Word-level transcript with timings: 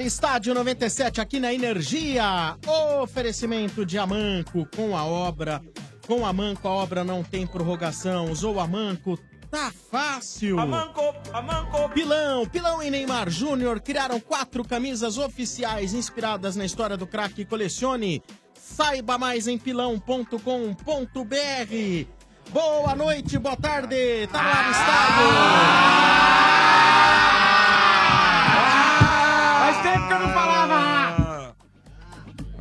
ar, 0.00 0.06
Estádio 0.06 0.54
97 0.54 1.20
aqui 1.20 1.38
na 1.38 1.52
Energia. 1.52 2.56
Oferecimento 3.02 3.84
de 3.84 3.98
Amanco 3.98 4.66
com 4.74 4.96
a 4.96 5.04
obra. 5.04 5.60
Com 6.06 6.24
a 6.24 6.32
Manco 6.32 6.66
a 6.66 6.70
obra 6.70 7.04
não 7.04 7.22
tem 7.22 7.46
prorrogação. 7.46 8.30
Usou 8.30 8.58
a 8.58 8.66
Manco, 8.66 9.18
tá 9.50 9.70
fácil. 9.90 10.58
Amanco, 10.58 11.02
Amanco. 11.32 11.90
Pilão, 11.90 12.46
Pilão 12.46 12.82
e 12.82 12.90
Neymar 12.90 13.28
Júnior 13.30 13.80
criaram 13.80 14.18
quatro 14.18 14.64
camisas 14.64 15.18
oficiais 15.18 15.92
inspiradas 15.92 16.56
na 16.56 16.64
história 16.64 16.96
do 16.96 17.06
craque 17.06 17.44
Colecione. 17.44 18.22
Saiba 18.54 19.18
mais 19.18 19.46
em 19.46 19.58
pilão.com.br. 19.58 20.30
Boa 22.50 22.96
noite, 22.96 23.38
boa 23.38 23.56
tarde. 23.56 24.26
Tá 24.28 24.42
no 24.42 24.48
ar, 24.48 24.70
Estádio. 24.70 26.30
Faz 26.50 27.29
tempo 29.92 30.06
que 30.08 30.12
eu 30.14 30.18
não 30.20 30.28
falava! 30.32 31.20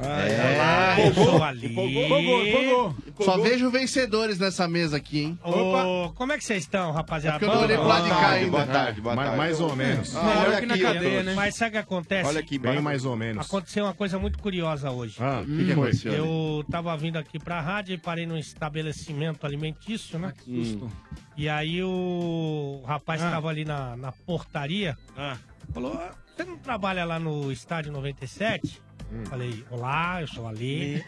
É, 0.01 1.07
Empolgou 1.07 1.43
ali. 1.43 1.71
Empolgou, 1.73 2.47
empolgou. 2.47 2.95
Só 3.19 3.37
vejo 3.37 3.69
vencedores 3.69 4.39
nessa 4.39 4.65
mesa 4.65 4.95
aqui, 4.95 5.19
hein? 5.23 5.39
Ô, 5.43 6.09
como 6.15 6.31
é 6.31 6.37
que 6.37 6.43
vocês 6.45 6.63
estão, 6.63 6.91
rapaziada? 6.93 7.35
É 7.35 7.39
porque 7.39 7.51
eu 7.51 7.55
não 7.55 7.63
olhei 7.63 7.75
pro 7.77 7.85
lado 7.87 8.03
de 8.05 8.09
cá 8.09 8.29
ainda. 8.29 8.51
Boa 8.51 8.65
tarde, 8.65 9.01
boa 9.01 9.15
tarde. 9.15 9.37
mais 9.37 9.59
ou 9.59 9.75
menos. 9.75 10.15
Ah, 10.15 10.23
Melhor 10.23 10.47
olha 10.47 10.59
que 10.61 10.65
na 10.65 10.73
aqui, 10.75 10.83
cadeia, 10.83 11.19
ó. 11.19 11.23
né? 11.23 11.33
Mas 11.33 11.55
sabe 11.55 11.69
o 11.69 11.71
que 11.73 11.77
acontece? 11.79 12.29
Olha 12.29 12.39
aqui, 12.39 12.57
Bem 12.57 12.79
mais 12.81 13.03
ou 13.03 13.15
menos. 13.17 13.45
Aconteceu 13.45 13.83
uma 13.85 13.93
coisa 13.93 14.17
muito 14.17 14.39
curiosa 14.39 14.89
hoje. 14.89 15.17
Ah, 15.19 15.41
O 15.43 15.45
que, 15.45 15.65
que 15.65 15.71
aconteceu? 15.73 16.11
ali? 16.13 16.21
Eu 16.21 16.63
tava 16.71 16.95
vindo 16.95 17.17
aqui 17.17 17.37
pra 17.37 17.59
rádio 17.59 17.93
e 17.93 17.97
parei 17.97 18.25
num 18.25 18.37
estabelecimento 18.37 19.45
alimentício, 19.45 20.17
né? 20.17 20.31
Hum. 20.47 20.87
E 21.35 21.49
aí 21.49 21.83
o 21.83 22.81
rapaz 22.87 23.21
Ah. 23.21 23.25
que 23.25 23.31
tava 23.31 23.49
ali 23.49 23.65
na, 23.65 23.97
na 23.97 24.11
portaria 24.13 24.97
Ah. 25.17 25.35
falou: 25.73 25.93
"Ah, 25.93 26.11
Você 26.39 26.45
não 26.45 26.57
trabalha 26.57 27.03
lá 27.03 27.19
no 27.19 27.51
estádio 27.51 27.91
97? 27.91 28.81
Falei, 29.25 29.65
olá, 29.69 30.21
eu 30.21 30.27
sou 30.27 30.47
a 30.47 30.51
Lê. 30.51 31.03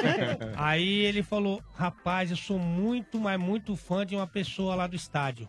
aí 0.56 1.00
ele 1.00 1.22
falou, 1.22 1.62
rapaz, 1.74 2.30
eu 2.30 2.36
sou 2.38 2.58
muito, 2.58 3.20
mas 3.20 3.38
muito 3.38 3.76
fã 3.76 4.06
de 4.06 4.16
uma 4.16 4.26
pessoa 4.26 4.74
lá 4.74 4.86
do 4.86 4.96
estádio. 4.96 5.46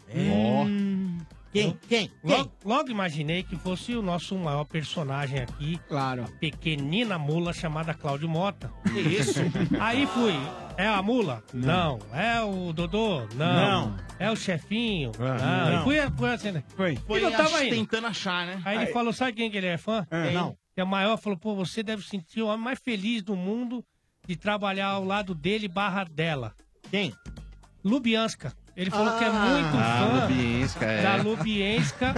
Quem? 1.52 1.78
Quem? 1.88 2.08
Quem? 2.08 2.12
Logo, 2.24 2.52
logo 2.64 2.90
imaginei 2.90 3.44
que 3.44 3.56
fosse 3.58 3.94
o 3.96 4.02
nosso 4.02 4.38
maior 4.38 4.64
personagem 4.64 5.40
aqui, 5.40 5.78
Claro. 5.88 6.24
pequenina 6.40 7.18
mula 7.20 7.52
chamada 7.54 7.94
Cláudio 7.94 8.30
Mota. 8.30 8.72
Que 8.84 9.00
isso? 9.00 9.40
Aí 9.80 10.08
fui. 10.08 10.34
É 10.78 10.88
a 10.88 11.02
mula? 11.02 11.44
Não. 11.54 12.00
É 12.14 12.42
o 12.42 12.72
Dodô? 12.72 13.28
Não. 13.36 13.90
Não. 13.90 13.98
É 14.18 14.32
o 14.32 14.36
chefinho? 14.36 15.12
Ah, 15.20 15.38
não. 15.66 15.72
não. 15.72 15.82
E 15.82 15.84
fui, 15.84 16.18
fui 16.18 16.30
assim, 16.32 16.52
né? 16.52 16.64
Foi. 16.76 16.96
Foi 16.96 17.20
E 17.20 17.24
não 17.24 17.32
tava 17.32 17.58
ach- 17.58 17.64
indo. 17.66 17.76
tentando 17.76 18.08
achar, 18.08 18.46
né? 18.48 18.62
Aí 18.64 18.78
ele 18.78 18.88
falou, 18.88 19.12
sabe 19.12 19.34
quem 19.34 19.52
que 19.52 19.58
ele 19.58 19.68
é 19.68 19.78
fã? 19.78 20.08
É. 20.10 20.32
Não. 20.32 20.56
Que 20.74 20.80
é 20.82 20.86
maior, 20.86 21.18
falou, 21.18 21.38
pô, 21.38 21.54
você 21.54 21.84
deve 21.84 22.02
sentir 22.04 22.42
o 22.42 22.48
homem 22.48 22.64
mais 22.64 22.80
feliz 22.80 23.22
do 23.22 23.36
mundo 23.36 23.84
de 24.26 24.38
trabalhar 24.38 24.88
ao 24.88 25.04
lado 25.04 25.36
dele 25.36 25.68
barra 25.68 26.06
dela. 26.06 26.54
Quem? 26.90 27.14
Lubianska. 27.84 28.54
Ele 28.76 28.90
falou 28.90 29.18
que 29.18 29.24
é 29.24 29.30
muito 29.30 29.78
Ah, 29.78 29.98
fã 30.00 30.22
Lubienska, 30.22 30.86
é. 30.86 31.02
da 31.04 31.16
Lubienska, 31.18 32.14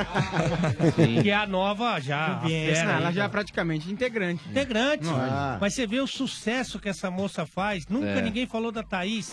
que 1.22 1.30
é 1.30 1.34
a 1.36 1.48
nova 1.48 2.00
já. 2.00 2.40
Lubienska, 2.42 2.88
Ah, 2.90 2.98
ela 2.98 3.12
já 3.12 3.24
é 3.24 3.28
praticamente 3.28 3.92
integrante. 3.92 4.48
Integrante. 4.48 5.08
Ah. 5.10 5.58
Mas 5.60 5.74
você 5.74 5.88
vê 5.88 6.00
o 6.00 6.06
sucesso 6.08 6.80
que 6.80 6.88
essa 6.90 7.10
moça 7.10 7.46
faz. 7.46 7.88
Nunca 7.88 8.06
É. 8.08 8.22
ninguém 8.22 8.46
falou 8.46 8.72
da 8.72 8.84
Thaís 8.84 9.32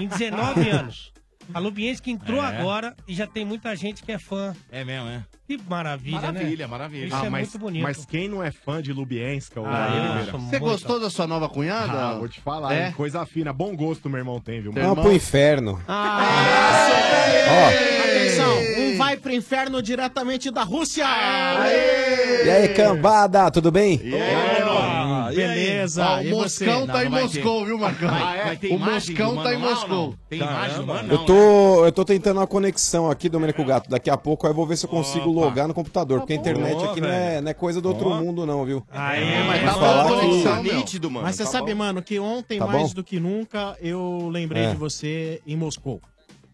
em 0.00 0.08
19 0.08 0.68
anos. 0.68 1.12
A 1.54 1.58
Lubienska 1.58 2.10
entrou 2.10 2.42
É. 2.42 2.46
agora 2.46 2.94
e 3.06 3.14
já 3.14 3.26
tem 3.26 3.44
muita 3.44 3.74
gente 3.74 4.02
que 4.02 4.12
é 4.12 4.18
fã. 4.18 4.54
É 4.70 4.84
mesmo, 4.84 5.08
é? 5.08 5.22
Que 5.46 5.58
maravilha, 5.68 6.20
né? 6.20 6.26
Maravilha, 6.32 6.68
maravilha. 6.68 7.06
Isso 7.06 7.16
é 7.24 7.30
muito 7.30 7.58
bonito. 7.58 7.82
mas 7.82 8.04
quem 8.04 8.28
não 8.28 8.42
é 8.42 8.50
fã 8.50 8.82
de 8.82 8.92
Lubienska? 8.92 9.58
ô, 9.60 9.64
Ah, 9.66 10.24
Você 10.30 10.36
muito- 10.36 10.58
gostou 10.60 11.00
da 11.00 11.08
sua 11.08 11.26
nova 11.26 11.48
cunhada? 11.48 11.92
Ah, 12.10 12.14
vou 12.18 12.28
te 12.28 12.38
falar, 12.40 12.74
É? 12.74 12.86
hein? 12.88 12.92
coisa 12.92 13.24
fina. 13.24 13.50
Bom 13.52 13.74
gosto 13.74 14.10
meu 14.10 14.18
irmão 14.18 14.38
tem, 14.40 14.60
viu? 14.60 14.72
Vamos 14.72 15.00
pro 15.00 15.12
inferno. 15.12 15.80
Atenção, 18.04 18.54
um 18.78 18.96
vai 18.98 19.16
pro 19.16 19.32
inferno 19.32 19.80
diretamente 19.82 20.50
da 20.50 20.62
Rússia. 20.64 21.06
E 22.44 22.50
aí, 22.50 22.68
cambada, 22.74 23.50
tudo 23.50 23.70
bem? 23.72 23.98
Ah, 25.28 25.34
beleza. 25.34 26.22
E 26.22 26.32
o 26.32 26.36
você? 26.36 26.64
Moscão 26.66 26.86
tá 26.86 26.92
Não, 26.92 27.02
em 27.04 27.08
Moscou, 27.22 27.64
viu, 27.64 27.78
Marcão? 27.78 28.08
O 28.70 28.78
Moscão 28.78 29.42
tá 29.42 29.54
em 29.54 29.58
Moscou. 29.58 29.88
não? 29.88 30.14
Tem 30.28 30.38
imagem 30.40 30.84
mano? 30.86 31.12
Eu 31.12 31.18
tô, 31.24 31.84
eu 31.86 31.92
tô 31.92 32.04
tentando 32.04 32.38
uma 32.38 32.46
conexão 32.46 33.10
aqui, 33.10 33.28
Domênico 33.28 33.64
Gato. 33.64 33.88
Daqui 33.90 34.10
a 34.10 34.16
pouco 34.16 34.46
eu 34.46 34.54
vou 34.54 34.66
ver 34.66 34.76
se 34.76 34.86
eu 34.86 34.90
consigo 34.90 35.30
logar 35.30 35.68
no 35.68 35.74
computador, 35.74 36.20
porque 36.20 36.32
a 36.32 36.36
internet 36.36 36.82
aqui 36.84 37.00
não 37.00 37.08
é, 37.08 37.40
não 37.40 37.50
é 37.50 37.54
coisa 37.54 37.80
do 37.80 37.88
outro 37.88 38.10
mundo, 38.10 38.44
não, 38.46 38.64
viu? 38.64 38.84
Aí, 38.90 39.24
Mas 39.46 39.60
Vou 39.62 39.72
tá 39.72 39.78
falar 39.78 40.08
conexão, 40.08 40.62
meu. 40.62 40.74
nítido, 40.76 41.10
mano. 41.10 41.26
Mas 41.26 41.36
você 41.36 41.44
Tá 41.44 41.50
sabe, 41.50 41.72
bom. 41.72 41.78
mano, 41.78 42.02
que 42.02 42.18
ontem, 42.18 42.58
Tá 42.58 42.66
mais 42.66 42.88
bom? 42.88 42.94
do 42.94 43.04
que 43.04 43.18
nunca, 43.20 43.76
eu 43.80 44.28
lembrei 44.30 44.64
É. 44.64 44.70
de 44.70 44.76
você 44.76 45.40
em 45.46 45.56
Moscou. 45.56 46.00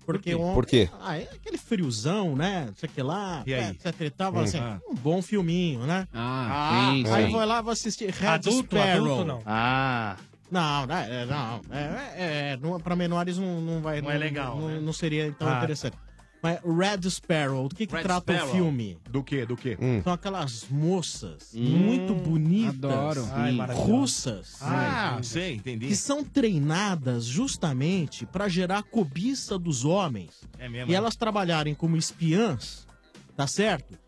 Porque 0.07 0.35
ontem. 0.35 0.55
Por 0.55 0.67
quê? 0.67 0.89
Ah, 1.01 1.17
é 1.19 1.23
aquele 1.35 1.57
friozão, 1.59 2.37
né? 2.37 2.67
Não 2.69 2.75
sei 2.77 2.89
o 2.89 2.93
que 2.93 3.03
lá. 3.03 3.43
E 3.47 3.55
aí? 3.55 3.61
é, 3.65 3.71
Etc 3.71 4.01
e 4.01 4.11
tal. 4.11 4.35
Hum. 4.35 4.41
Assim, 4.41 4.61
um 4.89 4.95
bom 4.95 5.23
filminho, 5.23 5.81
né? 5.87 6.07
Ah, 6.13 6.91
sim, 6.93 7.05
Aí 7.13 7.27
sim. 7.27 7.31
vou 7.33 7.45
lá, 7.45 7.61
vou 7.63 7.73
assistir 7.73 8.11
Red 8.11 8.27
adulto, 8.29 8.77
Sparrow. 8.77 9.05
adulto 9.05 9.25
não. 9.25 9.43
Ah, 9.47 10.17
Não, 10.51 10.87
não, 10.87 10.95
é, 10.97 11.25
não. 11.27 11.61
É, 11.71 11.79
é, 11.81 12.53
é, 12.53 12.59
não- 12.61 12.79
pra 12.79 12.95
menores 12.95 13.39
não, 13.39 13.61
não 13.61 13.81
vai. 13.81 14.01
Não 14.03 14.11
é 14.11 14.19
legal, 14.19 14.57
Não, 14.61 14.69
né? 14.69 14.79
não 14.81 14.93
seria 14.93 15.33
tão 15.33 15.49
Ah. 15.49 15.57
interessante. 15.57 15.97
Mas 16.45 16.61
Red 16.63 17.09
Sparrow, 17.11 17.69
do 17.71 17.75
que, 17.75 17.87
que 17.87 17.95
Red 17.97 18.03
trata 18.03 18.35
Sparrow. 18.35 18.51
o 18.51 18.55
filme? 18.55 18.99
Do 19.09 19.23
que? 19.25 19.47
Do 19.47 19.57
que? 19.57 19.79
Hum. 19.81 20.03
São 20.05 20.13
aquelas 20.13 20.67
moças 20.69 21.53
muito 21.55 22.15
bonitas, 22.15 22.75
adoro. 22.85 23.27
Ai, 23.33 23.53
maravilhoso. 23.53 23.91
russas, 23.91 24.57
Ah, 24.61 25.19
sei, 25.23 25.55
entendi. 25.55 25.87
que 25.89 25.97
são 25.97 26.23
treinadas 26.23 27.25
justamente 27.25 28.27
para 28.27 28.47
gerar 28.47 28.83
cobiça 28.83 29.59
dos 29.59 29.87
homens 29.87 30.43
É 30.59 30.69
mesmo. 30.69 30.93
e 30.93 30.95
elas 30.95 31.17
trabalharem 31.17 31.75
como 31.75 31.97
espiãs, 31.97 32.87
tá 33.35 33.47
certo? 33.47 33.99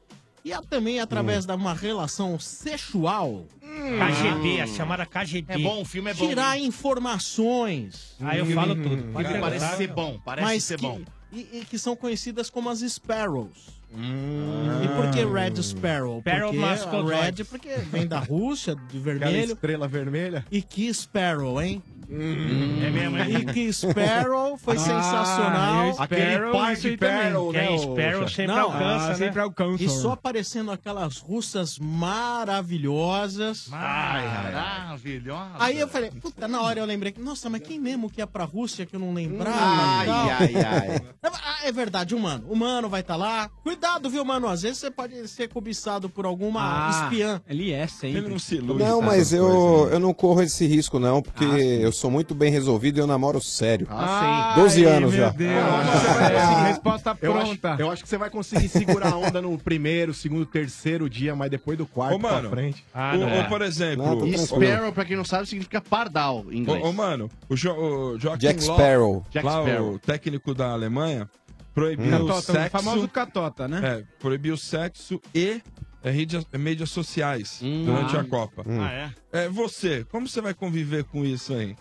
E 0.45 0.51
também 0.69 1.01
através 1.01 1.47
de 1.47 1.53
uma 1.55 1.73
relação 1.73 2.39
sexual 2.39 3.47
KGB, 3.63 4.61
a 4.61 4.67
chamada 4.67 5.05
KGB. 5.07 5.55
É 5.55 5.59
bom, 5.59 5.81
o 5.81 5.85
filme 5.85 6.11
é 6.11 6.15
bom. 6.15 6.29
tirar 6.29 6.59
informações. 6.59 8.15
Aí 8.21 8.39
eu 8.39 8.47
falo 8.47 8.75
tudo. 8.77 9.05
Hum, 9.07 9.13
parece 9.41 9.77
ser 9.77 9.89
bom, 9.93 10.21
parece 10.25 10.47
mas 10.47 10.65
ser 10.65 10.79
que, 10.79 10.87
bom. 10.87 11.01
E, 11.37 11.59
e 11.59 11.65
que 11.69 11.79
são 11.79 11.95
conhecidas 11.95 12.49
como 12.49 12.71
as 12.71 12.81
Sparrows. 12.81 13.77
Hum. 13.95 14.83
E 14.83 14.89
por 14.89 15.11
que 15.11 15.25
Red 15.25 15.63
Sparrow? 15.63 16.21
Sparrow 16.23 16.53
porque 16.53 17.15
Red 17.15 17.45
porque 17.45 17.69
vem 17.91 18.07
da 18.07 18.19
Rússia, 18.19 18.75
de 18.75 18.99
Aquela 18.99 19.19
vermelho. 19.19 19.53
estrela 19.53 19.89
vermelha? 19.89 20.47
E 20.51 20.63
que 20.63 20.93
Sparrow, 20.93 21.61
hein? 21.61 21.83
É 22.09 22.91
mesmo, 22.91 23.17
é? 23.19 23.29
E 23.31 23.45
que 23.47 23.73
Sparrow 23.73 24.57
foi 24.57 24.77
Ah, 24.77 24.79
sensacional. 24.79 25.95
Aquele 25.99 26.77
de 26.77 26.97
também. 26.97 27.17
Sparrow, 27.31 27.53
né? 27.53 27.75
é 27.75 27.79
Sparrow 27.79 28.29
sempre 28.29 28.47
Não, 28.55 28.63
alcança, 28.63 29.05
Ah, 29.05 29.09
né? 29.09 29.15
sempre 29.15 29.41
alcança. 29.41 29.83
E 29.83 29.89
só 29.89 30.13
aparecendo 30.13 30.71
aquelas 30.71 31.19
russas 31.19 31.79
maravilhosas. 31.79 33.69
Ai, 33.73 34.25
maravilhosa. 34.27 35.51
Aí 35.59 35.79
eu 35.81 35.89
falei, 35.89 36.11
puta, 36.11 36.47
na 36.47 36.63
hora 36.63 36.81
eu 36.81 36.85
lembrei, 36.85 37.15
nossa, 37.19 37.51
mas 37.51 37.63
quem 37.63 37.79
mesmo 37.81 38.09
que 38.11 38.21
ia 38.21 38.27
pra 38.27 38.45
Rússia 38.45 38.87
que 38.87 38.95
eu 38.97 39.01
não 39.01 39.13
lembrava? 39.13 39.57
ai, 39.59 40.05
e 40.05 40.09
tal? 40.09 40.29
ai, 40.29 40.55
ai. 40.65 41.03
Ah, 41.23 41.59
é 41.67 41.73
verdade, 41.73 42.15
o 42.15 42.21
mano. 42.21 42.45
O 42.49 42.57
mano 42.57 42.89
vai 42.89 43.01
estar 43.01 43.17
lá. 43.17 43.49
Cuidado, 43.63 44.09
viu, 44.09 44.25
mano? 44.25 44.49
Às 44.49 44.63
vezes 44.63 44.79
você 44.79 44.91
pode 44.91 45.27
ser 45.29 45.49
cobiçado 45.49 46.09
por 46.09 46.25
alguma 46.27 46.61
Ah, 46.89 46.91
espiã. 47.05 47.41
Ele 47.49 47.73
é 47.73 47.87
sempre. 47.87 48.21
Não, 48.63 49.01
essas 49.01 49.05
mas 49.05 49.33
eu, 49.33 49.47
coisas, 49.49 49.89
né? 49.91 49.97
eu 49.97 50.01
não 50.01 50.15
corro 50.15 50.43
esse 50.43 50.67
risco, 50.67 50.99
não, 50.99 51.21
porque 51.23 51.45
eu 51.45 51.93
sou 51.97 52.11
muito 52.11 52.35
bem 52.35 52.51
resolvido 52.51 52.99
e 52.99 53.01
eu 53.01 53.07
namoro 53.07 53.41
sério. 53.41 53.87
Ah, 53.91 54.55
12 54.57 54.87
Ai, 54.87 54.93
anos 54.97 55.13
meu 55.13 55.21
já. 55.25 55.31
Deus. 55.31 55.53
Ah, 55.65 56.67
Resposta 56.69 57.17
Eu 57.21 57.37
acho, 57.37 57.57
pronta. 57.59 57.77
eu 57.83 57.91
acho 57.91 58.03
que 58.03 58.09
você 58.09 58.19
vai 58.19 58.31
conseguir 58.31 58.69
segurar 58.69 59.13
a 59.13 59.17
onda 59.17 59.41
no 59.43 59.57
primeiro, 59.59 60.13
segundo, 60.15 60.47
terceiro 60.47 61.09
dia, 61.09 61.35
mas 61.35 61.51
depois 61.51 61.77
do 61.79 61.87
quarto 61.87 62.15
Ô, 62.17 62.19
mano. 62.19 62.49
pra 62.49 62.51
frente. 62.51 62.85
Ah, 62.95 63.13
Ou, 63.15 63.21
não. 63.21 63.37
ou, 63.39 63.45
por 63.45 63.63
exemplo, 63.63 64.27
Não. 64.27 64.39
Sparrow, 64.39 64.93
pra 64.93 65.05
quem 65.05 65.17
não 65.17 65.25
sabe, 65.25 65.47
significa 65.47 65.81
pardal 65.81 66.45
em 66.51 66.59
inglês. 66.59 66.83
ô, 66.83 66.89
ô, 66.89 66.93
mano, 66.93 67.31
o, 67.49 67.57
jo, 67.57 67.73
o 67.73 68.19
Joaquim 68.19 68.47
Jack 68.47 68.63
Sparrow. 68.63 69.25
Jack 69.31 69.45
lá, 69.47 69.63
Sparrow. 69.63 69.93
o 69.95 69.99
técnico 69.99 70.55
da 70.55 70.71
Alemanha, 70.73 71.29
proibiu 71.75 72.07
o 72.09 72.11
Catota, 72.29 72.35
o 72.39 72.43
sexo, 72.55 72.71
famoso 72.71 73.09
catota, 73.09 73.69
né? 73.69 73.81
é, 74.01 74.05
proibiu 74.21 74.55
o 74.55 74.59
sexo 74.59 75.21
e 75.35 75.61
é, 76.03 76.13
mídias, 76.13 76.47
mídias 76.57 76.91
sociais 76.91 77.61
Hum. 77.63 77.85
durante 77.85 78.17
Ah. 78.17 78.21
a 78.21 78.25
Copa. 78.25 78.63
Ah, 78.67 78.93
é? 78.93 79.11
É, 79.45 79.49
você, 79.49 80.05
como 80.11 80.27
você 80.29 80.41
vai 80.41 80.55
conviver 80.55 81.05
com 81.05 81.25
isso 81.25 81.53
aí? 81.53 81.77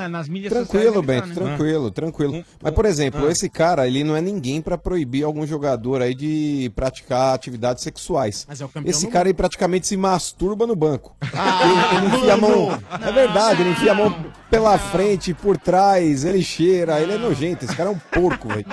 É, 0.00 0.08
nas 0.08 0.28
mídias 0.28 0.52
Tranquilo, 0.52 0.94
sociais 0.94 0.96
ele 0.96 1.06
Bento, 1.06 1.22
tá, 1.22 1.26
né? 1.28 1.34
tranquilo, 1.56 1.90
tranquilo. 1.90 2.34
Um- 2.36 2.44
Mas, 2.62 2.74
por 2.74 2.84
exemplo, 2.86 3.26
ah. 3.26 3.30
esse 3.30 3.48
cara, 3.48 3.86
ele 3.86 4.02
não 4.04 4.16
é 4.16 4.20
ninguém 4.20 4.60
pra 4.62 4.78
proibir 4.78 5.24
algum 5.24 5.46
jogador 5.46 6.00
aí 6.02 6.14
de 6.14 6.70
praticar 6.74 7.34
atividades 7.34 7.82
sexuais. 7.82 8.46
Mas 8.48 8.60
é 8.60 8.64
o 8.64 8.68
campeão 8.68 8.90
Esse 8.90 9.06
cara, 9.08 9.28
ele 9.28 9.34
praticamente 9.34 9.86
se 9.86 9.96
masturba 9.96 10.66
no 10.66 10.74
banco. 10.76 11.14
ele, 11.22 12.06
ele 12.06 12.16
enfia 12.16 12.34
a 12.34 12.36
mão... 12.36 12.78
É 13.06 13.12
verdade, 13.12 13.62
ele 13.62 13.70
enfia 13.70 13.92
a 13.92 13.94
mão 13.94 14.14
pela 14.50 14.78
frente, 14.78 15.32
por 15.34 15.56
trás, 15.56 16.24
ele 16.24 16.42
cheira, 16.42 17.00
ele 17.00 17.12
é 17.12 17.18
nojento. 17.18 17.64
Esse 17.64 17.76
cara 17.76 17.88
é 17.90 17.92
um 17.92 17.98
porco, 17.98 18.48
velho. 18.48 18.66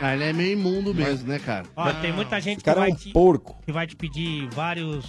Ah, 0.00 0.14
ele 0.14 0.24
é 0.24 0.32
meio 0.32 0.52
imundo 0.52 0.94
mesmo, 0.94 1.28
né, 1.28 1.38
cara? 1.38 1.64
Ó, 1.76 1.92
tem 1.94 2.12
muita 2.12 2.40
gente 2.40 2.56
Esse 2.56 2.58
que 2.58 2.64
cara 2.64 2.80
é 2.80 2.82
vai, 2.82 2.90
um 2.92 2.94
te, 2.94 3.10
porco. 3.12 3.56
que 3.64 3.72
vai 3.72 3.86
te 3.86 3.94
pedir 3.96 4.48
vários 4.50 5.04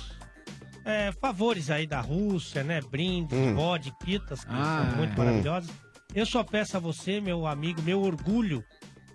é, 0.85 1.12
favores 1.12 1.69
aí 1.69 1.85
da 1.88 2.01
Rússia, 2.01 2.63
né? 2.63 2.81
Brindes, 2.81 3.38
Hum. 3.38 3.56
vodkitas, 3.56 4.44
que 4.44 4.51
Ah, 4.51 4.85
são 4.89 4.97
muito 4.97 5.13
hum. 5.13 5.18
maravilhosas. 5.18 5.69
Eu 6.13 6.25
só 6.25 6.44
peço 6.44 6.77
a 6.77 6.80
você, 6.80 7.19
meu 7.19 7.47
amigo, 7.47 7.81
meu 7.81 8.01
orgulho, 8.01 8.63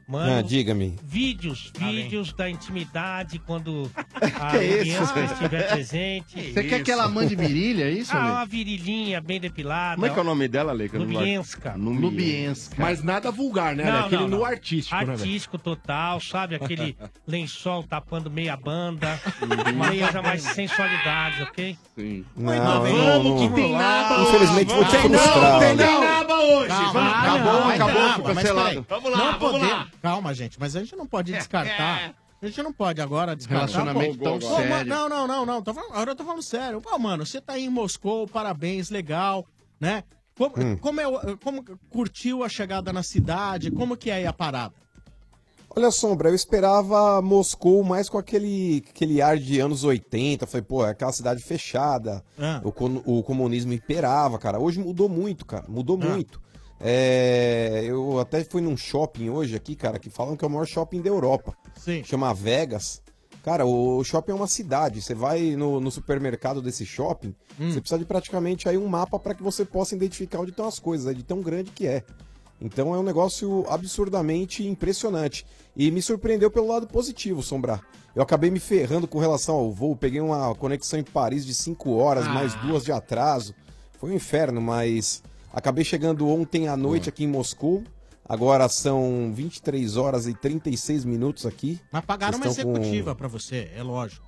mano, 0.09 0.39
Ah, 0.39 0.43
diga-me. 0.43 0.97
vídeos, 1.05 1.71
vídeos 1.79 2.33
da 2.33 2.49
intimidade 2.49 3.39
quando 3.41 3.91
a 4.41 4.51
criança 4.51 5.21
estiver 5.21 5.69
presente. 5.69 6.53
Você 6.53 6.65
quer 6.65 6.83
que 6.83 6.91
ela 6.91 7.09
mande 7.09 7.35
virilha, 7.37 7.85
é 7.85 7.91
isso, 7.91 8.13
Ah, 8.17 8.23
Ale? 8.23 8.31
uma 8.33 8.47
virilhinha 8.47 9.21
bem 9.21 9.39
depilada. 9.39 9.95
Como 9.97 10.07
é 10.07 10.11
que 10.11 10.19
é 10.19 10.23
o 10.23 10.25
nome 10.25 10.49
dela, 10.49 10.73
não 10.75 10.87
gosto? 10.87 10.99
Lubienska. 10.99 11.75
Lubienska. 11.77 12.77
Mas 12.79 13.03
nada 13.03 13.31
vulgar, 13.31 13.77
né? 13.77 13.85
Não, 13.85 14.07
Aquele 14.07 14.23
não, 14.23 14.29
não. 14.29 14.39
nu 14.39 14.45
artístico, 14.45 14.97
né? 15.05 15.13
Artístico 15.13 15.59
total, 15.59 16.21
sabe? 16.21 16.55
Aquele 16.55 16.97
lençol 17.27 17.83
tapando 17.83 18.31
meia 18.31 18.57
banda. 18.57 19.21
uma 19.75 19.89
coisa 19.89 20.23
mais 20.23 20.43
sensualidade, 20.43 21.43
ok? 21.43 21.77
Sim. 21.97 22.25
Não, 22.37 22.55
eu 22.87 22.97
vamos, 22.97 23.25
não, 23.25 23.37
que 23.39 23.49
não. 23.49 23.55
tem 23.55 23.73
nada. 23.73 24.23
Infelizmente 24.23 24.73
vou 24.73 24.85
te 24.85 24.91
Tem 24.91 25.09
não, 25.11 25.19
frustrar. 25.19 25.59
tem 25.61 25.77
não. 25.77 26.01
nada 26.01 26.35
hoje. 26.39 26.73
Acabou, 26.73 27.69
acabou, 27.71 28.13
foi 28.25 28.35
cancelado. 28.35 28.87
Vamos 28.89 29.11
lá, 29.13 29.19
não 29.19 29.39
vamos 29.39 29.61
lá. 29.69 29.87
Calma, 30.03 30.33
gente, 30.35 30.59
mas 30.61 30.75
a 30.77 30.81
gente 30.81 30.95
não 30.97 31.07
pode 31.07 31.33
descartar. 31.33 32.15
A 32.41 32.47
gente 32.47 32.63
não 32.63 32.73
pode 32.73 33.01
agora 33.01 33.35
descartar. 33.35 33.67
Relacionamento 33.67 34.17
Pô, 34.19 34.23
tão 34.25 34.39
pô, 34.39 34.55
sério. 34.55 34.71
mano, 34.71 34.89
Não, 34.89 35.09
não, 35.09 35.27
não, 35.27 35.45
não. 35.45 35.61
Tô 35.61 35.75
falando, 35.75 35.91
agora 35.91 36.13
eu 36.13 36.15
tô 36.15 36.23
falando 36.25 36.41
sério. 36.43 36.81
Pô, 36.81 36.97
mano, 36.97 37.27
você 37.27 37.41
tá 37.41 37.55
aí 37.55 37.65
em 37.65 37.69
Moscou, 37.69 38.29
parabéns, 38.29 38.91
legal, 38.91 39.45
né? 39.81 40.05
Como, 40.37 40.55
Hum. 40.57 40.77
como, 40.77 41.01
é, 41.01 41.09
o- 41.09 41.37
como 41.39 41.65
curtiu 41.91 42.45
a 42.45 42.49
chegada 42.49 42.93
na 42.93 43.03
cidade? 43.03 43.73
Como 43.73 43.97
que 43.97 44.09
é 44.09 44.15
aí 44.15 44.27
a 44.29 44.33
parada? 44.33 44.73
Olha, 45.69 45.91
Sombra, 45.91 46.29
eu 46.29 46.35
esperava 46.37 47.21
Moscou 47.21 47.83
mais 47.83 48.09
com 48.09 48.19
aquele, 48.19 48.85
aquele 48.89 49.21
ar 49.21 49.37
de 49.37 49.59
anos 49.59 49.83
80. 49.83 50.47
Falei, 50.47 50.63
pô, 50.63 50.87
é 50.87 50.91
aquela 50.91 51.11
cidade 51.13 51.43
fechada. 51.43 52.23
Ah. 52.39 52.61
O, 52.63 52.71
con- 52.71 53.03
o 53.05 53.21
comunismo 53.25 53.73
imperava, 53.73 54.39
cara. 54.39 54.61
Hoje 54.61 54.79
mudou 54.79 55.09
muito, 55.09 55.45
cara. 55.45 55.65
Mudou 55.69 55.99
Ah. 56.01 56.07
muito. 56.07 56.41
É, 56.81 57.83
eu 57.85 58.21
até 58.21 58.45
fui 58.45 58.61
num 58.61 58.77
shopping 58.77 59.29
hoje 59.31 59.57
aqui, 59.57 59.75
cara, 59.75 59.99
que 59.99 60.11
falam 60.11 60.37
que 60.37 60.45
é 60.45 60.49
o 60.49 60.51
maior 60.51 60.67
shopping 60.67 61.01
da 61.01 61.09
Europa. 61.09 61.57
Sim. 61.77 62.03
Chama 62.05 62.33
Vegas. 62.33 63.03
Cara, 63.43 63.65
o, 63.65 64.03
shopping 64.05 64.33
é 64.33 64.35
uma 64.35 64.47
cidade. 64.47 65.01
Você 65.01 65.15
vai 65.15 65.57
no, 65.57 65.81
no 65.81 65.91
supermercado 65.91 66.61
desse 66.61 66.85
shopping, 66.85 67.35
Hum. 67.61 67.73
você 67.73 67.81
precisa 67.81 67.99
de 67.99 68.05
praticamente 68.05 68.69
aí 68.69 68.79
um 68.79 68.87
mapa 68.87 69.19
para 69.19 69.35
que 69.35 69.43
você 69.43 69.65
possa 69.65 69.97
identificar 69.97 70.39
onde 70.39 70.51
estão 70.51 70.67
as 70.67 70.79
coisas, 70.79 71.17
de 71.17 71.25
tão 71.25 71.41
grande 71.41 71.73
que 71.73 71.87
é. 71.87 72.05
Então 72.61 72.95
é 72.95 72.99
um 72.99 73.03
negócio 73.03 73.65
absurdamente 73.69 74.67
impressionante. 74.67 75.47
E 75.77 75.91
me 75.91 76.03
surpreendeu 76.03 76.51
pelo 76.51 76.69
lado 76.69 76.87
positivo, 76.87 77.43
Sombra. 77.43 77.81
Eu 78.15 78.23
acabei 78.23 78.51
me 78.51 78.59
ferrando 78.61 79.07
com 79.07 79.19
relação 79.19 79.55
ao 79.57 79.73
voo, 79.73 79.97
peguei 79.97 80.21
uma 80.21 80.55
conexão 80.55 80.99
em 80.99 81.05
Paris 81.05 81.47
de 81.47 81.55
5 81.55 81.91
horas, 81.93 82.27
mais 82.27 82.55
duas 82.63 82.85
de 82.85 82.93
atraso. 82.93 83.55
Foi 83.99 84.11
um 84.11 84.15
inferno, 84.15 84.61
mas 84.61 85.23
acabei 85.53 85.85
chegando 85.85 86.29
ontem 86.29 86.69
à 86.69 86.77
noite 86.77 87.09
aqui 87.09 87.25
em 87.25 87.29
Moscou. 87.29 87.83
Agora 88.29 88.69
são 88.69 89.33
23 89.35 89.97
horas 89.97 90.27
e 90.27 90.35
36 90.35 91.05
minutos 91.05 91.47
aqui. 91.47 91.81
Mas 91.91 92.05
pagaram 92.05 92.37
uma 92.39 92.45
Vocês 92.47 92.63
com- 92.65 92.73
executiva 92.73 93.15
pra 93.15 93.27
você, 93.27 93.71
é 93.75 93.83
lógico. 93.83 94.27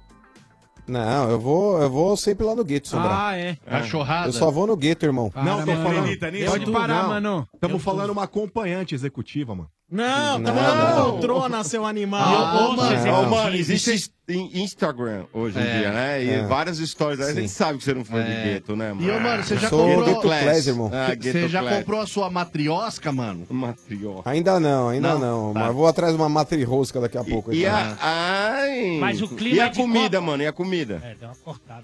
Não, 0.89 1.31
eu 1.31 1.39
vou, 1.39 1.81
eu 1.81 1.91
vou 1.91 2.17
sempre 2.17 2.45
lá 2.45 2.55
no 2.57 2.65
gueto, 2.65 2.89
Sombra. 2.89 3.11
Ah, 3.29 3.37
é. 3.37 3.57
Cachorrada. 3.57 4.29
Eu 4.29 4.33
só 4.33 4.51
vou 4.51 4.67
no 4.67 4.77
gueto, 4.77 5.05
irmão. 5.05 5.31
Para, 5.31 5.45
Não, 5.45 5.61
tô 5.65 5.67
mano. 5.73 5.83
falando. 5.85 6.47
Pode 6.49 6.73
parar, 6.73 7.03
não. 7.03 7.09
mano. 7.11 7.49
Estamos 7.55 7.83
falando 7.83 8.11
uma 8.11 8.25
acompanhante 8.25 8.95
executiva, 8.95 9.55
mano. 9.55 9.71
Não, 9.91 10.39
Não, 10.39 10.55
tá 10.55 10.95
não. 10.95 11.11
poltrona, 11.13 11.65
seu 11.65 11.85
animal. 11.85 12.23
Ah, 12.23 12.69
ô, 12.69 12.77
mano. 12.77 13.13
Ô, 13.13 13.29
mano, 13.29 13.57
existe 13.57 14.09
in- 14.29 14.63
Instagram 14.63 15.25
hoje 15.33 15.59
em 15.59 15.63
É, 15.63 15.79
dia, 15.81 15.91
né? 15.93 16.25
E 16.25 16.31
é. 16.31 16.43
várias 16.47 16.79
histórias. 16.79 17.21
A 17.21 17.33
gente 17.35 17.49
sabe 17.49 17.79
que 17.79 17.85
você 17.85 17.93
não 17.93 18.05
foi 18.05 18.21
É. 18.21 18.23
de 18.23 18.31
gueto, 18.53 18.77
né, 18.77 18.93
mano? 18.93 19.03
E, 19.05 19.11
ô, 19.11 19.19
mano, 19.19 19.43
você 19.43 19.55
Eu 19.55 19.59
já 19.59 19.69
comprou... 19.69 20.05
Gueto 20.05 20.21
Class, 20.21 20.67
irmão. 20.69 20.91
Ah, 20.95 21.07
Você 21.09 21.17
Ghetto 21.17 21.49
já 21.49 21.61
Class. 21.61 21.79
comprou 21.79 22.01
a 22.01 22.07
sua 22.07 22.31
matriosca, 22.31 23.11
mano? 23.11 23.47
Matriota. 23.51 24.31
Ainda 24.31 24.61
não, 24.61 24.89
ainda 24.91 25.15
Não? 25.15 25.19
não. 25.49 25.55
Tá. 25.55 25.61
Mas 25.61 25.75
vou 25.75 25.87
atrás 25.89 26.13
de 26.15 26.21
uma 26.23 26.29
matri-rosca 26.29 27.01
daqui 27.01 27.19
a 27.19 27.25
pouco. 27.25 27.53
E 27.53 27.65
então. 27.65 27.75
a. 27.75 27.97
Ai. 28.01 28.99
Mas 29.01 29.21
o 29.21 29.27
clima 29.29 29.57
E 29.57 29.61
a 29.61 29.67
é 29.67 29.75
comida, 29.75 30.19
Copa. 30.19 30.31
mano? 30.31 30.43
E 30.45 30.47
a 30.47 30.53
comida? 30.53 31.01
É, 31.03 31.17
deu 31.19 31.29
uma 31.31 31.35
cortada. 31.35 31.83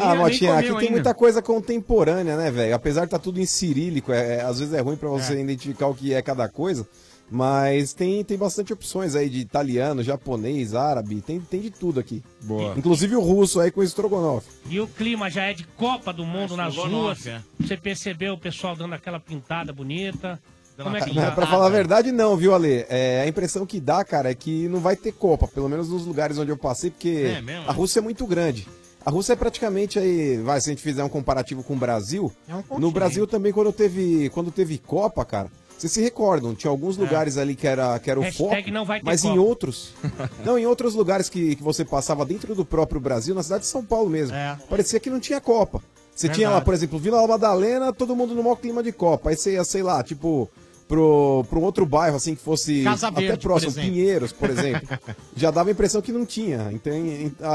Ah, 0.00 0.14
Motinha, 0.14 0.54
aqui 0.54 0.68
tem 0.68 0.78
ainda. 0.78 0.90
muita 0.90 1.14
coisa 1.14 1.40
contemporânea, 1.42 2.36
né, 2.36 2.50
velho? 2.50 2.74
Apesar 2.74 3.00
de 3.02 3.06
estar 3.06 3.18
tudo 3.18 3.40
em 3.40 3.46
cirílico, 3.46 4.12
é, 4.12 4.36
é- 4.36 4.40
às 4.42 4.58
vezes 4.58 4.74
é 4.74 4.80
ruim 4.80 4.96
pra 4.96 5.08
você 5.08 5.38
identificar 5.40 5.86
o 5.86 5.94
que 5.94 6.12
é 6.14 6.22
cada 6.22 6.48
coisa. 6.48 6.86
Mas 7.30 7.94
tem, 7.94 8.22
tem 8.22 8.36
bastante 8.36 8.72
opções 8.72 9.14
aí 9.14 9.30
de 9.30 9.38
italiano, 9.40 10.02
japonês, 10.02 10.74
árabe, 10.74 11.22
tem, 11.22 11.40
tem 11.40 11.60
de 11.60 11.70
tudo 11.70 11.98
aqui. 11.98 12.22
Boa. 12.42 12.74
Inclusive 12.76 13.16
o 13.16 13.20
russo 13.20 13.60
aí 13.60 13.70
com 13.70 13.80
o 13.80 13.84
estrogonofe. 13.84 14.46
E 14.68 14.78
o 14.78 14.86
clima 14.86 15.30
já 15.30 15.44
é 15.44 15.54
de 15.54 15.64
Copa 15.64 16.12
do 16.12 16.24
Mundo 16.24 16.54
nas 16.56 16.76
ruas. 16.76 17.26
é. 17.26 17.40
Você 17.58 17.76
percebeu 17.78 18.34
o 18.34 18.38
pessoal 18.38 18.76
dando 18.76 18.94
aquela 18.94 19.18
pintada 19.18 19.72
bonita. 19.72 20.38
Como 20.76 20.96
é 20.96 21.00
que 21.00 21.14
Não, 21.14 21.22
tá? 21.22 21.30
pra 21.30 21.46
falar 21.46 21.66
a 21.66 21.70
verdade, 21.70 22.10
não, 22.12 22.36
viu, 22.36 22.52
Ale? 22.52 22.84
É, 22.88 23.22
a 23.24 23.28
impressão 23.28 23.64
que 23.64 23.80
dá, 23.80 24.04
cara, 24.04 24.30
é 24.30 24.34
que 24.34 24.68
não 24.68 24.80
vai 24.80 24.96
ter 24.96 25.12
Copa, 25.12 25.46
pelo 25.46 25.68
menos 25.68 25.88
nos 25.88 26.04
lugares 26.04 26.36
onde 26.36 26.50
eu 26.50 26.56
passei, 26.58 26.90
porque 26.90 27.38
É 27.48 27.56
a 27.66 27.72
Rússia 27.72 28.00
é 28.00 28.02
muito 28.02 28.26
grande. 28.26 28.66
A 29.04 29.10
Rússia 29.10 29.34
é 29.34 29.36
praticamente 29.36 29.98
aí, 29.98 30.38
vai, 30.38 30.60
se 30.60 30.70
a 30.70 30.72
gente 30.72 30.82
fizer 30.82 31.04
um 31.04 31.08
comparativo 31.08 31.62
com 31.62 31.74
o 31.74 31.76
Brasil, 31.76 32.32
É 32.48 32.54
um 32.54 32.78
no. 32.78 32.90
Brasil 32.90 33.26
também 33.26 33.52
quando 33.52 33.72
teve, 33.72 34.30
quando 34.30 34.50
teve 34.50 34.78
Copa, 34.78 35.24
cara, 35.24 35.50
vocês 35.76 35.92
se 35.92 36.00
recordam, 36.00 36.54
tinha 36.54 36.70
alguns 36.70 36.96
lugares 36.96 37.36
ali 37.36 37.54
que 37.54 37.66
era, 37.66 37.98
que 37.98 38.10
era 38.10 38.18
o 38.18 38.22
É. 38.22 38.26
Hashtag 38.26 38.62
foco, 38.62 38.70
não 38.70 38.84
vai 38.86 39.00
ter 39.00 39.04
mas 39.04 39.24
em 39.24 39.28
Copa. 39.30 39.40
outros, 39.42 39.92
não, 40.44 40.58
em 40.58 40.64
outros 40.66 40.94
lugares 40.94 41.28
que, 41.28 41.56
que 41.56 41.62
você 41.62 41.84
passava 41.84 42.24
dentro 42.24 42.54
do 42.54 42.64
próprio 42.64 42.98
Brasil, 43.00 43.34
na 43.34 43.42
cidade 43.42 43.62
de 43.64 43.68
São 43.68 43.84
Paulo 43.84 44.08
mesmo, 44.08 44.34
É. 44.34 44.56
parecia 44.70 44.98
que 44.98 45.10
não 45.10 45.20
tinha 45.20 45.40
Copa. 45.40 45.82
Você 46.14 46.28
Verdade. 46.28 46.38
tinha 46.38 46.50
lá, 46.50 46.60
por 46.60 46.72
exemplo, 46.72 46.98
Vila 46.98 47.26
Madalena, 47.26 47.92
todo 47.92 48.14
mundo 48.14 48.34
no 48.36 48.42
maior 48.42 48.54
clima 48.56 48.82
de 48.84 48.92
Copa. 48.92 49.30
Aí 49.30 49.36
você 49.36 49.54
ia, 49.54 49.64
sei 49.64 49.82
lá, 49.82 50.00
tipo, 50.02 50.48
pro, 50.88 51.44
pro 51.48 51.60
um 51.60 51.62
outro 51.62 51.86
bairro, 51.86 52.16
assim, 52.16 52.34
que 52.34 52.42
fosse 52.42 52.82
Casa 52.82 53.08
até 53.08 53.20
Verde, 53.20 53.36
por 53.38 53.42
próximo, 53.42 53.70
exemplo. 53.72 53.90
Pinheiros, 53.90 54.32
por 54.32 54.50
exemplo. 54.50 54.88
já 55.36 55.50
dava 55.50 55.70
a 55.70 55.72
impressão 55.72 56.02
que 56.02 56.12
não 56.12 56.24
tinha. 56.26 56.70
Então, 56.72 56.92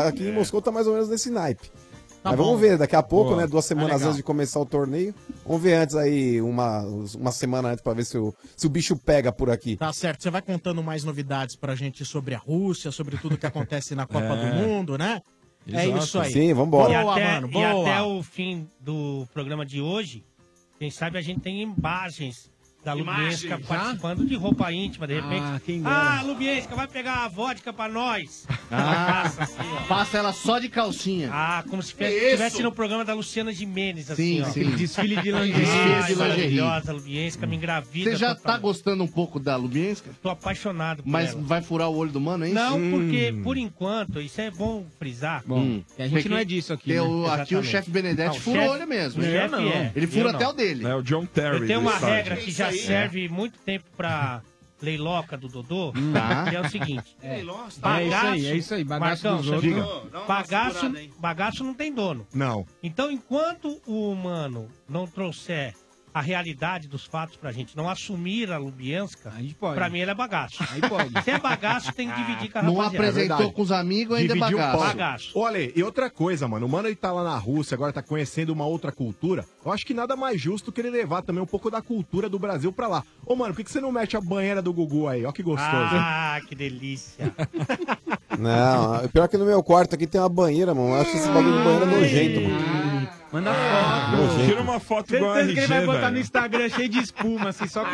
aqui 0.08 0.28
em 0.28 0.31
Moscou 0.31 0.62
tá 0.62 0.72
mais 0.72 0.88
ou 0.88 0.94
menos 0.94 1.10
nesse 1.10 1.30
naipe. 1.30 1.70
Tá 2.22 2.31
Mas 2.31 2.38
bom. 2.38 2.46
vamos 2.48 2.60
ver, 2.60 2.78
daqui 2.78 2.98
a 2.98 3.04
pouco, 3.04 3.30
Boa. 3.30 3.42
né? 3.42 3.48
Duas 3.48 3.64
semanas 3.64 3.94
legal. 3.94 4.08
antes 4.08 4.18
de 4.18 4.24
começar 4.24 4.60
o 4.60 4.66
torneio. 4.66 5.16
Vamos 5.46 5.62
ver 5.64 5.76
antes 5.76 5.96
aí, 5.96 6.42
uma, 6.42 6.81
uma 7.16 7.31
semana 7.31 7.70
antes, 7.70 7.81
pra 7.81 7.94
ver 7.94 8.04
se 8.04 8.18
o, 8.18 8.36
se 8.58 8.68
o 8.68 8.70
bicho 8.70 8.98
pega 8.98 9.31
por 9.31 9.50
aqui. 9.50 9.78
Tá 9.78 9.94
certo. 9.94 10.22
Você 10.24 10.30
vai 10.30 10.42
contando 10.42 10.84
mais 10.84 11.06
novidades 11.06 11.56
pra 11.56 11.76
gente 11.76 12.04
sobre 12.04 12.36
a 12.36 12.38
Rússia, 12.38 12.92
sobre 12.92 13.18
tudo 13.18 13.38
que 13.38 13.45
acontece 13.45 13.95
na 13.95 14.06
Copa 14.06 14.36
do 14.36 14.48
Mundo, 14.48 14.98
né? 14.98 15.21
É 15.66 15.86
Exato. 15.86 16.04
isso 16.04 16.19
aí. 16.19 16.33
Sim, 16.33 16.54
vambora. 16.54 16.92
E 16.92 17.02
Boa, 17.02 17.14
até, 17.14 17.31
mano, 17.33 17.48
e 17.48 17.52
boa. 17.52 17.81
até 17.81 18.02
o 18.02 18.21
fim 18.21 18.68
do 18.81 19.26
programa 19.33 19.66
de 19.66 19.80
hoje, 19.80 20.26
quem 20.78 20.92
sabe 20.92 21.18
a 21.18 21.21
gente 21.21 21.40
tem 21.40 21.62
imagens 21.62 22.52
da 22.83 22.94
Lubienska 22.94 23.50
já? 23.50 23.59
participando 23.59 24.26
de 24.26 24.36
roupa 24.36 24.71
íntima, 24.71 25.06
de 25.06 25.16
repente. 25.16 25.42
Ah, 25.44 25.62
quem 25.66 25.81
dera. 25.81 25.95
Ah, 25.95 26.21
Lubienska, 26.24 26.76
vai 26.76 26.88
pegar 26.88 27.26
a 27.26 27.28
vodka 27.28 27.71
pra 27.74 27.88
nós. 27.90 28.45
Ah, 28.71 29.24
Passa 29.24 29.42
assim, 29.44 29.56
ó. 29.74 29.88
passa 29.88 30.18
ela 30.19 30.31
só 30.31 30.59
de 30.59 30.69
calcinha. 30.69 31.31
Ah, 31.33 31.64
como 31.68 31.81
se 31.81 31.90
estivesse 31.92 32.57
isso? 32.57 32.62
no 32.62 32.71
programa 32.71 33.04
da 33.04 33.16
Luciana 33.16 33.52
Gimenez, 33.52 34.12
assim, 34.12 34.36
Sim, 34.38 34.42
ó. 34.44 34.45
sim. 34.45 34.69
Desfile 34.76 35.16
de 35.16 35.31
lingerie. 35.33 35.54
Desfile 35.66 35.83
de 35.83 35.98
lingerie. 35.98 36.16
maravilhosa, 36.16 36.94
Lubienska, 36.94 37.48
me 37.48 37.56
engravida. 37.56 38.12
Você 38.12 38.16
já 38.16 38.28
tá 38.30 38.36
totalmente. 38.36 38.62
gostando 38.62 39.04
um 39.04 39.07
pouco 39.07 39.40
da 39.40 39.56
Lubienska? 39.56 40.12
Tô 40.21 40.30
apaixonado 40.30 41.02
por 41.02 41.09
Mas 41.09 41.31
ela. 41.31 41.42
vai 41.42 41.64
furar 41.64 41.90
o 41.90 41.95
olho 41.95 42.12
do 42.12 42.21
mano, 42.21 42.45
é 42.45 42.50
isso? 42.50 42.56
Não, 42.56 42.92
porque, 42.92 43.33
por 43.44 43.57
enquanto, 43.57 44.21
isso 44.21 44.40
é 44.40 44.52
bom 44.52 44.86
frisar. 45.00 45.42
Bom, 45.48 45.59
Hum. 45.62 45.83
que 45.95 46.04
a 46.04 46.07
gente 46.07 46.30
não 46.30 46.38
é 46.38 46.45
disso 46.45 46.71
aqui. 46.71 46.94
Porque 46.94 46.95
né? 46.95 47.02
o- 47.02 47.26
aqui 47.26 47.31
o 47.31 47.42
Exatamente. 47.57 47.68
chefe 47.71 47.90
Benedetti 47.90 48.36
Não, 48.36 48.40
fura 48.40 48.59
o 48.59 48.62
chefe- 48.62 48.76
olho 48.76 48.88
mesmo. 48.88 49.21
o 49.24 49.26
hein? 49.26 49.31
chefe 49.31 49.52
não. 49.52 49.68
é. 49.68 49.92
Ele 49.95 50.06
fura 50.07 50.26
Eu 50.30 50.30
até 50.36 50.44
não. 50.44 50.52
o 50.52 50.54
dele. 50.54 50.86
É 50.86 50.95
o 50.95 51.02
John 51.02 51.26
Terry. 51.26 51.57
Eu 51.62 51.68
tenho 51.68 51.80
uma 51.80 51.98
regra 51.98 52.36
que 52.36 52.52
já 52.52 52.69
Isso 52.69 52.79
aí. 52.79 52.79
Serve 52.86 53.30
muito 53.30 53.57
tempo 53.59 53.86
pra 53.95 54.42
leiloca 54.81 55.38
do 55.38 55.48
Dodô, 55.50 55.92
Tá. 56.14 56.45
que 56.50 56.56
é 56.56 56.62
o 56.62 56.69
seguinte. 56.69 57.18
É 57.21 57.40
isso 57.42 57.80
aí, 57.83 58.45
é 58.48 58.56
isso 58.56 58.74
aí. 58.74 58.83
Bagaço 58.83 59.24
Marcão, 59.28 59.38
dos 59.42 59.50
outros. 59.50 60.28
Bagaço, 60.28 60.92
bagaço 61.19 61.64
não 61.64 61.74
tem 61.74 61.94
dono. 61.94 62.26
Não. 62.33 62.66
Então, 62.81 63.12
enquanto 63.12 63.81
o 63.86 64.09
humano 64.12 64.69
não 64.88 65.06
trouxer 65.06 65.74
a 66.12 66.21
realidade 66.21 66.88
dos 66.88 67.06
fatos 67.06 67.36
pra 67.38 67.52
gente, 67.52 67.78
não 67.78 67.88
assumir 67.88 68.52
a 68.52 68.57
Lubienska, 68.57 69.31
A 69.36 69.42
gente 69.42 69.54
pode. 69.54 69.76
pra 69.76 69.90
mim 69.92 70.00
ele 70.00 70.09
é 70.09 70.16
bagaço. 70.16 70.57
Aí 70.71 70.81
pode. 70.81 71.21
Se 71.24 71.30
é 71.30 71.38
bagaço, 71.40 71.94
tem 71.94 72.09
que 72.09 72.16
dividir 72.16 72.52
com 72.52 72.57
a 72.57 72.64
Não 72.64 72.74
rapaziada. 72.76 72.98
apresentou 72.98 73.38
verdade. 73.38 73.54
com 73.56 73.62
os 73.62 73.71
amigos, 73.71 74.18
ainda 74.18 74.33
é 74.33 74.36
Dividiu 74.36 74.57
o 74.57 74.62
bagaço. 74.62 74.83
Bagaço. 74.86 75.31
Olha, 75.36 75.71
e 75.80 75.83
outra 75.83 76.09
coisa, 76.09 76.48
mano, 76.48 76.66
o 76.66 76.69
mano 76.69 76.88
ele 76.88 76.95
tá 76.95 77.12
lá 77.12 77.24
na 77.24 77.38
Rússia, 77.38 77.76
agora 77.76 77.94
tá 77.94 78.02
conhecendo 78.02 78.50
uma 78.52 78.66
outra 78.66 78.92
cultura. 78.92 79.45
Eu 79.69 79.73
acho 79.73 79.85
que 79.85 79.94
nada 79.94 80.16
mais 80.16 80.42
justo 80.42 80.71
que 80.71 80.81
ele 80.81 80.90
levar 80.90 81.21
também 81.21 81.42
um 81.44 81.45
pouco 81.45 81.69
da 81.69 81.80
cultura 81.81 82.28
do 82.28 82.40
Brasil 82.40 82.71
pra 82.71 82.88
lá. 82.88 83.04
Ô, 83.26 83.35
mano, 83.35 83.54
por 83.54 83.57
que, 83.57 83.64
que 83.66 83.71
você 83.71 83.80
não 83.80 83.92
mete 83.92 84.18
a 84.18 84.21
banheira 84.21 84.61
do 84.64 84.73
Gugu 84.73 85.07
aí? 85.07 85.23
Ó 85.26 85.31
que 85.31 85.44
gostoso. 85.44 85.69
Ah, 85.71 86.40
que 86.47 86.56
delícia. 86.56 87.31
Não, 88.38 89.07
pior 89.09 89.28
que 89.28 89.38
no 89.38 89.45
meu 89.45 89.61
quarto 89.61 89.95
aqui 89.95 90.07
tem 90.07 90.19
uma 90.21 90.30
banheira, 90.30 90.73
mano. 90.73 90.90
Eu 90.95 91.02
acho 91.02 91.18
esse 91.18 91.28
bagulho 91.28 91.57
de 91.57 91.64
banheira 91.64 91.85
nojento, 91.85 92.42
mano. 92.42 92.90
Manda 93.31 93.52
Ah, 93.52 94.11
foto. 94.18 94.45
Tira 94.45 94.61
uma 94.61 94.80
foto 94.80 95.16
igual 95.16 95.31
a 95.31 95.35
Certeza 95.35 95.54
que 95.54 95.59
ele 95.59 95.68
vai 95.68 95.78
RG, 95.78 95.85
botar 95.85 95.99
velho. 95.99 96.14
no 96.14 96.19
Instagram 96.19 96.69
cheio 96.69 96.90
de 96.90 96.99
espuma, 96.99 97.49
assim, 97.49 97.68
só 97.68 97.83
com, 97.85 97.92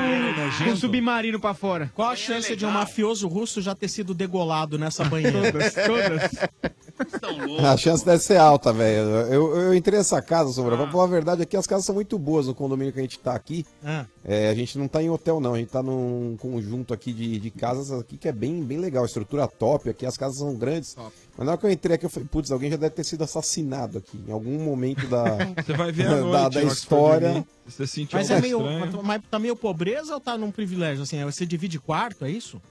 com 0.63 0.70
um 0.72 0.75
submarino 0.77 1.39
pra 1.41 1.53
fora. 1.53 1.91
Qual 1.94 2.08
a 2.10 2.15
chance 2.15 2.55
de 2.55 2.65
um 2.65 2.72
mafioso 2.72 3.27
russo 3.27 3.62
já 3.62 3.75
ter 3.75 3.89
sido 3.89 4.13
degolado 4.13 4.77
nessa 4.77 5.03
banheira? 5.03 5.51
Todas, 5.51 5.74
todas. 5.74 7.65
A 7.65 7.75
chance 7.75 8.05
deve 8.05 8.20
ser 8.20 8.38
alta, 8.38 8.72
velho. 8.72 9.10
Eu, 9.10 9.55
eu 9.58 9.74
entrei 9.75 9.98
nessa 9.98 10.22
casa, 10.22 10.53
Sombra. 10.53 10.77
Pra 10.77 10.88
falar 10.89 11.03
a 11.03 11.08
verdade, 11.08 11.41
aqui 11.41 11.58
as 11.65 11.67
casas 11.67 11.86
são 11.86 11.95
muito 11.95 12.17
boas 12.19 12.45
no 12.45 12.53
condomínio 12.53 12.93
que 12.93 13.00
a 13.00 13.01
gente 13.01 13.17
tá 13.17 13.34
aqui. 13.34 13.65
Ah. 13.84 14.05
É, 14.24 14.50
a 14.50 14.53
gente 14.53 14.77
não 14.77 14.88
tá 14.88 15.01
em 15.01 15.10
hotel, 15.10 15.39
não. 15.39 15.55
A 15.55 15.57
gente 15.57 15.72
tá 15.72 15.81
num 15.81 16.38
conjunto 16.39 16.93
aqui 16.93 17.12
de, 17.12 17.39
de 17.39 17.50
casas 17.50 17.91
aqui 17.91 18.17
que 18.17 18.27
é 18.27 18.31
bem, 18.31 18.63
bem 18.63 18.77
legal. 18.77 19.03
Estrutura 19.03 19.48
top, 19.48 19.89
aqui 19.89 20.05
as 20.05 20.15
casas 20.15 20.38
são 20.38 20.55
grandes. 20.55 20.95
Mas 21.36 21.45
na 21.45 21.53
hora 21.53 21.60
que 21.60 21.65
eu 21.65 21.72
entrei 21.72 21.95
aqui, 21.95 22.05
eu 22.05 22.10
falei, 22.10 22.29
putz, 22.31 22.51
alguém 22.51 22.69
já 22.69 22.77
deve 22.77 22.93
ter 22.93 23.03
sido 23.03 23.24
assassinado 23.24 23.98
aqui. 23.98 24.24
Em 24.27 24.31
algum 24.31 24.60
momento 24.60 25.07
da, 25.07 25.24
Você 25.65 25.74
vai 25.74 25.91
ver 25.91 26.05
da, 26.07 26.22
noite, 26.22 26.53
da 26.53 26.62
for 26.62 26.72
história. 26.72 27.48
Você 27.65 27.88
sentiu 27.88 28.19
Mas 28.19 28.29
é 28.29 28.39
meio. 28.39 28.60
estranho. 28.60 29.03
Mas 29.03 29.22
tá 29.29 29.39
meio 29.39 29.55
pobreza 29.55 30.13
ou 30.13 30.22
tá 30.22 30.38
num 30.38 30.51
privilégio? 30.51 31.01
Assim, 31.01 31.24
você 31.25 31.48
divide 31.48 31.79
quarto, 31.79 32.25
é 32.25 32.29
isso? 32.29 32.62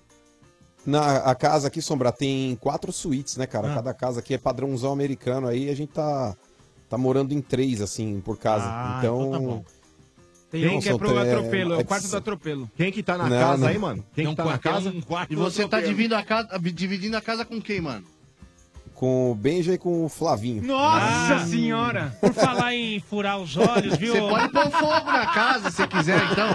Na 0.87 1.17
a 1.17 1.35
casa 1.35 1.67
aqui, 1.67 1.83
Sombra, 1.83 2.13
tem 2.13 2.55
quatro 2.57 2.93
suítes, 2.93 3.37
né, 3.37 3.47
cara? 3.47 3.73
Ah. 3.73 3.75
Cada 3.77 3.95
casa 3.95 4.21
aqui 4.21 4.35
é 4.35 4.39
padrãozão 4.39 4.93
americano 4.93 5.49
aí. 5.49 5.69
A 5.69 5.75
gente 5.75 5.93
tá, 5.95 6.37
tá 6.95 6.99
morando 6.99 7.35
em 7.35 7.41
três, 7.41 7.81
assim, 7.81 8.21
por 8.21 8.39
casa. 8.39 8.65
Ah, 8.69 8.97
então. 8.99 9.21
então 9.21 9.31
tá 9.33 9.39
bom. 9.39 9.65
Tem 10.51 10.69
um 10.69 10.81
que 10.81 10.89
é 10.89 10.97
pro 10.97 11.19
atropelo, 11.19 11.75
é 11.75 11.77
é 11.79 11.81
o 11.81 11.85
quarto 11.85 12.05
que- 12.05 12.11
do 12.11 12.17
atropelo. 12.17 12.71
Quem 12.77 12.93
que 12.93 13.03
tá 13.03 13.19
na 13.19 13.29
Não, 13.29 13.37
casa 13.41 13.63
não. 13.63 13.69
aí, 13.69 13.79
mano? 13.79 14.05
Quem 14.15 14.29
que 14.29 14.37
tá 14.37 14.45
na 14.45 14.59
casa? 14.59 14.95
E 15.29 15.35
você 15.35 15.67
tá 15.67 15.81
dividindo 15.81 16.15
a, 16.15 16.23
casa, 16.23 16.59
dividindo 16.61 17.17
a 17.17 17.21
casa 17.21 17.45
com 17.45 17.61
quem, 17.61 17.81
mano? 17.81 18.05
Com 18.95 19.33
o 19.33 19.35
Benja 19.35 19.75
e 19.75 19.79
com 19.79 20.05
o 20.05 20.09
Flavinho. 20.09 20.63
Nossa 20.63 21.35
Ah. 21.35 21.47
senhora! 21.47 22.17
Por 22.21 22.33
falar 22.33 22.75
em 22.75 23.01
furar 23.01 23.39
os 23.39 23.57
olhos, 23.57 23.97
viu? 23.99 24.15
Você 24.15 24.21
pode 24.21 24.49
pôr 24.51 24.71
fogo 24.71 25.11
na 25.13 25.27
casa 25.27 25.71
se 25.71 25.87
quiser, 25.89 26.23
então. 26.31 26.49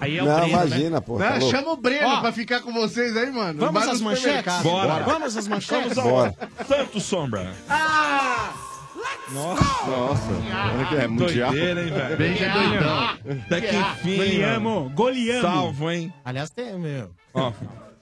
Aí 0.00 0.18
é 0.18 0.22
o 0.22 0.26
Não, 0.26 0.34
Breno, 0.36 0.48
imagina, 0.52 0.90
né? 0.90 1.00
pô. 1.00 1.18
Não, 1.18 1.26
tá 1.26 1.40
chama 1.40 1.72
o 1.72 1.76
Breno 1.76 2.08
Ó. 2.08 2.20
pra 2.20 2.32
ficar 2.32 2.60
com 2.60 2.72
vocês 2.72 3.16
aí, 3.16 3.30
mano. 3.32 3.58
Vamos 3.58 3.82
às 3.88 4.00
manchetes? 4.00 4.20
supermercado. 4.22 4.62
Bora. 4.62 5.02
Vamos 5.02 5.36
às 5.36 5.48
manchetes? 5.48 5.94
Bora. 5.94 6.34
Santos 6.66 7.02
Sombra. 7.02 7.52
Olha 10.74 10.86
que 10.88 10.94
é 10.96 11.06
mundial. 11.08 11.50
Doideira, 11.50 11.82
hein, 11.84 11.90
velho? 11.92 12.16
Benja 12.16 12.44
é 12.44 12.52
doidão. 12.52 13.42
Até 13.46 13.60
que 13.60 13.76
enfim, 13.76 14.16
mano. 14.16 14.24
Goleamos, 14.30 14.92
goleamos. 14.94 15.42
Salvo, 15.42 15.90
hein? 15.90 16.12
Aliás, 16.24 16.50
tem, 16.50 16.78
meu. 16.78 17.10
Ó, 17.34 17.52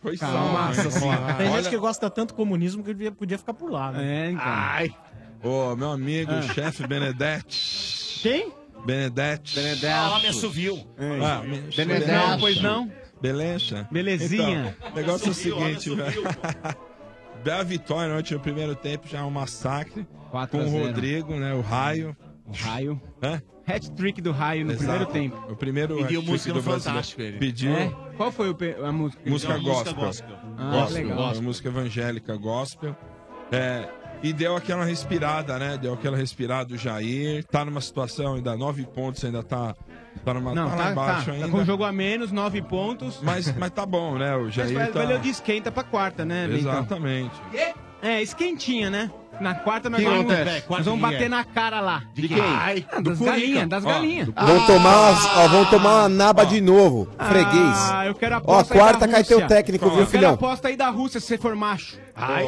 Nossa 0.03 0.83
hein? 0.83 0.91
senhora. 0.91 1.35
Tem 1.35 1.49
Olha- 1.49 1.57
gente 1.63 1.71
que 1.71 1.79
gosta 1.79 2.09
tanto 2.11 2.29
do 2.29 2.35
comunismo 2.35 2.83
que 2.83 2.93
devia- 2.95 3.13
podia 3.13 3.39
ficar 3.39 3.55
por 3.55 3.71
lá, 3.71 3.93
né? 3.93 4.27
É, 4.27 4.31
então. 4.31 4.43
Ai. 4.47 4.95
Ô, 5.43 5.75
meu 5.77 5.91
amigo, 5.93 6.33
Ah. 6.33 6.43
chefe 6.55 6.87
Benedetti. 6.87 8.21
Quem? 8.23 8.53
Benedetti. 8.85 9.59
Ah, 9.87 10.19
me 10.21 10.29
assoviu. 10.29 10.87
Ah, 11.23 11.43
me- 11.43 11.59
Benedetti. 11.77 12.11
Não, 12.11 12.39
pois 12.39 12.61
não. 12.63 12.91
Beleza? 13.21 13.87
Belezinha. 13.91 14.75
Então, 14.79 14.93
o 14.93 14.95
negócio 14.97 15.29
é 15.29 15.31
o 15.31 15.35
seguinte, 15.35 15.95
velho. 15.95 16.23
Bela 17.45 17.65
vitória 17.65 18.15
ontem 18.15 18.35
no 18.35 18.41
primeiro 18.41 18.75
tempo, 18.75 19.07
já 19.09 19.21
é 19.21 19.23
um 19.23 19.31
massacre. 19.31 20.07
4 20.31 20.59
Com 20.59 20.65
o 20.65 20.69
0. 20.71 20.87
Rodrigo, 20.87 21.35
né? 21.37 21.55
O 21.55 21.61
Raio. 21.61 22.17
O 22.51 22.65
raio. 22.65 23.01
Hã? 23.23 23.43
Hat-trick 23.67 24.21
do 24.21 24.33
raio 24.33 24.67
no 24.67 24.73
Exato. 24.73 25.07
primeiro 25.07 25.07
tempo. 25.13 25.53
O 25.53 25.57
primeiro 25.57 25.97
Pediu 25.97 26.23
música 26.23 26.53
do. 26.53 26.63
Fantástico, 26.63 27.23
ele. 27.23 27.39
Pediu 27.39 27.73
É? 27.73 27.91
Qual 28.17 28.33
foi 28.33 28.51
o 28.51 28.57
a 28.85 28.93
música? 28.93 29.23
música 29.31 29.55
Não, 29.55 29.63
música 29.63 29.93
gospel. 29.93 30.07
gospel. 30.07 30.37
Ah, 30.59 30.71
gospel, 30.73 31.03
legal. 31.09 31.43
música 31.43 31.69
evangélica 31.69 32.37
gospel. 32.37 32.97
É, 33.53 33.89
e 34.23 34.33
deu 34.33 34.57
aquela 34.57 34.85
respirada, 34.85 35.59
né? 35.59 35.79
Deu 35.79 35.95
aquela 35.95 36.17
respirada 36.17 36.67
do 36.67 36.77
Jair. 36.77 37.45
Tá 37.45 37.65
numa 37.65 37.81
situação 37.81 38.35
ainda, 38.35 38.57
nove 38.57 38.85
pontos, 38.85 39.25
ainda 39.25 39.43
tá, 39.43 39.75
tá, 40.25 40.35
numa, 40.35 40.55
Não, 40.55 40.69
tá 40.69 40.77
lá 40.77 40.85
tá, 40.85 40.93
embaixo 40.93 41.27
tá, 41.27 41.33
ainda. 41.33 41.47
tá 41.47 41.53
com 41.53 41.65
jogo 41.65 41.85
a 41.85 41.93
menos, 41.93 42.31
9 42.31 42.63
pontos. 42.63 43.21
Mas, 43.23 43.55
mas 43.57 43.71
tá 43.71 43.87
bom, 43.87 44.19
né? 44.19 44.37
O 44.37 44.45
Mas 44.45 44.55
Jair 44.55 44.93
tá... 44.93 45.01
valeu 45.01 45.19
de 45.19 45.29
esquenta 45.31 45.73
pra 45.73 45.83
quarta, 45.83 46.25
né, 46.25 46.47
Bentão? 46.47 46.73
Exatamente. 46.73 47.35
É, 48.03 48.23
esquentinha, 48.23 48.91
né? 48.91 49.11
Na 49.41 49.55
quarta 49.55 49.89
nós 49.89 50.03
vamos, 50.03 50.27
nós 50.69 50.85
vamos 50.85 51.01
bater 51.01 51.23
é? 51.23 51.29
na 51.29 51.43
cara 51.45 51.81
lá. 51.81 52.03
De 52.15 52.29
quem? 52.29 52.39
Ai, 52.41 52.85
Ah, 52.93 53.01
das 53.01 53.19
galinhas, 53.19 53.69
das 53.69 53.85
Ó, 53.85 53.89
galinhas. 53.89 54.29
Vão 54.29 54.67
tomar, 54.67 54.97
umas- 55.11 55.27
ó, 55.37 55.49
vão 55.49 55.65
tomar 55.65 55.95
uma 56.03 56.09
naba 56.11 56.45
de 56.45 56.61
novo. 56.61 57.09
Freguês. 57.29 57.91
Ah, 57.91 58.07
eu 58.07 58.15
quero 58.15 58.35
a 58.35 58.39
Ó, 58.39 58.41
aposta 58.41 58.75
aí 58.75 58.81
quarta 58.81 59.09
cai 59.09 59.25
teu 59.25 59.47
técnico, 59.47 59.85
Eu 59.87 59.89
viu, 59.91 59.97
quero 59.99 60.09
a 60.09 60.11
filhão? 60.11 60.35
aposta 60.35 60.69
aí 60.69 60.77
da 60.77 60.91
Rússia 60.91 61.21
se 61.21 61.27
você 61.27 61.39
for 61.39 61.57
macho. 61.57 61.97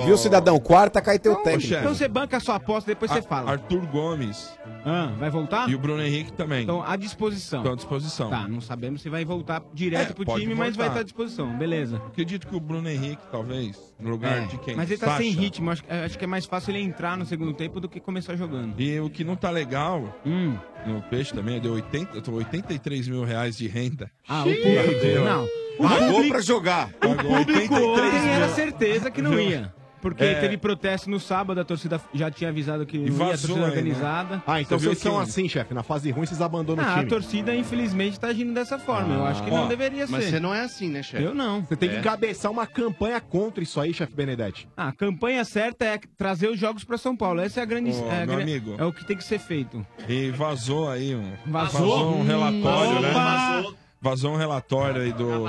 Viu, 0.04 0.16
cidadão? 0.16 0.58
Quarta 0.58 1.00
cai 1.00 1.18
teu 1.18 1.32
Então, 1.32 1.44
técnico. 1.44 1.74
então 1.74 1.94
você 1.94 2.08
banca 2.08 2.36
a 2.36 2.40
sua 2.40 2.56
aposta, 2.56 2.90
depois 2.90 3.10
você 3.10 3.22
fala. 3.22 3.50
Arthur 3.52 3.86
Gomes 3.86 4.58
Ah, 4.84 5.12
vai 5.18 5.30
voltar? 5.30 5.68
e 5.68 5.74
o 5.74 5.78
Bruno 5.78 6.02
Henrique 6.02 6.32
também 6.32 6.62
Então, 6.64 6.82
à 6.82 6.96
disposição. 6.96 7.60
estão 7.60 7.72
à 7.72 7.76
disposição. 7.76 8.30
Tá, 8.30 8.48
não 8.48 8.60
sabemos 8.60 9.02
se 9.02 9.08
vai 9.08 9.24
voltar 9.24 9.62
direto 9.72 10.10
É, 10.10 10.12
pro 10.14 10.24
pode 10.24 10.40
time, 10.42 10.54
mas 10.54 10.76
vai 10.76 10.86
voltar. 10.86 10.86
estar 10.88 11.00
à 11.00 11.02
disposição. 11.04 11.56
Beleza. 11.56 11.96
Acredito 12.06 12.46
que 12.46 12.54
o 12.56 12.60
Bruno 12.60 12.88
Henrique, 12.88 13.22
talvez, 13.30 13.78
no 13.98 14.10
lugar 14.10 14.38
É, 14.42 14.46
de 14.46 14.58
quem? 14.58 14.74
Mas 14.76 14.90
ele 14.90 14.98
tá 15.00 15.16
sem 15.16 15.30
Sacha. 15.30 15.40
ritmo. 15.40 15.70
Acho, 15.70 15.82
acho 16.04 16.18
que 16.18 16.24
é 16.24 16.28
mais 16.28 16.44
fácil 16.46 16.72
ele 16.72 16.80
entrar 16.84 17.16
no 17.16 17.24
segundo 17.24 17.52
tempo 17.54 17.80
do 17.80 17.88
que 17.88 18.00
começar 18.00 18.36
jogando. 18.36 18.74
E 18.80 18.98
o 19.00 19.08
que 19.08 19.24
não 19.24 19.36
tá 19.36 19.50
legal 19.50 20.20
Hum. 20.26 20.56
no 20.86 21.00
peixe 21.02 21.32
também, 21.32 21.60
deu 21.60 21.72
80, 21.74 22.16
eu 22.16 22.22
tô 22.22 22.32
83 22.32 23.08
mil 23.08 23.24
reais 23.24 23.56
de 23.56 23.68
renda. 23.68 24.10
Ah, 24.28 24.40
o 24.42 24.44
público. 24.44 25.24
Não. 25.24 25.46
O 25.84 25.88
Pagou 25.88 26.08
público, 26.12 26.28
pra 26.34 26.40
jogar. 26.42 26.88
o 27.04 27.14
público 27.16 27.74
ontem 27.74 28.28
era 28.28 28.46
mil. 28.46 28.54
certeza 28.54 29.10
que 29.10 29.20
não 29.22 29.38
ia. 29.40 29.72
Porque 30.00 30.24
É. 30.24 30.34
teve 30.34 30.56
protesto 30.56 31.08
no 31.08 31.20
sábado, 31.20 31.60
a 31.60 31.64
torcida 31.64 32.00
já 32.12 32.28
tinha 32.28 32.50
avisado 32.50 32.84
que 32.84 32.98
não 32.98 33.04
ia, 33.06 33.12
a 33.12 33.14
vazou 33.14 33.30
torcida 33.50 33.52
aí, 33.54 33.60
né? 33.60 33.66
organizada. 33.68 34.42
Ah, 34.44 34.60
então 34.60 34.76
vocês 34.76 34.98
são 34.98 35.14
que- 35.14 35.22
assim, 35.22 35.48
chefe. 35.48 35.72
Na 35.72 35.84
fase 35.84 36.10
ruim 36.10 36.26
vocês 36.26 36.40
abandonam 36.42 36.82
Ah, 36.84 36.88
o 36.88 36.90
a 36.90 36.94
time. 36.98 37.06
torcida, 37.08 37.54
infelizmente, 37.54 38.18
tá 38.18 38.26
agindo 38.26 38.52
dessa 38.52 38.80
forma. 38.80 39.14
Eu 39.14 39.24
acho 39.24 39.44
que 39.44 39.50
não 39.52 39.62
Ó, 39.62 39.66
deveria 39.68 40.04
Mas 40.08 40.24
ser. 40.24 40.30
você 40.30 40.40
não 40.40 40.52
é 40.52 40.62
assim, 40.62 40.88
né, 40.88 41.04
chefe? 41.04 41.22
Eu 41.22 41.32
não. 41.32 41.60
Você 41.62 41.76
tem 41.76 41.88
que 41.88 41.94
É. 41.94 41.98
encabeçar 42.00 42.50
uma 42.50 42.66
campanha 42.66 43.20
contra 43.20 43.62
isso 43.62 43.78
aí, 43.80 43.94
chefe 43.94 44.12
Benedetti. 44.12 44.66
Ah, 44.76 44.88
a 44.88 44.92
campanha 44.92 45.44
certa 45.44 45.84
é 45.84 46.00
trazer 46.18 46.48
os 46.48 46.58
jogos 46.58 46.82
pra 46.82 46.98
São 46.98 47.16
Paulo. 47.16 47.40
Essa 47.40 47.60
é 47.60 47.62
a 47.62 47.66
grande. 47.66 47.92
Ô, 47.92 48.08
é, 48.10 48.22
a 48.22 48.26
meu 48.26 48.34
gran- 48.34 48.42
amigo. 48.42 48.74
é 48.78 48.84
o 48.84 48.92
que 48.92 49.04
tem 49.06 49.16
que 49.16 49.22
ser 49.22 49.38
feito. 49.38 49.86
E 50.08 50.30
vazou 50.30 50.90
aí 50.90 51.14
um, 51.14 51.30
Vazou? 51.46 52.16
um 52.16 52.24
relatório, 52.24 53.00
né? 53.00 53.10
Opa! 53.10 53.81
Vazou 54.02 54.32
um 54.32 54.36
relatório 54.36 55.00
aí 55.02 55.12
do, 55.12 55.44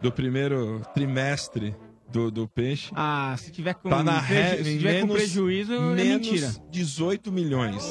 do 0.00 0.10
primeiro 0.10 0.80
trimestre 0.94 1.76
do, 2.10 2.30
do 2.30 2.48
peixe. 2.48 2.90
Ah, 2.94 3.34
se 3.38 3.50
tiver 3.52 3.74
com, 3.74 3.88
Tá 3.90 4.02
na 4.02 4.22
se 4.22 4.56
tiver 4.78 5.00
com 5.02 5.06
menos, 5.08 5.16
prejuízo, 5.16 5.72
é 5.74 5.78
menos 5.78 6.26
mentira. 6.28 6.50
18 6.70 7.30
milhões. 7.30 7.84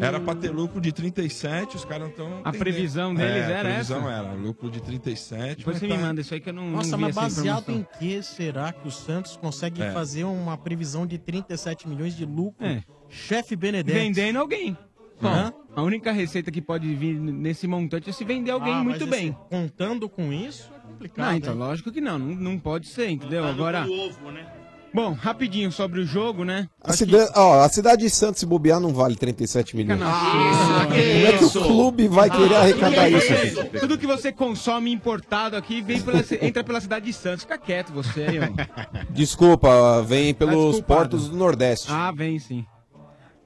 Era 0.00 0.20
pra 0.20 0.34
ter 0.34 0.50
lucro 0.50 0.80
de 0.80 0.92
37, 0.92 1.76
os 1.76 1.84
caras 1.84 2.10
estão. 2.10 2.40
A 2.44 2.52
previsão 2.52 3.14
deles 3.14 3.30
é, 3.44 3.52
era 3.52 3.60
a 3.60 3.64
previsão 3.72 4.10
essa? 4.10 4.26
era 4.28 4.32
lucro 4.34 4.70
de 4.70 4.80
37. 4.80 5.58
Depois 5.58 5.74
mas 5.74 5.80
você 5.80 5.88
tá- 5.88 5.96
me 5.96 6.02
manda 6.02 6.20
isso 6.20 6.34
aí 6.34 6.40
que 6.40 6.48
eu 6.50 6.52
não, 6.52 6.70
Nossa, 6.70 6.90
não 6.90 6.98
vi 6.98 7.04
mas 7.04 7.16
essa 7.16 7.20
baseado 7.20 7.70
em 7.70 7.86
que 7.98 8.22
será 8.22 8.72
que 8.72 8.86
o 8.86 8.90
Santos 8.90 9.36
consegue 9.36 9.82
É. 9.82 9.92
fazer 9.92 10.24
uma 10.24 10.56
previsão 10.58 11.06
de 11.06 11.16
37 11.18 11.88
milhões 11.88 12.14
de 12.16 12.24
lucro? 12.26 12.64
É. 12.66 12.82
Chefe 13.08 13.56
Benedetti. 13.56 13.98
Vendendo 13.98 14.38
alguém. 14.40 14.76
Hã? 15.22 15.52
A 15.76 15.82
única 15.82 16.10
receita 16.10 16.50
que 16.50 16.62
pode 16.62 16.92
vir 16.94 17.14
nesse 17.20 17.66
montante 17.68 18.08
é 18.08 18.12
se 18.12 18.24
vender 18.24 18.50
alguém 18.50 18.72
Ah, 18.72 18.82
muito 18.82 19.06
mas 19.06 19.10
bem. 19.10 19.28
esse- 19.28 19.36
contando 19.50 20.08
com 20.08 20.32
isso, 20.32 20.70
é 20.74 20.88
complicado. 20.88 21.26
Não, 21.28 21.36
então, 21.36 21.52
hein? 21.52 21.58
lógico 21.58 21.92
que 21.92 22.00
não, 22.00 22.18
não, 22.18 22.34
não 22.34 22.58
pode 22.58 22.88
ser, 22.88 23.10
entendeu? 23.10 23.44
Agora, 23.44 23.86
O 23.86 24.06
ovo, 24.08 24.30
né? 24.32 24.46
bom, 24.94 25.12
rapidinho 25.12 25.70
sobre 25.70 26.00
o 26.00 26.06
jogo, 26.06 26.44
né? 26.44 26.66
A, 26.82 26.94
cida- 26.94 27.30
ó, 27.36 27.60
a 27.62 27.68
cidade 27.68 28.00
de 28.04 28.08
Santos, 28.08 28.40
se 28.40 28.46
bobear, 28.46 28.80
não 28.80 28.94
vale 28.94 29.16
37 29.16 29.76
milhões. 29.76 30.00
Ah, 30.02 30.86
Como 30.86 30.94
é 30.94 31.32
que 31.36 31.44
o 31.44 31.50
clube 31.50 32.08
vai 32.08 32.30
querer 32.30 32.54
arrecadar 32.54 33.10
isso? 33.10 33.26
Você- 33.28 33.64
Tudo 33.78 33.98
que 33.98 34.06
você 34.06 34.32
consome 34.32 34.90
importado 34.90 35.56
aqui 35.56 35.82
vem 35.82 36.00
pela, 36.00 36.24
entra 36.40 36.64
pela 36.64 36.80
cidade 36.80 37.04
de 37.04 37.12
Santos. 37.12 37.42
Fica 37.42 37.58
quieto 37.58 37.92
você 37.92 38.22
aí, 38.22 38.38
ó. 38.40 39.04
Desculpa, 39.10 40.02
vem 40.02 40.32
pelos 40.32 40.76
desculpado. 40.76 40.86
portos 41.10 41.28
do 41.28 41.36
Nordeste. 41.36 41.88
Ah, 41.90 42.10
vem 42.10 42.38
sim. 42.38 42.64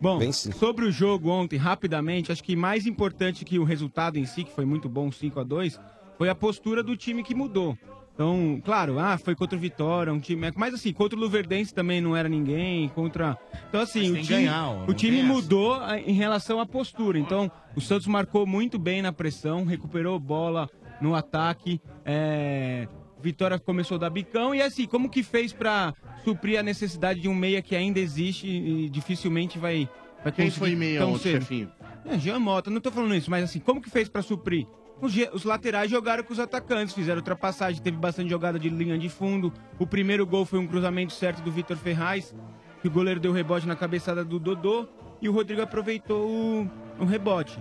Bom, 0.01 0.33
sim. 0.33 0.53
sobre 0.53 0.87
o 0.87 0.91
jogo 0.91 1.29
ontem, 1.29 1.57
rapidamente, 1.57 2.33
acho 2.33 2.43
que 2.43 2.57
mais 2.57 2.87
importante 2.87 3.45
que 3.45 3.59
o 3.59 3.65
resultado 3.65 4.17
em 4.17 4.25
si, 4.25 4.45
que 4.45 4.53
foi 4.53 4.65
muito 4.65 4.89
bom, 4.89 5.13
5 5.13 5.41
a 5.41 5.45
2 5.45 5.81
foi 6.17 6.29
a 6.29 6.35
postura 6.35 6.83
do 6.83 6.97
time 6.97 7.23
que 7.23 7.35
mudou. 7.35 7.77
Então, 8.21 8.61
claro, 8.63 8.99
ah, 8.99 9.17
foi 9.17 9.35
contra 9.35 9.57
o 9.57 9.61
Vitória, 9.61 10.13
um 10.13 10.21
time. 10.21 10.53
Mas 10.55 10.75
assim, 10.75 10.93
contra 10.93 11.19
o 11.19 11.21
Luverdense 11.21 11.73
também 11.73 12.03
não 12.03 12.15
era 12.15 12.29
ninguém. 12.29 12.89
Contra. 12.91 13.39
Então, 13.69 13.81
assim, 13.81 14.11
o 14.11 14.15
time, 14.17 14.27
ganhar, 14.27 14.87
o 14.87 14.93
time 14.93 15.17
tem 15.17 15.25
essa. 15.25 15.33
mudou 15.33 15.75
ah, 15.75 15.99
em 15.99 16.13
relação 16.13 16.61
à 16.61 16.67
postura. 16.67 17.19
Então, 17.19 17.51
o 17.75 17.81
Santos 17.81 18.07
marcou 18.07 18.47
muito 18.47 18.79
bem 18.79 19.01
na 19.01 19.11
pressão, 19.11 19.65
recuperou 19.65 20.19
bola 20.19 20.69
no 21.01 21.15
ataque. 21.15 21.81
É... 22.05 22.87
Vitória 23.21 23.59
começou 23.59 23.97
a 23.97 23.99
dar 23.99 24.11
bicão 24.11 24.55
e 24.55 24.63
assim, 24.63 24.87
como 24.87 25.09
que 25.09 25.23
fez 25.23 25.53
pra 25.53 25.95
suprir 26.25 26.59
a 26.59 26.63
necessidade 26.63 27.21
de 27.21 27.29
um 27.29 27.35
meia 27.35 27.63
que 27.63 27.77
ainda 27.77 28.01
existe 28.01 28.47
e 28.47 28.89
dificilmente 28.89 29.59
vai, 29.59 29.89
vai 30.23 30.33
Quem 30.33 30.51
foi 30.51 30.75
meia 30.75 31.01
tão 31.01 31.13
ontem, 31.13 31.33
chefinho? 31.33 31.71
É, 32.05 32.19
Jean 32.19 32.39
Mota, 32.39 32.71
não 32.71 32.81
tô 32.81 32.91
falando 32.91 33.15
isso, 33.15 33.31
mas 33.31 33.45
assim, 33.45 33.59
como 33.59 33.81
que 33.81 33.91
fez 33.91 34.09
pra 34.09 34.23
suprir? 34.23 34.67
Os, 35.01 35.15
os 35.33 35.45
laterais 35.45 35.91
jogaram 35.91 36.23
com 36.23 36.33
os 36.33 36.39
atacantes, 36.39 36.95
fizeram 36.95 37.19
ultrapassagem, 37.19 37.83
teve 37.83 37.97
bastante 37.97 38.29
jogada 38.29 38.59
de 38.59 38.69
linha 38.69 38.99
de 38.99 39.09
fundo. 39.09 39.53
O 39.79 39.87
primeiro 39.87 40.27
gol 40.27 40.45
foi 40.45 40.59
um 40.59 40.67
cruzamento 40.67 41.13
certo 41.13 41.41
do 41.43 41.51
Vitor 41.51 41.77
Ferraz, 41.77 42.35
que 42.83 42.89
o 42.89 42.91
goleiro 42.91 43.19
deu 43.19 43.33
rebote 43.33 43.67
na 43.67 43.77
cabeçada 43.77 44.25
do 44.25 44.39
Dodô. 44.39 44.87
e 45.23 45.29
o 45.29 45.33
Rodrigo 45.33 45.63
aproveitou 45.63 46.29
o, 46.29 46.71
o 46.99 47.05
rebote. 47.05 47.59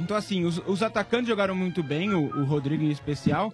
Então, 0.00 0.16
assim, 0.16 0.44
os, 0.44 0.60
os 0.66 0.82
atacantes 0.82 1.28
jogaram 1.28 1.54
muito 1.54 1.82
bem, 1.82 2.12
o, 2.12 2.40
o 2.40 2.44
Rodrigo 2.44 2.82
em 2.82 2.90
especial, 2.90 3.52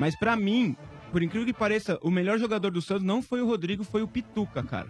mas 0.00 0.16
pra 0.18 0.34
mim, 0.34 0.74
por 1.12 1.22
incrível 1.22 1.46
que 1.46 1.52
pareça, 1.52 1.96
o 2.02 2.10
melhor 2.10 2.38
jogador 2.38 2.70
do 2.72 2.82
Santos 2.82 3.04
não 3.04 3.22
foi 3.22 3.40
o 3.40 3.46
Rodrigo, 3.46 3.84
foi 3.84 4.02
o 4.02 4.08
Pituca, 4.08 4.62
cara. 4.64 4.88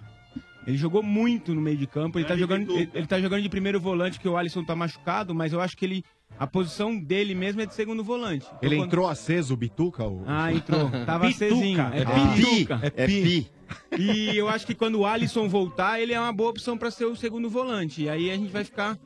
Ele 0.66 0.76
jogou 0.76 1.02
muito 1.02 1.54
no 1.54 1.60
meio 1.60 1.76
de 1.76 1.86
campo, 1.86 2.18
ele 2.18 2.26
tá, 2.28 2.36
jogando, 2.36 2.70
ele, 2.76 2.90
ele 2.94 3.06
tá 3.06 3.18
jogando 3.20 3.42
de 3.42 3.48
primeiro 3.48 3.80
volante, 3.80 4.20
que 4.20 4.28
o 4.28 4.36
Alisson 4.36 4.62
tá 4.62 4.76
machucado, 4.76 5.34
mas 5.34 5.52
eu 5.52 5.60
acho 5.60 5.76
que 5.76 5.84
ele. 5.84 6.04
A 6.38 6.46
posição 6.46 6.96
dele 6.96 7.34
mesmo 7.34 7.60
é 7.60 7.66
de 7.66 7.74
segundo 7.74 8.04
volante. 8.04 8.46
Então, 8.46 8.58
Ele 8.62 8.76
quando- 8.76 8.86
entrou 8.86 9.08
aceso, 9.08 9.52
o 9.52 9.56
Bituca? 9.56 10.04
O... 10.06 10.22
Ah, 10.26 10.52
entrou. 10.52 10.88
Tava 11.04 11.26
Pituca. 11.26 11.46
acesinho. 11.46 11.80
É 11.80 12.02
Ah. 12.06 12.34
Pituca. 12.34 12.80
É 12.96 13.06
pi. 13.06 13.50
E 13.98 14.36
eu 14.36 14.48
acho 14.48 14.66
que 14.66 14.74
quando 14.74 15.00
o 15.00 15.06
Alisson 15.06 15.48
voltar, 15.48 16.00
ele 16.00 16.12
é 16.12 16.20
uma 16.20 16.32
boa 16.32 16.50
opção 16.50 16.78
pra 16.78 16.90
ser 16.90 17.04
o 17.06 17.16
segundo 17.16 17.50
volante. 17.50 18.02
E 18.02 18.08
aí 18.08 18.30
a 18.30 18.36
gente 18.36 18.50
vai 18.52 18.62
ficar 18.64 18.96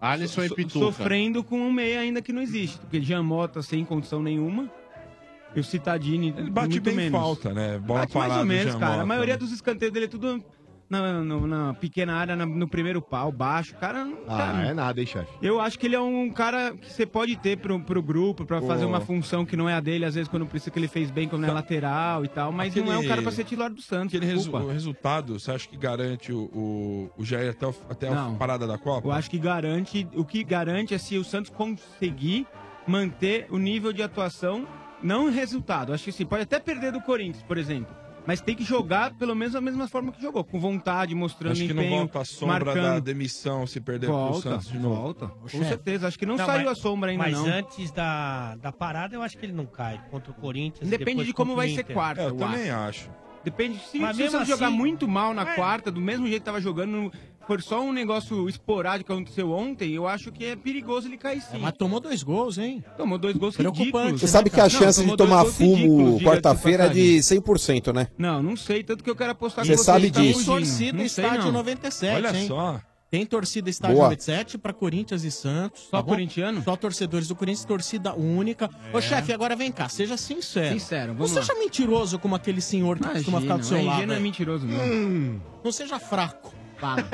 Alisson 0.00 0.42
e 0.44 0.48
so- 0.48 0.54
Pituca. 0.54 0.78
sofrendo 0.84 1.42
com 1.42 1.58
um 1.58 1.72
meia 1.72 2.00
ainda 2.00 2.20
que 2.20 2.32
não 2.32 2.42
existe. 2.42 2.78
Porque 2.78 3.00
Jean 3.00 3.22
Mota 3.22 3.62
sem 3.62 3.84
condição 3.84 4.22
nenhuma. 4.22 4.70
E 5.54 5.60
o 5.60 5.64
Citadini 5.64 6.34
Ele 6.36 6.50
bate 6.50 6.68
muito 6.70 6.82
bem 6.84 6.94
menos. 6.96 7.12
falta, 7.18 7.52
né? 7.54 7.78
Bola 7.78 8.00
bate 8.00 8.14
mais 8.16 8.28
parada, 8.28 8.40
ou 8.40 8.46
menos, 8.46 8.74
cara. 8.74 9.02
A 9.02 9.06
maioria 9.06 9.34
né? 9.34 9.38
dos 9.38 9.52
escanteios 9.52 9.92
dele 9.92 10.06
é 10.06 10.08
tudo 10.08 10.42
na, 10.90 11.22
no- 11.24 11.46
na 11.46 11.72
pequena 11.74 12.14
área, 12.14 12.36
na- 12.36 12.44
no 12.44 12.68
primeiro 12.68 13.00
pau, 13.00 13.32
baixo. 13.32 13.74
Cara, 13.76 14.04
não- 14.04 14.18
Ah, 14.28 14.36
cara, 14.36 14.66
é 14.68 14.74
nada, 14.74 15.00
hein, 15.00 15.06
chefe? 15.06 15.30
eu 15.40 15.60
acho 15.60 15.78
que 15.78 15.86
ele 15.86 15.94
é 15.96 16.00
um 16.00 16.28
cara 16.30 16.72
que 16.76 16.92
você 16.92 17.06
pode 17.06 17.36
ter 17.36 17.56
pro, 17.56 17.80
pro 17.80 18.02
grupo, 18.02 18.44
pra 18.44 18.60
fazer 18.60 18.84
uma 18.84 19.00
função 19.00 19.46
que 19.46 19.56
não 19.56 19.68
é 19.68 19.74
a 19.74 19.80
dele, 19.80 20.04
às 20.04 20.14
vezes 20.14 20.28
quando 20.28 20.44
precisa 20.44 20.70
que 20.70 20.78
ele 20.78 20.86
fez 20.88 21.10
bem, 21.10 21.26
quando 21.28 21.44
é 21.46 21.50
lateral 21.52 22.24
e 22.24 22.28
tal, 22.28 22.52
mas 22.52 22.74
não 22.74 22.92
é 22.92 22.98
um 22.98 23.06
cara 23.08 23.22
pra 23.22 23.30
ser 23.32 23.44
titular 23.44 23.70
do 23.72 23.80
Santos. 23.80 24.14
Aquele 24.14 24.30
resu- 24.30 24.52
o 24.54 24.68
resultado, 24.70 25.38
você 25.38 25.52
acha 25.52 25.68
que 25.68 25.76
garante 25.76 26.32
o, 26.32 26.42
o, 26.52 27.10
o 27.16 27.24
Jair 27.24 27.50
até, 27.50 27.66
o- 27.66 27.74
até 27.88 28.08
a 28.08 28.34
parada 28.38 28.66
da 28.66 28.76
Copa? 28.76 29.08
Eu 29.08 29.12
acho 29.12 29.30
que 29.30 29.38
garante, 29.38 30.06
o 30.14 30.24
que 30.24 30.42
garante 30.44 30.94
é 30.94 30.98
se 30.98 31.16
o 31.16 31.24
Santos 31.24 31.50
conseguir 31.50 32.46
manter 32.86 33.46
o 33.50 33.56
nível 33.58 33.92
de 33.92 34.02
atuação, 34.02 34.66
não 35.04 35.26
o 35.26 35.30
resultado. 35.30 35.92
Acho 35.92 36.04
que 36.04 36.12
sim, 36.12 36.24
pode 36.26 36.42
até 36.42 36.58
perder 36.58 36.90
do 36.92 37.00
Corinthians, 37.00 37.42
por 37.44 37.58
exemplo. 37.58 37.94
Mas 38.26 38.40
tem 38.40 38.56
que 38.56 38.64
jogar 38.64 39.12
pelo 39.12 39.34
menos 39.34 39.52
da 39.52 39.60
mesma 39.60 39.86
forma 39.86 40.10
que 40.10 40.22
jogou, 40.22 40.42
com 40.42 40.58
vontade, 40.58 41.14
mostrando 41.14 41.52
Acho 41.52 41.66
que 41.66 41.74
não 41.74 41.82
empenho, 41.82 41.98
volta 41.98 42.20
a 42.20 42.24
sombra 42.24 42.58
da 42.60 42.64
marcando. 42.74 43.02
demissão 43.04 43.66
se 43.66 43.78
perder 43.82 44.06
pro 44.06 44.16
Volta, 44.16 44.40
Santos 44.50 44.68
de 44.72 44.78
novo. 44.78 44.94
volta. 45.02 45.26
Com 45.28 45.46
Chefe. 45.48 45.64
certeza, 45.66 46.08
acho 46.08 46.18
que 46.18 46.24
não, 46.24 46.38
saiu 46.38 46.64
mas- 46.64 46.78
a 46.78 46.80
sombra 46.80 47.10
ainda 47.10 47.22
Mas 47.22 47.34
não. 47.34 47.44
antes 47.44 47.90
da, 47.90 48.56
da 48.56 48.72
parada, 48.72 49.14
eu 49.14 49.20
acho 49.20 49.36
que 49.36 49.44
ele 49.44 49.52
não 49.52 49.66
cai 49.66 50.00
contra 50.10 50.30
o 50.30 50.34
Corinthians. 50.34 50.88
Depende 50.88 51.22
de 51.22 51.34
como 51.34 51.54
vai 51.54 51.68
ser 51.74 51.84
quarta. 51.84 52.22
É, 52.22 52.26
eu 52.28 52.34
também 52.34 52.70
acho. 52.70 53.10
acho. 53.10 53.10
Depende. 53.44 53.78
Se, 53.78 53.98
Mas 53.98 54.16
se 54.16 54.22
o 54.22 54.30
Santos 54.30 54.48
jogar 54.48 54.68
assim- 54.68 54.76
muito 54.78 55.06
mal 55.06 55.34
na 55.34 55.42
É. 55.42 55.54
quarta, 55.54 55.90
do 55.90 56.00
mesmo 56.00 56.26
jeito 56.26 56.40
que 56.40 56.46
tava 56.46 56.62
jogando, 56.62 56.92
não- 56.92 57.12
for 57.46 57.62
só 57.62 57.80
um 57.80 57.92
negócio 57.92 58.48
esporádico 58.48 59.08
que 59.08 59.12
aconteceu 59.12 59.50
ontem, 59.52 59.92
eu 59.92 60.06
acho 60.06 60.30
que 60.32 60.44
é 60.44 60.56
perigoso 60.56 61.08
ele 61.08 61.16
cair 61.16 61.40
sim. 61.40 61.58
Mas 61.60 61.72
tomou 61.78 62.00
dois 62.00 62.22
gols, 62.22 62.58
hein? 62.58 62.84
Tomou 62.96 63.18
dois 63.18 63.36
gols 63.36 63.56
Preocupante. 63.56 63.88
ridículos. 63.92 64.20
Você 64.20 64.26
sabe 64.28 64.50
que 64.50 64.60
a 64.60 64.64
Não, 64.64 64.70
chance 64.70 65.04
de 65.04 65.16
tomar 65.16 65.44
fumo 65.44 66.20
quarta-feira 66.20 66.84
é 66.86 66.88
de 66.88 67.18
100%, 67.18 67.92
né? 67.92 68.08
Não, 68.18 68.42
não 68.42 68.56
sei, 68.56 68.82
tanto 68.82 69.02
que 69.04 69.10
eu 69.10 69.16
quero 69.16 69.32
apostar 69.32 69.64
Você 69.64 69.72
com 69.72 69.76
vocês. 69.78 69.86
sabe 69.86 70.10
tá 70.10 70.20
disso. 70.20 70.44
fugindo. 70.44 70.54
Torcida 70.54 70.92
Não 70.98 71.08
sei, 71.08 71.24
estádio 71.24 71.44
não. 71.46 71.52
97, 71.52 72.14
Olha 72.26 72.36
hein? 72.36 72.46
só. 72.48 72.80
Tem 73.10 73.24
torcida 73.24 73.70
estádio 73.70 73.94
Boa. 73.96 74.06
97 74.06 74.58
pra 74.58 74.72
Corinthians 74.72 75.22
e 75.22 75.30
Santos. 75.30 75.82
Só 75.88 75.98
tá 75.98 76.02
corintiano? 76.02 76.60
Só 76.64 76.74
torcedores 76.74 77.28
do 77.28 77.36
Corinthians, 77.36 77.64
torcida 77.64 78.12
única. 78.12 78.68
Ô, 78.92 79.00
chefe, 79.00 79.32
agora 79.32 79.54
vem 79.54 79.70
cá, 79.70 79.88
seja 79.88 80.16
sincero. 80.16 80.72
Sincero, 80.72 81.08
Não 81.12 81.14
vamos 81.18 81.30
seja 81.30 81.52
lá. 81.52 81.58
mentiroso 81.60 82.18
como 82.18 82.34
aquele 82.34 82.60
senhor 82.60 82.98
que 82.98 83.06
costuma 83.06 83.40
ficar 83.40 83.56
do 83.58 83.64
seu 83.64 83.78
Imagina, 83.78 83.90
lado. 83.92 84.00
RG 84.02 84.06
não 84.08 84.14
é 84.16 84.18
mentiroso, 84.20 84.66
não. 84.66 84.84
Hum, 84.84 85.40
não 85.62 85.70
seja 85.70 86.00
fraco. 86.00 86.52
Fala. 86.84 87.04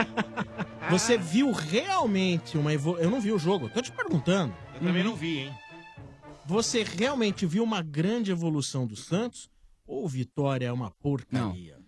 Você 0.91 1.17
viu 1.17 1.53
realmente 1.53 2.59
uma 2.59 2.73
evolução. 2.75 3.05
Eu 3.05 3.11
não 3.11 3.21
vi 3.21 3.31
o 3.31 3.39
jogo, 3.39 3.69
tô 3.69 3.81
te 3.81 3.93
perguntando. 3.93 4.53
Eu 4.75 4.81
também 4.81 5.05
não 5.05 5.15
vi, 5.15 5.39
hein? 5.39 5.53
Você 6.47 6.83
realmente 6.83 7.47
viu 7.47 7.63
uma 7.63 7.81
grande 7.81 8.33
evolução 8.33 8.85
do 8.87 8.97
Santos? 8.97 9.49
Ou 9.87 10.09
Vitória 10.09 10.67
é 10.67 10.73
uma 10.73 10.91
porcaria? 10.91 11.79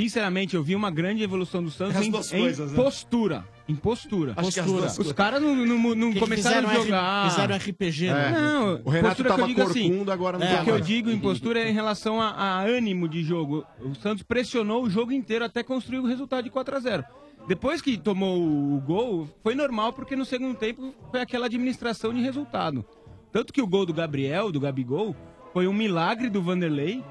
Sinceramente, 0.00 0.54
eu 0.54 0.62
vi 0.62 0.76
uma 0.76 0.90
grande 0.92 1.24
evolução 1.24 1.62
do 1.62 1.70
Santos 1.72 1.96
As 1.96 2.06
em, 2.06 2.10
duas 2.12 2.32
em 2.32 2.38
coisas, 2.38 2.70
né? 2.70 2.76
postura. 2.76 3.44
Em 3.68 3.74
postura. 3.74 4.32
Acho 4.36 4.52
que 4.52 4.60
as 4.60 4.66
duas 4.66 4.96
Os 4.98 5.12
caras 5.12 5.42
não, 5.42 5.54
não, 5.56 5.94
não 5.94 6.12
Que 6.12 6.20
começaram 6.20 6.68
a 6.68 6.70
fizeram 6.70 6.80
R- 6.82 6.84
jogar. 6.86 7.30
fizeram 7.30 7.56
RPG, 7.56 8.06
né? 8.12 8.30
Não, 8.30 8.80
O 8.84 8.90
Renato 8.90 9.16
postura 9.16 9.16
que 9.16 9.20
eu 9.20 9.24
tava 9.36 9.48
digo 9.48 9.62
assim, 9.62 9.88
corcunda, 9.88 10.12
agora 10.12 10.38
não 10.38 10.46
é, 10.46 10.54
tá 10.54 10.60
O 10.60 10.64
que 10.64 10.70
eu 10.70 10.74
mais. 10.74 10.86
digo 10.86 11.10
em 11.10 11.18
postura 11.18 11.60
é 11.60 11.68
em 11.70 11.72
relação 11.74 12.20
a, 12.22 12.28
a 12.30 12.60
ânimo 12.62 13.08
de 13.08 13.22
jogo. 13.24 13.64
O 13.80 13.92
Santos 13.96 14.22
pressionou 14.22 14.84
o 14.84 14.90
jogo 14.90 15.10
inteiro 15.12 15.44
até 15.44 15.62
construir 15.64 15.98
o 15.98 16.06
resultado 16.06 16.44
de 16.44 16.50
4 16.50 16.76
a 16.76 16.80
0 16.80 17.04
Depois 17.48 17.80
que 17.80 17.96
tomou 17.96 18.38
o 18.38 18.78
gol, 18.78 19.26
foi 19.42 19.54
normal, 19.54 19.90
porque 19.94 20.14
no 20.14 20.26
segundo 20.26 20.54
tempo 20.54 20.94
foi 21.10 21.22
aquela 21.22 21.46
administração 21.46 22.12
de 22.12 22.20
resultado. 22.20 22.84
Tanto 23.32 23.54
que 23.54 23.62
o 23.62 23.66
gol 23.66 23.86
do 23.86 23.94
Gabriel, 23.94 24.52
do 24.52 24.60
Gabigol, 24.60 25.16
foi 25.54 25.66
um 25.66 25.72
milagre 25.72 26.28
do 26.28 26.42
Vanderlei. 26.42 27.02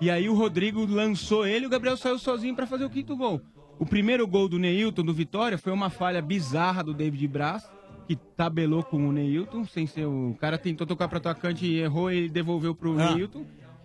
E 0.00 0.10
aí 0.10 0.30
o 0.30 0.34
Rodrigo 0.34 0.86
lançou 0.86 1.46
ele 1.46 1.64
e 1.64 1.66
o 1.66 1.70
Gabriel 1.70 1.96
saiu 1.98 2.18
sozinho 2.18 2.56
para 2.56 2.66
fazer 2.66 2.86
o 2.86 2.90
quinto 2.90 3.14
gol. 3.14 3.40
O 3.78 3.84
primeiro 3.84 4.26
gol 4.26 4.48
do 4.48 4.58
Neilton, 4.58 5.02
do 5.02 5.12
Vitória, 5.12 5.58
foi 5.58 5.72
uma 5.72 5.90
falha 5.90 6.22
bizarra 6.22 6.82
do 6.82 6.94
David 6.94 7.28
Braz, 7.28 7.70
que 8.08 8.16
tabelou 8.16 8.82
com 8.82 8.96
o 9.08 9.12
Neilton, 9.12 9.64
sem 9.66 9.86
ser 9.86 10.06
o... 10.06 10.34
cara 10.40 10.56
tentou 10.56 10.86
tocar 10.86 11.06
para 11.06 11.18
atacante 11.18 11.66
e 11.66 11.78
errou 11.80 12.10
e 12.10 12.30
devolveu 12.30 12.74
pro 12.74 12.98
Ah. 12.98 13.14
Neilton. 13.14 13.44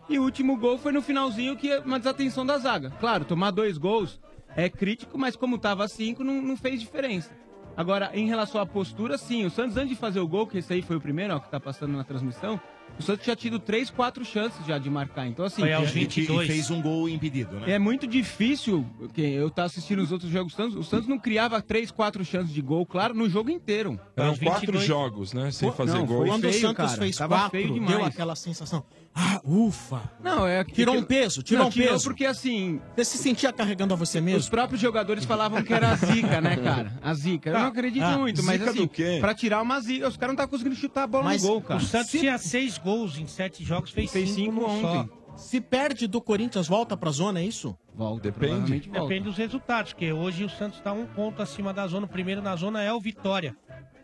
E 0.09 0.17
o 0.17 0.23
último 0.23 0.57
gol 0.57 0.77
foi 0.77 0.93
no 0.93 1.01
finalzinho, 1.01 1.57
que 1.57 1.69
é 1.69 1.79
uma 1.79 1.99
desatenção 1.99 2.45
da 2.45 2.57
zaga. 2.57 2.91
Claro, 2.91 3.25
tomar 3.25 3.51
dois 3.51 3.77
gols 3.77 4.21
é 4.57 4.67
crítico, 4.69 5.17
mas 5.17 5.35
como 5.35 5.57
tava 5.57 5.87
cinco, 5.87 6.23
não, 6.23 6.41
não 6.41 6.57
fez 6.57 6.81
diferença. 6.81 7.31
Agora, 7.77 8.09
em 8.15 8.25
relação 8.25 8.59
à 8.59 8.65
postura, 8.65 9.19
sim, 9.19 9.45
o 9.45 9.51
Santos, 9.51 9.77
antes 9.77 9.89
de 9.89 9.95
fazer 9.95 10.19
o 10.19 10.27
gol, 10.27 10.47
que 10.47 10.57
esse 10.57 10.73
aí 10.73 10.81
foi 10.81 10.95
o 10.95 10.99
primeiro, 11.01 11.35
ó, 11.35 11.39
que 11.39 11.47
tá 11.51 11.59
passando 11.59 11.95
na 11.95 12.03
transmissão, 12.03 12.59
o 12.97 13.03
Santos 13.03 13.23
tinha 13.23 13.35
tido 13.35 13.59
três, 13.59 13.91
quatro 13.91 14.25
chances 14.25 14.65
já 14.65 14.79
de 14.79 14.89
marcar. 14.89 15.27
Então, 15.27 15.45
assim, 15.45 15.61
Foi 15.61 15.71
aos 15.71 15.89
é- 15.89 15.91
22. 15.91 16.49
E 16.49 16.51
fez 16.51 16.71
um 16.71 16.81
gol 16.81 17.07
impedido, 17.07 17.59
né? 17.59 17.73
é 17.73 17.77
muito 17.77 18.07
difícil, 18.07 18.83
que 19.13 19.21
eu 19.21 19.51
tava 19.51 19.67
assistindo 19.67 20.01
os 20.01 20.11
outros 20.11 20.31
jogos 20.31 20.53
do 20.53 20.55
Santos, 20.55 20.75
o 20.75 20.83
Santos 20.83 21.07
não 21.07 21.19
criava 21.19 21.61
três, 21.61 21.91
quatro 21.91 22.25
chances 22.25 22.51
de 22.51 22.61
gol, 22.63 22.83
claro, 22.83 23.13
no 23.13 23.29
jogo 23.29 23.51
inteiro. 23.51 23.99
Eram 24.15 24.29
Aos 24.29 24.39
quatro 24.39 24.59
22. 24.71 24.83
jogos, 24.83 25.33
né? 25.33 25.51
Sem 25.51 25.71
fazer 25.71 25.99
não, 25.99 26.05
gol. 26.07 26.25
Quando 26.25 26.45
o 26.45 26.53
Santos 26.53 26.73
cara. 26.77 26.89
fez 26.97 27.15
Tava 27.15 27.35
quatro, 27.35 27.51
feio 27.51 27.73
demais. 27.75 27.95
deu 27.95 28.05
aquela 28.05 28.35
sensação. 28.35 28.83
Ah, 29.19 29.41
ufa! 29.43 30.11
Não, 30.23 30.45
é 30.47 30.63
que 30.63 30.73
Tirou 30.73 30.95
um 30.95 31.03
peso, 31.03 31.41
tirou 31.41 31.63
Não, 31.63 31.69
um 31.69 31.73
peso. 31.73 32.03
porque 32.03 32.23
assim, 32.23 32.79
Você 32.95 33.03
se 33.03 33.17
sentia 33.17 33.51
carregando 33.51 33.93
a 33.95 33.97
você 33.97 34.19
os 34.19 34.23
mesmo? 34.23 34.51
próprios 34.51 34.79
jogadores 34.79 35.25
falavam 35.25 35.63
que 35.63 35.73
era 35.73 35.89
a 35.89 35.95
zica, 35.95 36.39
né, 36.39 36.55
cara? 36.55 36.93
A 37.01 37.13
zica. 37.15 37.49
Eu 37.49 37.59
não 37.59 37.65
acredito 37.67 38.03
Ah, 38.03 38.15
muito, 38.17 38.43
mas 38.43 38.59
zica 38.59 38.69
assim, 38.69 38.81
do 38.81 38.87
quê? 38.89 39.17
pra 39.19 39.33
tirar 39.33 39.61
uma 39.63 39.79
zica, 39.81 40.07
os 40.07 40.15
caras 40.17 40.27
não 40.29 40.43
estavam 40.43 40.51
conseguindo 40.51 40.75
chutar 40.75 41.03
a 41.03 41.07
bola 41.07 41.23
Mas 41.23 41.41
no 41.41 41.49
gol, 41.49 41.61
cara. 41.61 41.79
O 41.79 41.83
Santos 41.83 42.11
tinha 42.11 42.37
seis 42.37 42.77
gols 42.77 43.17
em 43.17 43.25
sete 43.25 43.63
jogos, 43.63 43.89
fez, 43.89 44.11
Fez 44.11 44.29
cinco, 44.29 44.53
cinco 44.61 44.65
ontem. 44.69 45.09
só. 45.09 45.17
Se 45.35 45.61
perde 45.61 46.05
do 46.07 46.21
Corinthians, 46.21 46.67
volta 46.67 46.95
pra 46.95 47.09
zona, 47.09 47.39
é 47.39 47.43
isso? 47.43 47.75
Volta, 47.95 48.29
Depende. 48.31 48.79
volta. 48.89 49.01
Depende 49.01 49.21
dos 49.25 49.37
resultados, 49.37 49.93
porque 49.93 50.11
hoje 50.11 50.43
o 50.43 50.49
Santos 50.49 50.77
está 50.77 50.91
um 50.93 51.05
ponto 51.07 51.41
acima 51.41 51.73
da 51.73 51.87
zona. 51.87 52.05
O 52.05 52.09
primeiro 52.09 52.41
na 52.41 52.55
zona 52.55 52.83
é 52.83 52.93
o 52.93 52.99
Vitória. 52.99 53.55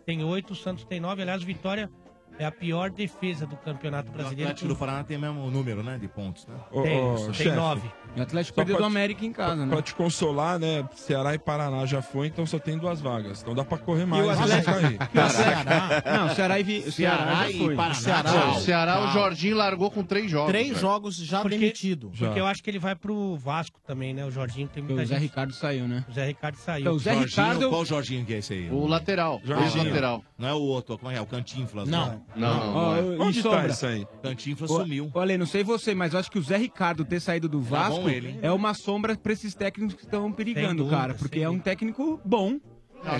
Tem 0.06 0.23
oito, 0.23 0.54
o 0.54 0.56
Santos 0.56 0.84
tem 0.86 0.99
nove. 0.99 1.21
Aliás, 1.21 1.41
o 1.43 1.45
Vitória 1.45 1.89
é 2.39 2.45
a 2.45 2.51
pior 2.51 2.89
defesa 2.89 3.45
do 3.45 3.55
Campeonato 3.57 4.09
O 4.09 4.13
Brasileiro. 4.13 4.51
Atlético 4.51 4.67
do 4.67 4.75
Paraná 4.75 5.03
tem 5.03 5.17
o 5.17 5.19
mesmo 5.19 5.49
número, 5.51 5.83
né? 5.83 5.97
De 5.97 6.07
pontos, 6.07 6.45
né? 6.47 6.55
Ô, 6.71 6.81
Tem, 6.81 6.99
ô, 6.99 7.15
tem 7.25 7.33
chefe, 7.33 7.55
nove. 7.55 7.91
E 8.15 8.19
o 8.19 8.23
Atlético 8.23 8.54
Só 8.56 8.63
perdeu 8.65 8.78
do 8.78 8.86
América 8.86 9.26
em 9.26 9.32
casa, 9.32 9.56
Pra, 9.56 9.65
né? 9.65 9.71
pra 9.73 9.82
te 9.82 9.95
consolar, 9.95 10.60
né? 10.60 10.88
Ceará 10.95 11.34
e 11.34 11.39
Paraná 11.39 11.86
já 11.86 12.02
foi, 12.02 12.28
então 12.28 12.45
só 12.45 12.60
tem 12.60 12.78
duas 12.78 13.02
vagas. 13.02 13.41
Então 13.41 13.56
dá 13.56 13.65
pra 13.65 13.78
correr 13.78 14.06
mais. 14.06 14.23
o 14.23 14.28
né? 14.28 14.34
Atlético- 14.60 14.71
Aí. 15.15 15.30
Ceará. 15.30 16.04
Não, 16.17 16.36
Ceará 16.36 16.60
e, 16.60 16.63
Vi... 16.63 16.91
Ceará, 16.91 17.49
já 17.52 17.58
foi. 17.58 17.76
Paraná. 17.76 17.93
Ceará. 17.95 18.32
Não, 18.32 18.39
Tchau. 18.41 18.52
o 18.58 18.60
Ceará, 18.62 19.02
o. 19.04 19.08
Jorginho 19.13 19.56
largou 19.58 19.89
com 19.91 20.04
três 20.04 20.30
jogos. 20.30 20.47
Três 20.49 20.67
velho. 20.69 20.80
jogos 20.80 21.15
já 21.17 21.41
Porque- 21.41 21.58
demitido. 21.58 22.12
Já. 22.13 22.28
Porque 22.28 22.39
eu 22.39 22.45
acho 22.45 22.63
que 22.63 22.69
ele 22.69 22.80
vai 22.80 22.95
pro 22.95 23.36
Vasco 23.36 23.80
também, 23.86 24.13
né? 24.13 24.26
O 24.26 24.32
Jorginho 24.32 24.67
tem 24.67 24.84
muita 24.84 25.02
O 25.02 25.06
Zé 25.06 25.15
gente. 25.15 25.23
Ricardo 25.23 25.54
saiu, 25.54 25.88
né? 25.88 26.06
O 26.10 26.13
Zé 26.13 26.26
Ricardo 26.26 26.56
saiu. 26.56 26.82
Então, 26.82 26.93
o 26.93 26.99
Zé 26.99 27.13
Jorginho, 27.13 27.30
Ricardo... 27.30 27.69
Qual 27.69 27.86
Jorginho 27.86 28.26
que 28.26 28.34
é 28.34 28.38
esse 28.38 28.54
aí? 28.54 28.69
O 28.69 28.86
lateral. 28.88 29.41
Jorginho. 29.43 29.84
O 29.84 29.88
lateral. 29.88 30.23
Não 30.38 30.47
é 30.49 30.54
o 30.54 30.62
outro, 30.62 30.97
como 30.97 31.12
é? 31.12 31.19
O 31.21 31.26
Cantinflas? 31.26 31.88
Não. 31.88 32.08
né? 32.10 32.21
Não, 32.36 32.54
não. 32.58 32.76
Ó, 32.76 32.95
não 32.95 33.12
é. 33.13 33.15
e 33.15 33.19
Onde 33.19 33.43
tá 33.43 33.67
isso 33.67 33.86
aí? 33.86 34.08
Cantinflas 34.21 34.69
sumiu. 34.69 35.10
Olha, 35.13 35.38
não 35.38 35.45
sei 35.45 35.63
você, 35.63 35.95
mas 35.95 36.13
eu 36.13 36.19
acho 36.19 36.30
que 36.30 36.38
o 36.39 36.41
Zé 36.43 36.58
Ricardo 36.58 37.04
ter 37.06 37.19
saído 37.19 37.47
do 37.47 37.62
Vasco 37.62 38.02
é 38.41 38.51
uma 38.51 38.73
sombra 38.73 39.15
pra 39.15 39.33
esses 39.33 39.53
técnicos 39.55 39.95
que 39.95 40.03
estão 40.03 40.31
perigando, 40.31 40.83
dúvida, 40.83 40.97
cara. 40.97 41.13
Porque 41.13 41.39
é 41.39 41.49
um 41.49 41.59
técnico 41.59 42.19
bom. 42.23 42.59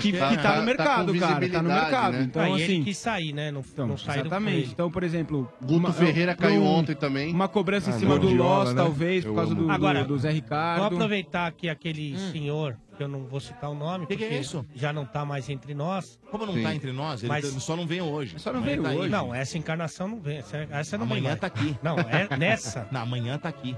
que 0.00 0.12
que 0.12 0.18
tá- 0.18 0.30
tá, 0.30 0.36
tá- 0.42 0.48
no 0.52 0.56
tá 0.56 0.62
mercado, 0.62 1.12
com 1.12 1.18
cara. 1.20 1.48
Tá 1.50 1.62
no 1.62 1.68
mercado. 1.68 2.12
né? 2.16 2.22
Então, 2.22 2.42
Ah, 2.42 2.48
e 2.48 2.52
ele 2.54 2.62
assim. 2.64 2.82
quis 2.84 2.96
sair, 2.96 3.34
né? 3.34 3.50
Não, 3.50 3.60
Então, 3.60 3.86
não 3.86 3.96
com 3.96 4.10
exatamente. 4.12 4.70
Então, 4.70 4.90
por 4.90 5.02
exemplo. 5.02 5.52
Guto 5.60 5.74
uma- 5.74 5.92
Ferreira 5.92 6.34
pra 6.34 6.48
caiu 6.48 6.62
um- 6.62 6.66
ontem 6.66 6.94
também. 6.96 7.30
Uma 7.30 7.48
cobrança 7.48 7.90
em 7.90 7.92
Ah, 7.92 7.98
cima 7.98 8.18
do 8.18 8.32
Loss, 8.32 8.70
né? 8.72 8.76
talvez, 8.82 9.26
Eu 9.26 9.32
por 9.32 9.36
causa 9.36 9.52
amo. 9.52 9.64
do, 9.64 9.70
Agora, 9.70 10.00
do, 10.02 10.08
do 10.14 10.18
Zé 10.18 10.30
Ricardo. 10.30 10.84
aproveitar 10.84 11.46
aqui 11.48 11.68
aquele 11.68 12.16
senhor, 12.32 12.78
que 12.96 13.02
eu 13.02 13.08
não 13.08 13.26
vou 13.26 13.40
citar 13.40 13.68
o 13.70 13.74
nome, 13.74 14.06
Que 14.06 14.16
que 14.16 14.24
é 14.24 14.28
porque 14.28 14.40
isso? 14.40 14.64
já 14.74 14.90
não 14.90 15.04
tá 15.04 15.22
mais 15.22 15.50
entre 15.50 15.74
nós. 15.74 16.18
Como 16.30 16.46
não 16.46 16.54
Sim. 16.54 16.62
tá 16.62 16.74
entre 16.74 16.90
nós, 16.90 17.22
ele 17.22 17.28
Mas- 17.28 17.52
tá- 17.52 17.60
só 17.60 17.76
não 17.76 17.86
veio 17.86 18.04
hoje. 18.06 18.38
Só 18.38 18.54
não 18.54 18.62
veio 18.62 18.82
tá 18.82 18.88
hoje. 18.90 19.10
Não, 19.10 19.34
essa 19.34 19.58
encarnação 19.58 20.08
não 20.08 20.18
vem. 20.18 20.38
Essa, 20.38 20.66
essa 20.70 20.96
não 20.96 21.04
vem 21.04 21.18
Amanhã 21.18 21.28
mais. 21.28 21.40
tá 21.40 21.46
aqui. 21.46 21.76
Não, 21.82 21.98
é 21.98 22.26
nessa. 22.38 22.88
Na 22.90 23.02
amanhã 23.02 23.36
tá 23.36 23.50
aqui. 23.50 23.76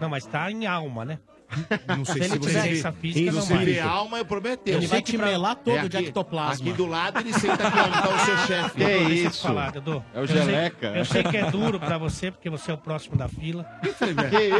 Não, 0.00 0.08
mas 0.08 0.24
tá 0.26 0.50
em 0.50 0.66
alma, 0.66 1.04
né? 1.04 1.18
Não 1.98 2.04
sei 2.04 2.14
Se 2.14 2.20
ele 2.20 2.28
se 2.34 2.38
tiver 2.38 2.62
você 2.62 2.68
essa 2.78 2.92
física, 2.92 3.28
se 3.32 3.36
não 3.36 3.42
você 3.42 3.54
vai. 3.54 3.64
vê 3.64 3.80
alma, 3.80 4.18
eu 4.18 4.24
prometeu. 4.24 4.76
Ele 4.76 4.86
vai 4.86 5.02
te 5.02 5.18
melar 5.18 5.56
todo 5.56 5.88
de 5.88 5.96
ectoplasma. 5.96 6.64
Aqui 6.64 6.72
do 6.76 6.86
lado 6.86 7.18
ele 7.18 7.32
senta 7.32 7.66
aqui 7.66 7.76
onde 7.80 7.90
tá 8.02 8.08
o 8.08 8.18
seu 8.20 8.38
chefe. 8.46 8.70
Que 8.76 8.84
Dudu, 8.84 8.86
deixa 8.86 9.02
eu 9.02 9.08
te 9.08 9.26
isso? 9.34 9.42
falar, 9.42 9.72
Dudu. 9.72 10.04
É 10.14 10.18
o 10.18 10.22
Eu 10.22 10.28
sei- 10.28 10.36
Geleca. 10.36 10.86
Eu 10.96 11.04
sei 11.04 11.24
que 11.24 11.36
é 11.36 11.50
duro 11.50 11.80
pra 11.80 11.98
você, 11.98 12.30
porque 12.30 12.48
você 12.48 12.70
é 12.70 12.74
o 12.74 12.78
próximo 12.78 13.16
da 13.16 13.26
fila. 13.26 13.64
Que 13.82 13.88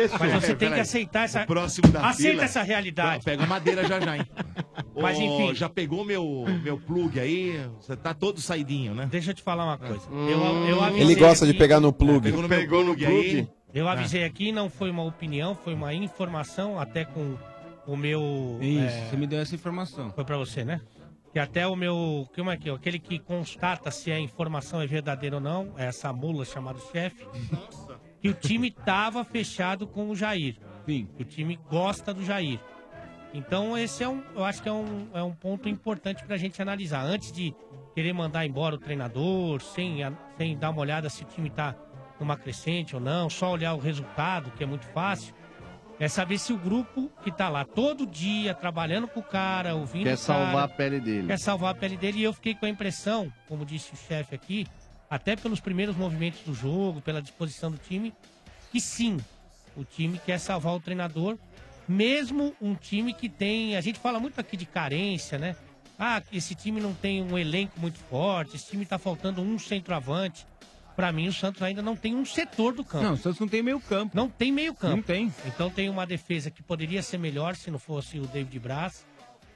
isso? 0.05 0.16
Mas 0.18 0.33
você 0.33 0.37
É, 0.37 0.40
tem 0.48 0.57
que 0.57 0.57
peraí. 0.66 0.81
aceitar 0.81 1.24
essa. 1.26 1.42
O 1.44 1.46
próximo 1.46 1.88
da 1.92 2.09
Aceita 2.09 2.31
fila. 2.33 2.44
essa 2.44 2.62
realidade. 2.64 3.24
Pega 3.24 3.46
madeira 3.46 3.87
já 3.87 4.00
já, 4.00 4.16
hein? 4.16 4.26
Mas, 5.00 5.16
Ô, 5.16 5.20
enfim. 5.22 5.55
Já 5.55 5.68
pegou 5.68 6.05
meu, 6.05 6.44
meu 6.64 6.76
plug 6.76 7.20
aí? 7.20 7.64
Você 7.81 7.96
tá 7.96 8.12
todo 8.12 8.40
saidinho, 8.40 8.94
né? 8.96 9.07
Deixa 9.09 9.31
eu 9.31 9.35
te 9.35 9.42
falar 9.44 9.64
uma 9.64 9.79
coisa. 9.79 10.03
Eu, 10.11 10.66
eu 10.66 10.83
avisei 10.83 11.03
Ele 11.05 11.14
gosta 11.14 11.44
de 11.46 11.53
aqui- 11.53 11.59
pegar 11.61 11.79
no 11.79 11.92
plug. 11.92 12.20
Pegou 12.20 12.42
no 12.42 12.48
meu 12.48 12.59
Pegou 12.59 12.81
no 12.85 12.96
plug 12.96 13.07
aí. 13.07 13.48
Eu 13.72 13.88
avisei 13.88 14.24
aqui, 14.24 14.50
não 14.50 14.68
foi 14.68 14.90
uma 14.90 15.04
opinião, 15.04 15.54
foi 15.54 15.74
uma 15.74 15.94
informação, 15.94 16.78
até 16.78 17.04
com 17.04 17.37
o 17.87 17.96
meu. 17.96 18.59
Isso, 18.61 18.96
é, 18.96 19.09
você 19.09 19.16
me 19.16 19.26
deu 19.26 19.40
essa 19.40 19.54
informação. 19.54 20.11
Foi 20.11 20.24
pra 20.24 20.37
você, 20.37 20.64
né? 20.64 20.80
Que 21.33 21.38
até 21.38 21.66
o 21.66 21.76
meu. 21.76 22.28
Como 22.35 22.50
é 22.50 22.56
que 22.56 22.68
é? 22.68 22.72
Aquele 22.72 22.98
que 22.98 23.18
constata 23.18 23.90
se 23.90 24.11
a 24.11 24.18
informação 24.18 24.80
é 24.80 24.87
verdadeira 24.87 25.37
ou 25.37 25.42
não, 25.42 25.72
é 25.76 25.87
essa 25.87 26.12
mula 26.12 26.44
chamada 26.44 26.78
chefe. 26.92 27.24
Que 28.20 28.28
o 28.28 28.35
time 28.35 28.70
tava 28.70 29.24
fechado 29.24 29.87
com 29.87 30.11
o 30.11 30.16
Jair. 30.16 30.56
Sim. 30.85 31.09
O 31.18 31.24
time 31.24 31.59
gosta 31.70 32.12
do 32.12 32.24
Jair. 32.24 32.59
Então 33.33 33.78
esse 33.78 34.02
é 34.02 34.09
um. 34.09 34.22
Eu 34.35 34.44
acho 34.44 34.62
que 34.62 34.68
é 34.68 34.72
um, 34.72 35.09
é 35.14 35.22
um 35.22 35.33
ponto 35.33 35.68
importante 35.68 36.24
pra 36.24 36.37
gente 36.37 36.61
analisar. 36.61 37.04
Antes 37.04 37.30
de 37.30 37.54
querer 37.94 38.12
mandar 38.12 38.44
embora 38.44 38.74
o 38.74 38.78
treinador, 38.78 39.61
sem, 39.61 39.98
sem 40.37 40.59
dar 40.59 40.70
uma 40.70 40.80
olhada 40.80 41.09
se 41.09 41.22
o 41.22 41.26
time 41.26 41.48
tá 41.48 41.74
numa 42.20 42.37
crescente 42.37 42.94
ou 42.94 43.00
não, 43.00 43.30
só 43.30 43.50
olhar 43.50 43.74
o 43.74 43.78
resultado, 43.78 44.50
que 44.52 44.62
é 44.62 44.66
muito 44.66 44.85
fácil. 44.87 45.35
É 45.98 46.09
saber 46.09 46.38
se 46.38 46.52
o 46.52 46.56
grupo 46.56 47.11
que 47.22 47.30
tá 47.30 47.48
lá 47.48 47.64
todo 47.64 48.06
dia, 48.06 48.54
trabalhando 48.54 49.06
com 49.09 49.20
o 49.20 49.22
cara, 49.22 49.74
ouvindo 49.74 50.04
Quer 50.04 50.14
o 50.14 50.16
cara, 50.18 50.38
salvar 50.44 50.64
a 50.64 50.68
pele 50.68 51.00
dele. 51.00 51.26
quer 51.26 51.38
salvar 51.38 51.70
a 51.72 51.74
pele 51.74 51.96
dele. 51.96 52.20
E 52.20 52.22
eu 52.22 52.33
fiquei 52.33 52.54
com 52.54 52.64
a 52.64 52.68
impressão, 52.68 53.30
como 53.48 53.66
disse 53.66 53.92
o 53.92 53.96
chefe 53.96 54.35
aqui, 54.35 54.66
até 55.11 55.37
pelos 55.37 55.61
primeiros 55.61 55.96
movimentos 55.96 56.40
do 56.42 56.54
jogo, 56.54 57.02
pela 57.02 57.20
disposição 57.20 57.70
do 57.70 57.76
time, 57.76 58.14
que 58.72 58.80
sim, 58.80 59.18
o 59.76 59.85
time 59.85 60.18
quer 60.24 60.38
salvar 60.38 60.74
o 60.74 60.80
treinador, 60.80 61.37
mesmo 61.87 62.54
um 62.62 62.74
time 62.74 63.12
que 63.12 63.28
tem. 63.28 63.76
A 63.76 63.80
gente 63.83 63.98
fala 63.98 64.18
muito 64.18 64.40
aqui 64.40 64.56
de 64.56 64.64
carência, 64.64 65.38
né? 65.38 65.54
Ah, 65.98 66.22
esse 66.33 66.54
time 66.54 66.80
não 66.80 66.94
tem 66.94 67.22
um 67.22 67.37
elenco 67.38 67.78
muito 67.78 67.98
forte, 67.98 68.56
esse 68.56 68.70
time 68.70 68.87
tá 68.87 68.98
faltando 68.98 69.42
um 69.42 69.59
centroavante. 69.59 70.46
Pra 70.96 71.12
mim, 71.12 71.29
o 71.29 71.33
Santos 71.33 71.62
ainda 71.62 71.81
não 71.81 71.96
tem 71.96 72.14
um 72.14 72.24
setor 72.24 72.74
do 72.74 72.85
campo. 72.85 73.05
Não, 73.05 73.12
o 73.14 73.16
Santos 73.16 73.40
não 73.40 73.48
tem 73.48 73.62
meio 73.62 73.81
campo. 73.81 74.16
Não 74.16 74.29
tem 74.29 74.53
meio 74.53 74.74
campo. 74.74 74.96
Não 74.96 75.03
tem. 75.03 75.33
Então 75.46 75.70
tem 75.70 75.88
uma 75.88 76.07
defesa 76.07 76.50
que 76.50 76.62
poderia 76.62 77.03
ser 77.03 77.18
melhor 77.18 77.57
se 77.57 77.70
não 77.70 77.79
fosse 77.79 78.18
o 78.18 78.26
David 78.26 78.59
Braz, 78.59 79.07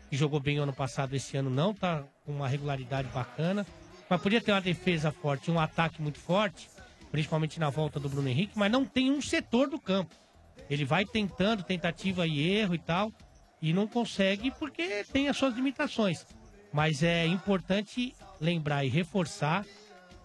que 0.08 0.16
jogou 0.16 0.40
bem 0.40 0.58
ano 0.58 0.72
passado, 0.72 1.14
esse 1.14 1.36
ano 1.36 1.50
não 1.50 1.74
tá 1.74 2.04
com 2.24 2.32
uma 2.32 2.48
regularidade 2.48 3.08
bacana. 3.08 3.66
Mas 4.08 4.20
podia 4.20 4.40
ter 4.40 4.52
uma 4.52 4.60
defesa 4.60 5.10
forte, 5.10 5.50
um 5.50 5.58
ataque 5.58 6.00
muito 6.00 6.18
forte, 6.18 6.68
principalmente 7.10 7.58
na 7.58 7.70
volta 7.70 7.98
do 7.98 8.08
Bruno 8.08 8.28
Henrique, 8.28 8.58
mas 8.58 8.70
não 8.70 8.84
tem 8.84 9.10
um 9.10 9.20
setor 9.20 9.68
do 9.68 9.78
campo. 9.78 10.14
Ele 10.68 10.84
vai 10.84 11.04
tentando, 11.04 11.62
tentativa 11.62 12.26
e 12.26 12.40
erro 12.40 12.74
e 12.74 12.78
tal, 12.78 13.12
e 13.60 13.72
não 13.72 13.86
consegue 13.86 14.50
porque 14.50 15.04
tem 15.12 15.28
as 15.28 15.36
suas 15.36 15.54
limitações. 15.54 16.26
Mas 16.72 17.02
é 17.02 17.26
importante 17.26 18.14
lembrar 18.40 18.84
e 18.84 18.88
reforçar 18.88 19.64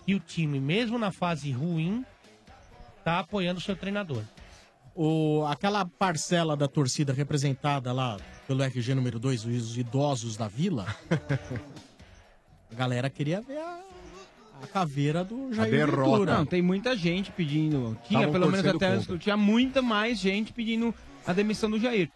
que 0.10 0.16
o 0.16 0.20
time, 0.20 0.60
mesmo 0.60 0.98
na 0.98 1.12
fase 1.12 1.52
ruim, 1.52 2.04
tá 3.04 3.20
apoiando 3.20 3.60
o 3.60 3.62
seu 3.62 3.76
treinador. 3.76 4.24
O, 4.96 5.46
aquela 5.48 5.86
parcela 5.86 6.58
da 6.58 6.68
torcida 6.68 7.14
representada 7.14 7.94
lá 7.94 8.18
pelo 8.48 8.64
RG 8.64 8.96
número 8.96 9.20
2, 9.20 9.46
os 9.46 9.78
idosos 9.78 10.36
da 10.36 10.48
vila, 10.48 10.88
a 12.72 12.76
galera 12.76 13.08
queria 13.08 13.40
ver 13.40 13.60
a, 13.60 13.82
a 14.64 14.68
caveira 14.68 15.24
do 15.24 15.54
Jair 15.54 15.86
Ventura. 15.86 16.38
Não, 16.40 16.46
tem 16.46 16.64
muita 16.64 16.98
gente 16.98 17.32
pedindo. 17.32 17.96
Tinha, 18.08 18.22
Tavam 18.22 18.34
pelo 18.34 18.52
menos 18.52 18.66
até 18.66 18.88
antes, 18.88 19.06
contra. 19.06 19.22
tinha 19.22 19.38
muita 19.38 19.80
mais 19.80 20.18
gente 20.18 20.52
pedindo 20.52 20.92
a 21.28 21.34
demissão 21.34 21.70
do 21.70 21.80
Jair. 21.80 22.10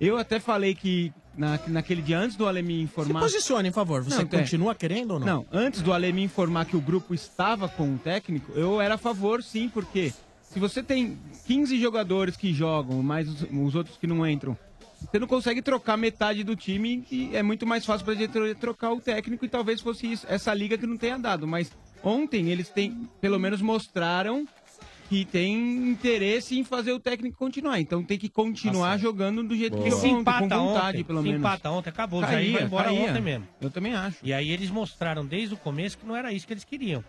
Eu 0.00 0.16
até 0.16 0.38
falei 0.38 0.76
que 0.76 1.12
na, 1.36 1.58
naquele 1.68 2.02
dia 2.02 2.18
antes 2.18 2.36
do 2.36 2.46
Ale 2.46 2.62
me 2.62 2.74
Se 2.76 2.82
informar. 2.82 3.20
posicione, 3.20 3.70
por 3.70 3.74
favor. 3.76 4.02
Você 4.04 4.18
Não, 4.18 4.26
tem. 4.26 4.40
continua 4.40 4.74
querendo 4.74 5.12
ou 5.12 5.20
não? 5.20 5.26
Não, 5.26 5.46
antes 5.52 5.80
do 5.82 5.92
Ale 5.92 6.12
me 6.12 6.22
informar 6.22 6.66
que 6.66 6.76
o 6.76 6.80
grupo 6.80 7.14
estava 7.14 7.68
com 7.68 7.94
o 7.94 7.98
técnico, 7.98 8.52
eu 8.52 8.80
era 8.80 8.94
a 8.94 8.98
favor 8.98 9.42
sim, 9.42 9.68
porque 9.68 10.12
se 10.42 10.58
você 10.58 10.82
tem 10.82 11.18
15 11.46 11.80
jogadores 11.80 12.36
que 12.36 12.52
jogam, 12.52 13.02
mais 13.02 13.28
os, 13.28 13.42
os 13.50 13.74
outros 13.74 13.96
que 13.96 14.06
não 14.06 14.26
entram, 14.26 14.56
você 15.00 15.18
não 15.18 15.26
consegue 15.26 15.60
trocar 15.62 15.96
metade 15.96 16.44
do 16.44 16.54
time 16.54 17.04
e 17.10 17.34
é 17.34 17.42
muito 17.42 17.66
mais 17.66 17.84
fácil 17.84 18.04
pra 18.04 18.14
diretoria 18.14 18.54
trocar 18.54 18.92
o 18.92 19.00
técnico 19.00 19.44
e 19.44 19.48
talvez 19.48 19.80
fosse 19.80 20.12
isso, 20.12 20.26
essa 20.28 20.52
liga 20.54 20.78
que 20.78 20.86
não 20.86 20.96
tenha 20.96 21.18
dado. 21.18 21.46
Mas 21.46 21.72
ontem 22.04 22.50
eles 22.50 22.68
têm, 22.68 23.08
pelo 23.20 23.38
menos 23.38 23.60
mostraram 23.60 24.46
que 25.12 25.26
tem 25.26 25.90
interesse 25.90 26.58
em 26.58 26.64
fazer 26.64 26.90
o 26.92 26.98
técnico 26.98 27.36
continuar. 27.36 27.78
Então 27.78 28.02
tem 28.02 28.18
que 28.18 28.30
continuar 28.30 28.96
jogando 28.96 29.42
do 29.44 29.54
jeito 29.54 29.76
Porque 29.76 29.90
que 29.90 29.96
se 29.96 30.08
jogou 30.08 30.20
ontem, 30.20 30.48
com 30.48 30.48
vontade, 30.48 30.96
ontem, 30.96 31.04
pelo 31.04 31.18
se 31.18 31.24
menos. 31.24 31.38
empata 31.38 31.70
ontem, 31.70 31.90
acabou. 31.90 32.20
O 32.20 32.22
Caía, 32.22 32.62
embora 32.62 32.84
caía. 32.84 33.10
ontem 33.10 33.20
mesmo. 33.20 33.46
Eu 33.60 33.70
também 33.70 33.92
acho. 33.92 34.16
E 34.22 34.32
aí 34.32 34.50
eles 34.50 34.70
mostraram 34.70 35.26
desde 35.26 35.54
o 35.54 35.58
começo 35.58 35.98
que 35.98 36.06
não 36.06 36.16
era 36.16 36.32
isso 36.32 36.46
que 36.46 36.54
eles 36.54 36.64
queriam. 36.64 37.04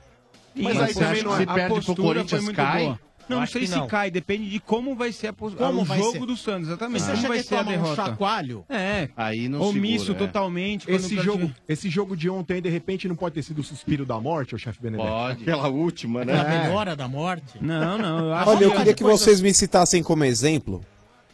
Mas 0.54 0.82
aí 0.82 0.94
também 0.94 1.24
não 1.24 1.40
é. 1.40 1.66
A 1.66 1.70
postura 1.70 2.28
foi 2.28 2.42
muito 2.42 2.58
boa. 2.58 3.00
Não, 3.30 3.40
não 3.40 3.48
sei 3.48 3.66
se 3.66 3.76
não. 3.76 3.88
cai, 3.88 4.12
depende 4.12 4.50
de 4.50 4.60
como 4.60 4.96
vai 4.96 5.12
ser 5.12 5.28
a 5.28 5.34
pos- 5.34 5.54
Como 5.56 5.82
o 5.82 5.86
vai 5.86 5.98
jogo 5.98 6.12
ser? 6.12 6.26
do 6.26 6.38
Santos, 6.38 6.68
exatamente. 6.68 7.02
Você 7.04 7.12
como 7.14 7.28
vai 7.30 7.40
ser 7.44 7.56
a 7.56 7.58
toma 7.60 7.70
um 7.70 7.74
derrota. 7.74 7.96
chacoalho? 7.96 8.66
É. 8.70 9.10
Aí 9.16 9.48
não 9.48 9.62
Omisso 9.62 10.06
segura, 10.08 10.24
é. 10.24 10.28
totalmente. 10.28 10.86
quando 10.86 10.96
Esse 10.96 11.14
o 11.14 11.18
cara 11.18 11.24
jogo, 11.26 11.48
te- 11.48 11.56
esse 11.68 11.90
jogo 11.90 12.18
de 12.18 12.30
ontem, 12.30 12.62
de 12.62 12.70
repente, 12.70 13.08
não 13.08 13.16
pode 13.16 13.36
ter 13.36 13.44
sido 13.44 13.60
o 13.60 13.64
suspiro 13.64 14.06
da 14.06 14.20
morte, 14.20 14.56
o 14.56 14.58
chefe 14.58 14.82
Benedetto? 14.82 15.10
Pode. 15.10 15.42
Aquela 15.44 15.68
última, 15.70 16.26
né? 16.26 16.40
A 16.40 16.44
melhora 16.68 16.96
da 16.96 17.08
morte? 17.08 17.58
Não, 17.62 17.98
não. 17.98 18.26
Eu 18.26 18.34
acho 18.34 18.50
Olha, 18.50 18.64
eu 18.66 18.72
que 18.72 18.78
queria 18.78 18.94
que 18.94 19.04
vocês 19.04 19.42
me 19.42 19.54
citassem 19.54 20.04
como 20.04 20.24
exemplo 20.24 20.82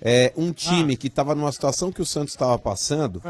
é, 0.01 0.31
um 0.37 0.51
time 0.53 0.95
que 0.95 1.07
estava 1.07 1.35
numa 1.35 1.51
situação 1.51 1.91
que 1.91 2.01
o 2.01 2.05
Santos 2.05 2.33
estava 2.33 2.57
passando 2.57 3.21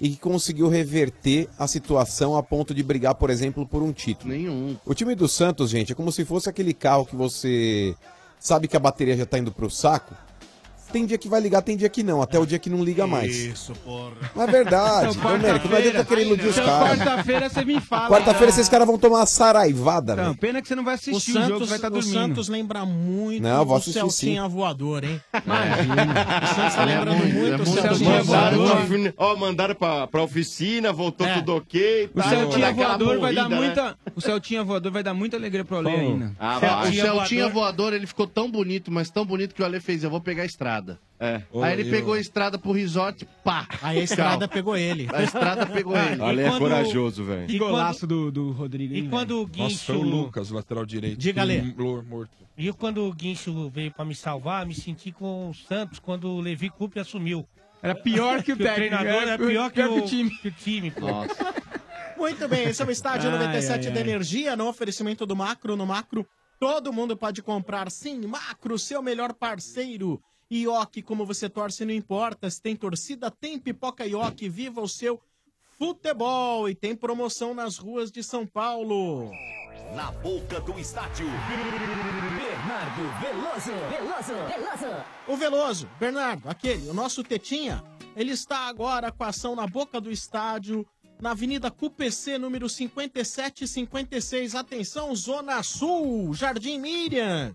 e 0.00 0.10
que 0.10 0.16
conseguiu 0.16 0.68
reverter 0.68 1.48
a 1.58 1.66
situação 1.66 2.36
a 2.36 2.42
ponto 2.42 2.74
de 2.74 2.82
brigar, 2.82 3.14
por 3.14 3.30
exemplo, 3.30 3.66
por 3.66 3.82
um 3.82 3.92
título. 3.92 4.32
Nenhum. 4.32 4.76
O 4.84 4.94
time 4.94 5.14
do 5.14 5.26
Santos, 5.26 5.70
gente, 5.70 5.92
é 5.92 5.94
como 5.94 6.12
se 6.12 6.24
fosse 6.24 6.48
aquele 6.48 6.74
carro 6.74 7.06
que 7.06 7.16
você 7.16 7.94
sabe 8.38 8.68
que 8.68 8.76
a 8.76 8.80
bateria 8.80 9.16
já 9.16 9.26
tá 9.26 9.38
indo 9.38 9.50
pro 9.50 9.70
saco. 9.70 10.14
Tem 10.92 11.04
dia 11.04 11.18
que 11.18 11.28
vai 11.28 11.40
ligar, 11.40 11.62
tem 11.62 11.76
dia 11.76 11.88
que 11.88 12.02
não, 12.02 12.22
até 12.22 12.38
o 12.38 12.46
dia 12.46 12.58
que 12.58 12.70
não 12.70 12.82
liga 12.82 13.06
mais. 13.06 13.34
Isso, 13.36 13.72
porra. 13.84 14.12
Não 14.34 14.42
é 14.42 14.46
verdade, 14.46 15.16
Então, 15.16 15.32
Domênico, 15.32 15.68
não 15.68 15.76
adianta 15.76 16.04
querer 16.04 16.22
iludir 16.26 16.46
os 16.46 16.56
Então, 16.56 16.66
caras. 16.66 16.98
quarta-feira 16.98 17.48
você 17.50 17.64
me 17.64 17.80
fala. 17.80 18.08
Quarta-feira 18.08 18.50
esses 18.50 18.68
caras 18.68 18.86
vão 18.86 18.96
tomar 18.98 19.18
uma 19.18 19.26
saraivada, 19.26 20.14
velho. 20.16 20.34
pena 20.36 20.62
que 20.62 20.68
você 20.68 20.74
não 20.74 20.84
vai 20.84 20.94
O 20.94 20.96
assistir 20.96 21.30
o, 21.32 21.34
jogo, 21.34 21.48
Santos, 21.48 21.68
vai 21.68 21.76
estar 21.78 21.88
o 21.88 21.90
dormindo. 21.90 22.12
Santos 22.12 22.48
lembra 22.48 22.84
muito 22.84 23.42
Não, 23.42 23.64
vou 23.64 23.74
o 23.74 23.78
assistir 23.78 23.98
Celtinha 24.00 24.42
sim. 24.44 24.48
voador, 24.48 25.04
hein? 25.04 25.20
Imagina. 25.44 26.14
O 26.42 26.54
Santos 26.54 26.74
tá 26.74 26.82
É 26.82 26.84
lembrando 26.86 27.16
muito, 27.24 27.52
é 27.52 27.54
o 27.54 27.58
muito 27.58 27.80
Celtinha 27.82 28.22
voador. 28.22 29.14
ó, 29.16 29.36
mandaram 29.36 29.74
pra, 29.74 30.06
pra 30.06 30.22
oficina, 30.22 30.92
voltou 30.92 31.26
É. 31.26 31.34
tudo 31.34 31.56
ok. 31.56 32.10
O 32.14 32.20
tá, 32.22 32.28
Celtinha 32.28 32.72
voador 32.72 33.18
vai 33.18 33.34
dar 33.34 33.48
né? 33.48 33.56
muita. 33.56 33.96
O 34.14 34.20
Celtinha 34.20 34.64
voador 34.64 34.92
vai 34.92 35.02
dar 35.02 35.14
muita 35.14 35.36
alegria 35.36 35.64
pro 35.64 35.78
Ale 35.78 35.88
ainda. 35.88 36.32
Ah, 36.38 36.84
O. 36.88 36.92
Celtinha 36.92 37.48
voador, 37.48 37.92
ele 37.92 38.06
ficou 38.06 38.26
tão 38.26 38.50
bonito, 38.50 38.90
mas 38.90 39.10
tão 39.10 39.24
bonito 39.24 39.54
que 39.54 39.62
o 39.62 39.64
Ale 39.64 39.80
fez, 39.80 40.04
eu 40.04 40.10
vou 40.10 40.20
pegar 40.20 40.42
a 40.42 40.46
estrada. 40.46 40.75
É. 41.18 41.42
Aí 41.62 41.72
ele 41.72 41.88
eu- 41.88 41.90
pegou 41.90 42.12
a 42.14 42.20
estrada 42.20 42.58
pro 42.58 42.72
resort, 42.72 43.26
pá. 43.42 43.66
Aí 43.80 44.00
a 44.00 44.02
estrada 44.02 44.46
pegou 44.46 44.76
ele. 44.76 45.08
A 45.14 45.22
estrada 45.22 45.64
pegou 45.66 45.96
ele. 45.96 46.20
E 46.22 46.40
é 46.40 46.58
corajoso, 46.58 47.24
velho. 47.24 47.46
Que 47.46 47.56
E 47.56 47.58
quando- 47.58 47.70
golaço 47.70 48.06
do, 48.06 48.30
do 48.30 48.50
Rodrigo. 48.52 48.92
E 48.94 48.98
hein, 48.98 49.08
quando 49.08 49.42
o 49.42 49.50
Nossa, 49.56 49.76
foi 49.84 49.96
o 49.96 50.02
Guincho. 50.02 50.16
Lucas, 50.16 50.50
lateral 50.50 50.84
direito. 50.84 51.16
Diga, 51.18 51.42
Lê. 51.42 51.60
Lô, 51.76 52.02
morto. 52.02 52.30
E 52.58 52.70
quando 52.72 53.02
o 53.06 53.12
Guincho 53.12 53.70
veio 53.70 53.90
pra 53.92 54.04
me 54.04 54.14
salvar, 54.14 54.66
me 54.66 54.74
senti 54.74 55.10
com 55.12 55.48
o 55.50 55.54
Santos 55.54 55.98
quando 55.98 56.28
o 56.28 56.40
Levi 56.40 56.68
Coupe 56.68 56.98
assumiu. 57.00 57.46
Era 57.82 57.94
pior 57.94 58.42
que 58.42 58.52
o 58.52 58.56
Que 58.56 58.62
o 58.62 58.66
técnico. 58.66 58.96
treinador 58.96 59.22
era 59.28 59.38
pior 59.38 59.70
que, 59.70 59.82
o, 59.82 60.02
time. 60.02 60.30
que 60.38 60.48
o 60.48 60.52
time. 60.52 60.90
pô. 60.90 61.06
Nossa. 61.06 61.54
Muito 62.18 62.48
bem, 62.48 62.64
esse 62.64 62.80
é 62.82 62.84
o 62.84 62.90
Estádio 62.90 63.30
Ai, 63.30 63.38
97 63.38 63.88
ai, 63.88 63.92
da 63.92 64.00
ai. 64.00 64.06
Energia, 64.06 64.56
no 64.56 64.66
oferecimento 64.68 65.26
do 65.26 65.36
Macro. 65.36 65.76
No 65.76 65.84
Macro, 65.86 66.26
todo 66.58 66.92
mundo 66.92 67.16
pode 67.16 67.42
comprar. 67.42 67.90
Sim, 67.90 68.26
Macro, 68.26 68.78
seu 68.78 69.02
melhor 69.02 69.34
parceiro. 69.34 70.20
Ioki, 70.50 71.02
como 71.02 71.26
você 71.26 71.48
torce, 71.48 71.84
não 71.84 71.92
importa. 71.92 72.48
Se 72.48 72.62
tem 72.62 72.76
torcida, 72.76 73.30
tem 73.30 73.58
pipoca 73.58 74.06
Ioki. 74.06 74.48
Viva 74.48 74.80
o 74.80 74.88
seu 74.88 75.20
futebol. 75.78 76.68
E 76.68 76.74
tem 76.74 76.94
promoção 76.94 77.54
nas 77.54 77.78
ruas 77.78 78.10
de 78.10 78.22
São 78.22 78.46
Paulo. 78.46 79.30
Na 79.94 80.10
boca 80.12 80.60
do 80.60 80.78
estádio. 80.78 81.26
Bernardo 82.66 83.02
Veloso. 83.20 83.72
Veloso. 83.90 84.34
Veloso. 84.48 85.04
O 85.28 85.36
Veloso, 85.36 85.88
Bernardo, 85.98 86.48
aquele, 86.48 86.88
o 86.88 86.94
nosso 86.94 87.22
Tetinha, 87.22 87.82
ele 88.14 88.32
está 88.32 88.68
agora 88.68 89.12
com 89.12 89.24
a 89.24 89.28
ação 89.28 89.54
na 89.54 89.66
boca 89.66 90.00
do 90.00 90.10
estádio, 90.10 90.86
na 91.20 91.30
Avenida 91.30 91.70
QPC, 91.70 92.38
número 92.38 92.68
5756. 92.68 94.54
Atenção, 94.54 95.14
Zona 95.14 95.62
Sul, 95.62 96.34
Jardim 96.34 96.78
Miriam. 96.78 97.54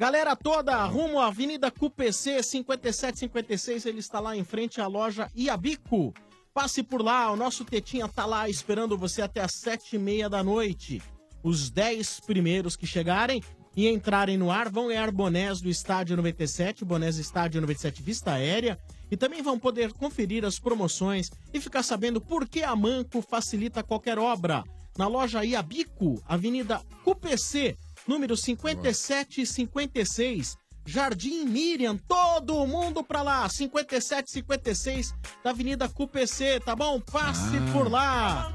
Galera 0.00 0.34
toda, 0.34 0.82
rumo 0.86 1.20
à 1.20 1.26
Avenida 1.26 1.70
QPC 1.70 2.42
5756, 2.42 3.84
ele 3.84 3.98
está 3.98 4.18
lá 4.18 4.34
em 4.34 4.42
frente 4.42 4.80
à 4.80 4.86
loja 4.86 5.30
Iabico. 5.36 6.14
Passe 6.54 6.82
por 6.82 7.02
lá, 7.02 7.30
o 7.30 7.36
nosso 7.36 7.66
Tetinha 7.66 8.08
tá 8.08 8.24
lá 8.24 8.48
esperando 8.48 8.96
você 8.96 9.20
até 9.20 9.42
às 9.42 9.52
sete 9.52 9.96
e 9.96 9.98
meia 9.98 10.26
da 10.26 10.42
noite. 10.42 11.02
Os 11.42 11.68
10 11.68 12.20
primeiros 12.20 12.76
que 12.76 12.86
chegarem 12.86 13.42
e 13.76 13.88
entrarem 13.88 14.38
no 14.38 14.50
ar 14.50 14.70
vão 14.70 14.88
ganhar 14.88 15.10
bonés 15.10 15.60
do 15.60 15.68
Estádio 15.68 16.16
97, 16.16 16.82
bonés 16.82 17.18
Estádio 17.18 17.60
97 17.60 18.02
Vista 18.02 18.32
Aérea, 18.32 18.78
e 19.10 19.18
também 19.18 19.42
vão 19.42 19.58
poder 19.58 19.92
conferir 19.92 20.46
as 20.46 20.58
promoções 20.58 21.30
e 21.52 21.60
ficar 21.60 21.82
sabendo 21.82 22.22
por 22.22 22.48
que 22.48 22.62
a 22.62 22.74
Manco 22.74 23.20
facilita 23.20 23.82
qualquer 23.82 24.18
obra. 24.18 24.64
Na 24.96 25.06
loja 25.06 25.44
Iabico, 25.44 26.22
Avenida 26.26 26.80
QPC, 27.04 27.76
número 28.06 28.36
5756, 28.36 30.56
Jardim 30.94 31.44
Miriam, 31.44 31.96
todo 31.96 32.66
mundo 32.66 33.04
pra 33.04 33.22
lá, 33.22 33.48
5756 33.48 35.14
da 35.44 35.50
Avenida 35.50 35.88
QPC, 35.88 36.58
tá 36.64 36.74
bom? 36.74 36.98
Passe 37.00 37.58
Ah. 37.58 37.72
por 37.72 37.88
lá. 37.88 38.52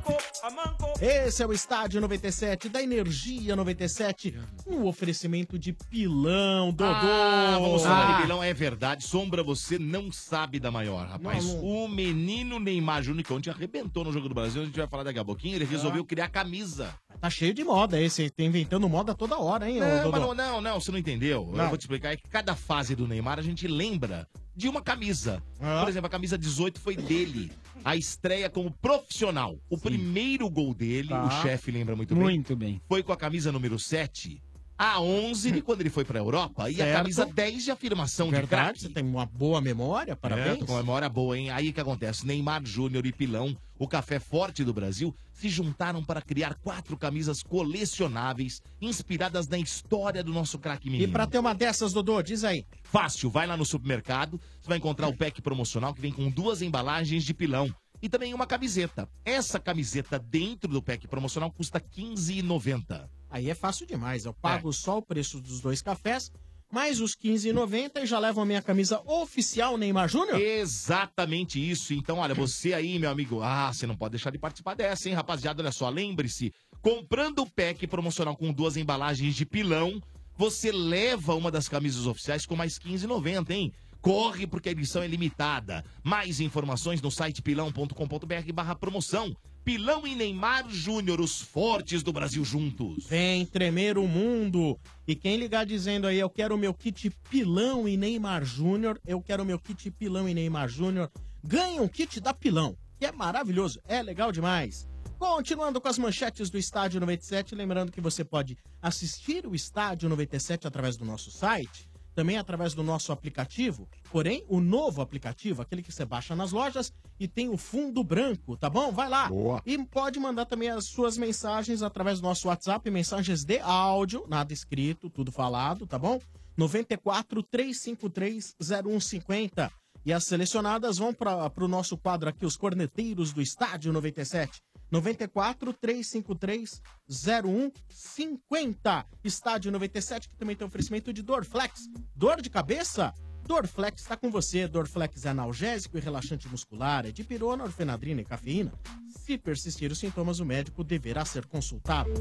Esse 0.99 1.41
é 1.41 1.47
o 1.47 1.53
Estádio 1.53 2.01
97 2.01 2.67
da 2.67 2.83
Energia 2.83 3.55
97, 3.55 4.37
um 4.67 4.83
oferecimento 4.85 5.57
de 5.57 5.71
pilão, 5.71 6.73
Dodô. 6.73 6.91
Ah, 6.93 7.57
vamos 7.57 7.83
falar 7.83 8.09
Ah. 8.09 8.15
de 8.17 8.21
Milão, 8.23 8.43
é 8.43 8.53
verdade. 8.53 9.05
Sombra, 9.05 9.41
você 9.41 9.79
não 9.79 10.11
sabe 10.11 10.59
da 10.59 10.69
maior, 10.69 11.07
rapaz. 11.07 11.45
Não, 11.45 11.55
não. 11.55 11.63
O 11.63 11.87
menino 11.87 12.59
Neymar 12.59 13.01
Júnior, 13.01 13.23
que 13.23 13.31
ontem 13.31 13.49
arrebentou 13.49 14.03
no 14.03 14.11
Jogo 14.11 14.27
do 14.27 14.35
Brasil, 14.35 14.61
a 14.61 14.65
gente 14.65 14.77
vai 14.77 14.87
falar 14.87 15.03
daqui 15.03 15.19
a 15.19 15.23
pouquinho, 15.25 15.55
ele 15.55 15.63
resolveu 15.65 16.03
criar 16.03 16.27
camisa. 16.27 16.93
Tá 17.21 17.29
cheio 17.29 17.53
de 17.53 17.63
moda 17.63 17.99
esse, 17.99 18.29
tá 18.29 18.43
inventando 18.43 18.87
moda 18.89 19.15
toda 19.15 19.37
hora, 19.39 19.69
hein, 19.69 19.81
ô, 19.81 19.85
Não, 19.85 20.11
Dodô? 20.11 20.19
não, 20.19 20.33
não, 20.35 20.61
não, 20.61 20.79
você 20.81 20.91
não 20.91 20.99
entendeu. 20.99 21.49
Não. 21.55 21.63
Eu 21.63 21.69
vou 21.69 21.77
te 21.77 21.81
explicar. 21.81 22.11
É 22.11 22.17
que 22.17 22.24
cada 22.25 22.55
fase 22.55 22.95
do 22.95 23.07
Neymar 23.07 23.39
a 23.39 23.41
gente 23.41 23.67
lembra 23.67 24.27
de 24.55 24.67
uma 24.69 24.81
camisa. 24.81 25.43
Ah. 25.59 25.81
Por 25.81 25.89
exemplo, 25.89 26.07
a 26.07 26.09
camisa 26.09 26.38
18 26.38 26.79
foi 26.79 26.95
dele. 26.95 27.51
A 27.83 27.95
estreia 27.95 28.49
como 28.49 28.71
profissional. 28.71 29.59
O 29.69 29.77
primeiro 29.77 30.49
gol 30.49 30.73
dele, 30.73 31.09
Tá. 31.09 31.23
o 31.25 31.41
chefe 31.41 31.71
lembra 31.71 31.95
muito 31.95 32.15
bem. 32.15 32.23
Muito 32.23 32.55
bem. 32.55 32.81
Foi 32.88 33.03
com 33.03 33.11
a 33.11 33.17
camisa 33.17 33.51
número 33.51 33.77
7. 33.77 34.41
A 34.77 34.99
11 34.99 35.51
de 35.51 35.61
quando 35.61 35.81
ele 35.81 35.89
foi 35.89 36.03
pra 36.03 36.19
Europa. 36.19 36.69
E 36.69 36.73
a 36.81 36.85
Certo. 36.85 36.97
camisa 36.97 37.25
10 37.25 37.63
de 37.63 37.71
afirmação 37.71 38.27
de 38.27 38.33
Verdade, 38.35 38.63
craque. 38.63 38.79
você 38.81 38.89
tem 38.89 39.03
uma 39.05 39.25
boa 39.25 39.61
memória, 39.61 40.15
parabéns. 40.17 40.61
É, 40.61 40.65
com 40.65 40.75
memória 40.75 41.07
boa, 41.07 41.38
hein? 41.38 41.49
Aí 41.49 41.71
que 41.71 41.79
acontece? 41.79 42.25
Neymar 42.27 42.65
Júnior 42.65 43.05
e 43.05 43.13
Pilão, 43.13 43.55
o 43.79 43.88
café 43.88 44.19
forte 44.19 44.65
do 44.65 44.73
Brasil, 44.73 45.15
se 45.31 45.47
juntaram 45.47 46.03
para 46.03 46.21
criar 46.21 46.55
quatro 46.55 46.97
camisas 46.97 47.41
colecionáveis 47.41 48.61
inspiradas 48.81 49.47
na 49.47 49.57
história 49.57 50.21
do 50.23 50.33
nosso 50.33 50.59
craque 50.59 50.88
E 50.88 50.91
menino. 50.91 51.11
pra 51.13 51.25
ter 51.27 51.39
uma 51.39 51.53
dessas, 51.55 51.93
Dodô, 51.93 52.21
diz 52.21 52.43
aí. 52.43 52.65
Fácil, 52.83 53.29
vai 53.29 53.47
lá 53.47 53.55
no 53.55 53.65
supermercado, 53.65 54.39
você 54.59 54.67
vai 54.67 54.77
encontrar 54.77 55.07
o 55.07 55.15
pack 55.15 55.41
promocional 55.41 55.93
que 55.93 56.01
vem 56.01 56.11
com 56.11 56.29
duas 56.29 56.61
embalagens 56.61 57.23
de 57.23 57.33
pilão 57.33 57.73
e 58.01 58.09
também 58.09 58.33
uma 58.33 58.45
camiseta. 58.45 59.07
Essa 59.23 59.57
camiseta 59.59 60.19
dentro 60.19 60.69
do 60.69 60.81
pack 60.81 61.07
promocional 61.07 61.49
custa 61.51 61.77
R$ 61.79 61.85
15,90. 62.03 63.07
Aí 63.35 63.49
é 63.49 63.53
fácil 63.53 63.85
demais. 63.85 64.23
Eu 64.23 64.33
pago 64.33 64.71
só 64.71 64.97
o 64.97 65.01
preço 65.01 65.41
dos 65.41 65.59
dois 65.59 65.81
cafés, 65.81 66.31
mais 66.71 67.01
os 67.01 67.17
15,90 67.17 68.01
e 68.01 68.05
já 68.05 68.17
levo 68.17 68.39
a 68.39 68.45
minha 68.45 68.61
camisa 68.61 69.01
oficial 69.05 69.77
Neymar 69.77 70.07
Júnior? 70.07 70.39
Exatamente 70.39 71.59
isso. 71.59 71.93
Então, 71.93 72.19
olha, 72.19 72.33
você 72.33 72.73
aí, 72.73 72.97
meu 72.97 73.09
amigo, 73.09 73.41
ah, 73.41 73.73
você 73.73 73.85
não 73.85 73.97
pode 73.97 74.11
deixar 74.11 74.29
de 74.29 74.37
participar 74.37 74.73
dessa, 74.73 75.09
hein, 75.09 75.15
rapaziada? 75.15 75.61
Olha 75.61 75.73
só, 75.73 75.89
lembre-se, 75.89 76.53
comprando 76.81 77.39
o 77.39 77.51
pack 77.51 77.85
promocional 77.87 78.37
com 78.37 78.53
duas 78.53 78.77
embalagens 78.77 79.35
de 79.35 79.45
pilão, 79.45 80.01
você 80.37 80.71
leva 80.71 81.35
uma 81.35 81.51
das 81.51 81.67
camisas 81.67 82.05
oficiais 82.07 82.45
com 82.45 82.55
mais 82.55 82.79
15,90, 82.79 83.49
hein? 83.51 83.73
Corre 83.99 84.47
porque 84.47 84.69
a 84.69 84.71
edição 84.71 85.03
é 85.03 85.07
limitada. 85.07 85.83
Mais 86.01 86.39
informações 86.39 87.01
no 87.01 87.11
site 87.11 87.41
pilão.com.br 87.41 88.53
barra 88.53 88.75
promoção. 88.75 89.35
Pilão 89.65 90.06
e 90.06 90.13
Neymar 90.13 90.69
Júnior, 90.69 91.19
os 91.19 91.41
fortes 91.41 92.04
do 92.04 92.13
Brasil 92.13 92.45
juntos. 92.45 93.08
Vem 93.08 93.47
tremer 93.47 93.97
o 93.97 94.08
mundo. 94.08 94.78
E 95.08 95.15
quem 95.15 95.38
ligar 95.38 95.65
dizendo 95.65 96.06
aí, 96.06 96.19
eu 96.19 96.30
quero 96.30 96.54
o 96.54 96.58
meu 96.58 96.71
kit 96.71 97.10
Pilão 97.32 97.88
e 97.88 97.97
Neymar 97.97 98.45
Júnior, 98.45 99.01
eu 99.08 99.19
quero 99.19 99.41
o 99.41 99.45
meu 99.45 99.58
kit 99.58 99.89
Pilão 99.89 100.30
e 100.30 100.36
Neymar 100.36 100.69
Júnior, 100.69 101.10
ganha 101.43 101.82
um 101.82 101.88
kit 101.88 102.19
da 102.19 102.32
Pilão, 102.32 102.78
que 102.99 103.08
é 103.08 103.12
maravilhoso, 103.12 103.82
é 103.88 104.04
legal 104.04 104.32
demais. 104.32 104.88
Continuando 105.17 105.82
com 105.82 105.88
as 105.88 105.97
manchetes 105.97 106.51
do 106.51 106.60
Estádio 106.60 106.99
97, 106.99 107.56
lembrando 107.56 107.91
que 107.91 107.99
você 107.99 108.23
pode 108.23 108.56
assistir 108.80 109.47
o 109.47 109.56
Estádio 109.56 110.08
97 110.10 110.67
através 110.67 110.95
do 110.95 111.06
nosso 111.06 111.32
site, 111.32 111.89
também 112.15 112.38
através 112.38 112.73
do 112.73 112.82
nosso 112.82 113.12
aplicativo, 113.12 113.88
porém 114.10 114.43
o 114.47 114.62
novo 114.62 115.01
aplicativo, 115.01 115.62
aquele 115.62 115.84
que 115.84 115.91
você 115.91 116.06
baixa 116.06 116.36
nas 116.36 116.54
lojas 116.54 116.93
e 117.19 117.28
tem 117.28 117.49
o 117.49 117.58
fundo 117.58 118.04
branco, 118.04 118.56
tá 118.56 118.69
bom? 118.69 118.91
Vai 118.91 119.10
lá. 119.10 119.28
E 119.65 119.78
pode 119.86 120.19
mandar 120.19 120.45
também 120.45 120.69
as 120.69 120.86
suas 120.86 121.17
mensagens 121.17 121.82
através 121.82 122.21
do 122.21 122.28
nosso 122.28 122.47
WhatsApp, 122.47 122.89
mensagens 122.89 123.43
de 123.43 123.60
áudio, 123.60 124.25
nada 124.28 124.54
escrito, 124.54 125.10
tudo 125.10 125.32
falado, 125.32 125.86
tá 125.86 125.99
bom? 125.99 126.19
94 126.56 127.43
353 127.43 128.56
0150. 128.62 129.71
E 130.06 130.13
as 130.13 130.23
selecionadas 130.23 130.97
vão 130.97 131.13
para 131.13 131.51
o 131.58 131.67
nosso 131.67 131.97
quadro 131.97 132.30
aqui, 132.30 132.45
os 132.45 132.56
corneteiros 132.56 133.34
do 133.34 133.41
Estádio 133.41 133.91
97. 133.91 134.62
94 134.95 135.73
353 135.73 136.81
0150. 137.10 139.05
Estádio 139.23 139.71
97, 139.71 140.29
que 140.29 140.38
também 140.38 140.55
tem 140.55 140.65
oferecimento 140.65 141.12
de 141.12 141.21
Dorflex. 141.21 141.89
Dor 142.15 142.41
de 142.41 142.49
cabeça? 142.49 143.13
Dorflex 143.45 144.01
está 144.03 144.15
com 144.15 144.31
você. 144.31 144.67
Dorflex 144.67 145.25
é 145.25 145.29
analgésico 145.29 145.97
e 145.97 146.01
relaxante 146.01 146.47
muscular, 146.47 147.05
é 147.05 147.12
de 147.12 147.23
pirona, 147.25 147.65
orfenadrina 147.65 148.21
e 148.21 148.25
cafeína. 148.25 148.71
Se 149.08 149.38
persistir 149.38 149.91
os 149.91 149.99
sintomas, 149.99 150.39
o 150.39 150.45
médico 150.45 150.81
deverá 150.84 151.25
ser 151.25 151.45
consultado. 151.45 152.12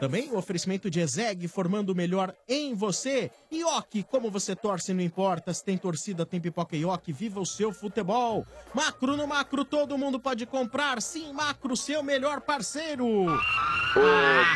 Também 0.00 0.30
o 0.30 0.36
oferecimento 0.36 0.90
de 0.90 1.00
Ezeg, 1.00 1.48
formando 1.48 1.90
o 1.90 1.94
melhor 1.94 2.34
em 2.48 2.74
você. 2.74 3.30
Ioki, 3.52 4.02
como 4.02 4.30
você 4.30 4.56
torce, 4.56 4.92
não 4.92 5.02
importa. 5.02 5.52
Se 5.54 5.64
tem 5.64 5.78
torcida, 5.78 6.26
tem 6.26 6.40
pipoca 6.40 6.76
Ioki, 6.76 7.12
viva 7.12 7.40
o 7.40 7.46
seu 7.46 7.72
futebol. 7.72 8.44
Macro 8.74 9.16
no 9.16 9.26
Macro, 9.26 9.64
todo 9.64 9.96
mundo 9.96 10.18
pode 10.18 10.44
comprar. 10.46 11.00
Sim, 11.00 11.32
Macro, 11.32 11.76
seu 11.76 12.02
melhor 12.02 12.40
parceiro. 12.40 13.06
O 13.06 13.38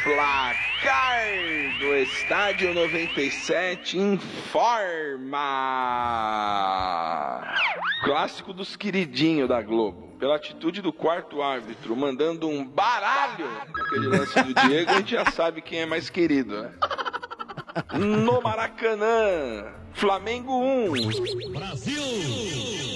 placar 0.05 1.27
do 1.79 1.95
Estádio 1.97 2.75
97 2.75 3.97
informa. 3.97 5.41
Clássico 8.05 8.53
dos 8.53 8.77
queridinhos 8.77 9.49
da 9.49 9.63
Globo. 9.63 10.11
Pela 10.19 10.37
atitude 10.37 10.83
do 10.83 10.93
quarto 10.93 11.41
árbitro, 11.41 11.97
mandando 11.97 12.47
um 12.47 12.63
baralho 12.63 13.47
naquele 13.75 14.07
lance 14.09 14.43
do 14.43 14.53
Diego, 14.53 14.91
a 14.91 14.99
gente 14.99 15.13
já 15.13 15.31
sabe 15.31 15.63
quem 15.63 15.81
é 15.81 15.87
mais 15.87 16.11
querido, 16.11 16.63
né? 16.63 16.75
No 17.93 18.41
Maracanã, 18.41 19.73
Flamengo 19.93 20.53
1. 20.53 21.53
Brasil! 21.53 22.03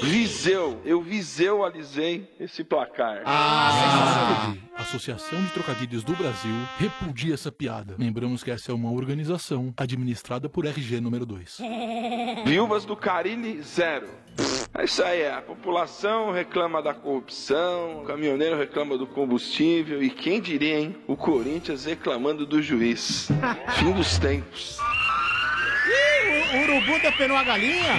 Viseu. 0.03 0.81
Eu 0.85 1.01
Viseu-alisei 1.01 2.29
esse 2.39 2.63
placar. 2.63 3.23
A 3.25 4.55
Associação 4.77 5.43
de 5.43 5.51
Trocadilhos 5.51 6.05
do 6.05 6.15
Brasil 6.15 6.55
repudia 6.79 7.35
essa 7.35 7.51
piada. 7.51 7.95
Lembramos 7.99 8.43
que 8.43 8.51
essa 8.51 8.73
é 8.73 8.75
uma 8.75 8.91
organização 8.91 9.73
administrada 9.77 10.49
por 10.49 10.67
RG 10.67 11.01
número 11.01 11.25
2. 11.25 11.59
Viúvas 12.45 12.85
do 12.85 12.97
Carilli, 12.97 13.63
zero. 13.63 14.09
É 14.77 14.85
isso 14.85 15.03
aí, 15.05 15.27
a 15.27 15.41
população 15.41 16.33
reclama 16.33 16.83
da 16.83 16.93
corrupção, 16.93 18.03
o 18.03 18.05
caminhoneiro 18.05 18.59
reclama 18.59 18.99
do 18.99 19.07
combustível 19.07 20.03
e 20.03 20.11
quem 20.11 20.41
diria, 20.41 20.81
hein? 20.81 20.97
O 21.07 21.17
Corinthians 21.17 21.85
reclamando 21.85 22.45
do 22.45 22.61
juiz. 22.61 23.29
Fim 23.79 23.93
dos 23.93 24.19
tempos. 24.19 24.79
O 26.55 26.57
urubu 26.63 26.99
depenou 27.01 27.37
a 27.37 27.45
galinha? 27.45 27.93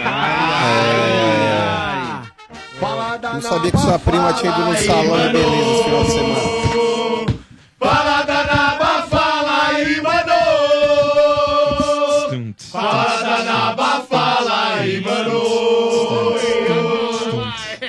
Não 3.34 3.42
sabia 3.42 3.72
que 3.72 3.78
sua 3.78 4.00
prima 4.00 4.34
tinha 4.34 4.52
ido 4.52 4.62
no 4.66 4.78
salão 4.78 5.18
de 5.28 5.34
beleza 5.34 5.72
esse 5.72 5.84
final 5.84 6.04
de 6.04 6.12
semana. 6.12 7.36
Fala 7.80 8.22
danaba, 8.24 9.08
fala 9.10 9.68
aí, 9.70 10.02
mano! 10.02 10.34
Fala 12.72 13.22
danaba, 13.22 14.06
fala 14.10 14.74
aí, 14.76 15.02
mano! 15.02 15.42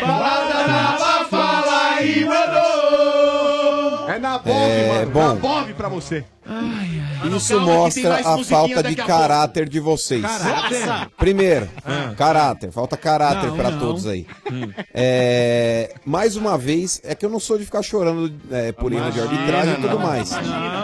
Fala 0.01 0.53
danaba, 0.53 1.25
fala 1.31 1.95
aí, 1.97 2.25
mano! 2.25 2.63
É 4.09 4.19
na 4.19 4.39
Bov, 4.39 4.57
É, 4.57 4.89
mano. 5.01 5.11
bom. 5.11 5.29
Na 5.29 5.35
Bov 5.35 5.75
pra 5.75 5.89
você. 5.89 6.25
Isso 7.37 7.61
mostra 7.61 8.17
a 8.17 8.45
falta 8.45 8.83
de 8.83 8.97
caráter 8.97 9.69
de 9.69 9.81
vocês. 9.81 10.23
Caráter? 10.23 11.11
Primeiro, 11.17 11.69
Ah. 11.85 12.15
caráter. 12.17 12.71
Falta 12.71 12.97
caráter 12.97 13.53
não. 13.53 13.79
todos 13.79 14.07
aí. 14.07 14.27
É, 14.93 15.95
mais 16.05 16.37
uma 16.37 16.57
vez, 16.59 17.01
é 17.05 17.15
que 17.15 17.25
eu 17.25 17.31
não 17.31 17.41
sou 17.41 17.59
de 17.59 17.65
ficar 17.65 17.83
chorando 17.83 18.33
é, 18.51 18.73
por 18.73 18.93
erro 18.93 19.11
de 19.11 19.21
arbitragem 19.21 19.75
e 19.75 19.81
tudo 19.83 19.99
mais. 19.99 20.31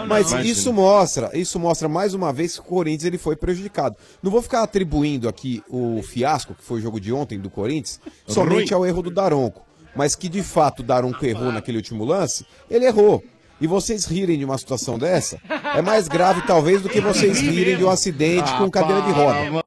Mas 0.07 0.31
isso 0.45 0.71
mostra, 0.73 1.29
isso 1.33 1.59
mostra 1.59 1.87
mais 1.87 2.13
uma 2.13 2.31
vez 2.33 2.53
que 2.55 2.61
o 2.61 2.63
Corinthians 2.63 3.05
ele 3.05 3.17
foi 3.17 3.35
prejudicado. 3.35 3.95
Não 4.21 4.31
vou 4.31 4.41
ficar 4.41 4.63
atribuindo 4.63 5.27
aqui 5.27 5.63
o 5.69 6.01
fiasco, 6.03 6.53
que 6.55 6.63
foi 6.63 6.79
o 6.79 6.81
jogo 6.81 6.99
de 6.99 7.11
ontem 7.13 7.39
do 7.39 7.49
Corinthians, 7.49 7.99
somente 8.27 8.73
ao 8.73 8.85
erro 8.85 9.01
do 9.01 9.11
Daronco. 9.11 9.61
Mas 9.95 10.15
que 10.15 10.27
de 10.27 10.41
fato 10.41 10.79
o 10.79 10.83
Daronco 10.83 11.23
errou 11.23 11.51
naquele 11.51 11.77
último 11.77 12.03
lance, 12.03 12.45
ele 12.69 12.85
errou. 12.85 13.23
E 13.61 13.67
vocês 13.67 14.05
rirem 14.05 14.37
de 14.37 14.45
uma 14.45 14.57
situação 14.57 14.97
dessa 14.97 15.39
é 15.75 15.81
mais 15.81 16.07
grave, 16.07 16.41
talvez, 16.45 16.81
do 16.81 16.89
que 16.89 16.99
vocês 16.99 17.39
rirem 17.39 17.77
de 17.77 17.83
um 17.83 17.89
acidente 17.89 18.51
Ah, 18.53 18.57
com 18.57 18.69
cadeira 18.69 19.01
de 19.03 19.11
roda. 19.11 19.63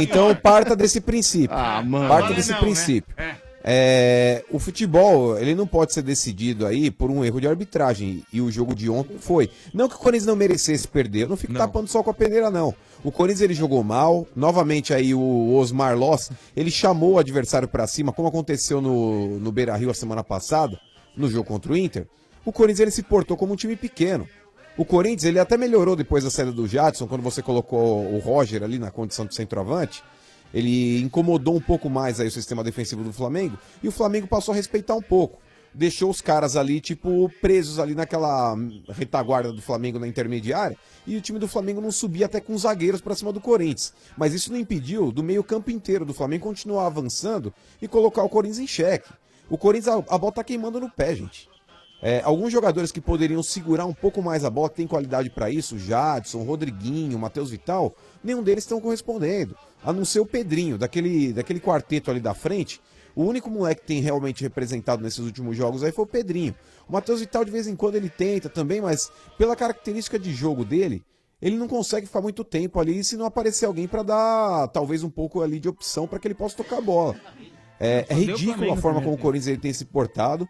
Então 0.00 0.34
parta 0.34 0.74
desse 0.74 1.00
princípio. 1.00 1.56
Parta 2.08 2.32
desse 2.34 2.54
princípio. 2.54 3.14
É, 3.64 4.44
o 4.50 4.58
futebol, 4.58 5.38
ele 5.38 5.54
não 5.54 5.66
pode 5.68 5.92
ser 5.92 6.02
decidido 6.02 6.66
aí 6.66 6.90
por 6.90 7.10
um 7.10 7.24
erro 7.24 7.40
de 7.40 7.46
arbitragem. 7.46 8.24
E 8.32 8.40
o 8.40 8.50
jogo 8.50 8.74
de 8.74 8.90
ontem 8.90 9.18
foi. 9.18 9.50
Não 9.72 9.88
que 9.88 9.94
o 9.94 9.98
Corinthians 9.98 10.26
não 10.26 10.34
merecesse 10.34 10.88
perder, 10.88 11.22
eu 11.22 11.28
não 11.28 11.36
fico 11.36 11.52
tapando 11.54 11.88
só 11.88 12.02
com 12.02 12.10
a 12.10 12.14
peneira, 12.14 12.50
não. 12.50 12.74
O 13.04 13.12
Corinthians 13.12 13.42
ele 13.42 13.54
jogou 13.54 13.82
mal. 13.84 14.26
Novamente 14.34 14.92
aí 14.92 15.14
o 15.14 15.54
Osmar 15.54 15.96
Loss, 15.96 16.30
ele 16.56 16.70
chamou 16.70 17.12
o 17.12 17.18
adversário 17.18 17.68
pra 17.68 17.86
cima, 17.86 18.12
como 18.12 18.28
aconteceu 18.28 18.80
no, 18.80 19.38
no 19.38 19.52
Beira 19.52 19.76
Rio 19.76 19.90
a 19.90 19.94
semana 19.94 20.24
passada, 20.24 20.78
no 21.16 21.30
jogo 21.30 21.46
contra 21.46 21.72
o 21.72 21.76
Inter. 21.76 22.06
O 22.44 22.52
Corinthians 22.52 22.80
ele 22.80 22.90
se 22.90 23.02
portou 23.02 23.36
como 23.36 23.52
um 23.52 23.56
time 23.56 23.76
pequeno. 23.76 24.28
O 24.76 24.84
Corinthians 24.84 25.24
ele 25.24 25.38
até 25.38 25.56
melhorou 25.56 25.94
depois 25.94 26.24
da 26.24 26.30
saída 26.30 26.50
do 26.50 26.66
Jadson, 26.66 27.06
quando 27.06 27.22
você 27.22 27.42
colocou 27.42 28.04
o 28.12 28.18
Roger 28.18 28.62
ali 28.62 28.78
na 28.78 28.90
condição 28.90 29.26
de 29.26 29.34
centroavante. 29.34 30.02
Ele 30.52 31.00
incomodou 31.00 31.56
um 31.56 31.60
pouco 31.60 31.88
mais 31.88 32.20
aí 32.20 32.28
o 32.28 32.30
sistema 32.30 32.64
defensivo 32.64 33.04
do 33.04 33.12
Flamengo 33.12 33.58
e 33.82 33.88
o 33.88 33.92
Flamengo 33.92 34.26
passou 34.26 34.52
a 34.52 34.56
respeitar 34.56 34.94
um 34.94 35.02
pouco. 35.02 35.38
Deixou 35.74 36.10
os 36.10 36.20
caras 36.20 36.54
ali, 36.54 36.80
tipo, 36.80 37.30
presos 37.40 37.78
ali 37.78 37.94
naquela 37.94 38.54
retaguarda 38.90 39.52
do 39.52 39.62
Flamengo 39.62 39.98
na 39.98 40.06
intermediária 40.06 40.76
e 41.06 41.16
o 41.16 41.20
time 41.20 41.38
do 41.38 41.48
Flamengo 41.48 41.80
não 41.80 41.90
subia 41.90 42.26
até 42.26 42.40
com 42.40 42.52
os 42.54 42.62
zagueiros 42.62 43.00
pra 43.00 43.14
cima 43.14 43.32
do 43.32 43.40
Corinthians. 43.40 43.94
Mas 44.16 44.34
isso 44.34 44.52
não 44.52 44.58
impediu 44.58 45.10
do 45.10 45.22
meio-campo 45.22 45.70
inteiro 45.70 46.04
do 46.04 46.12
Flamengo 46.12 46.44
continuar 46.44 46.86
avançando 46.86 47.54
e 47.80 47.88
colocar 47.88 48.22
o 48.22 48.28
Corinthians 48.28 48.58
em 48.58 48.66
xeque. 48.66 49.10
O 49.48 49.56
Corinthians, 49.56 49.96
a, 49.96 50.14
a 50.14 50.18
bola 50.18 50.32
tá 50.32 50.44
queimando 50.44 50.78
no 50.78 50.90
pé, 50.90 51.14
gente. 51.14 51.51
É, 52.02 52.20
alguns 52.24 52.52
jogadores 52.52 52.90
que 52.90 53.00
poderiam 53.00 53.44
segurar 53.44 53.86
um 53.86 53.94
pouco 53.94 54.20
mais 54.20 54.44
a 54.44 54.50
bola, 54.50 54.68
que 54.68 54.74
tem 54.74 54.88
qualidade 54.88 55.30
pra 55.30 55.48
isso, 55.48 55.78
Jadson, 55.78 56.42
Rodriguinho, 56.42 57.16
Matheus 57.16 57.50
Vital, 57.50 57.94
nenhum 58.24 58.42
deles 58.42 58.64
estão 58.64 58.80
correspondendo. 58.80 59.56
A 59.84 59.92
não 59.92 60.04
ser 60.04 60.18
o 60.18 60.26
Pedrinho, 60.26 60.76
daquele, 60.76 61.32
daquele 61.32 61.60
quarteto 61.60 62.10
ali 62.10 62.18
da 62.18 62.34
frente. 62.34 62.80
O 63.14 63.22
único 63.22 63.48
moleque 63.48 63.82
que 63.82 63.86
tem 63.86 64.00
realmente 64.00 64.42
representado 64.42 65.00
nesses 65.00 65.20
últimos 65.20 65.56
jogos 65.56 65.84
aí 65.84 65.92
foi 65.92 66.04
o 66.04 66.08
Pedrinho. 66.08 66.56
O 66.88 66.92
Matheus 66.92 67.20
Vital 67.20 67.44
de 67.44 67.52
vez 67.52 67.68
em 67.68 67.76
quando 67.76 67.94
ele 67.94 68.08
tenta 68.08 68.48
também, 68.48 68.80
mas 68.80 69.12
pela 69.38 69.54
característica 69.54 70.18
de 70.18 70.32
jogo 70.32 70.64
dele, 70.64 71.04
ele 71.40 71.56
não 71.56 71.68
consegue 71.68 72.06
ficar 72.06 72.20
muito 72.20 72.42
tempo 72.42 72.80
ali 72.80 73.04
se 73.04 73.16
não 73.16 73.26
aparecer 73.26 73.66
alguém 73.66 73.86
pra 73.86 74.02
dar 74.02 74.66
talvez 74.68 75.04
um 75.04 75.10
pouco 75.10 75.40
ali 75.40 75.60
de 75.60 75.68
opção 75.68 76.08
pra 76.08 76.18
que 76.18 76.26
ele 76.26 76.34
possa 76.34 76.56
tocar 76.56 76.78
a 76.78 76.80
bola. 76.80 77.14
É, 77.78 78.06
é 78.08 78.14
ridículo 78.14 78.72
a 78.72 78.76
forma 78.76 79.00
no 79.00 79.04
como 79.04 79.14
o 79.14 79.18
primeiro 79.18 79.22
Corinthians 79.22 79.46
ele 79.48 79.58
tem 79.58 79.72
se 79.72 79.84
portado. 79.84 80.48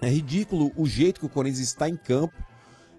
É 0.00 0.08
ridículo 0.08 0.72
o 0.76 0.86
jeito 0.86 1.20
que 1.20 1.26
o 1.26 1.28
Corinthians 1.28 1.68
está 1.68 1.88
em 1.88 1.96
campo. 1.96 2.34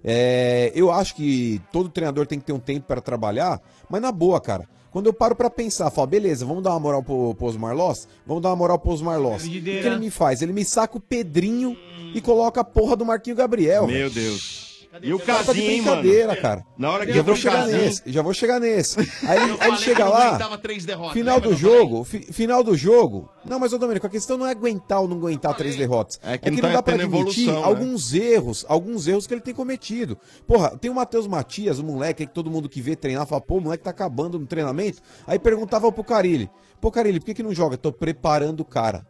É, 0.04 0.72
eu 0.76 0.92
acho 0.92 1.16
que 1.16 1.62
todo 1.72 1.90
treinador 1.90 2.28
tem 2.28 2.40
que 2.40 2.46
ter 2.46 2.54
um 2.54 2.60
tempo 2.60 2.86
para 2.86 3.02
trabalhar, 3.02 3.60
mas 3.90 4.02
na 4.02 4.12
boa, 4.12 4.40
cara. 4.40 4.68
Quando 4.92 5.08
eu 5.08 5.14
paro 5.14 5.36
pra 5.36 5.50
pensar, 5.50 5.92
falo, 5.92 6.08
beleza, 6.08 6.46
vamos 6.46 6.64
dar 6.64 6.70
uma 6.70 6.80
moral 6.80 7.04
pro, 7.04 7.36
pro 7.36 7.48
Osmar 7.48 7.76
Loss? 7.76 8.08
Vamos 8.26 8.42
dar 8.42 8.50
uma 8.50 8.56
moral 8.56 8.80
pro 8.80 8.92
Osmar 8.92 9.20
Loss. 9.20 9.44
O 9.44 9.50
que, 9.50 9.60
que 9.60 9.70
ele 9.70 9.98
me 9.98 10.10
faz? 10.10 10.42
Ele 10.42 10.54
me 10.54 10.64
saca 10.64 10.96
o 10.96 11.02
Pedrinho 11.02 11.76
e 12.14 12.22
coloca 12.22 12.62
a 12.62 12.64
porra 12.64 12.96
do 12.96 13.04
Marquinho 13.04 13.36
Gabriel. 13.36 13.88
Meu 13.88 14.10
velho. 14.10 14.12
Deus. 14.12 14.75
E 15.04 15.14
o 15.14 15.20
tá 15.20 15.40
de 15.40 15.46
casinho, 15.46 15.72
hein, 15.72 15.82
mano? 15.82 16.02
cara. 16.36 16.66
Na 16.78 16.92
hora 16.92 17.06
que 17.06 17.14
já 17.14 17.22
vou 17.22 17.34
o 17.34 17.38
chegar 17.38 17.66
Casim- 17.66 17.78
nesse, 17.78 18.02
já 18.06 18.22
vou 18.22 18.34
chegar 18.34 18.60
nesse. 18.60 19.00
Aí, 19.28 19.44
ele- 19.44 19.58
aí 19.60 19.68
ele 19.70 19.78
chega 19.78 19.96
que 19.98 20.02
não 20.04 20.10
lá, 20.12 20.38
derrotas, 20.86 21.14
final 21.14 21.36
lembra 21.36 21.50
do 21.50 21.56
que 21.56 21.62
jogo, 21.62 22.04
fi- 22.04 22.34
final 22.34 22.64
do 22.64 22.76
jogo. 22.76 23.30
Não, 23.46 23.60
mas 23.60 23.74
ô 23.74 23.78
Domênico, 23.78 24.08
a 24.08 24.10
questão 24.10 24.38
não 24.38 24.48
é 24.48 24.52
aguentar 24.52 25.02
ou 25.02 25.08
não 25.08 25.18
aguentar 25.18 25.56
três 25.56 25.76
derrotas. 25.76 26.20
É 26.24 26.38
que 26.38 26.50
não 26.50 26.58
tá 26.58 26.70
dá 26.70 26.84
pra 26.84 26.94
tendo 26.98 27.04
admitir 27.06 27.44
evolução, 27.50 27.62
né? 27.62 27.68
alguns 27.68 28.14
erros, 28.14 28.66
alguns 28.68 29.08
erros 29.08 29.28
que 29.28 29.34
ele 29.34 29.42
tem 29.42 29.54
cometido. 29.54 30.18
Porra, 30.48 30.78
tem 30.78 30.90
o 30.90 30.96
Matheus 30.96 31.28
Matias, 31.28 31.80
o 31.80 31.84
moleque 31.84 32.26
que 32.26 32.34
todo 32.34 32.50
mundo 32.50 32.68
que 32.70 32.82
vê 32.82 32.96
treinar 32.96 33.26
fala, 33.28 33.42
pô, 33.42 33.58
o 33.58 33.62
moleque 33.62 33.84
tá 33.84 33.90
acabando 33.92 34.40
no 34.40 34.46
treinamento. 34.48 35.02
Aí 35.28 35.38
perguntava 35.38 35.92
pro 35.92 36.04
Carilli, 36.04 36.50
pô 36.82 36.90
Carilli, 36.92 37.20
por 37.20 37.26
que 37.28 37.34
que 37.36 37.44
não 37.44 37.54
joga? 37.54 37.78
Tô 37.78 37.92
preparando 37.92 38.62
o 38.62 38.66
cara. 38.66 39.06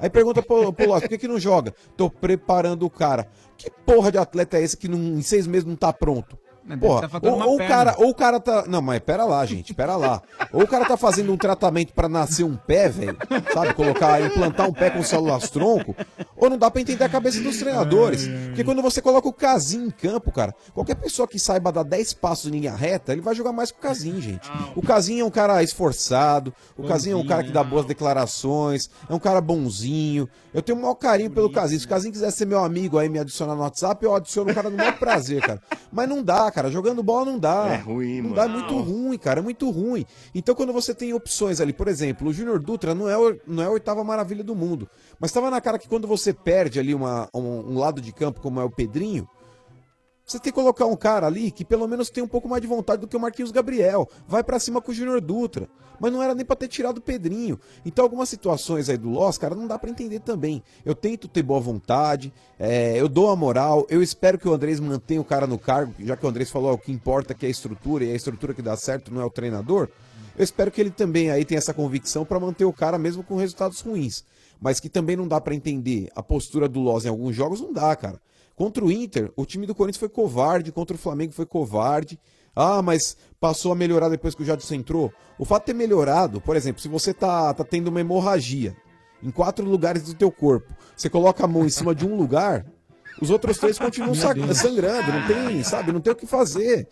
Aí 0.00 0.08
pergunta 0.08 0.42
pro, 0.42 0.72
pro 0.72 0.86
Lopes, 0.86 1.02
por 1.02 1.08
que, 1.10 1.18
que 1.18 1.28
não 1.28 1.38
joga? 1.38 1.74
Tô 1.96 2.08
preparando 2.08 2.84
o 2.86 2.90
cara. 2.90 3.28
Que 3.56 3.70
porra 3.70 4.10
de 4.10 4.16
atleta 4.18 4.56
é 4.58 4.62
esse 4.62 4.76
que 4.76 4.88
não- 4.88 4.98
em 5.18 5.22
seis 5.22 5.46
meses 5.46 5.66
não 5.66 5.76
tá 5.76 5.92
pronto? 5.92 6.38
Porra, 6.78 7.08
tá 7.08 7.20
ou, 7.22 7.40
ou 7.40 7.54
o 7.56 7.58
cara, 7.58 7.94
ou 7.98 8.10
o 8.10 8.14
cara 8.14 8.40
tá. 8.40 8.64
Não, 8.66 8.82
mas 8.82 9.00
pera 9.00 9.24
lá, 9.24 9.44
gente, 9.46 9.74
pera 9.74 9.96
lá. 9.96 10.22
Ou 10.52 10.62
o 10.62 10.66
cara 10.68 10.84
tá 10.84 10.96
fazendo 10.96 11.32
um 11.32 11.36
tratamento 11.36 11.92
pra 11.92 12.08
nascer 12.08 12.44
um 12.44 12.56
pé, 12.56 12.88
velho, 12.88 13.16
sabe? 13.52 13.74
Colocar, 13.74 14.20
implantar 14.20 14.68
um 14.68 14.72
pé 14.72 14.90
com 14.90 15.02
células 15.02 15.50
tronco, 15.50 15.94
ou 16.36 16.50
não 16.50 16.58
dá 16.58 16.70
pra 16.70 16.80
entender 16.80 17.04
a 17.04 17.08
cabeça 17.08 17.40
dos 17.40 17.58
treinadores. 17.58 18.28
Porque 18.46 18.64
quando 18.64 18.82
você 18.82 19.00
coloca 19.00 19.28
o 19.28 19.32
Casim 19.32 19.86
em 19.86 19.90
campo, 19.90 20.30
cara, 20.32 20.54
qualquer 20.74 20.94
pessoa 20.96 21.26
que 21.26 21.38
saiba 21.38 21.72
dar 21.72 21.82
10 21.82 22.14
passos 22.14 22.46
em 22.46 22.50
linha 22.58 22.74
reta, 22.74 23.12
ele 23.12 23.20
vai 23.20 23.34
jogar 23.34 23.52
mais 23.52 23.70
que 23.70 23.78
o 23.78 23.80
Casim, 23.82 24.20
gente. 24.20 24.50
O 24.74 24.82
Casim 24.82 25.20
é 25.20 25.24
um 25.24 25.30
cara 25.30 25.62
esforçado, 25.62 26.52
o 26.76 26.86
Casim 26.86 27.12
é 27.12 27.16
um 27.16 27.26
cara 27.26 27.42
que 27.42 27.52
dá 27.52 27.62
boas 27.62 27.86
declarações, 27.86 28.90
é 29.08 29.14
um 29.14 29.18
cara 29.18 29.40
bonzinho. 29.40 30.28
Eu 30.52 30.62
tenho 30.62 30.76
o 30.78 30.80
maior 30.80 30.94
carinho 30.94 31.30
pelo 31.30 31.50
Casim. 31.50 31.78
Se 31.78 31.86
o 31.86 31.88
Casim 31.88 32.10
quiser 32.10 32.30
ser 32.30 32.46
meu 32.46 32.62
amigo 32.62 32.98
aí, 32.98 33.08
me 33.08 33.18
adicionar 33.18 33.54
no 33.54 33.62
WhatsApp, 33.62 34.04
eu 34.04 34.14
adiciono 34.14 34.50
o 34.50 34.54
cara 34.54 34.68
no 34.68 34.76
maior 34.76 34.98
prazer, 34.98 35.40
cara. 35.40 35.60
Mas 35.92 36.08
não 36.08 36.22
dá, 36.22 36.50
cara. 36.50 36.59
Jogando 36.68 37.02
bola 37.02 37.24
não 37.24 37.38
dá. 37.38 37.68
É 37.68 37.76
ruim, 37.76 38.16
não 38.20 38.30
mano. 38.30 38.34
dá, 38.34 38.44
é 38.44 38.48
muito 38.48 38.76
ruim, 38.78 39.16
cara. 39.16 39.40
É 39.40 39.42
muito 39.42 39.70
ruim. 39.70 40.04
Então, 40.34 40.54
quando 40.54 40.72
você 40.72 40.92
tem 40.92 41.14
opções 41.14 41.60
ali, 41.60 41.72
por 41.72 41.86
exemplo, 41.88 42.28
o 42.28 42.32
Júnior 42.32 42.58
Dutra 42.58 42.94
não 42.94 43.08
é, 43.08 43.14
não 43.46 43.62
é 43.62 43.66
a 43.66 43.70
oitava 43.70 44.02
maravilha 44.04 44.44
do 44.44 44.54
mundo. 44.54 44.88
Mas 45.18 45.32
tava 45.32 45.50
na 45.50 45.60
cara 45.60 45.78
que 45.78 45.88
quando 45.88 46.06
você 46.06 46.32
perde 46.32 46.78
ali 46.80 46.94
uma, 46.94 47.28
um, 47.32 47.72
um 47.72 47.78
lado 47.78 48.00
de 48.00 48.12
campo, 48.12 48.40
como 48.40 48.60
é 48.60 48.64
o 48.64 48.70
Pedrinho, 48.70 49.28
você 50.30 50.38
tem 50.38 50.52
que 50.52 50.58
colocar 50.60 50.86
um 50.86 50.94
cara 50.94 51.26
ali 51.26 51.50
que 51.50 51.64
pelo 51.64 51.88
menos 51.88 52.08
tem 52.08 52.22
um 52.22 52.28
pouco 52.28 52.48
mais 52.48 52.62
de 52.62 52.68
vontade 52.68 53.00
do 53.00 53.08
que 53.08 53.16
o 53.16 53.20
Marquinhos 53.20 53.50
Gabriel. 53.50 54.08
Vai 54.28 54.44
pra 54.44 54.60
cima 54.60 54.80
com 54.80 54.92
o 54.92 54.94
Júnior 54.94 55.20
Dutra. 55.20 55.68
Mas 55.98 56.12
não 56.12 56.22
era 56.22 56.36
nem 56.36 56.46
pra 56.46 56.54
ter 56.54 56.68
tirado 56.68 56.98
o 56.98 57.00
Pedrinho. 57.00 57.58
Então, 57.84 58.04
algumas 58.04 58.28
situações 58.28 58.88
aí 58.88 58.96
do 58.96 59.10
Loss, 59.10 59.36
cara, 59.36 59.56
não 59.56 59.66
dá 59.66 59.76
pra 59.76 59.90
entender 59.90 60.20
também. 60.20 60.62
Eu 60.84 60.94
tento 60.94 61.26
ter 61.26 61.42
boa 61.42 61.60
vontade, 61.60 62.32
é, 62.58 62.98
eu 62.98 63.08
dou 63.08 63.28
a 63.28 63.36
moral, 63.36 63.84
eu 63.90 64.02
espero 64.02 64.38
que 64.38 64.48
o 64.48 64.52
Andrés 64.54 64.78
mantenha 64.78 65.20
o 65.20 65.24
cara 65.24 65.48
no 65.48 65.58
cargo, 65.58 65.92
já 65.98 66.16
que 66.16 66.24
o 66.24 66.28
Andrés 66.28 66.48
falou, 66.48 66.72
o 66.72 66.78
que 66.78 66.92
importa 66.92 67.32
é 67.32 67.36
que 67.36 67.44
é 67.44 67.48
a 67.48 67.50
estrutura, 67.50 68.04
e 68.04 68.12
a 68.12 68.14
estrutura 68.14 68.54
que 68.54 68.62
dá 68.62 68.76
certo 68.76 69.12
não 69.12 69.20
é 69.20 69.24
o 69.24 69.30
treinador. 69.30 69.88
Eu 70.38 70.44
espero 70.44 70.70
que 70.70 70.80
ele 70.80 70.90
também 70.90 71.30
aí 71.30 71.44
tenha 71.44 71.58
essa 71.58 71.74
convicção 71.74 72.24
pra 72.24 72.40
manter 72.40 72.64
o 72.64 72.72
cara 72.72 72.96
mesmo 72.96 73.22
com 73.22 73.36
resultados 73.36 73.80
ruins. 73.80 74.24
Mas 74.60 74.78
que 74.78 74.88
também 74.88 75.16
não 75.16 75.26
dá 75.26 75.40
pra 75.40 75.54
entender 75.54 76.08
a 76.14 76.22
postura 76.22 76.68
do 76.68 76.80
Loss 76.80 77.04
em 77.04 77.08
alguns 77.08 77.34
jogos, 77.34 77.60
não 77.60 77.72
dá, 77.72 77.94
cara. 77.96 78.18
Contra 78.60 78.84
o 78.84 78.92
Inter, 78.92 79.32
o 79.36 79.46
time 79.46 79.66
do 79.66 79.74
Corinthians 79.74 80.00
foi 80.00 80.10
covarde, 80.10 80.70
contra 80.70 80.94
o 80.94 80.98
Flamengo 80.98 81.32
foi 81.32 81.46
covarde. 81.46 82.20
Ah, 82.54 82.82
mas 82.82 83.16
passou 83.40 83.72
a 83.72 83.74
melhorar 83.74 84.10
depois 84.10 84.34
que 84.34 84.42
o 84.42 84.44
Jadson 84.44 84.74
entrou. 84.74 85.10
O 85.38 85.46
fato 85.46 85.62
de 85.62 85.66
ter 85.68 85.72
melhorado, 85.72 86.42
por 86.42 86.54
exemplo, 86.54 86.78
se 86.78 86.86
você 86.86 87.14
tá, 87.14 87.54
tá 87.54 87.64
tendo 87.64 87.88
uma 87.88 88.02
hemorragia 88.02 88.76
em 89.22 89.30
quatro 89.30 89.64
lugares 89.64 90.02
do 90.02 90.12
teu 90.12 90.30
corpo, 90.30 90.74
você 90.94 91.08
coloca 91.08 91.42
a 91.42 91.48
mão 91.48 91.64
em 91.64 91.70
cima 91.70 91.94
de 91.94 92.06
um 92.06 92.14
lugar, 92.14 92.66
os 93.20 93.30
outros 93.30 93.58
três 93.58 93.78
continuam 93.78 94.14
sangrando, 94.54 95.12
não 95.12 95.26
tem, 95.26 95.62
sabe, 95.62 95.92
não 95.92 96.00
tem 96.00 96.12
o 96.12 96.16
que 96.16 96.26
fazer. 96.26 96.88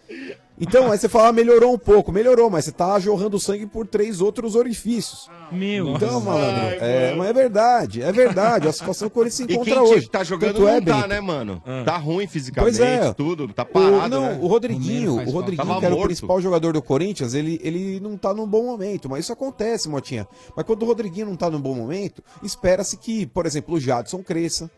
Então, 0.61 0.91
aí 0.91 0.99
você 0.99 1.09
fala, 1.09 1.29
ah, 1.29 1.33
melhorou 1.33 1.73
um 1.73 1.79
pouco, 1.79 2.11
melhorou, 2.11 2.51
mas 2.51 2.64
você 2.64 2.73
tá 2.73 2.99
jorrando 2.99 3.38
sangue 3.38 3.64
por 3.64 3.87
três 3.87 4.21
outros 4.21 4.57
orifícios. 4.57 5.31
Meu 5.53 5.91
Então, 5.91 6.21
malandro, 6.21 6.77
é, 6.81 7.14
mas 7.14 7.29
é 7.29 7.33
verdade, 7.33 8.03
é 8.03 8.11
verdade. 8.11 8.67
A 8.67 8.73
situação 8.73 9.09
que 9.09 9.12
o 9.12 9.14
Corinthians 9.14 9.37
se 9.37 9.43
E 9.45 9.55
encontra 9.55 9.75
quem 9.75 9.83
hoje. 9.83 10.09
tá 10.09 10.25
jogando 10.25 10.55
Tanto 10.55 10.62
não 10.62 10.69
é, 10.69 10.81
tá, 10.81 11.07
né, 11.07 11.21
mano? 11.21 11.62
Tá 11.85 11.97
ruim 11.97 12.27
fisicamente, 12.27 12.77
Pois 12.77 12.81
é. 12.81 13.12
tudo, 13.12 13.47
tá 13.49 13.64
parado, 13.64 14.07
o, 14.07 14.09
não, 14.09 14.23
né? 14.23 14.38
o 14.43 14.49
Rodriguinho, 14.49 15.17
faz 15.17 15.29
o 15.29 15.31
Rodriguinho, 15.31 15.64
que 15.64 15.73
era 15.73 15.81
Tava 15.91 15.95
o 15.95 16.05
principal 16.07 16.41
jogador 16.41 16.73
do 16.73 16.83
Corinthians, 16.83 17.35
ele, 17.35 17.61
ele 17.62 18.01
não 18.01 18.17
tá 18.17 18.35
num 18.35 18.47
bom 18.47 18.64
momento, 18.64 19.09
mas 19.09 19.21
isso 19.21 19.33
acontece, 19.33 19.88
Motinha. 19.88 20.27
Mas 20.57 20.67
quando 20.67 20.83
o 20.83 20.87
Rodriguinho 20.87 21.27
não 21.27 21.37
tá 21.37 21.49
num 21.49 21.61
bom 21.61 21.75
momento, 21.75 22.21
espera-se 22.43 22.97
que, 22.97 23.27
por 23.27 23.47
exemplo, 23.47 23.77
o 23.77 23.81
Jadson 23.81 24.25
cresça, 24.25 24.69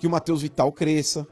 que 0.00 0.06
o 0.06 0.10
Matheus 0.10 0.42
Vital 0.42 0.72
cresça. 0.72 1.24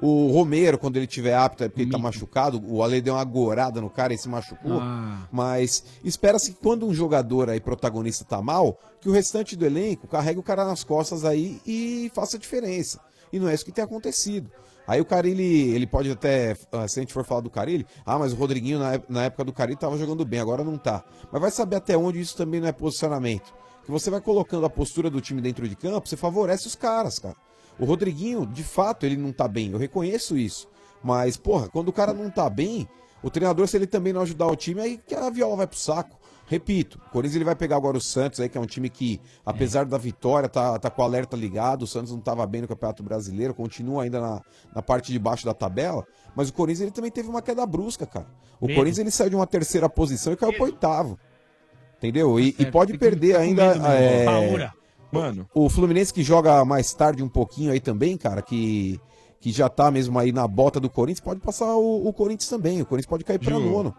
O 0.00 0.30
Romero, 0.30 0.78
quando 0.78 0.96
ele 0.96 1.08
tiver 1.08 1.34
apto, 1.34 1.64
é 1.64 1.68
porque 1.68 1.82
ele 1.82 1.90
tá 1.90 1.98
machucado. 1.98 2.62
O 2.68 2.84
Ale 2.84 3.00
deu 3.00 3.14
uma 3.14 3.24
gorada 3.24 3.80
no 3.80 3.90
cara 3.90 4.14
e 4.14 4.18
se 4.18 4.28
machucou. 4.28 4.78
Ah. 4.80 5.26
Mas 5.32 5.82
espera-se 6.04 6.52
que 6.52 6.60
quando 6.60 6.86
um 6.86 6.94
jogador 6.94 7.50
aí 7.50 7.60
protagonista 7.60 8.24
tá 8.24 8.40
mal, 8.40 8.78
que 9.00 9.08
o 9.08 9.12
restante 9.12 9.56
do 9.56 9.66
elenco 9.66 10.06
carregue 10.06 10.38
o 10.38 10.42
cara 10.42 10.64
nas 10.64 10.84
costas 10.84 11.24
aí 11.24 11.60
e 11.66 12.10
faça 12.14 12.38
diferença. 12.38 13.00
E 13.32 13.40
não 13.40 13.48
é 13.48 13.54
isso 13.54 13.64
que 13.64 13.72
tem 13.72 13.82
acontecido. 13.84 14.48
Aí 14.86 15.00
o 15.00 15.04
Carilli, 15.04 15.74
ele 15.74 15.86
pode 15.86 16.10
até, 16.10 16.56
ah, 16.72 16.86
se 16.86 17.00
a 17.00 17.02
gente 17.02 17.12
for 17.12 17.24
falar 17.24 17.40
do 17.42 17.50
Carilli, 17.50 17.84
ah, 18.06 18.18
mas 18.20 18.32
o 18.32 18.36
Rodriguinho 18.36 18.78
na, 18.78 18.94
ép- 18.94 19.10
na 19.10 19.24
época 19.24 19.44
do 19.44 19.52
Carilli 19.52 19.78
tava 19.78 19.98
jogando 19.98 20.24
bem, 20.24 20.38
agora 20.40 20.62
não 20.64 20.78
tá. 20.78 21.04
Mas 21.30 21.40
vai 21.42 21.50
saber 21.50 21.74
até 21.76 21.96
onde 21.96 22.20
isso 22.20 22.36
também 22.36 22.60
não 22.60 22.68
é 22.68 22.72
posicionamento. 22.72 23.52
Que 23.84 23.90
você 23.90 24.10
vai 24.10 24.20
colocando 24.20 24.64
a 24.64 24.70
postura 24.70 25.10
do 25.10 25.20
time 25.20 25.42
dentro 25.42 25.68
de 25.68 25.74
campo, 25.74 26.08
você 26.08 26.16
favorece 26.16 26.66
os 26.68 26.74
caras, 26.76 27.18
cara. 27.18 27.34
O 27.78 27.84
Rodriguinho, 27.84 28.44
de 28.46 28.64
fato, 28.64 29.06
ele 29.06 29.16
não 29.16 29.32
tá 29.32 29.46
bem, 29.46 29.70
eu 29.70 29.78
reconheço 29.78 30.36
isso. 30.36 30.68
Mas, 31.02 31.36
porra, 31.36 31.68
quando 31.68 31.88
o 31.88 31.92
cara 31.92 32.12
não 32.12 32.28
tá 32.28 32.50
bem, 32.50 32.88
o 33.22 33.30
treinador, 33.30 33.66
se 33.68 33.76
ele 33.76 33.86
também 33.86 34.12
não 34.12 34.22
ajudar 34.22 34.46
o 34.46 34.56
time, 34.56 34.80
aí 34.80 34.98
que 34.98 35.14
a 35.14 35.30
viola 35.30 35.56
vai 35.56 35.66
pro 35.66 35.78
saco. 35.78 36.18
Repito, 36.46 36.98
o 37.06 37.10
Corinthians 37.10 37.36
ele 37.36 37.44
vai 37.44 37.54
pegar 37.54 37.76
agora 37.76 37.98
o 37.98 38.00
Santos 38.00 38.40
aí, 38.40 38.48
que 38.48 38.56
é 38.56 38.60
um 38.60 38.66
time 38.66 38.88
que, 38.88 39.20
apesar 39.44 39.84
da 39.84 39.98
vitória, 39.98 40.48
tá, 40.48 40.78
tá 40.78 40.88
com 40.88 41.02
o 41.02 41.04
alerta 41.04 41.36
ligado. 41.36 41.82
O 41.82 41.86
Santos 41.86 42.10
não 42.10 42.20
tava 42.20 42.46
bem 42.46 42.62
no 42.62 42.68
Campeonato 42.68 43.02
Brasileiro, 43.02 43.52
continua 43.52 44.04
ainda 44.04 44.18
na, 44.18 44.40
na 44.74 44.80
parte 44.80 45.12
de 45.12 45.18
baixo 45.18 45.44
da 45.44 45.52
tabela. 45.52 46.06
Mas 46.34 46.48
o 46.48 46.54
Corinthians 46.54 46.84
ele 46.84 46.90
também 46.90 47.10
teve 47.10 47.28
uma 47.28 47.42
queda 47.42 47.66
brusca, 47.66 48.06
cara. 48.06 48.26
O 48.58 48.66
Medo. 48.66 48.76
Corinthians 48.76 48.98
ele 48.98 49.10
saiu 49.10 49.28
de 49.28 49.36
uma 49.36 49.46
terceira 49.46 49.90
posição 49.90 50.32
e 50.32 50.36
caiu 50.36 50.54
pro 50.54 50.64
oitavo. 50.64 51.18
Entendeu? 51.98 52.40
E, 52.40 52.48
e 52.48 52.52
certo, 52.52 52.72
pode 52.72 52.96
perder 52.96 53.36
ainda. 53.36 53.68
mesmo. 53.68 53.86
é. 53.86 54.72
Mano. 55.10 55.48
O 55.54 55.68
Fluminense 55.68 56.12
que 56.12 56.22
joga 56.22 56.64
mais 56.64 56.92
tarde 56.92 57.22
um 57.22 57.28
pouquinho 57.28 57.72
aí 57.72 57.80
também, 57.80 58.16
cara, 58.16 58.42
que, 58.42 59.00
que 59.40 59.50
já 59.50 59.68
tá 59.68 59.90
mesmo 59.90 60.18
aí 60.18 60.32
na 60.32 60.46
bota 60.46 60.78
do 60.78 60.90
Corinthians, 60.90 61.20
pode 61.24 61.40
passar 61.40 61.74
o, 61.76 62.06
o 62.06 62.12
Corinthians 62.12 62.48
também. 62.48 62.80
O 62.82 62.86
Corinthians 62.86 63.08
pode 63.08 63.24
cair 63.24 63.38
pra 63.38 63.52
Ju, 63.52 63.60
nono. 63.60 63.94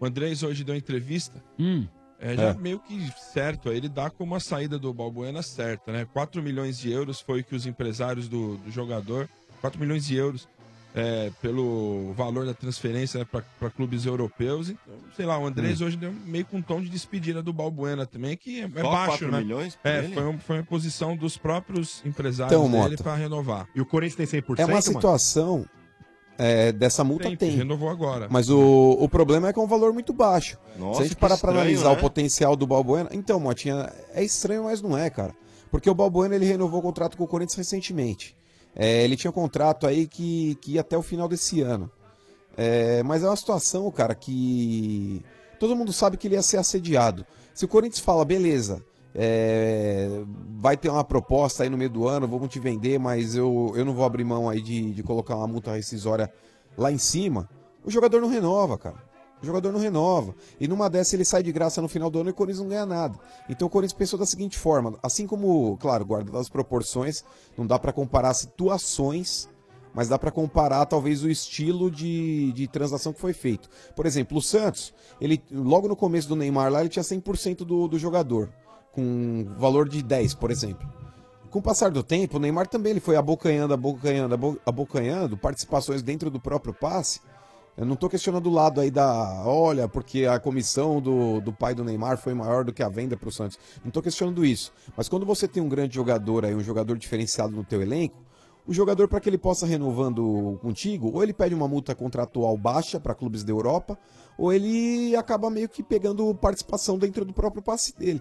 O 0.00 0.06
Andrés 0.06 0.42
hoje 0.42 0.62
deu 0.62 0.76
entrevista. 0.76 1.42
Hum. 1.58 1.86
É, 2.20 2.34
já 2.36 2.48
É. 2.50 2.54
meio 2.54 2.80
que 2.80 3.12
certo, 3.32 3.68
aí 3.68 3.76
ele 3.76 3.88
dá 3.88 4.10
como 4.10 4.34
a 4.34 4.40
saída 4.40 4.76
do 4.78 4.92
Balbuena 4.92 5.40
certa, 5.42 5.92
né? 5.92 6.04
4 6.12 6.42
milhões 6.42 6.76
de 6.78 6.90
euros 6.90 7.20
foi 7.20 7.40
o 7.40 7.44
que 7.44 7.54
os 7.54 7.64
empresários 7.66 8.28
do, 8.28 8.56
do 8.56 8.70
jogador, 8.72 9.28
4 9.60 9.78
milhões 9.80 10.04
de 10.04 10.16
euros 10.16 10.48
é, 10.94 11.30
pelo 11.42 12.12
valor 12.14 12.44
da 12.46 12.54
transferência 12.54 13.20
né, 13.20 13.26
para 13.58 13.70
clubes 13.70 14.04
europeus. 14.06 14.70
Então, 14.70 14.94
sei 15.16 15.26
lá, 15.26 15.38
o 15.38 15.46
Andrés 15.46 15.80
Hum. 15.80 15.86
hoje 15.86 15.96
deu 15.96 16.12
meio 16.24 16.44
com 16.46 16.56
um 16.58 16.62
tom 16.62 16.80
de 16.80 16.88
despedida 16.88 17.42
do 17.42 17.52
Balbuena 17.52 18.06
também, 18.06 18.36
que 18.36 18.60
é, 18.60 18.64
é 18.64 18.68
baixo, 18.68 19.06
4 19.18 19.30
né? 19.30 19.38
milhões 19.40 19.78
É, 19.84 20.02
foi, 20.04 20.24
um- 20.26 20.38
foi 20.38 20.56
uma 20.58 20.64
posição 20.64 21.16
dos 21.16 21.36
próprios 21.36 22.02
empresários 22.04 22.58
Então, 22.58 22.70
dele 22.82 22.96
para 22.96 23.14
renovar. 23.14 23.68
E 23.74 23.80
o 23.80 23.86
Corinthians 23.86 24.16
tem 24.16 24.40
100%, 24.40 24.58
É 24.60 24.64
uma 24.66 24.80
situação 24.82 25.64
é, 26.40 26.70
dessa 26.72 27.02
multa 27.02 27.24
Tem, 27.24 27.36
tem. 27.36 27.50
renovou 27.50 27.88
agora. 27.90 28.28
Mas 28.30 28.48
o, 28.48 28.96
o 29.00 29.08
problema 29.08 29.48
é 29.48 29.52
que 29.52 29.58
é 29.58 29.62
um 29.62 29.66
valor 29.66 29.92
muito 29.92 30.12
baixo. 30.12 30.56
Nossa, 30.78 30.98
Se 30.98 31.02
a 31.02 31.08
gente 31.08 31.16
parar 31.16 31.36
pra 31.36 31.50
estranho, 31.50 31.60
analisar 31.60 31.90
né? 31.90 31.96
o 31.96 32.00
potencial 32.00 32.54
do 32.54 32.64
Balbuena. 32.66 33.08
Então, 33.12 33.40
Motinha, 33.40 33.92
é 34.14 34.22
estranho, 34.22 34.64
mas 34.64 34.80
não 34.80 34.96
é, 34.96 35.10
cara. 35.10 35.34
Porque 35.70 35.90
o 35.90 35.94
Balbuena 35.94 36.36
ele 36.36 36.46
renovou 36.46 36.78
o 36.78 36.82
contrato 36.82 37.16
com 37.16 37.24
o 37.24 37.26
Corinthians 37.28 37.56
recentemente. 37.56 38.36
É, 38.78 39.02
ele 39.02 39.16
tinha 39.16 39.30
um 39.30 39.34
contrato 39.34 39.88
aí 39.88 40.06
que, 40.06 40.54
que 40.62 40.72
ia 40.72 40.82
até 40.82 40.96
o 40.96 41.02
final 41.02 41.26
desse 41.26 41.60
ano. 41.60 41.90
É, 42.56 43.02
mas 43.02 43.24
é 43.24 43.26
uma 43.26 43.36
situação, 43.36 43.90
cara, 43.90 44.14
que 44.14 45.22
todo 45.58 45.74
mundo 45.74 45.92
sabe 45.92 46.16
que 46.16 46.28
ele 46.28 46.36
ia 46.36 46.42
ser 46.42 46.58
assediado. 46.58 47.26
Se 47.52 47.64
o 47.64 47.68
Corinthians 47.68 47.98
fala, 47.98 48.24
beleza, 48.24 48.82
é, 49.14 50.22
vai 50.56 50.76
ter 50.76 50.88
uma 50.88 51.02
proposta 51.02 51.64
aí 51.64 51.68
no 51.68 51.76
meio 51.76 51.90
do 51.90 52.06
ano, 52.06 52.28
vamos 52.28 52.48
te 52.48 52.60
vender, 52.60 52.98
mas 52.98 53.34
eu, 53.34 53.72
eu 53.74 53.84
não 53.84 53.92
vou 53.92 54.04
abrir 54.04 54.22
mão 54.22 54.48
aí 54.48 54.62
de, 54.62 54.92
de 54.92 55.02
colocar 55.02 55.34
uma 55.34 55.48
multa 55.48 55.72
rescisória 55.72 56.32
lá 56.76 56.92
em 56.92 56.98
cima, 56.98 57.48
o 57.84 57.90
jogador 57.90 58.20
não 58.20 58.28
renova, 58.28 58.78
cara. 58.78 59.07
O 59.42 59.46
jogador 59.46 59.72
não 59.72 59.78
renova. 59.80 60.34
E 60.58 60.66
numa 60.66 60.90
dessa 60.90 61.14
ele 61.14 61.24
sai 61.24 61.42
de 61.42 61.52
graça 61.52 61.80
no 61.80 61.88
final 61.88 62.10
do 62.10 62.18
ano 62.20 62.30
e 62.30 62.32
o 62.32 62.34
Corinthians 62.34 62.60
não 62.62 62.68
ganha 62.68 62.84
nada. 62.86 63.18
Então 63.48 63.68
o 63.68 63.70
Corinthians 63.70 63.96
pensou 63.98 64.18
da 64.18 64.26
seguinte 64.26 64.58
forma: 64.58 64.98
assim 65.02 65.26
como, 65.26 65.76
claro, 65.78 66.04
guarda 66.04 66.38
as 66.38 66.48
proporções, 66.48 67.24
não 67.56 67.66
dá 67.66 67.78
pra 67.78 67.92
comparar 67.92 68.34
situações, 68.34 69.48
mas 69.94 70.08
dá 70.08 70.18
pra 70.18 70.30
comparar 70.30 70.84
talvez 70.86 71.22
o 71.22 71.30
estilo 71.30 71.90
de, 71.90 72.52
de 72.52 72.66
transação 72.68 73.12
que 73.12 73.20
foi 73.20 73.32
feito. 73.32 73.68
Por 73.94 74.06
exemplo, 74.06 74.38
o 74.38 74.42
Santos, 74.42 74.92
ele 75.20 75.42
logo 75.50 75.88
no 75.88 75.96
começo 75.96 76.28
do 76.28 76.36
Neymar 76.36 76.70
lá, 76.72 76.80
ele 76.80 76.88
tinha 76.88 77.02
100% 77.04 77.58
do, 77.58 77.88
do 77.88 77.98
jogador, 77.98 78.52
com 78.92 79.46
valor 79.56 79.88
de 79.88 80.02
10, 80.02 80.34
por 80.34 80.50
exemplo. 80.50 80.88
Com 81.50 81.60
o 81.60 81.62
passar 81.62 81.90
do 81.90 82.02
tempo, 82.02 82.36
o 82.36 82.40
Neymar 82.40 82.66
também 82.68 82.90
ele 82.90 83.00
foi 83.00 83.16
abocanhando, 83.16 83.72
abocanhando, 83.72 84.34
abo- 84.34 84.58
abocanhando 84.66 85.36
participações 85.38 86.02
dentro 86.02 86.30
do 86.30 86.38
próprio 86.38 86.74
passe. 86.74 87.20
Eu 87.78 87.86
não 87.86 87.94
tô 87.94 88.08
questionando 88.08 88.48
o 88.48 88.52
lado 88.52 88.80
aí 88.80 88.90
da. 88.90 89.44
Olha, 89.46 89.86
porque 89.86 90.24
a 90.26 90.40
comissão 90.40 91.00
do, 91.00 91.40
do 91.40 91.52
pai 91.52 91.76
do 91.76 91.84
Neymar 91.84 92.18
foi 92.18 92.34
maior 92.34 92.64
do 92.64 92.72
que 92.72 92.82
a 92.82 92.88
venda 92.88 93.16
pro 93.16 93.30
Santos. 93.30 93.56
Não 93.84 93.92
tô 93.92 94.02
questionando 94.02 94.44
isso. 94.44 94.72
Mas 94.96 95.08
quando 95.08 95.24
você 95.24 95.46
tem 95.46 95.62
um 95.62 95.68
grande 95.68 95.94
jogador 95.94 96.44
aí, 96.44 96.56
um 96.56 96.60
jogador 96.60 96.98
diferenciado 96.98 97.54
no 97.54 97.62
teu 97.62 97.80
elenco, 97.80 98.16
o 98.66 98.74
jogador, 98.74 99.06
para 99.06 99.20
que 99.20 99.28
ele 99.28 99.38
possa 99.38 99.64
renovando 99.64 100.58
contigo, 100.60 101.12
ou 101.14 101.22
ele 101.22 101.32
pede 101.32 101.54
uma 101.54 101.68
multa 101.68 101.94
contratual 101.94 102.58
baixa 102.58 102.98
para 102.98 103.14
clubes 103.14 103.44
da 103.44 103.52
Europa, 103.52 103.96
ou 104.36 104.52
ele 104.52 105.14
acaba 105.14 105.48
meio 105.48 105.68
que 105.68 105.80
pegando 105.80 106.34
participação 106.34 106.98
dentro 106.98 107.24
do 107.24 107.32
próprio 107.32 107.62
passe 107.62 107.96
dele. 107.96 108.20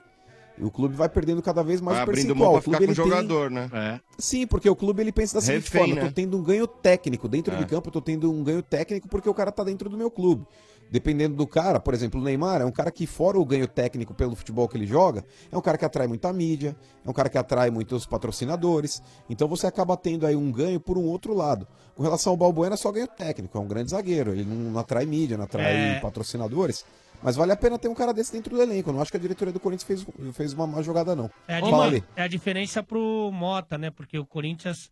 E 0.59 0.63
o 0.63 0.71
clube 0.71 0.95
vai 0.95 1.07
perdendo 1.07 1.41
cada 1.41 1.61
vez 1.63 1.79
mais 1.81 1.97
Vai 1.97 2.03
o 2.03 2.07
percentual. 2.07 2.37
mão 2.37 2.49
pra 2.53 2.59
O 2.59 2.63
clube, 2.63 2.77
ficar 2.77 2.77
com 2.77 2.83
ele 2.83 2.95
tem- 2.95 3.19
jogador, 3.27 3.51
né? 3.51 3.69
É. 3.73 3.99
Sim, 4.17 4.47
porque 4.47 4.69
o 4.69 4.75
clube 4.75 5.01
ele 5.01 5.11
pensa 5.11 5.35
da 5.35 5.41
seguinte 5.41 5.65
Refém, 5.65 5.79
forma: 5.81 5.93
eu 5.93 6.03
né? 6.03 6.09
tô 6.09 6.15
tendo 6.15 6.37
um 6.37 6.41
ganho 6.43 6.65
técnico. 6.65 7.27
Dentro 7.27 7.53
É. 7.53 7.57
de 7.57 7.65
campo, 7.65 7.89
eu 7.89 7.91
tô 7.93 8.01
tendo 8.01 8.31
um 8.31 8.43
ganho 8.43 8.63
técnico 8.63 9.07
porque 9.07 9.29
o 9.29 9.33
cara 9.33 9.51
tá 9.51 9.63
dentro 9.63 9.89
do 9.89 9.97
meu 9.97 10.09
clube. 10.09 10.45
Dependendo 10.89 11.35
do 11.35 11.45
cara, 11.45 11.81
por 11.81 11.93
exemplo, 11.93 12.19
o 12.19 12.23
Neymar 12.23 12.61
é 12.61 12.65
um 12.65 12.71
cara 12.71 12.89
que, 12.89 13.05
fora 13.05 13.37
o 13.37 13.43
ganho 13.45 13.67
técnico 13.67 14.13
pelo 14.13 14.37
futebol 14.37 14.69
que 14.69 14.77
ele 14.77 14.85
joga, 14.87 15.25
é 15.51 15.57
um 15.57 15.59
cara 15.59 15.77
que 15.77 15.83
atrai 15.83 16.07
muita 16.07 16.31
mídia, 16.31 16.77
é 17.05 17.09
um 17.09 17.11
cara 17.11 17.27
que 17.27 17.37
atrai 17.37 17.69
muitos 17.69 18.05
patrocinadores. 18.05 19.01
Então 19.29 19.49
você 19.49 19.67
acaba 19.67 19.97
tendo 19.97 20.25
aí 20.25 20.33
um 20.35 20.49
ganho 20.49 20.79
por 20.79 20.97
um 20.97 21.03
outro 21.03 21.33
lado. 21.33 21.67
Com 21.93 22.03
relação 22.03 22.31
ao 22.31 22.37
Balbuena, 22.37 22.75
é 22.75 22.77
só 22.77 22.89
ganho 22.91 23.07
técnico, 23.07 23.57
é 23.57 23.61
um 23.61 23.67
grande 23.67 23.91
zagueiro. 23.91 24.31
Ele 24.31 24.45
não, 24.45 24.71
não 24.71 24.79
atrai 24.79 25.05
mídia, 25.05 25.35
não 25.35 25.43
atrai 25.43 25.97
É. 25.97 25.99
patrocinadores. 25.99 26.85
Mas 27.21 27.35
vale 27.35 27.51
a 27.51 27.57
pena 27.57 27.77
ter 27.79 27.87
um 27.87 27.95
cara 27.95 28.13
desse 28.13 28.31
dentro 28.31 28.55
do 28.55 28.61
elenco. 28.61 28.89
Eu 28.89 28.93
não 28.93 29.01
acho 29.01 29.11
que 29.11 29.17
a 29.17 29.19
diretoria 29.19 29.53
do 29.53 29.59
Corinthians 29.59 29.83
fez, 30.03 30.35
fez 30.35 30.53
uma 30.53 30.67
má 30.67 30.81
jogada, 30.81 31.15
não. 31.15 31.29
É 31.47 31.57
a, 31.57 31.59
Fala 31.61 31.91
é 32.15 32.21
a 32.23 32.27
diferença 32.27 32.83
pro 32.83 33.29
Mota, 33.33 33.77
né? 33.77 33.89
Porque 33.89 34.17
o 34.19 34.25
Corinthians 34.25 34.89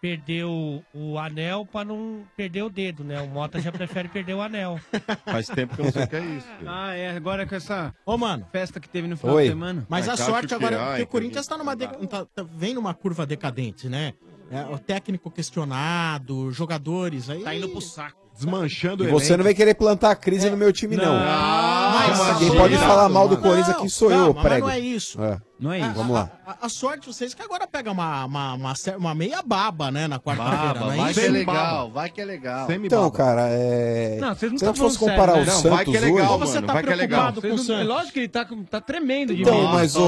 perdeu 0.00 0.84
o 0.94 1.18
anel 1.18 1.64
pra 1.64 1.82
não 1.84 2.24
perder 2.36 2.62
o 2.62 2.68
dedo, 2.68 3.02
né? 3.02 3.20
O 3.22 3.26
Mota 3.28 3.58
já 3.58 3.72
prefere 3.72 4.06
perder 4.08 4.34
o 4.34 4.42
anel. 4.42 4.78
Faz 5.24 5.46
tempo 5.46 5.74
que 5.74 5.80
eu 5.80 5.86
não 5.86 5.92
sei 5.92 6.04
o 6.04 6.08
que 6.08 6.16
é 6.16 6.20
isso. 6.24 6.46
Ah, 6.66 6.92
é, 6.94 7.16
agora 7.16 7.46
com 7.46 7.54
essa 7.54 7.94
Ô, 8.04 8.16
mano. 8.18 8.46
festa 8.52 8.78
que 8.78 8.88
teve 8.88 9.08
no 9.08 9.16
final 9.16 9.36
Oi. 9.36 9.44
de 9.44 9.48
semana. 9.48 9.86
Mas 9.88 10.06
a 10.06 10.12
Mas 10.12 10.20
sorte 10.20 10.48
que- 10.48 10.54
agora, 10.54 10.76
ai, 10.78 10.86
porque 10.88 11.02
o 11.02 11.06
que 11.06 11.10
Corinthians 11.12 11.46
tá 11.46 11.56
numa. 11.56 11.74
de- 11.74 11.88
tá, 12.06 12.26
tá- 12.26 12.42
vem 12.54 12.74
numa 12.74 12.92
curva 12.92 13.24
decadente, 13.24 13.88
né? 13.88 14.12
É, 14.50 14.62
o 14.66 14.78
técnico 14.78 15.30
questionado, 15.30 16.52
jogadores 16.52 17.30
aí. 17.30 17.42
Tá 17.42 17.54
indo 17.54 17.70
pro 17.70 17.80
saco. 17.80 18.23
Desmanchando 18.34 19.04
E 19.04 19.06
o 19.08 19.10
você 19.10 19.26
elenco. 19.26 19.38
não 19.38 19.44
vai 19.44 19.54
querer 19.54 19.74
plantar 19.74 20.14
crise 20.16 20.50
no 20.50 20.56
meu 20.56 20.72
time, 20.72 20.96
não. 20.96 21.14
Mas 21.14 22.38
Quem 22.38 22.48
a 22.48 22.52
pode 22.54 22.74
sorte- 22.74 22.76
falar 22.78 23.08
mal 23.08 23.28
do 23.28 23.36
Não, 23.36 23.42
Corinthians 23.42 23.76
aqui 23.76 23.88
sou 23.88 24.10
eu, 24.10 24.16
calma, 24.16 24.34
mas 24.34 24.42
prego. 24.42 24.66
não 24.66 24.72
é 24.74 24.78
isso. 24.80 25.22
É. 25.22 25.38
Não 25.60 25.72
é 25.72 25.80
A- 25.80 25.86
isso. 25.86 25.94
Vamos 25.94 26.14
lá. 26.14 26.30
A, 26.44 26.66
a 26.66 26.68
sorte 26.68 27.00
de 27.02 27.06
vocês 27.14 27.32
é 27.32 27.36
que 27.36 27.42
agora 27.42 27.66
pega 27.66 27.92
uma, 27.92 28.24
uma, 28.24 28.54
uma, 28.54 28.72
uma 28.98 29.14
meia 29.14 29.40
baba, 29.40 29.90
né, 29.92 30.08
na 30.08 30.18
quarta-feira, 30.18 30.74
Baba, 30.74 30.80
não 30.80 30.92
é 30.92 30.96
vai 30.96 31.10
isso? 31.12 31.20
que 31.20 31.26
é 31.26 31.30
legal, 31.30 31.90
vai 31.90 32.10
que 32.10 32.20
é 32.20 32.24
legal. 32.24 32.66
Então, 32.72 33.10
cara, 33.10 33.42
é. 33.48 34.18
Não, 34.20 34.34
vocês 34.34 34.50
não 34.52 34.58
Se 34.58 34.64
a 34.64 34.66
tão 34.66 34.74
gente 34.74 34.82
fosse 34.82 34.98
falando 34.98 35.14
comparar 35.16 35.32
sério, 35.34 35.48
o? 35.48 35.54
Santos 35.54 35.64
Não, 35.64 35.76
vai 35.76 35.84
que 35.84 35.96
é 35.96 36.00
legal, 36.00 36.16
hoje. 36.18 36.32
Ou 36.32 36.38
você 36.38 36.54
mano, 36.54 36.66
tá 36.66 36.72
vai 36.72 36.82
que 36.82 36.90
é 36.90 36.94
legal. 36.96 37.20
preocupado 37.32 37.40
com 37.40 37.46
o 37.46 37.50
não- 37.50 37.62
é 37.62 37.66
Santos? 37.78 37.86
lógico 37.86 38.12
que 38.12 38.18
ele 38.18 38.28
tá, 38.28 38.48
tá 38.68 38.80
tremendo 38.80 39.34
de 39.34 39.42
Então, 39.42 39.62
mal. 39.62 39.72
mas 39.74 39.94
o, 39.96 40.02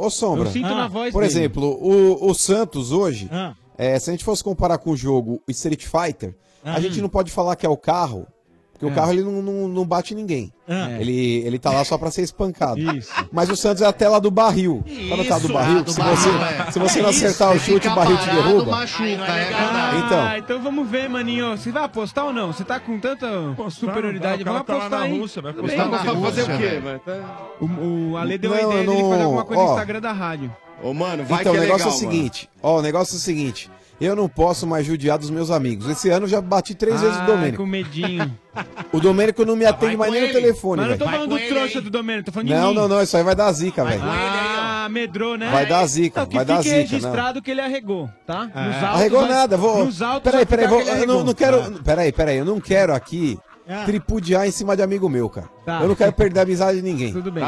o 0.00 0.10
Sombra, 0.10 0.48
Eu 0.48 0.52
sinto 0.52 0.66
Ah, 0.66 0.74
na 0.74 0.88
voz 0.88 1.12
por 1.12 1.20
dele. 1.22 1.32
exemplo, 1.32 1.64
o, 1.80 2.28
o 2.30 2.34
Santos 2.34 2.90
hoje, 2.92 3.28
Ah. 3.32 3.54
é, 3.78 3.96
se 4.00 4.10
a 4.10 4.12
gente 4.12 4.24
fosse 4.24 4.42
comparar 4.42 4.78
com 4.78 4.90
o 4.90 4.96
jogo 4.96 5.40
Street 5.48 5.86
Fighter, 5.86 6.34
Ah. 6.64 6.74
a 6.74 6.80
gente 6.80 7.00
não 7.00 7.08
pode 7.08 7.30
falar 7.30 7.56
que 7.56 7.64
é 7.64 7.68
o 7.68 7.76
carro, 7.76 8.26
porque 8.72 8.86
o 8.86 8.90
É. 8.90 8.94
carro 8.94 9.12
ele 9.12 9.22
não, 9.22 9.42
não, 9.42 9.68
não 9.68 9.84
bate 9.84 10.14
ninguém. 10.14 10.52
Ah. 10.68 10.90
Ele, 11.00 11.38
ele 11.46 11.58
tá 11.58 11.70
lá 11.70 11.84
só 11.84 11.96
pra 11.98 12.10
ser 12.10 12.22
espancado. 12.22 12.78
Isso. 12.96 13.10
Mas 13.32 13.48
o 13.50 13.56
Santos 13.56 13.82
é 13.82 13.86
a 13.86 13.92
tela 13.92 14.20
do 14.20 14.30
barril. 14.30 14.84
Sabe 15.08 15.22
a 15.22 15.24
tela 15.24 15.40
do 15.40 15.52
barril? 15.52 15.78
ah, 15.78 15.82
do 15.82 15.92
se, 15.92 15.98
barril, 15.98 16.16
você, 16.16 16.28
é. 16.28 16.70
se 16.70 16.78
você 16.78 17.00
não 17.02 17.08
É 17.08 17.12
isso, 17.12 17.26
acertar 17.26 17.52
o 17.56 17.58
chute, 17.58 17.88
o 17.88 17.94
barril 17.94 18.16
te 18.18 18.26
derruba. 18.26 18.70
machuca, 18.70 19.06
é. 19.06 19.98
Então. 20.06 20.20
Ah, 20.20 20.38
então 20.38 20.62
vamos 20.62 20.88
ver, 20.88 21.08
maninho. 21.08 21.56
Você 21.56 21.72
vai 21.72 21.84
apostar 21.84 22.26
ou 22.26 22.32
não? 22.32 22.52
Você 22.52 22.64
tá 22.64 22.78
com 22.78 22.98
tanta 23.00 23.26
superioridade. 23.70 24.42
o 24.42 24.44
cara 24.44 24.58
Vamos 24.58 24.66
tá 24.66 24.76
apostar 24.76 25.00
na 25.00 25.06
aí. 25.06 25.18
Rússia, 25.18 25.42
vai 25.42 25.50
apostar 25.52 25.88
na 25.88 25.96
Vai 25.98 26.14
Rússia, 26.14 26.22
fazer 26.24 26.42
o 26.42 26.46
quê, 26.58 26.62
velho. 26.68 26.82
velho? 26.82 27.00
Tá- 27.00 27.38
O, 27.60 28.10
o 28.12 28.16
Ale 28.16 28.38
deu 28.38 28.52
a 28.52 28.56
Não, 28.56 28.62
ideia 28.70 28.80
eu 28.82 28.86
dele 28.86 29.02
não- 29.02 29.10
fazer 29.10 29.22
alguma 29.22 29.44
coisa 29.44 29.62
no 29.62 29.68
ó. 29.68 29.72
Instagram 29.72 30.00
da 30.00 30.12
rádio. 30.12 30.56
Ô, 30.82 30.94
mano, 30.94 31.24
vai 31.24 31.40
então, 31.40 31.52
que 31.54 31.58
o 31.58 31.62
é 31.62 31.64
negócio 31.66 31.86
legal, 31.86 31.92
é 31.92 31.96
o 31.96 31.98
seguinte, 32.12 32.48
ó, 32.62 32.78
o 32.78 32.82
negócio 32.82 33.14
é 33.14 33.16
o 33.16 33.20
seguinte, 33.20 33.68
eu 34.00 34.14
não 34.16 34.28
posso 34.28 34.66
mais 34.66 34.86
judiar 34.86 35.18
dos 35.18 35.30
meus 35.30 35.50
amigos. 35.50 35.88
Esse 35.88 36.08
ano 36.10 36.24
eu 36.26 36.30
já 36.30 36.40
bati 36.40 36.74
três 36.74 37.00
vezes 37.00 37.16
o 37.16 37.20
Ah, 37.20 37.26
Domênico. 37.26 37.56
com 37.62 37.66
medinho. 37.66 38.30
O 38.92 38.98
Domênico 38.98 39.44
não 39.44 39.54
me 39.54 39.64
atende 39.64 39.96
mais 39.96 40.10
nem 40.12 40.26
no 40.26 40.32
telefone, 40.32 40.80
Mas 40.82 40.90
não 40.90 40.96
velho. 40.96 40.98
tô 40.98 41.16
falando 41.16 41.38
do 41.38 41.46
trouxa 41.48 41.80
do 41.80 41.90
Domênico, 41.90 42.26
tô 42.26 42.32
falando 42.32 42.48
de 42.48 42.54
Não, 42.54 42.68
mim. 42.70 42.74
não, 42.74 42.88
não, 42.88 43.00
isso 43.02 43.16
aí 43.16 43.22
vai 43.22 43.34
dar 43.36 43.52
zica, 43.52 43.84
velho. 43.84 44.02
Ah, 44.02 44.88
medrou, 44.90 45.38
né? 45.38 45.48
Vai 45.52 45.64
dar 45.64 45.86
zica, 45.86 46.22
Não, 46.22 46.30
vai 46.30 46.44
dar 46.44 46.56
fique 46.56 46.68
zica, 46.70 46.80
registrado 46.80 47.40
que 47.40 47.52
ele 47.52 47.60
arregou, 47.60 48.10
tá? 48.26 48.46
Nos 48.46 48.56
altos 48.56 48.82
Arregou 48.82 49.20
vai- 49.20 49.28
nada, 49.28 49.56
vou. 49.56 49.84
Nos 49.84 50.02
altos 50.02 50.28
Peraí, 50.28 50.44
peraí, 50.44 50.66
vou, 50.66 50.82
que 50.82 50.88
ele 50.90 51.02
eu 51.02 51.06
não, 51.06 51.22
não 51.22 51.34
quero. 51.34 51.70
Peraí, 51.84 52.10
peraí, 52.10 52.38
eu 52.38 52.44
não 52.44 52.58
quero 52.58 52.92
aqui 52.92 53.38
tripudiar 53.84 54.46
em 54.46 54.50
cima 54.50 54.76
de 54.76 54.82
amigo 54.82 55.08
meu, 55.08 55.28
cara. 55.28 55.48
Tá. 55.64 55.82
Eu 55.82 55.88
não 55.88 55.94
quero 55.94 56.12
perder 56.12 56.40
a 56.40 56.42
amizade 56.42 56.78
de 56.78 56.82
ninguém. 56.82 57.12
Tudo 57.12 57.30
bem. 57.30 57.44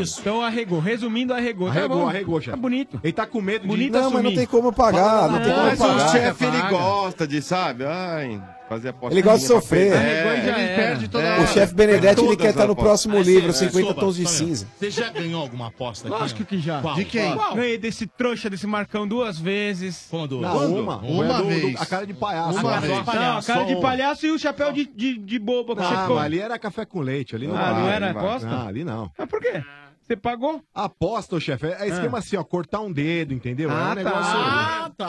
Isso. 0.00 0.20
Então 0.20 0.42
arregou. 0.42 0.80
Resumindo, 0.80 1.32
arregou. 1.32 1.68
Tá 1.68 1.78
Arregou, 1.78 1.98
bom. 1.98 2.08
arregou, 2.08 2.40
chefe. 2.40 2.50
Tá 2.50 2.56
bonito. 2.56 3.00
Ele 3.02 3.12
tá 3.12 3.26
com 3.26 3.40
medo 3.40 3.66
Bonito 3.66 3.92
Não, 3.92 4.10
mas 4.10 4.22
não 4.24 4.34
tem 4.34 4.46
como 4.46 4.72
pagar, 4.72 5.28
não 5.30 5.40
tem 5.40 5.52
como 5.52 5.64
Mas 5.64 5.80
o 5.80 5.86
pagar. 5.86 6.08
chefe, 6.10 6.44
ele 6.44 6.62
gosta 6.68 7.26
de, 7.26 7.40
sabe? 7.42 7.84
Ai, 7.84 8.40
fazer 8.68 8.88
aposta. 8.88 9.14
Ele 9.14 9.22
gosta 9.22 9.38
de 9.40 9.46
sofrer. 9.46 9.92
ele 9.92 10.76
perde 10.76 11.08
toda 11.08 11.40
O 11.40 11.46
chefe 11.46 11.74
Benedetti, 11.74 12.20
ele 12.24 12.36
quer 12.36 12.50
estar 12.50 12.66
no 12.66 12.74
próximo 12.76 13.20
livro, 13.20 13.48
Aí, 13.48 13.52
cê- 13.54 13.66
50 13.68 13.88
Soba, 13.88 14.00
tons 14.00 14.16
de 14.16 14.24
Soba, 14.26 14.36
cinza. 14.36 14.66
Você 14.78 14.90
já 14.90 15.10
ganhou 15.10 15.40
alguma 15.42 15.68
aposta 15.68 16.08
aqui? 16.08 16.16
Lógico 16.18 16.44
que 16.44 16.58
já. 16.58 16.80
Qual? 16.80 16.94
De 16.94 17.04
quem? 17.04 17.34
Qual? 17.34 17.54
Ganhei 17.54 17.78
desse 17.78 18.06
trouxa, 18.06 18.48
desse 18.50 18.66
Marcão 18.66 19.06
duas 19.06 19.38
vezes. 19.38 20.06
Quando? 20.10 20.40
Não, 20.40 20.74
uma. 20.80 20.96
Uma 20.98 21.24
É 21.24 21.36
do- 21.38 21.44
vez. 21.48 21.72
do- 21.76 21.82
a 21.82 21.86
cara 21.86 22.06
de 22.06 22.14
palhaço. 22.14 22.58
Uma 22.58 22.60
A 22.60 22.72
cara 22.74 22.80
de 22.80 22.86
vez. 22.88 23.02
palhaço. 23.04 23.24
Não, 23.24 23.38
a 23.38 23.42
cara 23.42 23.64
de 23.66 23.72
uma. 23.74 23.80
palhaço 23.82 24.26
e 24.26 24.30
o 24.30 24.38
chapéu 24.38 24.72
de, 24.72 24.84
de, 24.86 25.18
de 25.18 25.38
boba 25.38 25.74
que 25.76 25.82
Não, 25.82 25.88
você 25.88 25.96
ficou. 26.00 26.16
mas 26.16 26.24
ali 26.24 26.40
era 26.40 26.58
café 26.58 26.84
com 26.84 27.00
leite, 27.00 27.34
ali 27.36 27.46
não 27.46 27.56
Ah, 27.56 27.72
não 27.72 27.88
era 27.88 28.10
aposta? 28.10 28.46
Não, 28.48 28.66
ali 28.68 28.84
não. 28.84 29.10
Mas 29.18 29.28
por 29.28 29.40
quê? 29.40 29.62
Você 30.06 30.16
pagou? 30.16 30.62
Aposta, 30.74 31.34
ô 31.36 31.40
chefe. 31.40 31.66
É 31.66 31.88
esquema 31.88 32.18
assim, 32.18 32.36
ó, 32.36 32.44
cortar 32.44 32.80
um 32.80 32.92
dedo, 32.92 33.32
entendeu? 33.32 33.70
é 33.70 33.72
Ah, 33.72 33.90
um 33.90 33.94
negócio... 33.94 34.20
Ah, 34.36 34.92
tá. 34.94 35.06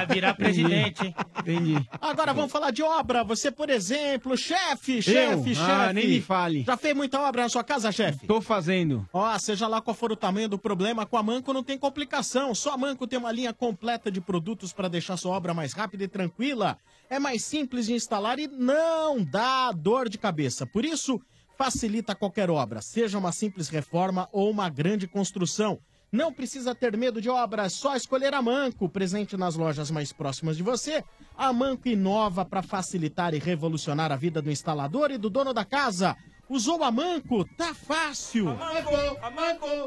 Ah, 0.00 0.04
virar 0.06 0.32
presidente, 0.32 1.04
hein? 1.04 1.14
Entendi. 1.40 1.88
Agora 2.00 2.32
vamos 2.32 2.50
falar 2.50 2.70
de 2.70 2.82
obra. 2.82 3.22
Você, 3.24 3.50
por 3.50 3.68
exemplo, 3.68 4.38
chefe, 4.38 5.02
chefe, 5.02 5.54
chefe. 5.54 5.70
Ah, 5.70 5.92
nem 5.92 6.08
me 6.08 6.20
fale. 6.22 6.64
Já 6.66 6.78
fez 6.78 6.96
muita 6.96 7.20
obra 7.20 7.42
na 7.42 7.48
sua 7.50 7.62
casa, 7.62 7.92
chefe? 7.92 8.26
Tô 8.26 8.40
fazendo. 8.40 9.06
Ó, 9.12 9.38
seja 9.38 9.68
lá 9.68 9.82
qual 9.82 9.94
for 9.94 10.10
o 10.12 10.16
tamanho 10.16 10.48
do 10.48 10.58
problema, 10.58 11.04
com 11.04 11.18
a 11.18 11.22
Manco 11.22 11.52
não 11.52 11.62
tem 11.62 11.76
complicação. 11.76 12.54
Só 12.54 12.72
a 12.72 12.78
Manco 12.78 13.06
tem 13.06 13.18
uma 13.18 13.30
linha 13.30 13.52
completa 13.52 14.10
de 14.10 14.20
produtos 14.20 14.72
para 14.72 14.88
deixar 14.88 15.18
sua 15.18 15.36
obra 15.36 15.52
mais 15.52 15.74
rápida 15.74 16.04
e 16.04 16.08
tranquila. 16.08 16.78
É 17.10 17.18
mais 17.18 17.44
simples 17.44 17.84
de 17.84 17.92
instalar 17.92 18.38
e 18.38 18.46
não 18.48 19.22
dá 19.22 19.72
dor 19.72 20.08
de 20.08 20.16
cabeça. 20.16 20.66
Por 20.66 20.86
isso, 20.86 21.20
facilita 21.58 22.14
qualquer 22.14 22.48
obra, 22.48 22.80
seja 22.80 23.18
uma 23.18 23.32
simples 23.32 23.68
reforma 23.68 24.28
ou 24.30 24.48
uma 24.48 24.68
grande 24.68 25.08
construção. 25.08 25.80
Não 26.10 26.32
precisa 26.32 26.72
ter 26.72 26.96
medo 26.96 27.20
de 27.20 27.28
obra, 27.28 27.64
é 27.64 27.68
só 27.68 27.96
escolher 27.96 28.32
a 28.32 28.40
Manco, 28.40 28.88
presente 28.88 29.36
nas 29.36 29.56
lojas 29.56 29.90
mais 29.90 30.12
próximas 30.12 30.56
de 30.56 30.62
você. 30.62 31.04
A 31.36 31.52
Manco 31.52 31.88
inova 31.88 32.44
para 32.44 32.62
facilitar 32.62 33.34
e 33.34 33.38
revolucionar 33.38 34.12
a 34.12 34.16
vida 34.16 34.40
do 34.40 34.52
instalador 34.52 35.10
e 35.10 35.18
do 35.18 35.28
dono 35.28 35.52
da 35.52 35.64
casa. 35.64 36.16
Usou 36.48 36.82
a 36.82 36.90
Manco? 36.90 37.44
Tá 37.56 37.74
fácil. 37.74 38.56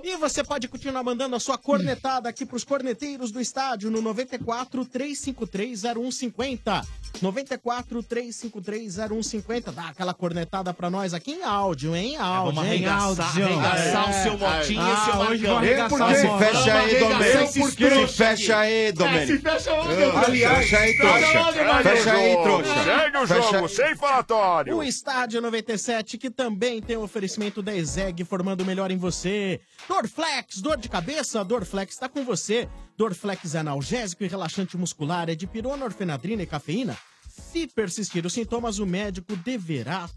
E 0.03 0.16
você 0.18 0.43
pode 0.43 0.68
continuar 0.68 1.01
mandando 1.03 1.36
a 1.36 1.39
sua 1.39 1.57
cornetada 1.57 2.30
aqui 2.30 2.45
pros 2.45 2.64
corneteiros 2.64 3.32
do 3.32 3.41
estádio 3.41 3.89
no 3.89 3.99
94 4.01 4.86
353 4.86 5.82
0150. 5.82 6.86
94 7.22 8.03
353 8.03 8.95
0150. 9.09 9.72
Dá 9.72 9.88
aquela 9.89 10.14
cornetada 10.14 10.72
pra 10.74 10.89
nós 10.89 11.14
aqui 11.16 11.32
em 11.32 11.43
áudio, 11.43 11.95
hein? 11.95 12.14
Em 12.14 12.18
áudio, 12.18 12.53
vamos 12.55 12.64
hein? 12.64 12.86
arregaçar, 12.86 13.26
áudio. 13.28 13.45
arregaçar 13.45 14.09
o 14.09 14.14
seu 14.24 14.38
Motinha 14.38 14.82
e 14.82 14.93
o 14.93 14.97
seu 15.05 15.14
Ah, 15.14 15.30
hoje 15.30 15.45
E 15.45 15.89
por 15.89 15.99
quê? 15.99 16.45
fecha 16.45 16.74
aí, 16.80 16.99
Domênico. 16.99 17.51
Se 17.51 18.07
fecha 18.18 18.57
aí, 18.59 18.91
Domênico. 18.91 19.28
se 19.34 19.39
fecha 19.39 19.74
onde, 19.74 19.93
Ah, 19.93 20.12
Domênico? 20.12 20.32
Fecha 20.32 20.78
aí, 20.78 20.97
trouxa. 20.97 21.84
Fecha 21.84 22.14
aí, 22.14 22.38
trouxa. 22.43 22.84
Segue 22.84 23.18
o 23.18 23.26
jogo, 23.26 23.68
sem 23.70 23.95
falatório. 23.95 24.78
O 24.78 24.84
Estádio 24.84 25.41
97, 25.41 26.18
que 26.20 26.30
também 26.30 26.51
tem 26.82 26.97
o 26.97 27.04
oferecimento 27.04 27.62
da 27.62 27.76
Ezeg, 27.76 28.24
formando 28.24 28.62
o 28.62 28.66
melhor 28.66 28.91
em 28.91 28.97
você. 28.97 29.62
Dorflex, 29.88 30.62
dor 30.62 30.78
de 30.78 30.89
cabeça? 30.89 31.43
Dorflex 31.43 31.93
está 31.93 32.10
com 32.10 32.24
você. 32.24 32.68
Dorflex 32.97 33.56
é 33.56 33.60
analgésico 33.60 34.24
e 34.24 34.28
relaxante 34.28 34.78
muscular, 34.78 35.30
é 35.30 35.36
de 35.36 35.47
pirona, 35.47 35.86
orfenadrina 35.86 36.43
e 36.43 36.45
cafeína. 36.45 36.97
Se 37.28 37.68
persistir 37.68 38.26
os 38.26 38.34
sintomas, 38.34 38.80
o 38.80 38.86
médico 38.86 39.36
deverá 39.36 40.10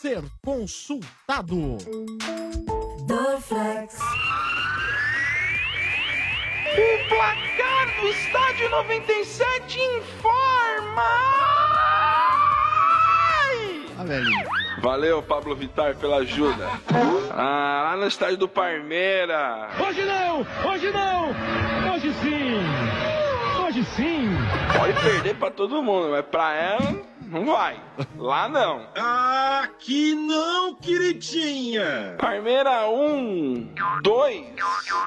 ser 0.00 0.22
consultado. 0.44 1.78
Dorflex. 3.06 3.94
O 6.72 7.08
placar 7.08 8.00
do 8.00 8.08
estádio 8.08 8.70
97 8.70 9.78
informa. 9.98 11.46
Valeu, 14.78 15.22
Pablo 15.22 15.54
Vittar, 15.56 15.96
pela 15.96 16.16
ajuda. 16.18 16.68
Ah, 17.30 17.90
lá 17.90 17.96
no 17.96 18.06
estádio 18.06 18.36
do 18.36 18.48
Parmeira. 18.48 19.70
Hoje 19.80 20.04
não! 20.04 20.46
Hoje 20.70 20.90
não! 20.90 21.30
Hoje 21.94 22.12
sim! 22.14 23.64
Hoje 23.64 23.84
sim! 23.96 24.28
Pode 24.78 24.92
perder 25.00 25.34
pra 25.36 25.50
todo 25.50 25.82
mundo, 25.82 26.10
mas 26.10 26.24
pra 26.26 26.54
ela 26.54 27.02
não 27.22 27.46
vai. 27.46 27.80
Lá 28.16 28.48
não. 28.48 28.86
Aqui 28.94 30.14
não, 30.14 30.74
queridinha! 30.74 32.16
Parmeira 32.18 32.88
1, 32.88 33.74
2, 34.02 34.46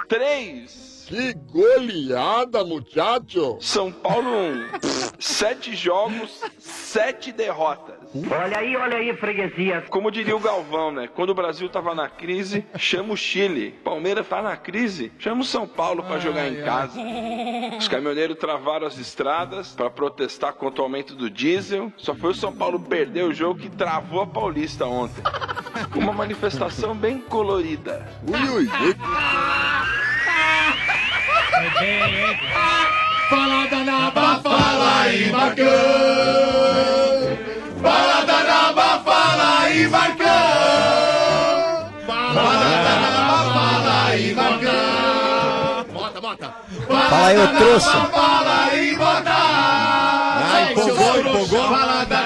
3. 0.08 1.06
Que 1.08 1.34
goleada, 1.34 2.64
muchacho! 2.64 3.58
São 3.62 3.92
Paulo 3.92 4.30
1. 4.30 4.70
Sete 5.20 5.76
jogos, 5.76 6.42
sete 6.60 7.32
derrotas. 7.32 7.99
Olha 8.16 8.58
aí, 8.58 8.76
olha 8.76 8.98
aí, 8.98 9.16
freguesia. 9.16 9.86
Como 9.90 10.10
diria 10.10 10.36
o 10.36 10.40
Galvão, 10.40 10.92
né? 10.92 11.08
Quando 11.08 11.30
o 11.30 11.36
Brasil 11.36 11.70
tava 11.70 11.94
na 11.94 12.10
crise, 12.10 12.66
chama 12.78 13.14
o 13.14 13.18
Chile. 13.18 13.72
Palmeiras 13.84 14.28
tá 14.28 14.42
na 14.42 14.58
crise, 14.58 15.12
chama 15.20 15.42
o 15.42 15.46
São 15.46 15.68
Paulo 15.68 16.02
pra 16.04 16.18
jogar 16.18 16.48
em 16.48 16.64
casa. 16.64 17.00
Os 17.78 17.88
caminhoneiros 17.88 18.38
travaram 18.38 18.88
as 18.88 18.98
estradas 18.98 19.74
pra 19.74 19.90
protestar 19.90 20.54
contra 20.54 20.82
o 20.82 20.86
aumento 20.86 21.14
do 21.14 21.30
diesel. 21.30 21.94
Só 21.98 22.16
foi 22.16 22.32
o 22.32 22.36
São 22.36 22.52
Paulo 22.52 22.80
perder 22.80 23.26
o 23.26 23.34
jogo 23.34 23.60
que 23.60 23.70
travou 23.70 24.22
a 24.22 24.28
Paulista 24.28 24.86
ontem. 24.86 25.22
Uma 25.96 26.12
manifestação 26.12 26.96
bem 26.96 27.20
colorida. 27.20 28.08
Ui, 28.28 28.50
ui, 28.50 28.70
ui. 28.86 28.96
Fala 33.30 33.68
da 33.68 33.84
naba, 33.84 34.40
fala 34.42 35.02
aí, 35.04 35.32
Marcão! 35.32 37.09
Fala 37.82 38.26
da 38.26 38.44
naba, 38.44 39.00
fala 39.06 39.60
aí, 39.62 39.88
Marcão! 39.88 40.26
Fala 42.08 42.66
da 42.84 42.96
naba, 43.00 43.38
fala 43.54 44.06
aí, 44.08 44.34
Marcão! 44.34 45.86
Bota, 45.94 46.22
bota. 46.22 46.54
Fala 46.88 47.28
aí, 47.28 47.38
ô 47.38 47.48
trouxa. 47.48 47.92
Fala 47.92 48.70
aí, 48.72 48.96
bota! 48.96 49.32
Ah, 49.32 50.68
empolgou, 50.72 51.20
empolgou. 51.20 51.70
Fala 51.70 52.04
da 52.06 52.19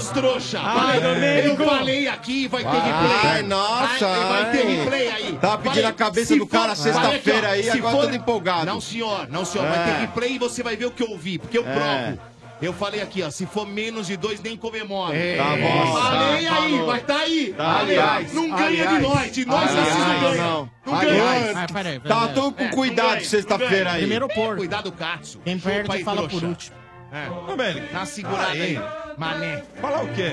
seus 0.00 0.12
trouxa, 0.12 0.60
Ai, 0.62 0.98
vai, 0.98 1.14
Domênico. 1.14 1.62
eu 1.62 1.68
falei 1.68 2.08
aqui, 2.08 2.48
vai 2.48 2.62
ter 2.62 2.68
Ai, 2.68 2.92
replay. 2.92 3.42
nossa, 3.42 4.06
vai, 4.08 4.28
vai 4.42 4.52
ter 4.52 4.66
ai. 4.66 4.74
replay 4.76 5.08
aí. 5.10 5.38
Tava 5.40 5.58
pedindo 5.58 5.86
a 5.86 5.92
cabeça 5.92 6.36
do 6.36 6.46
cara 6.46 6.74
for- 6.74 6.82
sexta-feira 6.82 7.38
aqui, 7.38 7.46
ó, 7.46 7.50
aí, 7.52 7.62
se 7.64 7.70
agora 7.70 7.96
todo 7.96 8.14
empolgado. 8.16 8.66
Não, 8.66 8.80
senhor, 8.80 9.28
não, 9.28 9.44
senhor, 9.44 9.66
vai 9.68 9.78
É. 9.78 9.84
ter 9.84 10.00
replay 10.00 10.32
e 10.34 10.38
você 10.38 10.62
vai 10.62 10.76
ver 10.76 10.86
o 10.86 10.90
que 10.90 11.02
eu 11.02 11.10
ouvi, 11.10 11.38
porque 11.38 11.58
eu 11.58 11.66
É. 11.66 11.72
provo. 11.72 12.30
Eu 12.62 12.74
falei 12.74 13.00
aqui, 13.00 13.22
ó, 13.22 13.30
se 13.30 13.46
for 13.46 13.66
menos 13.66 14.06
de 14.06 14.18
dois, 14.18 14.38
nem 14.42 14.54
comemora. 14.54 15.16
É. 15.16 15.38
Tá 15.38 15.44
bom. 15.56 15.92
Falei 15.98 16.44
Tá, 16.46 16.54
aí, 16.62 16.78
vai 16.82 17.00
tá 17.00 17.16
aí. 17.16 17.54
Tá, 17.56 17.78
aliás, 17.80 18.34
não 18.34 18.50
ganha 18.50 18.66
aliás. 18.66 18.90
de 18.96 19.02
nós, 19.02 19.32
de 19.32 19.44
nós 19.46 19.70
Aliás, 19.70 19.88
vocês 19.88 20.06
não 20.06 20.20
ganham. 20.20 20.34
não. 20.36 20.70
Não 20.92 20.94
Aliás. 21.00 21.42
ganha. 21.46 21.58
Ah, 21.58 21.66
peraí, 21.72 22.00
peraí. 22.00 22.18
Tá 22.20 22.28
todo 22.34 22.52
com 22.52 22.68
cuidado 22.70 23.24
sexta-feira 23.24 23.92
aí. 23.92 24.00
Primeiro 24.00 24.28
porco. 24.28 24.56
Cuidado, 24.58 24.92
Cássio. 24.92 25.40
Quem 25.42 25.58
perde 25.58 26.04
fala 26.04 26.18
trouxa. 26.18 26.36
por 26.38 26.48
último. 26.48 26.76
É. 27.12 27.92
Dá 27.92 27.98
uma 27.98 28.06
segurada 28.06 28.50
Aí. 28.52 28.78
Mané. 29.20 29.62
Falar 29.82 30.02
o 30.04 30.08
quê? 30.14 30.32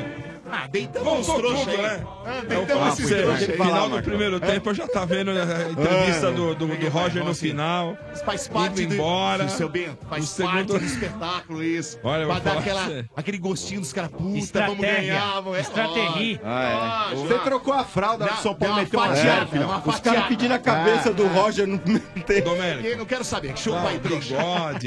Ah, 0.50 0.66
deitamos 0.68 1.28
Voltou 1.28 1.40
trouxa 1.40 1.72
tudo, 1.72 1.76
aí. 1.76 1.82
né? 2.00 2.08
É, 2.28 2.61
então, 2.61 2.80
você, 2.91 3.25
né? 3.25 3.38
final 3.38 3.89
do 3.89 4.03
primeiro 4.03 4.38
tempo, 4.39 4.69
eu 4.69 4.73
já 4.73 4.86
tá 4.86 5.05
vendo 5.05 5.32
a 5.32 5.71
entrevista 5.71 6.28
é. 6.28 6.32
do, 6.32 6.55
do, 6.55 6.89
Roger 6.89 7.23
no 7.23 7.32
assim. 7.32 7.49
final. 7.49 7.97
Faz 8.25 8.49
parte 8.49 8.84
embora. 8.84 9.45
Do, 9.45 9.51
seu 9.51 9.69
Bento, 9.69 9.97
faz 10.09 10.34
parte 10.34 10.67
do 10.67 10.78
espetáculo 10.78 11.63
isso. 11.63 11.97
Olha, 12.03 12.25
vai 12.25 12.41
dar 12.41 12.57
aquela, 12.57 13.05
aquele 13.15 13.38
gostinho 13.38 13.80
dos 13.80 13.93
caras 13.93 14.11
puta, 14.11 14.65
vamos 14.65 14.80
ganhar. 14.80 15.41
Estratégia. 15.59 16.36
É, 16.36 16.39
ah, 16.43 17.09
é. 17.11 17.15
Você 17.15 17.39
trocou 17.39 17.73
a 17.73 17.86
fralda 17.86 18.25
do 18.25 18.32
né? 18.32 18.38
São 18.41 18.53
Paulo 18.53 18.75
meteu 18.75 18.99
uma 18.99 19.15
fatiada. 19.15 19.89
Os 19.89 19.99
caras 19.99 20.25
pedindo 20.25 20.53
a 20.53 20.59
cabeça 20.59 21.13
do 21.13 21.23
ah, 21.23 21.30
ah. 21.30 21.41
Roger 21.41 21.65
no 21.65 21.80
tempo. 21.80 22.49
Não 22.97 23.05
quero 23.05 23.23
saber, 23.23 23.53
que 23.53 23.59
show 23.59 23.73
vai 23.73 23.99
trouxa. 23.99 24.36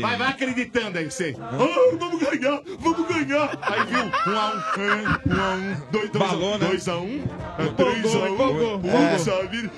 Vai, 0.01 0.17
vai 0.17 0.29
acreditando 0.29 0.99
aí 0.99 1.11
você. 1.11 1.35
Ah, 1.41 1.57
vamos 1.99 2.21
ganhar, 2.21 2.61
vamos 2.79 3.09
ganhar. 3.09 3.59
Aí 3.63 3.87
viu, 3.87 4.11
1x1, 4.11 5.21
1x1, 5.27 6.11
2x1, 6.11 6.59
2x1. 6.59 7.30
3 7.77 8.15
a 8.15 8.19
1 8.19 8.29
empolgou. 8.29 8.81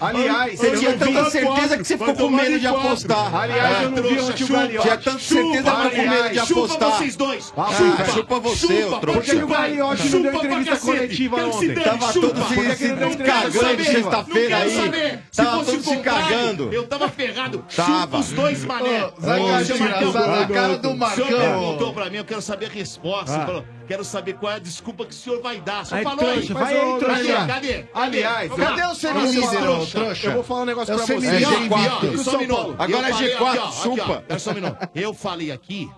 Aliás, 0.00 0.58
você 0.58 0.70
tinha 0.76 0.96
tanta 0.96 1.30
certeza 1.30 1.78
que 1.78 1.84
você 1.84 1.98
ficou 1.98 2.14
com 2.14 2.30
medo 2.30 2.58
de 2.58 2.66
apostar. 2.66 3.34
Aliás, 3.34 3.82
eu 3.82 3.90
não 3.90 4.02
vi 4.02 4.20
ontem 4.20 4.44
o 4.44 4.48
Gagliotti. 4.48 4.82
Tinha 4.82 4.96
tanta 4.98 5.18
certeza 5.18 5.70
que 5.70 5.90
ficou 5.90 5.90
com 5.90 6.10
medo 6.10 6.30
de 6.30 6.38
apostar. 6.38 6.78
Chupa 6.78 6.90
vocês 6.90 7.16
dois. 7.16 7.52
Ah, 7.56 7.70
é, 8.00 8.04
chupa 8.12 8.40
você, 8.40 8.84
ô 8.84 8.98
trouxa. 8.98 9.20
Por 9.20 9.24
que 9.24 9.36
o 9.36 9.46
Gagliotti 9.46 10.08
não 10.08 10.22
deu 10.22 10.34
entrevista 10.34 10.76
coletiva 10.76 11.36
ontem? 11.44 11.74
Tava 11.74 12.12
todo 12.12 12.44
se 12.44 13.16
cagando 13.16 13.84
sexta-feira 13.84 14.56
aí. 14.58 15.18
Tava 15.34 15.64
todo 15.64 15.82
se 15.82 15.96
cagando. 15.98 16.72
Eu 16.72 16.86
tava 16.86 17.08
ferrado. 17.08 17.64
Chupa 17.68 18.18
os 18.18 18.32
dois, 18.32 18.64
mané. 18.64 19.10
Vai, 19.18 19.40
Marcão. 19.40 20.42
A 20.42 20.46
cara 20.46 20.78
do 20.78 20.96
Marcão. 20.96 21.24
O 21.24 21.28
senhor 21.28 21.40
perguntou 21.40 21.92
pra 21.92 22.10
mim, 22.10 22.16
eu 22.16 22.24
quero 22.24 22.42
saber 22.42 22.66
a 22.66 22.70
resposta. 22.70 23.32
Ah. 23.32 23.38
Você 23.38 23.46
falou... 23.46 23.64
Quero 23.86 24.04
saber 24.04 24.34
qual 24.34 24.52
é 24.52 24.56
a 24.56 24.58
desculpa 24.58 25.04
que 25.04 25.10
o 25.10 25.14
senhor 25.14 25.42
vai 25.42 25.60
dar. 25.60 25.84
Só 25.84 25.96
aí, 25.96 26.04
falou 26.04 26.18
trouxa, 26.18 26.40
aí. 26.40 26.48
Vai 26.48 26.78
aí, 26.78 26.98
trouxa. 26.98 27.46
Cadê? 27.46 27.84
Aliás, 27.92 28.50
cadê, 28.50 28.64
cadê 28.64 28.84
o 28.84 28.94
semilíder? 28.94 30.24
Eu 30.24 30.32
vou 30.32 30.42
falar 30.42 30.62
um 30.62 30.66
negócio 30.66 30.94
é 30.94 30.96
pra 30.96 31.06
você. 31.06 31.26
É 31.26 31.40
G4. 31.40 32.18
Só 32.18 32.38
minuto. 32.38 32.76
Agora 32.78 33.08
é 33.08 33.12
G4, 33.12 33.82
chupa. 33.82 34.38
Só 34.38 34.50
um 34.50 34.54
minuto. 34.54 34.76
Eu 34.94 35.14
falei 35.14 35.50
aqui, 35.50 35.90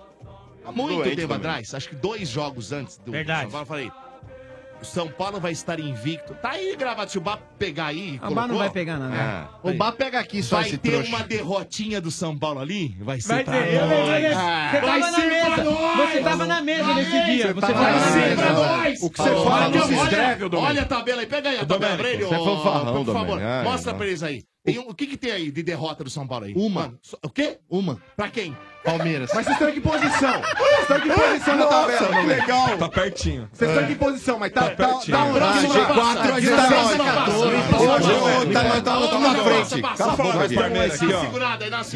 há 0.65 0.73
muito 0.73 1.15
tempo 1.17 1.35
atrás, 1.35 1.75
acho 1.75 1.89
que 1.89 1.95
dois 1.97 2.29
jogos 2.29 2.73
antes 2.73 2.99
do... 2.99 3.13
Verdade. 3.13 3.47
Agora 3.47 3.63
eu 3.63 3.67
falei... 3.67 3.93
São 4.85 5.09
Paulo 5.09 5.41
vai 5.41 5.53
estar 5.53 5.81
invicto. 5.81 6.35
Tá 6.35 6.51
aí, 6.51 6.77
Gravatiubá 6.77 7.37
pegar 7.59 7.87
aí. 7.87 8.19
Ah, 8.23 8.31
o 8.31 8.35
Bá 8.35 8.47
não 8.47 8.59
vai 8.59 8.71
pegar 8.71 8.99
nada. 8.99 9.15
né? 9.15 9.49
É. 9.65 9.71
O 9.71 9.75
Bá 9.75 9.91
pega 9.93 10.21
aqui 10.21 10.43
só 10.43 10.57
Vai 10.57 10.71
ter 10.71 10.79
trouxa. 10.79 11.09
uma 11.09 11.23
derrotinha 11.23 12.01
do 12.01 12.11
São 12.11 12.37
Paulo 12.39 12.61
ali? 12.61 12.97
Vai 13.01 13.21
ser 13.21 13.29
Vai 13.29 13.45
pra 13.45 13.63
ter. 13.63 13.81
Nós. 13.81 13.91
você 14.71 14.81
tava 14.81 15.11
na 15.11 15.19
mesa. 15.19 15.65
Você 15.97 16.21
tava 16.21 16.47
na 16.47 16.61
mesa 16.63 16.95
nesse 16.95 17.25
dia. 17.25 17.55
Você 17.55 17.61
tava 17.61 17.83
na 17.83 18.11
mesa. 18.11 19.05
O 19.05 19.11
que 19.11 19.19
você 19.19 19.31
fala 19.31 19.69
não 19.69 19.87
se 19.87 19.95
escreve, 19.95 20.45
ô 20.45 20.59
Olha 20.59 20.83
a 20.83 20.87
tabela 20.87 21.21
aí. 21.21 21.27
Pega 21.27 21.49
aí 21.51 21.59
a 21.59 21.67
tabela, 21.67 21.97
Domênico, 21.97 22.29
Aurelio. 22.29 22.35
É 22.35 23.05
por 23.05 23.13
favor, 23.13 23.41
mostra 23.65 23.95
pra 23.95 24.07
eles 24.07 24.23
aí. 24.23 24.43
O 24.87 24.95
que, 24.95 25.07
que 25.07 25.17
tem 25.17 25.31
aí 25.31 25.51
de 25.51 25.63
derrota 25.63 26.05
do 26.05 26.11
São 26.11 26.27
Paulo 26.27 26.47
aí? 26.47 26.55
Uma. 26.57 26.95
o 27.23 27.29
quê? 27.29 27.59
Uma. 27.69 28.01
Pra 28.17 28.29
quem? 28.31 28.57
Palmeiras. 28.85 29.31
Mas 29.35 29.47
vocês 29.47 29.57
estão 29.57 29.69
em 29.71 29.73
que 29.73 29.81
posição? 29.81 30.43
Vocês 30.43 30.81
estão 30.83 30.99
em 30.99 31.01
que 31.01 31.09
posição 31.09 31.57
na 31.57 31.67
tabela? 31.67 32.09
Que 32.09 32.27
legal. 32.27 32.79
Tá 32.79 32.89
pertinho. 32.89 33.49
Vocês 33.53 33.71
estão 33.71 33.85
em 33.85 33.87
que 33.89 33.95
posição? 33.95 34.39
Mas 34.39 34.53
tá, 34.53 34.69
tá, 34.71 34.89
tá, 34.89 34.99
de 34.99 35.11
4 35.11 36.35
a 36.35 36.41
19. 36.41 36.85
Hoje 37.35 38.07
tá, 38.53 38.63
tá, 38.63 38.71
tá, 38.71 38.81
tá, 38.83 39.09
tá 39.09 39.19
na 39.19 39.35
frente. 39.43 39.83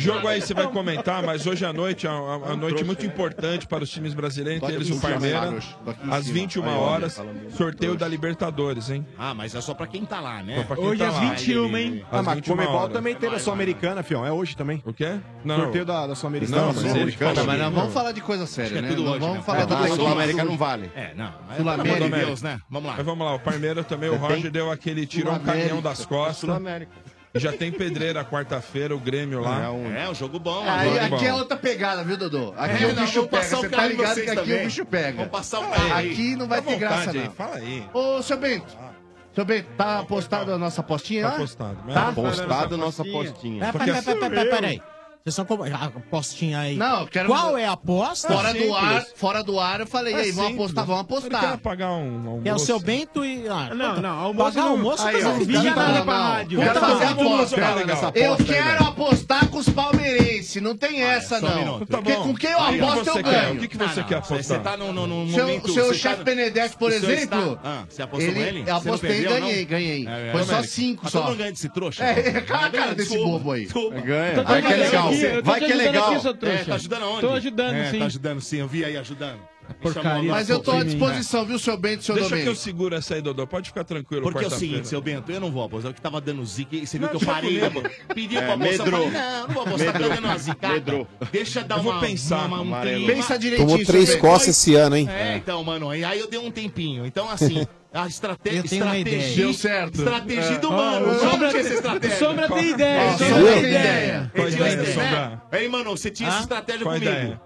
Jogo 0.01 0.27
aí 0.29 0.41
você 0.41 0.55
vai 0.55 0.67
comentar, 0.69 1.23
mas 1.23 1.47
hoje 1.47 1.65
à 1.65 1.73
noite 1.73 2.07
é 2.07 2.11
uma 2.11 2.57
noite 2.57 2.83
muito 2.85 3.05
importante 3.05 3.67
para 3.67 3.85
os 3.85 3.91
times 3.91 4.15
brasileiros, 4.15 4.63
entre 4.63 4.77
eles 4.77 4.91
o 4.91 5.01
Palmeiras. 5.01 5.77
Às 6.11 6.27
21 6.27 6.67
horas, 6.67 7.23
sorteio 7.51 7.97
da 7.97 8.09
Libertadores, 8.09 8.89
hein? 8.91 9.07
Ah, 9.19 9.35
mas 9.35 9.55
é 9.55 9.61
só 9.61 9.75
pra 9.75 9.87
quem 9.87 10.05
tá 10.05 10.21
lá, 10.21 10.43
né? 10.43 10.67
Hoje 10.77 10.99
tá 11.01 11.09
às 11.09 11.19
21, 11.19 11.77
hein? 11.77 12.05
Ah, 12.11 12.23
mas 12.23 12.41
Comebol 12.41 12.89
também 12.89 13.15
teve 13.15 13.37
a 13.37 13.39
Sul-Americana, 13.39 14.03
fião. 14.03 14.25
É 14.25 14.33
hoje 14.33 14.57
também. 14.57 14.83
O 14.87 14.93
quê? 14.93 15.19
Sorteio 15.45 15.85
da 15.85 16.15
Sul-Americana. 16.15 16.78
Tipo, 16.79 17.47
mas 17.47 17.59
não, 17.59 17.71
vamos 17.71 17.93
falar 17.93 18.13
de 18.13 18.21
coisa 18.21 18.47
séria, 18.47 18.79
é 18.79 18.83
né? 18.83 18.95
Vamos 18.95 19.21
né? 19.21 19.43
falar 19.43 19.61
é 19.61 19.67
do 19.67 19.77
da 19.77 19.89
Sul-América 19.89 20.45
não 20.45 20.57
vale. 20.57 20.91
É, 20.95 21.15
não. 21.15 21.33
É 21.51 21.57
Sul-América, 21.57 22.09
Deus, 22.09 22.43
né? 22.43 22.61
Vamos 22.71 22.89
lá. 22.89 22.95
Mas 22.97 23.07
vamos 23.07 23.27
lá, 23.27 23.35
o 23.35 23.41
Palmeiras 23.41 23.87
também, 23.87 24.09
o 24.09 24.17
Roger 24.17 24.51
deu 24.51 24.71
aquele 24.71 25.07
tiro 25.07 25.33
um 25.33 25.39
caminhão 25.39 25.81
das 25.81 26.05
costas. 26.05 26.39
Sul-América. 26.39 26.93
Já 27.35 27.53
tem 27.53 27.71
pedreira 27.71 28.25
quarta-feira, 28.25 28.95
o 28.95 28.99
Grêmio 28.99 29.41
lá. 29.41 29.65
É 29.65 29.69
um, 29.69 29.95
é 29.95 30.11
um 30.11 30.15
jogo 30.15 30.39
bom. 30.39 30.65
Aí, 30.67 30.89
jogo 30.89 30.99
aqui 30.99 31.25
bom. 31.25 31.25
é 31.25 31.35
outra 31.35 31.57
pegada, 31.57 32.03
viu, 32.03 32.17
Dodô? 32.17 32.55
Aqui 32.57 32.85
é, 32.85 32.87
o 32.87 32.95
bicho 32.95 33.21
não, 33.21 33.29
pega. 33.29 33.45
Você 33.45 33.69
tá 33.69 33.87
ligado 33.87 34.15
que 34.15 34.21
aqui 34.23 34.35
também. 34.35 34.61
o 34.61 34.65
bicho 34.65 34.85
pega. 34.87 35.17
Vamos 35.19 35.31
passar 35.31 35.61
o 35.61 35.71
carro. 35.71 35.95
Aqui 35.95 36.37
não 36.37 36.49
vai 36.49 36.63
ter 36.63 36.79
graça, 36.79 37.11
aí. 37.11 37.25
não. 37.25 37.31
Fala 37.33 37.57
aí. 37.57 37.85
Ô, 37.93 38.23
seu 38.23 38.37
Bento. 38.39 38.77
Ah. 38.81 38.89
Seu 39.35 39.45
Bento, 39.45 39.69
tá, 39.77 39.85
tá 39.85 39.99
apostado 40.01 40.53
a 40.53 40.59
nossa 40.59 40.81
apostinha? 40.81 41.29
Tá 41.29 41.37
apostado. 41.37 41.77
Tá 41.77 41.85
né? 41.85 42.09
apostado 42.09 42.75
a 42.75 42.79
nossa 42.79 43.03
apostinha. 43.03 43.69
Assim, 43.69 43.79
peraí, 43.79 44.31
peraí, 44.31 44.51
peraí. 44.51 44.83
Vocês 45.31 45.47
como. 45.47 45.65
A 45.65 45.85
apostinha 45.85 46.59
aí. 46.61 46.77
Não, 46.77 47.07
quero. 47.07 47.29
Qual 47.29 47.57
é 47.57 47.67
a 47.67 47.73
aposta? 47.73 48.29
Fora 48.29 48.51
é 48.51 48.55
do 48.55 48.75
ar, 48.75 49.07
fora 49.15 49.43
do 49.43 49.61
ar, 49.61 49.81
eu 49.81 49.87
falei, 49.87 50.15
É 50.15 50.17
e 50.17 50.21
aí, 50.21 50.33
vamos 50.33 50.55
apostar, 50.55 50.87
vamos 50.87 51.01
apostar. 51.03 51.59
Pagar 51.59 51.91
um 51.93 52.29
almoço. 52.29 52.49
É 52.49 52.55
o 52.55 52.59
seu 52.59 52.81
Bento 52.81 53.25
e. 53.25 53.47
Ah, 53.49 53.75
Não, 53.75 54.01
não, 54.01 54.19
almoço 54.19 54.55
Pagar 54.55 54.69
almoço 54.69 55.07
Aí, 55.07 55.17
é 55.17 55.23
não. 55.23 55.39
Quero 55.39 56.81
fazer 56.81 57.05
a 57.05 57.11
aposta. 57.11 58.13
Eu 58.15 58.37
quero 58.37 58.85
apostar 58.85 59.49
com 59.49 59.59
os 59.59 59.69
palmeirenses, 59.69 60.63
não 60.63 60.77
tem 60.77 61.03
essa 61.03 61.41
não. 61.41 61.83
Então 61.83 61.87
tá 61.87 61.99
Porque 61.99 62.15
com 62.15 62.35
quem 62.35 62.51
eu 62.51 62.59
aposto 62.59 63.09
eu 63.09 63.23
ganho. 63.23 63.55
O 63.55 63.69
que 63.69 63.77
você 63.77 64.03
quer 64.05 64.17
apostar? 64.17 64.43
Você 64.43 64.59
tá 64.59 64.77
Seu- 64.77 65.47
momento- 65.47 65.73
Seu 65.73 65.95
chefe 65.95 66.25
Benedetti, 66.25 66.77
por 66.77 66.93
exemplo, 66.93 67.59
ah, 67.63 67.85
você 67.89 68.03
apostou 68.03 68.35
ele? 68.35 68.65
Eu 68.67 68.77
apostei 68.77 69.21
e 69.21 69.25
ganhei, 69.25 69.65
ganhei. 69.65 70.07
É, 70.07 70.33
Foi 70.33 70.45
só 70.45 70.63
cinco 70.63 71.03
ah, 71.07 71.11
só. 71.11 71.21
todo 71.21 71.29
mundo 71.31 71.39
ganha 71.39 71.53
desse 71.53 71.69
trouxa. 71.69 72.05
É, 72.05 72.29
então. 72.31 72.43
cara 72.43 72.95
desse 72.95 73.17
bobo 73.17 73.53
aí. 73.53 73.67
Ganha. 74.05 74.45
Que 74.45 74.73
é 74.73 74.77
legal. 74.77 75.13
Vai 75.43 75.61
que 75.61 75.73
é 75.73 75.75
legal. 75.75 76.15
Aqui, 76.15 76.47
é, 76.47 76.65
tá 76.65 76.75
ajudando 76.75 77.03
onde? 77.05 77.21
Tô 77.21 77.33
ajudando, 77.33 77.75
é, 77.75 77.91
sim. 77.91 77.99
Tá 77.99 78.07
ajudando, 78.07 78.41
sim. 78.41 78.57
Eu 78.59 78.69
vi 78.69 78.85
aí 78.85 78.97
ajudando. 78.97 79.41
Porcaria. 79.81 80.31
Mas 80.31 80.49
eu 80.49 80.61
tô 80.61 80.73
à 80.73 80.83
disposição, 80.85 81.45
viu, 81.45 81.59
seu 81.59 81.77
Bento, 81.77 82.05
seu 82.05 82.15
Deixa 82.15 82.37
que 82.37 82.47
eu 82.47 82.55
seguro 82.55 82.95
essa 82.95 83.15
aí, 83.15 83.23
Dodô. 83.23 83.47
Pode 83.47 83.69
ficar 83.69 83.85
tranquilo. 83.85 84.23
Porque 84.23 84.45
é 84.45 84.49
o 84.49 84.51
seguinte, 84.51 84.89
seu 84.89 85.01
Bento, 85.01 85.31
eu 85.31 85.41
não 85.41 85.51
vou 85.51 85.63
apostar. 85.63 85.93
que 85.93 86.01
tava 86.01 86.21
dando 86.21 86.45
zica. 86.45 86.77
E 86.77 86.87
você 86.87 86.99
viu 86.99 87.09
Não, 87.09 87.19
que 87.19 87.25
eu 87.25 87.27
parei. 87.27 87.61
Pediu 87.61 87.83
Pedi 88.15 88.37
É, 88.37 88.43
pra 88.43 88.57
moça, 88.57 88.85
não, 88.85 89.11
não 89.11 89.55
vou 89.55 89.63
apostar, 89.63 89.93
tá 89.93 89.99
dando 89.99 90.25
uma 90.25 90.39
zica. 90.39 90.69
Medrou. 90.69 91.07
Deixa 91.31 91.63
dar 91.63 91.77
Eu 91.79 91.83
vou 91.83 91.93
uma, 91.93 92.01
pensar. 92.01 92.47
uma, 92.47 92.61
um 92.61 93.07
Pensa 93.07 93.39
direitinho, 93.39 93.69
Tomou 93.69 93.85
três 93.85 94.15
costas 94.17 94.49
esse 94.49 94.75
ano, 94.75 94.97
hein? 94.97 95.09
É, 95.11 95.35
é 95.35 95.37
então, 95.37 95.63
mano, 95.63 95.91
aí 95.91 96.05
aí 96.05 96.19
eu 96.19 96.29
dei 96.29 96.39
um 96.39 96.51
tempinho. 96.51 97.07
Então, 97.07 97.29
assim, 97.31 97.67
a 97.93 98.07
estratégia. 98.07 98.59
Eu 98.59 98.65
tenho 98.65 98.85
uma 98.85 98.99
ideia. 98.99 99.17
estratégia... 99.17 99.45
Deu 99.45 99.55
certo. 99.55 99.95
Estratégia 99.99 100.55
é. 100.55 100.59
do 100.59 100.71
mano. 100.71 101.11
Ah, 101.11 101.19
Sombra 101.19 101.49
tinha 101.49 101.61
essa 101.61 101.75
estratégia. 101.75 102.17
Sombra 102.19 102.49
tem 102.49 102.71
ideia, 102.71 103.11
Ah, 103.11 103.19
Sombra 103.19 103.53
tem 103.53 103.59
ideia. 103.59 103.73
ideia. 103.73 104.33
Qual 104.35 105.53
é. 105.53 105.61
Ei, 105.61 105.69
mano, 105.69 105.91
você 105.91 106.11
tinha 106.11 106.29
essa 106.29 106.41
estratégia 106.41 106.83
Qual 106.83 106.95
comigo. 106.95 107.11
ideia? 107.11 107.41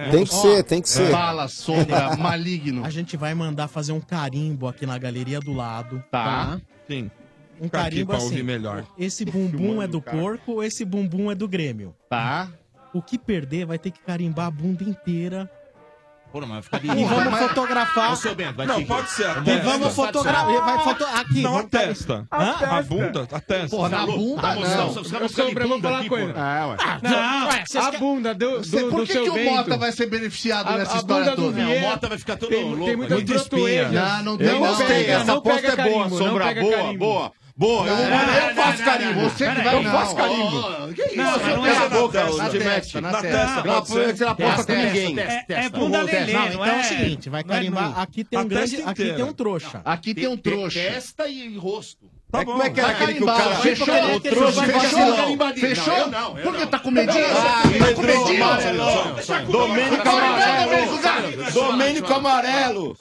É. 0.00 0.10
Tem 0.10 0.24
que 0.24 0.34
ser, 0.34 0.64
tem 0.64 0.80
que 0.80 0.88
ser. 0.88 1.12
Bala, 1.12 1.46
sônia 1.46 2.16
maligno. 2.16 2.86
A 2.86 2.90
gente 2.90 3.18
vai 3.18 3.34
mandar 3.34 3.68
fazer 3.68 3.92
um 3.92 4.00
carimbo 4.00 4.66
aqui 4.66 4.86
na 4.86 4.96
galeria 4.96 5.40
do 5.40 5.52
lado. 5.52 6.02
Tá. 6.10 6.24
tá? 6.24 6.60
Sim. 6.88 7.10
Um 7.60 7.68
carimbo 7.68 7.68
aqui 7.68 7.70
carimbo 7.70 8.06
pra 8.12 8.18
ouvir 8.22 8.34
assim. 8.36 8.42
melhor. 8.42 8.86
Esse 8.98 9.24
bumbum 9.26 9.82
é 9.82 9.86
do 9.86 10.00
cara. 10.00 10.16
porco, 10.16 10.62
esse 10.62 10.86
bumbum 10.86 11.30
é 11.30 11.34
do 11.34 11.46
Grêmio. 11.46 11.94
Tá. 12.08 12.48
O 12.94 13.02
que 13.02 13.18
perder 13.18 13.66
vai 13.66 13.78
ter 13.78 13.90
que 13.90 14.00
carimbar 14.00 14.46
a 14.46 14.50
bunda 14.50 14.82
inteira 14.82 15.50
Pô, 16.32 16.40
mas 16.40 16.48
vai 16.48 16.62
ficar 16.62 16.84
E 16.84 17.04
vamos 17.04 17.38
fotografar. 17.38 18.12
Ô, 18.12 18.34
Bento, 18.34 18.56
vai 18.56 18.66
Não, 18.66 18.84
pode 18.84 19.10
ser. 19.10 19.30
E 19.44 19.56
vamos 19.58 19.94
fotografar. 19.94 20.46
Vai 20.64 20.84
foto... 20.84 21.04
Aqui, 21.04 21.40
Não, 21.42 21.58
a 21.58 21.62
testa. 21.64 22.26
A 22.30 22.52
testa. 22.54 22.76
A 22.76 22.82
bunda, 22.82 23.28
a 23.32 23.40
testa. 23.40 23.76
Porra, 23.76 23.88
na 23.88 24.06
bunda, 24.06 24.42
Ah, 24.48 24.54
não. 24.54 24.94
Eu 24.96 25.04
ficar 25.04 25.20
de 25.26 25.80
falar 25.82 25.98
aqui, 25.98 26.08
com 26.08 26.18
ele. 26.18 26.32
É, 26.32 26.64
ué. 26.66 26.76
Não, 27.02 27.48
ué, 27.48 27.64
a 27.74 27.98
bunda 27.98 28.34
do, 28.34 28.58
do, 28.58 28.64
Cê- 28.64 28.84
por 28.84 29.06
que 29.06 29.12
que 29.12 29.30
o 29.30 29.44
Mota 29.44 29.76
vai 29.76 29.92
ser 29.92 30.06
beneficiado 30.06 30.68
A- 30.68 30.78
nessa 30.78 30.94
a 30.94 30.96
história 30.98 31.34
toda? 31.34 31.60
O 31.60 31.80
Mota 31.80 32.08
vai 32.08 32.18
ficar 32.18 32.36
todo 32.36 32.48
tem- 32.48 32.62
tem 32.62 32.70
louco, 32.74 32.96
muita 32.96 33.14
né? 33.16 33.16
Muita 33.16 33.34
espinha. 33.34 33.88
Não, 33.88 34.22
não 34.22 34.36
tem, 34.38 34.46
não. 34.60 34.66
Essa 35.20 35.32
aposta 35.34 35.66
é 35.66 35.90
boa, 35.90 36.08
Sombra, 36.10 36.54
boa, 36.54 36.92
boa. 36.94 37.32
Boa, 37.60 37.86
eu, 37.86 38.48
eu 38.48 38.54
faço 38.54 38.82
carimbo. 38.82 39.20
Você 39.20 39.54
que 39.54 39.60
vai, 39.60 39.76
eu 39.76 39.82
faço 39.90 40.16
carimbo. 40.16 40.94
Que 40.94 41.02
isso? 41.02 41.16
Não, 41.16 41.38
não 41.38 41.66
é 41.66 41.74
na 41.74 41.88
boca, 41.90 42.24
na 42.24 42.48
testa. 42.48 43.00
Na 43.02 43.20
testa, 43.20 43.62
Você 43.62 44.24
não 44.24 44.30
aposta 44.30 44.64
com 44.64 44.82
ninguém. 44.82 45.20
É, 45.20 45.44
é 45.46 45.68
bunda 45.68 46.00
lelê, 46.00 46.32
não 46.32 46.46
Então 46.46 46.64
é 46.64 46.70
o 46.70 46.80
é? 46.80 46.82
seguinte, 46.84 47.28
vai 47.28 47.42
é 47.42 47.44
carimbar. 47.44 47.94
Tá 47.94 48.00
aqui 48.00 48.24
tem 48.24 48.38
um 48.38 48.88
aqui 48.88 49.12
tem 49.12 49.24
um 49.24 49.32
trouxa. 49.34 49.82
Aqui 49.84 50.14
tem 50.14 50.26
um 50.26 50.38
trouxa. 50.38 50.80
Testa 50.80 51.28
e 51.28 51.54
rosto. 51.58 52.10
Tá 52.30 52.42
é, 52.42 52.44
bom. 52.44 52.52
Como 52.52 52.62
é 52.62 52.70
que 52.70 52.80
era 52.80 52.90
aquele 52.90 53.14
que 53.14 53.22
o 53.24 53.26
cara 53.26 53.54
fechou? 53.56 53.86
O 54.16 54.20
trouxa 54.20 54.62
fechou? 54.62 55.54
Fechou? 55.56 56.08
Não, 56.08 56.34
Por 56.36 56.56
que 56.56 56.66
tá 56.66 56.78
com 56.78 56.90
medinho? 56.90 57.24
Ah, 57.26 57.62
tá 57.62 57.94
com 57.94 58.02
medinho. 58.02 59.50
Domênico 59.50 60.08
Amarelo. 60.08 61.50
Domênico 61.52 62.12
Amarelo. 62.12 62.96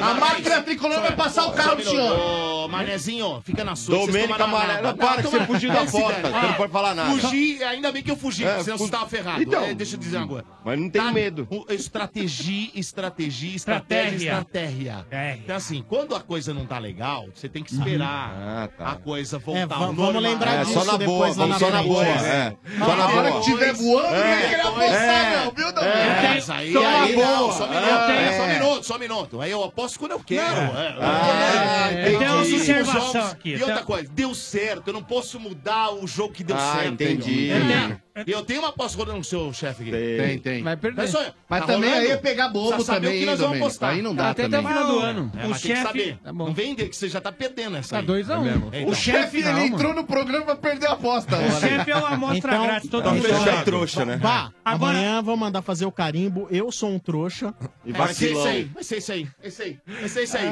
A 0.00 0.14
máquina 0.14 0.62
tricolor 0.62 1.00
vai 1.00 1.16
passar 1.16 1.46
o 1.46 1.52
carro 1.52 1.76
do 1.76 1.84
senhor. 1.84 2.68
Manezinho, 2.68 3.40
fica 3.44 3.64
na 3.64 3.74
sua. 3.74 4.06
Domênico 4.06 4.42
Amarelo. 4.42 4.94
Para 4.96 5.22
que 5.22 5.28
você 5.28 5.46
fugiu 5.46 5.72
da 5.72 5.86
porta. 5.86 6.28
Você 6.28 6.46
não 6.46 6.54
pode 6.54 6.72
falar 6.72 6.94
nada. 6.94 7.10
Fugi, 7.10 7.62
ainda 7.64 7.90
bem 7.92 8.02
que 8.02 8.10
eu 8.10 8.16
fugi, 8.16 8.44
é, 8.44 8.62
senão 8.62 8.78
você 8.78 8.90
tava 8.90 9.08
ferrado. 9.08 9.42
então 9.42 9.62
é, 9.64 9.74
Deixa 9.74 9.96
eu 9.96 10.00
dizer 10.00 10.18
agora. 10.18 10.44
Mas 10.64 10.78
não 10.78 10.90
tem 10.90 11.12
medo. 11.12 11.48
Estratégia, 11.68 12.70
estratégia, 12.74 13.56
estratégia, 13.56 14.16
estratégia. 14.16 15.06
É. 15.10 15.34
Então 15.36 15.56
assim, 15.56 15.84
quando 15.88 16.14
a 16.14 16.20
coisa 16.20 16.52
não 16.52 16.66
tá 16.66 16.78
legal, 16.78 17.28
você 17.34 17.48
tem 17.48 17.62
que 17.62 17.72
esperar. 17.72 18.30
Uhum. 18.30 18.36
Ah, 18.38 18.65
tá. 18.68 18.90
a 18.90 18.94
coisa 18.96 19.38
voltar 19.38 19.58
É, 19.60 19.62
ao 19.62 19.68
va- 19.68 19.78
normal. 19.86 20.06
vamos 20.06 20.22
lembrar 20.22 20.54
É, 20.54 20.58
disso 20.64 20.72
só 20.72 20.80
na 20.80 20.84
boa, 20.92 20.98
depois 20.98 21.36
vamos 21.36 21.58
só 21.58 21.70
na 21.70 21.82
boa. 21.82 22.04
É. 22.06 22.56
Só 22.78 22.96
na 22.96 23.06
hora 23.06 23.30
boa. 23.30 23.40
que 23.42 23.50
tiver 23.50 23.72
voando, 23.74 24.06
É. 24.14 24.34
ninguém 24.34 24.48
queria 24.48 24.68
apostar, 24.68 25.44
não, 25.44 25.50
viu, 25.52 25.72
Davi? 25.72 25.86
É. 25.88 26.28
Mas 26.34 26.50
aí, 26.50 26.72
Só 26.72 26.86
aí, 26.86 27.14
boa. 27.14 27.26
não, 27.26 27.52
só 27.52 27.64
um 27.64 27.68
minuto, 27.70 28.10
É. 28.10 28.32
só 28.36 28.42
um 28.42 28.48
minuto, 28.48 28.84
só 28.86 28.98
minuto. 28.98 29.40
Aí 29.40 29.50
eu 29.50 29.64
aposto 29.64 29.98
quando 29.98 30.12
eu 30.12 30.20
quero. 30.20 30.60
É. 30.60 30.96
Ah, 31.00 31.88
É. 31.92 32.04
Tem 32.04 32.26
Observação 32.56 33.26
aqui, 33.26 33.50
E 33.50 33.62
outra 33.62 33.82
coisa, 33.82 34.08
deu 34.12 34.34
certo. 34.34 34.88
Eu 34.88 34.94
não 34.94 35.02
posso 35.02 35.38
mudar 35.38 35.90
o 35.94 36.06
jogo 36.06 36.32
que 36.32 36.42
deu 36.44 36.56
Ah, 36.56 36.74
certo. 36.76 36.92
entendi. 36.94 37.50
Eu 38.16 38.24
tenho, 38.24 38.28
E 38.28 38.32
eu 38.32 38.42
tenho 38.44 38.60
uma 38.60 38.68
aposta 38.70 38.96
rodando 38.96 39.16
com 39.16 39.20
o 39.20 39.24
seu 39.24 39.52
chefe 39.52 39.82
aqui. 39.82 39.90
Tem, 39.92 40.38
tem. 40.38 40.62
Vai 40.62 40.74
perder. 40.76 40.96
Mas, 41.02 41.14
olha, 41.14 41.34
Mas 41.48 41.60
tá 41.60 41.66
também 41.66 41.90
rolando? 41.90 42.06
aí 42.08 42.12
é 42.12 42.16
pegar 42.16 42.48
bobo 42.48 42.68
Precisa 42.70 42.86
saber 42.86 43.06
também, 43.08 43.16
o 43.16 43.20
que 43.20 43.26
nós 43.26 43.32
hein, 43.34 43.36
vamos 43.36 43.48
Domênico? 43.50 43.66
apostar. 43.66 43.90
Aí 43.90 44.02
não 44.02 44.14
dá 44.14 44.30
Até 44.30 44.42
também. 44.44 44.58
até 44.60 44.66
o 44.66 44.72
final 44.72 44.86
do 44.92 44.98
ano. 45.00 45.32
É, 45.36 45.46
O 45.46 45.50
mas 45.50 45.60
tem 45.60 45.70
que 45.70 45.76
chefe- 45.76 45.86
saber. 45.86 46.18
Tá 46.24 46.32
bom. 46.32 46.46
Não 46.46 46.54
vem 46.54 46.74
que 46.74 46.96
você 46.96 47.08
já 47.10 47.20
tá 47.20 47.30
perdendo 47.30 47.76
essa 47.76 47.90
Tá 47.90 47.98
aí. 48.00 48.06
2 48.06 48.30
a 48.30 48.38
1 48.38 48.42
mesmo. 48.44 48.68
É, 48.72 48.80
então. 48.80 48.92
O 48.92 48.94
chefe, 48.94 49.36
ele 49.38 49.60
entrou 49.66 49.94
no 49.94 50.04
programa 50.04 50.46
pra 50.46 50.56
perder 50.56 50.86
a 50.86 50.92
aposta. 50.92 51.36
O 51.36 51.60
chefe 51.60 51.90
é 51.90 51.96
uma 51.96 52.08
amostra 52.08 52.52
Então, 52.54 52.66
grátis 52.66 52.90
todo 52.90 53.04
tá 53.04 53.10
mundo. 53.12 53.26
É 53.26 53.62
trouxa, 53.62 54.04
né? 54.06 54.16
Vá, 54.16 54.50
Agora- 54.64 54.92
amanhã 54.98 55.20
vou 55.22 55.36
mandar 55.36 55.60
fazer 55.60 55.84
o 55.84 55.92
carimbo. 55.92 56.48
Eu 56.50 56.72
sou 56.72 56.90
um 56.90 56.98
trouxa. 56.98 57.54
E 57.84 57.90
É, 57.90 57.92
vai 57.92 58.14
ser 58.14 58.32
isso 58.32 58.46
aí, 58.46 58.64
vai 58.72 58.82
ser 58.82 58.96
isso 58.96 59.12
aí, 59.12 59.28
esse 59.42 59.62
aí, 59.62 59.78
vai 60.00 60.08
ser 60.08 60.22
isso 60.22 60.36
aí. 60.38 60.46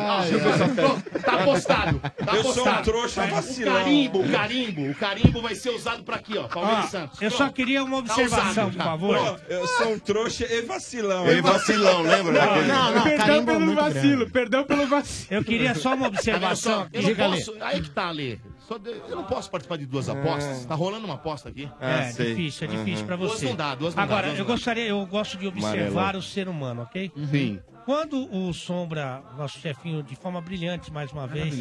Tá 1.23 1.35
apostado, 1.35 1.99
tá 1.99 2.35
Eu 2.37 2.43
sou 2.43 2.51
um 2.65 2.69
apostado. 2.69 2.85
trouxa 2.85 3.25
O 3.25 3.29
vacilão. 3.29 3.75
carimbo, 3.75 4.21
o 4.21 4.31
carimbo, 4.31 4.91
o 4.91 4.95
carimbo 4.95 5.43
vai 5.43 5.55
ser 5.55 5.71
usado 5.71 6.03
pra 6.05 6.17
aqui, 6.17 6.37
ó, 6.37 6.45
Palmeiras 6.49 6.85
Ó, 6.87 6.89
Santos. 6.89 7.23
eu 7.23 7.31
só. 7.31 7.54
Queria 7.55 7.83
uma 7.85 7.97
observação, 7.99 8.71
por 8.71 8.83
favor. 8.83 9.17
Pô, 9.19 9.41
eu 9.49 9.67
sou 9.67 9.93
um 9.95 9.99
trouxa 9.99 10.45
e 10.53 10.63
vacilão. 10.63 11.27
E 11.31 11.41
vacilão, 11.41 12.03
lembra? 12.03 12.33
daquele? 12.35 12.67
Não, 12.67 12.93
não, 12.95 13.03
Perdão 13.05 13.35
é 13.37 13.43
pelo 13.45 13.75
vacilo, 13.75 14.17
grande. 14.17 14.31
perdão 14.33 14.65
pelo 14.65 14.87
vacilo. 14.87 15.27
Eu 15.31 15.45
queria 15.45 15.75
só 15.75 15.95
uma 15.95 16.09
observação. 16.09 16.81
só? 16.83 16.89
Eu 16.93 17.03
não 17.03 17.09
Diga, 17.09 17.27
Lê. 17.29 17.37
posso, 17.39 17.55
aí 17.61 17.81
que 17.81 17.91
tá, 17.91 18.11
Lê. 18.11 18.39
Só 18.69 18.79
de- 18.79 18.91
eu 18.91 19.17
não 19.17 19.25
posso 19.25 19.51
participar 19.51 19.77
de 19.79 19.87
duas 19.87 20.09
apostas. 20.09 20.65
Tá 20.67 20.75
rolando 20.75 21.05
uma 21.07 21.15
aposta 21.15 21.49
aqui. 21.49 21.69
Ah, 21.81 22.01
é 22.01 22.13
sei. 22.13 22.35
difícil, 22.35 22.67
é 22.67 22.71
difícil 22.71 23.01
Uhum. 23.01 23.07
pra 23.07 23.17
Duas 23.17 23.33
você. 23.33 23.47
não 23.47 23.57
dá, 23.57 23.75
duas 23.75 23.95
não 23.95 24.03
dá, 24.03 24.03
Agora, 24.03 24.27
duas 24.29 24.39
eu 24.39 24.45
não 24.45 24.49
dá. 24.49 24.55
gostaria, 24.55 24.87
eu 24.89 25.07
gosto 25.07 25.37
de 25.39 25.47
observar 25.47 25.79
Amarelão. 25.89 26.19
o 26.19 26.23
ser 26.23 26.49
humano, 26.49 26.83
ok? 26.83 27.13
Sim. 27.31 27.61
Quando 27.85 28.27
o 28.35 28.51
Sombra, 28.55 29.21
nosso 29.37 29.59
chefinho, 29.61 30.03
de 30.03 30.17
forma 30.17 30.41
brilhante, 30.41 30.91
mais 30.91 31.13
uma 31.13 31.27
vez, 31.27 31.55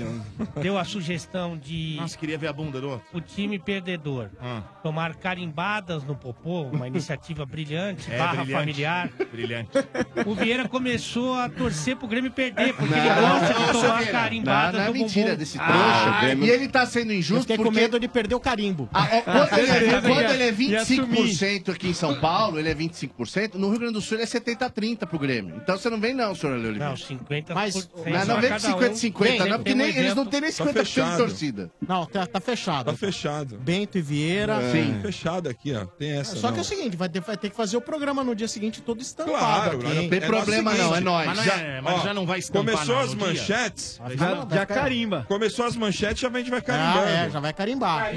deu 0.61 0.77
a 0.77 0.85
sugestão 0.85 1.57
de 1.57 1.97
Nossa, 1.99 2.17
queria 2.17 2.37
ver 2.37 2.47
a 2.47 2.53
bunda 2.53 2.79
do 2.79 2.91
outro. 2.91 3.05
o 3.13 3.19
time 3.19 3.59
perdedor 3.59 4.29
Ah. 4.41 4.61
tomar 4.81 5.15
carimbadas 5.15 6.01
no 6.05 6.15
popô, 6.15 6.61
uma 6.63 6.87
iniciativa 6.87 7.45
brilhante, 7.45 8.09
É, 8.09 8.17
barra 8.17 8.35
brilhante. 8.43 8.51
familiar, 8.53 9.09
Brilhante. 9.33 9.69
o 10.25 10.33
Vieira 10.33 10.69
começou 10.69 11.33
a 11.35 11.49
torcer 11.49 11.97
pro 11.97 12.07
Grêmio 12.07 12.31
perder, 12.31 12.73
porque 12.73 12.93
ele 12.93 13.09
Não, 13.09 13.39
gosta 13.39 13.53
de 13.53 13.59
não, 13.59 13.71
tomar 13.73 13.95
Vieira. 13.97 14.11
carimbadas 14.13 14.73
Não, 14.73 14.79
não 14.79 14.85
é 14.85 14.87
no 14.87 14.93
mentira 14.93 15.25
bumbum. 15.25 15.37
desse 15.39 15.57
Ah, 15.59 15.65
trouxa. 15.67 16.21
Grêmio. 16.21 16.45
e 16.45 16.49
ele 16.49 16.67
tá 16.69 16.85
sendo 16.85 17.11
Eu 17.11 17.17
injusto 17.19 17.47
com 17.57 17.63
porque... 17.63 17.79
medo 17.81 17.99
de 17.99 18.07
perder 18.07 18.35
o 18.35 18.39
carimbo. 18.39 18.87
Ah, 18.93 19.07
ó, 19.11 19.21
quando, 19.47 19.59
ele 19.59 19.71
é, 19.71 20.01
quando 20.01 20.19
ele 20.31 20.43
é 20.43 20.53
ia 20.53 20.83
25% 20.85 21.69
aqui 21.73 21.89
em 21.89 21.93
São 21.93 22.17
Paulo, 22.21 22.57
ele 22.59 22.69
é 22.69 22.75
25%, 22.75 23.55
no 23.55 23.69
Rio 23.69 23.79
Grande 23.79 23.93
do 23.95 24.01
Sul 24.01 24.15
ele 24.15 24.23
é 24.23 24.25
70-30 24.27 25.05
pro 25.05 25.19
Grêmio. 25.19 25.57
Então 25.57 25.77
você 25.77 25.89
não 25.89 25.99
vem 25.99 26.12
não, 26.13 26.33
senhor 26.35 26.53
Ale 26.53 26.63
Oliveira. 26.67 26.89
Não, 26.89 26.97
50 26.97 27.53
Mas- 27.55 27.85
por- 27.85 28.05
Não, 28.09 28.25
não 28.25 28.41
vem 28.41 28.49
com 28.51 28.55
cada 28.59 28.67
um. 28.75 28.79
50-50, 28.79 29.23
Tem, 29.25 29.39
não, 29.39 29.57
porque 29.57 29.63
tem 29.63 29.73
um 29.73 29.77
nem, 29.77 29.97
eles 29.97 30.15
não 30.15 30.25
têm 30.25 30.41
nem 30.41 30.51
Tá 30.51 30.63
50% 30.63 30.73
de 30.73 30.73
fechado. 30.79 31.17
torcida. 31.17 31.71
Não, 31.87 32.05
tá, 32.05 32.25
tá 32.27 32.39
fechado. 32.39 32.85
Tá 32.91 32.97
fechado. 32.97 33.57
Bento 33.59 33.97
e 33.97 34.01
Vieira. 34.01 34.59
Sim. 34.71 34.99
Fechado 35.01 35.49
aqui, 35.49 35.73
ó. 35.75 35.85
Tem 35.85 36.11
essa. 36.19 36.35
Só 36.35 36.47
que 36.47 36.53
é 36.53 36.55
não. 36.57 36.61
o 36.61 36.65
seguinte, 36.65 36.95
vai 36.97 37.09
ter, 37.09 37.19
vai 37.21 37.37
ter 37.37 37.49
que 37.49 37.55
fazer 37.55 37.77
o 37.77 37.81
programa 37.81 38.23
no 38.23 38.35
dia 38.35 38.47
seguinte 38.47 38.81
todo 38.81 39.01
estampado 39.01 39.37
Claro, 39.37 39.77
aqui. 39.79 39.93
não 39.95 40.09
tem 40.09 40.19
é 40.19 40.25
problema 40.25 40.71
seguinte, 40.71 40.87
não, 40.89 40.95
é 40.95 40.99
nóis. 41.01 41.25
Mas, 41.27 41.37
não 41.37 41.53
é, 41.53 41.81
mas 41.81 41.93
ó, 41.99 42.03
já 42.03 42.13
não 42.13 42.25
vai 42.25 42.39
estampar 42.39 42.73
Começou 42.73 42.99
as 42.99 43.09
dia? 43.15 43.27
manchetes. 43.27 43.97
Vai 43.97 44.17
Já, 44.17 44.33
vai 44.35 44.57
já 44.59 44.65
carimba. 44.65 45.25
Começou 45.27 45.65
as 45.65 45.75
manchetes, 45.75 46.19
já 46.21 46.27
a 46.29 46.37
gente 46.37 46.49
vai 46.49 46.61
carimbando. 46.61 46.99
Ah, 47.07 47.09
é, 47.09 47.29
já 47.29 47.39
vai 47.39 47.53
carimbar. 47.53 48.11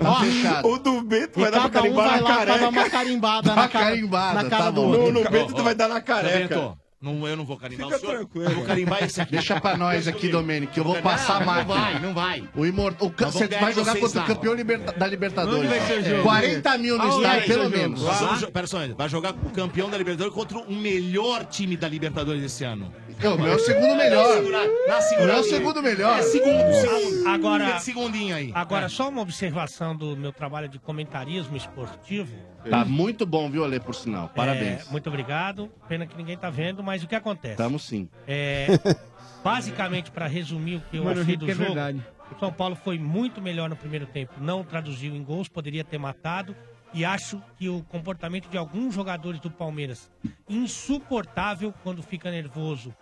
Tá 0.00 0.10
Ó, 0.10 0.20
fechado. 0.20 0.68
O 0.68 0.78
do 0.78 1.02
Bento 1.02 1.40
vai 1.40 1.50
dar 1.50 1.60
pra 1.62 1.70
carimbar 1.70 2.08
vai 2.08 2.20
na 2.20 2.28
lá 2.28 2.34
pra 2.36 2.44
dar 2.44 2.46
careca. 2.58 2.68
uma 2.68 2.90
carimbada 2.90 3.54
na 3.54 3.68
cara, 3.68 3.84
carimbada, 3.86 4.42
na 4.42 4.50
cara 4.50 4.64
tá 4.64 4.70
do 4.70 4.82
outro. 4.82 5.12
No, 5.12 5.30
Bento 5.30 5.52
Ó, 5.52 5.56
tu 5.56 5.62
vai 5.62 5.74
dar 5.74 5.88
na 5.88 5.94
Tá 5.96 6.00
careca. 6.00 6.72
Não, 7.06 7.26
eu 7.28 7.36
não 7.36 7.44
vou 7.44 7.56
carimbar 7.56 7.86
Fica 7.86 7.96
o 7.96 8.00
senhor. 8.00 8.16
tranquilo. 8.16 8.50
Eu 8.50 8.54
vou 8.56 8.64
carimbar 8.64 9.04
esse 9.04 9.20
aqui. 9.20 9.32
Deixa 9.32 9.60
pra 9.60 9.76
nós 9.76 10.08
aqui, 10.08 10.28
Domênico, 10.28 10.72
que 10.72 10.80
eu 10.80 10.84
vou 10.84 10.96
passar 11.00 11.36
a 11.36 11.40
não, 11.40 11.46
máquina. 11.46 11.74
Não 11.74 11.74
vai, 11.84 12.00
não 12.00 12.14
vai. 12.14 12.48
O 12.56 12.66
imortal. 12.66 13.06
O 13.08 13.10
ca- 13.10 13.26
Você 13.30 13.46
vai 13.46 13.72
jogar 13.72 13.96
contra 13.96 14.20
o 14.20 14.24
campeão 14.26 14.54
liberta- 14.54 14.92
da 14.92 15.06
Libertadores. 15.06 15.60
Onde 15.60 15.68
vai 15.68 15.80
ser 15.86 16.00
o 16.00 16.04
jogo? 16.04 16.22
40 16.24 16.78
mil 16.78 16.98
no 16.98 17.04
vai 17.06 17.16
estádio, 17.16 17.46
ser 17.46 17.58
pelo 17.58 17.70
menos. 17.70 18.00
Vamos 18.02 18.44
Pera 18.46 18.66
só, 18.66 18.78
vai 18.96 19.08
jogar 19.08 19.32
com 19.34 19.46
o 19.48 19.50
campeão 19.50 19.88
da 19.88 19.96
Libertadores 19.98 20.34
contra 20.34 20.58
o 20.58 20.72
melhor 20.74 21.44
time 21.44 21.76
da 21.76 21.88
Libertadores 21.88 22.42
esse 22.42 22.64
ano. 22.64 22.92
O 23.18 23.38
meu 23.38 23.52
é 23.52 23.54
o 23.54 23.58
segundo 23.58 23.96
melhor. 23.96 24.42
Na 24.86 24.98
O 24.98 25.02
segunda 25.02 25.26
meu 25.26 25.36
é 25.36 25.40
o 25.40 25.44
segundo 25.44 25.82
melhor. 25.82 26.18
É 26.18 26.22
segundo, 26.22 26.72
segundo. 26.80 27.28
Agora- 27.28 27.78
Segundinho 27.78 28.34
aí. 28.36 28.50
Agora, 28.54 28.88
só 28.88 29.08
uma 29.08 29.22
observação 29.22 29.94
do 29.96 30.16
meu 30.16 30.32
trabalho 30.32 30.68
de 30.68 30.78
comentarismo 30.78 31.56
esportivo. 31.56 32.34
Tá 32.70 32.84
muito 32.84 33.24
bom, 33.26 33.50
viu, 33.50 33.64
Ale, 33.64 33.78
por 33.80 33.94
sinal. 33.94 34.28
Parabéns. 34.34 34.86
É, 34.88 34.90
muito 34.90 35.08
obrigado. 35.08 35.70
Pena 35.88 36.06
que 36.06 36.16
ninguém 36.16 36.36
tá 36.36 36.50
vendo, 36.50 36.82
mas 36.82 37.02
o 37.02 37.06
que 37.06 37.14
acontece? 37.14 37.56
Tamo 37.56 37.78
sim. 37.78 38.08
É, 38.26 38.66
basicamente, 39.44 40.10
para 40.10 40.26
resumir 40.26 40.76
o 40.76 40.80
que 40.80 40.96
eu 40.96 41.04
Mano, 41.04 41.20
achei 41.20 41.36
do 41.36 41.44
que 41.46 41.52
é 41.52 41.54
jogo, 41.54 41.66
verdade. 41.66 42.02
o 42.34 42.38
São 42.38 42.52
Paulo 42.52 42.74
foi 42.76 42.98
muito 42.98 43.40
melhor 43.40 43.68
no 43.68 43.76
primeiro 43.76 44.06
tempo, 44.06 44.32
não 44.40 44.64
traduziu 44.64 45.14
em 45.14 45.22
gols, 45.22 45.48
poderia 45.48 45.84
ter 45.84 45.98
matado. 45.98 46.54
E 46.94 47.04
acho 47.04 47.42
que 47.58 47.68
o 47.68 47.82
comportamento 47.82 48.48
de 48.48 48.56
alguns 48.56 48.94
jogadores 48.94 49.38
do 49.40 49.50
Palmeiras, 49.50 50.10
insuportável 50.48 51.72
quando 51.82 52.02
fica 52.02 52.30
nervoso. 52.30 52.94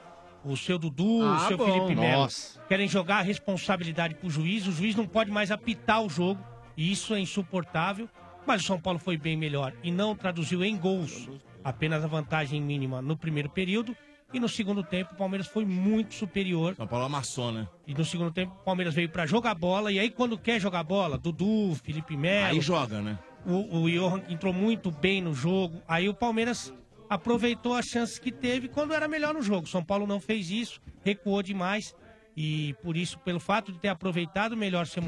O 0.45 0.57
seu 0.57 0.79
Dudu, 0.79 1.23
Ah, 1.23 1.37
o 1.37 1.49
seu 1.49 1.57
bom. 1.57 1.65
Felipe 1.65 1.95
Melo. 1.95 2.23
Nossa. 2.23 2.61
Querem 2.69 2.87
jogar 2.89 3.19
a 3.19 3.23
responsabilidade 3.23 4.15
pro 4.17 4.29
juiz. 4.29 4.67
O 4.67 4.73
juiz 4.73 4.95
não 4.95 5.07
pode 5.07 5.31
mais 5.31 5.51
apitar 5.51 6.03
o 6.03 6.09
jogo. 6.09 6.45
E 6.77 6.93
isso 6.93 7.15
é 7.15 7.21
insuportável. 7.21 8.09
Mas 8.47 8.63
o 8.63 8.67
São 8.67 8.81
Paulo 8.81 8.99
foi 8.99 9.17
bem 9.17 9.37
melhor 9.37 9.73
e 9.83 9.91
não 9.91 10.15
traduziu 10.15 10.65
em 10.65 10.77
gols. 10.77 11.29
Apenas 11.63 12.05
a 12.05 12.07
vantagem 12.07 12.61
mínima 12.61 13.01
no 13.01 13.17
primeiro 13.17 13.49
período. 13.49 13.97
E 14.33 14.41
no 14.41 14.49
segundo 14.49 14.83
tempo, 14.83 15.15
o 15.15 15.17
Palmeiras 15.17 15.47
foi 15.47 15.65
muito 15.65 16.13
superior. 16.15 16.75
São 16.75 16.89
Paulo 16.89 17.05
amassou, 17.07 17.53
né? 17.53 17.69
E 17.87 17.95
no 17.95 18.05
segundo 18.05 18.33
tempo, 18.33 18.53
o 18.53 18.65
Palmeiras 18.65 18.93
veio 18.93 19.09
pra 19.09 19.27
jogar 19.27 19.55
bola. 19.55 19.93
E 19.93 19.99
aí, 19.99 20.11
quando 20.11 20.37
quer 20.37 20.61
jogar 20.61 20.83
bola, 20.83 21.17
Dudu, 21.17 21.75
Felipe 21.77 22.17
Melo. 22.17 22.55
Aí 22.55 22.61
joga, 22.61 23.01
né? 23.01 23.17
O, 23.47 23.83
o 23.83 23.91
Johan 23.91 24.23
entrou 24.29 24.53
muito 24.53 24.91
bem 24.91 25.23
no 25.23 25.33
jogo. 25.33 25.81
Aí 25.87 26.09
o 26.09 26.15
Palmeiras 26.15 26.75
aproveitou 27.09 27.75
as 27.75 27.87
chances 27.87 28.19
que 28.19 28.33
teve 28.33 28.69
quando 28.69 28.93
era 28.93 29.07
melhor 29.07 29.33
no 29.35 29.43
jogo. 29.43 29.69
São 29.69 29.85
Paulo 29.85 30.07
não 30.07 30.21
fez 30.21 30.51
isso, 30.51 30.81
recuou 31.05 31.43
demais. 31.43 31.95
E 32.37 32.75
por 32.83 32.97
isso, 32.97 33.19
pelo 33.21 33.39
fato 33.39 33.71
de 33.71 33.79
ter 33.79 33.89
aproveitado 33.89 34.57
melhor 34.57 34.87
seu, 34.87 35.03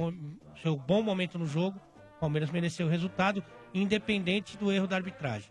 seu 0.63 0.77
bom 0.77 1.03
momento 1.03 1.37
no 1.39 1.47
jogo, 1.47 1.81
o 2.17 2.21
Palmeiras 2.21 2.51
mereceu 2.51 2.87
o 2.87 2.91
resultado, 2.91 3.43
independente 3.75 4.57
do 4.57 4.73
erro 4.73 4.87
da 4.87 4.97
arbitragem. 4.97 5.49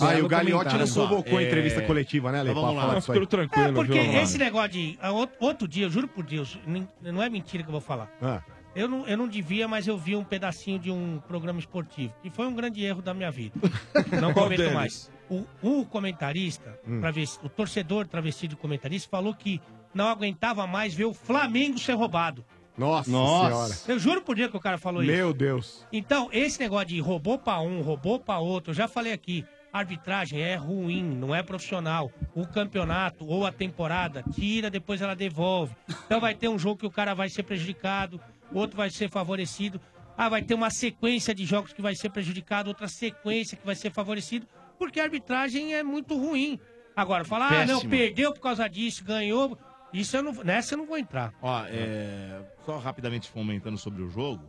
Ah, 0.00 0.18
e 0.18 0.22
o 0.22 0.26
Gagliotti 0.28 0.76
não 0.76 0.88
convocou 0.88 1.38
a 1.38 1.42
é- 1.42 1.46
entrevista 1.46 1.80
coletiva, 1.82 2.32
né, 2.32 2.40
Ale? 2.40 2.50
Então 2.50 2.60
vamos 2.62 2.80
falar 2.80 2.92
lá. 2.94 2.98
disso 2.98 3.12
aí. 3.12 3.18
Tudo 3.20 3.28
tranquilo, 3.28 3.68
É, 3.68 3.72
porque 3.72 4.00
viu, 4.00 4.20
esse 4.20 4.36
negócio 4.38 4.70
de. 4.70 4.98
ah, 5.00 5.08
out- 5.08 5.32
Outro 5.38 5.68
dia, 5.68 5.86
eu 5.86 5.90
juro 5.90 6.08
por 6.08 6.24
Deus, 6.24 6.58
não 7.00 7.22
é 7.22 7.28
mentira 7.28 7.62
que 7.62 7.68
eu 7.68 7.72
vou 7.72 7.80
falar. 7.80 8.10
Ah, 8.20 8.42
Eu 8.74 8.88
não, 8.88 9.06
eu 9.06 9.16
não 9.16 9.26
devia, 9.26 9.66
mas 9.66 9.86
eu 9.88 9.96
vi 9.96 10.14
um 10.14 10.22
pedacinho 10.24 10.78
de 10.78 10.90
um 10.90 11.18
programa 11.26 11.58
esportivo. 11.58 12.12
E 12.22 12.28
foi 12.28 12.46
um 12.46 12.54
grande 12.54 12.84
erro 12.84 13.00
da 13.00 13.14
minha 13.14 13.30
vida. 13.30 13.54
Não 14.20 14.34
comento 14.34 14.60
deles? 14.60 14.74
mais. 14.74 15.10
O, 15.30 15.46
o 15.62 15.86
comentarista, 15.86 16.78
travesti- 17.00 17.40
o 17.42 17.48
torcedor 17.48 18.06
travestido 18.06 18.54
de 18.54 18.60
comentarista, 18.60 19.08
falou 19.10 19.32
que 19.34 19.62
não 19.94 20.08
aguentava 20.08 20.66
mais 20.66 20.92
ver 20.92 21.06
o 21.06 21.14
Flamengo 21.14 21.78
ser 21.78 21.94
roubado. 21.94 22.44
Nossa, 22.76 23.10
Nossa. 23.10 23.74
senhora. 23.74 23.92
Eu 23.92 23.98
juro 23.98 24.22
por 24.22 24.36
Deus 24.36 24.50
que 24.50 24.56
o 24.56 24.60
cara 24.60 24.78
falou 24.78 25.02
isso. 25.02 25.12
Meu 25.12 25.32
Deus. 25.32 25.86
Então, 25.92 26.28
esse 26.32 26.60
negócio 26.60 26.88
de 26.88 27.00
roubou 27.00 27.38
pra 27.38 27.60
um, 27.60 27.80
roubou 27.80 28.20
pra 28.20 28.38
outro, 28.38 28.70
eu 28.70 28.74
já 28.74 28.86
falei 28.86 29.12
aqui. 29.12 29.44
Arbitragem 29.72 30.40
é 30.40 30.56
ruim, 30.56 31.02
não 31.02 31.34
é 31.34 31.42
profissional. 31.42 32.10
O 32.34 32.46
campeonato 32.46 33.26
ou 33.26 33.44
a 33.44 33.52
temporada 33.52 34.24
tira, 34.34 34.70
depois 34.70 35.02
ela 35.02 35.14
devolve. 35.14 35.74
Então 36.06 36.20
vai 36.20 36.34
ter 36.34 36.48
um 36.48 36.58
jogo 36.58 36.80
que 36.80 36.86
o 36.86 36.90
cara 36.90 37.14
vai 37.14 37.28
ser 37.28 37.42
prejudicado, 37.42 38.20
o 38.50 38.58
outro 38.58 38.76
vai 38.76 38.90
ser 38.90 39.10
favorecido. 39.10 39.80
Ah, 40.16 40.30
vai 40.30 40.42
ter 40.42 40.54
uma 40.54 40.70
sequência 40.70 41.34
de 41.34 41.44
jogos 41.44 41.74
que 41.74 41.82
vai 41.82 41.94
ser 41.94 42.08
prejudicado, 42.08 42.68
outra 42.68 42.88
sequência 42.88 43.56
que 43.56 43.66
vai 43.66 43.74
ser 43.74 43.90
favorecido, 43.92 44.46
porque 44.78 44.98
a 44.98 45.04
arbitragem 45.04 45.74
é 45.74 45.82
muito 45.82 46.16
ruim. 46.16 46.58
Agora, 46.94 47.22
falar, 47.26 47.52
ah, 47.52 47.66
não, 47.66 47.80
perdeu 47.82 48.32
por 48.32 48.40
causa 48.40 48.66
disso, 48.68 49.04
ganhou. 49.04 49.58
Isso 49.92 50.16
eu 50.16 50.22
não, 50.22 50.32
nessa 50.44 50.74
eu 50.74 50.78
não 50.78 50.86
vou 50.86 50.98
entrar. 50.98 51.32
Ó, 51.40 51.64
é, 51.66 52.42
só 52.64 52.78
rapidamente 52.78 53.30
comentando 53.30 53.78
sobre 53.78 54.02
o 54.02 54.08
jogo. 54.10 54.42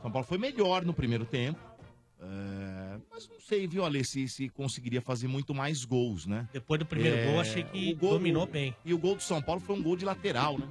São 0.00 0.10
Paulo 0.10 0.26
foi 0.26 0.38
melhor 0.38 0.84
no 0.84 0.92
primeiro 0.92 1.24
tempo. 1.24 1.60
é, 2.20 2.98
mas 3.10 3.28
não 3.28 3.40
sei, 3.40 3.66
viu, 3.68 3.84
Ale, 3.84 4.04
se, 4.04 4.28
se 4.28 4.48
conseguiria 4.48 5.00
fazer 5.00 5.28
muito 5.28 5.54
mais 5.54 5.84
gols, 5.84 6.26
né? 6.26 6.48
Depois 6.52 6.78
do 6.78 6.86
primeiro 6.86 7.16
É, 7.16 7.26
gol, 7.26 7.40
achei 7.40 7.62
que 7.62 7.92
o 7.92 7.96
gol- 7.96 8.10
dominou 8.14 8.46
bem. 8.46 8.74
E 8.84 8.92
o 8.94 8.98
gol 8.98 9.14
do 9.16 9.22
São 9.22 9.40
Paulo 9.40 9.60
foi 9.60 9.76
um 9.76 9.82
gol 9.82 9.96
de 9.96 10.04
lateral, 10.04 10.58
né? 10.58 10.66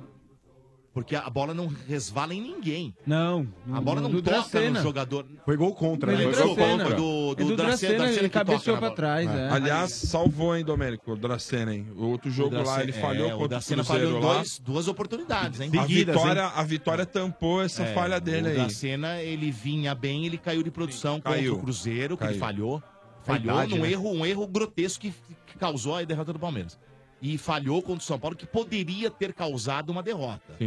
Porque 0.94 1.16
a 1.16 1.30
bola 1.30 1.54
não 1.54 1.68
resvala 1.88 2.34
em 2.34 2.42
ninguém. 2.42 2.94
Não. 3.08 3.48
A 3.72 3.80
bola 3.80 4.02
não 4.02 4.10
do 4.12 4.22
toca 4.22 4.36
Dracena. 4.40 4.80
no 4.80 4.84
jogador. 4.84 5.26
Foi 5.46 5.56
gol 5.56 5.74
contra, 5.74 6.12
né? 6.12 6.18
Foi 6.18 6.26
gol 6.26 6.54
Dracena. 6.56 6.84
contra 6.84 6.96
do, 6.98 7.32
É 7.32 7.36
do, 7.36 7.46
do 7.48 7.56
Dracena, 7.56 7.56
Dracena, 7.56 7.98
Dracena 7.98 8.20
ele 8.20 8.30
cabeceou 8.30 8.78
pra 8.78 8.92
trás, 8.92 9.30
é. 9.30 9.50
Aliás, 9.50 9.92
salvou, 9.94 10.54
hein, 10.58 10.66
Domênico? 10.66 11.14
O 11.14 11.16
Dracena, 11.16 11.74
hein? 11.74 11.88
O 11.96 12.08
outro 12.08 12.30
jogo 12.30 12.56
O 12.56 12.58
lá, 12.58 12.64
Dracena- 12.66 12.84
ele 12.84 12.92
falhou 12.92 13.24
é, 13.24 13.34
o 13.34 13.38
contra 13.38 13.46
o 13.46 13.48
Dracena 13.48 13.84
falhou 13.86 14.20
lá. 14.20 14.34
dois, 14.36 14.60
duas 14.60 14.88
oportunidades, 14.90 15.62
hein? 15.62 15.72
A 15.78 15.82
Seguidas, 15.84 16.14
vitória, 16.16 16.46
a 16.48 16.64
vitória 16.64 17.06
tampou 17.06 17.62
essa 17.64 17.84
É, 17.84 17.94
falha 17.94 18.20
dele 18.20 18.48
o 18.48 18.52
aí. 18.52 18.56
Dracena, 18.58 19.22
ele 19.22 19.50
vinha 19.50 19.96
bem, 19.96 20.26
ele 20.26 20.38
caiu 20.38 20.62
de 20.62 20.72
produção 20.72 21.22
contra 21.22 21.32
Caiu. 21.40 21.54
o 21.56 21.60
Cruzeiro, 21.60 22.18
que 22.18 22.24
ele 22.24 22.32
Caiu. 22.32 22.40
falhou. 22.42 22.84
Falhou 23.24 23.54
idade, 23.56 23.76
num 23.76 23.84
né? 23.84 23.92
erro, 23.92 24.12
um 24.12 24.26
erro 24.26 24.46
grotesco 24.48 25.00
que, 25.02 25.14
que 25.48 25.58
causou 25.58 25.96
a 25.96 26.04
derrota 26.04 26.34
do 26.34 26.40
Palmeiras. 26.40 26.78
E 27.22 27.38
falhou 27.38 27.82
contra 27.82 28.02
o 28.02 28.06
São 28.06 28.20
Paulo, 28.20 28.36
que 28.36 28.46
poderia 28.48 29.12
ter 29.12 29.34
causado 29.34 29.90
uma 29.92 30.02
derrota. 30.02 30.58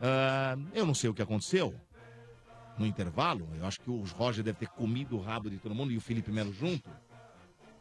Ah, 0.00 0.56
eu 0.72 0.86
não 0.86 0.94
sei 0.94 1.10
o 1.10 1.14
que 1.14 1.22
aconteceu. 1.22 1.74
no 2.78 2.86
intervalo. 2.86 3.48
Eu 3.56 3.66
acho 3.66 3.80
que 3.80 3.90
o 3.90 4.02
Roger 4.02 4.42
deve 4.44 4.58
ter 4.58 4.68
comido 4.68 5.16
o 5.16 5.20
rabo 5.20 5.48
de 5.48 5.58
todo 5.58 5.74
mundo 5.74 5.92
e 5.92 5.96
o 5.96 6.00
Felipe 6.00 6.30
Melo 6.32 6.52
junto. 6.52 6.90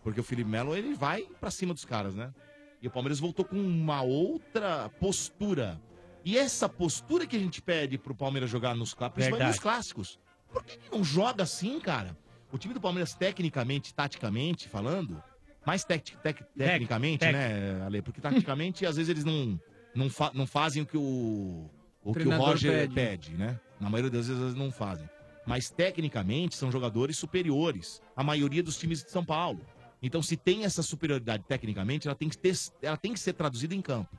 Porque 0.04 0.20
o 0.20 0.24
Felipe 0.24 0.50
Melo, 0.50 0.76
ele 0.76 0.94
vai 0.94 1.24
pra 1.40 1.50
cima 1.50 1.74
dos 1.74 1.86
caras, 1.86 2.14
né? 2.14 2.34
E 2.82 2.88
o 2.88 2.92
Palmeiras 2.92 3.20
voltou 3.20 3.46
com 3.46 3.56
uma 3.56 4.02
outra 4.02 4.90
postura. 5.00 5.82
E 6.26 6.38
essa 6.38 6.68
postura 6.70 7.26
que 7.26 7.36
a 7.36 7.40
gente 7.40 7.62
pede 7.62 7.98
pro 7.98 8.14
Palmeiras 8.16 8.50
jogar 8.50 8.76
nos 8.76 8.94
principalmente 8.94 9.48
nos 9.48 9.60
clássicos. 9.60 10.20
Por 10.52 10.64
que, 10.64 10.78
que 10.78 10.92
não 10.96 11.04
joga 11.04 11.44
assim, 11.44 11.80
cara? 11.80 12.18
O 12.52 12.58
time 12.58 12.74
do 12.74 12.80
Palmeiras, 12.82 13.16
tecnicamente, 13.16 13.94
taticamente 13.94 14.70
falando, 14.70 15.22
mais 15.66 15.84
tec- 15.84 16.16
tec- 16.22 16.44
tecnicamente, 16.58 17.20
tec. 17.20 17.32
né, 17.34 17.82
Ale? 17.86 18.02
Porque 18.02 18.20
taticamente, 18.22 18.86
às 18.86 18.96
vezes, 18.98 19.10
eles 19.10 19.24
não, 19.24 19.60
não, 19.96 20.10
fa- 20.10 20.32
não 20.34 20.46
fazem 20.46 20.84
o 20.84 20.86
que 20.86 20.98
o, 20.98 21.70
o, 22.04 22.14
que 22.14 22.28
o 22.28 22.38
Roger 22.38 22.72
pede. 22.90 22.94
pede. 22.94 23.32
né? 23.38 23.60
Na 23.80 23.90
maioria 23.90 24.12
das 24.12 24.28
vezes, 24.28 24.42
eles 24.42 24.56
não 24.56 24.72
fazem. 24.72 25.10
Mas, 25.46 25.70
tecnicamente, 25.70 26.56
são 26.56 26.72
jogadores 26.72 27.18
superiores. 27.18 28.02
A 28.16 28.24
maioria 28.24 28.64
dos 28.64 28.78
times 28.78 29.04
de 29.04 29.12
São 29.12 29.24
Paulo. 29.26 29.62
Então, 30.02 30.22
se 30.22 30.36
tem 30.38 30.66
essa 30.66 30.82
superioridade 30.84 31.44
tecnicamente, 31.48 32.08
ela 32.08 32.16
tem 32.16 32.28
que, 32.30 32.38
ter, 32.38 32.54
ela 32.82 32.98
tem 32.98 33.14
que 33.14 33.20
ser 33.20 33.34
traduzida 33.34 33.74
em 33.74 33.82
campo. 33.82 34.18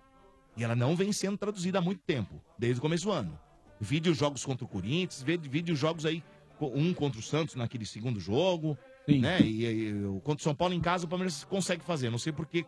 E 0.56 0.64
ela 0.64 0.74
não 0.76 0.94
vem 0.94 1.12
sendo 1.12 1.36
traduzida 1.36 1.78
há 1.78 1.82
muito 1.82 2.00
tempo, 2.06 2.40
desde 2.58 2.78
o 2.78 2.82
começo 2.82 3.04
do 3.04 3.12
ano. 3.12 3.38
Vídeo 3.80 4.14
jogos 4.14 4.44
contra 4.44 4.64
o 4.64 4.68
Corinthians, 4.68 5.20
vídeo 5.22 5.74
jogos 5.74 6.06
aí, 6.06 6.22
um 6.60 6.94
contra 6.94 7.18
o 7.18 7.22
Santos 7.22 7.54
naquele 7.56 7.84
segundo 7.84 8.20
jogo, 8.20 8.78
né? 9.08 9.40
E, 9.40 9.64
e- 9.64 9.88
e 9.90 10.04
o- 10.04 10.20
contra 10.20 10.40
o 10.40 10.42
São 10.44 10.54
Paulo 10.54 10.74
em 10.74 10.80
casa, 10.80 11.04
o 11.06 11.08
Palmeiras 11.08 11.44
consegue 11.44 11.82
fazer. 11.84 12.10
Não 12.10 12.18
sei 12.18 12.32
por 12.32 12.46
que 12.46 12.64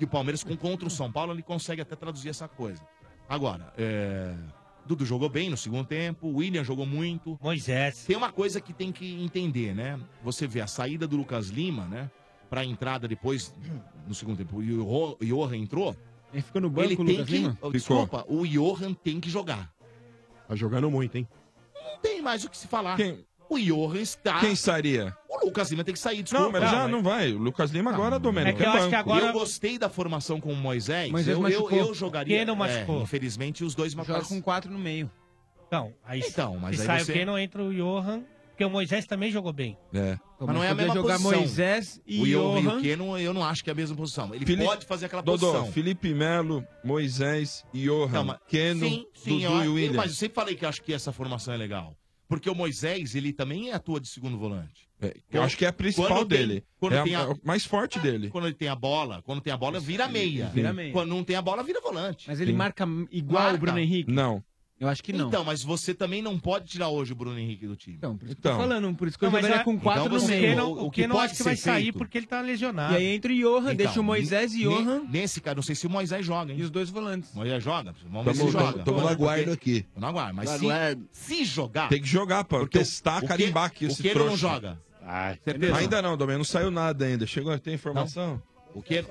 o 0.00 0.06
Palmeiras 0.06 0.42
com- 0.44 0.56
contra 0.56 0.86
o 0.86 0.90
São 0.90 1.10
Paulo 1.10 1.32
ele 1.32 1.42
consegue 1.42 1.80
até 1.82 1.94
traduzir 1.96 2.28
essa 2.30 2.46
coisa. 2.48 2.82
Agora, 3.28 3.72
é... 3.76 4.34
Dudu 4.86 5.04
jogou 5.04 5.28
bem 5.28 5.50
no 5.50 5.56
segundo 5.56 5.84
tempo, 5.86 6.28
o 6.28 6.36
William 6.36 6.64
jogou 6.64 6.86
muito. 6.86 7.38
Moisés. 7.42 8.04
Tem 8.06 8.16
uma 8.16 8.32
coisa 8.32 8.58
que 8.58 8.72
tem 8.72 8.90
que 8.90 9.22
entender, 9.22 9.74
né? 9.74 10.00
Você 10.24 10.46
vê 10.46 10.62
a 10.62 10.66
saída 10.66 11.06
do 11.06 11.14
Lucas 11.16 11.48
Lima, 11.48 11.84
né? 11.86 12.10
Pra 12.48 12.64
entrada 12.64 13.06
depois, 13.06 13.54
no 14.06 14.14
segundo 14.14 14.38
tempo, 14.38 14.56
o 14.56 14.62
Johan- 14.64 15.16
o 15.20 15.24
Johan 15.26 15.56
entrou. 15.58 15.94
Ele 16.32 16.40
ficou 16.42 16.62
no 16.62 16.70
banco, 16.70 16.88
Ele 16.88 16.96
tem 16.96 17.06
Lucas 17.06 17.26
que. 17.26 17.32
Lima? 17.36 17.58
Desculpa, 17.70 18.24
o 18.28 18.46
Johan 18.46 18.94
tem 18.94 19.20
que 19.20 19.28
jogar. 19.28 19.70
Tá 20.46 20.56
jogando 20.56 20.90
muito, 20.90 21.16
hein? 21.18 21.28
Não 21.74 21.98
tem 21.98 22.22
mais 22.22 22.42
o 22.44 22.48
que 22.48 22.56
se 22.56 22.66
falar. 22.66 22.96
Quem- 22.96 23.26
O 23.50 23.58
Johan 23.58 23.98
está. 24.00 24.40
Quem 24.40 24.52
estaria? 24.52 25.16
O 25.28 25.46
Lucas 25.46 25.70
Lima 25.70 25.82
tem 25.84 25.94
que 25.94 26.00
sair, 26.00 26.22
desculpa. 26.22 26.44
Não, 26.46 26.60
mas 26.60 26.70
já 26.70 26.86
não 26.88 27.02
vai. 27.02 27.32
O 27.32 27.38
Lucas 27.38 27.70
Lima 27.70 27.90
agora, 27.90 28.18
Domênico, 28.18 28.62
é 28.62 28.66
banco. 28.66 29.10
Eu 29.18 29.32
gostei 29.32 29.78
da 29.78 29.88
formação 29.88 30.40
com 30.40 30.52
o 30.52 30.56
Moisés. 30.56 31.10
Moisés 31.10 31.36
eu, 31.36 31.42
eu, 31.48 31.60
machucou. 31.62 31.78
eu 31.78 31.94
jogaria. 31.94 32.36
Quem 32.36 32.44
não 32.46 32.56
machucou? 32.56 33.00
É, 33.00 33.02
infelizmente, 33.02 33.64
os 33.64 33.74
dois 33.74 33.92
Joga 33.92 34.02
machucaram. 34.12 34.28
com 34.28 34.42
quatro 34.42 34.70
no 34.70 34.78
meio. 34.78 35.10
Então, 35.66 35.92
aí 36.04 36.20
Então, 36.26 36.56
mas 36.58 36.76
se 36.76 36.82
aí 36.82 36.86
sai 36.86 37.00
você- 37.04 37.12
o 37.12 37.14
Keno, 37.14 37.38
entra 37.38 37.62
o 37.62 37.72
Johan, 37.74 38.22
porque 38.48 38.64
o 38.64 38.70
Moisés 38.70 39.06
também 39.06 39.30
jogou 39.30 39.52
bem. 39.52 39.76
É. 39.94 40.18
Mas 40.40 40.54
não 40.54 40.62
é 40.64 40.68
a 40.70 40.74
mesma 40.74 40.94
jogar 40.94 41.14
posição. 41.18 41.38
Moisés 41.38 42.00
e 42.06 42.20
o 42.22 42.26
Johan 42.26 42.60
e 42.60 42.66
o 42.66 42.80
Keno, 42.82 43.18
eu 43.18 43.32
não 43.34 43.44
acho 43.44 43.62
que 43.64 43.70
é 43.70 43.72
a 43.72 43.76
mesma 43.76 43.96
posição. 43.96 44.34
Ele 44.34 44.44
Felipe- 44.46 44.64
pode 44.66 44.86
fazer 44.86 45.06
aquela 45.06 45.22
Dodô, 45.22 45.52
posição. 45.52 45.72
Felipe 45.72 46.12
Melo, 46.14 46.64
Moisés, 46.84 47.64
Johan, 47.74 48.08
Não, 48.12 48.24
mas- 48.24 48.38
Keno, 48.48 48.80
sim, 48.88 49.06
sim, 49.14 49.40
Dudu 49.40 49.54
eu, 49.54 49.64
e 49.64 49.68
William. 49.68 49.96
Mas 49.96 50.10
eu 50.10 50.16
sempre 50.16 50.34
falei 50.34 50.54
que 50.54 50.64
eu 50.64 50.68
acho 50.68 50.82
que 50.82 50.92
essa 50.92 51.12
formação 51.12 51.52
é 51.54 51.56
legal. 51.56 51.94
Porque 52.28 52.48
o 52.50 52.54
Moisés, 52.54 53.14
ele 53.14 53.32
também 53.32 53.72
atua 53.72 53.98
de 53.98 54.06
segundo 54.06 54.36
volante. 54.38 54.86
eu 55.30 55.42
acho 55.42 55.56
que 55.56 55.64
é 55.64 55.68
a 55.68 55.72
principal 55.72 56.08
Quando 56.08 56.28
tem- 56.28 56.38
dele. 56.38 56.64
quando 56.78 56.92
É 56.92 56.98
a- 56.98 57.04
tem 57.04 57.14
a- 57.14 57.22
é 57.30 57.34
mais 57.44 57.64
forte 57.64 57.98
dele. 58.00 58.28
Quando 58.30 58.46
ele 58.48 58.54
tem 58.54 58.68
a 58.68 58.74
bola, 58.74 59.22
quando 59.22 59.40
tem 59.40 59.52
a 59.52 59.56
bola, 59.56 59.78
vira 59.80 60.08
meia. 60.08 60.48
Vira 60.52 60.72
meia. 60.72 60.92
Quando 60.92 61.08
não 61.10 61.22
tem 61.24 61.36
a 61.36 61.42
bola, 61.42 61.62
vira 61.62 61.80
volante. 61.80 62.26
Mas 62.28 62.40
ele 62.40 62.52
marca 62.52 62.84
igual 63.10 63.54
o 63.54 63.58
Bruno 63.58 63.78
Henrique? 63.78 64.10
Não. 64.10 64.42
Eu 64.80 64.88
acho 64.88 65.02
que 65.02 65.12
não. 65.12 65.26
Então, 65.26 65.44
mas 65.44 65.62
você 65.62 65.92
também 65.92 66.22
não 66.22 66.38
pode 66.38 66.66
tirar 66.66 66.88
hoje 66.88 67.12
o 67.12 67.16
Bruno 67.16 67.36
Henrique 67.36 67.66
do 67.66 67.74
time. 67.74 67.96
Então, 67.96 68.16
por 68.16 68.26
isso 68.26 68.36
que 68.36 68.46
eu 68.46 68.52
tô 68.52 68.56
falando, 68.58 68.94
por 68.94 69.08
isso 69.08 69.18
que 69.18 69.24
eu 69.24 69.30
jogaria 69.30 69.64
com 69.64 69.76
quatro 69.80 70.02
então 70.04 70.12
no 70.14 70.20
você- 70.20 70.40
meio. 70.40 70.64
o- 70.64 70.86
o 70.86 70.90
que 70.90 71.00
Keno 71.02 71.14
pode 71.14 71.26
acho 71.26 71.36
que 71.36 71.42
vai 71.42 71.56
ser 71.56 71.62
sair 71.62 71.82
feito- 71.84 71.98
porque 71.98 72.16
ele 72.18 72.26
tá 72.28 72.40
lesionado. 72.40 72.94
E 72.94 72.96
aí 72.96 73.06
entra 73.16 73.32
o 73.32 73.36
Johan, 73.36 73.74
deixa 73.74 74.00
o 74.00 74.04
Moisés 74.04 74.54
e 74.54 74.58
ne- 74.58 74.64
Johan. 74.64 75.02
Nesse 75.10 75.40
cara, 75.40 75.56
não 75.56 75.62
sei 75.64 75.74
se 75.74 75.84
o 75.86 75.90
Moisés 75.90 76.24
joga, 76.24 76.52
hein? 76.52 76.58
E 76.60 76.62
os 76.62 76.70
dois 76.70 76.90
volantes. 76.90 77.34
Moisés 77.34 77.62
joga? 77.64 77.92
Vamos 78.08 78.24
ver 78.24 78.34
se 78.34 78.38
tamo- 78.38 78.52
joga. 78.52 78.84
tamo 78.84 78.96
na 78.98 79.02
Porque- 79.08 79.16
guarda 79.16 79.52
aqui. 79.52 79.82
Tô 79.94 80.00
na 80.00 80.12
guarda. 80.12 80.32
Mas 80.32 80.48
Na 80.48 80.58
se, 80.58 80.98
se 81.10 81.44
jogar... 81.44 81.88
Tem 81.88 82.00
que 82.00 82.06
jogar 82.08 82.46
o- 82.48 82.66
testar, 82.68 83.18
o 83.18 83.20
que- 83.22 83.26
carimbar 83.26 83.64
aqui 83.64 83.84
o 83.86 83.88
esse 83.88 84.00
que 84.00 84.08
ele 84.08 84.18
não 84.20 84.26
trouxa. 84.26 84.40
joga? 84.48 84.80
Certeza? 85.42 85.76
Ainda 85.76 86.02
não, 86.02 86.16
Domênico. 86.16 86.38
Não 86.38 86.44
saiu 86.44 86.70
nada 86.70 87.04
ainda. 87.04 87.26
Chegou, 87.26 87.58
tem 87.58 87.74
informação? 87.74 88.40
O 88.74 88.80
que? 88.82 89.04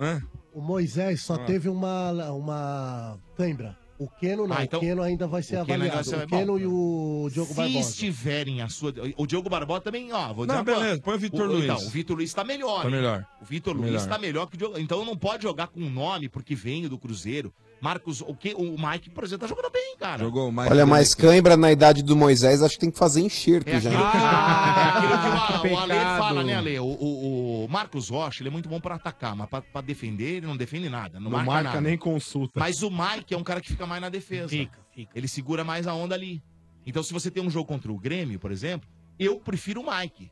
Hã? 0.00 0.22
O 0.54 0.60
Moisés 0.62 1.22
só 1.22 1.34
Ah. 1.34 1.38
teve 1.40 1.68
uma, 1.68 2.30
uma 2.32 3.18
cãibra. 3.36 3.76
O 3.98 4.08
Keno 4.08 4.46
não, 4.46 4.56
Ah, 4.56 4.62
então- 4.62 4.78
o 4.78 4.82
Keno 4.82 5.02
ainda 5.02 5.26
vai 5.26 5.42
ser 5.42 5.60
o 5.60 5.66
Keno 5.66 5.82
ainda 5.82 5.96
avaliado. 5.96 6.10
vai 6.10 6.18
ser- 6.20 6.24
o 6.24 6.28
Keno 6.28 6.52
bom, 6.52 6.58
e 6.60 6.66
o 6.66 7.28
Diogo 7.32 7.50
Se 7.50 7.56
Barbosa. 7.56 7.90
estiverem 7.90 8.62
a 8.62 8.68
sua. 8.68 8.94
O 9.16 9.26
Diogo 9.26 9.50
Barbosa 9.50 9.80
também, 9.80 10.12
ó, 10.12 10.32
vou 10.32 10.46
dizer 10.46 10.56
Não, 10.56 10.60
uma 10.60 10.64
coisa. 10.64 10.80
beleza, 10.80 11.02
põe 11.02 11.14
o 11.14 11.18
Vitor 11.18 11.46
Luiz. 11.48 11.64
Então, 11.64 11.76
o 11.78 11.90
Vitor 11.90 12.16
Luiz 12.16 12.32
tá 12.32 12.44
melhor. 12.44 12.82
Tá 12.82 12.84
hein? 12.88 12.94
melhor. 12.94 13.26
O 13.42 13.44
Vitor 13.44 13.74
Tá 13.74 13.80
Luiz 13.80 13.92
melhor. 13.92 14.08
tá 14.08 14.18
melhor 14.18 14.46
que 14.46 14.54
o 14.54 14.58
Diogo. 14.58 14.78
Então 14.78 15.04
não 15.04 15.16
pode 15.16 15.42
jogar 15.42 15.66
com 15.66 15.80
o 15.80 15.90
nome 15.90 16.28
porque 16.28 16.54
veio 16.54 16.88
do 16.88 16.96
Cruzeiro. 16.96 17.52
Marcos, 17.80 18.20
o 18.22 18.34
que 18.34 18.54
o 18.54 18.76
Mike, 18.76 19.10
por 19.10 19.22
exemplo, 19.22 19.46
tá 19.46 19.54
jogando 19.54 19.70
bem, 19.70 19.96
cara. 19.98 20.18
Jogou 20.18 20.50
mais. 20.50 20.70
Olha, 20.70 20.84
mais 20.84 21.14
cãibra 21.14 21.56
na 21.56 21.70
idade 21.70 22.02
do 22.02 22.16
Moisés, 22.16 22.60
acho 22.62 22.74
que 22.74 22.80
tem 22.80 22.90
que 22.90 22.98
fazer 22.98 23.20
enxerto 23.20 23.68
É 23.68 23.80
já. 23.80 23.90
aquilo, 23.90 24.10
que, 24.10 24.16
é 24.16 24.82
aquilo 24.88 25.62
que 25.62 25.68
o, 25.68 25.72
o. 25.74 25.78
Ale 25.78 25.94
fala, 26.18 26.42
né, 26.42 26.54
Ale? 26.56 26.78
O, 26.80 26.84
o- 26.86 27.64
o 27.64 27.68
Marcos 27.68 28.08
Rocha, 28.08 28.42
ele 28.42 28.48
é 28.48 28.52
muito 28.52 28.68
bom 28.68 28.80
pra 28.80 28.96
atacar, 28.96 29.36
mas 29.36 29.48
pra, 29.48 29.62
pra 29.62 29.80
defender, 29.80 30.36
ele 30.38 30.46
não 30.46 30.56
defende 30.56 30.88
nada. 30.88 31.20
Não, 31.20 31.30
Não 31.30 31.38
marca, 31.38 31.50
marca 31.52 31.68
nada. 31.70 31.80
nem 31.80 31.96
consulta. 31.96 32.58
Mas 32.58 32.82
o 32.82 32.90
Mike 32.90 33.32
é 33.32 33.36
um 33.38 33.44
cara 33.44 33.60
que 33.60 33.68
fica 33.68 33.86
mais 33.86 34.00
na 34.02 34.08
defesa. 34.08 34.48
Fica, 34.48 34.78
fica. 34.92 35.12
Ele 35.16 35.28
segura 35.28 35.62
mais 35.62 35.86
a 35.86 35.94
onda 35.94 36.14
ali. 36.14 36.42
Então, 36.84 37.02
se 37.02 37.12
você 37.12 37.30
tem 37.30 37.42
um 37.42 37.50
jogo 37.50 37.66
contra 37.68 37.92
o 37.92 37.98
Grêmio, 37.98 38.40
por 38.40 38.50
exemplo, 38.50 38.88
eu 39.18 39.38
prefiro 39.38 39.82
o 39.82 39.86
Mike. 39.98 40.30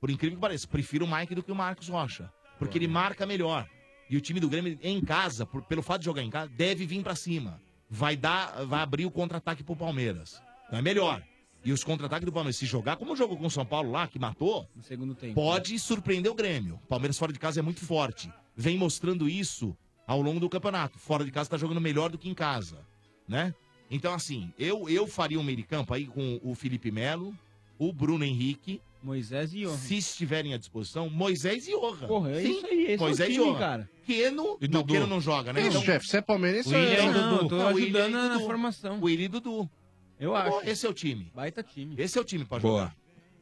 Por 0.00 0.08
incrível 0.08 0.36
que 0.36 0.40
pareça, 0.40 0.66
prefiro 0.66 1.04
o 1.04 1.14
Mike 1.14 1.34
do 1.34 1.42
que 1.42 1.52
o 1.52 1.54
Marcos 1.54 1.88
Rocha. 1.88 2.30
Porque 2.58 2.78
ele 2.78 2.88
marca 2.88 3.26
melhor. 3.26 3.66
E 4.10 4.16
o 4.16 4.20
time 4.20 4.40
do 4.40 4.48
Grêmio, 4.48 4.76
em 4.82 5.00
casa, 5.00 5.46
por- 5.46 5.62
pelo 5.62 5.82
fato 5.82 6.00
de 6.00 6.04
jogar 6.06 6.22
em 6.22 6.30
casa, 6.30 6.50
deve 6.54 6.84
vir 6.84 7.02
pra 7.02 7.14
cima. 7.14 7.60
Vai 7.88 8.16
dar, 8.16 8.64
vai 8.66 8.80
abrir 8.82 9.06
o 9.06 9.10
contra-ataque 9.10 9.62
pro 9.62 9.76
Palmeiras. 9.76 10.42
Então 10.66 10.78
é 10.78 10.82
melhor. 10.82 11.22
E 11.64 11.72
os 11.72 11.84
contra-ataques 11.84 12.24
do 12.26 12.32
Palmeiras, 12.32 12.56
se 12.56 12.66
jogar 12.66 12.96
como 12.96 13.14
jogou 13.14 13.36
com 13.36 13.46
o 13.46 13.50
São 13.50 13.64
Paulo 13.66 13.90
lá, 13.90 14.06
que 14.08 14.18
matou, 14.18 14.68
No 14.74 14.82
segundo 14.82 15.14
tempo. 15.14 15.34
pode 15.34 15.78
surpreender 15.78 16.30
o 16.30 16.34
Grêmio. 16.34 16.80
O 16.84 16.86
Palmeiras 16.88 17.18
fora 17.18 17.32
de 17.32 17.38
casa 17.38 17.60
é 17.60 17.62
muito 17.62 17.84
forte. 17.84 18.32
Vem 18.56 18.76
mostrando 18.78 19.28
isso 19.28 19.76
ao 20.06 20.20
longo 20.20 20.40
do 20.40 20.48
campeonato. 20.48 20.98
Fora 20.98 21.24
de 21.24 21.30
casa 21.30 21.50
tá 21.50 21.56
jogando 21.56 21.80
melhor 21.80 22.10
do 22.10 22.18
que 22.18 22.28
em 22.28 22.34
casa, 22.34 22.78
né? 23.28 23.54
Então, 23.90 24.14
assim, 24.14 24.52
eu, 24.58 24.88
eu 24.88 25.06
faria 25.06 25.38
um 25.38 25.42
meio 25.42 25.56
de 25.58 25.64
campo 25.64 25.92
aí 25.94 26.06
com 26.06 26.40
o 26.42 26.54
Felipe 26.54 26.90
Melo, 26.90 27.36
o 27.78 27.92
Bruno 27.92 28.24
Henrique. 28.24 28.80
Moisés 29.02 29.52
e 29.54 29.60
Johan. 29.62 29.76
Se 29.76 29.96
estiverem 29.96 30.52
à 30.54 30.58
disposição, 30.58 31.08
Moisés 31.08 31.66
e 31.66 31.70
Johan. 31.72 32.06
Porra, 32.06 32.30
é 32.32 32.42
Sim, 32.42 32.50
isso 32.50 32.66
aí, 32.66 32.82
esse 32.84 32.92
é 32.92 32.96
o 32.96 33.00
Moisés 33.00 33.32
time, 33.32 33.44
e 33.44 33.48
Johan. 33.48 33.58
cara. 33.58 33.90
Keno, 34.06 34.58
E 34.60 34.68
não, 34.68 34.80
Dudu? 34.82 34.92
Keno 34.94 35.06
não 35.06 35.20
joga, 35.20 35.52
né? 35.52 35.60
Isso, 35.60 35.70
Então, 35.70 35.82
chefe, 35.82 36.06
você 36.08 36.16
é 36.18 36.20
palmeirense 36.20 36.74
ou 36.74 36.80
William 36.80 36.96
é- 36.96 37.02
e 37.02 37.06
Não, 37.06 37.12
Dudu. 37.30 37.44
eu 37.44 37.48
tô 37.48 37.56
Não, 37.56 37.66
William 37.68 37.84
ajudando 38.04 38.10
e 38.10 38.28
na 38.28 38.34
Dudu. 38.34 38.44
formação. 38.46 38.98
William 39.00 39.24
e 39.24 39.28
Dudu. 39.28 39.70
Eu 40.18 40.32
Tá 40.32 40.50
bom, 40.50 40.58
acho. 40.58 40.68
Esse 40.68 40.86
é 40.86 40.88
o 40.88 40.92
time. 40.94 41.30
Baita 41.34 41.62
time. 41.62 41.94
Esse 41.96 42.18
é 42.18 42.20
o 42.20 42.24
time 42.24 42.44
pra 42.44 42.58
Boa. 42.58 42.78
jogar. 42.80 42.96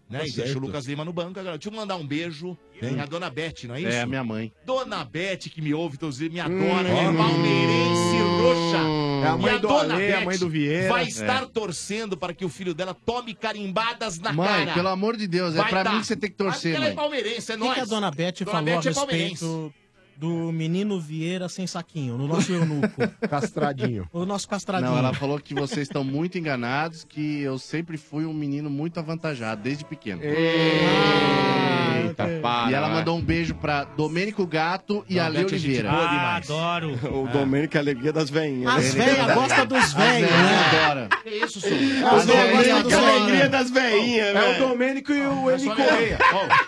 Né? 0.08 0.20
Tá 0.20 0.24
e 0.24 0.28
deixa 0.28 0.42
certo. 0.46 0.56
o 0.56 0.60
Lucas 0.60 0.86
Lima 0.86 1.04
no 1.04 1.12
banco 1.12 1.38
agora. 1.38 1.58
Deixa 1.58 1.68
eu 1.68 1.72
mandar 1.76 1.96
um 1.96 2.06
beijo. 2.06 2.56
Quem? 2.78 2.98
A 3.00 3.04
dona 3.04 3.28
Beth, 3.28 3.64
não 3.64 3.74
é 3.74 3.80
isso? 3.80 3.88
É, 3.90 4.00
a 4.02 4.06
minha 4.06 4.24
mãe. 4.24 4.50
Dona 4.64 5.04
Beth, 5.04 5.50
que 5.52 5.60
me 5.60 5.74
ouve, 5.74 5.98
todos 5.98 6.18
me 6.20 6.40
adora, 6.40 6.56
Hum. 6.88 7.12
é 7.12 7.16
palmeirense 7.16 8.18
roxa. 8.40 8.97
É 9.24 9.28
a 9.28 9.34
E 9.34 9.38
mãe 9.38 9.58
do 9.58 9.68
dona 9.68 9.94
Ale, 9.94 10.12
a 10.12 10.16
Beth 10.18 10.24
mãe 10.24 10.38
do 10.38 10.48
Vieira. 10.48 10.88
Vai 10.88 11.04
É. 11.04 11.08
estar 11.08 11.46
torcendo 11.46 12.16
para 12.16 12.32
que 12.34 12.44
o 12.44 12.48
filho 12.48 12.74
dela 12.74 12.94
tome 12.94 13.34
carimbadas 13.34 14.18
na 14.18 14.32
Mãe, 14.32 14.46
cara. 14.64 14.72
pelo 14.74 14.88
amor 14.88 15.16
de 15.16 15.26
Deus, 15.26 15.54
é 15.54 15.58
Vai 15.58 15.70
pra 15.70 15.82
dar. 15.82 15.92
mim 15.94 16.00
que 16.00 16.06
você 16.06 16.16
tem 16.16 16.30
que 16.30 16.36
torcer, 16.36 16.72
Mas 16.72 16.76
ela 16.76 16.84
é 16.86 16.88
mãe. 16.88 16.96
palmeirense, 16.96 17.52
é 17.52 17.54
O 17.54 17.58
que, 17.58 17.64
nóis. 17.64 17.74
que 17.74 17.80
a 17.80 17.84
dona 17.84 18.10
Beth 18.10 18.32
Dona 18.40 18.50
falou 18.50 18.64
Beth 18.64 18.70
a 18.70 18.74
é 18.74 18.76
respeito 18.76 18.94
palmeirense. 18.94 19.74
Do 20.18 20.50
menino 20.50 20.98
Vieira 21.00 21.48
sem 21.48 21.64
saquinho, 21.66 22.18
no 22.18 22.26
nosso 22.26 22.52
eunuco? 22.52 22.88
Castradinho. 23.30 24.08
o 24.12 24.24
nosso 24.26 24.48
castradinho. 24.48 24.90
Não, 24.90 24.98
ela 24.98 25.14
falou 25.14 25.38
que 25.38 25.54
vocês 25.54 25.86
estão 25.86 26.02
muito 26.02 26.36
enganados, 26.36 27.04
que 27.04 27.40
eu 27.40 27.56
sempre 27.58 27.96
fui 27.96 28.26
um 28.26 28.32
menino 28.32 28.68
muito 28.68 28.98
avantajado, 28.98 29.62
desde 29.62 29.84
pequeno. 29.84 30.20
Eita, 31.98 32.26
para. 32.42 32.70
E 32.70 32.74
ela 32.74 32.88
mandou 32.88 33.16
um 33.16 33.22
beijo 33.22 33.54
pra 33.54 33.84
Domênico 33.84 34.46
Gato 34.46 35.04
e 35.08 35.18
Ale 35.18 35.38
é 35.38 35.44
Oliveira. 35.44 35.90
Ah, 35.90 36.40
demais. 36.40 36.50
adoro. 36.50 36.98
O 37.18 37.26
Domênico 37.28 37.76
é 37.76 37.78
a 37.78 37.82
alegria 37.82 38.12
das 38.12 38.30
veinhas. 38.30 38.72
As 38.74 38.94
velhas 38.94 39.34
gostam 39.34 39.66
dos 39.66 39.92
velhos, 39.92 40.30
né? 40.30 40.80
Adora. 40.82 41.08
Que 41.22 41.30
isso, 41.30 41.60
senhor? 41.60 42.14
As 42.14 42.26
velhas 42.26 42.82
gostam 42.82 43.06
alegria 43.06 43.48
das 43.48 43.70
veinhas, 43.70 44.36
É 44.36 44.56
o 44.56 44.68
Domênico 44.68 45.12
e 45.12 45.20
o 45.26 45.50
Eli 45.50 45.64
Só 45.64 45.74
Correia. 45.74 46.18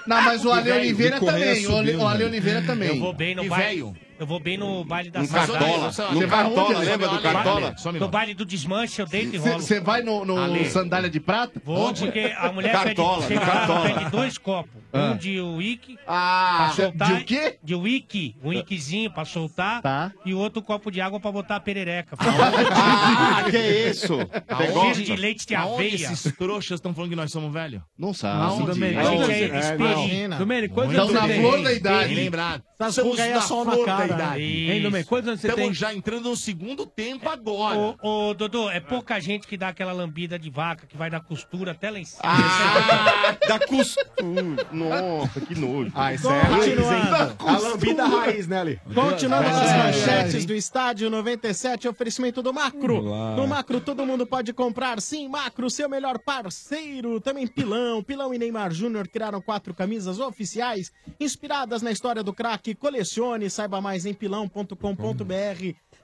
Não, 0.06 0.22
mas 0.22 0.44
o 0.44 0.52
Ale 0.52 0.72
Oliveira 0.72 1.20
também. 1.20 1.66
O 1.66 2.06
Ale? 2.06 2.24
Oliveira 2.24 2.62
também. 2.62 2.88
Eu 2.88 2.98
vou 2.98 3.12
bem 3.12 3.34
no 3.34 3.39
E 3.44 3.48
baile. 3.48 3.64
velho. 3.82 3.96
Eu 4.18 4.26
vou 4.26 4.38
bem 4.38 4.58
no 4.58 4.84
baile 4.84 5.10
da 5.10 5.20
Um. 5.22 5.26
Cartola. 5.26 5.90
Você 5.90 6.02
No 6.12 6.28
Cartola, 6.28 6.78
lembra 6.80 7.08
do 7.08 7.22
Cartola? 7.22 7.74
No 7.98 8.08
baile 8.08 8.34
do 8.34 8.44
desmanche, 8.44 9.00
eu 9.00 9.06
deito 9.06 9.34
e 9.36 9.38
rolo. 9.38 9.62
cê 9.62 9.80
vai 9.80 10.02
no- 10.02 10.26
no 10.26 10.36
Ale. 10.36 10.68
sandália 10.68 11.08
de 11.08 11.18
prata? 11.18 11.58
Vou, 11.64 11.88
Onde? 11.88 12.02
porque 12.04 12.30
a 12.36 12.52
mulher 12.52 12.70
Cartola, 12.72 13.22
pede, 13.26 13.40
no 13.40 13.46
Cartola. 13.46 13.80
pede 13.94 14.10
dois 14.10 14.36
copos. 14.36 14.70
Ah. 14.92 15.12
Um 15.12 15.16
de 15.16 15.40
wiki 15.40 15.96
Ah, 16.06 16.72
pra 16.76 16.84
soltar. 16.84 17.08
de 17.16 17.22
o 17.22 17.24
quê? 17.24 17.58
De 17.62 17.74
wiki. 17.74 18.36
Um 18.44 18.48
wikizinho 18.50 19.10
pra 19.10 19.24
soltar. 19.24 19.80
Tá. 19.80 20.12
E 20.26 20.34
outro 20.34 20.60
copo 20.60 20.90
de 20.90 21.00
água 21.00 21.18
pra 21.18 21.32
botar 21.32 21.56
a 21.56 21.60
perereca. 21.60 22.14
Ah, 22.20 23.44
que 23.50 23.56
isso? 23.58 24.18
Aonde 24.48 25.02
de 25.04 25.16
leite 25.16 25.46
de 25.46 25.54
Aonde 25.54 25.86
aveia. 25.86 26.12
esses 26.12 26.32
trouxas 26.36 26.72
estão 26.78 26.92
falando 26.92 27.10
que 27.10 27.16
nós 27.16 27.30
somos 27.32 27.52
velhos? 27.52 27.80
Não 27.98 28.12
sabe. 28.12 28.42
Aonde? 28.42 28.66
Domênico, 28.66 29.00
A 29.00 29.04
gente 29.04 29.30
é 29.32 29.48
É, 29.56 29.58
experiente. 29.60 30.28
não. 30.28 30.38
Domênico, 30.38 30.74
quantos 30.74 30.92
Estão 30.92 31.08
anos 31.08 31.14
na 31.20 31.26
você 31.26 31.32
tem? 31.32 31.40
flor 31.42 31.62
da 31.62 31.72
idade. 31.72 32.14
Lembrado. 32.14 32.62
Aí 32.80 33.30
é 33.30 33.34
na 33.34 33.40
sol 33.42 33.64
na 33.64 33.72
flor 33.72 33.86
da 33.86 33.96
cara. 33.96 34.14
idade. 34.14 34.42
Hein, 34.42 34.82
Domênico, 34.82 35.08
quantos 35.08 35.28
anos 35.28 35.40
você 35.40 35.48
Estamos 35.48 35.66
tem? 35.68 35.74
já 35.74 35.94
entrando 35.94 36.30
no 36.30 36.36
segundo 36.36 36.86
tempo 36.86 37.28
agora. 37.28 37.78
Ô, 38.02 38.28
ô, 38.30 38.34
Dodô, 38.34 38.70
é 38.70 38.80
pouca 38.80 39.20
gente 39.20 39.46
que 39.46 39.56
dá 39.56 39.68
aquela 39.68 39.92
lambida 39.92 40.38
de 40.38 40.48
vaca 40.48 40.86
que 40.86 40.96
vai 40.96 41.10
da 41.10 41.20
costura 41.20 41.72
até 41.72 41.90
lá 41.90 41.98
em 41.98 42.04
cima. 42.04 42.20
Ah, 42.24 43.36
da 43.46 43.58
costura. 43.58 44.66
Nossa, 44.72 45.40
que 45.40 45.54
nojo. 45.54 45.92
Ah, 45.94 46.14
isso 46.14 46.30
é 46.30 46.40
raiz, 46.40 46.78
hein? 46.78 47.36
A 47.46 47.58
lambida 47.58 48.06
raiz, 48.06 48.46
né, 48.46 48.60
Ali? 48.60 48.80
Continuando 48.94 49.46
É, 49.48 49.52
nas 49.52 49.70
é, 49.70 49.76
manchetes 49.78 50.44
é. 50.44 50.46
do 50.46 50.54
estádio 50.54 51.10
97, 51.10 51.88
oferecimento 51.88 52.42
do 52.42 52.52
Macro. 52.52 52.96
Olá. 53.04 53.36
No 53.36 53.46
Macro 53.46 53.80
todo 53.80 54.06
mundo 54.06 54.26
pode 54.26 54.52
comprar, 54.52 55.00
sim, 55.00 55.28
Macro, 55.28 55.68
seu 55.70 55.88
melhor 55.88 56.18
parceiro. 56.18 57.20
Também 57.20 57.46
Pilão. 57.46 58.02
Pilão 58.02 58.32
e 58.32 58.38
Neymar 58.38 58.72
Júnior 58.72 59.06
criaram 59.08 59.40
quatro 59.40 59.74
camisas 59.74 60.18
oficiais 60.18 60.92
inspiradas 61.18 61.82
na 61.82 61.90
história 61.90 62.22
do 62.22 62.32
craque. 62.32 62.69
Colecione, 62.74 63.48
saiba 63.50 63.80
mais 63.80 64.06
em 64.06 64.14
pilão.com.br 64.14 64.74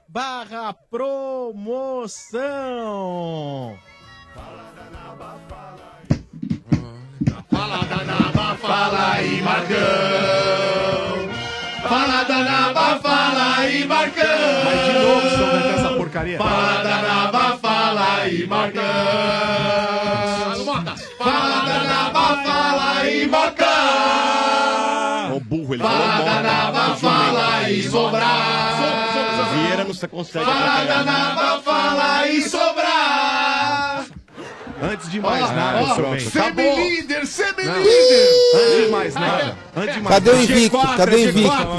barra 0.07 0.73
promoção. 0.73 1.57
Fala 7.49 7.83
da 7.83 8.03
Naba, 8.03 8.55
fala 8.55 9.11
aí, 9.13 9.41
Marcão. 9.41 9.77
Fala 11.87 12.23
da 12.23 12.43
Naba, 12.43 12.99
fala 12.99 13.57
aí, 13.57 13.85
Marcão. 13.85 14.23
Mas 14.65 14.85
de 14.85 14.93
novo, 14.93 15.67
essa 15.75 15.93
porcaria. 15.95 16.37
Fala 16.37 16.83
da 16.83 17.01
Naba, 17.01 17.57
fala 17.57 18.21
aí, 18.21 18.45
Marcão. 18.47 18.86
Ele 25.77 25.83
Fala 25.83 26.17
falou 26.17 26.25
da 26.25 26.35
moda. 26.35 26.41
Naba, 26.41 26.95
fala 26.95 27.55
aí, 27.57 27.83
Sobrar. 27.83 28.67
Vieira 29.53 29.83
não 29.83 29.93
se 29.93 30.07
consegue 30.07 30.45
Fala 30.45 30.85
da 30.85 31.03
Naba, 31.03 31.61
fala 31.61 32.17
aí, 32.19 32.41
Sobrar. 32.41 33.46
Antes 34.81 35.09
de 35.09 35.19
mais 35.19 35.41
nada, 35.51 35.81
ó, 35.83 35.95
São 35.95 36.11
Bento. 36.11 36.29
Semi-líder, 36.29 37.25
semi-líder. 37.25 38.29
Antes 38.55 38.85
de 38.85 38.91
mais 38.91 39.13
nada, 39.15 39.57
antes 39.75 39.95
de 39.95 40.01
mais 40.01 40.15
Cadê 40.15 40.29
o 40.31 40.41
invicto? 40.43 40.77
G4, 40.77 40.97
Cadê 40.97 41.15
o 41.15 41.19
G4, 41.19 41.29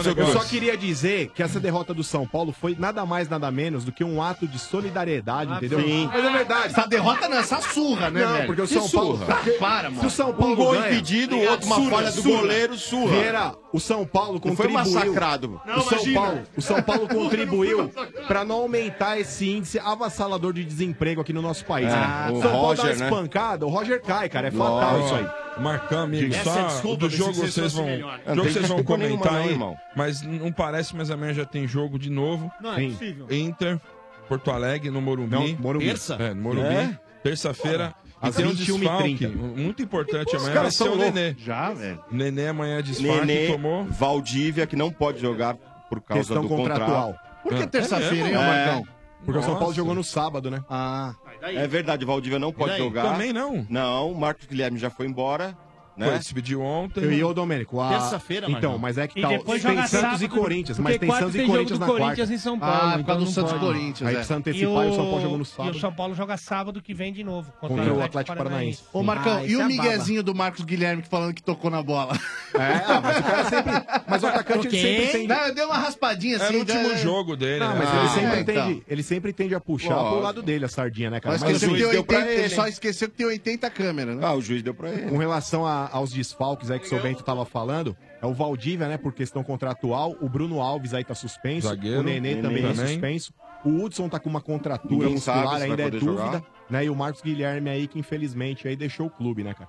invicto? 0.01 0.21
Eu 0.21 0.27
só 0.33 0.41
queria 0.41 0.77
dizer 0.77 1.31
que 1.35 1.43
essa 1.43 1.61
derrota 1.61 1.95
do 1.95 2.03
São 2.03 2.27
Paulo 2.27 2.53
foi 2.59 2.77
nada 2.79 3.07
mais, 3.07 3.29
nada 3.29 3.51
menos 3.51 3.85
do 3.85 3.93
que 3.93 4.03
um 4.03 4.23
ato 4.23 4.47
de 4.49 4.59
solidariedade, 4.59 5.53
entendeu? 5.53 5.81
sim. 5.81 6.09
Mas 6.13 6.25
é 6.25 6.31
verdade. 6.31 6.67
Essa 6.67 6.87
derrota 6.87 7.29
não, 7.29 7.39
essa 7.39 7.61
surra, 7.61 8.11
né, 8.11 8.25
Não, 8.25 8.33
velho? 8.33 8.47
porque 8.47 8.63
o 8.63 8.67
Que 8.67 8.75
São 8.75 8.89
Paulo. 8.89 9.19
surra? 9.19 9.39
Para, 9.61 9.91
mano. 9.91 10.01
Se 10.01 10.07
o 10.07 10.11
São 10.11 10.33
Paulo 10.35 10.53
Um 10.53 10.57
gol 10.57 10.73
ganha- 10.73 10.87
impedido, 10.93 11.37
o 11.37 11.49
outro 11.51 11.67
uma 11.67 11.77
Surra, 11.77 11.91
falha 11.91 12.11
do 12.13 12.23
surra. 12.23 12.41
goleiro, 12.41 12.77
surra. 12.77 13.13
Vieira, 13.13 13.55
o 13.73 13.81
São 13.81 14.05
Paulo 14.07 14.41
Não 14.45 14.57
foi 14.57 14.67
contribuiu. 14.69 14.79
massacrado. 15.03 15.61
O 15.65 15.69
Não, 15.71 15.81
São 15.83 15.93
imagina. 15.99 16.21
Paulo, 16.21 16.41
o 16.57 16.63
São 16.63 16.83
Paulo 16.83 17.09
contribuiu 17.09 17.91
para 18.27 18.45
não 18.45 18.57
aumentar 18.57 19.19
esse 19.21 19.49
índice 19.49 19.79
avassalador 19.79 20.53
de 20.53 20.65
desemprego 20.65 21.21
aqui 21.21 21.33
no 21.33 21.43
nosso 21.43 21.65
país. 21.65 21.89
Ah, 21.93 22.29
né? 22.31 22.39
o 22.39 22.43
São 22.43 22.51
Paulo 22.51 22.75
dá 22.75 22.83
uma 22.83 22.88
Roger, 22.89 22.99
né? 23.01 23.07
espancada, 23.09 23.67
o 23.67 23.69
Roger 23.69 24.03
cai, 24.03 24.29
cara. 24.29 24.49
É 24.49 24.51
fatal 24.51 25.01
isso 25.01 25.15
aí. 25.15 25.27
Marcão, 25.63 26.03
amigo, 26.05 26.35
Essa 26.35 26.45
só 26.53 26.61
é 26.61 26.65
desculpa 26.67 26.97
do 27.09 27.11
jogo 27.11 27.31
que 27.33 27.39
vocês 27.39 27.55
fosse 27.55 27.77
vão, 27.77 27.87
melhor. 27.87 28.21
o 28.25 28.29
Não 28.29 28.35
jogo 28.37 28.43
tem 28.45 28.53
vocês 28.53 28.69
vão 28.69 28.77
desculpa 28.77 29.03
nenhuma 29.03 29.19
comentar 29.19 29.33
não, 29.41 29.47
aí, 29.47 29.51
irmão. 29.53 29.77
mas 29.97 30.23
não 30.23 30.53
parece, 30.53 30.95
mas 30.97 31.11
amanhã 31.11 31.33
já 31.35 31.45
tem 31.45 31.67
jogo 31.67 31.99
de 31.99 32.11
novo. 32.11 32.51
Não 32.61 32.73
é 32.73 32.77
Sim. 32.77 32.91
possível. 32.93 33.27
Inter, 33.31 33.81
Porto 34.29 34.51
Alegre, 34.51 34.91
no 34.91 35.01
Morumbi. 35.01 35.35
Não, 35.35 35.59
Morumbi. 35.61 35.87
Terça? 35.87 36.15
É, 36.15 36.33
no 36.35 36.43
Morumbi. 36.43 36.67
É? 36.75 36.99
Terça-feira. 37.23 37.95
E 38.23 38.29
Às 38.29 38.35
tem 38.37 38.47
um 38.47 38.51
21h30. 38.51 38.57
desfalque 38.57 39.27
muito 39.29 39.83
importante 39.83 40.29
Os 40.35 40.43
amanhã, 40.43 40.45
vai 40.47 40.55
caras 40.55 40.75
ser 40.75 40.85
são 40.85 40.93
o 40.93 40.97
loucos. 40.97 41.15
Nenê. 41.15 41.37
Já, 41.39 41.73
velho. 41.73 42.05
Nenê 42.11 42.49
amanhã 42.49 42.83
desfalque, 42.83 43.27
Nenê, 43.27 43.47
tomou... 43.53 43.85
Valdívia, 43.85 44.67
que 44.67 44.75
não 44.77 44.91
pode 44.91 45.21
jogar 45.21 45.55
por 45.89 46.01
causa 46.01 46.21
Questão 46.25 46.43
do 46.43 46.49
contratual. 46.49 47.13
contrato. 47.13 47.43
Por 47.43 47.55
que 47.55 47.63
É 47.63 47.67
terça-feira, 47.67 48.29
hein? 48.29 48.35
Marcão? 48.35 48.85
Porque 49.25 49.39
o 49.39 49.43
São 49.43 49.53
Paulo 49.53 49.67
Nossa. 49.67 49.75
jogou 49.77 49.95
no 49.95 50.05
sábado, 50.05 50.51
né? 50.51 50.63
Ah. 50.69 51.15
É 51.43 51.67
verdade, 51.67 52.05
Valdívia 52.05 52.39
não 52.39 52.53
pode 52.53 52.77
jogar. 52.77 53.13
Também 53.13 53.33
não. 53.33 53.67
Não, 53.69 54.15
Marcos 54.15 54.47
Guilherme 54.47 54.79
já 54.79 54.91
foi 54.91 55.07
embora. 55.07 55.57
Né? 55.99 56.07
Foi, 56.11 56.19
despediu 56.19 56.63
ontem. 56.63 57.03
Eu 57.03 57.13
e 57.13 57.25
o 57.25 57.35
Domênico. 57.35 57.81
a- 57.81 57.89
Terça-feira, 57.89 58.49
Então, 58.51 58.79
mas 58.79 58.97
é 58.99 59.09
que 59.09 59.19
E 59.19 59.23
tá. 59.23 59.29
depois 59.29 59.61
tem 59.63 59.73
joga 59.75 59.87
Santos 59.89 60.21
e 60.23 60.25
sábado, 60.25 60.41
Corinthians, 60.41 60.79
mas 60.79 60.97
tem 60.99 61.11
Santos 61.11 61.35
e 61.35 61.45
Corinthians 61.47 61.79
na 61.79 61.87
Corinthians 61.87 62.17
quarta. 62.17 62.35
em 62.35 62.39
São 62.39 62.59
Paulo, 62.59 62.75
Ah, 62.95 62.99
por 62.99 63.05
causa 63.07 63.25
do 63.25 63.31
Santos 63.31 63.53
e. 63.53 63.59
Corinthians. 63.59 64.03
Aí 64.09 64.15
é. 64.15 64.19
precisa 64.19 64.37
antecipar 64.39 64.87
e 64.87 64.91
o 64.91 64.95
São 64.95 65.05
Paulo 65.07 65.21
jogou 65.21 65.39
no 65.39 65.43
E 65.43 65.43
o 65.43 65.47
sábado. 65.47 65.79
São 65.81 65.93
Paulo 65.93 66.15
joga 66.15 66.37
sábado 66.37 66.81
que 66.81 66.95
vem 66.95 67.13
de 67.13 67.25
novo. 67.25 67.53
Contra 67.61 67.93
o 67.93 68.03
Atlético 68.03 68.37
Paranaense. 68.37 68.83
Ô, 68.93 69.03
Marcão, 69.03 69.39
Ah, 69.39 69.45
e 69.45 69.57
o 69.57 69.61
é 69.63 69.67
miguezinho 69.67 70.23
do 70.23 70.35
Marcos 70.35 70.65
Guilherme 70.65 71.03
que 71.03 71.09
falando 71.09 71.35
que 71.35 71.43
tocou 71.43 71.71
na 71.71 71.83
bola? 71.83 72.17
É, 72.55 73.01
mas 73.03 73.19
o 73.19 73.23
cara 73.23 73.45
sempre. 73.45 73.73
Mas 74.09 74.23
o 74.23 74.27
atacante 74.27 74.71
sempre 74.71 75.07
tem. 75.09 75.27
Não, 75.27 75.37
eu 75.47 75.55
dei 75.55 75.65
uma 75.65 75.77
raspadinha 75.79 76.37
É 76.37 76.43
assim. 76.43 76.57
último 76.59 76.89
né? 76.89 76.97
jogo 76.99 77.37
dele, 77.37 77.61
Não, 77.61 77.71
né? 77.75 77.77
mas 77.79 77.89
Ah, 77.89 77.99
ele, 78.01 78.09
sempre 78.09 78.37
é, 78.37 78.41
então. 78.41 78.69
tende, 78.69 78.83
ele 78.89 79.03
sempre 79.03 79.33
tende 79.33 79.55
a 79.55 79.61
puxar 79.61 79.95
Lógico. 79.95 80.13
pro 80.15 80.21
lado 80.23 80.43
dele 80.43 80.65
a 80.65 80.69
sardinha, 80.69 81.11
né, 81.11 81.21
cara? 81.21 81.35
Mas 81.35 81.43
Mas 81.43 81.51
esqueceu 81.53 81.69
o 81.71 81.73
que 81.73 81.79
juiz 81.79 81.91
tem 81.91 81.99
deu 81.99 82.05
pra 82.05 82.17
80, 82.19 82.33
ele. 82.35 82.43
ele 82.45 82.55
só 82.55 82.67
esqueceu 82.69 83.09
que 83.09 83.17
tem 83.17 83.27
80 83.27 83.71
câmeras, 83.71 84.17
né? 84.17 84.23
Ah, 84.25 84.35
o 84.35 84.41
juiz 84.41 84.63
deu 84.63 84.75
pra 84.75 84.91
ele. 84.91 85.09
Com 85.09 85.17
relação 85.19 85.67
a- 85.67 85.88
aos 85.93 86.11
desfalques 86.13 86.71
aí 86.71 86.79
que 86.79 86.87
o 86.87 86.89
seu 86.89 87.01
Bento 87.01 87.23
tava 87.23 87.45
falando, 87.45 87.97
é 88.21 88.27
o 88.27 88.33
Valdívia, 88.33 88.89
né, 88.89 88.97
por 88.97 89.13
questão 89.13 89.43
contratual, 89.43 90.17
o 90.21 90.29
Bruno 90.29 90.61
Alves 90.61 90.95
aí 90.95 91.05
tá 91.05 91.15
suspenso, 91.15 91.69
Zagueiro, 91.69 92.01
o 92.01 92.03
Nenê, 92.03 92.21
Nenê 92.35 92.43
também, 92.43 92.65
é 92.65 92.73
também. 92.73 92.87
suspenso, 92.89 93.33
o 93.65 93.83
Hudson 93.83 94.09
tá 94.09 94.19
com 94.19 94.29
uma 94.29 94.41
contratura 94.41 94.95
Ninguém 94.95 95.15
muscular, 95.15 95.63
ainda 95.63 95.83
é 95.83 95.91
dúvida, 95.91 96.07
jogar. 96.13 96.43
né, 96.71 96.85
e 96.85 96.91
o 96.91 96.95
Marcos 96.95 97.23
Guilherme 97.23 97.71
aí 97.71 97.87
que 97.89 97.99
infelizmente 97.99 98.67
aí 98.69 98.77
deixou 98.77 99.07
o 99.07 99.11
clube, 99.11 99.43
né, 99.43 99.55
cara? 99.55 99.69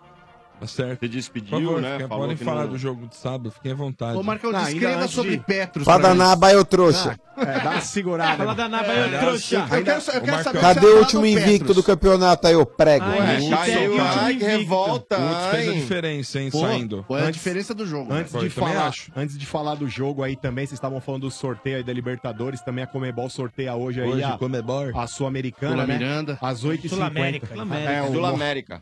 Tá 0.60 0.68
certo. 0.68 0.99
Por 0.99 1.07
despediu, 1.10 1.49
favor, 1.68 1.82
né? 1.82 1.99
Falou 1.99 2.20
podem 2.24 2.38
que 2.38 2.43
falar 2.43 2.64
não- 2.64 2.72
do 2.72 2.78
jogo 2.78 3.07
de 3.07 3.16
sábado, 3.16 3.49
fiquem 3.51 3.72
à 3.72 3.76
vontade. 3.76 4.18
Ô, 4.18 4.24
Marcão, 4.24 4.49
ainda 4.49 4.66
descreva 4.66 5.01
antes 5.03 5.16
sobre 5.16 5.38
de- 5.38 5.43
Petros. 5.43 5.86
Naba, 6.16 6.51
eu 6.51 6.66
trouxa. 6.66 7.18
É, 7.38 7.60
dá 7.62 7.70
uma 7.72 7.82
segurada. 7.82 8.36
Fala 8.38 8.53
da 8.53 8.68
Naba, 8.68 8.93
eu 8.93 9.03
Aliás, 9.05 9.26
trouxa. 9.26 9.55
Eu 9.55 9.68
quero, 9.68 9.80
eu 9.80 10.22
quero 10.22 10.43
saber 10.43 10.60
Cadê 10.60 10.80
você 10.82 10.86
o 10.86 10.89
falar 10.89 10.99
último 11.01 11.26
invicto 11.26 11.74
do 11.74 11.82
campeonato 11.82 12.47
aí, 12.47 12.55
ô 12.55 12.66
prego? 12.66 13.05
Ué, 13.05 13.18
Ai, 13.20 13.49
caiu, 13.49 13.91
gente, 13.93 14.01
ai, 14.01 14.36
que 14.36 14.43
revolta. 14.43 15.18
O 15.18 15.22
Hudson 15.26 15.49
fez 15.51 15.70
a 15.70 15.74
diferença, 15.74 16.39
hein, 16.41 16.49
Pô, 16.51 16.60
saindo. 16.60 17.05
Foi 17.07 17.20
a 17.22 17.24
Antes- 17.24 17.36
diferença 17.36 17.74
do 17.74 17.86
jogo. 17.86 18.12
Antes 18.12 18.32
Foi, 18.34 18.41
de, 18.43 18.49
falar, 18.49 18.88
acho. 18.88 19.12
antes 19.16 19.38
de 19.38 19.45
falar 19.45 19.76
do 19.76 19.88
jogo 19.88 20.22
aí 20.24 20.36
também, 20.36 20.66
vocês 20.66 20.78
estavam 20.78 20.99
falando 20.99 21.22
do 21.22 21.32
sorteio 21.32 21.78
aí 21.78 21.84
da 21.84 21.93
Libertadores, 21.93 22.60
também 22.62 22.84
a 22.84 22.88
Comebol 22.88 23.30
sorteia 23.30 23.74
hoje 23.74 24.01
aí 24.01 24.10
Hoje, 24.10 24.24
a, 24.24 24.38
Comebol. 24.38 24.91
a 24.99 25.07
Sul-Americana, 25.07 25.84
Sula 25.86 25.88
né? 25.88 26.38
Às 26.41 26.66
8h50. 26.66 26.89
Sul-América. 26.89 27.47
É, 27.89 28.01
o- 28.01 28.12
Sul-América. 28.12 28.82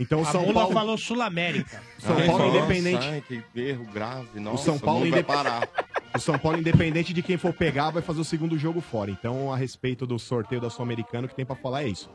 Então 0.00 0.20
o 0.20 0.22
A 0.22 0.24
São 0.26 0.52
Paulo, 0.52 0.72
falou 0.72 0.96
Sul-América. 0.98 1.82
São 1.98 2.16
Quem 2.16 2.26
Paulo 2.26 2.48
independente, 2.48 3.06
Ai, 3.06 3.22
que 3.22 3.42
erro 3.60 3.84
grave. 3.92 4.40
Nossa, 4.40 4.64
São 4.64 4.78
Paulo 4.78 5.00
mundo 5.00 5.10
vai 5.10 5.20
indep- 5.20 5.26
parar. 5.34 5.68
o 6.16 6.18
São 6.18 6.38
Paulo 6.38 6.58
independente 6.58 7.12
de 7.12 7.22
quem 7.22 7.36
for 7.36 7.52
pegar 7.52 7.90
vai 7.90 8.02
fazer 8.02 8.20
o 8.20 8.24
segundo 8.24 8.58
jogo 8.58 8.80
fora. 8.80 9.10
Então 9.10 9.52
a 9.52 9.56
respeito 9.56 10.06
do 10.06 10.18
sorteio 10.18 10.60
da 10.60 10.70
Sul-Americana, 10.70 11.26
o 11.26 11.28
que 11.28 11.34
tem 11.36 11.44
pra 11.44 11.54
falar 11.54 11.82
é 11.84 11.88
isso. 11.88 12.10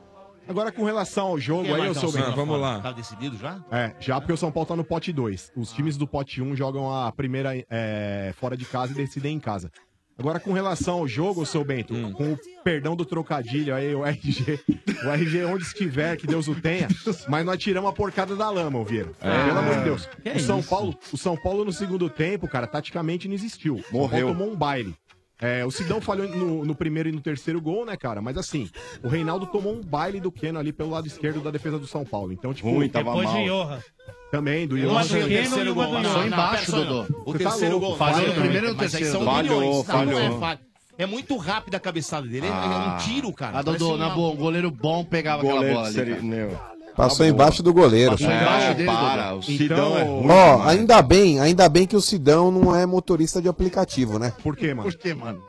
Agora 0.47 0.71
com 0.71 0.83
relação 0.83 1.27
ao 1.27 1.39
jogo 1.39 1.73
aí, 1.73 1.85
eu 1.87 1.93
sou 1.95 2.11
bem. 2.11 2.21
Ah, 2.21 2.29
vamos 2.29 2.59
lá. 2.59 2.79
Tá 2.79 2.91
decidido 2.91 3.35
já? 3.37 3.59
É, 3.71 3.95
já 3.99 4.19
porque 4.19 4.33
o 4.33 4.37
São 4.37 4.51
Paulo 4.51 4.67
tá 4.67 4.75
no 4.75 4.83
pote 4.83 5.11
2. 5.11 5.51
Os 5.55 5.71
times 5.71 5.97
do 5.97 6.07
pote 6.07 6.41
1 6.41 6.55
jogam 6.55 6.91
a 6.93 7.11
primeira 7.11 7.51
é, 7.69 8.31
fora 8.37 8.55
de 8.57 8.65
casa 8.65 8.91
e 8.91 8.95
decidem 8.95 9.35
em 9.35 9.39
casa. 9.39 9.71
Agora, 10.17 10.39
com 10.39 10.53
relação 10.53 10.99
ao 10.99 11.07
jogo, 11.07 11.45
seu 11.45 11.63
Bento, 11.65 11.93
Hum. 11.93 12.11
com 12.13 12.33
o 12.33 12.39
perdão 12.63 12.95
do 12.95 13.03
trocadilho 13.05 13.75
aí, 13.75 13.93
o 13.93 14.05
RG, 14.05 14.59
o 15.05 15.09
RG 15.11 15.43
onde 15.43 15.63
estiver, 15.65 16.15
que 16.15 16.25
Deus 16.25 16.47
o 16.47 16.55
tenha, 16.55 16.87
mas 17.27 17.45
nós 17.45 17.57
tiramos 17.57 17.89
a 17.89 17.93
porcada 17.93 18.33
da 18.35 18.49
lama, 18.49 18.83
Vieira. 18.85 19.11
Pelo 19.19 19.59
amor 19.59 19.75
de 19.77 19.83
Deus. 19.83 20.09
Que 20.23 20.29
O 20.29 20.39
São, 20.39 20.59
isso? 20.59 20.69
Paulo, 20.69 20.97
o 21.11 21.17
São 21.17 21.35
Paulo 21.35 21.65
no 21.65 21.73
segundo 21.73 22.09
tempo, 22.09 22.47
cara, 22.47 22.65
taticamente 22.65 23.27
não 23.27 23.35
existiu. 23.35 23.75
O 23.75 23.81
São 23.81 23.91
Paulo 23.91 24.07
Morreu. 24.07 24.27
tomou 24.29 24.51
um 24.51 24.55
baile. 24.55 24.95
É, 25.41 25.65
o 25.65 25.71
Sidão 25.71 25.99
falhou 25.99 26.27
no, 26.29 26.63
no 26.63 26.73
primeiro 26.73 27.09
e 27.09 27.11
no 27.11 27.19
terceiro 27.19 27.59
gol, 27.59 27.85
né, 27.85 27.97
cara? 27.97 28.21
Mas 28.21 28.37
assim, 28.37 28.69
o 29.03 29.09
Reinaldo 29.09 29.45
tomou 29.47 29.73
um 29.75 29.81
baile 29.81 30.19
do 30.21 30.31
Keno 30.31 30.57
ali 30.57 30.71
pelo 30.71 30.91
lado 30.91 31.07
esquerdo 31.07 31.41
da 31.41 31.51
defesa 31.51 31.77
do 31.77 31.85
São 31.85 32.05
Paulo. 32.05 32.31
Então, 32.31 32.53
tipo, 32.53 32.69
Ruim, 32.69 32.87
tava 32.87 33.09
Depois 33.11 33.27
do 33.29 33.35
mal. 33.35 33.45
Johan. 33.45 33.79
também, 34.31 34.65
do 34.67 34.77
Johan. 34.79 34.97
acho 34.99 35.09
que 35.09 35.23
o 35.23 35.27
Keno 35.27 35.57
e 35.63 35.69
o. 35.69 35.75
Passou 35.75 36.01
Não, 36.01 36.27
embaixo, 36.27 36.71
só, 36.71 36.77
Dodô. 36.83 37.01
O 37.25 37.31
Você 37.33 37.43
tá 37.43 37.49
terceiro 37.49 37.77
louco. 37.77 37.87
gol. 37.89 37.97
Falhou 37.97 38.27
no 38.27 38.33
primeiro 38.33 38.67
e 38.67 38.69
aí 38.69 38.75
terceiro. 38.77 39.11
são 39.11 39.25
Falhou, 39.25 39.59
milhões, 39.59 39.87
não, 39.87 40.05
não 40.05 40.11
é 40.11 40.15
falhou. 40.23 40.39
falha. 40.39 40.59
É 40.97 41.05
muito 41.05 41.35
rápido 41.35 41.75
a 41.75 41.79
cabeçada 41.81 42.25
dele. 42.25 42.45
É- 42.45 42.49
É 42.49 42.53
Ah. 42.53 42.95
um 42.97 43.03
tiro, 43.03 43.33
cara. 43.33 43.59
Ah, 43.59 43.61
Dodô, 43.61 43.97
na 43.97 44.07
uma- 44.07 44.15
boa, 44.15 44.31
um 44.31 44.37
goleiro 44.37 44.71
bom 44.71 45.03
pegava 45.03 45.41
aquela 45.41 45.55
Goleiro 45.55 45.75
bola 45.75 45.87
ali. 45.87 45.95
seria- 45.95 46.21
meu. 46.21 46.57
Passou 46.95 47.25
embaixo 47.25 47.61
do 47.61 47.73
goleiro. 47.73 48.11
Passou 48.11 48.27
embaixo 48.31 48.73
dele, 48.75 48.85
para, 48.87 49.35
o 49.35 49.41
Sidão 49.43 49.97
é 49.97 50.03
ruim 50.03 50.27
Ó, 50.29 50.55
demais. 50.57 50.67
ainda 50.69 51.01
bem, 51.01 51.39
ainda 51.39 51.67
bem 51.67 51.85
que 51.85 51.95
o 51.95 52.01
Sidão 52.01 52.51
não 52.51 52.75
é 52.75 52.85
motorista 52.85 53.41
de 53.41 53.47
aplicativo, 53.49 54.17
né? 54.17 54.33
Por 54.41 54.55
quê, 54.55 54.73
mano? 54.73 54.89
Por 54.89 54.97
quê, 54.97 55.13
mano? 55.13 55.41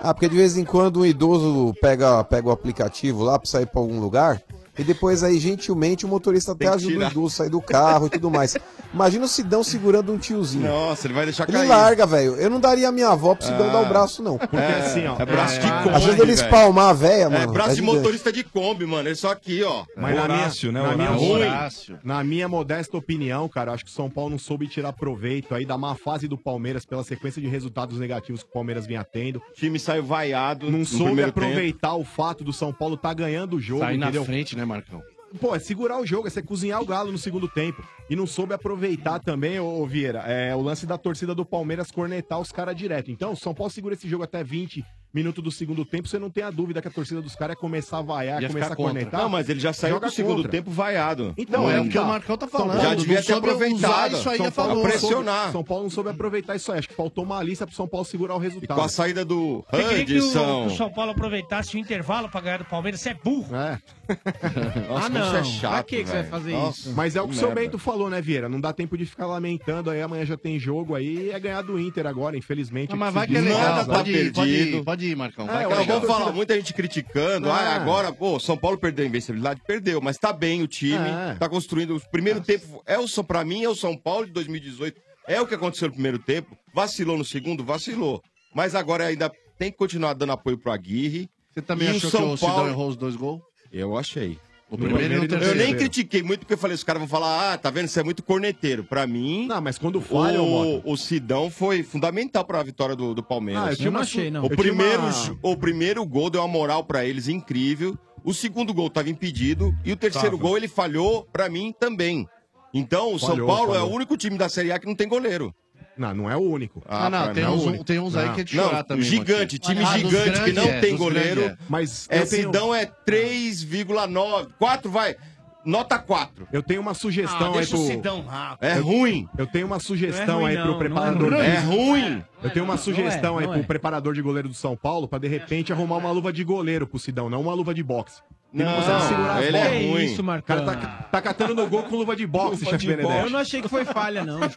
Ah, 0.00 0.12
porque 0.14 0.28
de 0.28 0.36
vez 0.36 0.56
em 0.56 0.64
quando 0.64 1.00
um 1.00 1.06
idoso 1.06 1.74
pega, 1.80 2.22
pega 2.24 2.48
o 2.48 2.52
aplicativo 2.52 3.22
lá 3.24 3.38
pra 3.38 3.48
sair 3.48 3.66
pra 3.66 3.80
algum 3.80 3.98
lugar. 3.98 4.40
E 4.80 4.84
depois 4.84 5.22
aí, 5.22 5.38
gentilmente, 5.38 6.06
o 6.06 6.08
motorista 6.08 6.52
até 6.52 6.66
ajuda 6.68 7.06
o 7.06 7.10
idoso 7.10 7.26
a 7.26 7.30
sair 7.38 7.50
do 7.50 7.60
carro 7.60 8.06
e 8.06 8.10
tudo 8.10 8.30
mais. 8.30 8.56
Imagina 8.94 9.24
o 9.24 9.28
Sidão 9.28 9.62
segurando 9.62 10.12
um 10.12 10.18
tiozinho. 10.18 10.66
Nossa, 10.66 11.06
ele 11.06 11.14
vai 11.14 11.24
deixar 11.24 11.48
Ele 11.48 11.58
cair. 11.58 11.68
larga, 11.68 12.06
velho. 12.06 12.34
Eu 12.36 12.48
não 12.50 12.58
daria 12.58 12.88
a 12.88 12.92
minha 12.92 13.08
avó 13.08 13.34
pro 13.34 13.46
Sidão 13.46 13.68
Ah. 13.68 13.72
dar 13.72 13.80
o 13.82 13.86
braço, 13.88 14.22
não. 14.22 14.38
Porque 14.38 14.56
assim, 14.56 15.06
ó, 15.06 15.16
é 15.18 15.24
braço 15.26 15.60
de 15.60 15.66
Kombi, 15.70 15.88
Às 15.90 16.04
vezes 16.04 16.18
ele 16.20 16.32
velho. 16.34 16.44
espalmar 16.46 16.88
a 16.88 16.92
véia, 16.92 17.24
É 17.24 17.28
mano. 17.28 17.52
braço 17.52 17.68
tá 17.68 17.74
de 17.74 17.82
motorista 17.82 18.32
de 18.32 18.42
Kombi, 18.42 18.86
mano. 18.86 19.08
Ele 19.08 19.14
só 19.14 19.30
aqui, 19.30 19.62
ó. 19.62 19.84
Mas 19.96 20.16
na 20.16 20.22
Horácio, 20.22 20.72
minha, 20.72 20.82
né? 20.82 20.96
na, 20.96 20.96
minha, 21.14 21.30
Horácio. 21.30 21.98
na 22.02 22.24
minha 22.24 22.48
modesta 22.48 22.96
opinião, 22.96 23.48
cara, 23.48 23.72
acho 23.72 23.84
que 23.84 23.90
o 23.90 23.94
São 23.94 24.10
Paulo 24.10 24.30
não 24.30 24.38
soube 24.38 24.66
tirar 24.66 24.92
proveito 24.92 25.54
aí 25.54 25.64
da 25.64 25.76
má 25.78 25.94
fase 25.94 26.26
do 26.26 26.36
Palmeiras 26.38 26.84
pela 26.84 27.04
sequência 27.04 27.40
de 27.40 27.46
resultados 27.48 27.98
negativos 27.98 28.42
que 28.42 28.48
o 28.48 28.52
Palmeiras 28.52 28.86
vinha 28.86 29.04
tendo. 29.04 29.36
O 29.36 29.52
time 29.54 29.78
saiu 29.78 30.02
vaiado 30.02 30.68
Não 30.70 30.80
no 30.80 30.86
soube 30.86 31.22
aproveitar 31.22 31.94
o 31.94 32.04
fato 32.04 32.42
do 32.42 32.52
São 32.52 32.72
Paulo 32.72 32.96
tá 32.96 33.12
ganhando 33.14 33.56
o 33.56 33.60
jogo, 33.60 33.80
Sair 33.82 33.98
na 33.98 34.10
frente, 34.24 34.56
né, 34.56 34.64
Marcão? 34.70 35.02
Pô, 35.40 35.54
é 35.54 35.58
segurar 35.58 36.00
o 36.00 36.06
jogo, 36.06 36.26
é 36.26 36.30
você 36.30 36.42
cozinhar 36.42 36.82
o 36.82 36.86
galo 36.86 37.12
no 37.12 37.18
segundo 37.18 37.48
tempo. 37.48 37.84
E 38.08 38.16
não 38.16 38.26
soube 38.26 38.54
aproveitar 38.54 39.20
também, 39.20 39.60
ô, 39.60 39.86
Vieira, 39.86 40.20
é, 40.20 40.54
o 40.54 40.60
lance 40.60 40.86
da 40.86 40.98
torcida 40.98 41.34
do 41.34 41.44
Palmeiras 41.44 41.90
cornetar 41.90 42.40
os 42.40 42.50
caras 42.50 42.74
direto. 42.74 43.10
Então, 43.10 43.32
o 43.32 43.36
São 43.36 43.54
Paulo 43.54 43.70
segura 43.70 43.94
esse 43.94 44.08
jogo 44.08 44.24
até 44.24 44.42
20 44.42 44.84
minutos 45.12 45.42
do 45.42 45.50
segundo 45.50 45.84
tempo, 45.84 46.06
você 46.08 46.18
não 46.18 46.30
tem 46.30 46.44
a 46.44 46.50
dúvida 46.50 46.80
que 46.80 46.88
a 46.88 46.90
torcida 46.90 47.20
dos 47.20 47.34
caras 47.34 47.56
é 47.56 47.60
começar 47.60 47.98
a 47.98 48.02
vaiar, 48.02 48.40
Ia 48.42 48.48
começar 48.48 48.72
a 48.72 48.76
contra. 48.76 48.92
cornetar. 48.94 49.20
Não, 49.22 49.28
mas 49.28 49.48
ele 49.48 49.58
já 49.60 49.72
saiu 49.72 49.98
do 49.98 50.10
segundo 50.10 50.36
contra. 50.36 50.50
tempo 50.50 50.70
vaiado. 50.70 51.34
Então, 51.36 51.62
Não, 51.62 51.70
é 51.70 51.76
é 51.76 51.80
o 51.80 51.88
que 51.88 51.98
o 51.98 52.04
Marcão 52.04 52.36
tá 52.36 52.46
falando. 52.46 52.80
Já 52.80 52.94
devia 52.94 53.22
ter 53.22 53.32
aproveitado. 53.34 54.14
isso 54.16 54.28
aí 54.30 54.36
São 54.38 54.50
Paulo 54.50 54.82
pressionar. 54.82 55.52
São 55.52 55.64
Paulo 55.64 55.82
não 55.84 55.90
soube 55.90 56.10
aproveitar 56.10 56.54
isso 56.56 56.70
aí. 56.72 56.78
Acho 56.78 56.88
que 56.88 56.94
faltou 56.94 57.24
malícia 57.26 57.66
pro 57.66 57.74
São 57.74 57.88
Paulo 57.88 58.04
segurar 58.06 58.36
o 58.36 58.40
E 58.40 58.42
resultado. 58.42 58.76
com 58.78 58.84
a 58.84 58.88
saída 58.88 59.24
do 59.24 59.64
Você 59.70 59.82
queria 59.82 60.04
que 60.04 60.12
o, 60.18 60.30
que 60.30 60.72
o 60.72 60.76
São 60.76 60.90
Paulo 60.90 61.10
aproveitasse 61.12 61.76
o 61.76 61.78
intervalo 61.78 62.28
pra 62.28 62.40
ganhar 62.40 62.58
do 62.58 62.64
Palmeiras? 62.64 63.00
Você 63.00 63.10
é 63.10 63.14
burro. 63.14 63.54
É. 63.56 63.78
Nossa, 64.88 65.06
Ah, 65.06 65.08
não. 65.08 65.26
isso 65.26 65.36
é 65.36 65.44
chato, 65.44 65.72
Pra 65.72 65.82
que 65.82 65.96
que 66.02 66.08
você 66.08 66.14
vai 66.14 66.24
fazer 66.24 66.52
Nossa, 66.52 66.80
isso? 66.80 66.92
Mas 66.94 67.16
é 67.16 67.22
o 67.22 67.28
que 67.28 67.34
o 67.34 67.38
seu. 67.38 67.50
Bento 67.52 67.78
falou, 67.78 68.08
né, 68.08 68.20
Vieira? 68.20 68.48
Não 68.48 68.60
dá 68.60 68.72
tempo 68.72 68.96
de 68.96 69.04
ficar 69.04 69.26
lamentando 69.26 69.90
aí. 69.90 70.00
Amanhã 70.00 70.24
já 70.24 70.36
tem 70.36 70.58
jogo 70.58 70.94
aí. 70.94 71.30
É 71.30 71.38
ganhar 71.40 71.62
do 71.62 71.78
Inter 71.80 72.06
agora, 72.06 72.36
infelizmente. 72.36 72.92
Ah, 72.92 72.96
mas 72.96 73.12
vai 73.12 73.26
que 73.26 73.36
é 73.36 73.40
legal. 73.40 73.60
Nada 73.60 73.84
tá 73.84 73.94
Pode 73.94 74.10
ir, 74.12 74.32
pode 74.32 74.50
perdido. 74.50 74.84
Pode 75.00 75.06
ir, 75.12 75.16
Marcão. 75.16 75.44
É, 75.46 75.48
Vai 75.52 75.66
que 75.66 75.72
é 75.72 75.76
legal. 75.76 76.00
vamos 76.00 76.14
falar, 76.16 76.32
muita 76.32 76.54
gente 76.54 76.72
criticando. 76.74 77.50
Ah, 77.50 77.62
É. 77.62 77.68
agora, 77.76 78.12
pô, 78.12 78.38
São 78.38 78.56
Paulo 78.56 78.78
perdeu 78.78 79.04
a 79.04 79.08
invencibilidade? 79.08 79.60
Perdeu, 79.66 80.00
mas 80.00 80.18
tá 80.18 80.32
bem 80.32 80.62
o 80.62 80.66
time, 80.68 81.08
É. 81.08 81.34
tá 81.38 81.48
construindo. 81.48 81.96
O 81.96 82.10
primeiro 82.10 82.40
tempo, 82.40 82.82
é 82.86 82.98
o, 82.98 83.08
São- 83.08 83.24
pra 83.24 83.44
mim, 83.44 83.64
é 83.64 83.68
o 83.68 83.74
São 83.74 83.96
Paulo 83.96 84.26
de 84.26 84.32
2018. 84.32 85.00
É 85.26 85.40
o 85.40 85.46
que 85.46 85.54
aconteceu 85.54 85.88
no 85.88 85.94
primeiro 85.94 86.18
tempo. 86.18 86.56
Vacilou 86.74 87.16
no 87.16 87.24
segundo, 87.24 87.64
vacilou. 87.64 88.22
Mas 88.54 88.74
agora 88.74 89.06
ainda 89.06 89.30
tem 89.58 89.70
que 89.70 89.78
continuar 89.78 90.14
dando 90.14 90.32
apoio 90.32 90.58
pro 90.58 90.72
Aguirre. 90.72 91.28
Você 91.52 91.62
também 91.62 91.88
E 91.88 91.96
achou 91.96 92.10
que 92.10 92.16
o 92.16 92.36
Sidão 92.36 92.68
errou 92.68 92.88
os 92.88 92.96
dois 92.96 93.16
gols? 93.16 93.40
Eu 93.72 93.96
achei. 93.96 94.38
O 94.70 94.78
primeiro 94.78 95.14
e 95.14 95.18
o 95.18 95.22
eu 95.24 95.28
terceiro. 95.28 95.58
nem 95.58 95.74
critiquei 95.76 96.22
muito 96.22 96.40
porque 96.40 96.54
eu 96.54 96.58
falei, 96.58 96.74
os 96.76 96.84
caras 96.84 97.00
vão 97.00 97.08
falar, 97.08 97.52
ah, 97.54 97.58
tá 97.58 97.70
vendo, 97.70 97.88
você 97.88 97.98
é 98.00 98.04
muito 98.04 98.22
corneteiro. 98.22 98.84
Pra 98.84 99.06
mim, 99.06 99.46
Não, 99.48 99.60
mas 99.60 99.76
quando 99.78 100.00
falha, 100.00 100.40
o, 100.40 100.80
o 100.84 100.96
Sidão 100.96 101.50
foi 101.50 101.82
fundamental 101.82 102.44
pra 102.44 102.62
vitória 102.62 102.94
do, 102.94 103.12
do 103.14 103.22
Palmeiras. 103.22 103.62
Ah, 103.80 103.82
eu 103.82 103.86
Eu 103.86 103.92
não 103.92 104.00
achei, 104.00 104.30
não. 104.30 104.42
O 104.42 104.46
eu 104.46 104.56
primeiro, 104.56 105.02
uma- 105.02 105.38
o 105.42 105.56
primeiro 105.56 106.06
gol 106.06 106.30
deu 106.30 106.40
uma 106.40 106.48
moral 106.48 106.84
pra 106.84 107.04
eles 107.04 107.26
incrível. 107.26 107.98
O 108.22 108.32
segundo 108.32 108.72
gol 108.72 108.88
tava 108.90 109.10
impedido. 109.10 109.74
E 109.84 109.90
o 109.92 109.96
terceiro 109.96 110.36
Tava. 110.36 110.42
gol 110.42 110.56
ele 110.56 110.68
falhou 110.68 111.26
pra 111.32 111.48
mim 111.48 111.74
também. 111.78 112.28
Então, 112.72 113.12
o 113.14 113.18
São 113.18 113.30
Falhou, 113.30 113.46
Paulo 113.48 113.72
é 113.72 113.78
falhou. 113.78 113.90
o 113.90 113.94
único 113.96 114.16
time 114.16 114.38
da 114.38 114.48
Série 114.48 114.70
A 114.70 114.78
que 114.78 114.86
não 114.86 114.94
tem 114.94 115.08
goleiro. 115.08 115.52
Não, 116.00 116.14
não 116.14 116.30
é 116.30 116.36
o 116.36 116.40
único. 116.40 116.82
Ah, 116.88 117.10
não, 117.10 117.32
tem 117.34 117.46
uns- 117.46 117.84
tem 117.84 117.98
uns 118.00 118.16
aí 118.16 118.32
que 118.32 118.40
é 118.40 118.44
de 118.44 118.56
chorar 118.56 118.82
também. 118.84 119.04
Gigante, 119.04 119.58
time 119.58 119.84
Ah, 119.84 119.92
dos 119.98 120.10
gigante 120.10 120.24
que 120.42 120.52
grandes 120.52 120.54
não 120.54 120.64
é, 120.64 120.80
tem 120.80 120.90
dos 120.92 120.98
goleiro. 120.98 121.40
grandes 121.42 121.58
é. 121.60 121.64
Mas 121.68 122.06
é, 122.10 122.22
eu 122.22 122.26
tenho- 122.28 122.42
Sidão 122.46 122.74
é 122.74 122.86
3,9. 122.86 124.48
4 124.58 124.90
vai. 124.90 125.16
Nota 125.62 125.98
4. 125.98 126.48
Eu 126.50 126.62
tenho 126.62 126.80
uma 126.80 126.94
sugestão 126.94 127.48
Ah, 127.48 127.50
aí 127.50 127.52
deixa 127.58 127.76
pro... 127.76 127.84
o 127.84 127.86
Sidão. 127.86 128.24
É 128.62 128.74
ruim. 128.76 129.28
Eu 129.36 129.46
tenho 129.46 129.66
uma 129.66 129.78
sugestão 129.78 130.40
Não 130.40 130.48
é 130.48 130.52
ruim, 130.54 130.56
aí 130.56 130.56
não, 130.56 130.62
pro 130.62 130.72
não 130.72 130.78
preparador. 130.78 131.32
é 131.34 131.36
ruim. 131.58 132.00
É 132.00 132.04
ruim. 132.08 132.24
Eu 132.42 132.50
tenho 132.50 132.64
uma 132.64 132.74
Não 132.74 132.80
é, 132.80 132.82
sugestão 132.82 133.36
aí 133.38 133.44
não 133.46 133.52
pro 133.52 133.60
é. 133.60 133.64
preparador 133.64 134.14
de 134.14 134.22
goleiro 134.22 134.48
do 134.48 134.54
São 134.54 134.74
Paulo 134.74 135.06
pra 135.06 135.18
de 135.18 135.28
repente 135.28 135.70
arrumar 135.70 135.98
uma 135.98 136.10
luva 136.10 136.32
de 136.32 136.42
goleiro 136.42 136.86
pro 136.86 136.98
Sidão, 136.98 137.28
não 137.28 137.42
uma 137.42 137.52
luva 137.52 137.74
de 137.74 137.82
boxe. 137.82 138.22
Ele 138.52 138.64
não, 138.64 138.70
Não, 138.72 138.76
consegue 138.78 139.02
segurar 139.08 139.36
as 139.38 139.44
ele 139.46 139.56
é 139.56 139.68
ruim. 139.92 140.04
Isso, 140.06 140.22
O 140.22 140.42
cara 140.42 140.62
tá, 140.62 140.76
tá 141.10 141.22
catando 141.22 141.54
no 141.54 141.68
gol 141.68 141.84
com 141.84 141.96
luva 141.96 142.16
de 142.16 142.26
boxe, 142.26 142.64
chefe 142.64 142.78
de 142.78 142.86
Benedetti. 142.88 143.24
Eu 143.24 143.30
não 143.30 143.38
achei 143.38 143.62
que 143.62 143.68
foi 143.68 143.84
falha, 143.84 144.24
não. 144.24 144.40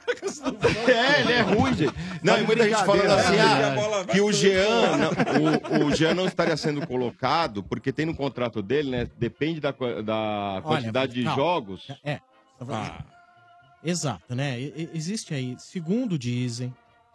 É, 0.87 1.21
ele 1.21 1.31
é 1.33 1.41
ruim, 1.41 1.73
gente. 1.75 1.93
Não, 2.23 2.39
e 2.39 2.43
muita 2.43 2.63
gente 2.67 2.83
falando 2.85 3.11
assim, 3.11 3.35
né? 3.35 3.43
ah, 3.43 4.05
que 4.05 4.19
o. 4.19 4.31
Jean, 4.31 4.97
não, 4.97 5.83
o, 5.83 5.85
o 5.87 5.95
Jean 5.95 6.13
não 6.15 6.25
estaria 6.25 6.57
sendo 6.57 6.85
colocado, 6.87 7.61
porque 7.63 7.91
tem 7.93 8.05
no 8.05 8.15
contrato 8.15 8.61
dele, 8.61 8.89
né? 8.89 9.07
Depende 9.17 9.59
da, 9.59 9.71
da 9.71 10.61
quantidade 10.63 11.13
de 11.13 11.23
não. 11.23 11.35
jogos. 11.35 11.87
É. 12.03 12.19
Exato, 13.83 14.33
né? 14.35 14.59
E- 14.59 14.73
e- 14.75 14.89
existe 14.93 15.33
aí, 15.33 15.55
segundo 15.59 16.17
dizem, 16.17 16.73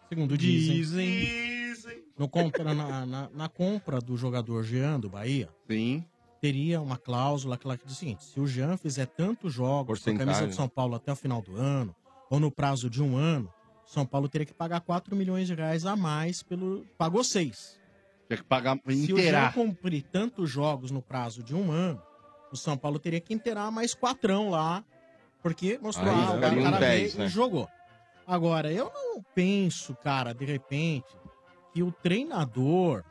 segundo 0.09 0.37
dizem, 0.37 1.75
no 2.19 2.29
contra, 2.29 2.75
na, 2.75 3.07
na- 3.07 3.29
na 3.35 3.49
compra 3.49 4.01
do 4.01 4.17
jogador 4.17 4.63
Jean 4.65 5.01
do 5.01 5.09
Bahia, 5.09 5.49
Sim. 5.69 6.05
Teria 6.41 6.81
uma 6.81 6.97
cláusula 6.97 7.57
que 7.57 7.69
diz 7.85 7.93
o 7.93 7.99
seguinte: 7.99 8.25
se 8.25 8.41
o 8.41 8.47
Jean 8.47 8.77
fizer 8.77 9.07
tantos 9.07 9.53
jogos 9.53 10.03
com 10.03 10.11
a 10.11 10.17
camisa 10.17 10.47
do 10.47 10.55
São 10.55 10.69
Paulo 10.69 10.95
até 10.95 11.13
o 11.13 11.17
final 11.17 11.43
do 11.43 11.57
ano, 11.57 11.95
ou 12.31 12.39
no 12.41 12.51
prazo 12.51 12.89
de 12.89 13.03
um 13.03 13.17
ano, 13.17 13.53
São 13.87 14.05
Paulo 14.07 14.29
teria 14.29 14.47
que 14.47 14.55
pagar 14.55 14.81
4 14.81 15.15
milhões 15.17 15.47
de 15.47 15.55
reais 15.55 15.85
a 15.87 15.97
mais 15.97 16.43
pelo. 16.43 16.85
Pagou 16.97 17.25
6. 17.25 17.79
Tinha 18.27 18.37
que 18.37 18.45
pagar 18.45 18.79
Se 18.87 18.93
o 18.93 18.93
Jean 18.93 19.13
inteirar. 19.13 19.55
cumprir 19.55 20.03
tantos 20.03 20.51
jogos 20.51 20.91
no 20.91 21.01
prazo 21.01 21.43
de 21.43 21.55
um 21.55 21.71
ano, 21.73 22.03
o 22.53 22.57
São 22.57 22.77
Paulo 22.77 22.99
teria 22.99 23.21
que 23.21 23.33
inteirar 23.33 23.71
mais 23.71 23.95
quatrão 23.95 24.51
lá, 24.51 24.85
porque 25.43 25.79
mostrou, 25.81 26.11
Aí 26.11 26.21
ah, 26.21 26.31
o 26.31 26.35
ficaria 26.35 26.61
um 26.61 26.65
cara 26.65 26.79
10, 26.79 27.01
veio 27.01 27.19
né? 27.19 27.27
e 27.27 27.29
jogou. 27.29 27.69
Agora, 28.27 28.71
eu 28.71 28.93
não 28.95 29.25
penso, 29.35 29.95
cara, 29.97 30.35
de 30.35 30.45
repente, 30.45 31.17
que 31.73 31.83
o 31.83 31.91
treinador 31.91 33.03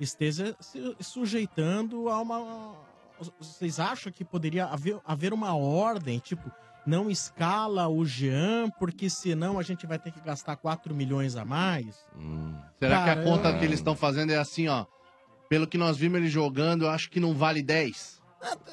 esteja 0.00 0.56
se 0.60 0.96
sujeitando 1.00 2.08
a 2.08 2.20
uma. 2.20 2.74
Vocês 3.38 3.78
acham 3.78 4.12
que 4.12 4.24
poderia 4.24 4.66
haver, 4.66 4.98
haver 5.04 5.32
uma 5.32 5.54
ordem, 5.54 6.18
tipo, 6.18 6.50
não 6.86 7.10
escala 7.10 7.88
o 7.88 8.04
Jean, 8.04 8.68
porque 8.78 9.08
senão 9.08 9.58
a 9.58 9.62
gente 9.62 9.86
vai 9.86 9.98
ter 9.98 10.10
que 10.10 10.20
gastar 10.20 10.56
4 10.56 10.94
milhões 10.94 11.36
a 11.36 11.44
mais? 11.44 12.04
Será 12.78 13.04
Cara, 13.04 13.14
que 13.14 13.20
a 13.20 13.24
conta 13.24 13.58
que 13.58 13.64
eles 13.64 13.78
estão 13.78 13.94
fazendo 13.94 14.30
é 14.30 14.38
assim, 14.38 14.68
ó? 14.68 14.86
Pelo 15.48 15.66
que 15.66 15.78
nós 15.78 15.96
vimos 15.96 16.18
ele 16.18 16.28
jogando, 16.28 16.84
eu 16.84 16.90
acho 16.90 17.10
que 17.10 17.20
não 17.20 17.34
vale 17.34 17.62
10. 17.62 18.21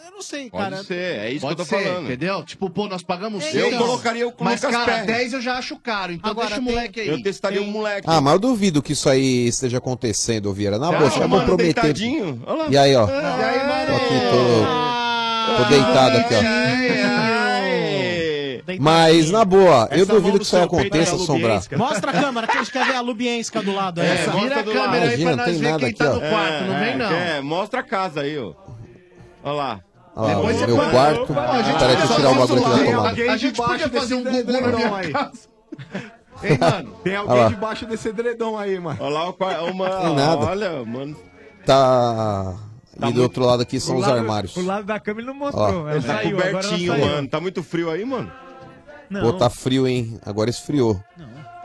Eu 0.06 0.12
não 0.12 0.22
sei, 0.22 0.50
Pode 0.50 0.64
cara. 0.72 0.84
ser, 0.84 0.96
é 1.20 1.32
isso 1.32 1.42
Pode 1.42 1.56
que 1.56 1.62
eu 1.62 1.66
tô 1.66 1.70
ser, 1.78 1.84
falando. 1.84 2.06
Entendeu? 2.06 2.44
Tipo, 2.44 2.70
pô, 2.70 2.88
nós 2.88 3.04
pagamos 3.04 3.44
É, 3.46 3.52
6. 3.52 3.66
então. 3.68 3.80
colocaria 3.80 4.28
o 4.28 4.34
Mas, 4.40 4.62
Lucas 4.62 4.76
cara, 4.78 4.92
Perry. 4.94 5.08
10 5.08 5.34
eu 5.34 5.42
já 5.42 5.58
acho 5.58 5.78
caro. 5.78 6.12
Então 6.12 6.32
Agora, 6.32 6.48
deixa 6.48 6.62
o 6.62 6.66
tem- 6.66 6.74
moleque 6.76 7.00
aí. 7.00 7.08
Eu 7.08 7.22
testaria 7.22 7.62
um 7.62 7.68
moleque. 7.68 8.08
Ah, 8.10 8.20
mas 8.20 8.34
eu 8.34 8.40
duvido 8.40 8.82
que 8.82 8.94
isso 8.94 9.08
aí 9.08 9.48
esteja 9.48 9.78
acontecendo, 9.78 10.52
Vieira. 10.54 10.80
Na 10.80 10.92
boa, 10.92 11.10
vai 11.10 11.20
mano, 11.28 11.40
comprometer. 11.42 11.74
deitadinho? 11.76 12.42
Olha 12.48 12.64
lá. 12.64 12.68
E 12.70 12.78
aí, 12.78 12.96
ó. 12.96 13.08
E 13.08 13.12
aí, 13.12 13.60
Tô 13.90 13.96
aqui, 13.96 14.20
tô, 14.32 15.64
tô 15.64 15.70
deitado 15.70 16.18
aqui, 16.18 16.36
ó. 16.36 17.20
Mas, 18.80 19.32
na 19.32 19.44
boa, 19.44 19.88
eu 19.92 20.04
Essa 20.04 20.14
mão 20.14 20.22
duvido 20.22 20.34
no 20.34 20.40
que 20.40 20.46
isso 20.46 20.56
aí 20.56 20.62
seu 20.62 20.70
peito 20.70 20.86
aconteça, 20.88 21.12
é 21.12 21.16
a 21.16 21.18
Sombrar. 21.20 21.42
Lubienska. 21.54 21.78
Mostra 21.78 22.12
a 22.12 22.14
câmera, 22.22 22.48
que 22.48 22.56
a 22.58 22.60
gente 22.62 22.72
quer 22.72 22.86
ver 22.86 22.96
a 22.96 23.02
Lubienska 23.02 23.62
do 23.64 23.74
lado 23.74 24.00
aí. 24.00 24.08
É, 24.08 24.14
Essa- 24.14 24.32
mostra 24.32 24.64
do 24.64 24.74
lado. 24.74 24.96
Imagina, 24.96 25.36
não 25.36 25.44
tem 25.46 25.58
nada 25.58 25.88
aqui, 25.88 26.04
ó. 26.04 26.20
É, 27.14 27.42
mostra 27.42 27.80
a 27.80 27.84
casa 27.84 28.22
aí, 28.22 28.38
ó. 28.38 28.54
Olha 29.44 29.54
lá. 29.54 29.80
Olha 30.16 30.36
lá, 30.38 30.42
o 30.42 30.68
meu 30.68 30.90
quarto. 30.92 31.34
Peraí, 31.34 31.96
deixa 31.98 32.14
eu 32.14 32.16
tirar 32.18 32.32
o 32.32 32.36
bagulho 32.36 32.66
aqui 32.66 32.80
da 32.80 32.92
tomada. 32.92 33.32
A 33.34 33.38
gente 33.38 33.56
podia 33.56 33.90
fazer 33.90 34.16
um 34.16 34.24
Gugu 34.24 34.52
na 34.52 34.62
minha 34.68 34.96
aí. 34.96 35.12
casa. 35.12 35.32
Hein, 36.42 36.58
mano? 36.58 36.92
Tem 37.04 37.12
Olha 37.18 37.20
alguém 37.20 37.38
lá. 37.44 37.50
debaixo 37.50 37.86
desse 37.86 38.08
edredom 38.08 38.58
aí, 38.58 38.80
mano. 38.80 38.98
Olha 39.02 39.14
lá 39.14 39.28
o 39.28 39.34
qua- 39.34 39.62
uma. 39.64 39.90
Tem 39.90 40.16
nada. 40.16 40.38
Olha, 40.46 40.86
mano. 40.86 41.18
Tá. 41.66 42.56
e 43.08 43.12
do 43.12 43.22
outro 43.24 43.44
lado 43.46 43.62
aqui 43.62 43.78
são 43.78 43.98
os 43.98 44.08
armários. 44.08 44.56
O 44.56 44.66
lado 44.66 44.86
da 44.86 45.00
câmera 45.02 45.28
ele 45.28 45.34
não 45.34 45.38
mostrou. 45.38 45.84
Ó. 45.84 45.90
Ela 45.90 45.96
Ele 45.98 46.02
tá 46.08 46.14
saiu, 46.16 46.30
agora 46.38 46.50
ela 46.50 46.62
cobertinho, 46.64 46.94
saiu. 46.94 47.06
mano. 47.06 47.28
Tá 47.28 47.42
muito 47.42 47.62
frio 47.62 47.92
aí, 47.92 48.06
mano. 48.06 48.32
Pô, 49.22 49.34
tá 49.34 49.50
frio, 49.50 49.86
hein? 49.86 50.18
Agora 50.26 50.50
esfriou. 50.50 51.04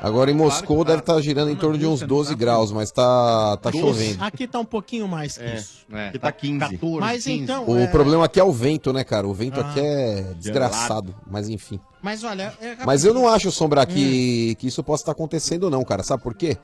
Agora 0.01 0.31
em 0.31 0.35
Moscou 0.35 0.85
deve 0.85 0.99
estar 1.01 1.21
girando 1.21 1.51
em 1.51 1.57
torno 1.57 1.79
de 1.79 1.87
uns 1.87 2.03
12 2.03 2.35
graus, 2.35 2.71
mas 2.73 2.91
tá, 2.91 3.57
tá 3.57 3.73
chovendo. 3.73 4.23
Aqui 4.23 4.47
tá 4.47 4.59
um 4.59 4.65
pouquinho 4.65 5.09
mais 5.09 5.39
que 5.39 5.45
isso. 5.45 5.87
É, 5.93 6.11
que 6.11 6.19
tá 6.19 6.31
15. 6.31 6.59
14, 6.59 7.01
Mas 7.01 7.25
15. 7.25 7.43
então. 7.43 7.67
O 7.67 7.79
é, 7.79 7.87
problema 7.87 8.25
aqui 8.25 8.39
é 8.39 8.45
o 8.45 8.53
vento, 8.53 8.93
né, 8.93 9.03
cara? 9.05 9.27
O 9.27 9.33
vento 9.33 9.61
Ah. 9.61 9.71
aqui 9.71 9.81
é 9.81 10.35
desgraçado, 10.39 11.15
mas 11.27 11.49
enfim. 11.49 11.81
Mas 12.03 12.23
olha. 12.23 12.53
é 12.61 12.77
Mas 12.85 13.05
eu 13.05 13.15
não 13.15 13.29
acho, 13.29 13.51
Sombra, 13.51 13.87
que, 13.87 14.55
que 14.57 14.67
isso 14.67 14.83
possa 14.83 15.03
estar 15.03 15.13
acontecendo, 15.13 15.71
não, 15.71 15.83
cara. 15.85 16.03
Sabe 16.03 16.23
por 16.23 16.35
quê? 16.35 16.59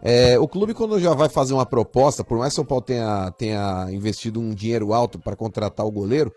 É, 0.00 0.38
o 0.38 0.46
clube, 0.46 0.74
quando 0.74 1.00
já 1.00 1.14
vai 1.14 1.28
fazer 1.28 1.54
uma 1.54 1.66
proposta, 1.66 2.22
por 2.22 2.38
mais 2.38 2.52
que 2.52 2.54
o 2.54 2.62
São 2.62 2.64
Paulo 2.64 2.82
tenha, 2.82 3.30
tenha 3.32 3.88
investido 3.90 4.38
um 4.38 4.54
dinheiro 4.54 4.92
alto 4.92 5.18
para 5.18 5.34
contratar 5.34 5.84
o 5.84 5.90
goleiro, 5.90 6.32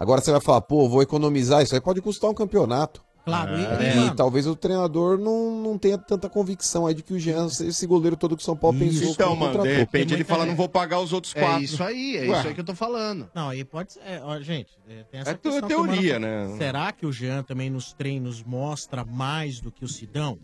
Agora 0.00 0.22
você 0.22 0.30
vai 0.32 0.40
falar, 0.40 0.62
pô, 0.62 0.88
vou 0.88 1.02
economizar, 1.02 1.62
isso 1.62 1.74
aí 1.74 1.80
pode 1.80 2.00
custar 2.00 2.30
um 2.30 2.34
campeonato. 2.34 3.02
Claro, 3.24 3.56
e- 3.58 3.64
É, 3.64 3.90
e, 3.90 3.92
e 3.92 4.00
mano, 4.00 4.14
talvez 4.16 4.46
o 4.46 4.56
treinador 4.56 5.18
não, 5.18 5.62
não 5.62 5.78
tenha 5.78 5.98
tanta 5.98 6.28
convicção 6.28 6.86
aí 6.86 6.94
de 6.94 7.02
que 7.02 7.12
o 7.12 7.18
Jean, 7.18 7.46
esse 7.46 7.86
goleiro 7.86 8.16
todo 8.16 8.36
que 8.36 8.42
o 8.42 8.44
São 8.44 8.56
Paulo 8.56 8.78
pensou 8.78 9.08
Então, 9.10 9.36
mano, 9.36 9.52
de 9.52 9.58
contratou. 9.58 9.78
repente 9.78 10.14
ele 10.14 10.24
fala, 10.24 10.46
não 10.46 10.56
vou 10.56 10.68
pagar 10.68 11.00
os 11.00 11.12
outros 11.12 11.34
É 11.36 11.40
quatro. 11.40 11.62
isso 11.62 11.82
aí, 11.82 12.16
é 12.16 12.20
Ué. 12.28 12.38
isso 12.38 12.48
aí 12.48 12.54
que 12.54 12.60
eu 12.60 12.64
tô 12.64 12.74
falando. 12.74 13.30
Não, 13.34 13.48
aí 13.50 13.64
pode 13.64 13.92
ser. 13.92 14.00
é, 14.00 14.20
ó, 14.24 14.38
gente, 14.40 14.70
é, 14.88 15.02
tem 15.10 15.20
essa 15.20 15.30
É 15.30 15.34
questão 15.34 15.68
que 15.68 15.74
o 15.74 15.80
Mano 15.80 15.92
teoria, 15.92 16.18
né? 16.18 16.54
Será 16.58 16.90
que 16.92 17.04
o 17.06 17.12
Jean 17.12 17.42
também 17.42 17.68
nos 17.70 17.92
treinos 17.92 18.42
mostra 18.42 19.04
mais 19.04 19.60
do 19.60 19.70
que 19.70 19.84
o 19.84 19.88
Sidão? 19.88 20.38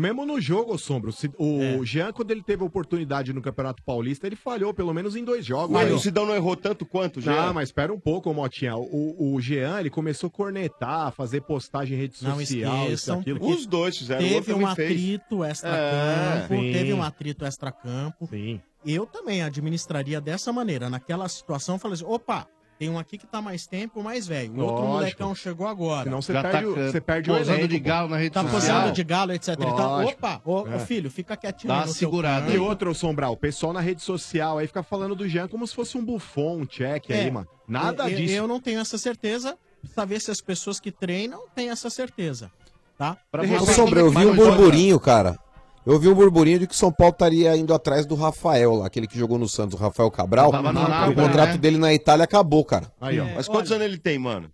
Mesmo 0.00 0.24
no 0.24 0.40
jogo, 0.40 0.78
Sombra, 0.78 1.10
o 1.10 1.12
Cid- 1.12 1.34
o 1.38 1.60
É. 1.62 1.84
Jean, 1.84 2.12
quando 2.12 2.30
ele 2.30 2.42
teve 2.42 2.62
a 2.62 2.66
oportunidade 2.66 3.32
no 3.32 3.42
Campeonato 3.42 3.82
Paulista, 3.82 4.26
ele 4.26 4.34
falhou 4.36 4.72
pelo 4.72 4.94
menos 4.94 5.14
em 5.14 5.22
dois 5.22 5.44
jogos. 5.44 5.70
Mas 5.70 5.92
o. 5.92 5.98
Sidão 5.98 6.24
não 6.24 6.34
errou 6.34 6.56
tanto 6.56 6.86
quanto 6.86 7.20
Jean? 7.20 7.46
Não, 7.46 7.54
mas 7.54 7.68
espera 7.68 7.92
um 7.92 8.00
pouco, 8.00 8.32
Motinha. 8.32 8.76
O, 8.76 9.34
o 9.34 9.40
Jean, 9.40 9.78
ele 9.80 9.90
começou 9.90 10.28
a 10.28 10.30
cornetar, 10.30 11.12
fazer 11.12 11.42
postagem 11.42 11.96
em 11.98 12.00
rede 12.00 12.16
Não 12.22 12.36
social, 12.38 12.72
isso, 12.84 12.92
esqueçam, 12.94 13.20
aquilo. 13.20 13.38
porque 13.40 13.54
Os 13.54 13.66
dois 13.66 13.98
fizeram, 13.98 14.20
o 14.20 14.24
Teve 14.24 14.34
outro 14.36 14.56
um 14.56 14.60
também 14.60 14.74
fez. 14.76 14.90
atrito 14.90 15.44
extra-campo, 15.44 16.54
É, 16.54 16.58
sim. 16.58 16.72
teve 16.72 16.92
um 16.94 17.02
atrito 17.02 17.44
extra-campo. 17.44 18.26
Sim. 18.28 18.60
Eu 18.86 19.04
também 19.06 19.42
administraria 19.42 20.20
dessa 20.20 20.50
maneira. 20.52 20.88
Naquela 20.88 21.28
situação, 21.28 21.74
eu 21.74 21.78
falei 21.78 21.94
assim: 21.96 22.04
opa, 22.06 22.46
tem 22.80 22.88
um 22.88 22.98
aqui 22.98 23.18
que 23.18 23.26
tá 23.26 23.42
mais 23.42 23.66
tempo, 23.66 24.02
mais 24.02 24.26
velho. 24.26 24.54
O 24.54 24.60
outro 24.60 24.74
Lógico. 24.76 24.88
molecão 24.94 25.34
chegou 25.34 25.66
agora. 25.66 26.04
Senão 26.04 26.22
você 26.22 26.32
Já 26.32 26.40
perde 26.42 26.64
o- 26.66 26.74
tá, 26.74 26.80
você 26.90 26.98
perde 27.02 27.30
o 27.30 27.34
posando 27.36 27.58
elenco, 27.58 27.68
de 27.68 27.78
pô. 27.78 27.84
galo 27.84 28.08
na 28.08 28.16
rede 28.16 28.30
tá 28.30 28.40
social. 28.42 28.60
posando 28.80 28.92
de 28.94 29.04
galo, 29.04 29.32
etc. 29.32 29.48
e 29.48 29.56
tal. 29.56 29.76
Lógico. 29.76 30.12
Opa, 30.12 30.40
ô, 30.46 30.62
ô, 30.62 30.66
É. 30.66 30.78
filho, 30.78 31.10
fica 31.10 31.36
quietinho 31.36 31.68
Dá 31.68 31.74
aí 31.74 31.80
uma 31.80 31.86
no 31.86 32.22
canto. 32.22 32.52
E 32.52 32.58
outro, 32.58 32.94
Sombral, 32.94 33.32
o 33.34 33.36
pessoal 33.36 33.74
na 33.74 33.80
rede 33.80 34.00
social 34.00 34.56
aí 34.56 34.66
fica 34.66 34.82
falando 34.82 35.14
do 35.14 35.28
Jean 35.28 35.46
como 35.46 35.66
se 35.66 35.74
fosse 35.74 35.98
um 35.98 36.02
bufão, 36.02 36.60
um 36.60 36.64
check 36.66 37.10
aí, 37.10 37.26
É. 37.26 37.30
mano. 37.30 37.46
Nada 37.68 38.08
eu, 38.10 38.16
disso. 38.16 38.32
Eu 38.32 38.48
não 38.48 38.58
tenho 38.58 38.80
essa 38.80 38.96
certeza. 38.96 39.58
Saber 39.94 40.18
se 40.18 40.30
as 40.30 40.40
pessoas 40.40 40.80
que 40.80 40.90
treinam 40.90 41.42
têm 41.54 41.68
essa 41.68 41.90
certeza. 41.90 42.50
Tá? 42.96 43.18
Ô, 43.60 43.66
Sombra, 43.66 44.00
eu 44.00 44.10
vi 44.10 44.24
um 44.24 44.34
burburinho, 44.34 44.98
cara. 44.98 45.38
Eu 45.86 45.98
vi 45.98 46.08
um 46.08 46.14
burburinho 46.14 46.58
de 46.58 46.66
que 46.66 46.74
o 46.74 46.76
São 46.76 46.92
Paulo 46.92 47.12
estaria 47.12 47.56
indo 47.56 47.72
atrás 47.72 48.04
do 48.04 48.14
Rafael 48.14 48.74
lá, 48.74 48.86
aquele 48.86 49.06
que 49.06 49.18
jogou 49.18 49.38
no 49.38 49.48
Santos, 49.48 49.74
o 49.78 49.82
Rafael 49.82 50.10
Cabral. 50.10 50.50
Tava 50.50 50.72
no 50.72 50.80
o 50.80 51.14
contrato 51.14 51.52
né? 51.52 51.56
dele 51.58 51.78
na 51.78 51.92
Itália 51.94 52.24
acabou, 52.24 52.64
cara. 52.64 52.92
Aí, 53.00 53.18
ó. 53.18 53.24
Mas 53.34 53.48
quantos 53.48 53.72
anos 53.72 53.84
ele 53.84 53.96
tem, 53.98 54.18
mano? 54.18 54.50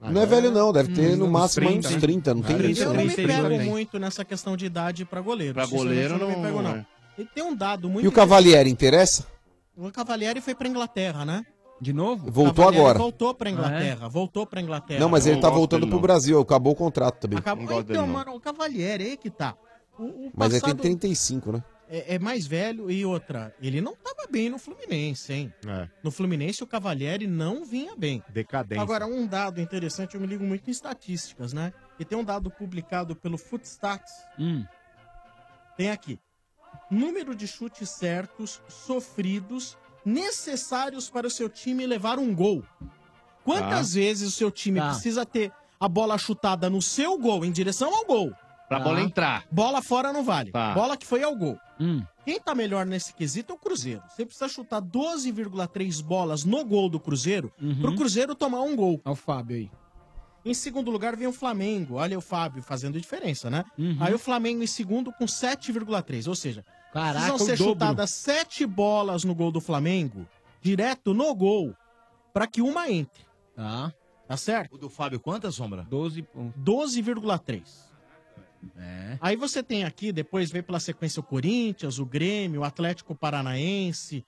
Não 0.00 0.22
é 0.22 0.26
velho 0.26 0.50
não, 0.50 0.72
deve 0.72 0.94
ter 0.94 1.14
no 1.16 1.26
Uns 1.26 1.30
máximo 1.30 1.66
30, 1.66 1.88
uns 1.88 1.94
né? 1.94 2.00
30, 2.00 2.34
não 2.34 2.42
tem 2.42 2.56
Eu 2.56 2.70
isso. 2.70 2.84
não 2.86 2.94
me 2.94 3.04
né? 3.04 3.14
pego 3.14 3.64
muito 3.64 3.98
nessa 3.98 4.24
questão 4.24 4.56
de 4.56 4.64
idade 4.64 5.04
pra 5.04 5.20
goleiro. 5.20 5.52
Pra 5.54 5.66
Sinceramente, 5.66 5.94
goleiro, 6.08 6.14
eu 6.14 6.18
não 6.18 6.28
me 6.28 6.36
não- 6.36 6.42
pego, 6.42 6.62
não. 6.62 6.70
é. 6.80 6.86
E 7.18 7.24
tem 7.26 7.44
um 7.44 7.54
dado 7.54 7.90
muito 7.90 8.04
E 8.04 8.08
o 8.08 8.12
Cavalieri 8.12 8.70
interessa? 8.70 9.26
O 9.76 9.90
Cavalieri 9.90 10.40
foi 10.40 10.54
pra 10.54 10.66
Inglaterra, 10.68 11.24
né? 11.26 11.44
De 11.78 11.92
novo? 11.92 12.30
Voltou 12.30 12.54
Cavalieri 12.64 12.78
agora. 12.80 12.98
Voltou 12.98 13.34
pra 13.34 13.48
Ah, 13.48 13.50
é? 13.50 13.54
Inglaterra. 13.54 14.08
Voltou 14.08 14.46
pra 14.46 14.60
Inglaterra. 14.62 15.00
Não, 15.00 15.08
mas 15.10 15.26
ele 15.26 15.36
Eu 15.36 15.40
tá 15.40 15.48
gosto 15.48 15.58
voltando 15.58 15.80
dele, 15.80 15.90
pro 15.90 15.96
não. 15.98 16.02
Brasil, 16.02 16.40
acabou 16.40 16.72
o 16.72 16.76
contrato 16.76 17.18
também. 17.20 17.38
Acabou. 17.38 17.80
Então, 17.80 18.06
mano, 18.06 18.34
o 18.34 18.40
Cavalieri 18.40 19.04
aí 19.04 19.16
que 19.18 19.28
tá. 19.28 19.54
O, 20.00 20.28
o 20.28 20.32
Mas 20.34 20.52
ele 20.52 20.60
tem 20.60 20.70
passado 20.70 20.80
35, 20.82 21.52
né? 21.52 21.64
é, 21.88 22.14
é 22.14 22.18
mais 22.18 22.46
velho 22.46 22.90
e 22.90 23.04
outra. 23.04 23.54
Ele 23.60 23.80
não 23.80 23.94
tava 23.96 24.26
bem 24.30 24.48
no 24.48 24.58
Fluminense, 24.58 25.32
hein? 25.32 25.52
No 26.02 26.10
Fluminense 26.10 26.62
o 26.62 26.66
Cavalieri 26.66 27.26
não 27.26 27.64
vinha 27.64 27.94
bem. 27.96 28.22
Decadência. 28.28 28.82
Agora, 28.82 29.06
um 29.06 29.26
dado 29.26 29.60
interessante, 29.60 30.14
eu 30.14 30.20
me 30.20 30.26
ligo 30.26 30.44
muito 30.44 30.68
em 30.68 30.70
estatísticas, 30.70 31.52
né? 31.52 31.72
E 31.98 32.04
tem 32.04 32.16
um 32.16 32.24
dado 32.24 32.50
publicado 32.50 33.14
pelo 33.16 33.36
Footstats. 33.36 34.12
Hum. 34.38 34.64
Tem 35.76 35.90
aqui. 35.90 36.18
Número 36.90 37.34
de 37.34 37.46
chutes 37.46 37.90
certos, 37.90 38.60
sofridos, 38.68 39.76
necessários 40.04 41.10
para 41.10 41.26
o 41.26 41.30
seu 41.30 41.48
time 41.48 41.86
levar 41.86 42.18
um 42.18 42.34
gol. 42.34 42.62
Quantas 43.44 43.88
Tá. 43.90 43.94
vezes 43.94 44.28
o 44.28 44.32
seu 44.36 44.50
time 44.50 44.78
Tá. 44.80 44.90
precisa 44.90 45.26
ter 45.26 45.52
a 45.78 45.88
bola 45.88 46.16
chutada 46.18 46.68
no 46.70 46.80
seu 46.82 47.18
gol, 47.18 47.44
em 47.44 47.50
direção 47.50 47.92
ao 47.94 48.04
gol? 48.04 48.32
Pra 48.70 48.78
tá. 48.78 48.84
bola 48.84 49.00
entrar. 49.00 49.44
Bola 49.50 49.82
fora 49.82 50.12
não 50.12 50.22
vale. 50.22 50.52
Tá. 50.52 50.72
Bola 50.74 50.96
que 50.96 51.04
foi 51.04 51.24
ao 51.24 51.34
gol. 51.34 51.58
Hum. 51.80 52.04
Quem 52.24 52.38
tá 52.38 52.54
melhor 52.54 52.86
nesse 52.86 53.12
quesito 53.12 53.52
é 53.52 53.56
o 53.56 53.58
Cruzeiro. 53.58 54.00
Você 54.08 54.24
precisa 54.24 54.48
chutar 54.48 54.80
12,3 54.80 56.00
bolas 56.00 56.44
no 56.44 56.64
gol 56.64 56.88
do 56.88 57.00
Cruzeiro 57.00 57.52
uhum. 57.60 57.80
pro 57.80 57.96
Cruzeiro 57.96 58.32
tomar 58.32 58.60
um 58.60 58.76
gol. 58.76 59.00
Olha 59.04 59.12
o 59.12 59.16
Fábio 59.16 59.56
aí. 59.56 59.70
Em 60.44 60.54
segundo 60.54 60.88
lugar 60.88 61.16
vem 61.16 61.26
o 61.26 61.32
Flamengo. 61.32 61.96
Olha 61.96 62.16
o 62.16 62.20
Fábio 62.20 62.62
fazendo 62.62 63.00
diferença, 63.00 63.50
né? 63.50 63.64
Uhum. 63.76 63.96
Aí 63.98 64.14
o 64.14 64.18
Flamengo 64.20 64.62
em 64.62 64.68
segundo 64.68 65.12
com 65.14 65.24
7,3. 65.24 66.28
Ou 66.28 66.36
seja, 66.36 66.64
Caraca, 66.92 67.26
precisam 67.26 67.38
ser 67.44 67.56
chutadas 67.56 68.10
7 68.10 68.64
bolas 68.66 69.24
no 69.24 69.34
gol 69.34 69.50
do 69.50 69.60
Flamengo, 69.60 70.28
direto 70.62 71.12
no 71.12 71.34
gol, 71.34 71.74
para 72.32 72.46
que 72.46 72.62
uma 72.62 72.88
entre. 72.88 73.24
Tá. 73.56 73.92
Tá 74.28 74.36
certo? 74.36 74.76
O 74.76 74.78
do 74.78 74.88
Fábio 74.88 75.18
quantas, 75.18 75.56
Sombra? 75.56 75.84
12,3. 75.90 76.52
12 76.54 77.02
é. 78.76 79.18
Aí 79.20 79.36
você 79.36 79.62
tem 79.62 79.84
aqui, 79.84 80.12
depois 80.12 80.50
vem 80.50 80.62
pela 80.62 80.80
sequência 80.80 81.20
o 81.20 81.22
Corinthians, 81.22 81.98
o 81.98 82.06
Grêmio, 82.06 82.60
o 82.60 82.64
Atlético 82.64 83.14
Paranaense. 83.14 84.24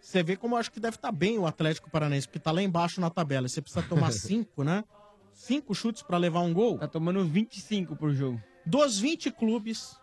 Você 0.00 0.22
vê 0.22 0.36
como 0.36 0.54
eu 0.54 0.58
acho 0.58 0.72
que 0.72 0.80
deve 0.80 0.96
estar 0.96 1.12
bem 1.12 1.38
o 1.38 1.46
Atlético 1.46 1.90
Paranaense, 1.90 2.26
porque 2.26 2.40
tá 2.40 2.50
lá 2.50 2.62
embaixo 2.62 3.00
na 3.00 3.08
tabela. 3.08 3.48
Você 3.48 3.62
precisa 3.62 3.84
tomar 3.86 4.10
cinco, 4.12 4.64
né? 4.64 4.84
Cinco 5.32 5.74
chutes 5.74 6.02
pra 6.02 6.18
levar 6.18 6.40
um 6.40 6.52
gol. 6.52 6.78
Tá 6.78 6.88
tomando 6.88 7.24
25 7.24 7.96
por 7.96 8.12
jogo. 8.12 8.40
Dos 8.66 8.98
20 8.98 9.30
clubes, 9.30 9.96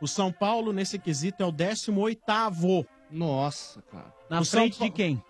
o 0.00 0.06
São 0.08 0.32
Paulo, 0.32 0.72
nesse 0.72 0.98
quesito, 0.98 1.42
é 1.42 1.46
o 1.46 1.52
18º. 1.52 2.86
Nossa, 3.10 3.82
cara. 3.82 4.12
Na 4.28 4.44
frente 4.44 4.78
de 4.78 4.90
quem? 4.90 5.22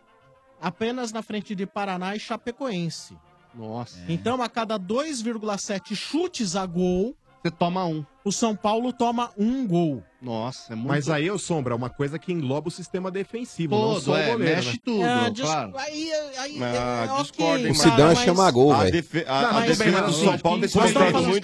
Apenas 0.61 1.13
na 1.13 1.23
frente 1.23 1.55
de 1.55 1.67
Paraná 1.67 2.15
e 2.15 2.21
Chapecoense. 2.21 3.17
Nossa. 3.55 3.99
Então, 4.09 4.41
a 4.41 4.49
cada 4.49 4.79
2,7 4.79 5.95
chutes 5.95 6.57
a 6.57 6.65
gol, 6.65 7.17
você 7.43 7.51
toma 7.51 7.85
um. 7.85 8.05
O 8.25 8.31
São 8.31 8.55
Paulo 8.55 8.93
toma 8.93 9.31
um 9.37 9.67
gol. 9.67 10.03
Nossa, 10.23 10.73
é 10.73 10.77
muito... 10.77 10.87
Mas 10.89 11.11
aí, 11.11 11.29
ô 11.29 11.37
Sombra, 11.37 11.75
uma 11.75 11.91
coisa 11.91 12.17
que 12.17 12.33
engloba 12.33 12.69
o 12.69 12.71
sistema 12.71 13.11
defensivo, 13.11 13.77
não 13.77 14.01
só 14.01 14.17
é, 14.17 14.29
o 14.29 14.33
goleiro, 14.35 14.55
mexe 14.55 14.71
né? 14.75 14.79
tudo, 14.85 15.31
dis- 15.33 15.45
claro. 15.45 15.73
Aí, 15.77 16.13
aí, 16.39 16.63
Ah, 16.63 17.05
é, 17.09 17.11
ok, 17.11 17.23
discordo, 17.25 17.67
hein, 17.67 17.73
O 17.73 17.75
Sidão 17.75 17.97
cara, 17.97 18.15
chama 18.15 18.45
mas- 18.45 18.55
gol, 18.55 18.73
A, 18.73 18.79
velho. 18.79 18.93
defe- 18.93 19.25
a- 19.27 19.43
Não, 19.43 19.53
mas 19.55 19.77
defesa 19.77 19.97
bem, 20.01 20.07
do 20.07 20.13
São 20.13 20.39
Paulo 20.39 20.59
nesse 20.61 20.77
momento 20.77 20.97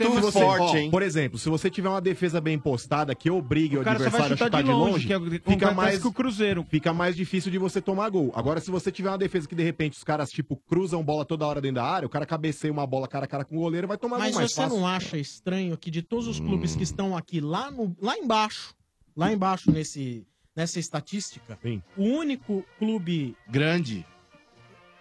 é 0.04 0.08
muito 0.08 0.30
forte, 0.30 0.76
hein? 0.76 0.90
Por 0.92 1.02
exemplo, 1.02 1.36
se 1.40 1.48
você 1.48 1.68
tiver 1.68 1.88
uma 1.88 2.00
defesa 2.00 2.40
bem 2.40 2.56
postada 2.56 3.12
que 3.16 3.28
obrigue 3.28 3.76
o, 3.78 3.80
O 3.80 3.84
cara 3.84 3.98
só 3.98 4.04
vai 4.10 4.20
adversário 4.20 4.34
a 4.34 4.36
chutar 4.36 4.44
chutar 4.46 4.62
de 4.62 4.68
de 4.68 4.74
longe, 4.74 5.06
que 5.08 5.12
é 5.12 5.16
o 5.16 5.20
que 5.24 5.30
fica 5.30 5.50
acontece 5.50 5.74
mais 5.74 5.98
com 6.00 6.08
o 6.08 6.12
Cruzeiro. 6.12 6.64
Fica 6.70 6.92
mais 6.94 7.16
difícil 7.16 7.50
de 7.50 7.58
você 7.58 7.80
tomar 7.80 8.08
gol. 8.10 8.30
Agora, 8.36 8.60
se 8.60 8.70
você 8.70 8.92
tiver 8.92 9.08
uma 9.10 9.18
defesa 9.18 9.48
que 9.48 9.56
de 9.56 9.64
repente 9.64 9.94
os 9.96 10.04
caras 10.04 10.30
tipo 10.30 10.54
cruzam 10.68 11.02
bola 11.02 11.24
toda 11.24 11.44
hora 11.44 11.60
dentro 11.60 11.76
da 11.76 11.84
área, 11.84 12.06
o 12.06 12.08
cara 12.08 12.24
cabeceia 12.24 12.72
uma 12.72 12.86
bola 12.86 13.08
cara 13.08 13.24
a 13.24 13.28
cara 13.28 13.44
com 13.44 13.56
o 13.56 13.60
goleiro, 13.60 13.88
vai 13.88 13.98
tomar 13.98 14.18
Mas 14.20 14.30
gol 14.30 14.38
mais 14.40 14.52
você 14.52 14.62
fácil. 14.62 14.78
não 14.78 14.86
acha 14.86 15.18
estranho 15.18 15.76
que 15.76 15.90
de 15.90 16.00
todos 16.00 16.28
os 16.28 16.38
clubes 16.38 16.67
que 16.76 16.82
estão 16.82 17.16
aqui 17.16 17.40
lá, 17.40 17.70
no, 17.70 17.96
lá 18.00 18.16
embaixo, 18.16 18.74
lá 19.16 19.32
embaixo 19.32 19.70
nesse, 19.70 20.26
nessa 20.56 20.78
estatística, 20.78 21.58
o 21.96 22.02
único 22.04 22.64
clube 22.78 23.36
Grande. 23.48 24.04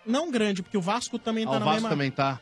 não 0.05 0.31
grande, 0.31 0.61
porque 0.63 0.77
o 0.77 0.81
Vasco 0.81 1.17
também 1.19 1.45
Ah, 1.45 1.49
tá 1.51 1.55
o 1.55 1.59
na 1.59 1.65
Vasco 1.65 1.73
mesma... 1.81 1.89
também 1.89 2.11
tá. 2.11 2.39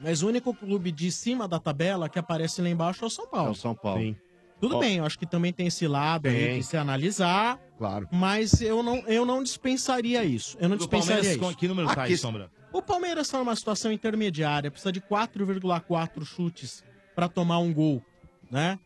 Mas 0.00 0.22
o 0.22 0.28
único 0.28 0.52
clube 0.52 0.90
de 0.90 1.12
cima 1.12 1.46
da 1.46 1.60
tabela 1.60 2.08
que 2.08 2.18
aparece 2.18 2.60
lá 2.60 2.68
embaixo 2.68 3.04
é 3.04 3.06
o 3.06 3.10
São 3.10 3.26
Paulo. 3.28 3.48
É 3.48 3.52
o 3.52 3.54
São 3.54 3.74
Paulo. 3.74 4.00
Sim. 4.00 4.16
Tudo 4.60 4.76
Ó. 4.76 4.78
bem, 4.80 4.98
eu 4.98 5.04
acho 5.04 5.18
que 5.18 5.26
também 5.26 5.52
tem 5.52 5.66
esse 5.66 5.86
lado 5.88 6.28
aí 6.28 6.58
de 6.58 6.62
se 6.64 6.76
analisar, 6.76 7.58
Claro. 7.78 8.08
mas 8.12 8.60
eu 8.60 8.80
não, 8.82 8.98
eu 9.08 9.26
não 9.26 9.42
dispensaria 9.42 10.24
isso. 10.24 10.56
Eu 10.60 10.68
não 10.68 10.76
Do 10.76 10.80
dispensaria 10.80 11.16
Palmeiras, 11.16 11.36
isso. 11.36 11.52
com 11.52 11.54
que 11.58 11.66
número 11.68 11.88
tá 11.88 12.02
aí, 12.02 12.12
Aqui- 12.12 12.16
Sombra? 12.16 12.50
O 12.72 12.80
Palmeiras 12.80 13.26
está 13.26 13.38
numa 13.38 13.54
situação 13.56 13.90
intermediária, 13.92 14.70
precisa 14.70 14.92
de 14.92 15.00
4,4 15.00 16.24
chutes 16.24 16.82
para 17.14 17.28
tomar 17.28 17.58
um 17.58 17.72
gol, 17.72 18.02
né? 18.52 18.78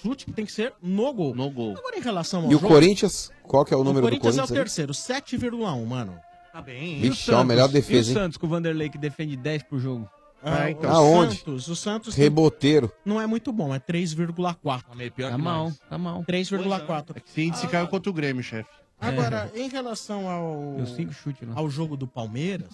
Chute 0.00 0.26
que 0.26 0.32
tem 0.32 0.44
que 0.46 0.52
ser 0.52 0.72
no 0.80 1.12
gol. 1.12 1.34
No 1.34 1.50
gol. 1.50 1.74
Agora 1.76 1.96
em 1.98 2.00
relação 2.02 2.44
ao 2.44 2.52
E 2.52 2.54
o 2.54 2.58
jogo, 2.60 2.68
Corinthians? 2.72 3.32
Qual 3.42 3.64
que 3.64 3.74
é 3.74 3.76
o 3.76 3.82
número 3.82 4.06
o 4.06 4.10
do 4.10 4.18
Corinthians 4.20 4.48
Corinthians? 4.48 4.50
é 4.50 4.86
o 4.86 4.92
terceiro, 4.92 4.92
7,1, 4.92 5.84
mano. 5.86 6.16
Tá 6.52 6.62
bem. 6.62 7.00
Vixe, 7.00 7.32
é 7.32 7.34
a 7.34 7.42
melhor 7.42 7.68
E 7.70 7.72
defesa, 7.72 8.08
o 8.08 8.12
hein? 8.12 8.14
Santos 8.14 8.36
com 8.36 8.46
o 8.46 8.50
Vanderlei 8.50 8.88
que 8.88 8.98
defende 8.98 9.36
10 9.36 9.64
por 9.64 9.80
jogo? 9.80 10.08
Ah, 10.40 10.70
então. 10.70 10.88
o 10.88 10.94
Aonde? 10.94 11.36
Santos, 11.38 11.66
o 11.68 11.74
Santos 11.74 12.14
Reboteiro. 12.14 12.92
não 13.04 13.20
é 13.20 13.26
muito 13.26 13.52
bom, 13.52 13.74
é 13.74 13.80
3,4. 13.80 14.94
meio 14.94 15.10
pior 15.10 15.30
Tá 15.30 15.36
que 15.36 15.42
mal, 15.42 15.64
nós. 15.64 15.78
tá 15.90 15.98
mal. 15.98 16.22
3,4. 16.24 17.16
É 17.16 17.20
que 17.20 17.28
esse 17.28 17.42
índice 17.42 17.66
caiu 17.66 17.88
contra 17.88 18.08
o 18.08 18.12
Grêmio, 18.12 18.42
chefe. 18.42 18.70
Agora, 19.00 19.50
em 19.54 19.68
relação 19.68 20.28
ao, 20.28 20.74
Deu 20.76 20.86
cinco 20.86 21.12
chutes 21.12 21.48
lá. 21.48 21.54
ao 21.56 21.68
jogo 21.68 21.96
do 21.96 22.06
Palmeiras, 22.06 22.70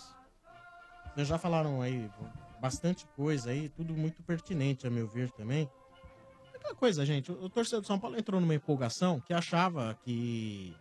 vocês 1.15 1.27
já 1.29 1.39
falaram 1.39 1.81
aí 1.81 2.07
bastante 2.61 3.07
coisa 3.17 3.51
aí, 3.51 3.69
tudo 3.71 3.95
muito 3.95 4.23
pertinente, 4.23 4.87
a 4.87 4.91
meu 4.91 5.07
ver 5.07 5.31
também. 5.31 5.69
Aquela 6.65 6.77
coisa, 6.77 7.05
gente, 7.05 7.31
o, 7.31 7.51
torcedor 7.51 7.83
do 7.83 7.87
São 7.87 7.99
Paulo 7.99 8.19
entrou 8.19 8.41
numa 8.41 8.55
empolgação 8.55 9.21
que 9.21 9.35
achava 9.35 9.99
que 10.03 10.75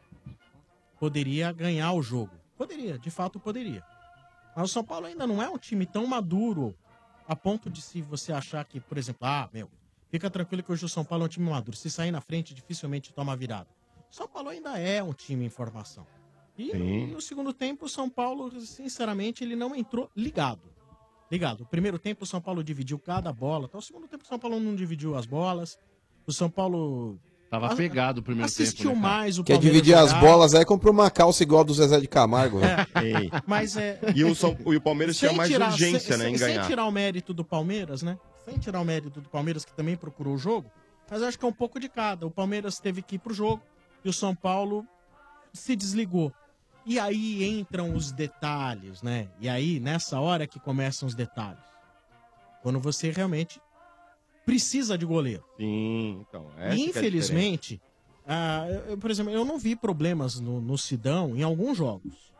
poderia 0.98 1.52
ganhar 1.52 1.92
o 1.92 2.02
jogo. 2.02 2.32
Poderia, 2.58 2.98
de 2.98 3.12
fato 3.12 3.38
poderia. 3.38 3.84
Mas 4.56 4.70
o 4.70 4.74
São 4.74 4.82
Paulo 4.82 5.08
ainda 5.08 5.28
não 5.28 5.44
é 5.44 5.50
um 5.50 5.58
time 5.58 5.86
tão 5.86 6.08
maduro 6.08 6.74
a 7.28 7.36
ponto 7.36 7.70
de 7.70 7.82
se 7.82 8.02
você 8.02 8.32
achar 8.32 8.64
que, 8.64 8.80
por 8.80 8.98
exemplo, 8.98 9.28
ah, 9.28 9.50
meu, 9.52 9.70
fica 10.10 10.30
tranquilo 10.30 10.64
que 10.64 10.72
hoje 10.72 10.86
o 10.86 10.90
São 10.90 11.04
Paulo 11.04 11.26
é 11.26 11.28
um 11.28 11.30
time 11.30 11.50
maduro. 11.50 11.76
Se 11.76 11.92
sair 11.92 12.12
na 12.12 12.22
frente, 12.22 12.54
dificilmente 12.54 13.12
toma 13.12 13.36
virada. 13.36 13.68
O 14.10 14.16
São 14.16 14.28
Paulo 14.28 14.50
ainda 14.50 14.80
é 14.80 15.04
um 15.04 15.12
time 15.12 15.44
em 15.44 15.50
formação. 15.50 16.08
E, 16.58 16.72
Sim. 16.72 17.08
e 17.12 17.16
o 17.16 17.20
segundo 17.20 17.52
tempo, 17.52 17.88
o 17.88 17.90
São 17.90 18.10
Paulo, 18.10 18.50
sinceramente, 18.62 19.44
ele 19.44 19.58
não 19.58 19.76
entrou 19.76 20.10
ligado. 20.16 20.73
Ligado. 21.34 21.62
O 21.62 21.66
primeiro 21.66 21.98
tempo, 21.98 22.24
o 22.24 22.28
São 22.28 22.40
Paulo 22.40 22.64
dividiu 22.64 23.00
cada 23.00 23.34
bola. 23.34 23.66
Então, 23.66 23.80
o 23.80 23.84
segundo 23.84 24.08
tempo, 24.08 24.24
o 24.24 24.28
São 24.28 24.38
Paulo 24.38 24.60
não 24.60 24.76
dividiu 24.76 25.16
as 25.18 25.26
bolas. 25.26 25.80
O 26.28 26.32
São 26.32 26.48
Paulo. 26.50 27.18
Tava 27.50 27.72
a- 27.72 27.76
pegado 27.76 28.20
o 28.20 28.24
primeiro 28.24 28.46
assistiu 28.46 28.92
tempo, 28.92 29.02
né, 29.02 29.02
cara? 29.08 29.18
mais 29.20 29.40
o 29.40 29.44
Quer 29.44 29.54
Palmeiras 29.54 29.76
dividir 29.82 29.96
as 29.98 30.10
jogar. 30.12 30.22
bolas 30.22 30.54
aí, 30.56 30.64
comprou 30.66 30.94
uma 30.94 31.10
calça 31.10 31.42
igual 31.44 31.62
a 31.62 31.64
do 31.64 31.74
Zezé 31.74 32.00
de 32.00 32.08
Camargo. 32.08 32.60
né? 32.60 32.86
Ei. 33.04 33.32
Mas 33.48 33.76
é. 33.78 34.00
E 34.16 34.24
o, 34.24 34.34
São, 34.36 34.56
e 34.66 34.76
o 34.76 34.82
Palmeiras 34.82 35.18
tinha 35.18 35.34
mais 35.34 35.50
tirar- 35.50 35.72
urgência, 35.72 36.00
sem- 36.16 36.18
né, 36.18 36.30
em 36.30 36.38
sem- 36.38 36.48
ganhar. 36.48 36.62
Sem 36.62 36.70
tirar 36.70 36.86
o 36.86 36.92
mérito 36.92 37.34
do 37.34 37.44
Palmeiras, 37.44 38.04
né? 38.04 38.18
Sem 38.46 38.58
tirar 38.60 38.80
o 38.82 38.86
mérito 38.86 39.20
do 39.22 39.30
Palmeiras, 39.30 39.66
que 39.66 39.74
também 39.74 39.96
procurou 39.96 40.36
o 40.36 40.38
jogo. 40.38 40.70
Mas 41.10 41.22
eu 41.22 41.28
acho 41.28 41.38
que 41.40 41.46
é 41.46 41.48
um 41.48 41.54
pouco 41.54 41.80
de 41.80 41.90
cada. 41.90 42.26
O 42.28 42.32
Palmeiras 42.32 42.80
teve 42.80 43.02
que 43.02 43.16
ir 43.16 43.20
pro 43.20 43.34
jogo 43.34 43.62
e 44.06 44.10
o 44.10 44.14
São 44.14 44.36
Paulo 44.36 44.86
se 45.52 45.76
desligou. 45.76 46.32
E 46.86 47.00
aí 47.00 47.44
entram 47.46 47.94
os 47.96 48.12
detalhes, 48.12 49.02
né? 49.02 49.30
E 49.40 49.48
aí, 49.48 49.80
nessa 49.80 50.20
hora 50.20 50.46
que 50.46 50.60
começam 50.60 51.08
os 51.08 51.16
detalhes. 51.16 51.64
Quando 52.62 52.80
você 52.80 53.10
realmente 53.12 53.62
precisa 54.46 54.98
de 54.98 55.06
goleiro. 55.06 55.44
Sim, 55.58 56.26
então. 56.28 56.50
essa 56.58 56.76
E, 56.76 56.78
que 56.78 56.84
é 56.84 56.86
a 56.86 56.90
infelizmente, 56.90 57.82
ah, 58.28 58.66
eu- 58.70 58.80
eu, 58.92 58.98
por 58.98 59.10
exemplo, 59.10 59.32
eu 59.32 59.46
não 59.46 59.58
vi 59.58 59.76
problemas 59.76 60.40
no, 60.40 60.60
no 60.60 60.78
Sidão 60.78 61.36
em 61.36 61.44
alguns 61.44 61.78
jogos. 61.78 62.32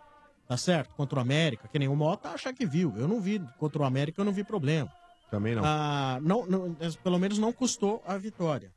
Tá 0.46 0.58
certo? 0.58 0.94
Contra 0.96 1.18
o 1.20 1.22
América, 1.22 1.68
que 1.70 1.80
nem 1.80 1.88
o 1.88 1.96
Mota 1.96 2.30
acha 2.30 2.54
que 2.54 2.66
viu. 2.66 2.94
Eu 2.98 3.08
não 3.08 3.22
vi. 3.22 3.42
Contra 3.58 3.82
o 3.82 3.86
América 3.86 4.20
eu 4.22 4.26
não 4.26 4.34
vi 4.34 4.44
problema. 4.44 4.92
Também 5.32 5.56
não. 5.56 5.64
Ah, 5.66 6.20
não, 6.22 6.46
não- 6.46 6.76
eh, 6.82 6.92
pelo 7.02 7.18
menos 7.18 7.38
não 7.40 7.54
custou 7.54 8.04
a 8.06 8.18
vitória. 8.18 8.72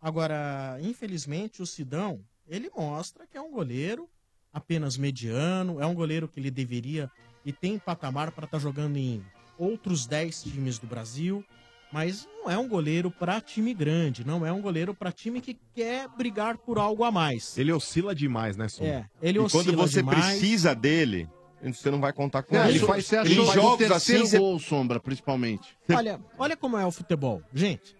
Agora, 0.00 0.78
infelizmente, 0.82 1.62
o 1.62 1.66
Sidão, 1.66 2.20
ele 2.46 2.70
mostra 2.76 3.26
que 3.26 3.36
é 3.36 3.40
um 3.40 3.50
goleiro 3.50 4.08
apenas 4.56 4.96
mediano, 4.96 5.78
é 5.82 5.86
um 5.86 5.94
goleiro 5.94 6.26
que 6.26 6.40
ele 6.40 6.50
deveria 6.50 7.10
e 7.44 7.52
tem 7.52 7.78
patamar 7.78 8.30
para 8.32 8.46
estar 8.46 8.58
jogando 8.58 8.96
em 8.96 9.22
outros 9.58 10.06
10 10.06 10.44
times 10.44 10.78
do 10.78 10.86
Brasil, 10.86 11.44
mas 11.92 12.26
não 12.42 12.50
é 12.50 12.56
um 12.56 12.66
goleiro 12.66 13.10
para 13.10 13.38
time 13.38 13.74
grande, 13.74 14.26
não 14.26 14.46
é 14.46 14.50
um 14.50 14.62
goleiro 14.62 14.94
para 14.94 15.12
time 15.12 15.42
que 15.42 15.58
quer 15.74 16.08
brigar 16.08 16.56
por 16.56 16.78
algo 16.78 17.04
a 17.04 17.10
mais. 17.12 17.56
Ele 17.58 17.70
oscila 17.70 18.14
demais, 18.14 18.56
né, 18.56 18.66
Sombra? 18.68 18.92
É, 19.22 19.28
ele 19.28 19.38
E 19.38 19.40
oscila 19.42 19.62
quando 19.64 19.76
você 19.76 19.98
demais. 20.00 20.24
precisa 20.38 20.74
dele, 20.74 21.28
você 21.62 21.90
não 21.90 22.00
vai 22.00 22.12
contar 22.14 22.42
com 22.42 22.56
É, 22.56 22.68
ele. 22.68 22.78
ele 22.78 22.86
faz- 22.86 23.04
você 23.06 23.18
o 23.20 23.26
jogos 23.52 23.76
terceiro 23.78 24.22
assim, 24.22 24.30
você... 24.30 24.38
gol, 24.38 24.58
Sombra, 24.58 24.98
principalmente. 24.98 25.76
Olha, 25.90 26.18
olha 26.38 26.56
como 26.56 26.78
é 26.78 26.86
o 26.86 26.90
futebol. 26.90 27.42
Gente, 27.54 27.94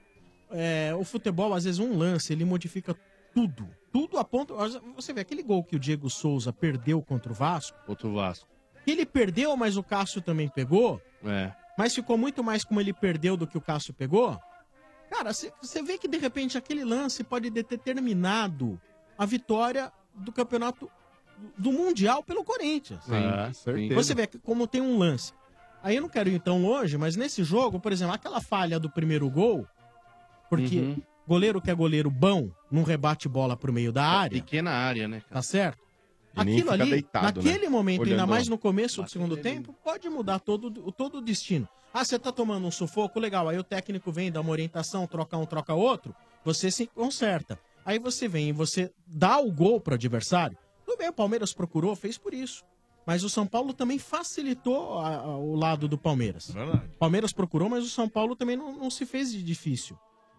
é, 0.50 0.94
o 0.98 1.04
futebol, 1.04 1.52
às 1.52 1.64
vezes, 1.64 1.78
um 1.78 1.96
lance, 1.98 2.32
ele 2.32 2.44
modifica 2.46 2.96
tudo. 3.34 3.68
Tudo 3.96 4.18
a 4.18 4.24
ponto. 4.24 4.54
Você 4.94 5.14
vê 5.14 5.22
aquele 5.22 5.42
gol 5.42 5.64
que 5.64 5.74
o 5.74 5.78
Diego 5.78 6.10
Souza 6.10 6.52
perdeu 6.52 7.00
contra 7.00 7.32
o 7.32 7.34
Vasco. 7.34 7.78
Contra 7.86 8.06
o 8.06 8.12
Vasco. 8.12 8.46
Ele 8.86 9.06
perdeu, 9.06 9.56
mas 9.56 9.78
o 9.78 9.82
Cássio 9.82 10.20
também 10.20 10.50
pegou. 10.50 11.00
É. 11.24 11.50
Mas 11.78 11.94
ficou 11.94 12.18
muito 12.18 12.44
mais 12.44 12.62
como 12.62 12.78
ele 12.78 12.92
perdeu 12.92 13.38
do 13.38 13.46
que 13.46 13.56
o 13.56 13.60
Cássio 13.60 13.94
pegou. 13.94 14.38
Cara, 15.10 15.32
você 15.32 15.82
vê 15.82 15.96
que 15.96 16.06
de 16.06 16.18
repente 16.18 16.58
aquele 16.58 16.84
lance 16.84 17.24
pode 17.24 17.50
ter 17.50 17.64
determinado 17.64 18.78
a 19.16 19.24
vitória 19.24 19.90
do 20.14 20.30
campeonato 20.30 20.90
do 21.56 21.72
Mundial 21.72 22.22
pelo 22.22 22.44
Corinthians. 22.44 23.02
Sim, 23.04 23.14
É, 23.14 23.52
certeza. 23.54 23.94
Você 23.94 24.14
vê 24.14 24.26
como 24.26 24.66
tem 24.66 24.82
um 24.82 24.98
lance. 24.98 25.32
Aí 25.82 25.96
eu 25.96 26.02
não 26.02 26.08
quero 26.10 26.28
ir 26.28 26.38
tão 26.38 26.60
longe, 26.60 26.98
mas 26.98 27.16
nesse 27.16 27.42
jogo, 27.42 27.80
por 27.80 27.92
exemplo, 27.92 28.12
aquela 28.12 28.42
falha 28.42 28.78
do 28.78 28.90
primeiro 28.90 29.30
gol, 29.30 29.66
porque 30.50 30.80
Uhum. 30.80 31.02
Goleiro 31.26 31.60
que 31.60 31.70
é 31.70 31.74
goleiro 31.74 32.10
bom 32.10 32.50
não 32.70 32.82
rebate 32.82 33.28
bola 33.28 33.56
pro 33.56 33.72
meio 33.72 33.92
da 33.92 34.04
área. 34.04 34.40
Pequena 34.42 34.70
área, 34.70 35.06
né? 35.08 35.22
Tá 35.30 35.42
certo? 35.42 35.78
E 36.36 36.44
nem 36.44 36.54
Aquilo 36.56 36.72
fica 36.72 36.82
ali, 36.82 36.90
deitado, 36.90 37.42
naquele 37.42 37.64
né? 37.64 37.68
momento, 37.70 38.02
ainda 38.02 38.14
Olhando 38.14 38.28
mais 38.28 38.46
no 38.48 38.58
começo 38.58 39.02
do 39.02 39.10
segundo 39.10 39.36
tempo, 39.38 39.74
pode 39.82 40.08
mudar 40.08 40.38
todo, 40.38 40.66
o- 40.86 40.92
todo 40.92 41.18
o 41.18 41.20
destino. 41.22 41.66
Ah, 41.94 42.04
você 42.04 42.18
tá 42.18 42.30
tomando 42.30 42.66
um 42.66 42.70
sufoco, 42.70 43.18
legal. 43.18 43.48
Aí 43.48 43.58
o 43.58 43.64
técnico 43.64 44.12
vem, 44.12 44.30
dá 44.30 44.42
uma 44.42 44.50
orientação, 44.50 45.06
troca 45.06 45.36
um, 45.38 45.46
troca 45.46 45.72
outro, 45.72 46.14
você 46.44 46.70
se 46.70 46.86
conserta. 46.88 47.58
Aí 47.86 47.98
você 47.98 48.28
vem 48.28 48.50
e 48.50 48.52
você 48.52 48.92
dá 49.06 49.38
o 49.38 49.50
gol 49.50 49.80
pro 49.80 49.94
adversário. 49.94 50.58
Tudo 50.84 50.98
bem, 50.98 51.08
o 51.08 51.12
Palmeiras 51.12 51.54
procurou, 51.54 51.96
fez 51.96 52.18
por 52.18 52.34
isso. 52.34 52.62
Mas 53.06 53.22
o 53.24 53.30
São 53.30 53.46
Paulo 53.46 53.72
também 53.72 53.98
facilitou 53.98 54.98
a- 54.98 55.16
a- 55.16 55.36
o 55.38 55.54
lado 55.54 55.88
do 55.88 55.96
Palmeiras. 55.96 56.50
O 56.50 56.98
Palmeiras 56.98 57.32
procurou, 57.32 57.70
mas 57.70 57.84
o 57.84 57.88
São 57.88 58.08
Paulo 58.10 58.36
também 58.36 58.56
não, 58.56 58.76
não 58.76 58.90
se 58.90 59.06
fez 59.06 59.32
de 59.32 59.42
difícil. 59.42 59.96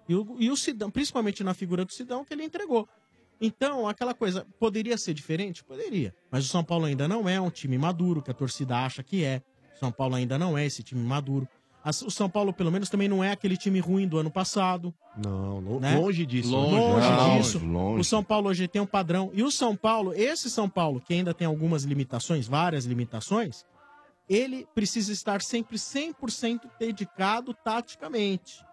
E 0.08 0.16
o, 0.16 0.36
e 0.40 0.50
o 0.50 0.56
Sidão, 0.58 0.90
principalmente 0.90 1.44
na 1.44 1.54
figura 1.54 1.84
do 1.86 1.92
Sidão, 1.92 2.24
que 2.24 2.34
ele 2.34 2.44
entregou. 2.44 2.88
Então, 3.40 3.88
aquela 3.88 4.14
coisa, 4.14 4.46
poderia 4.60 4.98
ser 4.98 5.14
diferente? 5.14 5.64
Poderia. 5.64 6.14
Mas 6.32 6.46
o 6.46 6.48
São 6.48 6.64
Paulo 6.64 6.86
ainda 6.86 7.08
não 7.08 7.28
é 7.30 7.40
um 7.40 7.50
time 7.52 7.78
maduro, 7.78 8.22
que 8.22 8.32
a 8.32 8.34
torcida 8.34 8.78
acha 8.78 9.04
que 9.04 9.24
é. 9.24 9.42
O 9.76 9.80
São 9.80 9.92
Paulo 9.92 10.16
ainda 10.16 10.40
não 10.40 10.58
é 10.58 10.66
esse 10.66 10.82
time 10.82 11.04
maduro. 11.04 11.48
O 12.06 12.10
São 12.12 12.30
Paulo, 12.30 12.52
pelo 12.52 12.72
menos, 12.72 12.90
também 12.90 13.08
não 13.08 13.24
é 13.24 13.32
aquele 13.32 13.56
time 13.56 13.80
ruim 13.80 14.08
do 14.08 14.18
ano 14.18 14.32
passado. 14.32 14.94
Não, 15.16 15.60
lo- 15.60 15.80
né? 15.80 15.96
longe 15.98 16.26
disso. 16.26 16.50
Longe, 16.50 16.76
Longe, 16.76 17.38
disso. 17.38 17.60
longe. 17.60 18.02
O 18.02 18.04
São 18.04 18.24
Paulo 18.24 18.50
hoje 18.50 18.68
tem 18.68 18.82
um 18.82 18.86
padrão. 18.88 19.30
E 19.34 19.44
o 19.44 19.52
São 19.52 19.76
Paulo, 19.76 20.14
esse 20.14 20.50
São 20.50 20.68
Paulo, 20.68 21.00
que 21.00 21.14
ainda 21.14 21.34
tem 21.34 21.46
algumas 21.48 21.84
limitações, 21.84 22.48
várias 22.48 22.86
limitações, 22.86 23.64
ele 24.28 24.68
precisa 24.76 25.14
estar 25.14 25.42
sempre 25.42 25.78
100% 25.78 26.62
dedicado 26.80 27.54
taticamente. 27.64 28.66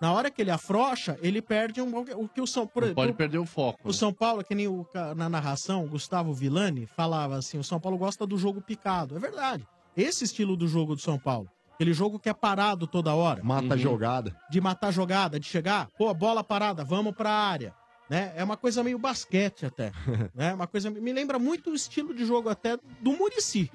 Na 0.00 0.12
hora 0.12 0.30
que 0.30 0.40
ele 0.40 0.50
afrouxa, 0.50 1.18
ele 1.20 1.42
perde 1.42 1.82
um, 1.82 1.98
o 2.16 2.26
que 2.26 2.40
o 2.40 2.46
São 2.46 2.66
pode 2.66 3.12
perder 3.12 3.38
o 3.38 3.44
foco. 3.44 3.78
o 3.84 3.92
São 3.92 4.12
Paulo, 4.12 4.42
que 4.42 4.54
nem 4.54 4.66
o, 4.66 4.86
na 5.14 5.28
narração, 5.28 5.84
o 5.84 5.88
Gustavo 5.88 6.32
Villani 6.32 6.86
falava 6.86 7.36
assim: 7.36 7.58
o 7.58 7.64
São 7.64 7.78
Paulo 7.78 7.98
gosta 7.98 8.26
do 8.26 8.38
jogo 8.38 8.62
picado. 8.62 9.16
É 9.16 9.18
verdade. 9.18 9.66
Esse 9.96 10.24
estilo 10.24 10.56
do 10.56 10.66
jogo 10.66 10.94
do 10.94 11.00
São 11.00 11.18
Paulo. 11.18 11.48
Aquele 11.74 11.92
jogo 11.92 12.18
que 12.18 12.28
é 12.28 12.34
parado 12.34 12.86
toda 12.86 13.14
hora. 13.14 13.42
Mata 13.42 13.74
a 13.74 13.76
jogada. 13.76 14.36
De 14.50 14.60
matar 14.60 14.90
jogada, 14.90 15.40
de 15.40 15.46
chegar, 15.46 15.88
pô, 15.98 16.12
bola 16.14 16.44
parada, 16.44 16.84
vamos 16.84 17.14
pra 17.14 17.30
área. 17.30 17.74
Né? 18.08 18.32
É 18.36 18.42
uma 18.42 18.56
coisa 18.56 18.82
meio 18.82 18.98
basquete 18.98 19.66
até. 19.66 19.92
né? 20.34 20.52
Uma 20.54 20.66
coisa. 20.66 20.90
Me 20.90 21.12
lembra 21.12 21.38
muito 21.38 21.70
o 21.70 21.74
estilo 21.74 22.14
de 22.14 22.24
jogo 22.24 22.48
até 22.48 22.76
do 23.00 23.12
Murici. 23.12 23.70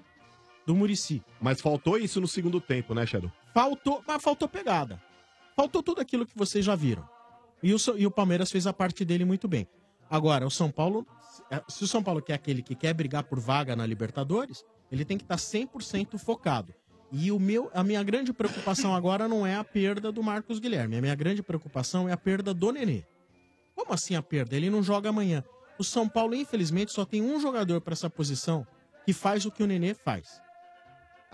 Do 0.65 0.75
Murici. 0.75 1.23
Mas 1.39 1.61
faltou 1.61 1.97
isso 1.97 2.19
no 2.19 2.27
segundo 2.27 2.59
tempo, 2.59 2.93
né, 2.93 3.05
Shadow? 3.05 3.31
Faltou, 3.53 4.03
mas 4.07 4.21
faltou 4.21 4.47
pegada. 4.47 5.01
Faltou 5.55 5.81
tudo 5.81 6.01
aquilo 6.01 6.25
que 6.25 6.37
vocês 6.37 6.65
já 6.65 6.75
viram. 6.75 7.07
E 7.63 7.73
o, 7.73 7.77
e 7.97 8.05
o 8.05 8.11
Palmeiras 8.11 8.51
fez 8.51 8.67
a 8.67 8.73
parte 8.73 9.05
dele 9.05 9.23
muito 9.23 9.47
bem. 9.47 9.67
Agora, 10.09 10.45
o 10.45 10.51
São 10.51 10.69
Paulo, 10.69 11.07
se 11.67 11.83
o 11.83 11.87
São 11.87 12.03
Paulo 12.03 12.21
quer 12.21 12.33
aquele 12.33 12.61
que 12.61 12.75
quer 12.75 12.93
brigar 12.93 13.23
por 13.23 13.39
vaga 13.39 13.75
na 13.75 13.85
Libertadores, 13.85 14.63
ele 14.91 15.05
tem 15.05 15.17
que 15.17 15.23
estar 15.23 15.37
100% 15.37 16.17
focado. 16.17 16.73
E 17.11 17.31
o 17.31 17.39
meu, 17.39 17.71
a 17.73 17.83
minha 17.83 18.03
grande 18.03 18.33
preocupação 18.33 18.93
agora 18.93 19.27
não 19.27 19.47
é 19.47 19.55
a 19.55 19.63
perda 19.63 20.11
do 20.11 20.21
Marcos 20.21 20.59
Guilherme. 20.59 20.97
A 20.97 21.01
minha 21.01 21.15
grande 21.15 21.41
preocupação 21.41 22.09
é 22.09 22.11
a 22.11 22.17
perda 22.17 22.53
do 22.53 22.71
Nenê. 22.71 23.03
Como 23.73 23.93
assim 23.93 24.15
a 24.15 24.21
perda? 24.21 24.55
Ele 24.55 24.69
não 24.69 24.83
joga 24.83 25.09
amanhã. 25.09 25.43
O 25.77 25.83
São 25.83 26.07
Paulo, 26.07 26.35
infelizmente, 26.35 26.91
só 26.91 27.05
tem 27.05 27.21
um 27.21 27.39
jogador 27.39 27.81
para 27.81 27.93
essa 27.93 28.09
posição 28.09 28.65
que 29.05 29.13
faz 29.13 29.45
o 29.45 29.51
que 29.51 29.63
o 29.63 29.67
Nenê 29.67 29.93
faz. 29.93 30.41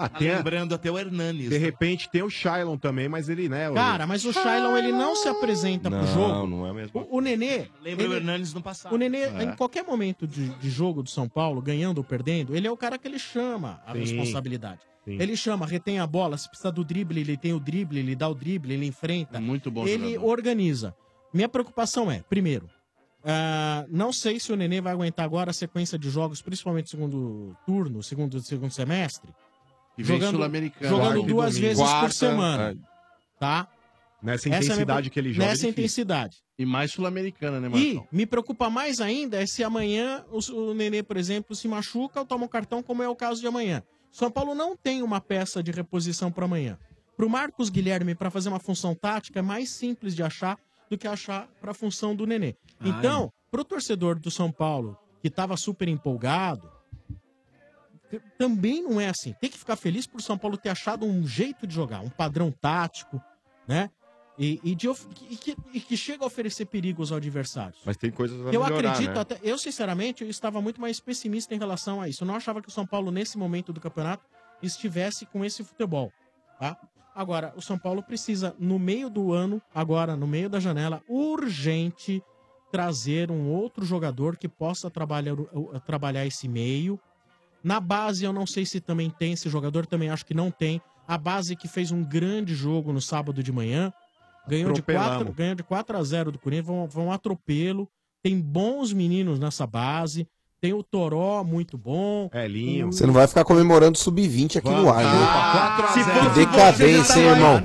Ah, 0.05 0.09
Tá 0.09 0.19
lembrando 0.19 0.73
até 0.75 0.89
o 0.91 0.97
Hernanes. 0.97 1.49
De 1.49 1.57
repente 1.57 2.09
tem 2.09 2.23
o 2.23 2.29
Shailon 2.29 2.77
também, 2.77 3.07
mas 3.09 3.29
ele, 3.29 3.47
né? 3.49 3.69
o- 3.69 3.73
Cara, 3.73 4.05
mas 4.07 4.25
o 4.25 4.33
Shailon 4.33 4.75
ele 4.77 4.91
não 4.91 5.15
se 5.15 5.27
apresenta 5.27 5.89
pro 5.89 5.99
Não, 5.99 6.07
jogo. 6.07 6.47
não 6.47 6.67
é 6.67 6.73
mesmo. 6.73 7.07
O, 7.09 7.17
o 7.17 7.21
Nenê. 7.21 7.67
Lembra 7.81 8.03
o 8.05 8.07
ele- 8.07 8.15
Hernanes 8.15 8.53
no 8.53 8.61
passado. 8.61 8.93
O 8.93 8.97
Nenê, 8.97 9.19
É. 9.23 9.43
em 9.43 9.55
qualquer 9.55 9.83
momento 9.83 10.25
de, 10.27 10.49
de 10.49 10.69
jogo 10.69 11.03
do 11.03 11.09
São 11.09 11.27
Paulo, 11.29 11.61
ganhando 11.61 11.99
ou 11.99 12.03
perdendo, 12.03 12.55
ele 12.55 12.67
é 12.67 12.71
o 12.71 12.77
cara 12.77 12.97
que 12.97 13.07
ele 13.07 13.19
chama 13.19 13.81
a 13.85 13.93
Sim, 13.93 13.99
responsabilidade. 13.99 14.81
sim. 15.05 15.17
Ele 15.19 15.35
chama, 15.35 15.65
retém 15.65 15.99
a 15.99 16.07
bola, 16.07 16.37
se 16.37 16.47
precisa 16.49 16.71
do 16.71 16.83
drible, 16.83 17.19
ele 17.21 17.37
tem 17.37 17.53
o 17.53 17.59
drible, 17.59 17.99
ele 17.99 18.15
dá 18.15 18.27
o 18.27 18.33
drible, 18.35 18.73
ele 18.73 18.85
enfrenta. 18.85 19.39
Muito 19.39 19.69
bom 19.71 19.87
Ele 19.87 20.11
jogador. 20.13 20.29
organiza. 20.29 20.95
Minha 21.33 21.47
preocupação 21.49 22.11
é, 22.11 22.21
primeiro, 22.29 22.67
ah, 23.23 23.85
não 23.89 24.11
sei 24.11 24.39
se 24.39 24.51
o 24.51 24.55
Nenê 24.55 24.81
vai 24.81 24.93
aguentar 24.93 25.25
agora 25.25 25.51
a 25.51 25.53
sequência 25.53 25.97
de 25.97 26.09
jogos, 26.09 26.41
principalmente 26.41 26.89
segundo 26.89 27.55
turno, 27.65 28.01
segundo, 28.01 28.39
segundo 28.41 28.71
semestre. 28.71 29.31
E 29.97 30.03
vem 30.03 30.21
Sul-Americana. 30.21 30.89
Jogando 30.89 31.05
Quarta 31.13 31.19
e 31.19 31.27
duas 31.27 31.53
domingo. 31.53 31.67
vezes 31.67 31.83
por 31.83 31.89
Quarta, 31.89 32.13
semana. 32.15 32.71
é. 32.71 32.75
Tá? 33.39 33.67
Nessa 34.21 34.47
Essa 34.47 34.49
é 34.49 34.49
a 34.49 34.51
minha 34.51 34.65
intensidade 34.65 35.09
que 35.09 35.19
ele 35.19 35.33
joga. 35.33 35.45
é 35.45 35.47
Nessa 35.47 35.55
difícil. 35.61 35.71
intensidade. 35.71 36.37
E 36.57 36.65
mais 36.65 36.91
Sul-Americana, 36.91 37.59
né, 37.59 37.67
E 37.73 37.93
Marcão? 37.95 38.07
me 38.11 38.25
preocupa 38.25 38.69
mais 38.69 39.01
ainda 39.01 39.41
é 39.41 39.45
se 39.47 39.63
amanhã 39.63 40.23
o, 40.31 40.39
o 40.53 40.73
Nenê, 40.75 41.01
por 41.01 41.17
exemplo, 41.17 41.55
se 41.55 41.67
machuca 41.67 42.19
ou 42.19 42.25
toma 42.25 42.45
um 42.45 42.47
cartão, 42.47 42.83
como 42.83 43.01
é 43.01 43.09
o 43.09 43.15
caso 43.15 43.41
de 43.41 43.47
amanhã. 43.47 43.81
São 44.11 44.29
Paulo 44.29 44.53
não 44.53 44.75
tem 44.77 45.01
uma 45.01 45.19
peça 45.19 45.63
de 45.63 45.71
reposição 45.71 46.31
para 46.31 46.45
amanhã. 46.45 46.77
Para 47.17 47.25
o 47.25 47.29
Marcos 47.29 47.69
Guilherme, 47.69 48.13
para 48.13 48.29
fazer 48.29 48.49
uma 48.49 48.59
função 48.59 48.93
tática, 48.93 49.39
é 49.39 49.41
mais 49.41 49.71
simples 49.71 50.15
de 50.15 50.21
achar 50.21 50.57
do 50.89 50.97
que 50.97 51.07
achar 51.07 51.47
para 51.59 51.71
a 51.71 51.73
função 51.73 52.15
do 52.15 52.27
Nenê. 52.27 52.55
Ah, 52.79 52.89
Então, 52.89 53.31
para 53.49 53.61
o 53.61 53.65
torcedor 53.65 54.19
do 54.19 54.29
São 54.29 54.51
Paulo, 54.51 54.97
que 55.21 55.29
estava 55.29 55.55
super 55.57 55.87
empolgado, 55.87 56.69
também 58.37 58.81
não 58.83 58.99
é 58.99 59.07
assim. 59.07 59.33
Tem 59.39 59.49
que 59.49 59.57
ficar 59.57 59.75
feliz 59.75 60.07
por 60.07 60.21
São 60.21 60.37
Paulo 60.37 60.57
ter 60.57 60.69
achado 60.69 61.05
um 61.05 61.25
jeito 61.25 61.65
de 61.65 61.73
jogar, 61.73 62.01
um 62.01 62.09
padrão 62.09 62.51
tático, 62.51 63.21
né? 63.67 63.89
E, 64.39 64.59
e 64.63 64.73
de 64.73 64.87
e 65.29 65.35
que, 65.35 65.55
e 65.73 65.79
que 65.79 65.95
chega 65.95 66.23
a 66.23 66.27
oferecer 66.27 66.65
perigos 66.65 67.11
aos 67.11 67.17
adversários. 67.17 67.79
Mas 67.85 67.97
tem 67.97 68.09
coisas 68.09 68.39
a 68.39 68.51
Eu 68.51 68.63
melhorar, 68.63 68.91
acredito 68.91 69.13
né? 69.13 69.21
até. 69.21 69.39
Eu, 69.43 69.57
sinceramente, 69.57 70.23
eu 70.23 70.29
estava 70.29 70.61
muito 70.61 70.81
mais 70.81 70.99
pessimista 70.99 71.53
em 71.53 71.59
relação 71.59 72.01
a 72.01 72.09
isso. 72.09 72.23
Eu 72.23 72.27
não 72.27 72.35
achava 72.35 72.61
que 72.61 72.69
o 72.69 72.71
São 72.71 72.87
Paulo, 72.87 73.11
nesse 73.11 73.37
momento 73.37 73.71
do 73.71 73.79
campeonato, 73.79 74.25
estivesse 74.63 75.25
com 75.25 75.45
esse 75.45 75.63
futebol. 75.63 76.11
Tá? 76.59 76.77
Agora, 77.13 77.53
o 77.55 77.61
São 77.61 77.77
Paulo 77.77 78.01
precisa, 78.01 78.55
no 78.57 78.79
meio 78.79 79.09
do 79.09 79.33
ano, 79.33 79.61
agora, 79.75 80.15
no 80.15 80.25
meio 80.25 80.49
da 80.49 80.59
janela, 80.59 81.03
urgente 81.07 82.23
trazer 82.71 83.29
um 83.29 83.49
outro 83.49 83.85
jogador 83.85 84.37
que 84.37 84.47
possa 84.47 84.89
trabalhar, 84.89 85.35
trabalhar 85.85 86.25
esse 86.25 86.47
meio. 86.47 86.99
Na 87.63 87.79
base, 87.79 88.23
eu 88.25 88.33
não 88.33 88.45
sei 88.47 88.65
se 88.65 88.79
também 88.79 89.09
tem 89.09 89.33
esse 89.33 89.49
jogador, 89.49 89.85
também 89.85 90.09
acho 90.09 90.25
que 90.25 90.33
não 90.33 90.49
tem. 90.51 90.81
A 91.07 91.17
base 91.17 91.55
que 91.55 91.67
fez 91.67 91.91
um 91.91 92.03
grande 92.03 92.55
jogo 92.55 92.91
no 92.93 93.01
sábado 93.01 93.43
de 93.43 93.51
manhã. 93.51 93.91
Ganhou 94.47 94.71
de, 94.71 94.81
4, 94.81 94.99
Atropelamos. 95.01 95.35
ganhou 95.35 95.55
de 95.55 95.63
4 95.63 95.97
a 95.97 96.03
0 96.03 96.31
do 96.31 96.39
Corinthians, 96.39 96.65
vão, 96.67 96.87
vão 96.87 97.11
atropelo. 97.11 97.87
Tem 98.23 98.39
bons 98.39 98.91
meninos 98.93 99.39
nessa 99.39 99.67
base. 99.67 100.27
Tem 100.59 100.73
o 100.73 100.83
Toró, 100.83 101.43
muito 101.43 101.75
bom. 101.75 102.29
É, 102.31 102.47
Linho. 102.47 102.91
Você 102.91 103.05
não 103.07 103.13
vai 103.15 103.25
ficar 103.27 103.43
comemorando 103.43 103.97
sub-20 103.97 104.57
aqui 104.57 104.69
no 104.69 104.91
ar, 104.91 105.03
né? 105.03 106.29
Que 106.33 106.39
decadência, 106.39 107.19
hein, 107.19 107.25
irmão? 107.29 107.61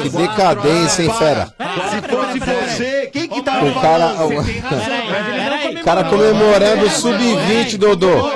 Que 0.00 0.08
decadência, 0.10 1.02
hein, 1.02 1.12
fera? 1.14 1.46
Se 1.46 2.08
fosse 2.08 2.38
você, 2.38 3.06
quem 3.12 3.28
que 3.28 3.42
tava 3.42 3.66
O 3.68 3.74
cara, 3.80 4.14
falando? 4.14 5.80
o 5.80 5.84
cara 5.84 6.04
comemorando 6.04 6.88
sub-20, 6.88 7.76
Dodô. 7.78 8.30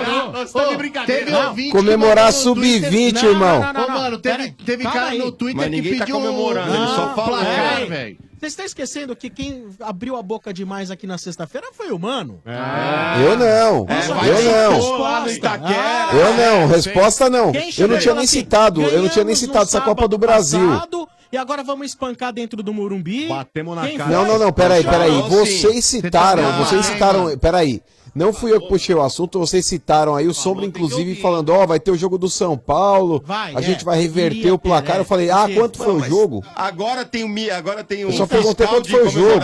Teve 1.06 1.34
ouvinte 1.34 1.70
Comemorar 1.72 2.32
sub-20, 2.32 3.22
irmão. 3.22 3.60
Ô, 3.60 3.90
mano, 3.90 4.18
teve, 4.18 4.50
teve 4.64 4.84
cara 4.84 5.08
aí. 5.08 5.18
no 5.18 5.32
Twitter 5.32 5.56
Mas 5.56 5.64
que 5.66 5.70
ninguém 5.76 5.98
tá 5.98 6.04
pediu... 6.06 6.16
comemorando, 6.16 6.74
ele 6.74 6.86
só 6.86 7.14
falou. 7.14 7.38
placar, 7.38 7.86
velho. 7.86 8.18
Você 8.38 8.46
está 8.46 8.64
esquecendo 8.64 9.16
que 9.16 9.28
quem 9.28 9.66
abriu 9.80 10.14
a 10.16 10.22
boca 10.22 10.54
demais 10.54 10.92
aqui 10.92 11.08
na 11.08 11.18
sexta-feira 11.18 11.66
foi 11.72 11.90
o 11.90 11.98
Mano? 11.98 12.40
Eu 12.46 13.36
não. 13.36 13.86
Eu 14.24 14.42
não. 14.44 14.74
Resposta. 14.76 15.60
Ah, 15.64 16.10
Eu 16.12 16.34
não. 16.36 16.68
Resposta 16.68 17.28
não. 17.30 17.52
Eu 17.76 17.88
não 17.88 17.98
tinha 17.98 18.14
nem 18.14 18.24
assim, 18.24 18.38
citado. 18.38 18.80
Eu 18.82 19.02
não 19.02 19.08
tinha 19.08 19.24
nem 19.24 19.34
"Ganhamos 19.34 19.38
citado 19.40 19.64
essa 19.64 19.80
Copa 19.80 20.06
do 20.06 20.16
Brasil. 20.16 20.68
passado, 20.68 21.08
E 21.32 21.36
agora 21.36 21.62
vamos 21.64 21.88
espancar 21.88 22.32
dentro 22.32 22.62
do 22.62 22.72
Morumbi. 22.72 23.26
Batemos 23.26 23.74
na 23.76 23.86
Quem 23.86 23.98
cara. 23.98 24.10
Não, 24.10 24.24
não, 24.24 24.38
não, 24.38 24.52
peraí, 24.52 24.84
peraí. 24.84 25.10
Não. 25.10 25.28
Vocês 25.28 25.84
citaram, 25.84 26.42
tá- 26.42 26.58
vocês 26.58 26.86
Ai, 26.86 26.92
citaram, 26.94 27.38
peraí. 27.38 27.82
Não 28.18 28.32
fui 28.32 28.52
eu 28.52 28.60
que 28.60 28.68
puxei 28.68 28.94
o 28.94 29.00
assunto, 29.00 29.38
vocês 29.38 29.64
citaram 29.64 30.16
aí 30.16 30.26
o 30.26 30.34
Sombra, 30.34 30.66
inclusive, 30.66 31.14
falando, 31.14 31.50
ó, 31.50 31.64
vai 31.66 31.78
ter 31.78 31.92
o 31.92 31.96
jogo 31.96 32.18
do 32.18 32.28
São 32.28 32.58
Paulo, 32.58 33.22
Vai, 33.24 33.54
a 33.54 33.60
é. 33.60 33.62
gente 33.62 33.84
vai 33.84 34.00
reverter 34.00 34.50
o 34.50 34.58
placar. 34.58 34.96
ter, 34.96 35.00
Eu 35.02 35.04
falei, 35.04 35.28
é, 35.28 35.32
ah, 35.32 35.48
quanto 35.54 35.78
foi 35.78 35.86
Não, 35.86 35.94
o 35.96 36.00
mas 36.00 36.08
jogo? 36.08 36.44
Agora 36.56 37.04
tem 37.04 37.22
o 37.22 37.28
Mi, 37.28 37.48
agora 37.48 37.84
tem 37.84 38.04
o 38.04 38.08
Eu 38.08 38.12
só 38.12 38.26
perguntei 38.26 38.66
quanto 38.66 38.88
foi 38.90 39.06
o 39.06 39.08
jogo. 39.08 39.40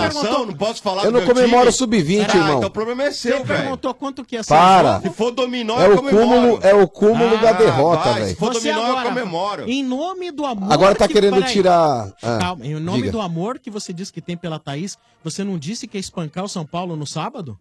Não 0.47 0.55
posso 0.55 0.83
falar 0.83 1.05
Eu 1.05 1.13
não 1.13 1.21
comemoro 1.25 1.71
time? 1.71 1.73
sub-20, 1.73 2.27
Ah, 2.29 2.37
irmão. 2.37 2.57
Então 2.57 2.69
o 2.69 2.73
problema 2.73 3.05
é 3.05 3.11
seu, 3.13 3.39
Você 3.39 3.45
velho. 3.45 3.61
perguntou 3.61 3.95
quanto 3.95 4.25
que 4.25 4.35
ia 4.35 4.43
ser 4.43 4.49
Para. 4.55 4.99
o? 4.99 5.03
Se 5.03 5.11
for 5.11 5.31
dominó, 5.31 5.81
É 5.81 5.87
eu 5.87 5.93
o 5.93 5.97
comemoro. 5.97 6.27
cúmulo, 6.27 6.59
é 6.63 6.75
o 6.75 6.89
cúmulo 6.89 7.39
da 7.39 7.51
Ah, 7.51 7.53
derrota, 7.53 8.03
vai, 8.11 8.15
Se 8.15 8.21
velho. 8.25 8.37
for 8.37 8.53
Você 8.55 8.73
dominó, 8.73 8.89
eu 8.89 8.93
agora, 8.97 9.09
comemoro. 9.09 9.71
Em 9.71 9.85
nome 9.85 10.31
do 10.33 10.45
amor. 10.45 10.73
Agora 10.73 10.95
tá 10.97 11.07
que- 11.07 11.15
querendo 11.15 11.41
tirar. 11.45 12.13
Ah, 12.21 12.39
Calma, 12.41 12.67
em 12.67 12.75
nome 12.81 12.99
diga. 13.03 13.13
do 13.13 13.21
amor 13.21 13.59
que 13.61 13.71
você 13.71 13.93
disse 13.93 14.13
que 14.13 14.21
tem 14.21 14.37
pela 14.37 14.59
Thaís, 14.59 14.99
você 15.23 15.45
não 15.45 15.57
disse 15.57 15.87
que 15.87 15.97
ia 15.97 16.01
espancar 16.01 16.43
o 16.43 16.49
São 16.49 16.67
Paulo 16.67 16.97
no 16.97 17.07
sábado? 17.07 17.57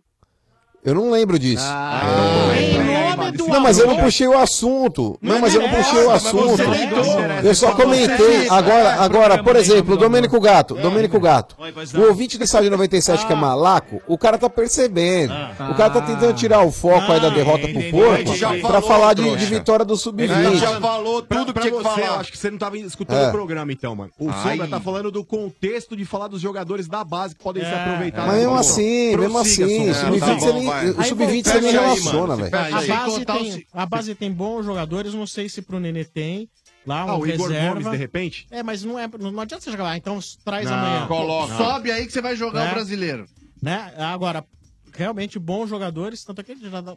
Eu 0.85 0.93
não 0.95 1.09
lembro 1.11 1.39
disso. 1.39 1.65
em 2.57 3.15
nome 3.15 3.31
do 3.37 3.47
Não, 3.47 3.59
mas 3.61 3.79
eu 3.79 3.87
não 3.87 3.97
puxei 3.97 4.27
o 4.27 4.37
assunto. 4.37 5.17
Não, 5.21 5.39
mas 5.39 5.53
eu 5.55 5.61
não 5.61 5.69
puxei 5.69 6.03
o 6.03 6.11
assunto. 6.11 6.61
Eu 7.43 7.55
só 7.55 7.71
comentei. 7.73 8.47
Agora, 8.49 8.95
agora, 9.01 9.43
por 9.43 9.55
exemplo, 9.55 9.93
o 9.95 9.97
Domênico 9.97 10.39
Gato. 10.39 10.75
Domênico 10.75 11.19
Gato. 11.19 11.55
O 11.95 12.01
ouvinte 12.07 12.37
do 12.37 12.43
estádio 12.43 12.69
97 12.71 13.25
que 13.25 13.33
é 13.33 13.35
malaco, 13.35 14.01
o 14.07 14.17
cara 14.17 14.37
tá 14.37 14.49
percebendo. 14.49 15.33
O 15.71 15.75
cara 15.75 15.89
tá 15.89 16.01
tentando 16.01 16.33
tirar 16.33 16.61
o 16.65 16.71
foco 16.71 17.11
aí 17.11 17.19
da 17.19 17.29
derrota 17.29 17.67
pro 17.67 17.91
Porto 17.91 18.61
pra 18.67 18.81
falar 18.81 19.13
de, 19.13 19.35
de 19.35 19.45
vitória 19.45 19.85
do 19.85 19.93
A 19.93 19.95
gente 19.95 20.03
Sub-20. 20.03 20.55
já 20.57 20.79
falou 20.81 21.21
tudo 21.21 21.53
Pra 21.53 21.63
que 21.63 21.71
que 21.71 21.75
você, 21.77 22.01
eu 22.01 22.13
acho 22.15 22.31
que 22.31 22.37
você 22.37 22.49
não 22.51 22.57
tava 22.57 22.77
escutando 22.77 23.23
É. 23.25 23.27
o 23.29 23.31
programa, 23.31 23.71
então, 23.71 23.95
mano. 23.95 24.11
O. 24.19 24.31
Sombra 24.33 24.67
tá 24.67 24.79
falando 24.79 25.11
do 25.11 25.23
contexto 25.23 25.95
de 25.95 26.03
falar 26.05 26.27
dos 26.27 26.41
jogadores 26.41 26.87
da 26.87 27.03
base 27.03 27.35
que 27.35 27.43
podem 27.43 27.63
ser 27.63 27.69
É. 27.71 27.75
aproveitados. 27.83 28.27
Mas 28.27 28.37
mesmo 28.39 28.55
assim, 28.55 29.15
mesmo 29.17 29.37
assim. 29.37 29.93
Sub-20 29.93 30.19
tá 30.19 30.33
você 30.33 30.51
bom, 30.51 30.59
nem- 30.59 30.72
vai. 30.73 30.89
o 30.89 31.03
Sub-20 31.03 31.43
você 31.45 31.51
aí, 31.57 31.71
relaciona, 31.71 32.35
mano. 32.37 32.49
velho. 32.49 32.55
A 32.55 32.81
base, 32.87 33.25
tem, 33.25 33.67
a 33.73 33.85
base 33.85 34.15
tem 34.15 34.31
bons 34.31 34.65
jogadores, 34.65 35.13
não 35.13 35.27
sei 35.27 35.47
se 35.49 35.61
pro 35.61 35.79
Nenê 35.79 36.03
tem. 36.05 36.49
Lá, 36.85 37.05
um 37.05 37.09
Ah, 37.11 37.17
o 37.17 37.25
Igor 37.25 37.47
reserva. 37.49 37.75
Gomes, 37.75 37.91
de 37.91 37.97
repente? 37.97 38.45
É, 38.51 38.61
mas 38.61 38.83
não, 38.83 38.99
é, 38.99 39.07
não 39.19 39.39
adianta 39.39 39.63
você 39.63 39.71
jogar 39.71 39.83
lá, 39.85 39.95
então 39.97 40.19
traz 40.43 40.65
Não, 40.69 40.73
amanhã. 40.77 41.07
coloca. 41.07 41.55
Sobe 41.55 41.89
aí 41.91 42.05
que 42.05 42.11
você 42.11 42.21
vai 42.21 42.35
jogar 42.35 42.65
É. 42.67 42.71
o 42.71 42.73
brasileiro. 42.73 43.25
Né? 43.61 43.93
Agora, 43.97 44.43
realmente 44.95 45.37
bons 45.39 45.69
jogadores, 45.69 46.23
tanto 46.23 46.41
é 46.41 46.43
que 46.43 46.55
já 46.69 46.81
dá- 46.81 46.95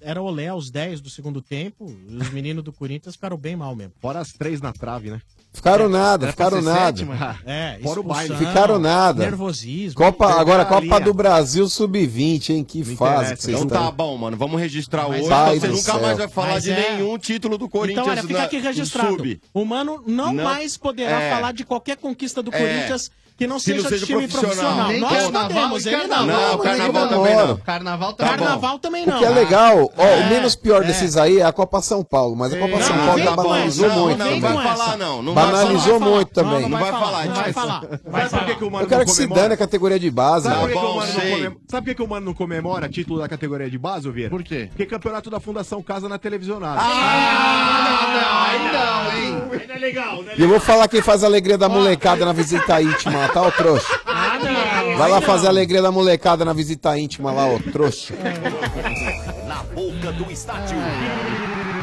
era 0.00 0.20
olé 0.22 0.48
aos 0.48 0.70
10 0.70 1.00
do 1.00 1.08
segundo 1.10 1.40
tempo, 1.40 1.86
e 2.08 2.16
os 2.16 2.30
meninos 2.30 2.64
do 2.64 2.72
Corinthians 2.72 3.14
ficaram 3.14 3.36
bem 3.36 3.56
mal 3.56 3.74
mesmo. 3.76 3.92
Fora 4.00 4.18
as 4.20 4.32
três 4.32 4.60
na 4.60 4.72
trave, 4.72 5.10
né? 5.10 5.20
Ficaram 5.50 5.88
nada, 5.88 6.26
Era 6.26 6.32
pra 6.34 6.44
ficaram 6.46 6.62
nada. 6.62 6.86
sétima? 6.98 7.40
É, 7.46 7.78
Fora 7.82 8.00
o 8.00 8.02
baile. 8.02 8.24
expulsão, 8.32 8.46
Ficaram 8.52 8.78
nada. 8.78 9.24
Nervosismo. 9.24 9.94
Copa, 9.96 10.26
agora 10.38 10.64
Copa 10.66 11.00
do 11.00 11.14
Brasil 11.14 11.66
Sub-20, 11.68 12.50
hein? 12.50 12.62
Que 12.64 12.84
fase 12.84 13.34
que 13.34 13.42
vocês 13.42 13.56
Então 13.56 13.66
estão. 13.66 13.84
tá 13.86 13.90
bom, 13.90 14.16
mano. 14.18 14.36
Vamos 14.36 14.60
registrar 14.60 15.08
Mas 15.08 15.20
hoje. 15.20 15.28
Pai 15.30 15.58
Você 15.58 15.66
do 15.68 15.72
nunca 15.72 15.82
céu. 15.92 16.00
mais 16.02 16.18
vai 16.18 16.28
falar 16.28 16.52
Mas 16.54 16.64
de 16.64 16.70
é. 16.72 16.92
nenhum 16.96 17.18
título 17.18 17.56
do 17.56 17.66
Corinthians. 17.68 18.02
Então, 18.02 18.12
olha, 18.12 18.22
fica 18.22 18.38
na- 18.40 18.44
aqui 18.44 18.58
no 18.58 18.62
registrado. 18.62 19.16
sub. 19.16 19.40
O 19.54 19.64
Mano 19.64 20.02
não, 20.06 20.32
Não. 20.34 20.44
mais 20.44 20.76
poderá 20.76 21.20
É. 21.20 21.30
falar 21.34 21.52
de 21.52 21.64
qualquer 21.64 21.96
conquista 21.96 22.42
do 22.42 22.54
É. 22.54 22.58
Corinthians 22.58 23.10
que 23.38 23.46
não 23.46 23.58
Se 23.60 23.72
não 23.72 23.78
seja, 23.84 23.88
seja 23.90 24.06
time 24.06 24.26
profissional. 24.26 24.50
profissional. 24.56 24.88
Nem 24.88 25.00
Nós 25.00 25.12
carnaval 25.12 25.48
podemos, 25.48 25.86
ele 25.86 25.96
não. 25.96 26.08
carnaval. 26.08 26.26
Não, 26.26 26.58
mas 26.58 26.66
carnaval 26.66 27.08
também 27.08 27.36
não. 27.36 27.56
Carnaval 27.58 28.12
tá 28.12 28.24
Carnaval 28.28 28.78
também 28.80 29.04
O 29.04 29.06
não. 29.10 29.18
que 29.18 29.24
é 29.24 29.28
legal, 29.30 29.92
ó, 29.96 30.02
É, 30.04 30.16
o 30.16 30.28
menos 30.28 30.56
pior 30.56 30.82
é. 30.82 30.86
desses 30.86 31.16
aí 31.16 31.38
é 31.38 31.44
a 31.44 31.52
Copa 31.52 31.80
São 31.80 32.02
Paulo, 32.02 32.34
mas 32.36 32.52
a 32.52 32.58
Copa 32.58 32.76
Não, 32.76 32.82
São 32.82 32.96
não 32.96 33.06
Paulo 33.06 33.22
já 33.22 33.30
banalizou 33.36 33.88
muito 33.90 34.18
Não, 34.18 34.26
não 34.26 34.40
também. 34.40 34.40
vai 34.40 34.62
falar, 34.76 34.96
não. 34.96 35.22
Não 35.22 35.34
vai 35.34 35.44
Banalizou 35.46 36.00
muito 36.00 36.42
Não, 36.42 36.44
também. 36.50 36.62
não 36.62 36.68
Não 36.68 36.78
vai 36.80 36.90
falar. 36.90 37.24
Não 37.26 37.34
gente. 37.34 37.44
vai 37.44 37.52
falar. 37.52 37.80
Vai 38.04 38.28
Sabe 38.28 38.44
por 38.44 38.46
que, 38.52 38.54
que 38.58 38.64
o 38.64 38.70
falar. 38.70 38.82
Eu 38.82 38.88
quero 38.88 38.98
não 39.00 39.06
que 39.06 39.12
se 39.12 39.26
dane 39.28 39.54
a 39.54 39.56
categoria 39.56 39.98
de 40.00 40.10
base. 40.10 40.48
Sabe 40.48 40.60
por 40.60 40.68
que, 40.70 40.76
o 40.76 40.80
Mano 40.82 40.96
não 40.96 41.02
sei. 41.06 41.30
comemora? 41.30 41.56
Sabe 41.68 41.82
por 41.84 41.88
que, 41.90 41.94
que 41.94 42.02
o 42.02 42.08
Mano 42.08 42.26
não 42.26 42.34
comemora 42.34 42.88
título 42.88 43.20
da 43.20 43.28
categoria 43.28 43.70
de 43.70 43.78
base, 43.78 44.10
Vieira? 44.10 44.30
Por 44.30 44.42
quê? 44.42 44.66
Porque 44.68 44.84
campeonato 44.86 45.30
da 45.30 45.38
Fundação 45.38 45.80
Casa 45.80 46.08
na 46.08 46.18
televisionada. 46.18 46.80
Ah, 46.80 48.08
não, 48.12 48.42
aí 48.42 48.72
não, 48.72 49.12
hein? 49.16 49.64
Não 49.68 49.74
é 49.74 49.78
legal, 49.78 50.22
né? 50.22 50.32
E 50.36 50.42
eu 50.42 50.48
vou 50.48 50.58
falar 50.60 50.88
quem 50.88 51.00
faz 51.00 51.22
a 51.22 51.26
alegria 51.26 51.56
da 51.56 51.68
molecada 51.68 52.24
na 52.24 52.32
visita 52.32 52.80
íntima, 52.82 53.27
tá, 53.28 53.42
ô 53.42 53.52
trouxa? 53.52 53.86
Ah, 54.06 54.38
não. 54.38 54.98
Vai 54.98 55.10
lá 55.10 55.20
fazer 55.20 55.46
a 55.46 55.50
alegria 55.50 55.82
da 55.82 55.92
molecada 55.92 56.44
na 56.44 56.52
visita 56.52 56.98
íntima 56.98 57.32
lá, 57.32 57.46
ô 57.46 57.60
trouxa. 57.60 58.14
Na 59.46 59.62
boca 59.62 60.12
do 60.12 60.30
estádio. 60.30 60.76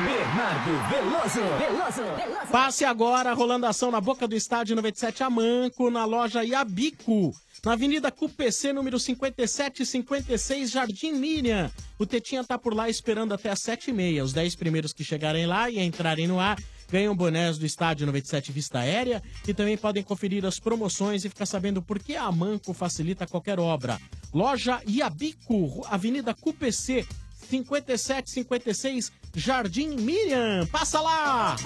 Bernardo 0.06 0.72
Veloso. 0.90 1.42
Veloso. 1.58 2.02
Veloso. 2.16 2.52
Passe 2.52 2.86
agora, 2.86 3.34
rolando 3.34 3.66
ação 3.66 3.92
na 3.92 4.00
boca 4.00 4.28
do 4.28 4.36
estádio 4.36 4.76
97 4.76 5.24
Amanco, 5.24 5.90
na 5.90 6.06
loja 6.06 6.44
Iabico, 6.44 7.34
na 7.66 7.74
Avenida 7.74 8.12
CUPC, 8.12 8.74
número 8.74 9.00
5756, 9.00 10.72
Jardim 10.72 11.14
Miriam. 11.14 11.72
O 11.98 12.06
Tetinha 12.06 12.44
tá 12.44 12.58
por 12.58 12.74
lá 12.74 12.90
esperando 12.90 13.34
até 13.34 13.50
as 13.50 13.60
7h30. 13.60 14.24
Os 14.24 14.34
10 14.34 14.56
primeiros 14.56 14.94
que 14.94 15.04
chegarem 15.04 15.46
lá 15.46 15.70
e 15.70 15.80
entrarem 15.80 16.28
no 16.28 16.40
ar 16.40 16.58
ganham 16.96 17.14
bonés 17.14 17.58
do 17.58 17.66
estádio 17.66 18.06
97 18.06 18.54
Vista 18.54 18.80
Aérea 18.80 19.22
e 19.46 19.54
também 19.54 19.76
podem 19.76 20.02
conferir 20.02 20.46
as 20.46 20.62
promoções 20.62 21.26
e 21.26 21.30
ficar 21.30 21.46
sabendo 21.46 21.82
por 21.82 22.00
que 22.00 22.16
a 22.16 22.24
Amanco 22.24 22.74
facilita 22.74 23.28
qualquer 23.28 23.60
obra. 23.60 24.00
Loja 24.34 24.82
Iabico, 24.88 25.86
Avenida 25.90 26.34
CUPC, 26.34 27.06
5756 27.50 29.12
Jardim 29.36 29.98
Miriam. 29.98 30.66
Passa 30.68 31.02
lá! 31.02 31.58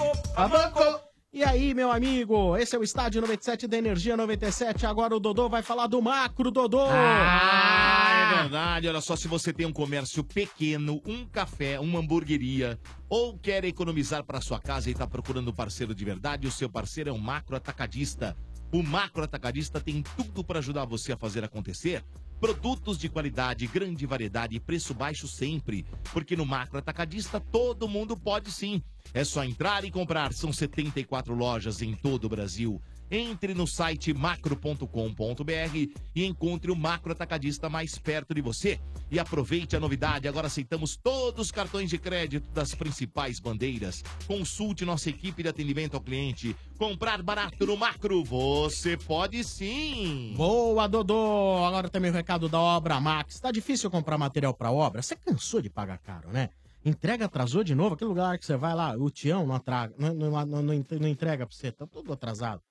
E 1.32 1.44
aí, 1.44 1.74
meu 1.74 1.92
amigo? 1.92 2.56
Esse 2.56 2.74
é 2.74 2.78
o 2.80 2.82
Estádio 2.82 3.20
97 3.20 3.68
da 3.68 3.78
Energia 3.78 4.16
97. 4.16 4.84
Agora 4.84 5.14
o 5.14 5.20
Dodô 5.20 5.48
vai 5.48 5.62
falar 5.62 5.86
do 5.86 6.02
macro, 6.02 6.50
Dodô! 6.50 6.86
Ah, 6.90 8.09
é 8.30 8.42
verdade. 8.42 8.88
Olha 8.88 9.00
só, 9.00 9.16
se 9.16 9.28
você 9.28 9.52
tem 9.52 9.66
um 9.66 9.72
comércio 9.72 10.22
pequeno, 10.22 11.00
um 11.04 11.26
café, 11.26 11.78
uma 11.80 11.98
hamburgueria, 11.98 12.78
ou 13.08 13.38
quer 13.38 13.64
economizar 13.64 14.24
para 14.24 14.40
sua 14.40 14.60
casa 14.60 14.88
e 14.88 14.92
está 14.92 15.06
procurando 15.06 15.50
um 15.50 15.54
parceiro 15.54 15.94
de 15.94 16.04
verdade, 16.04 16.46
o 16.46 16.52
seu 16.52 16.68
parceiro 16.68 17.10
é 17.10 17.12
um 17.12 17.18
macro 17.18 17.56
atacadista. 17.56 18.36
O 18.72 18.84
macro 18.84 19.24
atacadista 19.24 19.80
tem 19.80 20.02
tudo 20.16 20.44
para 20.44 20.60
ajudar 20.60 20.84
você 20.84 21.12
a 21.12 21.16
fazer 21.16 21.42
acontecer. 21.42 22.04
Produtos 22.40 22.96
de 22.96 23.08
qualidade, 23.08 23.66
grande 23.66 24.06
variedade 24.06 24.54
e 24.54 24.60
preço 24.60 24.94
baixo 24.94 25.26
sempre. 25.26 25.84
Porque 26.12 26.36
no 26.36 26.46
macro 26.46 26.78
atacadista 26.78 27.40
todo 27.40 27.88
mundo 27.88 28.16
pode 28.16 28.52
sim. 28.52 28.80
É 29.12 29.24
só 29.24 29.44
entrar 29.44 29.84
e 29.84 29.90
comprar. 29.90 30.32
São 30.32 30.52
74 30.52 31.34
lojas 31.34 31.82
em 31.82 31.94
todo 31.94 32.24
o 32.24 32.28
Brasil. 32.28 32.80
Entre 33.10 33.54
no 33.54 33.66
site 33.66 34.14
macro.com.br 34.14 35.76
e 36.14 36.24
encontre 36.24 36.70
o 36.70 36.76
macro 36.76 37.12
atacadista 37.12 37.68
mais 37.68 37.98
perto 37.98 38.32
de 38.32 38.40
você. 38.40 38.78
E 39.10 39.18
aproveite 39.18 39.74
a 39.74 39.80
novidade, 39.80 40.28
agora 40.28 40.46
aceitamos 40.46 40.96
todos 40.96 41.46
os 41.46 41.50
cartões 41.50 41.90
de 41.90 41.98
crédito 41.98 42.48
das 42.52 42.74
principais 42.74 43.40
bandeiras. 43.40 44.04
Consulte 44.26 44.84
nossa 44.84 45.10
equipe 45.10 45.42
de 45.42 45.48
atendimento 45.48 45.94
ao 45.94 46.00
cliente. 46.00 46.54
Comprar 46.78 47.20
barato 47.22 47.66
no 47.66 47.76
macro, 47.76 48.22
você 48.22 48.96
pode 48.96 49.42
sim! 49.42 50.34
Boa, 50.36 50.86
Dodô! 50.86 51.64
Agora 51.64 51.88
também 51.88 52.10
o 52.10 52.14
recado 52.14 52.48
da 52.48 52.60
Obra 52.60 53.00
Max. 53.00 53.40
Tá 53.40 53.50
difícil 53.50 53.90
comprar 53.90 54.16
material 54.16 54.54
pra 54.54 54.70
obra? 54.70 55.02
Você 55.02 55.16
cansou 55.16 55.60
de 55.60 55.68
pagar 55.68 55.98
caro, 55.98 56.30
né? 56.30 56.50
Entrega 56.84 57.26
atrasou 57.26 57.62
de 57.62 57.74
novo? 57.74 57.94
Aquele 57.94 58.08
lugar 58.08 58.38
que 58.38 58.46
você 58.46 58.56
vai 58.56 58.74
lá, 58.74 58.96
o 58.96 59.10
Tião 59.10 59.46
não, 59.46 59.54
atraga, 59.54 59.94
não, 59.98 60.14
não, 60.14 60.46
não 60.46 60.62
não 60.62 61.08
entrega 61.08 61.46
pra 61.46 61.54
você, 61.54 61.70
tá 61.70 61.86
tudo 61.86 62.12
atrasado. 62.12 62.62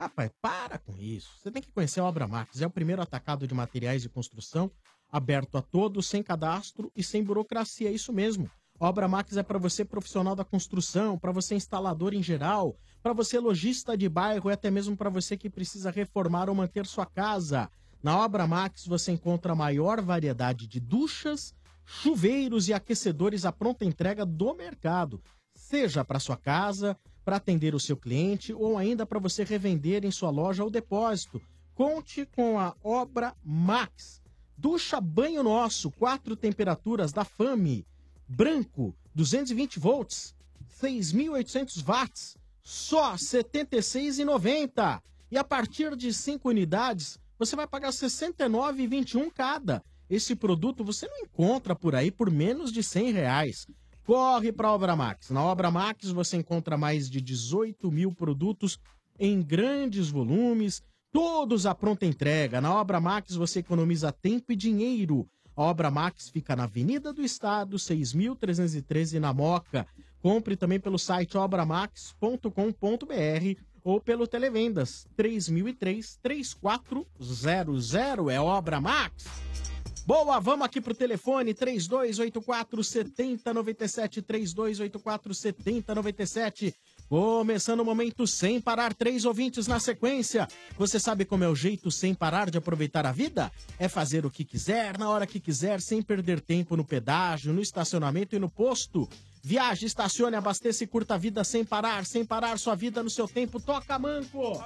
Rapaz, 0.00 0.30
para 0.40 0.78
com 0.78 0.96
isso. 0.96 1.28
Você 1.38 1.50
tem 1.50 1.60
que 1.60 1.70
conhecer 1.70 2.00
a 2.00 2.04
Obra 2.04 2.26
Max. 2.26 2.62
É 2.62 2.66
o 2.66 2.70
primeiro 2.70 3.02
atacado 3.02 3.46
de 3.46 3.52
materiais 3.52 4.00
de 4.00 4.08
construção, 4.08 4.70
aberto 5.12 5.58
a 5.58 5.62
todos, 5.62 6.06
sem 6.06 6.22
cadastro 6.22 6.90
e 6.96 7.04
sem 7.04 7.22
burocracia. 7.22 7.90
É 7.90 7.92
isso 7.92 8.10
mesmo. 8.10 8.50
A 8.80 8.88
Obra 8.88 9.06
Max 9.06 9.36
é 9.36 9.42
para 9.42 9.58
você 9.58 9.84
profissional 9.84 10.34
da 10.34 10.42
construção, 10.42 11.18
para 11.18 11.32
você 11.32 11.54
instalador 11.54 12.14
em 12.14 12.22
geral, 12.22 12.78
para 13.02 13.12
você 13.12 13.38
lojista 13.38 13.94
de 13.94 14.08
bairro 14.08 14.48
e 14.48 14.54
até 14.54 14.70
mesmo 14.70 14.96
para 14.96 15.10
você 15.10 15.36
que 15.36 15.50
precisa 15.50 15.90
reformar 15.90 16.48
ou 16.48 16.54
manter 16.54 16.86
sua 16.86 17.04
casa. 17.04 17.70
Na 18.02 18.16
Obra 18.24 18.46
Max 18.46 18.86
você 18.86 19.12
encontra 19.12 19.52
a 19.52 19.56
maior 19.56 20.00
variedade 20.00 20.66
de 20.66 20.80
duchas, 20.80 21.54
chuveiros 21.84 22.68
e 22.68 22.72
aquecedores 22.72 23.44
à 23.44 23.52
pronta 23.52 23.84
entrega 23.84 24.24
do 24.24 24.54
mercado. 24.54 25.22
Seja 25.54 26.02
para 26.02 26.18
sua 26.18 26.38
casa, 26.38 26.96
para 27.24 27.36
atender 27.36 27.74
o 27.74 27.80
seu 27.80 27.96
cliente 27.96 28.52
ou 28.52 28.76
ainda 28.76 29.04
para 29.06 29.18
você 29.18 29.44
revender 29.44 30.04
em 30.04 30.10
sua 30.10 30.30
loja 30.30 30.64
ou 30.64 30.70
depósito. 30.70 31.40
Conte 31.74 32.26
com 32.26 32.58
a 32.58 32.74
Obra 32.82 33.34
Max. 33.44 34.20
Ducha 34.56 35.00
banho 35.00 35.42
nosso, 35.42 35.90
quatro 35.90 36.36
temperaturas 36.36 37.12
da 37.12 37.24
Fame. 37.24 37.86
Branco, 38.28 38.94
220 39.14 39.78
volts, 39.78 40.34
6.800 40.80 41.82
watts, 41.82 42.36
só 42.62 43.12
R$ 43.12 43.16
76,90. 43.16 45.00
E 45.30 45.38
a 45.38 45.44
partir 45.44 45.96
de 45.96 46.12
5 46.12 46.48
unidades, 46.48 47.18
você 47.38 47.56
vai 47.56 47.66
pagar 47.66 47.88
R$ 47.88 47.94
69,21 47.94 49.30
cada. 49.32 49.82
Esse 50.10 50.34
produto 50.34 50.84
você 50.84 51.06
não 51.06 51.20
encontra 51.20 51.74
por 51.74 51.94
aí 51.94 52.10
por 52.10 52.30
menos 52.30 52.72
de 52.72 52.82
100 52.82 53.12
reais. 53.12 53.66
Corre 54.10 54.50
para 54.50 54.66
a 54.66 54.72
Obra 54.72 54.96
Max. 54.96 55.30
Na 55.30 55.44
Obra 55.44 55.70
Max 55.70 56.10
você 56.10 56.36
encontra 56.36 56.76
mais 56.76 57.08
de 57.08 57.20
18 57.20 57.92
mil 57.92 58.12
produtos 58.12 58.76
em 59.16 59.40
grandes 59.40 60.10
volumes, 60.10 60.82
todos 61.12 61.64
à 61.64 61.76
pronta 61.76 62.04
entrega. 62.04 62.60
Na 62.60 62.74
Obra 62.74 62.98
Max 62.98 63.36
você 63.36 63.60
economiza 63.60 64.10
tempo 64.10 64.50
e 64.50 64.56
dinheiro. 64.56 65.28
A 65.54 65.62
Obra 65.62 65.92
Max 65.92 66.28
fica 66.28 66.56
na 66.56 66.64
Avenida 66.64 67.12
do 67.12 67.22
Estado, 67.22 67.76
6.313 67.76 69.20
na 69.20 69.32
Moca. 69.32 69.86
Compre 70.20 70.56
também 70.56 70.80
pelo 70.80 70.98
site 70.98 71.38
obramax.com.br 71.38 73.60
ou 73.84 74.00
pelo 74.00 74.26
Televendas 74.26 75.06
3003 75.14 76.18
3400. 76.20 77.94
É 78.28 78.40
Obra 78.40 78.80
Max. 78.80 79.69
Boa, 80.10 80.40
vamos 80.40 80.66
aqui 80.66 80.80
pro 80.80 80.92
telefone 80.92 81.54
3284 81.54 82.82
7097 82.82 84.20
3284 84.20 85.32
7097. 85.32 86.74
Começando 87.08 87.78
o 87.78 87.84
momento 87.84 88.26
sem 88.26 88.60
parar, 88.60 88.92
três 88.92 89.24
ouvintes 89.24 89.68
na 89.68 89.78
sequência. 89.78 90.48
Você 90.76 90.98
sabe 90.98 91.24
como 91.24 91.44
é 91.44 91.48
o 91.48 91.54
jeito 91.54 91.92
sem 91.92 92.12
parar 92.12 92.50
de 92.50 92.58
aproveitar 92.58 93.06
a 93.06 93.12
vida? 93.12 93.52
É 93.78 93.88
fazer 93.88 94.26
o 94.26 94.30
que 94.32 94.44
quiser, 94.44 94.98
na 94.98 95.08
hora 95.08 95.28
que 95.28 95.38
quiser, 95.38 95.80
sem 95.80 96.02
perder 96.02 96.40
tempo 96.40 96.76
no 96.76 96.84
pedágio, 96.84 97.52
no 97.52 97.62
estacionamento 97.62 98.34
e 98.34 98.40
no 98.40 98.50
posto. 98.50 99.08
Viaje, 99.44 99.86
estacione, 99.86 100.34
abasteça 100.34 100.82
e 100.82 100.88
curta 100.88 101.14
a 101.14 101.18
vida 101.18 101.44
sem 101.44 101.64
parar, 101.64 102.04
sem 102.04 102.24
parar 102.24 102.58
sua 102.58 102.74
vida 102.74 103.00
no 103.00 103.10
seu 103.10 103.28
tempo. 103.28 103.60
Toca, 103.60 103.96
Manco! 103.96 104.60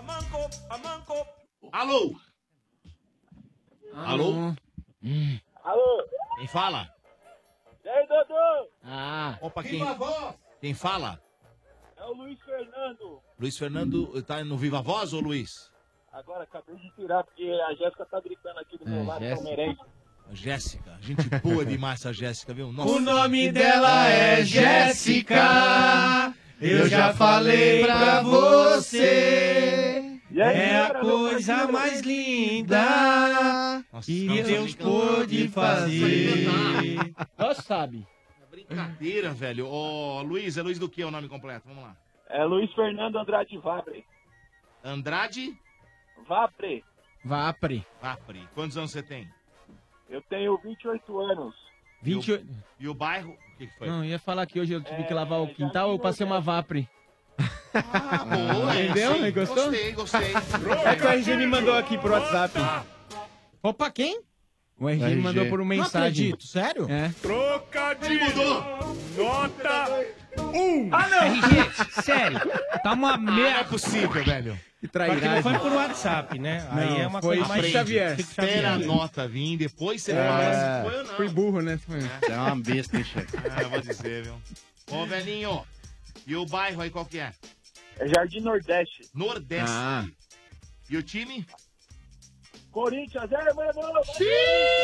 Alô? 1.71 2.17
Alô? 3.93 4.55
Hum. 5.05 5.39
Alô? 5.63 6.05
Quem 6.39 6.47
fala? 6.49 6.89
E 7.85 7.89
aí, 7.89 8.07
Dodô? 8.07 8.69
Ah. 8.83 9.37
Opa, 9.41 9.63
quem? 9.63 9.73
Viva 9.73 9.91
a 9.91 9.95
voz! 9.95 10.35
Quem 10.61 10.73
fala? 10.75 11.21
É 11.97 12.05
o 12.05 12.13
Luiz 12.15 12.39
Fernando. 12.43 13.21
Luiz 13.39 13.59
Fernando 13.59 14.23
tá 14.23 14.43
no 14.45 14.57
Viva 14.57 14.81
Voz 14.83 15.13
ou 15.13 15.21
Luiz? 15.21 15.71
Agora 16.13 16.45
acabei 16.45 16.77
de 16.77 16.91
tirar, 16.95 17.25
porque 17.25 17.45
a 17.69 17.75
Jéssica 17.75 18.07
tá 18.07 18.21
gritando 18.21 18.59
aqui 18.61 18.79
do 18.79 18.89
meu 18.89 19.01
É, 19.03 19.05
lado, 19.07 19.21
Jéssica. 19.21 19.37
palmeirense. 19.43 19.81
A 20.31 20.35
Jéssica. 20.35 20.99
Gente 21.01 21.29
boa 21.43 21.65
demais 21.67 22.01
essa 22.01 22.13
Jéssica, 22.13 22.55
viu? 22.55 22.69
O 22.69 22.73
nome 23.01 23.53
dela 23.53 24.09
é 24.09 24.43
Jéssica. 24.45 26.35
Eu 26.61 26.89
já 26.89 27.13
falei 27.13 27.85
pra 27.85 28.23
você. 28.23 29.94
É 30.37 30.81
a 30.81 30.95
coisa 31.01 31.71
mais 31.71 32.01
linda 32.01 33.85
que 34.03 34.43
Deus 34.43 34.75
pôde 34.75 35.49
fazer. 35.49 36.47
Nós 37.39 37.59
sabe. 37.59 38.07
Brincadeira, 38.51 39.31
velho. 39.31 39.67
Ô, 39.67 40.23
Luiz, 40.23 40.57
é 40.57 40.63
Luiz 40.63 40.79
do 40.79 40.89
que 40.89 41.03
é 41.03 41.07
o 41.07 41.11
nome 41.11 41.29
completo? 41.29 41.69
Vamos 41.69 41.85
lá. 41.85 41.97
É 42.29 42.45
Luiz 42.45 42.73
Fernando 42.73 43.17
Andrade 43.17 43.57
Vabre. 43.59 44.05
Andrade? 44.83 45.57
Vabre. 46.27 46.85
Vapre. 47.25 47.87
Vapre. 48.03 48.49
Quantos 48.55 48.77
anos 48.77 48.91
você 48.91 49.03
tem? 49.03 49.29
Eu 50.11 50.21
tenho 50.23 50.59
28 50.59 51.21
anos. 51.21 51.55
28. 52.03 52.47
E 52.79 52.89
o 52.89 52.95
bairro? 52.95 53.33
O 53.33 53.57
que, 53.57 53.67
que 53.67 53.79
foi? 53.79 53.89
Não, 53.89 54.05
ia 54.05 54.19
falar 54.19 54.47
que 54.47 54.61
hoje 54.61 54.73
eu 54.73 54.83
tive 54.83 55.05
que 55.05 55.15
lavar 55.15 55.41
o 55.41 55.49
quintal, 55.55 55.91
eu 55.91 55.99
passei 55.99 56.27
uma 56.27 56.41
Vapre. 56.41 56.89
Ah, 57.75 58.25
boa, 58.25 58.75
Entendeu? 58.81 59.15
sim. 59.15 59.31
Gostou? 59.33 59.65
Gostei, 59.71 59.93
gostei. 59.93 60.33
É 60.85 60.95
que 60.97 61.05
o 61.05 61.09
RG 61.09 61.37
me 61.37 61.47
mandou 61.47 61.77
aqui 61.77 61.99
pro 61.99 62.13
WhatsApp. 62.13 62.55
Opa, 63.63 63.91
quem? 63.91 64.21
O 64.79 64.89
RG 64.89 65.05
me 65.17 65.23
mandou 65.23 65.47
por 65.47 65.61
uma 65.61 65.75
Não 65.75 65.83
mensagem. 65.85 66.09
acredito, 66.09 66.47
sério? 66.47 66.87
É. 66.91 67.11
Trocadilho! 67.23 68.65
Nota 69.17 69.87
1! 70.53 70.89
Ah, 70.93 71.09
não! 71.09 71.19
RG, 71.23 72.03
sério. 72.03 72.41
Tá 72.83 72.93
uma 72.93 73.17
merda. 73.17 73.41
Não 73.41 73.47
é 73.61 73.65
possível, 73.65 74.11
velho. 74.25 74.59
Que 74.81 74.89
Só 74.93 75.15
que 75.15 75.27
não 75.27 75.43
foi 75.43 75.59
por 75.59 75.73
WhatsApp, 75.73 76.39
né? 76.39 76.67
Aí 76.71 76.91
Não, 76.91 77.01
é 77.01 77.07
uma 77.07 77.23
foi 77.23 77.37
coisa 77.39 77.49
mais... 77.49 77.67
Xavier. 77.73 78.21
Espera 78.21 78.73
a 78.73 78.79
nota 78.79 79.27
vir, 79.27 79.57
depois 79.57 80.03
você 80.03 80.13
É. 80.13 80.29
fala 80.29 80.55
se 80.55 80.91
foi 80.91 80.99
ou 81.01 81.05
não. 81.07 81.15
Fui 81.17 81.29
burro, 81.31 81.61
né? 81.63 81.81
É 82.29 82.37
uma 82.37 82.57
besta, 82.57 82.99
hein, 82.99 83.05
chefe? 83.05 83.35
Ah, 83.51 83.63
eu 83.63 83.71
vou 83.71 83.81
dizer, 83.81 84.25
viu? 84.25 84.35
Ô, 84.91 85.07
velhinho, 85.07 85.65
e 86.27 86.37
o 86.37 86.45
bairro 86.45 86.83
aí 86.83 86.91
qual 86.91 87.07
que 87.07 87.19
é? 87.19 87.33
É 87.99 88.09
Jardim 88.09 88.41
Nordeste. 88.41 89.03
Nordeste. 89.15 89.71
Ah. 89.71 90.05
E 90.91 90.97
o 90.97 91.03
time? 91.03 91.47
Corinthians, 92.71 93.31
é, 93.31 93.53
mano! 93.55 94.01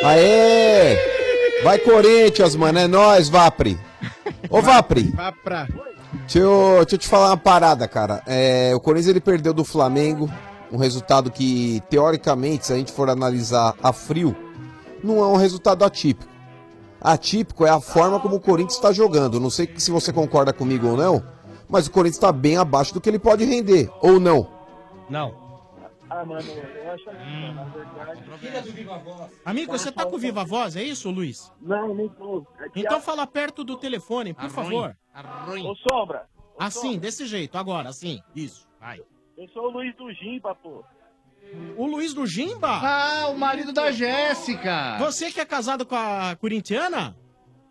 Aê! 0.04 0.96
Vai 1.64 1.78
Corinthians, 1.78 2.54
mano, 2.54 2.78
é 2.78 2.86
nóis, 2.86 3.28
Vapri. 3.28 3.78
Ô, 4.48 4.62
Vapri, 4.62 5.10
Vapra. 5.10 5.68
deixa 6.20 6.38
eu, 6.38 6.76
deixa 6.78 6.94
eu 6.94 6.98
te 6.98 7.08
falar 7.08 7.30
uma 7.30 7.36
parada, 7.36 7.88
cara. 7.88 8.22
É, 8.26 8.72
o 8.74 8.80
Corinthians 8.80 9.08
ele 9.08 9.20
perdeu 9.20 9.52
do 9.52 9.64
Flamengo, 9.64 10.30
um 10.70 10.76
resultado 10.76 11.30
que, 11.32 11.82
teoricamente, 11.90 12.66
se 12.66 12.72
a 12.72 12.76
gente 12.76 12.92
for 12.92 13.10
analisar 13.10 13.74
a 13.82 13.92
frio, 13.92 14.36
não 15.02 15.18
é 15.18 15.26
um 15.26 15.36
resultado 15.36 15.84
atípico. 15.84 16.30
Atípico 17.00 17.66
é 17.66 17.70
a 17.70 17.80
forma 17.80 18.20
como 18.20 18.36
o 18.36 18.40
Corinthians 18.40 18.74
está 18.76 18.92
jogando. 18.92 19.40
Não 19.40 19.50
sei 19.50 19.68
se 19.76 19.90
você 19.90 20.12
concorda 20.12 20.52
comigo 20.52 20.86
ou 20.86 20.96
não, 20.96 21.24
mas 21.70 21.86
o 21.86 21.90
Corinthians 21.90 22.16
está 22.16 22.32
bem 22.32 22.56
abaixo 22.56 22.92
do 22.92 23.00
que 23.00 23.08
ele 23.08 23.18
pode 23.18 23.44
render, 23.44 23.90
ou 24.02 24.18
não. 24.20 24.46
Não. 25.08 25.48
Ah, 26.08 26.24
mano, 26.24 26.42
eu 26.42 26.90
acho 26.92 27.04
que, 27.04 27.52
na 27.54 27.64
verdade... 27.64 28.22
Filha 28.40 28.62
do 28.62 28.72
Viva 28.72 28.98
Voz. 28.98 29.30
Amigo, 29.44 29.70
você 29.78 29.92
tá 29.92 30.04
com 30.04 30.18
Viva 30.18 30.44
Voz, 30.44 30.74
é 30.74 30.82
isso, 30.82 31.08
Luiz? 31.08 31.52
Não, 31.60 31.94
não 31.94 32.08
tô. 32.08 32.44
É 32.58 32.66
Então 32.74 32.98
a- 32.98 33.00
fala 33.00 33.26
perto 33.28 33.62
do 33.62 33.76
telefone, 33.76 34.34
por 34.34 34.40
Arruim, 34.46 34.50
favor. 34.54 34.96
Ô, 35.64 35.74
Sombra. 35.88 36.26
ô, 36.58 36.62
Assim, 36.62 36.80
Sombra, 36.80 37.00
desse 37.00 37.26
jeito, 37.26 37.56
agora, 37.56 37.88
assim. 37.88 38.20
Isso. 38.34 38.66
Vai. 38.80 39.00
Eu 39.38 39.48
sou 39.50 39.66
o 39.68 39.70
Luiz 39.70 39.94
do 39.96 40.12
Gimba, 40.12 40.52
pô. 40.56 40.82
O 41.76 41.86
Luiz 41.86 42.12
do 42.12 42.26
Gimba? 42.26 42.68
Ah, 42.82 43.28
o 43.28 43.38
marido 43.38 43.72
da 43.72 43.90
Jéssica. 43.92 44.96
Você 44.98 45.30
que 45.30 45.40
é 45.40 45.44
casado 45.44 45.86
com 45.86 45.94
a 45.96 46.34
corintiana? 46.40 47.16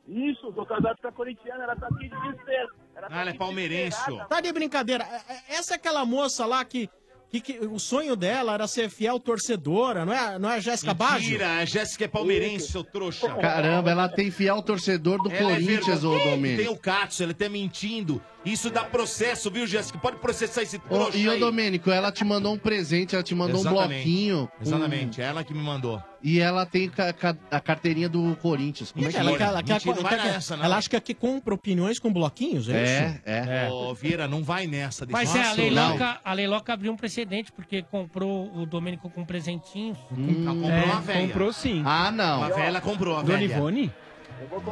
Isso, 0.08 0.52
tô 0.54 0.66
casado 0.66 0.96
com 1.02 1.08
a 1.08 1.12
corintiana, 1.12 1.64
ela 1.66 1.76
tá 1.76 1.88
aqui 1.88 2.10
de 2.10 2.22
desespero. 2.22 2.70
Ela 3.00 3.08
Ah, 3.10 3.22
ela 3.22 3.30
é 3.30 3.34
palmeirense, 3.34 4.00
ó. 4.12 4.26
Tá 4.26 4.42
de 4.42 4.52
brincadeira. 4.52 5.04
É- 5.04 5.34
é- 5.34 5.58
Essa 5.58 5.74
é 5.74 5.76
aquela 5.76 6.06
moça 6.06 6.46
lá 6.46 6.64
que, 6.66 6.90
que, 7.30 7.40
que 7.42 7.60
o 7.66 7.80
sonho 7.80 8.16
dela 8.16 8.54
era 8.54 8.68
ser 8.68 8.90
fiel 8.90 9.20
torcedora, 9.20 10.06
não 10.06 10.14
é, 10.14 10.38
não 10.40 10.50
é 10.52 10.56
a 10.56 10.60
Jéssica 10.60 10.94
Baggio? 10.94 11.20
Mentira, 11.32 11.58
a 11.58 11.66
Jéssica 11.66 12.06
é 12.06 12.08
palmeirense, 12.08 12.72
seu 12.72 12.84
trouxa. 12.84 13.30
Caramba, 13.36 13.92
ela 13.92 14.10
tem 14.10 14.30
fiel 14.32 14.62
torcedor 14.62 15.22
do 15.24 15.32
Ela 15.32 15.52
é 15.52 15.54
Corinthians, 15.56 16.04
ô. 16.04 16.18
Domênico. 16.18 16.64
Tem 16.64 16.72
o 16.72 16.78
Katsu, 16.78 17.24
ele 17.24 17.34
tá 17.34 17.48
mentindo. 17.48 18.22
Isso 18.46 18.70
dá 18.70 18.86
processo, 18.86 19.52
viu, 19.52 19.68
Jéssica? 19.68 20.00
Pode 20.00 20.16
processar 20.18 20.62
esse 20.62 20.78
Ô, 20.78 20.80
trouxa 20.80 21.18
e 21.18 21.28
o 21.28 21.32
aí. 21.32 21.40
Domênico, 21.42 21.92
ela 21.92 22.10
te 22.10 22.24
mandou 22.24 22.54
um 22.54 22.58
presente, 22.58 23.14
ela 23.14 23.22
te 23.24 23.36
mandou 23.36 23.60
Exatamente. 23.60 23.84
um 23.84 23.96
bloquinho. 23.96 24.48
com- 24.58 24.64
Exatamente, 24.64 25.22
é 25.22 25.26
ela 25.26 25.44
que 25.44 25.54
me 25.54 25.62
mandou. 25.62 26.02
E 26.24 26.40
ela 26.40 26.66
tem 26.66 26.90
ca- 26.90 27.12
ca- 27.12 27.36
a 27.52 27.60
carteirinha 27.60 28.08
do 28.08 28.36
Corinthians. 28.42 28.92
Como 28.94 29.06
é 29.06 29.12
que 29.12 29.18
Ela, 29.18 29.32
é? 29.32 29.38
quer- 29.38 29.44
ela, 29.44 29.64
quer- 29.64 29.74
Mentira, 29.74 29.96
não 29.96 30.04
vai 30.04 30.16
quer- 30.18 30.24
nessa, 30.32 30.56
não. 30.58 30.64
ela 30.66 30.78
acha 30.78 30.90
que 30.90 30.96
aqui 30.96 31.14
compra 31.14 31.54
opiniões 31.54 32.00
com 32.00 32.12
bloquinhos, 32.14 32.70
é, 32.70 33.08
isso? 33.10 33.22
é. 33.26 33.70
Ô, 33.70 33.94
Vieira, 33.94 34.26
não 34.28 34.42
vai 34.42 34.68
nessa. 34.68 35.06
deixa 35.06 35.18
Mas 35.22 35.36
eu- 35.36 35.42
é, 35.42 35.46
a 35.46 35.54
Leiloca, 35.54 36.20
a 36.24 36.34
Leiloca 36.34 36.74
abriu 36.74 36.92
um 36.94 36.98
precedente, 36.98 37.52
porque 37.52 37.82
comprou 37.84 38.50
o 38.56 38.66
Domênico 38.66 39.10
com 39.10 39.26
presentinhos. 39.26 39.98
Hum, 40.18 40.46
comprou 40.46 40.72
É, 40.72 40.84
uma 40.86 41.02
velha. 41.02 41.28
Comprou 41.28 41.52
sim. 41.54 41.84
Ah, 41.86 42.10
não. 42.10 42.38
Uma 42.38 42.50
velha 42.50 42.64
ela 42.68 42.82
comprou, 42.82 43.18
a 43.18 43.22
Dona 43.22 43.38
velha. 43.38 43.54
Ivone? 43.54 43.92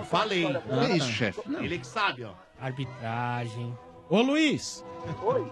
Falei. 0.10 0.46
Ah, 0.46 0.86
Que 0.88 0.94
isso, 0.98 1.08
tá. 1.08 1.14
chefe? 1.14 1.42
Ele 1.60 1.78
que 1.80 1.88
sabe, 1.88 2.24
ó. 2.24 2.32
Arbitragem. 2.60 3.78
Ô 4.10 4.22
Luiz, 4.22 4.84
Oi. 5.24 5.46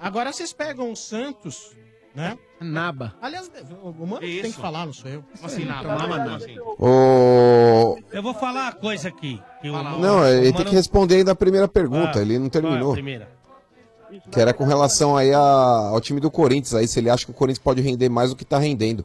agora 0.00 0.32
vocês 0.32 0.52
pegam 0.52 0.90
o 0.92 0.96
Santos, 0.96 1.76
né? 2.14 2.38
Naba. 2.60 3.14
Aliás, 3.20 3.50
o 3.82 3.92
mano 4.06 4.20
que 4.20 4.40
tem 4.42 4.52
que 4.52 4.58
falar, 4.60 4.86
não 4.86 4.92
sou 4.92 5.10
eu. 5.10 5.24
Assim, 5.42 5.64
nada. 5.64 5.88
Naba, 5.88 6.00
Como 6.18 6.28
não. 6.30 6.34
assim? 6.36 6.56
Ô, 6.78 7.98
Eu 8.12 8.22
vou 8.22 8.34
falar 8.34 8.64
uma 8.64 8.72
coisa 8.72 9.08
aqui. 9.08 9.40
que 9.60 9.68
o- 9.68 9.72
Não, 9.98 10.20
o 10.20 10.26
ele 10.26 10.52
tem 10.52 10.64
que 10.64 10.74
responder 10.74 11.16
ainda 11.16 11.32
a 11.32 11.36
primeira 11.36 11.68
pergunta, 11.68 12.18
Ah, 12.18 12.22
ele 12.22 12.38
não 12.38 12.48
qual 12.48 12.62
é 12.62 12.66
a 12.66 12.70
terminou. 12.70 12.92
primeira? 12.92 13.28
Que 14.30 14.40
era 14.40 14.52
com 14.52 14.64
relação 14.64 15.16
aí 15.16 15.32
a- 15.32 15.40
ao 15.90 16.00
time 16.00 16.20
do 16.20 16.30
Corinthians, 16.30 16.74
aí 16.74 16.86
se 16.86 16.98
ele 17.00 17.08
acha 17.10 17.24
que 17.24 17.30
o 17.30 17.34
Corinthians 17.34 17.62
pode 17.64 17.80
render 17.80 18.08
mais 18.08 18.30
do 18.30 18.36
que 18.36 18.44
tá 18.44 18.58
rendendo. 18.58 19.04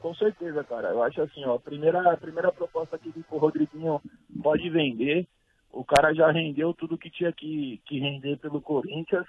Com 0.00 0.14
certeza, 0.14 0.62
cara. 0.64 0.90
Eu 0.90 1.02
acho 1.02 1.20
assim, 1.22 1.44
ó, 1.44 1.56
a 1.56 1.58
primeira, 1.58 2.12
a 2.12 2.16
primeira 2.16 2.52
proposta 2.52 2.96
que 2.98 3.12
o 3.30 3.38
Rodriguinho 3.38 4.00
pode 4.42 4.70
vender, 4.70 5.26
o 5.78 5.84
cara 5.84 6.12
já 6.12 6.30
rendeu 6.32 6.74
tudo 6.74 6.98
que 6.98 7.08
tinha 7.08 7.32
que, 7.32 7.80
que 7.86 8.00
render 8.00 8.36
pelo 8.38 8.60
Corinthians. 8.60 9.26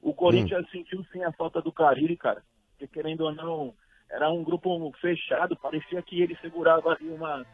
O 0.00 0.14
Corinthians 0.14 0.68
sentiu 0.70 1.04
sim 1.12 1.22
a 1.22 1.32
falta 1.32 1.60
do 1.60 1.70
Carille, 1.70 2.16
cara. 2.16 2.42
Porque 2.70 2.86
querendo 2.86 3.22
ou 3.22 3.34
não, 3.34 3.74
era 4.10 4.30
um 4.30 4.42
grupo 4.42 4.90
fechado, 4.98 5.54
parecia 5.56 6.00
que 6.00 6.22
ele 6.22 6.36
segurava 6.40 6.92
ali 6.92 7.08
uma, 7.10 7.44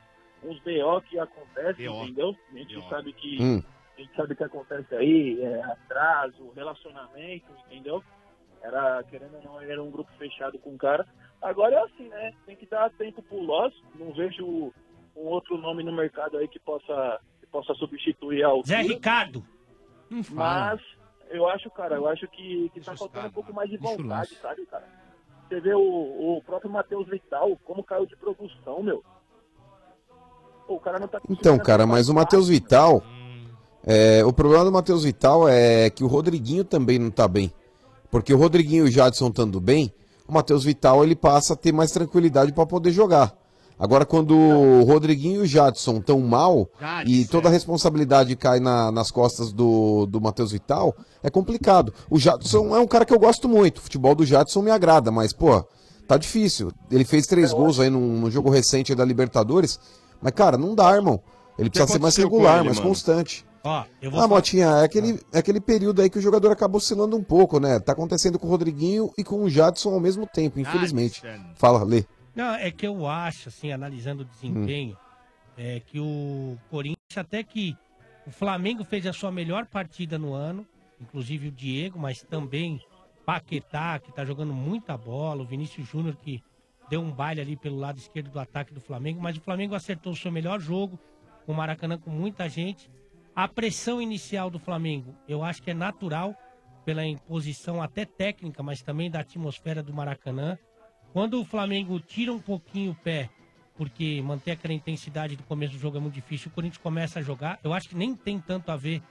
uns 0.44 0.60
BO 0.60 1.00
que 1.08 1.18
acontecem, 1.18 1.88
BO. 1.88 2.04
entendeu? 2.04 2.36
A 2.52 2.58
gente 2.58 2.88
sabe 2.88 3.12
que 3.12 3.42
Hum. 3.42 3.62
a 3.96 4.00
gente 4.00 4.14
sabe 4.14 4.32
o 4.32 4.36
que 4.36 4.44
acontece 4.44 4.94
aí, 4.94 5.40
é, 5.42 5.62
atraso, 5.62 6.52
relacionamento, 6.54 7.52
entendeu? 7.66 8.00
Era, 8.62 9.02
querendo 9.10 9.36
ou 9.38 9.42
não, 9.42 9.60
era 9.60 9.82
um 9.82 9.90
grupo 9.90 10.10
fechado 10.18 10.56
com 10.60 10.74
o 10.74 10.78
cara. 10.78 11.04
Agora 11.42 11.74
é 11.74 11.82
assim, 11.82 12.08
né? 12.08 12.32
Tem 12.46 12.54
que 12.54 12.66
dar 12.66 12.90
tempo 12.90 13.22
pro 13.22 13.40
Loss. 13.42 13.74
Não 13.96 14.12
vejo 14.12 14.72
um 15.16 15.26
outro 15.26 15.58
nome 15.58 15.82
no 15.82 15.90
mercado 15.92 16.36
aí 16.38 16.46
que 16.46 16.60
possa, 16.60 17.18
possa 17.50 17.74
substituir 17.74 18.42
a 18.44 18.48
altura. 18.48 18.76
Zé 18.76 18.82
Ricardo. 18.82 19.44
Mas 20.30 20.80
eu 21.30 21.48
acho, 21.48 21.70
cara, 21.70 21.96
eu 21.96 22.08
acho 22.08 22.26
que, 22.28 22.70
que 22.74 22.80
tá 22.80 22.96
faltando 22.96 23.28
um 23.28 23.32
pouco 23.32 23.54
mais 23.54 23.70
de 23.70 23.76
vontade, 23.76 24.34
sabe, 24.40 24.66
cara? 24.66 24.84
Você 25.48 25.60
vê 25.60 25.74
o, 25.74 25.80
o 26.36 26.42
próprio 26.44 26.70
Matheus 26.70 27.08
Vital, 27.08 27.58
como 27.64 27.82
caiu 27.82 28.06
de 28.06 28.16
produção, 28.16 28.82
meu. 28.82 29.02
Pô, 30.66 30.74
o 30.74 30.80
cara 30.80 30.98
não 30.98 31.08
tá 31.08 31.20
Então, 31.28 31.58
cara, 31.58 31.86
mas 31.86 32.08
o 32.08 32.14
Matheus 32.14 32.48
Vital. 32.48 33.02
é, 33.84 34.24
o 34.24 34.32
problema 34.32 34.64
do 34.64 34.72
Matheus 34.72 35.04
Vital 35.04 35.48
é 35.48 35.90
que 35.90 36.04
o 36.04 36.06
Rodriguinho 36.06 36.64
também 36.64 36.98
não 36.98 37.10
tá 37.10 37.26
bem. 37.26 37.52
Porque 38.10 38.32
o 38.32 38.36
Rodriguinho 38.36 38.86
e 38.86 38.88
o 38.88 38.92
Jadson 38.92 39.28
estando 39.28 39.60
bem, 39.60 39.92
o 40.26 40.32
Matheus 40.32 40.64
Vital 40.64 41.02
ele 41.04 41.16
passa 41.16 41.54
a 41.54 41.56
ter 41.56 41.72
mais 41.72 41.90
tranquilidade 41.90 42.52
pra 42.52 42.66
poder 42.66 42.92
jogar. 42.92 43.32
Agora, 43.82 44.04
quando 44.04 44.36
o 44.36 44.84
Rodriguinho 44.84 45.36
e 45.40 45.44
o 45.44 45.46
Jadson 45.46 45.96
estão 45.96 46.20
mal 46.20 46.68
e 47.08 47.24
toda 47.24 47.48
a 47.48 47.50
responsabilidade 47.50 48.36
cai 48.36 48.60
na- 48.60 48.92
nas 48.92 49.10
costas 49.10 49.52
do, 49.52 50.04
do 50.04 50.20
Matheus 50.20 50.52
Vital, 50.52 50.94
é 51.22 51.30
complicado. 51.30 51.92
O 52.10 52.18
Jadson 52.18 52.76
é 52.76 52.78
um 52.78 52.86
cara 52.86 53.06
que 53.06 53.14
eu 53.14 53.18
gosto 53.18 53.48
muito. 53.48 53.78
O 53.78 53.80
futebol 53.80 54.14
do 54.14 54.26
Jadson 54.26 54.60
me 54.60 54.70
agrada, 54.70 55.10
mas, 55.10 55.32
pô, 55.32 55.64
tá 56.06 56.18
difícil. 56.18 56.70
Ele 56.90 57.04
fez 57.06 57.26
três 57.26 57.54
gols 57.54 57.80
aí 57.80 57.88
num, 57.88 58.20
num 58.20 58.30
jogo 58.30 58.50
recente 58.50 58.94
da 58.94 59.02
Libertadores. 59.04 59.80
Mas, 60.20 60.32
cara, 60.34 60.58
não 60.58 60.74
dá, 60.74 60.94
irmão. 60.94 61.18
Ele 61.58 61.70
precisa 61.70 61.86
ser 61.94 61.98
mais 62.02 62.16
regular, 62.16 62.56
ele, 62.58 62.64
mais 62.66 62.76
mano? 62.78 62.88
constante. 62.90 63.46
Ó, 63.64 63.84
eu 64.02 64.10
vou 64.10 64.20
Ah, 64.20 64.22
falar- 64.24 64.36
Motinha, 64.36 64.66
é 64.66 64.84
aquele, 64.84 65.20
é 65.32 65.38
aquele 65.38 65.60
período 65.60 66.02
aí 66.02 66.10
que 66.10 66.18
o 66.18 66.22
jogador 66.22 66.50
acaba 66.50 66.76
oscilando 66.76 67.16
um 67.16 67.22
pouco, 67.22 67.58
né? 67.58 67.78
Tá 67.80 67.92
acontecendo 67.92 68.38
com 68.38 68.46
o 68.46 68.50
Rodriguinho 68.50 69.10
e 69.16 69.24
com 69.24 69.42
o 69.42 69.48
Jadson 69.50 69.90
ao 69.94 70.00
mesmo 70.00 70.26
tempo, 70.26 70.58
infelizmente. 70.60 71.22
Fala, 71.56 71.82
Lê. 71.82 72.04
Não, 72.34 72.54
é 72.54 72.70
que 72.70 72.86
eu 72.86 73.06
acho, 73.06 73.48
assim, 73.48 73.72
analisando 73.72 74.22
o 74.22 74.24
desempenho, 74.24 74.96
é 75.56 75.80
que 75.80 75.98
o 75.98 76.56
Corinthians, 76.70 77.16
até 77.16 77.42
que 77.42 77.76
o 78.26 78.30
Flamengo 78.30 78.84
fez 78.84 79.06
a 79.06 79.12
sua 79.12 79.32
melhor 79.32 79.66
partida 79.66 80.18
no 80.18 80.32
ano, 80.32 80.66
inclusive 81.00 81.48
o 81.48 81.52
Diego, 81.52 81.98
mas 81.98 82.22
também 82.22 82.80
Paquetá, 83.26 83.98
que 83.98 84.12
tá 84.12 84.24
jogando 84.24 84.52
muita 84.52 84.96
bola, 84.96 85.42
o 85.42 85.46
Vinícius 85.46 85.88
Júnior, 85.88 86.16
que 86.16 86.42
deu 86.88 87.00
um 87.00 87.10
baile 87.10 87.40
ali 87.40 87.56
pelo 87.56 87.78
lado 87.78 87.98
esquerdo 87.98 88.30
do 88.30 88.40
ataque 88.40 88.74
do 88.74 88.80
Flamengo, 88.80 89.20
mas 89.20 89.36
o 89.36 89.40
Flamengo 89.40 89.74
acertou 89.74 90.12
o 90.12 90.16
seu 90.16 90.32
melhor 90.32 90.60
jogo, 90.60 90.98
o 91.46 91.52
Maracanã 91.52 91.98
com 91.98 92.10
muita 92.10 92.48
gente. 92.48 92.90
A 93.34 93.46
pressão 93.46 94.02
inicial 94.02 94.50
do 94.50 94.58
Flamengo, 94.58 95.14
eu 95.28 95.42
acho 95.42 95.62
que 95.62 95.70
é 95.70 95.74
natural, 95.74 96.34
pela 96.84 97.04
imposição 97.04 97.82
até 97.82 98.04
técnica, 98.04 98.62
mas 98.62 98.82
também 98.82 99.10
da 99.10 99.20
atmosfera 99.20 99.82
do 99.82 99.92
Maracanã. 99.92 100.58
Quando 101.12 101.40
o 101.40 101.44
Flamengo 101.44 101.98
tira 101.98 102.32
um 102.32 102.38
pouquinho 102.38 102.92
o 102.92 102.94
pé, 102.94 103.28
porque 103.76 104.22
manter 104.22 104.52
aquela 104.52 104.74
intensidade 104.74 105.34
do 105.34 105.42
começo 105.42 105.72
do 105.72 105.78
jogo 105.78 105.96
é 105.96 106.00
muito 106.00 106.14
difícil, 106.14 106.50
o 106.50 106.54
Corinthians 106.54 106.82
começa 106.82 107.18
a 107.18 107.22
jogar. 107.22 107.58
Eu 107.64 107.72
acho 107.72 107.88
que 107.88 107.96
nem 107.96 108.14
tem 108.14 108.38
tanto 108.38 108.70
a 108.70 108.76
ver 108.76 109.02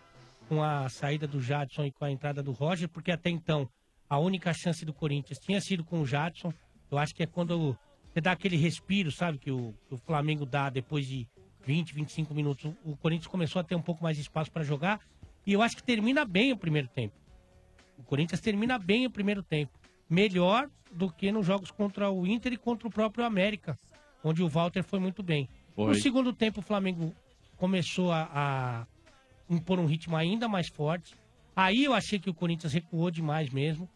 com 0.48 0.64
a 0.64 0.88
saída 0.90 1.28
do 1.28 1.42
Jadson 1.42 1.86
e 1.86 1.92
com 1.92 2.06
a 2.06 2.12
entrada 2.12 2.42
do 2.42 2.52
Roger, 2.52 2.88
porque 2.88 3.12
até 3.12 3.30
então 3.30 3.70
a 4.10 4.18
única 4.18 4.54
chance 4.54 4.86
do 4.86 4.94
Corinthians 4.94 5.40
tinha 5.40 5.60
sido 5.60 5.84
com 5.84 6.02
o 6.02 6.06
Jadson. 6.06 6.54
Eu 6.90 6.98
acho 6.98 7.14
que 7.14 7.24
é 7.24 7.28
quando 7.28 7.78
você 8.12 8.22
dá 8.22 8.32
aquele 8.32 8.56
respiro, 8.58 9.12
sabe, 9.12 9.38
que 9.38 9.52
o, 9.52 9.74
que 9.88 9.94
o 9.94 9.98
Flamengo 9.98 10.46
dá 10.46 10.70
depois 10.70 11.06
de 11.06 11.28
20, 11.66 11.94
25 11.94 12.34
minutos. 12.34 12.72
O, 12.84 12.98
Corinthians 12.98 13.28
começou 13.28 13.60
a 13.60 13.64
ter 13.64 13.76
um 13.76 13.82
pouco 13.82 14.04
mais 14.04 14.18
de 14.18 14.24
espaço 14.24 14.52
para 14.52 14.64
jogar 14.64 15.00
e 15.46 15.54
eu 15.54 15.62
acho 15.62 15.76
que 15.76 15.84
termina 15.84 16.26
bem 16.26 16.52
o 16.52 16.58
primeiro 16.58 16.88
tempo. 16.88 17.16
O 17.98 18.04
Corinthians 18.04 18.42
termina 18.42 18.80
bem 18.80 19.06
o 19.06 19.12
primeiro 19.12 19.44
tempo. 19.44 19.79
Melhor 20.10 20.70
do 20.92 21.12
que 21.12 21.32
nos 21.32 21.46
jogos 21.46 21.72
contra 21.72 22.10
o 22.10 22.26
Inter 22.26 22.54
e 22.54 22.58
contra 22.58 22.88
o 22.88 22.92
próprio 22.92 23.26
América, 23.26 23.78
onde 24.24 24.42
o 24.42 24.50
Walter 24.50 24.84
foi 24.84 25.00
muito 25.00 25.22
bem. 25.22 25.48
Foi. 25.76 25.88
No 25.88 25.96
segundo 25.96 26.34
tempo, 26.34 26.60
o 26.60 26.64
Flamengo 26.64 27.14
começou 27.58 28.12
a, 28.12 28.30
a 28.34 28.88
impor 29.50 29.80
um 29.80 29.86
ritmo 29.86 30.16
ainda 30.16 30.48
mais 30.48 30.68
forte. 30.68 31.16
Aí 31.56 31.84
eu 31.84 31.94
achei 31.94 32.20
que 32.20 32.30
o 32.30 32.34
Corinthians 32.34 32.74
recuou 32.74 33.12
demais 33.12 33.50
mesmo. 33.50 33.88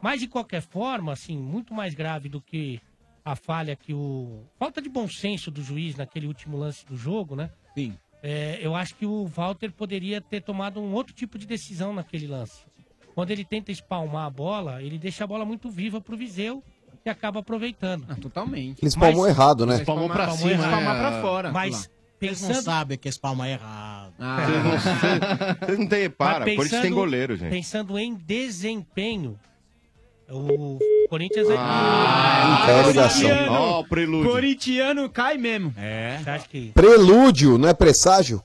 Mas 0.00 0.20
de 0.20 0.28
qualquer 0.28 0.62
forma, 0.62 1.12
assim, 1.12 1.36
muito 1.36 1.74
mais 1.74 1.92
grave 1.94 2.28
do 2.28 2.40
que 2.40 2.80
a 3.24 3.34
falha 3.34 3.74
que 3.74 3.92
o. 3.92 4.44
Falta 4.58 4.80
de 4.80 4.88
bom 4.88 5.08
senso 5.08 5.50
do 5.50 5.62
juiz 5.62 5.96
naquele 5.96 6.26
último 6.26 6.56
lance 6.56 6.86
do 6.86 6.96
jogo, 6.96 7.34
né? 7.34 7.50
Sim. 7.74 7.96
É, 8.22 8.58
eu 8.60 8.74
acho 8.74 8.94
que 8.94 9.06
o 9.06 9.26
Walter 9.26 9.72
poderia 9.72 10.20
ter 10.20 10.40
tomado 10.40 10.80
um 10.80 10.92
outro 10.92 11.14
tipo 11.14 11.38
de 11.38 11.46
decisão 11.46 11.92
naquele 11.92 12.26
lance. 12.26 12.64
Quando 13.18 13.32
ele 13.32 13.44
tenta 13.44 13.72
espalmar 13.72 14.26
a 14.26 14.30
bola, 14.30 14.80
ele 14.80 14.96
deixa 14.96 15.24
a 15.24 15.26
bola 15.26 15.44
muito 15.44 15.68
viva 15.68 16.00
pro 16.00 16.16
Viseu 16.16 16.62
e 17.04 17.10
acaba 17.10 17.40
aproveitando. 17.40 18.06
totalmente. 18.20 18.78
Ele 18.78 18.88
espalmou 18.88 19.26
errado, 19.26 19.66
né? 19.66 19.74
Espalmou 19.74 20.08
pra 20.08 20.30
cima, 20.30 20.52
espalmar 20.52 20.94
é. 20.94 20.98
pra 21.00 21.20
fora. 21.20 21.50
Mas 21.50 21.74
Vocês 21.74 21.90
pensando... 22.20 22.54
não 22.54 22.62
sabem 22.62 22.96
que 22.96 23.08
esse 23.08 23.18
palma 23.18 23.48
é 23.48 23.54
errado. 23.54 24.12
Vocês 24.16 24.62
não, 24.62 24.70
vocês- 24.70 25.58
vocês 25.58 25.78
não 25.80 25.86
têm, 25.88 26.08
para, 26.08 26.44
Mas 26.44 26.52
o 26.52 26.56
Corinthians 26.58 26.82
tem 26.82 26.92
goleiro, 26.92 27.36
gente. 27.36 27.50
Pensando 27.50 27.98
em 27.98 28.14
desempenho, 28.14 29.36
o 30.30 30.78
Corinthians... 31.10 31.48
Ah, 31.58 32.62
caiu 32.66 32.78
a 32.78 32.86
ligação. 32.86 33.30
Ó, 33.48 33.80
o 33.80 33.84
prelúdio. 33.88 34.30
Corintiano 34.30 35.10
cai 35.10 35.36
mesmo. 35.36 35.74
É. 35.76 36.20
Você 36.22 36.30
acha 36.30 36.48
que... 36.48 36.70
Prelúdio, 36.70 37.58
não 37.58 37.68
é 37.68 37.74
presságio? 37.74 38.40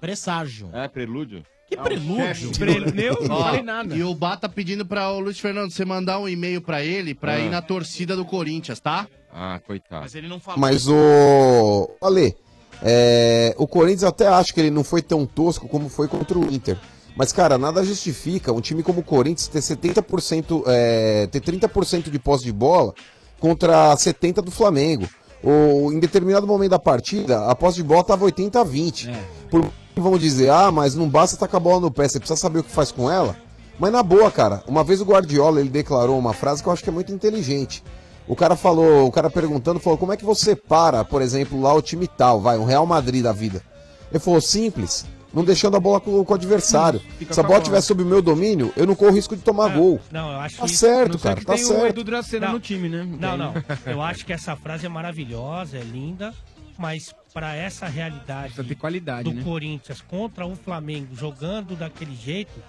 Presságio. 0.00 0.70
É, 0.72 0.86
prelúdio? 0.86 1.42
Que 1.70 1.76
prelúdio? 1.76 2.50
Eu 2.96 3.28
não 3.28 3.38
falei 3.38 3.62
nada. 3.62 3.94
E 3.94 4.02
o 4.02 4.14
Bá 4.14 4.36
tá 4.36 4.48
pedindo 4.48 4.84
pra 4.84 5.10
o 5.12 5.20
Luiz 5.20 5.38
Fernando 5.38 5.70
você 5.70 5.84
mandar 5.84 6.18
um 6.18 6.28
e-mail 6.28 6.60
pra 6.60 6.82
ele 6.82 7.14
pra 7.14 7.34
Ah. 7.34 7.38
ir 7.38 7.48
na 7.48 7.62
torcida 7.62 8.16
do 8.16 8.24
Corinthians, 8.24 8.80
tá? 8.80 9.06
Ah, 9.32 9.60
coitado. 9.64 10.02
Mas 10.02 10.14
ele 10.16 10.26
não 10.28 10.40
falou. 10.40 10.58
Mas 10.60 10.88
o. 10.88 11.88
Ale, 12.02 12.34
é, 12.82 13.54
o 13.56 13.66
Corinthians 13.66 14.04
até 14.04 14.26
acho 14.26 14.52
que 14.52 14.60
ele 14.60 14.70
não 14.70 14.82
foi 14.82 15.00
tão 15.02 15.24
tosco 15.24 15.68
como 15.68 15.88
foi 15.88 16.08
contra 16.08 16.36
o 16.36 16.52
Inter. 16.52 16.76
Mas, 17.16 17.32
cara, 17.32 17.56
nada 17.58 17.84
justifica 17.84 18.52
um 18.52 18.60
time 18.60 18.82
como 18.82 19.00
o 19.00 19.04
Corinthians 19.04 19.46
ter 19.48 19.60
70%, 19.60 20.64
é, 20.66 21.26
ter 21.28 21.40
30% 21.40 22.10
de 22.10 22.18
posse 22.18 22.44
de 22.44 22.52
bola 22.52 22.92
contra 23.38 23.94
70% 23.96 24.42
do 24.42 24.50
Flamengo. 24.50 25.06
Ou, 25.42 25.92
em 25.92 25.98
determinado 26.00 26.46
momento 26.46 26.70
da 26.70 26.78
partida, 26.78 27.46
a 27.46 27.54
posse 27.54 27.76
de 27.78 27.82
bola 27.82 28.04
tava 28.04 28.24
80 28.24 28.60
a 28.60 28.64
20. 28.64 29.10
Por 29.50 29.70
vamos 30.02 30.20
dizer, 30.20 30.50
ah, 30.50 30.70
mas 30.70 30.94
não 30.94 31.08
basta 31.08 31.36
estar 31.36 31.48
com 31.48 31.56
a 31.56 31.60
bola 31.60 31.80
no 31.80 31.90
pé, 31.90 32.08
você 32.08 32.18
precisa 32.18 32.38
saber 32.40 32.60
o 32.60 32.64
que 32.64 32.70
faz 32.70 32.90
com 32.92 33.10
ela. 33.10 33.36
Mas 33.78 33.92
na 33.92 34.02
boa, 34.02 34.30
cara, 34.30 34.62
uma 34.66 34.84
vez 34.84 35.00
o 35.00 35.04
Guardiola 35.04 35.60
ele 35.60 35.70
declarou 35.70 36.18
uma 36.18 36.34
frase 36.34 36.62
que 36.62 36.68
eu 36.68 36.72
acho 36.72 36.82
que 36.84 36.90
é 36.90 36.92
muito 36.92 37.12
inteligente. 37.12 37.82
O 38.28 38.36
cara 38.36 38.54
falou, 38.54 39.06
o 39.06 39.10
cara 39.12 39.28
perguntando, 39.30 39.80
falou, 39.80 39.98
como 39.98 40.12
é 40.12 40.16
que 40.16 40.24
você 40.24 40.54
para, 40.54 41.04
por 41.04 41.20
exemplo, 41.22 41.60
lá 41.60 41.72
o 41.74 41.82
time 41.82 42.06
tal, 42.06 42.40
vai, 42.40 42.58
um 42.58 42.64
Real 42.64 42.86
Madrid 42.86 43.22
da 43.22 43.32
vida. 43.32 43.62
Ele 44.10 44.18
falou, 44.20 44.40
simples, 44.40 45.04
não 45.32 45.42
deixando 45.44 45.76
a 45.76 45.80
bola 45.80 45.98
com, 46.00 46.22
com 46.24 46.32
o 46.32 46.36
adversário. 46.36 47.00
Fica 47.18 47.32
Se 47.34 47.40
a 47.40 47.42
bola 47.42 47.58
estiver 47.58 47.80
sob 47.80 48.02
o 48.02 48.06
meu 48.06 48.20
domínio, 48.20 48.72
eu 48.76 48.86
não 48.86 48.94
corro 48.94 49.12
risco 49.12 49.34
de 49.34 49.42
tomar 49.42 49.68
gol. 49.76 49.98
Não, 50.12 50.30
eu 50.32 50.38
acho 50.40 50.58
Tá 50.58 50.66
isso- 50.66 50.76
certo, 50.76 51.18
cara, 51.18 51.36
que 51.40 51.46
tá 51.46 51.54
tem 51.54 51.64
o 51.64 51.66
certo. 51.68 51.86
Edu 51.86 52.04
Dracena 52.04 52.46
Não. 52.48 52.52
no 52.54 52.60
time, 52.60 52.88
né? 52.88 53.08
Não, 53.18 53.36
não. 53.36 53.54
Eu 53.86 54.02
acho 54.02 54.24
que 54.26 54.32
essa 54.32 54.54
frase 54.54 54.84
é 54.86 54.88
maravilhosa, 54.88 55.78
é 55.78 55.82
linda, 55.82 56.32
mas 56.78 57.12
para 57.32 57.54
essa 57.54 57.86
realidade 57.86 58.74
qualidade, 58.74 59.24
do 59.30 59.34
né? 59.36 59.42
Corinthians 59.42 60.00
contra 60.00 60.46
o 60.46 60.56
Flamengo 60.56 61.14
jogando 61.14 61.76
daquele 61.76 62.14
jeito 62.16 62.62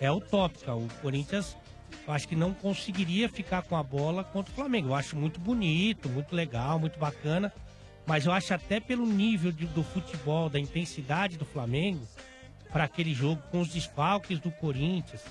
é 0.00 0.10
utópica. 0.10 0.74
O 0.74 0.88
Corinthians, 1.00 1.56
eu 2.06 2.12
acho 2.12 2.26
que 2.26 2.34
não 2.36 2.52
conseguiria 2.52 3.28
ficar 3.28 3.62
com 3.62 3.76
a 3.76 3.82
bola 3.82 4.24
contra 4.24 4.52
o 4.52 4.54
Flamengo. 4.54 4.88
Eu 4.88 4.94
acho 4.94 5.16
muito 5.16 5.38
bonito, 5.38 6.08
muito 6.08 6.34
legal, 6.34 6.78
muito 6.78 6.98
bacana, 6.98 7.52
mas 8.06 8.26
eu 8.26 8.32
acho 8.32 8.52
até 8.52 8.80
pelo 8.80 9.06
nível 9.06 9.52
de- 9.52 9.66
do 9.66 9.82
futebol, 9.84 10.48
da 10.50 10.58
intensidade 10.58 11.36
do 11.36 11.44
Flamengo 11.44 12.06
para 12.72 12.84
aquele 12.84 13.14
jogo 13.14 13.40
com 13.50 13.60
os 13.60 13.68
desfalques 13.68 14.38
do 14.40 14.50
Corinthians, 14.50 15.22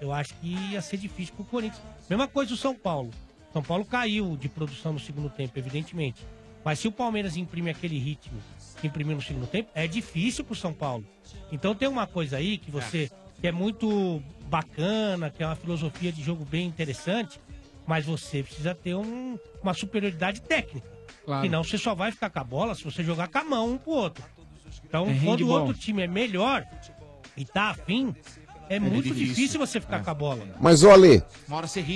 eu 0.00 0.12
acho 0.12 0.32
que 0.34 0.48
ia 0.70 0.80
ser 0.80 0.98
difícil 0.98 1.34
pro 1.34 1.44
Corinthians. 1.44 1.82
Mesma 2.08 2.28
coisa 2.28 2.50
do 2.52 2.56
São 2.56 2.74
Paulo. 2.74 3.10
São 3.52 3.62
Paulo 3.62 3.84
caiu 3.84 4.36
de 4.36 4.48
produção 4.48 4.92
no 4.92 5.00
segundo 5.00 5.28
tempo, 5.30 5.58
evidentemente. 5.58 6.22
Mas 6.66 6.80
se 6.80 6.88
o 6.88 6.92
Palmeiras 6.92 7.36
imprime 7.36 7.70
aquele 7.70 7.96
ritmo 7.96 8.36
que 8.80 8.88
imprimiu 8.88 9.14
no 9.14 9.22
segundo 9.22 9.46
tempo, 9.46 9.70
é 9.72 9.86
difícil 9.86 10.42
pro 10.44 10.56
São 10.56 10.72
Paulo. 10.72 11.04
Então 11.52 11.76
tem 11.76 11.86
uma 11.86 12.08
coisa 12.08 12.38
aí 12.38 12.58
que 12.58 12.72
você 12.72 13.08
que 13.40 13.46
é 13.46 13.52
muito 13.52 14.20
bacana, 14.48 15.30
que 15.30 15.44
é 15.44 15.46
uma 15.46 15.54
filosofia 15.54 16.10
de 16.10 16.24
jogo 16.24 16.44
bem 16.44 16.66
interessante, 16.66 17.38
mas 17.86 18.04
você 18.04 18.42
precisa 18.42 18.74
ter 18.74 18.96
um- 18.96 19.38
uma 19.62 19.74
superioridade 19.74 20.40
técnica. 20.40 20.90
Claro. 21.24 21.44
Senão 21.44 21.62
você 21.62 21.78
só 21.78 21.94
vai 21.94 22.10
ficar 22.10 22.30
com 22.30 22.40
a 22.40 22.44
bola 22.44 22.74
se 22.74 22.82
você 22.82 23.04
jogar 23.04 23.28
com 23.28 23.38
a 23.38 23.44
mão 23.44 23.74
um 23.74 23.78
pro 23.78 23.92
outro. 23.92 24.24
Então, 24.84 25.06
É 25.08 25.18
quando 25.24 25.42
o 25.42 25.48
outro 25.48 25.72
time 25.72 26.02
é 26.02 26.08
melhor 26.08 26.66
e 27.36 27.44
tá 27.44 27.70
afim, 27.70 28.12
é, 28.68 28.78
muito 28.78 29.04
difícil. 29.04 29.26
difícil. 29.26 29.60
você 29.60 29.80
ficar 29.80 30.02
com 30.02 30.10
a 30.10 30.14
bola. 30.14 30.38
Mas, 30.60 30.82
ô 30.82 30.90
Ale, 30.90 31.22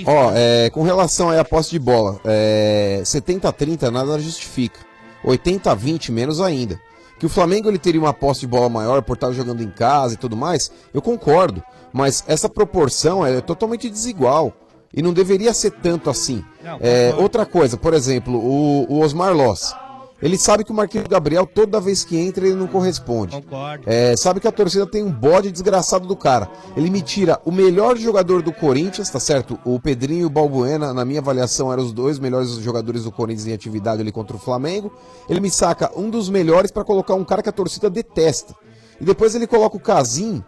ó, 0.05 0.31
é, 0.33 0.69
com 0.69 0.83
relação 0.83 1.29
aí 1.29 1.39
à 1.39 1.45
posse 1.45 1.71
de 1.71 1.79
bola, 1.79 2.19
é, 2.25 3.01
70-30 3.03 3.89
nada 3.89 4.19
justifica. 4.19 4.79
80-20 5.25 6.11
menos 6.11 6.41
ainda. 6.41 6.79
Que 7.19 7.25
o 7.25 7.29
Flamengo 7.29 7.69
ele 7.69 7.77
teria 7.77 8.01
uma 8.01 8.13
posse 8.13 8.41
de 8.41 8.47
bola 8.47 8.67
maior 8.67 9.01
por 9.03 9.13
estar 9.13 9.31
jogando 9.31 9.61
em 9.61 9.69
casa 9.69 10.15
e 10.15 10.17
tudo 10.17 10.35
mais, 10.35 10.71
eu 10.93 11.01
concordo. 11.01 11.63
Mas 11.93 12.23
essa 12.27 12.49
proporção 12.49 13.25
é 13.25 13.41
totalmente 13.41 13.89
desigual. 13.89 14.53
E 14.93 15.01
não 15.01 15.13
deveria 15.13 15.53
ser 15.53 15.71
tanto 15.71 16.09
assim. 16.09 16.43
Não, 16.63 16.77
É, 16.81 17.13
outra 17.17 17.45
coisa, 17.45 17.77
por 17.77 17.93
exemplo, 17.93 18.37
o, 18.37 18.91
o 18.91 18.99
Osmar 18.99 19.33
Loss. 19.33 19.73
Ele 20.21 20.37
sabe 20.37 20.63
que 20.63 20.71
o 20.71 20.73
Marquinhos 20.73 21.07
Gabriel, 21.07 21.47
toda 21.47 21.79
vez 21.79 22.03
que 22.03 22.15
entra, 22.15 22.45
ele 22.45 22.55
não 22.55 22.67
corresponde. 22.67 23.35
Concordo. 23.41 23.83
É, 23.87 24.15
sabe 24.15 24.39
que 24.39 24.47
a 24.47 24.51
torcida 24.51 24.85
tem 24.85 25.03
um 25.03 25.11
bode 25.11 25.51
desgraçado 25.51 26.07
do 26.07 26.15
cara. 26.15 26.49
Ele 26.77 26.89
me 26.89 27.01
tira 27.01 27.41
o 27.43 27.51
melhor 27.51 27.97
jogador 27.97 28.41
do 28.43 28.53
Corinthians, 28.53 29.09
tá 29.09 29.19
certo? 29.19 29.59
O 29.65 29.79
Pedrinho 29.79 30.21
e 30.21 30.25
o 30.25 30.29
Balbuena, 30.29 30.93
na 30.93 31.03
minha 31.03 31.19
avaliação, 31.19 31.73
eram 31.73 31.83
os 31.83 31.91
dois 31.91 32.19
melhores 32.19 32.51
jogadores 32.57 33.03
do 33.03 33.11
Corinthians 33.11 33.47
em 33.47 33.53
atividade 33.53 34.01
ali 34.01 34.11
contra 34.11 34.35
o 34.35 34.39
Flamengo. 34.39 34.93
Ele 35.27 35.39
me 35.39 35.49
saca 35.49 35.91
um 35.95 36.09
dos 36.09 36.29
melhores 36.29 36.69
pra 36.69 36.83
colocar 36.83 37.15
um 37.15 37.23
cara 37.23 37.41
que 37.41 37.49
a 37.49 37.53
torcida 37.53 37.89
detesta. 37.89 38.55
E 38.99 39.03
depois 39.03 39.33
ele 39.33 39.47
coloca 39.47 39.75
o 39.75 39.79
Casim 39.79 40.43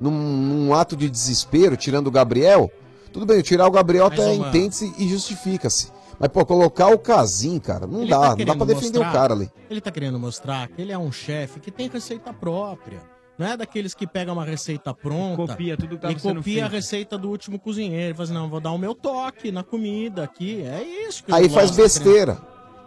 num, 0.00 0.10
num 0.10 0.74
ato 0.74 0.96
de 0.96 1.08
desespero, 1.08 1.76
tirando 1.76 2.08
o 2.08 2.10
Gabriel. 2.10 2.68
Tudo 3.12 3.24
bem, 3.24 3.40
tirar 3.42 3.68
o 3.68 3.70
Gabriel 3.70 4.08
Mas, 4.08 4.18
até 4.18 4.34
entende-se 4.34 4.92
e 4.98 5.06
justifica-se. 5.06 5.92
Mas, 6.22 6.30
pô, 6.30 6.46
colocar 6.46 6.86
o 6.86 6.98
Casim, 6.98 7.58
cara, 7.58 7.84
não 7.84 8.02
Ele 8.02 8.10
dá. 8.10 8.20
tá 8.20 8.36
não 8.36 8.44
dá 8.44 8.54
pra 8.56 8.64
defender 8.66 8.98
o 8.98 9.02
mostrar- 9.02 9.12
cara 9.12 9.34
ali. 9.34 9.50
Ele 9.68 9.80
tá 9.80 9.90
querendo 9.90 10.20
mostrar 10.20 10.68
que 10.68 10.80
ele 10.80 10.92
é 10.92 10.96
um 10.98 11.10
chefe 11.10 11.58
que 11.58 11.68
tem 11.72 11.88
receita 11.88 12.32
própria. 12.32 13.00
Não 13.36 13.44
é 13.48 13.56
daqueles 13.56 13.92
que 13.92 14.06
pegam 14.06 14.34
uma 14.34 14.44
receita 14.44 14.94
pronta 14.94 15.48
Copia 15.48 15.76
tudo 15.76 15.96
que 15.96 16.02
tava 16.02 16.12
e 16.12 16.16
copia 16.20 16.34
a 16.36 16.42
feito. 16.42 16.72
receita 16.72 17.18
do 17.18 17.28
último 17.28 17.58
cozinheiro. 17.58 18.04
Ele 18.08 18.14
fala 18.14 18.24
assim, 18.24 18.34
não, 18.34 18.48
vou 18.48 18.60
dar 18.60 18.70
o 18.70 18.78
meu 18.78 18.94
toque 18.94 19.50
na 19.50 19.64
comida 19.64 20.22
aqui. 20.22 20.62
É 20.62 20.80
isso 21.08 21.24
que 21.24 21.32
eu 21.32 21.34
Aí 21.34 21.48
gosto, 21.48 21.54
faz 21.54 21.70
tá 21.70 21.76
querendo. 21.76 21.86
besteira. 21.92 22.38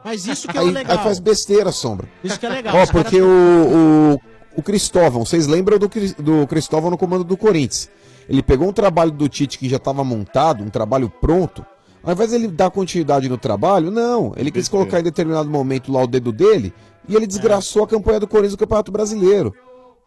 Mas 0.06 0.26
isso 0.28 0.48
que 0.48 0.58
é 0.58 0.62
aí, 0.62 0.70
o 0.70 0.72
legal. 0.72 0.98
aí 0.98 1.04
faz 1.04 1.20
besteira, 1.20 1.72
Sombra. 1.74 2.08
Isso 2.24 2.40
que 2.40 2.46
é 2.46 2.50
legal. 2.50 2.74
Ó, 2.78 2.86
porque 2.88 3.20
o, 3.22 3.26
o, 4.16 4.60
o 4.60 4.64
Cristóvão, 4.64 5.26
vocês 5.26 5.46
lembram 5.46 5.78
do, 5.78 5.90
do 6.20 6.48
Cristóvão 6.48 6.90
no 6.90 6.98
comando 6.98 7.26
do 7.26 7.36
Corinthians? 7.36 7.90
Ele 8.30 8.42
pegou 8.42 8.70
um 8.70 8.74
trabalho 8.74 9.12
do 9.12 9.28
Tite 9.28 9.58
que 9.60 9.68
já 9.68 9.76
estava 9.78 10.04
montado, 10.06 10.64
um 10.64 10.70
trabalho 10.70 11.10
pronto. 11.10 11.66
Ao 12.06 12.14
invés 12.14 12.30
de 12.30 12.36
ele 12.36 12.48
dar 12.48 12.70
continuidade 12.70 13.28
no 13.28 13.38
trabalho, 13.38 13.90
não. 13.90 14.32
Ele 14.38 14.52
quis 14.52 14.70
colocar 14.70 15.00
em 15.00 15.04
determinado 15.04 15.50
momento 15.50 15.92
lá 15.92 16.04
o 16.04 16.08
dedo 16.08 16.32
dele 16.32 16.72
e 17.10 17.16
ele 17.16 17.26
desgraçou 17.26 17.84
a 17.84 17.88
campanha 17.88 18.20
do 18.20 18.28
Corinthians 18.28 18.52
no 18.54 18.60
Campeonato 18.60 18.92
Brasileiro. 18.92 19.54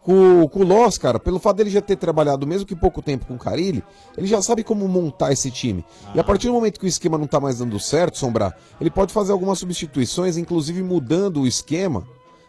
Com, 0.00 0.48
com 0.48 0.60
o 0.60 0.64
Loss, 0.64 0.96
cara, 0.96 1.18
pelo 1.18 1.40
fato 1.40 1.56
dele 1.56 1.70
já 1.70 1.82
ter 1.82 1.96
trabalhado 1.96 2.46
mesmo 2.46 2.64
que 2.64 2.74
pouco 2.74 3.02
tempo 3.02 3.26
com 3.26 3.34
o 3.34 3.38
Carilli, 3.38 3.82
ele 4.16 4.28
já 4.28 4.40
sabe 4.40 4.62
como 4.62 4.86
montar 4.86 5.32
esse 5.32 5.50
time. 5.50 5.84
E 6.14 6.20
a 6.20 6.24
partir 6.24 6.46
do 6.46 6.52
momento 6.52 6.78
que 6.78 6.86
o 6.86 6.88
esquema 6.88 7.18
não 7.18 7.26
tá 7.26 7.40
mais 7.40 7.58
dando 7.58 7.78
certo, 7.80 8.16
Sombrar, 8.16 8.56
ele 8.80 8.90
pode 8.90 9.12
fazer 9.12 9.32
algumas 9.32 9.58
substituições, 9.58 10.36
inclusive 10.36 10.82
mudando 10.84 11.42
o 11.42 11.46
esquema 11.48 12.06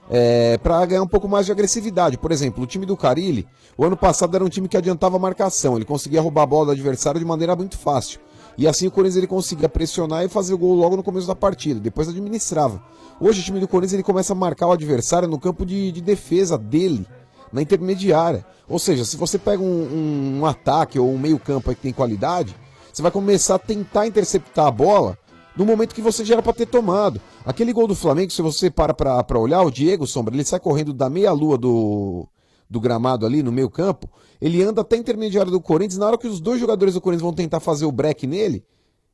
é, 0.10 0.58
para 0.60 0.86
ganhar 0.86 1.02
um 1.02 1.08
pouco 1.08 1.28
mais 1.28 1.48
de 1.48 1.52
agressividade. 1.52 2.18
Por 2.18 2.32
exemplo, 2.32 2.64
o 2.64 2.68
time 2.68 2.86
do 2.86 2.96
Carilli, 2.96 3.48
o 3.76 3.84
ano 3.84 3.98
passado 3.98 4.36
era 4.36 4.46
um 4.46 4.50
time 4.50 4.68
que 4.68 4.78
adiantava 4.78 5.18
a 5.18 5.20
marcação, 5.20 5.76
ele 5.76 5.86
conseguia 5.86 6.22
roubar 6.22 6.44
a 6.44 6.48
bola 6.48 6.66
do 6.68 6.72
adversário 6.72 7.20
de 7.20 7.26
maneira 7.26 7.56
muito 7.56 7.78
fácil. 7.78 8.20
E 8.60 8.68
assim 8.68 8.88
o 8.88 8.92
Corinthians 8.92 9.16
ele 9.16 9.26
conseguia 9.26 9.70
pressionar 9.70 10.26
e 10.26 10.28
fazer 10.28 10.54
o 10.54 10.58
gol 10.58 10.74
logo 10.76 10.98
no 10.98 11.02
começo 11.02 11.26
da 11.26 11.34
partida, 11.34 11.80
depois 11.80 12.10
administrava. 12.10 12.84
Hoje 13.18 13.40
o 13.40 13.44
time 13.44 13.58
do 13.58 13.70
Corinthians 13.70 13.94
ele 13.94 14.04
começa 14.04 14.34
a 14.34 14.36
marcar 14.36 14.68
o 14.68 14.74
adversário 14.74 15.30
no 15.30 15.40
campo 15.40 15.66
de, 15.66 15.94
de 15.94 16.02
defesa 16.02 16.58
dele, 16.58 17.08
na 17.54 17.62
intermediária. 17.62 18.46
Ou 18.68 18.78
seja, 18.78 19.06
se 19.06 19.16
você 19.16 19.40
pega 19.40 19.64
um, 19.64 19.66
um- 19.66 20.40
um 20.42 20.46
ataque 20.46 21.00
ou 21.00 21.10
um 21.10 21.18
meio 21.18 21.40
campo 21.40 21.70
que 21.74 21.82
tem 21.84 21.94
qualidade, 21.94 22.54
você 22.92 23.02
vai 23.02 23.12
começar 23.12 23.56
a 23.56 23.60
tentar 23.60 24.08
interceptar 24.08 24.66
a 24.68 24.72
bola 24.72 25.18
no 25.56 25.66
momento 25.66 25.96
que 25.96 26.02
você 26.02 26.26
já 26.26 26.34
era 26.34 26.44
pra 26.44 26.52
ter 26.52 26.66
tomado. 26.66 27.22
Aquele 27.46 27.72
gol 27.72 27.88
do 27.88 27.96
Flamengo, 27.96 28.30
se 28.30 28.42
você 28.42 28.70
para 28.70 28.94
pra 28.94 29.40
olhar, 29.40 29.62
o 29.62 29.72
Diego 29.72 30.06
Sombra, 30.06 30.36
ele 30.36 30.44
sai 30.44 30.60
correndo 30.60 30.92
da 30.94 31.10
meia-lua 31.10 31.58
do, 31.58 32.28
do 32.70 32.82
gramado 32.82 33.26
ali 33.26 33.42
no 33.42 33.54
meio 33.54 33.70
campo, 33.70 34.10
ele 34.42 34.64
anda 34.64 34.82
até 34.82 34.96
a 34.96 35.00
intermediária 35.00 35.52
do 35.52 35.60
Corinthians, 35.60 35.98
na 35.98 36.08
hora 36.08 36.18
que 36.18 36.28
os 36.28 36.40
dois 36.40 36.60
jogadores 36.60 36.94
do 36.94 37.02
Corinthians 37.02 37.24
vão 37.24 37.34
tentar 37.34 37.60
fazer 37.60 37.86
o 37.86 37.92
break 37.92 38.26
nele, 38.26 38.64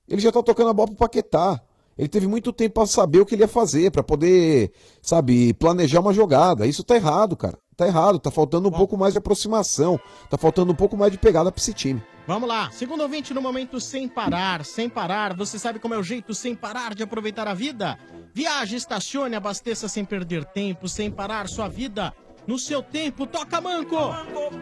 ele 0.08 0.22
já 0.22 0.32
tá 0.32 0.42
tocando 0.44 0.70
a 0.70 0.74
bola 0.74 0.90
pro 0.90 0.98
Paquetá. 0.98 1.60
Ele 1.98 2.10
teve 2.10 2.28
muito 2.28 2.52
tempo 2.52 2.76
pra 2.76 2.86
saber 2.86 3.22
o 3.22 3.26
que 3.26 3.36
ele 3.36 3.44
ia 3.44 3.48
fazer, 3.48 3.90
pra 3.90 4.04
poder, 4.04 4.72
sabe, 5.02 5.54
planejar 5.54 6.02
uma 6.02 6.14
jogada. 6.14 6.68
Isso 6.68 6.84
tá 6.84 6.96
errado, 6.96 7.38
cara. 7.38 7.58
Tá 7.76 7.88
errado, 7.88 8.20
tá 8.20 8.32
faltando 8.32 8.70
um 8.70 8.72
pouco 8.72 8.98
mais 8.98 9.14
de 9.14 9.18
aproximação, 9.18 10.00
tá 10.30 10.38
faltando 10.38 10.72
um 10.72 10.76
pouco 10.76 10.96
mais 10.96 11.12
de 11.12 11.18
pegada 11.18 11.52
pra 11.52 11.60
esse 11.60 11.74
time. 11.74 12.02
Vamos 12.26 12.48
lá, 12.48 12.72
segundo 12.72 13.02
ouvinte 13.02 13.34
no 13.34 13.42
momento 13.42 13.80
sem 13.82 14.08
parar, 14.08 14.64
sem 14.64 14.90
parar. 14.90 15.36
Você 15.36 15.60
sabe 15.60 15.78
como 15.78 15.94
é 15.94 15.98
o 15.98 16.04
jeito 16.04 16.34
sem 16.34 16.56
parar 16.56 16.96
de 16.96 17.04
aproveitar 17.04 17.48
a 17.48 17.54
vida? 17.54 18.00
Viaje, 18.34 18.78
estacione, 18.78 19.36
abasteça 19.36 19.88
sem 19.90 20.06
perder 20.06 20.46
tempo, 20.46 20.88
sem 20.88 21.12
parar 21.12 21.50
sua 21.50 21.68
vida 21.68 22.14
no 22.48 22.58
seu 22.60 22.82
tempo. 22.82 23.26
Toca, 23.26 23.60
Manco! 23.62 23.98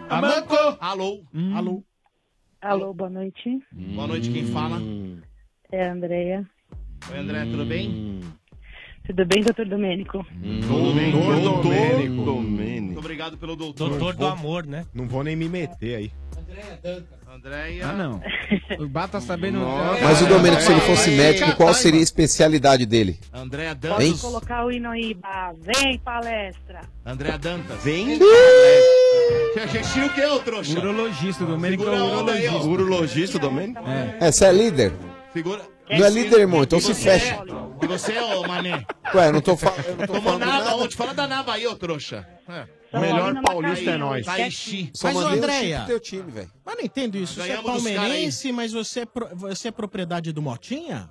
A 0.10 0.22
Manco! 0.22 0.78
Alô? 0.80 1.24
Alô? 1.56 1.84
Alô, 2.62 2.94
boa 2.94 3.10
noite. 3.10 3.60
Boa 3.72 4.08
noite, 4.08 4.32
quem 4.32 4.46
fala? 4.46 4.82
É 5.72 5.88
a 5.88 5.92
Andrea. 5.94 6.46
Oi, 7.12 7.18
André, 7.18 7.46
tudo 7.46 7.66
bem? 7.66 8.22
Tudo 9.06 9.26
bem, 9.26 9.44
doutor 9.44 9.68
Domênico? 9.68 10.26
Tudo 10.66 10.94
bem, 10.94 11.12
Domênico. 11.12 12.32
Muito 12.32 13.00
obrigado 13.00 13.38
pelo 13.38 13.56
doutor. 13.56 13.90
Doutor 13.90 14.16
do 14.16 14.26
amor, 14.26 14.66
né? 14.66 14.86
Não 14.94 15.08
vou 15.08 15.24
nem 15.24 15.36
me 15.36 15.50
meter 15.50 15.96
aí. 15.96 16.12
Andréia. 16.38 17.06
Ah, 17.84 17.94
não. 17.94 18.22
O 18.80 18.88
Bá 18.88 19.08
tá 19.08 19.20
sabendo. 19.20 19.60
Mas 20.02 20.22
o 20.22 20.28
Domênico, 20.28 20.62
se 20.62 20.72
ele 20.72 20.82
fosse 20.82 21.10
médico, 21.12 21.56
qual 21.56 21.74
seria 21.74 22.00
a 22.00 22.04
especialidade 22.04 22.86
dele? 22.86 23.20
Andréa 23.34 23.76
Pode 23.76 24.06
Hein? 24.06 24.18
colocar 24.18 24.66
o 24.66 24.72
hino 24.72 24.90
aí. 24.92 25.18
Vem, 25.60 25.98
palestra. 26.00 26.82
Andréa 27.06 27.38
Dantas. 27.38 27.84
Vem. 27.84 28.20
A 29.62 29.66
gente 29.66 30.00
o 30.00 30.10
que, 30.14 30.26
ô 30.26 30.40
trouxa? 30.40 30.78
Urologista, 30.80 31.44
o 31.44 31.48
Domênico 31.48 31.84
é. 31.84 32.52
Urologista, 32.52 33.40
Domênico? 33.40 33.82
É. 33.88 34.28
É, 34.28 34.32
você 34.32 34.46
é 34.46 34.52
líder? 34.52 34.94
Figura. 35.34 35.73
Não 35.90 36.06
é 36.06 36.10
líder, 36.10 36.40
irmão, 36.40 36.64
então 36.64 36.80
se 36.80 36.88
você 36.88 36.94
fecha. 36.96 37.36
é? 37.36 37.84
E 37.84 37.88
você, 37.88 38.18
ô 38.18 38.48
mané? 38.48 38.86
Ué, 39.14 39.28
eu 39.28 39.34
não 39.34 39.42
tô, 39.42 39.58
fa- 39.58 39.74
eu 39.86 39.96
não 39.98 40.08
tô 40.08 40.14
Tomou 40.14 40.22
falando 40.24 40.46
nada 40.46 40.64
nada. 40.64 40.76
ontem? 40.78 40.96
Fala 40.96 41.14
da 41.14 41.28
nava 41.28 41.54
aí, 41.54 41.68
ô 41.68 41.76
trouxa. 41.76 42.28
É. 42.48 42.66
O 42.98 43.00
melhor 43.02 43.42
paulista 43.42 43.90
é 43.92 43.98
nós. 43.98 44.26
Taishi. 44.26 44.92
Só 44.94 45.08
Mas, 45.08 45.18
ô, 45.18 45.20
mandei 45.22 45.40
o 45.40 45.44
Andréia, 45.44 45.84
teu 45.88 46.00
time, 46.00 46.32
velho. 46.32 46.52
Mas 46.66 46.76
não 46.78 46.84
entendo 46.84 47.18
isso. 47.18 47.34
Você 47.36 47.42
é 47.42 47.48
Ganhamos 47.48 47.72
dos 47.74 47.84
palmeirense, 47.84 48.52
mas 48.52 48.72
você 48.72 49.00
é, 49.02 49.06
pro- 49.06 49.30
você 49.36 49.68
é 49.68 49.72
propriedade 49.72 50.32
do 50.32 50.42
Motinha? 50.42 51.10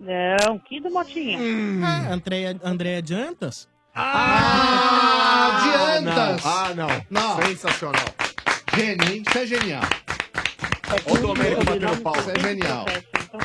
Não, 0.00 0.58
que 0.60 0.80
do 0.80 0.90
Motinha? 0.90 1.38
É, 1.38 2.12
Andréia, 2.12 2.58
Andréia 2.62 3.02
Diantas? 3.02 3.68
Ah, 3.94 5.58
adiantas! 6.00 6.46
Ah, 6.46 6.72
não. 6.74 6.88
Não. 7.10 7.42
Sensacional. 7.42 8.04
Hein? 8.78 9.22
Isso 9.28 9.38
é 9.38 9.46
genial. 9.46 9.82
É 10.88 11.12
Ô, 11.12 11.16
Domênico 11.18 11.64
batendo 11.64 12.00
pau. 12.00 12.16
Isso 12.16 12.30
é 12.30 12.38
genial. 12.40 12.86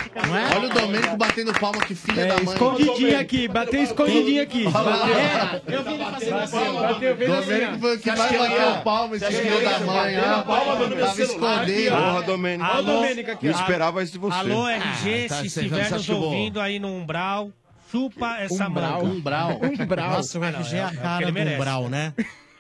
Fica 0.04 0.22
Olha 0.56 0.68
o 0.68 0.70
Domênico 0.70 1.18
batendo 1.18 1.54
palma, 1.60 1.82
que 1.82 1.94
filha 1.96 2.22
É, 2.22 2.26
da 2.28 2.36
mãe. 2.36 2.44
escondidinho 2.54 3.20
aqui, 3.20 3.48
bateu 3.48 3.84
escondidinho 3.84 4.42
aqui. 4.44 4.66
É, 4.66 5.76
eu 5.76 5.84
vi 5.84 5.94
ele 5.94 6.06
fazendo 6.06 6.36
assim, 6.38 6.58
Bateu, 6.58 6.74
bateu, 6.82 7.14
assim, 7.14 7.48
Domênico 7.48 7.80
foi 7.80 7.96
o 7.96 8.00
que 8.00 8.12
bateu 8.12 8.44
eu 8.44 8.52
ia- 8.52 8.82
palma, 8.84 9.16
esse 9.16 9.26
filho 9.26 9.56
da 9.64 9.72
ia 9.72 9.80
mãe. 9.80 10.16
bater 10.16 10.46
palma 10.46 10.88
meu 10.88 11.00
Tava 11.00 11.22
escondendo. 11.22 11.92
Porra, 11.98 12.22
Domênico. 12.24 12.70
Alô, 12.72 12.84
Domênico 12.94 13.32
aqui. 13.32 13.46
Eu 13.48 13.52
esperava 13.52 14.04
isso 14.04 14.12
de 14.14 14.18
você. 14.20 14.38
Alô, 14.38 14.68
RG, 14.70 15.26
Ah, 15.26 15.30
tá, 15.30 15.36
se 15.42 15.48
estiver 15.48 15.92
nos 15.92 16.10
ouvindo 16.10 16.60
aí 16.62 16.80
no 16.80 16.88
Umbral, 16.88 17.52
chupa 17.92 18.38
essa 18.40 18.68
Umbral. 18.68 19.04
manga. 19.04 19.16
Umbral. 19.16 19.60
Umbral. 19.80 20.10
Nossa, 20.12 20.40
o 20.40 20.44
RG 20.44 20.78
é 20.78 20.84
a 20.84 20.96
cara 20.96 21.32
do. 21.32 21.40
Umbral, 21.40 21.90
né? 21.90 22.14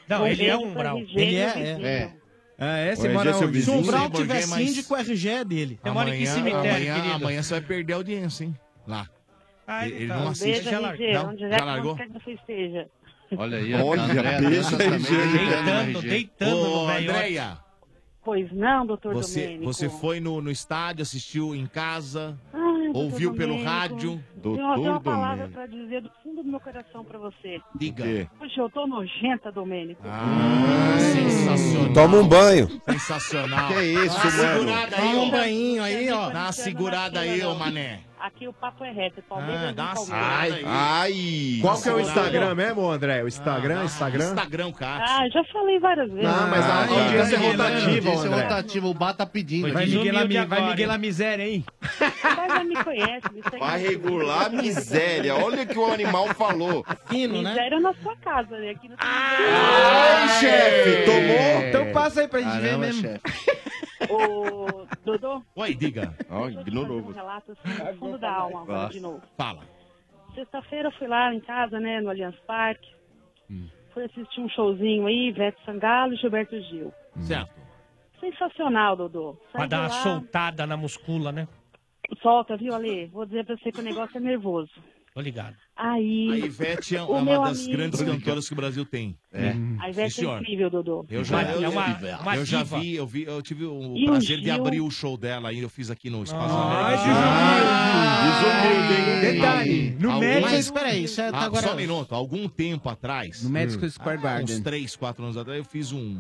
Não, 0.10 0.28
ele 0.28 0.46
é 0.46 0.58
um 0.58 0.66
Umbral. 0.68 0.98
RG, 0.98 1.20
Ele 1.22 1.36
é, 1.38 1.78
é. 1.84 2.10
É. 2.64 2.70
Ah, 2.70 2.78
é? 2.78 2.96
Você 2.96 3.10
mora 3.10 3.30
é 3.32 3.36
onde? 3.36 3.62
Se 3.62 3.70
o 3.72 3.84
Sei, 3.84 4.10
tiver 4.16 4.42
síndico, 4.42 4.94
o 4.94 4.98
RG 4.98 5.30
é 5.30 5.44
dele. 5.44 5.80
Você 5.82 5.92
mora 5.92 6.10
em 6.10 6.20
que 6.24 6.28
Amanhã, 6.28 6.34
cemitério, 6.36 6.70
amanhã, 6.72 6.96
querido? 6.96 7.16
amanhã 7.16 7.44
você 7.44 7.54
vai 7.54 7.62
perder 7.62 7.94
a 7.94 7.96
audiência, 7.98 8.44
hein? 8.46 8.58
Lá. 8.88 9.08
Ah, 9.68 9.88
Ele 9.88 10.06
então, 10.06 10.18
não 10.20 10.26
Um 10.26 10.30
assiste. 10.30 10.46
beijo, 10.52 10.70
já 10.70 10.78
RG, 10.92 11.14
largou? 11.14 11.32
onde 11.32 11.40
Já 11.42 11.50
já 11.58 11.64
largou? 11.66 11.96
quer 11.96 12.08
que 12.08 12.14
você 12.14 12.32
esteja. 12.34 12.88
Olha 13.36 13.58
aí, 13.58 13.74
Olha, 13.74 14.02
a 14.02 14.06
Andréa 14.06 14.42
beijo, 14.42 14.72
Dantas 14.78 14.78
também. 14.78 14.94
RG. 14.94 15.38
Deitando, 15.38 16.02
deitando 16.02 16.56
Ô. 16.72 16.88
Andréia, 16.90 17.58
Pois 18.26 18.50
não, 18.54 18.86
doutor 18.86 19.14
você, 19.14 19.42
Domênico? 19.44 19.66
você 19.66 19.90
foi 19.90 20.20
no, 20.22 20.42
no 20.42 20.50
estádio, 20.50 21.02
assistiu 21.02 21.54
em 21.54 21.66
casa, 21.66 22.40
Ai, 22.54 22.63
doutor 22.94 23.12
ouviu 23.14 23.34
pelo 23.34 23.54
Domênico, 23.58 23.70
rádio? 23.70 24.24
Tenho 24.42 24.56
uma, 24.56 24.56
tenho 24.56 24.66
uma 24.66 24.76
Doutor 24.76 25.02
palavra 25.04 25.48
Domênico. 25.48 25.54
pra 25.54 25.66
dizer 25.66 26.02
do 26.02 26.12
fundo 26.24 26.44
do 26.44 26.50
meu 26.50 26.60
coração 26.60 27.04
pra 27.04 27.20
você. 27.20 27.60
Diga. 27.76 28.30
Poxa, 28.40 28.62
eu 28.62 28.70
tô 28.70 28.88
nojenta, 28.88 29.52
Domênico. 29.52 30.02
Ah, 30.06 30.96
sensacional. 31.00 31.94
Toma 31.94 32.18
um 32.18 32.28
banho. 32.28 32.68
Sensacional. 32.90 33.68
Que 33.74 33.82
isso, 33.82 34.16
Dá 34.18 34.24
uma 34.24 34.32
mano? 34.32 34.60
segurada 34.60 34.96
aí, 34.96 35.02
Toma 35.12 35.22
um 35.24 35.32
banhinho 35.32 35.84
aí, 35.84 36.12
ó. 36.12 36.30
Dá 36.30 36.40
uma 36.44 36.52
segurada 36.52 37.20
aí, 37.20 37.44
ô 37.46 37.56
mané. 37.56 38.00
Aqui 38.24 38.48
o 38.48 38.54
papo 38.54 38.86
é 38.86 38.92
reto, 38.92 39.20
é 39.20 39.22
Palmeiras 39.24 39.62
Ah, 39.62 39.72
dá 39.74 39.84
uma 39.84 39.94
Palmeiras. 39.96 40.54
aí. 40.58 40.64
Ai. 40.66 41.60
Qual 41.62 41.82
que 41.82 41.90
é 41.90 41.94
o. 41.94 42.00
Instagram 42.00 42.56
mesmo, 42.56 42.90
André? 42.90 43.22
O 43.22 43.28
Instagram, 43.28 43.82
Ah, 43.82 43.84
Instagram? 43.84 44.30
Instagram, 44.30 44.72
cara. 44.72 45.04
Ah, 45.06 45.28
já 45.30 45.44
falei 45.52 45.78
várias 45.78 46.10
vezes. 46.10 46.24
Não, 46.24 46.48
mas 46.48 46.66
a 46.66 46.74
Ah, 46.74 46.80
audiência 46.88 47.36
é 47.36 47.40
rotativa, 47.40 47.76
Audiência 48.10 48.30
André. 48.30 48.42
rotativa, 48.44 48.88
o 48.88 48.94
Bar 48.94 49.14
tá 49.14 49.26
pedindo. 49.26 49.74
Vai 49.74 49.86
Miguel, 49.88 50.16
a, 50.16 50.46
vai 50.46 50.62
Miguel 50.70 50.90
hein? 50.90 50.96
a 50.96 50.98
miséria, 50.98 51.44
hein? 51.50 51.66
Mas 52.00 52.54
já 52.54 52.64
me 52.64 52.82
conhece. 52.82 53.34
Me 53.34 53.42
segue 53.44 53.60
Vai 53.60 53.82
regular 53.82 54.46
a 54.46 54.50
miséria. 54.50 55.36
Olha 55.36 55.64
o 55.64 55.68
que 55.68 55.78
o 55.78 55.86
animal 55.92 56.28
falou. 56.30 56.86
Fino, 57.10 57.42
né? 57.42 57.50
Miséria 57.50 57.80
na 57.82 57.94
sua 57.96 58.16
casa, 58.16 58.58
né? 58.58 58.70
Aqui 58.70 58.88
no 58.88 58.96
Ai, 59.00 60.30
chefe, 60.40 61.06
tomou? 61.06 61.68
Então 61.68 61.92
passa 61.92 62.22
aí 62.22 62.28
pra 62.30 62.40
gente 62.40 62.58
ver 62.62 62.78
mesmo. 62.78 63.02
chefe. 63.02 63.22
Ô, 64.10 64.86
Dodô, 65.04 65.42
Oi, 65.56 65.74
diga. 65.76 66.16
Te 66.18 66.60
ignorou 66.60 67.00
um 67.00 67.12
relato 67.12 67.52
assim, 67.52 67.84
do 67.84 67.98
fundo 68.00 68.18
da 68.18 68.32
alma, 68.32 68.62
agora 68.62 68.90
de 68.90 69.00
novo. 69.00 69.22
Fala. 69.38 69.62
Sexta-feira 70.36 70.88
eu 70.88 70.92
fui 70.94 71.08
lá 71.08 71.34
em 71.34 71.40
casa, 71.40 71.80
né, 71.80 72.02
no 72.02 72.10
Allianz 72.10 72.36
Parque. 72.48 72.90
Hum. 73.50 73.68
Fui 73.94 74.04
assistir 74.06 74.42
um 74.42 74.50
showzinho 74.50 75.06
aí, 75.06 75.30
Ivete 75.30 75.64
Sangalo 75.66 76.14
e 76.14 76.18
Gilberto 76.18 76.60
Gil. 76.64 76.92
Certo. 77.22 77.54
Sensacional, 78.20 78.96
Dodô. 78.96 79.38
Pra 79.52 79.62
Saí 79.62 79.70
dar 79.70 79.82
uma 79.82 79.88
lá, 79.88 80.02
soltada 80.02 80.66
na 80.66 80.76
muscula, 80.76 81.32
né? 81.32 81.48
Solta, 82.22 82.58
viu, 82.58 82.74
Ale? 82.74 83.08
Vou 83.08 83.26
dizer 83.26 83.46
pra 83.46 83.56
você 83.56 83.72
que 83.72 83.80
o 83.80 83.84
negócio 83.84 84.18
é 84.18 84.20
nervoso. 84.20 84.72
Tô 85.14 85.22
ligado. 85.22 85.56
Aí, 85.76 86.28
A 86.32 86.38
Ivete 86.48 86.96
é 86.96 87.02
o 87.04 87.06
uma 87.12 87.38
das 87.48 87.60
amigo- 87.60 87.72
grandes 87.78 88.02
cantoras 88.02 88.48
que 88.48 88.54
o 88.54 88.56
Brasil 88.56 88.84
tem. 88.84 89.16
É. 89.32 89.54
a 89.80 89.90
Ivete 89.90 90.14
Sim, 90.16 90.28
é 90.28 90.40
incrível, 90.40 90.70
Dodô. 90.72 91.06
Eu 91.08 91.24
já, 91.24 91.44
eu, 91.52 91.64
É 91.64 91.70
uma- 91.70 91.86
uma 92.22 92.36
eu 92.36 92.44
já 92.46 92.64
vi, 92.64 92.96
eu 92.96 93.06
vi, 93.06 93.24
eu 93.24 93.40
tive 93.42 93.64
o 93.66 93.96
E 93.96 94.04
o 94.04 94.06
prazer 94.08 94.40
de 94.40 94.46
Gil? 94.46 94.56
abrir 94.56 94.82
o 94.82 94.90
show 94.90 95.16
dela 95.16 95.50
aí, 95.50 95.60
eu 95.60 95.70
fiz 95.70 95.92
aqui 95.92 96.10
no 96.10 96.24
Espaço 96.24 96.56
Ai, 96.56 96.96
América. 96.96 97.04
Hein? 99.24 99.34
Detalhe, 99.34 99.96
no 100.00 100.12
Madison- 100.20 100.42
Mas 100.42 100.72
peraí, 100.72 101.04
isso 101.04 101.22
é 101.22 101.30
Ah, 101.32 101.44
agora... 101.44 101.68
Só 101.68 101.74
um 101.74 101.78
minuto, 101.78 102.14
algum 102.16 102.48
tempo 102.50 102.90
atrás, 102.90 103.44
No 103.44 103.50
Madison 103.50 103.88
Square 103.90 104.18
uns 104.18 104.24
Garden. 104.24 104.62
3, 104.64 104.96
4 104.96 105.24
anos 105.24 105.38
atrás, 105.38 105.60
eu 105.60 105.66
fiz 105.66 105.92
um, 105.92 106.20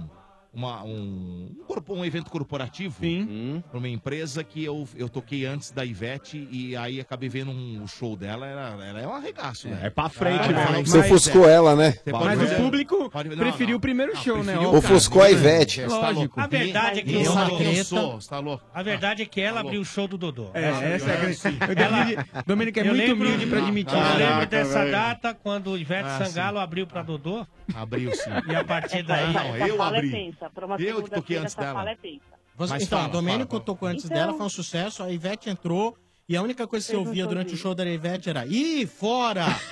uma- 0.53 0.84
um, 0.84 1.49
um, 1.59 1.63
corpo- 1.65 1.93
um 1.95 2.05
evento 2.05 2.30
corporativo 2.30 2.95
Sim. 2.99 3.63
para 3.69 3.77
uma 3.77 3.88
empresa 3.89 4.43
que 4.43 4.63
eu, 4.63 4.88
eu 4.95 5.09
toquei 5.09 5.45
antes 5.45 5.71
da 5.71 5.84
Ivete 5.84 6.47
e 6.51 6.75
aí 6.75 6.99
acabei 6.99 7.27
vendo 7.30 7.51
um 7.51 7.84
o 7.84 7.88
show 7.88 8.15
dela, 8.15 8.45
era, 8.45 8.85
ela 8.85 9.01
é 9.01 9.07
um 9.07 9.13
arregaço, 9.15 9.67
né? 9.67 9.80
É 9.84 9.89
pra 9.89 10.09
frente 10.09 10.43
Ah, 10.53 10.71
mas- 10.71 10.89
Você 10.89 10.99
ofuscou 10.99 11.49
ela, 11.49 11.75
né? 11.75 11.95
Mas 12.05 12.39
fazer- 12.39 12.55
o 12.55 12.57
público 12.63 13.09
pode- 13.09 13.30
não, 13.30 13.38
preferiu 13.38 13.71
não. 13.71 13.77
o 13.77 13.80
primeiro 13.81 14.13
Não, 14.13 14.21
show, 14.21 14.38
né? 14.43 14.53
preferiu 14.53 14.73
Ofuscou 14.75 15.21
a 15.23 15.31
Ivete. 15.31 15.81
Tá 15.81 15.88
Lógico. 15.88 16.19
louco? 16.19 16.39
A 16.39 16.47
verdade 16.47 16.99
é 16.99 17.03
que 17.03 17.25
sabe 17.25 17.57
quem 17.57 17.75
eu 17.77 17.85
sou, 17.85 18.21
você 18.21 18.30
tá 18.30 18.39
louco? 18.39 18.63
A 18.73 18.84
verdade 18.84 19.23
é 19.23 19.25
que 19.25 19.41
ela 19.41 19.59
Alô. 19.59 19.69
abriu 19.69 19.81
o 19.81 19.85
show 19.85 20.07
do 20.07 20.17
Dodô. 20.17 20.49
É, 20.53 20.93
essa 20.95 21.09
é 21.09 21.13
a 21.13 21.17
grande. 21.17 21.38
O 21.43 21.80
Ela- 21.84 22.43
Domênico- 22.45 22.80
é 22.80 22.88
Eu 22.88 22.95
muito 22.95 23.13
humilde 23.13 23.45
pra 23.47 23.59
admitir. 23.59 23.93
Eu 23.97 24.17
lembro 24.17 24.45
dessa 24.47 24.85
data 24.85 25.34
quando 25.34 25.71
o 25.71 25.77
Ivete 25.77 26.03
Ah, 26.07 26.25
Sangalo 26.25 26.59
abriu 26.59 26.85
pra 26.85 27.01
Dodô 27.01 27.45
Abriu 27.73 28.13
sim. 28.15 28.30
e 28.49 28.55
a 28.55 28.63
partir 28.63 29.03
daí. 29.03 29.34
Não, 29.34 29.55
eu 29.57 29.81
abri. 29.81 30.34
Tensa. 30.44 30.49
Pra 30.53 30.65
uma 30.65 30.76
Eu 30.82 31.03
que 31.03 31.10
toquei 31.10 31.38
antes 31.38 31.53
essa 31.53 31.61
dela. 31.61 31.74
fala 31.74 31.91
é. 31.91 31.95
Você- 31.95 32.74
Mas 32.74 32.84
então, 32.84 32.99
fala, 32.99 33.10
o 33.10 33.11
Domênico 33.11 33.52
fala. 33.52 33.64
tocou 33.64 33.88
antes 33.88 34.06
Então- 34.06 34.18
dela, 34.18 34.34
foi 34.34 34.45
um 34.45 34.49
sucesso, 34.49 35.02
a 35.03 35.11
Ivete 35.11 35.49
entrou. 35.49 35.98
E 36.30 36.38
a 36.38 36.41
única 36.41 36.65
coisa 36.65 36.86
que 36.86 36.91
você 36.91 36.98
um 36.98 37.06
ouvia 37.06 37.28
durante 37.28 37.53
o 37.53 37.57
show 37.57 37.76
da 37.76 37.86
Ivete 37.86 38.30
era 38.30 38.45
Ih, 38.45 38.86
fora! 38.88 39.44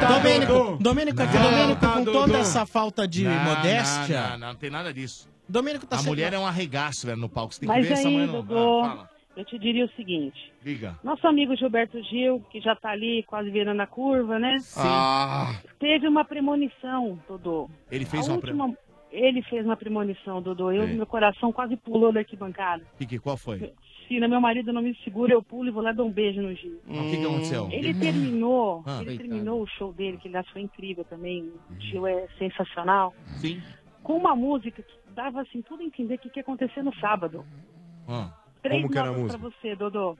Tá, 0.00 0.18
Domênico. 0.18 0.78
Domênico, 0.80 1.18
Não, 1.18 1.42
Domênico 1.50 1.80
tá, 1.80 1.92
com 1.92 2.04
toda 2.04 2.38
essa 2.38 2.64
falta 2.66 3.06
de 3.06 3.24
Não, 3.24 3.44
modéstia. 3.44 4.22
Não, 4.30 4.38
não, 4.38 4.48
não 4.48 4.54
tem 4.56 4.70
nada 4.70 4.92
disso. 4.92 5.28
Domênico 5.48 5.86
tá 5.86 5.96
A 5.96 5.98
sendo- 5.98 6.08
mulher 6.08 6.32
é 6.32 6.38
um 6.38 6.46
arregaço, 6.46 7.06
velho, 7.06 7.18
no 7.18 7.28
palco. 7.28 7.54
Você 7.54 7.60
tem 7.60 7.68
que 7.68 7.74
Mas 7.74 7.86
ver 7.86 7.92
essa 7.94 8.08
aí, 8.08 8.14
mulher 8.14 8.26
no... 8.26 8.42
Dodô, 8.42 8.80
Ah, 8.84 8.88
fala. 8.88 9.10
eu 9.36 9.44
te 9.44 9.58
diria 9.58 9.84
o 9.84 9.88
seguinte. 9.90 10.52
Diga. 10.62 10.98
Nosso 11.04 11.26
amigo 11.26 11.54
Gilberto 11.56 12.02
Gil, 12.04 12.42
que 12.50 12.60
já 12.60 12.74
tá 12.74 12.90
ali 12.90 13.22
quase 13.26 13.50
virando 13.50 13.80
a 13.80 13.86
curva, 13.86 14.38
né? 14.38 14.56
Ah, 14.76 15.54
Teve 15.78 16.08
uma 16.08 16.24
premonição, 16.24 17.18
Dodô. 17.28 17.68
Ele 17.90 18.04
fez 18.04 18.28
A 18.28 18.32
uma... 18.32 18.40
pre- 18.40 18.52
última... 18.52 18.76
Ele 19.18 19.40
fez 19.42 19.64
uma 19.64 19.76
premonição, 19.76 20.42
Dodô. 20.42 20.70
Eu, 20.70 20.82
É. 20.82 20.86
meu 20.86 21.06
coração 21.06 21.50
quase 21.50 21.74
pulou 21.76 22.12
da 22.12 22.20
arquibancada. 22.20 22.84
Que, 22.98 23.06
que, 23.06 23.18
qual 23.18 23.36
foi? 23.36 23.72
Se 24.06 24.20
meu 24.20 24.40
marido 24.40 24.72
não 24.74 24.82
me 24.82 24.94
segura, 25.02 25.32
eu 25.32 25.42
pulo 25.42 25.68
e 25.68 25.72
vou 25.72 25.82
lá 25.82 25.90
dar 25.90 26.04
um 26.04 26.10
beijo 26.12 26.40
no 26.42 26.54
Gil. 26.54 26.78
O 26.86 26.92
que, 27.10 27.16
que 27.16 27.24
aconteceu? 27.24 27.68
Ele 27.72 27.94
terminou, 27.94 28.82
Ah. 28.86 28.98
ele 29.00 29.06
Coitado. 29.06 29.28
terminou 29.28 29.62
o 29.62 29.66
show 29.66 29.92
dele, 29.92 30.18
que 30.18 30.28
ele 30.28 30.36
achou 30.36 30.60
incrível 30.60 31.02
também. 31.04 31.50
O 31.70 31.80
Gil 31.80 32.06
é 32.06 32.26
sensacional. 32.38 33.14
Sim. 33.38 33.60
Com 34.02 34.18
uma 34.18 34.36
música 34.36 34.82
que 34.82 34.94
dava 35.14 35.40
assim 35.40 35.62
tudo 35.62 35.80
a 35.82 35.84
entender 35.86 36.14
o 36.16 36.18
que, 36.18 36.28
que 36.30 36.38
ia 36.38 36.42
acontecer 36.42 36.82
no 36.82 36.94
sábado. 36.96 37.42
Ah. 38.06 38.30
Três 38.62 38.82
Como 38.82 38.92
que 38.92 38.98
era 38.98 39.08
a 39.08 39.12
notas 39.12 39.28
pra 39.34 39.38
música? 39.38 39.60
você, 39.62 39.74
Dodô. 39.76 40.16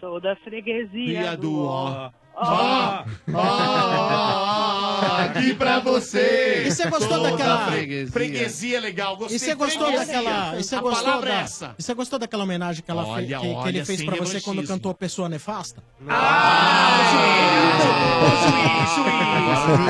Sou 0.00 0.20
da 0.20 0.34
freguesia 0.36 1.20
Dia 1.20 1.36
do 1.36 1.42
do 1.42 1.64
ó. 1.66 2.10
Ó. 2.36 3.04
Ah, 3.34 5.24
aqui 5.24 5.54
pra 5.54 5.78
você. 5.80 6.64
E 6.66 6.70
você 6.70 6.88
gostou 6.88 7.08
Toda 7.18 7.30
daquela- 7.30 7.66
freguesia. 7.70 8.12
Freguesia 8.12 8.80
legal, 8.80 9.16
gostei. 9.16 9.36
E 9.36 9.38
você 9.38 9.54
gostou 9.54 9.86
Freguesia. 9.86 10.06
daquela. 10.22 10.56
E 10.58 10.64
você 10.64 10.76
A 10.76 10.80
gostou 10.80 11.04
palavra 11.04 11.30
da, 11.30 11.36
é 11.36 11.40
essa. 11.42 11.74
E 11.78 11.82
você 11.82 11.94
gostou 11.94 12.18
daquela 12.18 12.44
homenagem 12.44 12.82
que, 12.84 12.90
ela 12.90 13.04
Olha, 13.06 13.38
que, 13.38 13.46
que 13.46 13.54
olha, 13.54 13.68
ele 13.68 13.84
fez 13.84 13.98
sem 13.98 14.06
pra 14.08 14.16
você 14.16 14.40
quando 14.40 14.56
revanchismo. 14.56 14.76
cantou 14.76 14.94
Pessoa 14.94 15.28
Nefasta? 15.28 15.82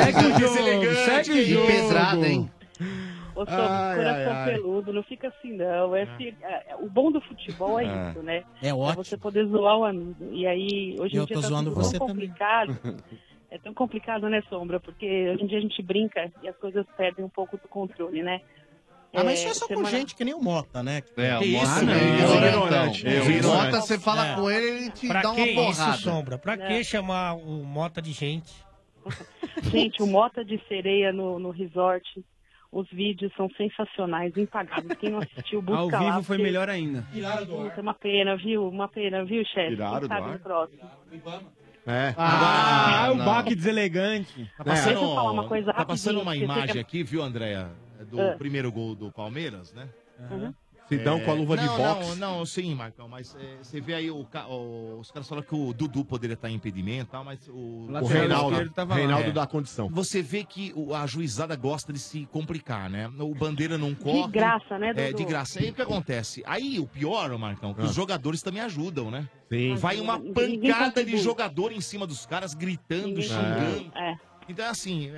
Segue 0.04 0.18
o 0.18 0.22
jogo, 0.22 0.38
Deselegante. 0.38 1.04
segue 1.04 1.30
o 1.32 1.48
jogo. 1.48 2.24
hein? 2.24 2.50
Ô, 3.34 3.44
seu 3.44 3.56
coração 3.56 4.32
ai, 4.32 4.52
peludo, 4.52 4.92
não 4.92 5.02
fica 5.02 5.28
assim 5.28 5.52
não. 5.56 5.94
É, 5.96 6.02
é- 6.42 6.76
o 6.78 6.88
bom 6.88 7.10
do 7.10 7.20
futebol 7.20 7.80
é 7.80 7.84
Ah. 7.84 8.10
isso, 8.10 8.22
né? 8.22 8.44
É 8.62 8.68
É 8.68 8.74
ótimo. 8.74 9.04
você 9.04 9.16
poder 9.16 9.46
zoar 9.46 9.76
o 9.78 9.84
amigo. 9.84 10.28
E 10.32 10.46
aí, 10.46 10.96
hoje 11.00 11.14
em 11.16 11.18
Eu 11.18 11.26
dia 11.26 11.40
tá 11.40 11.48
tudo 11.48 11.74
você 11.74 11.98
tão 11.98 12.06
também. 12.06 12.28
complicado. 12.28 12.78
É 13.50 13.58
tão 13.58 13.72
complicado, 13.74 14.28
né, 14.28 14.42
Sombra? 14.48 14.80
Porque 14.80 15.30
hoje 15.30 15.42
em 15.44 15.46
dia 15.46 15.58
a 15.58 15.60
gente 15.60 15.80
brinca 15.82 16.30
e 16.42 16.48
as 16.48 16.56
coisas 16.56 16.84
perdem 16.96 17.24
um 17.24 17.28
pouco 17.28 17.56
do 17.56 17.68
controle, 17.68 18.22
né? 18.22 18.40
Ah, 19.16 19.22
mas 19.22 19.38
isso 19.38 19.48
é 19.48 19.54
só 19.54 19.68
com 19.68 19.74
semana- 19.76 19.90
gente 19.96 20.16
que 20.16 20.24
nem 20.24 20.34
o 20.34 20.42
Mota, 20.42 20.82
né? 20.82 20.96
É, 20.96 21.00
Que 21.02 21.12
o 21.12 21.52
Mota 21.52 21.66
isso, 21.68 21.90
é 21.90 22.48
ignorante. 22.48 23.06
Eu, 23.06 23.12
O 23.12 23.30
ignorante. 23.30 23.46
Mota, 23.46 23.80
você 23.80 23.96
fala 23.96 24.26
É. 24.26 24.34
com 24.34 24.50
ele, 24.50 24.66
ele 24.66 24.90
te 24.90 25.06
Pra 25.06 25.22
dá 25.22 25.30
uma 25.30 25.36
que 25.36 25.50
isso, 25.52 25.54
porrada. 25.76 25.96
Sombra? 25.98 26.36
Pra 26.38 26.56
que 26.58 26.82
chamar 26.82 27.34
o 27.36 27.64
Mota 27.64 28.02
de 28.02 28.10
gente? 28.10 28.52
Gente, 29.62 30.02
o 30.02 30.06
Mota 30.06 30.44
de 30.44 30.60
Sereia 30.66 31.12
no, 31.12 31.38
no 31.38 31.50
resort, 31.50 32.24
os 32.76 32.90
vídeos 32.90 33.32
são 33.36 33.48
sensacionais, 33.56 34.36
impagáveis. 34.36 34.98
Quem 34.98 35.10
não 35.10 35.18
assistiu, 35.20 35.62
busca 35.62 35.80
Ao 35.80 35.88
lá. 35.88 35.98
vivo 36.10 36.22
foi 36.24 36.36
porque- 36.36 36.42
melhor 36.42 36.68
ainda. 36.68 37.02
Puta, 37.46 37.74
é 37.76 37.80
uma 37.80 37.94
pena, 37.94 38.36
viu? 38.36 38.68
Uma 38.68 38.88
pena, 38.88 39.24
viu, 39.24 39.44
chefe? 39.44 39.70
Tiraram 39.76 40.08
do 40.08 40.12
ar? 40.12 40.38
próximo. 40.40 40.80
É. 41.86 42.14
Ah, 42.16 43.10
o 43.12 43.14
não. 43.16 43.24
baque 43.24 43.54
deselegante. 43.54 44.50
Tá 44.56 44.64
passando, 44.64 44.84
Deixa 44.94 45.04
eu 45.04 45.14
falar 45.14 45.30
uma 45.32 45.46
coisa 45.48 45.72
tá 45.72 45.84
passando 45.84 46.20
uma 46.20 46.34
imagem 46.36 46.80
aqui, 46.80 47.02
viu, 47.02 47.22
Andréia? 47.22 47.70
Do 48.10 48.20
Ah. 48.20 48.34
primeiro 48.38 48.72
gol 48.72 48.94
do 48.94 49.12
Palmeiras, 49.12 49.72
né? 49.74 49.88
Uhum. 50.30 50.54
Sidão 50.88 51.18
com 51.20 51.30
a 51.30 51.34
luva 51.34 51.56
de 51.56 51.64
não, 51.64 51.76
boxe. 51.76 52.08
Não, 52.18 52.38
não, 52.38 52.46
sim, 52.46 52.74
Marcão, 52.74 53.08
mas 53.08 53.34
é, 53.40 53.56
você 53.62 53.80
vê 53.80 53.94
aí, 53.94 54.10
o, 54.10 54.26
o- 54.48 54.98
os 55.00 55.10
caras 55.10 55.26
falam 55.28 55.42
que 55.42 55.54
o 55.54 55.72
Dudu 55.72 56.04
poderia 56.04 56.34
estar 56.34 56.50
em 56.50 56.54
impedimento 56.54 57.04
e 57.08 57.10
tal, 57.10 57.24
mas 57.24 57.48
o... 57.48 57.88
O 57.90 58.06
Reinaldo, 58.06 58.70
Reinaldo 58.94 59.32
dá 59.32 59.46
condição. 59.46 59.88
Você 59.88 60.20
vê 60.20 60.44
que 60.44 60.72
o- 60.76 60.94
a 60.94 61.06
juizada 61.06 61.56
gosta 61.56 61.92
de 61.92 61.98
se 61.98 62.26
complicar, 62.26 62.90
né? 62.90 63.10
O 63.18 63.34
Bandeira 63.34 63.78
não 63.78 63.94
corre. 63.94 64.30
graça, 64.30 64.78
né, 64.78 64.90
É, 64.94 65.06
Dudu? 65.06 65.16
de 65.18 65.24
graça. 65.24 65.58
Aí 65.58 65.70
o 65.70 65.74
que 65.74 65.82
acontece? 65.82 66.42
Aí 66.46 66.78
o 66.78 66.86
pior, 66.86 67.36
Marcão, 67.38 67.72
que 67.72 67.80
Ah. 67.80 67.84
os 67.84 67.94
jogadores 67.94 68.42
também 68.42 68.60
ajudam, 68.62 69.10
né? 69.10 69.28
Sim. 69.48 69.74
Vai 69.76 70.00
uma 70.00 70.18
pancada 70.20 71.02
de 71.04 71.16
jogador 71.16 71.72
em 71.72 71.80
cima 71.80 72.06
dos 72.06 72.26
caras, 72.26 72.52
gritando, 72.54 73.08
Ninguém 73.08 73.22
xingando. 73.22 73.92
É. 73.96 74.16
Então, 74.48 74.66
assim... 74.68 75.10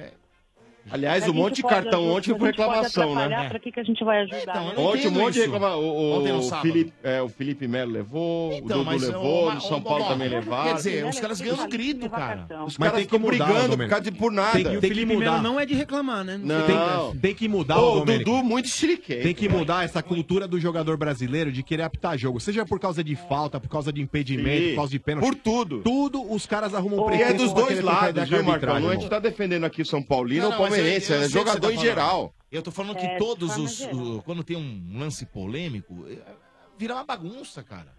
é- 0.91 0.95
Aliás, 0.95 1.29
um 1.29 1.33
monte 1.33 1.57
de 1.57 1.63
cartão 1.63 2.01
ajudar, 2.01 2.17
ontem 2.17 2.39
foi 2.39 2.49
reclamação, 2.51 3.15
né? 3.15 3.49
Pra 3.49 3.59
que, 3.59 3.73
que 3.73 3.81
a 3.81 3.83
gente 3.85 4.05
vai 4.05 4.21
ajudar? 4.23 4.41
Então, 4.43 4.65
né? 4.69 4.75
Ontem 4.77 5.09
um 5.09 5.11
monte 5.11 5.35
de 5.35 5.41
reclamação. 5.41 5.81
O, 5.81 6.39
o, 6.39 6.43
sábado. 6.43 6.63
Felipe, 6.63 6.93
é, 7.03 7.23
o 7.23 7.29
Felipe 7.29 7.69
Melo 7.69 7.93
levou, 7.93 8.53
Então, 8.53 8.81
o 8.81 8.85
Dudu 8.85 8.99
levou, 9.07 9.53
o 9.53 9.61
São 9.61 9.81
Paulo 9.81 10.05
também 10.07 10.29
quer 10.29 10.37
levaram. 10.37 10.75
dizer, 10.75 11.05
os 11.07 11.21
caras 11.21 11.41
ganham 11.41 11.69
grito, 11.69 12.09
cara. 12.11 12.47
Os 12.67 12.77
Mas 12.79 12.89
caras 12.91 12.93
tem 12.95 13.07
que 13.07 13.17
ficam 13.17 13.21
mudar, 13.21 13.45
brigando 13.47 13.77
por 13.79 13.89
causa 13.89 14.05
de 14.05 14.13
por 14.13 14.33
nada. 14.33 14.53
Tem 14.53 14.65
tem 14.65 14.81
que 14.81 14.89
Felipe 14.89 15.15
mudar. 15.15 15.31
Melo 15.33 15.43
não 15.43 15.61
é 15.61 15.67
de 15.67 15.75
reclamar, 15.75 16.25
né? 16.25 16.39
Não. 16.43 16.67
Tem, 17.13 17.21
tem 17.21 17.35
que 17.35 17.49
mudar, 17.49 17.81
o. 17.81 18.05
Dudu 18.05 18.43
muito 18.43 18.69
chiliquento. 18.69 19.23
Tem 19.23 19.35
que 19.35 19.49
mudar 19.49 19.85
essa 19.85 20.03
cultura 20.03 20.47
do 20.47 20.59
jogador 20.61 20.97
brasileiro 20.97 21.51
de 21.53 21.63
querer 21.63 21.83
apitar 21.83 22.17
jogo. 22.17 22.41
Seja 22.41 22.65
por 22.65 22.79
causa 22.79 23.03
de 23.03 23.15
falta, 23.17 23.59
por 23.61 23.69
causa 23.69 23.93
de 23.93 24.01
impedimento, 24.01 24.69
por 24.71 24.77
causa 24.77 24.91
de 24.93 24.99
pênalti. 24.99 25.27
Por 25.27 25.35
tudo. 25.35 25.83
Tudo 25.83 26.33
os 26.33 26.47
caras 26.47 26.75
arrumam 26.75 27.05
E 27.05 27.07
pretexto 27.09 27.33
é 27.33 27.37
dos 27.37 27.53
dois 27.53 27.81
lados, 27.83 28.29
viu, 28.29 28.43
Marcão? 28.45 28.77
a 28.77 28.95
gente 28.95 29.09
tá 29.09 29.19
defendendo 29.19 29.65
aqui 29.65 29.83
o 29.83 29.87
São 29.87 30.03
Paulino 30.03 30.47
ou 30.47 30.53
eu- 30.53 30.59
palmeirense, 30.77 31.13
é 31.13 31.19
você 31.21 31.29
jogador 31.29 31.69
tá 31.69 31.73
em 31.75 31.79
geral. 31.79 32.35
Eu 32.51 32.63
tô 32.63 32.71
falando 32.71 32.97
que 32.97 33.05
É, 33.07 33.19
todos 33.19 33.57
os. 33.57 33.81
o- 33.93 34.23
quando 34.25 34.43
tem 34.45 34.57
um 34.57 34.99
lance 34.99 35.27
polêmico, 35.27 36.05
é, 36.09 36.17
vira 36.79 36.95
uma 36.95 37.05
bagunça, 37.05 37.63
cara. 37.63 37.95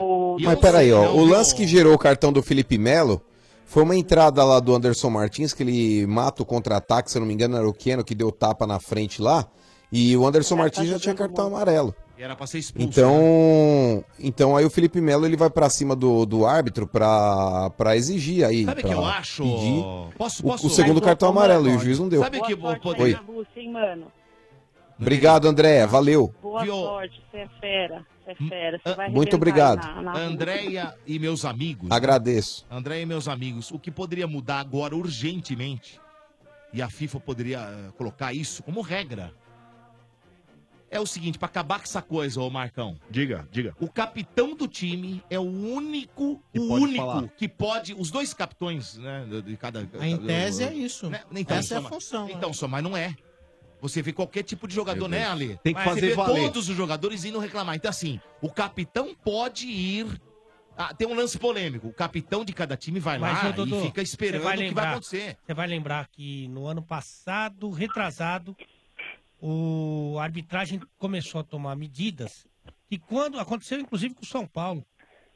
O- 0.00 0.36
eu 0.40 0.46
Mas 0.46 0.58
peraí, 0.60 0.92
ó. 0.92 1.04
não, 1.04 1.16
O 1.18 1.24
lance 1.24 1.54
que 1.54 1.66
gerou 1.66 1.92
o 1.94 1.98
cartão 1.98 2.32
do 2.32 2.42
Felipe 2.42 2.78
Melo 2.78 3.20
foi 3.66 3.82
uma 3.82 3.96
entrada 3.96 4.44
lá 4.44 4.60
do 4.60 4.74
Anderson 4.74 5.10
Martins, 5.10 5.52
que 5.52 5.62
ele 5.62 6.06
mata 6.06 6.42
o 6.42 6.46
contra-ataque, 6.46 7.10
se 7.10 7.18
eu 7.18 7.20
não 7.20 7.26
me 7.26 7.34
engano, 7.34 7.56
era 7.56 7.68
o 7.68 7.72
Keno 7.74 8.04
que 8.04 8.14
deu 8.14 8.30
tapa 8.30 8.66
na 8.66 8.78
frente 8.78 9.20
lá. 9.20 9.46
E 9.90 10.16
o 10.16 10.26
Anderson 10.26 10.56
Martins 10.56 10.88
já 10.88 10.98
tinha 10.98 11.14
cartão 11.14 11.48
amarelo. 11.48 11.94
E 12.18 12.22
era 12.22 12.34
pra 12.34 12.46
ser 12.46 12.58
expulso. 12.58 12.88
Então, 12.88 13.14
né? 13.98 14.04
então 14.18 14.56
aí 14.56 14.64
o 14.64 14.70
Felipe 14.70 15.00
Melo 15.00 15.26
ele 15.26 15.36
vai 15.36 15.50
pra 15.50 15.68
cima 15.68 15.94
do, 15.94 16.24
do 16.24 16.46
árbitro 16.46 16.86
pra, 16.86 17.68
pra 17.76 17.94
exigir 17.96 18.44
aí. 18.44 18.64
Sabe 18.64 18.80
o 18.80 18.82
pra 18.82 18.90
que 18.90 18.96
eu 18.98 19.04
acho? 19.04 19.42
pedir 19.42 19.84
Posso, 20.16 20.42
o- 20.42 20.50
posso? 20.50 20.66
o, 20.66 20.70
segundo 20.70 21.00
cartão 21.00 21.28
amarelo 21.28 21.68
e 21.68 21.76
o 21.76 21.78
juiz 21.78 21.98
não 21.98 22.08
deu. 22.08 22.22
Sabe 22.22 22.40
que 22.40 22.54
o 22.54 22.56
Boa 22.56 22.78
sorte 22.82 23.02
Oi. 23.02 23.08
aí 23.08 23.12
na 23.14 23.20
Rússia, 23.20 23.60
hein, 23.60 23.72
mano? 23.72 24.06
Obrigado, 24.98 25.46
André. 25.46 25.86
Valeu. 25.86 26.34
Boa 26.42 26.64
sorte, 26.64 27.22
você 27.30 27.36
é 27.38 27.48
fera. 27.60 28.06
Você 28.24 28.30
é 28.30 28.48
fera. 28.48 28.80
Você 28.82 28.94
vai 28.94 29.10
Muito 29.10 29.36
obrigado. 29.36 29.84
na- 29.86 30.02
na. 30.02 30.18
Andréia 30.18 30.94
e 31.06 31.18
meus 31.18 31.44
amigos. 31.44 31.90
Agradeço. 31.90 32.64
Andréia 32.70 33.02
e 33.02 33.06
meus 33.06 33.28
amigos, 33.28 33.70
o 33.70 33.78
que 33.78 33.90
poderia 33.90 34.26
mudar 34.26 34.60
agora 34.60 34.96
urgentemente, 34.96 36.00
e 36.72 36.80
a 36.80 36.88
FIFA 36.88 37.20
poderia 37.20 37.58
eh, 37.58 37.90
colocar 37.98 38.32
isso 38.32 38.62
como 38.62 38.80
regra, 38.80 39.32
é 40.90 41.00
o 41.00 41.06
seguinte, 41.06 41.38
pra 41.38 41.46
acabar 41.46 41.78
com 41.78 41.84
essa 41.84 42.00
coisa, 42.02 42.40
ô 42.40 42.48
Marcão. 42.48 42.96
Diga, 43.10 43.46
diga. 43.50 43.74
O 43.80 43.88
capitão 43.88 44.54
do 44.54 44.68
time 44.68 45.22
é 45.28 45.38
o 45.38 45.42
único, 45.42 46.42
Que 46.52 46.60
o 46.60 46.68
pode 46.68 46.84
único 46.84 46.96
falar. 47.06 47.28
que 47.36 47.48
pode, 47.48 47.94
os 47.94 48.10
dois 48.10 48.32
capitões, 48.32 48.96
né, 48.98 49.26
de- 49.44 49.56
cada... 49.56 49.82
Em 50.00 50.16
tese 50.18 50.62
é 50.64 50.72
isso. 50.72 51.10
Né? 51.10 51.22
Então, 51.32 51.56
Essa 51.56 51.74
é 51.74 51.78
a 51.78 51.82
função, 51.82 52.28
Então, 52.30 52.52
só, 52.52 52.66
mas 52.68 52.82
não 52.82 52.96
é. 52.96 53.14
Você 53.80 54.00
vê 54.00 54.12
qualquer 54.12 54.42
tipo 54.42 54.66
de 54.66 54.74
jogador, 54.74 55.06
né. 55.06 55.26
Ale? 55.26 55.58
Tem 55.62 55.74
que 55.74 55.80
Você 55.80 55.88
fazer 55.88 56.00
vê 56.08 56.14
valer. 56.14 56.42
todos 56.44 56.68
os 56.68 56.76
jogadores 56.76 57.24
indo 57.24 57.38
reclamar. 57.38 57.74
Então, 57.76 57.90
assim, 57.90 58.18
o 58.40 58.48
capitão 58.50 59.14
pode 59.22 59.66
ir... 59.66 60.06
Ah, 60.78 60.92
tem 60.92 61.06
um 61.08 61.14
lance 61.14 61.38
polêmico. 61.38 61.88
O 61.88 61.92
capitão 61.92 62.44
de 62.44 62.52
cada 62.52 62.76
time 62.76 63.00
vai 63.00 63.18
Mas, 63.18 63.42
lá 63.44 63.50
Dodô, 63.50 63.80
e 63.80 63.86
fica 63.86 64.02
esperando 64.02 64.42
você 64.42 64.64
o 64.64 64.68
que 64.68 64.74
vai 64.74 64.86
acontecer. 64.88 65.36
Você 65.46 65.54
vai 65.54 65.66
lembrar 65.66 66.06
que 66.08 66.48
no 66.48 66.66
ano 66.66 66.82
passado, 66.82 67.70
retrasado, 67.70 68.54
o 69.40 70.16
a 70.18 70.22
arbitragem 70.24 70.80
começou 70.98 71.40
a 71.40 71.44
tomar 71.44 71.76
medidas 71.76 72.46
que 72.88 72.98
quando 72.98 73.38
aconteceu 73.38 73.78
inclusive 73.80 74.14
com 74.14 74.22
o 74.22 74.26
São 74.26 74.46
Paulo, 74.46 74.84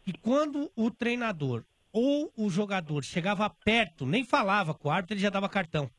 que 0.03 0.13
quando 0.19 0.71
o 0.77 0.91
treinador 0.91 1.65
ou 1.93 2.33
o 2.37 2.49
jogador 2.49 3.03
chegava 3.05 3.49
perto, 3.65 4.07
nem 4.07 4.25
falava 4.25 4.73
com 4.73 4.89
o 4.89 4.91
árbitro, 4.91 5.15
ele 5.15 5.23
já 5.23 5.31
dava 5.31 5.49
cartão. 5.49 5.91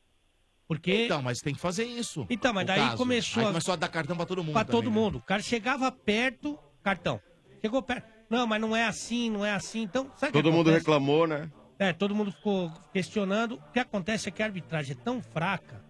Porque 0.66 1.04
Então, 1.04 1.20
mas 1.20 1.40
tem 1.42 1.54
que 1.54 1.60
fazer 1.60 1.84
isso. 1.84 2.26
Então, 2.30 2.52
mas 2.54 2.66
daí 2.66 2.78
caso. 2.80 2.96
começou 2.96 3.40
Aí 3.42 3.46
a- 3.46 3.50
começou 3.50 3.74
a 3.74 3.76
dar 3.76 3.88
cartão 3.88 4.16
pra 4.16 4.24
todo 4.24 4.42
mundo. 4.42 4.54
Pra 4.54 4.64
todo 4.64 4.88
né? 4.88 4.96
mundo. 4.96 5.18
O 5.18 5.22
cara 5.22 5.42
chegava 5.42 5.92
perto, 5.92 6.58
cartão. 6.82 7.20
Chegou 7.60 7.82
perto. 7.82 8.10
Não, 8.30 8.46
mas 8.46 8.60
não 8.60 8.74
é 8.74 8.84
assim, 8.86 9.28
não 9.28 9.44
é 9.44 9.52
assim. 9.52 9.82
Então, 9.82 10.10
sabe 10.16 10.32
Todo 10.32 10.50
mundo 10.50 10.70
reclamou, 10.70 11.26
né? 11.26 11.50
É, 11.78 11.92
todo 11.92 12.14
mundo 12.14 12.32
ficou 12.32 12.72
questionando. 12.92 13.56
O 13.56 13.72
que 13.72 13.80
acontece 13.80 14.28
é 14.28 14.32
que 14.32 14.42
a 14.42 14.46
arbitragem 14.46 14.96
é 14.98 15.04
tão 15.04 15.20
fraca 15.20 15.84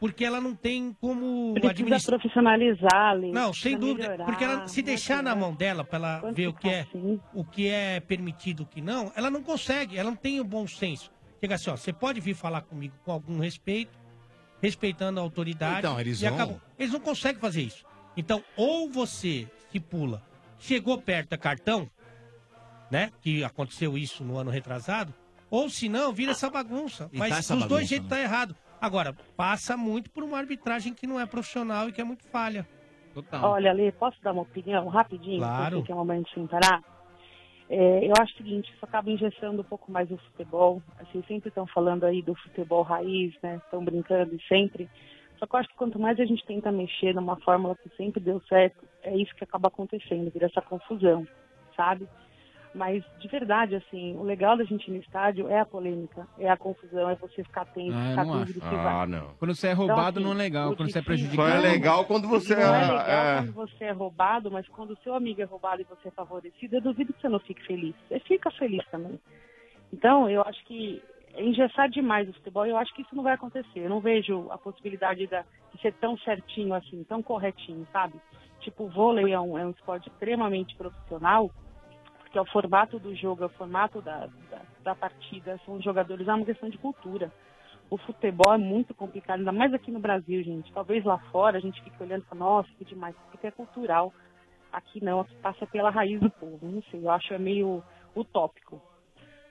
porque 0.00 0.24
ela 0.24 0.40
não 0.40 0.54
tem 0.54 0.96
como 0.98 1.52
Precisa 1.52 1.70
administrar. 1.72 2.18
profissionalizar, 2.18 3.14
Lê. 3.16 3.30
Não, 3.30 3.52
sem 3.52 3.78
dúvida. 3.78 4.08
melhorar, 4.08 4.24
Porque 4.24 4.42
ela, 4.42 4.66
se 4.66 4.80
não 4.80 4.86
deixar 4.86 5.22
na 5.22 5.36
mão 5.36 5.54
dela 5.54 5.84
pra 5.84 5.98
ela 5.98 6.20
Quando 6.20 6.34
ver 6.34 6.48
o 6.48 6.52
ficar 6.52 6.60
que, 6.62 6.68
é, 6.74 6.80
assim. 6.80 7.20
o 7.34 7.44
que 7.44 7.68
é 7.68 8.00
permitido 8.00 8.62
e 8.62 8.64
o 8.64 8.66
que 8.66 8.80
não, 8.80 9.12
ela 9.14 9.30
não 9.30 9.42
consegue, 9.42 9.98
ela 9.98 10.08
não 10.10 10.16
tem 10.16 10.40
o 10.40 10.44
bom 10.44 10.66
senso. 10.66 11.12
Chega 11.38 11.54
assim, 11.54 11.70
ó, 11.70 11.76
você 11.76 11.92
pode 11.92 12.18
vir 12.18 12.34
falar 12.34 12.62
comigo 12.62 12.94
com 13.04 13.12
algum 13.12 13.38
respeito, 13.38 13.98
respeitando 14.62 15.20
a 15.20 15.22
autoridade. 15.22 15.78
Então, 15.80 16.00
eles 16.00 16.20
e 16.20 16.24
vão. 16.24 16.34
acabou. 16.34 16.60
Eles 16.78 16.92
não 16.92 17.00
conseguem 17.00 17.40
fazer 17.40 17.62
isso. 17.62 17.84
Então, 18.16 18.42
ou 18.56 18.90
você 18.90 19.46
estipula, 19.66 20.22
chegou 20.58 20.96
perto 21.00 21.30
da 21.30 21.38
cartão, 21.38 21.90
né? 22.90 23.10
Que 23.20 23.44
aconteceu 23.44 23.96
isso 23.96 24.24
no 24.24 24.36
ano 24.38 24.50
retrasado, 24.50 25.14
ou 25.50 25.68
se 25.68 25.88
não, 25.88 26.12
vira 26.12 26.32
essa 26.32 26.48
bagunça. 26.50 27.08
E 27.12 27.18
Mas 27.18 27.30
tá 27.30 27.38
essa 27.38 27.54
dos 27.54 27.64
dois 27.66 27.70
bagunça, 27.70 27.88
jeitos 27.88 28.08
tá 28.08 28.20
errado. 28.20 28.56
Agora, 28.80 29.14
passa 29.36 29.76
muito 29.76 30.10
por 30.10 30.24
uma 30.24 30.38
arbitragem 30.38 30.94
que 30.94 31.06
não 31.06 31.20
é 31.20 31.26
profissional 31.26 31.88
e 31.88 31.92
que 31.92 32.00
é 32.00 32.04
muito 32.04 32.24
falha. 32.28 32.66
Olha, 33.42 33.72
Lê, 33.72 33.92
posso 33.92 34.16
dar 34.22 34.32
uma 34.32 34.42
opinião 34.42 34.86
rapidinho? 34.88 35.38
Claro. 35.38 35.78
Porque 35.78 35.92
é 35.92 35.94
um 35.94 35.98
momento 35.98 36.30
sem 36.32 36.46
parar. 36.46 36.82
É, 37.68 38.04
eu 38.04 38.12
acho 38.18 38.34
o 38.34 38.36
seguinte, 38.36 38.72
isso 38.72 38.84
acaba 38.84 39.10
engessando 39.10 39.60
um 39.60 39.64
pouco 39.64 39.92
mais 39.92 40.10
o 40.10 40.16
futebol. 40.16 40.82
Vocês 40.98 41.24
sempre 41.26 41.48
estão 41.48 41.66
falando 41.66 42.04
aí 42.04 42.22
do 42.22 42.34
futebol 42.34 42.82
raiz, 42.82 43.34
né? 43.42 43.60
Estão 43.64 43.84
brincando 43.84 44.34
e 44.34 44.42
sempre. 44.48 44.88
Só 45.38 45.46
que 45.46 45.54
eu 45.54 45.60
acho 45.60 45.68
que 45.68 45.76
quanto 45.76 45.98
mais 45.98 46.18
a 46.18 46.24
gente 46.24 46.44
tenta 46.44 46.72
mexer 46.72 47.14
numa 47.14 47.36
fórmula 47.36 47.76
que 47.76 47.88
sempre 47.96 48.20
deu 48.20 48.40
certo, 48.48 48.84
é 49.02 49.16
isso 49.16 49.34
que 49.34 49.44
acaba 49.44 49.68
acontecendo, 49.68 50.30
vira 50.30 50.46
essa 50.46 50.60
confusão, 50.60 51.26
sabe? 51.76 52.06
Mas, 52.72 53.04
de 53.18 53.26
verdade, 53.26 53.74
assim, 53.74 54.14
o 54.16 54.22
legal 54.22 54.56
da 54.56 54.62
gente 54.62 54.86
ir 54.88 54.92
no 54.92 55.00
estádio 55.00 55.48
é 55.48 55.58
a 55.58 55.66
polêmica, 55.66 56.28
é 56.38 56.48
a 56.48 56.56
confusão, 56.56 57.10
é 57.10 57.16
você 57.16 57.42
ficar 57.42 57.64
tenso, 57.66 57.98
Ah, 57.98 58.10
ficar 58.10 58.24
não 58.24 58.42
acho. 58.42 58.52
se 58.52 58.60
Ah, 58.62 58.76
vai. 58.76 59.06
não. 59.08 59.34
Quando 59.40 59.54
você 59.56 59.66
é 59.66 59.72
Então, 59.72 59.86
roubado 59.88 60.18
assim, 60.20 60.24
não 60.28 60.32
é 60.32 60.36
legal, 60.36 60.76
quando 60.76 60.90
você 60.92 60.98
é 61.00 61.02
prejudicado. 61.02 61.48
Só 61.50 61.56
é 61.56 61.58
legal 61.58 62.04
quando 62.04 62.28
você 62.28 62.54
Não 62.54 62.74
é 62.74 62.80
legal 62.80 63.24
é- 63.26 63.34
quando 63.42 63.52
você 63.52 63.84
é 63.84 63.90
roubado, 63.90 64.50
mas 64.52 64.68
quando 64.68 64.90
o 64.92 64.96
seu 64.98 65.14
amigo 65.14 65.40
é 65.42 65.44
roubado 65.44 65.82
e 65.82 65.84
você 65.84 66.08
é 66.08 66.10
favorecido, 66.12 66.76
eu 66.76 66.80
duvido 66.80 67.12
que 67.12 67.20
você 67.20 67.28
não 67.28 67.40
fique 67.40 67.60
feliz. 67.66 67.94
Você 68.08 68.20
fica 68.20 68.50
feliz 68.52 68.86
também. 68.88 69.18
Então, 69.92 70.30
eu 70.30 70.42
acho 70.42 70.64
que 70.64 71.02
é 71.34 71.42
engessar 71.44 71.88
demais 71.90 72.28
o 72.28 72.32
futebol, 72.34 72.66
eu 72.66 72.76
acho 72.76 72.94
que 72.94 73.02
isso 73.02 73.16
não 73.16 73.24
vai 73.24 73.34
acontecer. 73.34 73.80
Eu 73.80 73.90
não 73.90 74.00
vejo 74.00 74.48
a 74.52 74.58
possibilidade 74.58 75.26
da- 75.26 75.44
de 75.74 75.80
ser 75.80 75.92
tão 75.94 76.16
certinho 76.18 76.72
assim, 76.72 77.02
tão 77.04 77.20
corretinho, 77.20 77.84
sabe? 77.92 78.14
Tipo, 78.60 78.84
o 78.84 78.88
vôlei 78.90 79.32
é 79.32 79.40
um, 79.40 79.58
é 79.58 79.66
um 79.66 79.70
esporte 79.70 80.08
extremamente 80.08 80.76
profissional, 80.76 81.50
porque 82.30 82.38
é 82.38 82.42
o 82.42 82.46
formato 82.46 82.96
do 83.00 83.12
jogo, 83.16 83.42
é 83.42 83.46
o 83.46 83.50
formato 83.50 84.00
da, 84.00 84.28
da, 84.48 84.62
da 84.84 84.94
partida, 84.94 85.58
são 85.66 85.74
os 85.74 85.84
jogadores, 85.84 86.28
é 86.28 86.32
uma 86.32 86.44
questão 86.44 86.70
de 86.70 86.78
cultura. 86.78 87.32
O 87.90 87.98
futebol 87.98 88.54
é 88.54 88.56
muito 88.56 88.94
complicado, 88.94 89.40
ainda 89.40 89.50
mais 89.50 89.74
aqui 89.74 89.90
no 89.90 89.98
Brasil, 89.98 90.40
gente. 90.44 90.72
Talvez 90.72 91.04
lá 91.04 91.18
fora 91.32 91.58
a 91.58 91.60
gente 91.60 91.82
fique 91.82 92.00
olhando 92.00 92.22
e 92.22 92.26
fala, 92.26 92.38
nossa, 92.38 92.68
que 92.78 92.84
demais, 92.84 93.16
porque 93.32 93.48
é 93.48 93.50
cultural. 93.50 94.14
Aqui 94.72 95.02
não, 95.02 95.18
aqui 95.18 95.34
passa 95.42 95.66
pela 95.66 95.90
raiz 95.90 96.20
do 96.20 96.30
povo. 96.30 96.60
Não 96.62 96.80
sei, 96.88 97.04
eu 97.04 97.10
acho 97.10 97.34
é 97.34 97.38
meio 97.38 97.82
utópico. 98.14 98.80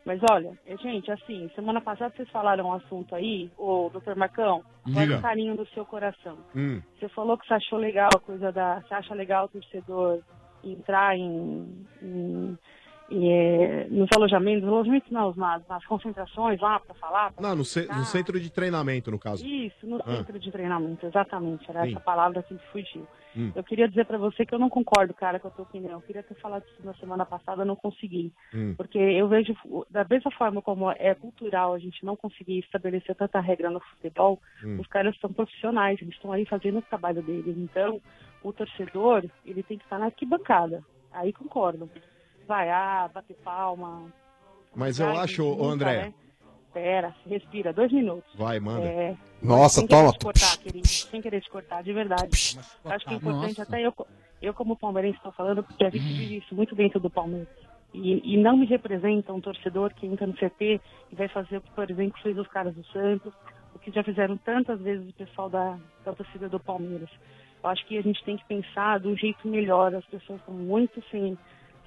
Mas 0.05 0.21
olha, 0.31 0.57
eh, 0.65 0.77
gente, 0.77 1.11
assim, 1.11 1.51
semana 1.53 1.81
passada 1.81 2.13
vocês 2.15 2.29
falaram 2.29 2.67
um 2.67 2.73
assunto 2.73 3.13
aí, 3.13 3.51
ô 3.57 3.89
doutor 3.91 4.15
Marcão, 4.15 4.63
Diga. 4.85 5.17
o 5.17 5.21
carinho 5.21 5.57
do 5.57 5.67
seu 5.67 5.85
coração? 5.85 6.37
Hum. 6.55 6.81
Você 6.97 7.09
falou 7.09 7.37
que 7.37 7.45
você 7.45 7.55
achou 7.55 7.77
legal 7.77 8.09
a 8.15 8.19
coisa 8.19 8.53
da. 8.53 8.79
Você 8.79 8.93
acha 8.93 9.13
legal 9.13 9.45
o 9.45 9.49
torcedor 9.49 10.23
entrar 10.63 11.17
em, 11.17 11.85
em, 12.01 12.57
E, 13.11 13.27
é, 13.27 13.87
nos 13.89 14.07
alojamentos, 14.15 14.61
nos 14.61 14.71
alojamentos 14.71 15.09
não, 15.09 15.33
nas, 15.33 15.67
nas 15.67 15.83
concentrações 15.87 16.59
lá 16.61 16.79
para 16.79 16.93
falar. 16.93 17.31
pra 17.33 17.41
Não, 17.41 17.55
no, 17.55 17.65
ce- 17.65 17.87
no 17.87 18.05
centro 18.05 18.39
de 18.39 18.51
treinamento, 18.51 19.09
no 19.09 19.17
caso. 19.17 19.43
Isso, 19.43 19.87
no 19.87 19.95
Ah. 20.05 20.17
centro 20.17 20.37
de 20.37 20.51
treinamento, 20.51 21.07
exatamente. 21.07 21.67
Era 21.67 21.85
Sim. 21.85 21.89
essa 21.89 21.99
palavra 22.01 22.43
que 22.43 22.53
me 22.53 22.59
fugiu. 22.71 23.07
Hum. 23.35 23.51
Eu 23.55 23.63
queria 23.63 23.87
dizer 23.89 24.05
para 24.05 24.19
você 24.19 24.45
que 24.45 24.53
eu 24.53 24.59
não 24.59 24.69
concordo, 24.69 25.11
cara, 25.15 25.39
com 25.39 25.47
a 25.47 25.51
tua 25.51 25.63
opinião. 25.63 25.93
Eu 25.93 26.01
queria 26.01 26.21
ter 26.21 26.35
falado 26.35 26.63
isso 26.67 26.85
na 26.85 26.93
semana 26.95 27.25
passada, 27.25 27.63
eu 27.63 27.65
não 27.65 27.75
consegui. 27.75 28.31
Hum. 28.53 28.75
Porque 28.77 28.99
eu 28.99 29.27
vejo, 29.27 29.55
da 29.89 30.05
mesma 30.07 30.29
forma 30.29 30.61
como 30.61 30.91
é 30.91 31.15
cultural 31.15 31.73
a 31.73 31.79
gente 31.79 32.05
não 32.05 32.15
conseguir 32.15 32.59
estabelecer 32.59 33.15
tanta 33.15 33.39
regra 33.39 33.71
no 33.71 33.79
futebol, 33.79 34.39
Hum. 34.63 34.77
os 34.79 34.85
caras 34.85 35.17
são 35.19 35.33
profissionais, 35.33 35.99
eles 35.99 36.13
estão 36.13 36.31
aí 36.31 36.45
fazendo 36.45 36.77
o 36.77 36.83
trabalho 36.83 37.23
deles. 37.23 37.57
Então, 37.57 37.99
o 38.43 38.53
torcedor, 38.53 39.25
ele 39.45 39.63
tem 39.63 39.77
que 39.77 39.83
estar 39.83 39.99
na 39.99 40.05
arquibancada. 40.05 40.83
Aí 41.11 41.33
concordo. 41.33 41.89
Vaiar, 42.47 43.11
bater 43.11 43.35
palma. 43.43 44.11
Mas 44.75 44.99
eu 44.99 45.09
acho, 45.17 45.43
ô 45.43 45.69
André. 45.69 46.03
né? 46.03 46.13
Pera, 46.73 47.15
respira, 47.27 47.73
dois 47.73 47.91
minutos. 47.91 48.31
Vai, 48.35 48.59
manda. 48.59 48.85
É, 48.85 49.15
Nossa, 49.41 49.79
sem 49.79 49.87
querer 49.87 49.99
toma. 50.01 50.13
te 50.13 50.23
cortar, 50.25 50.57
querido, 50.57 50.87
sem 50.87 51.21
querer 51.21 51.41
te 51.41 51.49
cortar, 51.49 51.83
de 51.83 51.91
verdade. 51.91 52.29
Acho 52.85 53.05
que 53.05 53.13
é 53.13 53.17
importante, 53.17 53.57
Nossa. 53.57 53.63
até 53.63 53.81
eu, 53.81 53.93
eu 54.41 54.53
como 54.53 54.77
palmeirense 54.77 55.17
estou 55.17 55.31
falando, 55.31 55.63
porque 55.63 55.83
a 55.83 55.89
gente 55.89 56.03
vive 56.03 56.37
isso 56.37 56.53
muito 56.53 56.75
dentro 56.75 56.99
do 56.99 57.09
Palmeiras. 57.09 57.47
E, 57.91 58.35
e 58.35 58.37
não 58.37 58.55
me 58.55 58.67
representa 58.67 59.33
um 59.33 59.41
torcedor 59.41 59.91
que 59.95 60.05
entra 60.05 60.27
no 60.27 60.33
CT 60.33 60.79
e 61.11 61.15
vai 61.15 61.27
fazer 61.27 61.57
o 61.57 61.61
que, 61.61 61.71
por 61.71 61.89
exemplo, 61.89 62.21
fez 62.21 62.37
os 62.37 62.47
caras 62.47 62.75
do 62.75 62.85
Santos, 62.85 63.33
o 63.73 63.79
que 63.79 63.91
já 63.91 64.03
fizeram 64.03 64.37
tantas 64.37 64.79
vezes 64.79 65.09
o 65.09 65.13
pessoal 65.13 65.49
da, 65.49 65.75
da 66.05 66.13
torcida 66.13 66.47
do 66.47 66.59
Palmeiras. 66.59 67.09
Eu 67.63 67.69
acho 67.69 67.85
que 67.87 67.97
a 67.97 68.01
gente 68.01 68.23
tem 68.23 68.37
que 68.37 68.45
pensar 68.45 68.99
de 68.99 69.07
um 69.07 69.15
jeito 69.17 69.47
melhor. 69.47 69.93
As 69.93 70.05
pessoas 70.05 70.39
estão 70.39 70.53
muito 70.53 71.03
sem, 71.11 71.37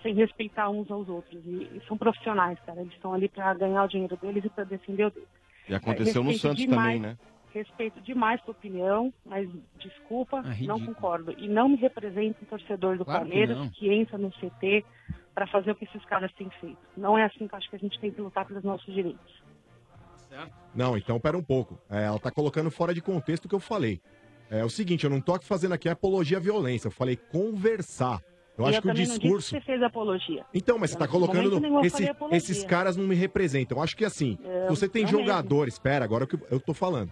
sem 0.03 0.15
respeitar 0.15 0.69
uns 0.69 0.90
aos 0.90 1.09
outros. 1.09 1.40
E, 1.44 1.70
e 1.77 1.82
são 1.89 1.97
profissionais, 1.97 2.59
cara. 2.66 2.81
Eles 2.81 2.93
estão 2.93 3.12
ali 3.15 3.28
para 3.28 3.55
ganhar 3.55 3.85
o 3.85 3.89
dinheiro 3.89 4.16
deles 4.19 4.44
e 4.44 4.49
para 4.51 4.65
defender 4.65 5.07
o 5.07 5.11
deles. 5.11 5.28
E 5.69 5.74
aconteceu 5.74 6.23
no 6.23 6.31
Respeito 6.31 6.43
Santos 6.57 6.65
demais- 6.65 6.97
também, 6.97 7.01
né? 7.01 7.19
Respeito 7.55 8.01
demais 8.01 8.40
tua 8.43 8.53
opinião, 8.53 9.12
mas 9.27 9.47
desculpa, 9.78 10.39
Ah, 10.43 10.55
não 10.62 10.81
concordo. 10.81 11.35
E 11.36 11.47
não 11.49 11.69
me 11.69 11.77
representa 11.77 12.39
um 12.43 12.47
torcedor 12.47 12.97
do 12.97 13.05
Claro 13.05 13.24
que 13.24 13.28
Palmeiras 13.31 13.59
não. 13.59 13.69
que, 13.69 13.93
entra 13.93 14.16
no 14.16 14.31
CT 14.31 14.82
para 15.35 15.47
fazer 15.47 15.70
o 15.70 15.74
que 15.74 15.85
esses 15.85 16.03
caras 16.07 16.32
têm 16.32 16.49
feito. 16.61 16.78
Não 16.97 17.16
é 17.19 17.24
assim 17.24 17.47
que 17.47 17.55
eu 17.55 17.59
acho 17.59 17.69
que 17.69 17.77
a 17.77 17.78
gente 17.78 17.99
tem 18.01 18.11
que 18.11 18.20
lutar 18.23 18.47
pelos 18.47 18.65
nossos 18.65 18.93
direitos. 18.94 19.43
Não, 20.74 20.97
então 20.97 21.20
pera 21.20 21.36
um 21.36 21.43
pouco. 21.43 21.78
É, 21.90 22.05
ela 22.05 22.19
tá 22.19 22.31
colocando 22.31 22.70
fora 22.70 22.94
de 22.94 23.03
contexto 23.03 23.44
o 23.44 23.49
que 23.51 23.55
eu 23.55 23.61
falei. 23.61 24.01
É 24.54 24.62
o 24.64 24.68
seguinte, 24.68 25.04
eu 25.04 25.10
não 25.10 25.20
tô 25.20 25.32
aqui 25.32 25.46
fazendo 25.46 25.72
aqui 25.72 25.88
apologia 25.88 26.36
à 26.36 26.40
violência, 26.40 26.88
eu 26.88 26.92
falei 26.92 27.16
conversar. 27.16 28.20
Eu 28.58 28.66
E 28.66 28.68
acho 28.68 28.82
que 28.82 28.86
o 28.86 28.90
também 28.90 29.06
não 29.06 29.14
discurso. 29.18 29.38
disse 29.38 29.54
que 29.54 29.60
você 29.60 29.66
fez 29.66 29.82
apologia. 29.82 30.44
Então, 30.52 30.78
mas 30.78 30.90
você 30.90 30.96
Eu, 30.96 30.98
tá 30.98 31.06
em 31.06 31.08
colocando. 31.08 31.64
eu 31.66 31.80
esse- 31.84 32.10
esses 32.32 32.62
caras 32.64 32.94
não 32.96 33.06
me 33.06 33.14
representam. 33.14 33.78
Eu 33.78 33.82
acho 33.82 33.96
que 33.96 34.04
assim, 34.04 34.38
É, 34.44 34.64
se 34.64 34.68
você 34.68 34.86
tem 34.86 35.06
jogadores. 35.06 35.72
Espera, 35.74 36.04
agora 36.04 36.26
que 36.26 36.36
eu 36.50 36.60
tô 36.60 36.74
falando. 36.74 37.10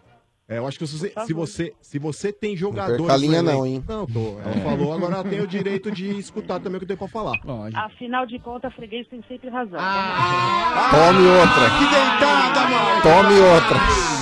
É, 0.50 0.58
eu 0.58 0.66
acho 0.66 0.80
que 0.80 0.84
se 0.84 1.12
se 1.26 1.32
você, 1.32 1.72
se 1.80 1.96
você 1.96 2.32
tem 2.32 2.56
jogadores. 2.56 2.96
perca 3.00 3.14
a 3.14 3.16
linha 3.16 3.40
não, 3.40 3.64
hein? 3.64 3.84
Não, 3.86 4.04
tô. 4.04 4.36
Ela 4.44 4.56
falou, 4.64 4.92
agora 4.92 5.14
ela 5.14 5.22
tem 5.24 5.40
o 5.40 5.46
direito 5.48 5.92
de 5.92 6.10
escutar 6.18 6.58
também 6.58 6.76
o 6.76 6.80
que 6.80 6.84
eu 6.84 6.88
tenho 6.88 6.98
pra 6.98 7.06
falar. 7.06 7.38
Afinal 7.72 8.26
de 8.26 8.36
contas, 8.40 8.74
freguês 8.74 9.06
tem 9.06 9.22
sempre 9.28 9.48
razão. 9.48 9.78
Tome 10.90 11.26
outra. 11.28 11.70
Que 11.78 11.84
deitada, 11.94 12.60
mano! 12.68 13.00
Tome 13.00 13.40
outra. 13.40 13.78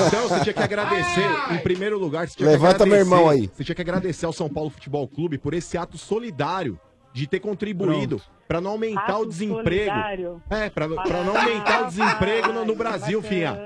Então 0.07 0.29
você 0.29 0.41
tinha 0.43 0.53
que 0.53 0.63
agradecer, 0.63 1.55
em 1.55 1.59
primeiro 1.63 1.99
lugar, 1.99 2.29
você 2.29 2.37
tinha 2.37 2.51
Levanta 2.51 2.85
que 2.85 2.91
meu 2.91 2.99
irmão 2.99 3.27
aí. 3.31 3.49
Você 3.49 3.65
tinha 3.65 3.75
que 3.75 3.81
agradecer 3.81 4.27
ao 4.27 4.33
São 4.35 4.51
Paulo 4.51 4.69
Futebol 4.69 5.09
Clube 5.09 5.39
por 5.39 5.55
esse 5.55 5.79
ato 5.79 5.97
solidário 5.97 6.79
de 7.11 7.27
ter 7.27 7.41
contribuído 7.41 8.21
pra 8.47 8.61
não 8.61 8.73
aumentar 8.73 9.19
o 9.19 9.23
Ato 9.23 9.29
desemprego. 9.29 9.91
solidário. 9.91 10.43
É, 10.51 10.69
pra, 10.69 10.89
pra 10.89 11.25
não 11.25 11.37
aumentar 11.37 11.85
o 11.85 11.87
desemprego 11.87 12.53
no, 12.53 12.67
no 12.67 12.75
Brasil, 12.75 13.23
finha. 13.23 13.59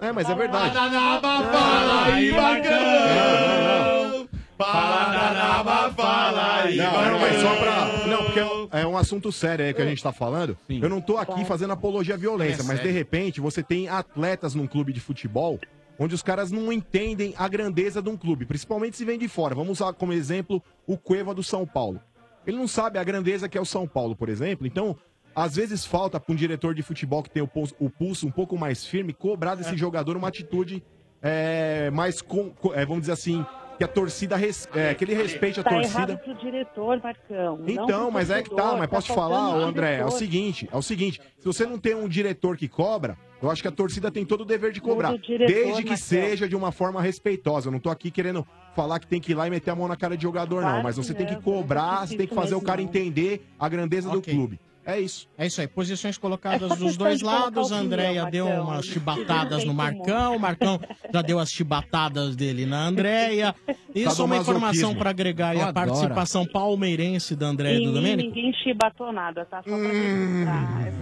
É, 0.00 0.12
mas 0.12 0.28
é 0.28 0.34
verdade. 0.34 0.74
Fala 0.74 2.04
aí, 2.06 2.32
Marcão! 2.32 4.28
Fala, 4.58 5.90
fala 5.92 6.62
aí, 6.62 6.76
Não, 6.78 7.10
não, 7.12 7.18
mas 7.20 7.40
só 7.42 7.56
pra. 7.56 8.06
Não, 8.06 8.24
porque 8.24 8.40
é 8.72 8.86
um 8.86 8.96
assunto 8.96 9.30
sério 9.30 9.66
aí 9.66 9.74
que 9.74 9.82
a 9.82 9.86
gente 9.86 10.02
tá 10.02 10.12
falando. 10.12 10.56
Eu 10.68 10.88
não 10.88 11.00
tô 11.00 11.18
aqui 11.18 11.44
fazendo 11.44 11.72
apologia 11.74 12.14
à 12.14 12.16
violência, 12.18 12.62
É 12.62 12.64
mas 12.64 12.76
de 12.78 12.84
sério. 12.84 12.92
repente 12.94 13.40
você 13.40 13.62
tem 13.62 13.88
atletas 13.88 14.54
num 14.54 14.66
clube 14.66 14.92
de 14.94 15.00
futebol 15.00 15.58
onde 15.98 16.14
os 16.14 16.22
caras 16.22 16.50
não 16.50 16.70
entendem 16.72 17.34
a 17.38 17.48
grandeza 17.48 18.02
de 18.02 18.08
um 18.10 18.16
clube, 18.16 18.44
principalmente 18.46 18.96
se 18.96 19.04
vem 19.04 19.18
de 19.18 19.28
fora. 19.28 19.54
Vamos 19.54 19.80
usar 19.80 19.92
como 19.94 20.12
exemplo 20.12 20.62
o 20.86 20.96
Cueva 20.96 21.34
do 21.34 21.42
São 21.42 21.66
Paulo. 21.66 22.00
Ele 22.46 22.56
não 22.56 22.68
sabe 22.68 22.98
a 22.98 23.04
grandeza 23.04 23.48
que 23.48 23.56
é 23.58 23.60
o 23.60 23.64
São 23.64 23.86
Paulo, 23.86 24.14
por 24.16 24.28
exemplo. 24.28 24.66
Então, 24.66 24.96
às 25.36 25.54
vezes 25.54 25.84
falta 25.84 26.18
para 26.18 26.32
um 26.32 26.36
diretor 26.36 26.74
de 26.74 26.82
futebol 26.82 27.22
que 27.22 27.28
tem 27.28 27.42
o 27.42 27.46
pulso, 27.46 27.74
o 27.78 27.90
pulso 27.90 28.26
um 28.26 28.30
pouco 28.30 28.56
mais 28.58 28.86
firme 28.86 29.12
cobrar 29.12 29.54
desse 29.54 29.76
jogador 29.76 30.16
uma 30.16 30.28
atitude 30.28 30.82
é, 31.22 31.90
mais, 31.90 32.22
com- 32.22 32.50
co- 32.50 32.72
é, 32.72 32.84
vamos 32.86 33.00
dizer 33.02 33.12
assim, 33.12 33.44
que 33.76 33.84
a 33.84 33.88
torcida, 33.88 34.36
res- 34.36 34.66
é, 34.74 34.94
que 34.94 35.04
ele 35.04 35.12
respeite 35.14 35.60
a 35.60 35.62
Tá 35.62 35.70
torcida. 35.70 35.94
errado 36.12 36.18
pro 36.18 36.34
diretor, 36.36 37.00
Marcão. 37.02 37.58
não 37.58 37.68
Então, 37.68 38.10
mas 38.10 38.30
é 38.30 38.42
que 38.42 38.54
tá, 38.54 38.74
mas 38.76 38.88
posso 38.88 39.08
te 39.08 39.14
falar, 39.14 39.54
André, 39.56 39.96
é 39.98 40.04
o 40.04 40.10
seguinte, 40.10 40.66
é 40.72 40.76
o 40.76 40.80
seguinte, 40.82 41.20
se 41.38 41.44
você 41.44 41.66
não 41.66 41.78
tem 41.78 41.94
um 41.94 42.08
diretor 42.08 42.56
que 42.56 42.68
cobra, 42.68 43.18
eu 43.42 43.50
acho 43.50 43.60
que 43.60 43.68
a 43.68 43.72
torcida 43.72 44.10
tem 44.10 44.24
todo 44.24 44.42
o 44.42 44.44
dever 44.46 44.72
de 44.72 44.80
cobrar, 44.80 45.14
diretor, 45.18 45.52
desde 45.52 45.82
que 45.82 45.90
Marcão. 45.90 45.96
seja 46.06 46.48
de 46.48 46.56
uma 46.56 46.72
forma 46.72 47.02
respeitosa. 47.02 47.68
Eu 47.68 47.72
não 47.72 47.80
tô 47.80 47.90
aqui 47.90 48.10
querendo 48.10 48.46
falar 48.74 48.98
que 48.98 49.06
tem 49.06 49.20
que 49.20 49.32
ir 49.32 49.34
lá 49.34 49.46
e 49.46 49.50
meter 49.50 49.70
a 49.70 49.74
mão 49.74 49.88
na 49.88 49.96
cara 49.96 50.16
de 50.16 50.22
jogador, 50.22 50.62
não, 50.62 50.68
Claro 50.68 50.82
mas 50.84 50.96
que 50.98 51.04
você 51.04 51.12
tem 51.14 51.26
que 51.26 51.34
não, 51.34 51.42
cobrar, 51.42 52.00
não 52.00 52.06
você 52.06 52.16
tem 52.16 52.26
que 52.26 52.34
fazer 52.34 52.54
o 52.54 52.62
cara 52.62 52.80
não. 52.80 52.88
entender 52.88 53.46
a 53.58 53.68
grandeza 53.68 54.08
do 54.08 54.18
Ok. 54.18 54.32
clube. 54.32 54.58
É 54.86 55.00
isso. 55.00 55.26
É 55.36 55.46
isso 55.46 55.60
aí, 55.60 55.66
posições 55.66 56.16
colocadas 56.16 56.62
É 56.70 56.76
dos 56.76 56.78
questão 56.78 57.06
dois 57.08 57.20
lados. 57.20 57.72
A 57.72 57.76
Andréia 57.78 58.26
deu 58.30 58.46
Marcão. 58.46 58.64
umas 58.68 58.86
chibatadas 58.86 59.64
no 59.64 59.74
Marcão, 59.74 60.36
o 60.36 60.38
Marcão 60.40 60.80
já 61.12 61.22
deu 61.22 61.38
as 61.40 61.50
chibatadas 61.50 62.36
dele 62.36 62.64
na 62.66 62.86
Andréia. 62.86 63.52
Isso 63.94 64.22
é 64.22 64.24
uma 64.24 64.36
informação 64.36 64.94
para 64.94 65.10
agregar 65.10 65.48
aí 65.50 65.60
a 65.60 65.72
participação 65.72 66.46
palmeirense 66.46 67.34
da 67.34 67.46
Andréia 67.46 67.78
e 67.78 67.84
do 67.86 67.92
Domênico. 67.94 68.28
ninguém 68.28 68.52
chibatou 68.62 69.12
nada, 69.12 69.44
tá? 69.46 69.60
Só 69.62 69.70
pra 69.76 69.76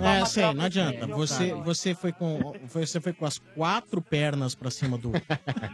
só 0.01 0.09
É, 0.09 0.24
sei, 0.24 0.43
troca 0.44 0.59
não 0.59 0.65
adianta. 0.65 0.93
de 0.93 1.01
jogar. 1.01 1.16
Você, 1.16 1.55
você, 1.55 1.94
foi 1.94 2.12
com, 2.12 2.55
você 2.66 3.01
foi 3.01 3.12
com 3.12 3.27
as 3.27 3.39
quatro 3.55 4.01
pernas 4.01 4.55
pra 4.55 4.70
cima 4.70 4.97
do, 4.97 5.12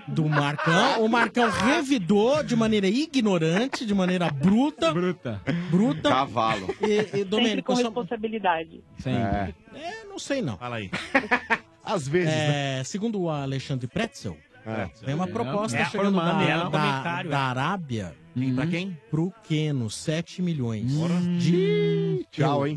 do 0.09 0.29
Marcão. 0.29 1.05
O 1.05 1.09
Marcão 1.09 1.49
revidou 1.49 2.43
de 2.43 2.57
maneira 2.57 2.89
ignorante, 2.89 3.87
de 3.87 3.95
maneira 3.95 4.31
bruta. 4.31 4.93
Bruta. 4.93 5.41
Bruta. 5.71 6.09
Cavalo. 6.09 6.75
E, 6.81 7.19
e 7.21 7.25
Domênico, 7.25 7.75
só- 7.77 8.00
responsabilidade. 8.03 8.83
É. 9.07 9.53
É, 9.79 10.05
não 10.05 10.19
sei 10.19 10.43
não. 10.43 10.57
Fala 10.57 10.77
aí. 10.77 10.91
Às 11.85 12.07
vezes, 12.07 12.29
né? 12.35 12.81
É, 12.81 12.85
segundo 12.85 13.21
o 13.21 13.31
Alexandre 13.31 13.87
Pretzel, 13.87 14.37
É. 14.67 14.87
tem 15.05 15.15
uma 15.15 15.27
proposta 15.27 15.79
É, 15.79 15.85
chegando 15.87 16.15
formando, 16.15 16.43
é, 16.43 16.49
da, 16.57 16.65
no 16.65 16.71
da, 16.71 17.23
da 17.23 17.31
é. 17.31 17.35
Arábia 17.35 18.15
E 18.37 18.53
pra 18.53 18.67
quem? 18.67 18.97
pro 19.11 19.33
Keno, 19.45 19.89
7 19.91 20.43
milhões 20.43 20.91
de 21.39 22.27
Tchau, 22.31 22.67
hein? 22.67 22.77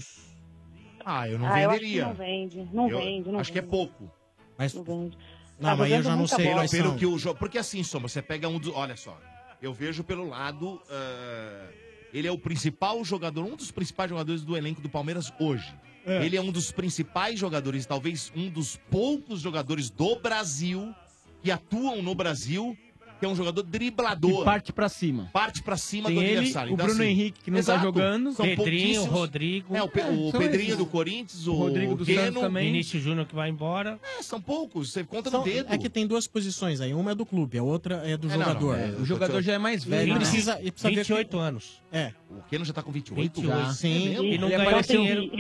Ah, 1.05 1.27
eu 1.27 1.37
não 1.37 1.47
ah, 1.47 1.61
eu 1.61 1.69
acho 1.69 1.79
que 1.79 1.85
venderia. 1.85 2.05
não 2.07 2.13
vende. 2.13 2.69
Não 2.71 2.89
Eu 2.89 2.97
vem, 2.99 3.21
não 3.23 3.39
acho 3.39 3.51
que 3.51 3.59
é 3.59 3.61
vende. 3.61 3.71
pouco. 3.71 4.09
Mas, 4.57 4.73
Não 4.73 4.83
vende. 4.83 5.17
não, 5.59 5.69
Tá 5.71 5.75
mas 5.75 5.91
eu 5.91 6.01
já 6.03 6.15
não 6.15 6.27
sei 6.27 6.45
Pelo 6.45 6.67
são. 6.67 6.97
que 6.97 7.05
o 7.05 7.17
jogo. 7.19 7.37
Porque 7.37 7.57
assim, 7.57 7.83
Soma, 7.83 8.07
você 8.07 8.21
pega 8.21 8.47
um 8.47 8.57
dos. 8.57 8.73
Olha 8.73 8.95
só. 8.95 9.19
Eu 9.61 9.73
vejo 9.73 10.01
pelo 10.03 10.29
lado. 10.29 10.81
ah, 10.89 11.67
ele 12.13 12.27
é 12.27 12.31
o 12.31 12.37
principal 12.37 13.03
jogador, 13.03 13.43
um 13.43 13.55
dos 13.55 13.71
principais 13.71 14.09
jogadores 14.09 14.43
do 14.43 14.55
elenco 14.55 14.79
do 14.79 14.87
Palmeiras 14.87 15.33
hoje. 15.39 15.73
É. 16.05 16.23
Ele 16.23 16.37
é 16.37 16.41
um 16.41 16.51
dos 16.51 16.71
principais 16.71 17.39
jogadores, 17.39 17.85
talvez 17.85 18.31
um 18.35 18.49
dos 18.49 18.77
poucos 18.91 19.41
jogadores 19.41 19.89
do 19.89 20.15
Brasil 20.17 20.93
que 21.41 21.49
atuam 21.49 22.01
no 22.01 22.13
Brasil, 22.13 22.77
que 23.23 23.25
é 23.25 23.29
um 23.29 23.35
jogador 23.37 23.63
driblador. 23.63 24.41
E 24.41 24.43
parte 24.43 24.73
pra 24.73 24.89
cima. 24.89 25.29
Parte 25.31 25.63
pra 25.63 25.77
cima 25.77 26.07
Tem 26.07 26.15
do 26.17 26.21
ele, 26.21 26.35
adversário. 26.39 26.73
o 26.73 26.75
Bruno 26.75 27.01
Henrique, 27.03 27.39
que 27.41 27.49
não 27.49 27.63
tá 27.63 27.77
jogando. 27.77 28.33
São 28.33 28.45
Pedrinho. 28.45 29.05
Rodrigo. 29.05 29.73
É, 29.73 29.81
o, 29.81 29.87
Pe- 29.87 30.01
o 30.01 30.29
são 30.31 30.41
Pedrinho 30.41 30.65
esses. 30.65 30.77
do 30.77 30.85
Corinthians, 30.85 31.47
o, 31.47 31.53
O 31.53 31.55
Rodrigo 31.55 31.95
do 31.95 32.03
Santos 32.05 32.41
também. 32.41 32.65
Vinícius 32.65 33.01
Júnior 33.01 33.25
que 33.25 33.33
vai 33.33 33.49
embora. 33.49 33.97
É, 34.19 34.21
são 34.21 34.41
poucos. 34.41 34.91
Você 34.91 35.05
conta 35.05 35.29
São- 35.29 35.39
no 35.39 35.45
dedo. 35.45 35.73
é 35.73 35.77
que 35.77 35.89
tem 35.89 36.05
duas 36.05 36.27
posições 36.27 36.81
aí. 36.81 36.93
Uma 36.93 37.11
é 37.11 37.15
do 37.15 37.25
clube, 37.25 37.57
a 37.57 37.63
outra 37.63 38.01
é 38.05 38.17
do 38.17 38.27
É, 38.27 38.31
não, 38.31 38.39
não, 38.39 38.45
jogador. 38.45 38.77
é, 38.77 38.87
O 38.99 39.05
jogador 39.05 39.41
já 39.41 39.53
é 39.53 39.57
mais 39.57 39.85
velho, 39.85 40.13
né? 40.13 40.19
precisa, 40.19 40.59
e 40.61 40.69
precisa 40.69 40.89
ver 40.89 40.95
28 40.97 41.37
anos. 41.39 41.81
É. 41.93 42.11
O 42.29 42.41
Keno 42.49 42.65
já 42.65 42.73
tá 42.73 42.83
com 42.83 42.91
28? 42.91 43.39
28. 43.41 43.47
Já. 43.67 43.73
Sim. 43.73 44.09
É? 44.09 44.11
E 44.11 44.37
não 44.37 44.47
Ele 44.49 44.57
ganhou 44.57 44.61
apareceu- 44.67 44.97
dinheiro. 44.99 45.31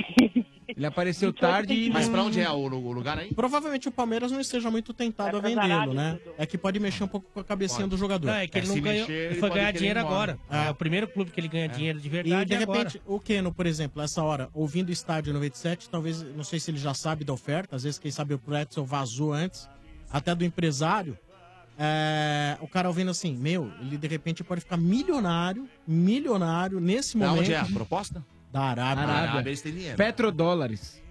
Ele 0.75 0.85
apareceu 0.85 1.31
tarde 1.33 1.73
e 1.73 1.89
Mas 1.89 2.05
não- 2.07 2.13
pra 2.13 2.23
onde 2.23 2.39
é 2.39 2.49
o, 2.49 2.67
lugar 2.67 3.17
aí? 3.19 3.33
Provavelmente 3.33 3.87
o 3.87 3.91
Palmeiras 3.91 4.31
não 4.31 4.39
esteja 4.39 4.69
muito 4.71 4.93
tentado 4.93 5.37
a 5.37 5.39
Vai 5.39 5.53
pra 5.53 5.63
vendê-lo, 5.67 5.93
né? 5.93 6.19
É 6.37 6.45
que 6.45 6.57
pode 6.57 6.79
mexer 6.79 7.03
um 7.03 7.07
pouco 7.07 7.27
com 7.33 7.39
a 7.39 7.43
cabecinha 7.43 7.87
do 7.87 7.97
jogador. 7.97 8.27
Não, 8.27 8.33
é 8.33 8.47
que 8.47 8.57
É, 8.57 8.61
ele 8.61 8.67
não 8.69 8.81
ganhou. 8.81 9.07
mexer, 9.07 9.25
ele 9.31 9.39
foi 9.39 9.49
pode 9.49 9.59
ganhar 9.61 9.71
dinheiro 9.71 9.99
agora. 9.99 10.39
É. 10.49 10.69
o 10.69 10.75
primeiro 10.75 11.07
clube 11.07 11.31
que 11.31 11.39
ele 11.39 11.47
ganha 11.47 11.67
dinheiro 11.69 11.99
de 11.99 12.07
E 12.07 12.09
verdade 12.09 12.45
de 12.45 12.53
é 12.55 12.63
agora. 12.63 12.79
repente, 12.79 13.01
o 13.05 13.19
Keno, 13.19 13.53
por 13.53 13.65
exemplo, 13.65 14.01
essa 14.01 14.21
hora, 14.23 14.49
ouvindo 14.53 14.89
o 14.89 14.91
estádio 14.91 15.33
97, 15.33 15.89
talvez, 15.89 16.21
não 16.35 16.43
sei 16.43 16.59
se 16.59 16.71
ele 16.71 16.77
já 16.77 16.93
sabe 16.93 17.23
da 17.23 17.33
oferta, 17.33 17.75
às 17.75 17.83
vezes, 17.83 17.99
quem 17.99 18.11
sabe 18.11 18.33
o 18.33 18.39
Pretzel 18.39 18.85
vazou 18.85 19.33
antes, 19.33 19.67
até 20.11 20.33
do 20.35 20.43
empresário. 20.43 21.17
é, 21.77 22.55
o 22.61 22.67
cara 22.67 22.87
ouvindo 22.87 23.09
assim, 23.09 23.35
meu, 23.35 23.71
ele 23.81 23.97
de 23.97 24.07
repente 24.07 24.43
pode 24.43 24.61
ficar 24.61 24.77
milionário, 24.77 25.67
milionário 25.87 26.79
nesse 26.79 27.17
momento. 27.17 27.39
onde 27.39 27.51
é 27.53 27.57
a 27.57 27.65
proposta? 27.65 28.23
Da 28.53 28.61
Arábia. 28.61 29.03
Arábia. 29.03 29.49
eles 29.49 29.61
têm 29.61 29.73
dinheiro. 29.73 29.97
Petrodólares. 29.97 31.01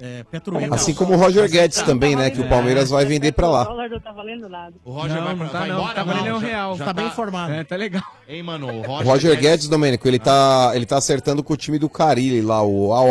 É. 0.00 0.24
Assim 0.72 0.92
como 0.92 1.14
o 1.14 1.16
Roger 1.16 1.48
Guedes 1.48 1.80
também, 1.82 2.16
né? 2.16 2.28
Que 2.28 2.40
o 2.40 2.48
Palmeiras 2.48 2.90
vai 2.90 3.04
vender 3.04 3.30
pra 3.32 3.48
O 3.48 3.52
lá. 3.52 3.64
dólar 3.64 3.88
não 3.88 4.00
tá 4.00 4.10
valendo 4.12 4.48
nada. 4.48 4.74
O 4.84 4.90
Roger 4.90 5.16
Não, 5.16 5.24
vai, 5.24 5.32
não 5.34 5.38
pra, 5.38 5.48
tá 5.48 5.58
vai 5.60 5.68
não, 5.68 5.78
embora? 5.78 5.94
tá 5.94 6.02
valendo 6.02 6.24
não? 6.30 6.36
um 6.36 6.40
Já- 6.40 6.46
real. 6.48 6.76
já 6.76 6.84
Tá 6.86 6.92
bem 6.92 7.06
informado. 7.06 7.52
É, 7.52 7.62
tá 7.64 7.76
legal. 7.76 8.02
Hein, 8.28 8.42
mano, 8.42 8.66
o 8.66 8.78
O 8.80 8.82
Roger, 8.86 9.06
Roger 9.06 9.38
Guedes, 9.40 9.68
Domênico, 9.68 10.08
ele 10.08 10.18
tá, 10.18 10.72
ele 10.74 10.84
tá 10.86 10.96
acertando 10.96 11.44
com 11.44 11.52
o 11.52 11.56
time 11.56 11.78
do 11.78 11.88
Carilli 11.88 12.42
lá, 12.42 12.60
o 12.62 12.92
Al 12.92 13.08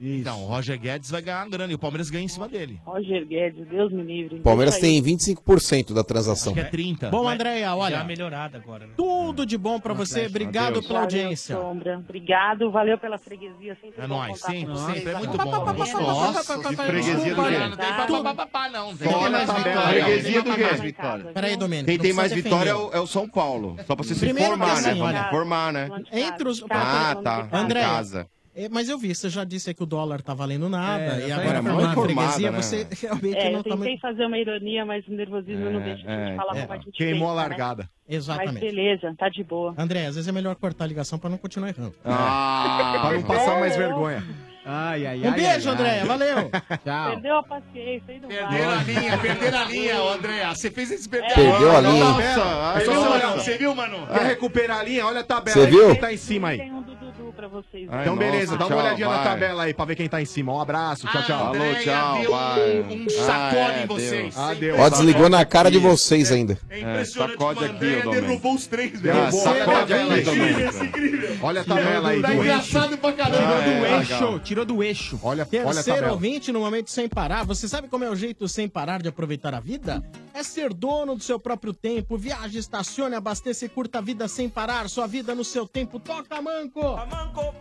Aweda. 0.00 0.18
Então, 0.20 0.42
o 0.44 0.46
Roger 0.46 0.78
Guedes 0.78 1.10
vai 1.10 1.22
ganhar 1.22 1.42
uma 1.44 1.50
grana 1.50 1.72
e 1.72 1.74
o 1.74 1.78
Palmeiras 1.78 2.10
ganha 2.10 2.24
em 2.24 2.28
cima 2.28 2.48
dele. 2.48 2.80
Roger 2.84 3.26
Guedes, 3.26 3.66
Deus 3.68 3.92
me 3.92 4.02
livre. 4.02 4.38
O 4.38 4.42
Palmeiras 4.42 4.74
Deixa 4.74 4.86
aí. 4.86 5.02
tem 5.02 5.16
25% 5.16 5.94
da 5.94 6.04
transação. 6.04 6.52
Acho 6.52 6.60
que 6.62 6.66
é 6.66 6.70
30. 6.70 7.08
Bom, 7.10 7.28
Andréia, 7.28 7.74
olha. 7.74 7.96
Já 7.98 8.04
melhorada 8.04 8.58
agora, 8.58 8.86
né? 8.86 8.92
Tudo 8.96 9.46
de 9.46 9.56
bom 9.56 9.80
pra 9.80 9.94
você. 9.94 10.26
Obrigado 10.26 10.82
pela 10.82 11.00
Valeu, 11.00 11.02
audiência. 11.02 11.56
Sombra. 11.56 11.98
Obrigado, 11.98 12.70
valeu 12.70 12.98
pela 12.98 13.18
freguesia. 13.18 13.76
Sempre 13.80 14.02
É 14.02 14.06
nóis, 14.06 14.40
sempre, 14.40 14.76
sempre. 14.76 15.10
É 15.10 15.18
muito 15.18 15.36
Valeu. 15.36 15.64
bom. 15.64 16.00
Nossa, 16.00 16.58
que 16.58 16.76
freguesia 16.76 17.34
do 17.34 17.44
quê? 17.44 17.58
Não 17.58 17.76
tem 17.76 18.22
papapá, 18.22 18.68
não. 18.68 18.96
Freguesia 18.96 20.42
do 20.42 20.54
quê? 20.54 20.94
Peraí, 21.34 21.56
Domênico. 21.56 21.86
Quem 21.88 21.98
tem 21.98 22.12
mais 22.12 22.32
vitória 22.32 22.70
é 22.70 22.74
o, 22.74 22.90
é 22.92 23.00
o 23.00 23.06
São 23.06 23.28
Paulo. 23.28 23.76
Só 23.86 23.94
pra 23.96 24.04
você 24.04 24.14
se 24.14 24.34
formar, 24.34 24.82
né? 24.82 25.28
Formar, 25.30 25.72
né? 25.72 25.88
Entre 26.12 26.48
os... 26.48 26.62
Ah, 26.70 27.16
tá. 27.22 27.48
André, 27.52 27.80
Em 27.80 27.84
casa. 27.84 28.28
É, 28.56 28.68
mas 28.70 28.88
eu 28.88 28.96
vi, 28.98 29.14
você 29.14 29.28
já 29.28 29.44
disse 29.44 29.72
que 29.74 29.82
o 29.82 29.86
dólar 29.86 30.22
tá 30.22 30.32
valendo 30.34 30.68
nada. 30.68 31.02
É, 31.20 31.26
e 31.26 31.28
tá 31.28 31.36
agora 31.36 31.58
aí, 31.58 31.62
pra 31.62 31.72
mal 31.72 31.80
informada, 31.82 32.02
freguesia, 32.30 32.50
né? 32.50 32.62
você 32.62 32.86
realmente 33.02 33.36
É, 33.38 33.50
não 33.50 33.58
eu 33.58 33.64
tá 33.64 33.76
tentei 33.76 33.98
fazer 33.98 34.24
uma 34.26 34.38
ironia, 34.38 34.84
mas 34.86 35.06
o 35.06 35.12
nervosismo 35.12 35.70
não 35.70 35.80
É, 35.80 35.84
deixa 35.84 36.08
a 36.08 36.12
é, 36.12 36.26
gente 36.28 36.36
falar 36.36 36.56
é. 36.56 36.60
como 36.62 36.72
a 36.72 36.76
gente 36.78 36.90
Queimou 36.92 37.28
a 37.28 37.32
pensa, 37.32 37.42
né? 37.42 37.48
largada. 37.48 37.90
Mas 38.08 38.16
Exatamente. 38.16 38.60
beleza, 38.60 39.14
tá 39.18 39.28
de 39.28 39.44
boa. 39.44 39.74
André, 39.76 40.06
às 40.06 40.14
vezes 40.14 40.28
é 40.28 40.32
melhor 40.32 40.54
cortar 40.56 40.84
a 40.84 40.86
ligação 40.86 41.18
pra 41.18 41.28
não 41.28 41.38
continuar 41.38 41.68
errando. 41.68 41.94
Ah, 42.04 42.98
Pra 43.02 43.12
não 43.12 43.22
passar 43.22 43.60
mais 43.60 43.76
vergonha. 43.76 44.24
Ai, 44.68 45.06
ai, 45.06 45.20
Um 45.20 45.30
ai, 45.30 45.40
beijo, 45.40 45.70
André. 45.70 46.04
Valeu. 46.04 46.50
Tchau. 46.84 47.10
Perdeu 47.10 47.38
a 47.38 47.42
paciência, 47.44 48.18
não 48.20 48.28
Perderam 48.28 48.70
a 48.70 48.82
linha, 48.82 49.18
perderam 49.18 49.58
a 49.58 49.64
linha, 49.64 50.02
ô 50.02 50.08
André. 50.08 50.44
Você 50.48 50.70
fez 50.72 50.90
esse 50.90 51.08
perder 51.08 51.34
Perdeu 51.34 51.76
a 51.76 51.80
linha, 51.80 51.92
hein? 51.94 52.00
Nossa, 52.36 52.80
Você 52.80 52.84
viu, 52.90 52.94
nossa. 52.94 53.08
mano? 53.26 53.36
Você 53.42 53.58
viu, 53.58 53.74
mano? 53.76 54.06
Quer 54.08 54.26
recuperar 54.26 54.78
a 54.78 54.82
linha? 54.82 55.06
Olha 55.06 55.20
a 55.20 55.24
tabela 55.24 55.56
Você 55.56 55.66
viu? 55.70 55.94
Tá 56.00 56.12
em 56.12 56.16
cima 56.16 56.48
aí? 56.48 56.58
Tem 56.58 56.72
um 56.72 56.82
Dudu 56.82 57.05
pra 57.48 57.60
vocês. 57.62 57.88
Ai, 57.90 58.02
Então, 58.02 58.16
nossa, 58.16 58.30
beleza, 58.30 58.56
dá 58.56 58.66
uma 58.66 58.76
tchau, 58.76 58.84
olhadinha 58.84 59.08
na 59.08 59.14
vai. 59.16 59.24
tabela 59.24 59.62
aí 59.64 59.74
pra 59.74 59.84
ver 59.84 59.96
quem 59.96 60.08
tá 60.08 60.20
em 60.20 60.24
cima. 60.24 60.52
Um 60.52 60.60
abraço, 60.60 61.06
tchau, 61.08 61.22
tchau. 61.22 61.36
A 61.36 61.54
Falou, 61.54 61.74
tchau, 61.76 62.20
deu 62.20 62.30
vai. 62.30 62.80
um, 62.80 63.04
um 63.04 63.10
sacode 63.10 63.56
Ah, 63.56 63.78
é, 63.78 63.82
em 63.82 63.86
vocês. 63.86 64.34
deu. 64.34 64.42
Adeus. 64.44 64.78
Ó, 64.80 64.88
desligou 64.90 65.28
na 65.28 65.44
cara 65.44 65.70
de 65.70 65.78
vocês 65.78 66.30
ainda. 66.32 66.58
É 66.70 66.80
impressionante 66.80 67.32
sacode 67.32 67.64
a 67.64 67.68
aqui, 67.68 67.78
derrubou 68.10 68.54
os 68.54 68.66
três, 68.66 68.92
Ah, 68.94 68.98
velho. 68.98 69.32
sacode 69.32 69.92
É 69.92 69.96
aí, 69.96 70.20
incrível, 70.20 70.34
Domênico. 70.34 70.60
é 70.76 70.84
incrível. 70.86 71.36
Olha 71.42 71.60
a 71.60 71.64
tabela 71.64 72.08
aí. 72.10 72.20
Tá 72.22 72.28
do 72.28 72.32
eixo. 72.34 72.42
engraçado 72.42 72.98
pra 72.98 73.12
caramba. 73.12 73.36
Ah, 73.56 73.60
Do 73.60 73.86
é, 73.86 73.98
eixo, 73.98 74.38
tirou 74.40 74.64
do 74.64 74.82
eixo. 74.82 75.18
Olha, 75.22 75.26
olha 75.26 75.42
a 75.42 75.46
Terceiro 75.46 75.84
tabela. 76.00 76.12
ouvinte 76.12 76.52
no 76.52 76.60
momento 76.60 76.90
sem 76.90 77.08
parar. 77.08 77.44
Você 77.44 77.68
sabe 77.68 77.88
como 77.88 78.04
é 78.04 78.10
o 78.10 78.16
jeito 78.16 78.46
sem 78.48 78.68
parar 78.68 79.00
de 79.02 79.08
aproveitar 79.08 79.54
a 79.54 79.60
vida? 79.60 80.02
É 80.34 80.42
ser 80.42 80.72
dono 80.74 81.14
do 81.16 81.22
seu 81.22 81.38
próprio 81.40 81.72
tempo. 81.72 82.16
Viaje, 82.18 82.58
estacione, 82.58 83.14
abasteça 83.14 83.64
e 83.64 83.68
curta 83.68 83.98
a 83.98 84.00
vida 84.00 84.28
sem 84.28 84.48
parar. 84.48 84.88
Sua 84.88 85.06
vida 85.06 85.34
no 85.34 85.44
seu 85.44 85.66
tempo. 85.66 85.98
Toca, 85.98 86.40
Manco! 86.42 86.80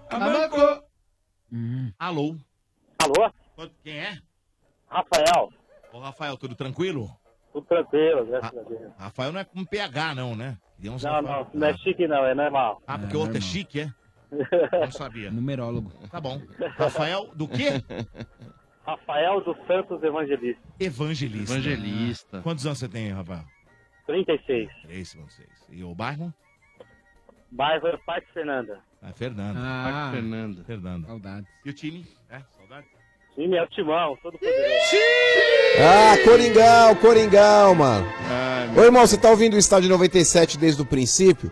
Amanco. 0.09 0.83
Alô? 1.99 2.35
Alô? 2.99 3.31
Quem 3.83 3.97
é? 3.99 4.17
Rafael? 4.87 5.49
Ô, 5.93 5.99
Rafael, 5.99 6.37
tudo 6.37 6.55
tranquilo? 6.55 7.09
Tudo 7.53 7.65
tranquilo, 7.67 8.25
graças 8.25 8.57
a 8.57 8.61
Deus. 8.63 8.91
Rafael 8.97 9.31
não 9.31 9.39
é 9.39 9.43
com 9.45 9.63
PH, 9.65 10.15
não, 10.15 10.35
né? 10.35 10.57
Um 10.79 10.85
Não, 10.85 10.93
Rafael. 10.97 11.21
não, 11.21 11.49
não 11.53 11.67
é 11.67 11.77
chique 11.77 12.07
não, 12.07 12.25
é 12.25 12.35
normal. 12.35 12.81
Ah, 12.85 12.97
porque 12.99 13.15
É, 13.15 13.17
o 13.17 13.21
outro 13.21 13.37
é 13.37 13.41
chique, 13.41 13.81
é? 13.81 13.93
Não 14.81 14.91
sabia. 14.91 15.31
Numerólogo. 15.31 15.91
Tá 16.09 16.19
bom. 16.19 16.41
Rafael, 16.75 17.29
do 17.35 17.47
quê? 17.47 17.69
Rafael 18.85 19.39
dos 19.41 19.55
Santos 19.65 20.03
Evangelista, 20.03 20.61
Evangelista. 20.79 21.53
Evangelista. 21.53 22.41
Quantos 22.41 22.65
anos 22.65 22.79
você 22.79 22.89
tem, 22.89 23.11
Rafael? 23.11 23.45
36. 24.07 24.69
Três, 24.83 25.09
são 25.09 25.29
seis. 25.29 25.49
E 25.69 25.83
o 25.83 25.95
bairro? 25.95 26.33
Bairro 27.51 27.87
é 27.87 27.97
Parque 28.05 28.27
Fernanda. 28.33 28.79
Ah, 29.01 29.11
Fernando. 29.13 29.57
Ah, 29.57 30.09
Fernanda. 30.13 30.63
Fernando. 30.65 31.05
saudades. 31.05 31.47
E 31.65 31.69
o 31.69 31.73
time? 31.73 32.05
É, 32.29 32.41
saudade? 32.57 32.87
Time 33.35 33.57
é 33.57 33.63
o 33.63 33.67
Timão, 33.67 34.17
todo 34.23 34.33
poderoso. 34.37 34.95
Ah, 35.79 36.15
Coringão, 36.23 36.95
Coringão, 36.95 37.75
mano. 37.75 38.07
Ah, 38.29 38.67
Ô, 38.77 38.81
irmão, 38.83 39.05
você 39.05 39.17
tá 39.17 39.29
ouvindo 39.29 39.55
o 39.55 39.59
estádio 39.59 39.89
97 39.89 40.57
desde 40.57 40.81
o 40.81 40.85
princípio? 40.85 41.51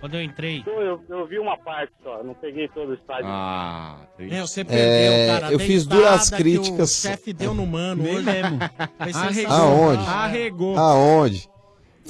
Quando 0.00 0.14
eu 0.14 0.22
entrei, 0.22 0.62
Eu, 0.66 1.04
eu 1.10 1.26
vi 1.26 1.38
uma 1.38 1.58
parte 1.58 1.92
só, 2.02 2.22
não 2.24 2.32
peguei 2.32 2.68
todo 2.68 2.92
o 2.92 2.94
estádio. 2.94 3.26
Ah, 3.26 3.98
tem- 4.16 4.32
É, 4.34 4.40
você 4.40 4.64
perdeu, 4.64 4.82
É, 5.12 5.26
cara. 5.40 5.52
eu 5.52 5.58
fiz 5.58 5.84
duras 5.86 6.30
que 6.30 6.36
críticas. 6.36 6.90
O 6.90 7.02
chefe 7.08 7.34
deu 7.34 7.52
no 7.52 7.66
mano 7.66 8.02
hoje. 8.02 8.22
mesmo. 8.22 8.58
Arregou. 8.98 9.52
Aonde? 9.54 10.06
Arregou. 10.08 10.78
Aonde? 10.78 11.49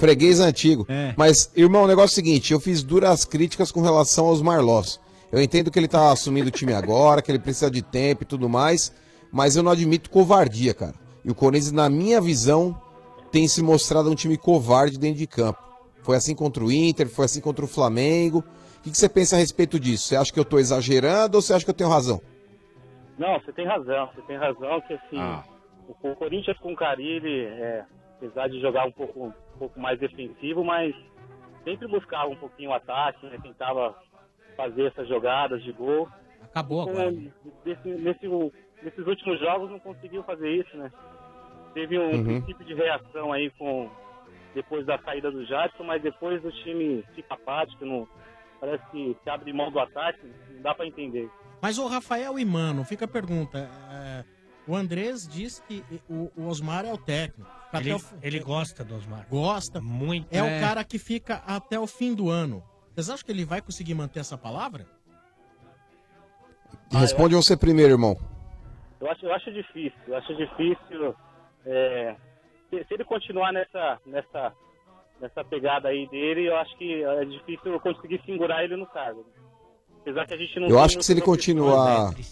Freguês 0.01 0.40
antigo. 0.40 0.86
É. 0.89 1.14
Mas, 1.16 1.52
irmão, 1.55 1.85
o 1.85 1.86
negócio 1.86 2.14
é 2.14 2.14
o 2.14 2.24
seguinte: 2.24 2.52
eu 2.52 2.59
fiz 2.59 2.82
duras 2.82 3.24
críticas 3.27 3.70
com 3.70 3.82
relação 3.82 4.27
aos 4.27 4.40
Marlós. 4.40 4.98
Eu 5.31 5.40
entendo 5.40 5.70
que 5.70 5.78
ele 5.78 5.86
tá 5.86 6.10
assumindo 6.10 6.48
o 6.48 6.51
time 6.51 6.72
agora, 6.72 7.20
que 7.20 7.31
ele 7.31 7.39
precisa 7.39 7.70
de 7.70 7.82
tempo 7.82 8.22
e 8.22 8.27
tudo 8.27 8.48
mais, 8.48 8.93
mas 9.31 9.55
eu 9.55 9.62
não 9.62 9.70
admito 9.70 10.10
covardia, 10.10 10.72
cara. 10.74 10.94
E 11.24 11.31
o 11.31 11.35
Corinthians, 11.35 11.70
na 11.70 11.89
minha 11.90 12.20
visão, 12.20 12.81
tem 13.31 13.47
se 13.47 13.62
mostrado 13.62 14.10
um 14.10 14.14
time 14.14 14.36
covarde 14.36 14.98
dentro 14.98 15.18
de 15.18 15.27
campo. 15.27 15.60
Foi 16.02 16.16
assim 16.16 16.35
contra 16.35 16.64
o 16.64 16.72
Inter, 16.72 17.06
foi 17.09 17.27
assim 17.27 17.40
contra 17.40 17.64
o 17.64 17.68
Flamengo. 17.68 18.39
O 18.78 18.82
que, 18.82 18.90
que 18.90 18.97
você 18.97 19.09
pensa 19.09 19.36
a 19.36 19.39
respeito 19.39 19.78
disso? 19.78 20.09
Você 20.09 20.16
acha 20.16 20.32
que 20.32 20.40
eu 20.40 20.44
tô 20.47 20.59
exagerando 20.59 21.36
ou 21.36 21.43
você 21.43 21.52
acha 21.52 21.64
que 21.64 21.70
eu 21.70 21.74
tenho 21.74 21.90
razão? 21.90 22.20
Não, 23.18 23.39
você 23.39 23.52
tem 23.52 23.66
razão, 23.66 24.09
você 24.14 24.22
tem 24.22 24.39
razão 24.39 24.81
que 24.81 24.94
assim, 24.94 25.18
Ah. 25.18 25.44
o, 25.86 26.16
Corinthians 26.16 26.59
com 26.59 26.72
o 26.72 26.77
Carilli, 26.77 27.44
é, 27.44 27.85
apesar 28.16 28.48
de 28.48 28.59
jogar 28.60 28.86
um 28.86 28.93
pouco, 28.93 29.32
pouco 29.61 29.78
mais 29.78 29.99
defensivo, 30.01 30.65
mas 30.65 30.95
sempre 31.65 31.87
buscava 31.87 32.31
um 32.31 32.37
pouquinho 32.37 32.70
o 32.70 32.74
ataque, 32.74 33.27
né, 33.27 33.37
tentava 33.43 33.95
fazer 34.57 34.87
essas 34.87 35.07
jogadas 35.07 35.62
de 35.62 35.70
gol. 35.73 36.09
Acabou 36.43 36.85
Com- 36.85 36.91
agora. 36.93 37.11
nesse, 37.11 37.89
nesse- 37.89 38.53
nesses 38.82 39.07
últimos 39.07 39.39
jogos 39.39 39.70
não 39.70 39.78
conseguiu 39.78 40.23
fazer 40.24 40.51
isso, 40.51 40.74
né? 40.77 40.91
Teve 41.74 41.99
um 41.99 42.11
Uhum. 42.12 42.24
princípio 42.24 42.65
de 42.66 42.74
reação 42.74 43.32
aí 43.32 43.51
com 43.59 43.91
depois 44.55 44.85
da 44.87 44.99
saída 45.03 45.31
do 45.31 45.45
Jadson, 45.45 45.85
mas 45.85 46.03
depois 46.03 46.43
o 46.45 46.51
time 46.51 47.05
fica 47.15 47.35
apático, 47.35 47.85
não, 47.85 48.09
parece 48.59 48.85
que 48.91 49.16
se 49.23 49.31
abre 49.31 49.53
mão 49.53 49.70
do 49.70 49.78
ataque, 49.78 50.19
não 50.51 50.62
dá 50.62 50.74
pra 50.74 50.87
entender. 50.87 51.31
Mas 51.62 51.78
o 51.78 51.87
Rafael 51.87 52.39
e 52.39 52.45
Mano, 52.45 52.85
fica 52.85 53.05
a 53.05 53.09
pergunta. 53.09 53.59
é, 53.93 54.24
o 54.70 54.76
Andrés 54.76 55.26
diz 55.26 55.59
que 55.66 55.84
o, 56.09 56.30
o 56.36 56.47
Osmar 56.47 56.84
é 56.84 56.92
o 56.92 56.97
técnico. 56.97 57.51
Ele, 57.74 57.92
o 57.92 58.01
ele 58.22 58.38
gosta 58.38 58.84
do 58.84 58.94
Osmar. 58.94 59.26
gosta. 59.28 59.80
Muito. 59.80 60.32
É, 60.32 60.40
o 60.42 60.60
cara 60.60 60.84
que 60.84 60.97
fica 60.97 61.42
até 61.44 61.78
o 61.78 61.88
fim 61.88 62.14
do 62.14 62.30
ano. 62.30 62.62
Vocês 62.94 63.10
acham 63.10 63.26
que 63.26 63.32
ele 63.32 63.44
vai 63.44 63.60
conseguir 63.60 63.94
manter 63.94 64.20
essa 64.20 64.38
palavra? 64.38 64.86
Responde 66.92 67.34
você 67.34 67.56
primeiro, 67.56 67.94
irmão. 67.94 68.16
Eu 69.01 69.10
acho, 69.10 69.26
eu 69.26 69.34
acho 69.34 69.52
difícil, 69.52 69.98
eu 70.06 70.16
acho 70.16 70.36
difícil. 70.36 71.16
é, 71.66 72.14
se, 72.68 72.84
se 72.84 72.94
ele 72.94 73.05
continuar 73.05 73.52
nessa, 73.52 73.98
nessa, 74.06 74.52
nessa 75.20 75.44
pegada 75.44 75.88
aí 75.88 76.09
dele, 76.10 76.48
eu 76.48 76.56
acho 76.56 76.76
que 76.76 77.02
é 77.02 77.24
difícil 77.24 77.72
eu 77.72 77.80
conseguir 77.80 78.22
segurar 78.24 78.62
ele 78.62 78.76
no 78.76 78.86
cargo. 78.86 79.26
Apesar 80.01 80.26
que 80.26 80.34
a 80.34 80.36
gente 80.36 80.60
não 80.60 80.68
Eu 80.68 80.78
acho 80.78 80.97
que 80.97 81.05
se 81.05 81.12
ele 81.12 81.20
continuar. 81.20 82.12
né? 82.12 82.24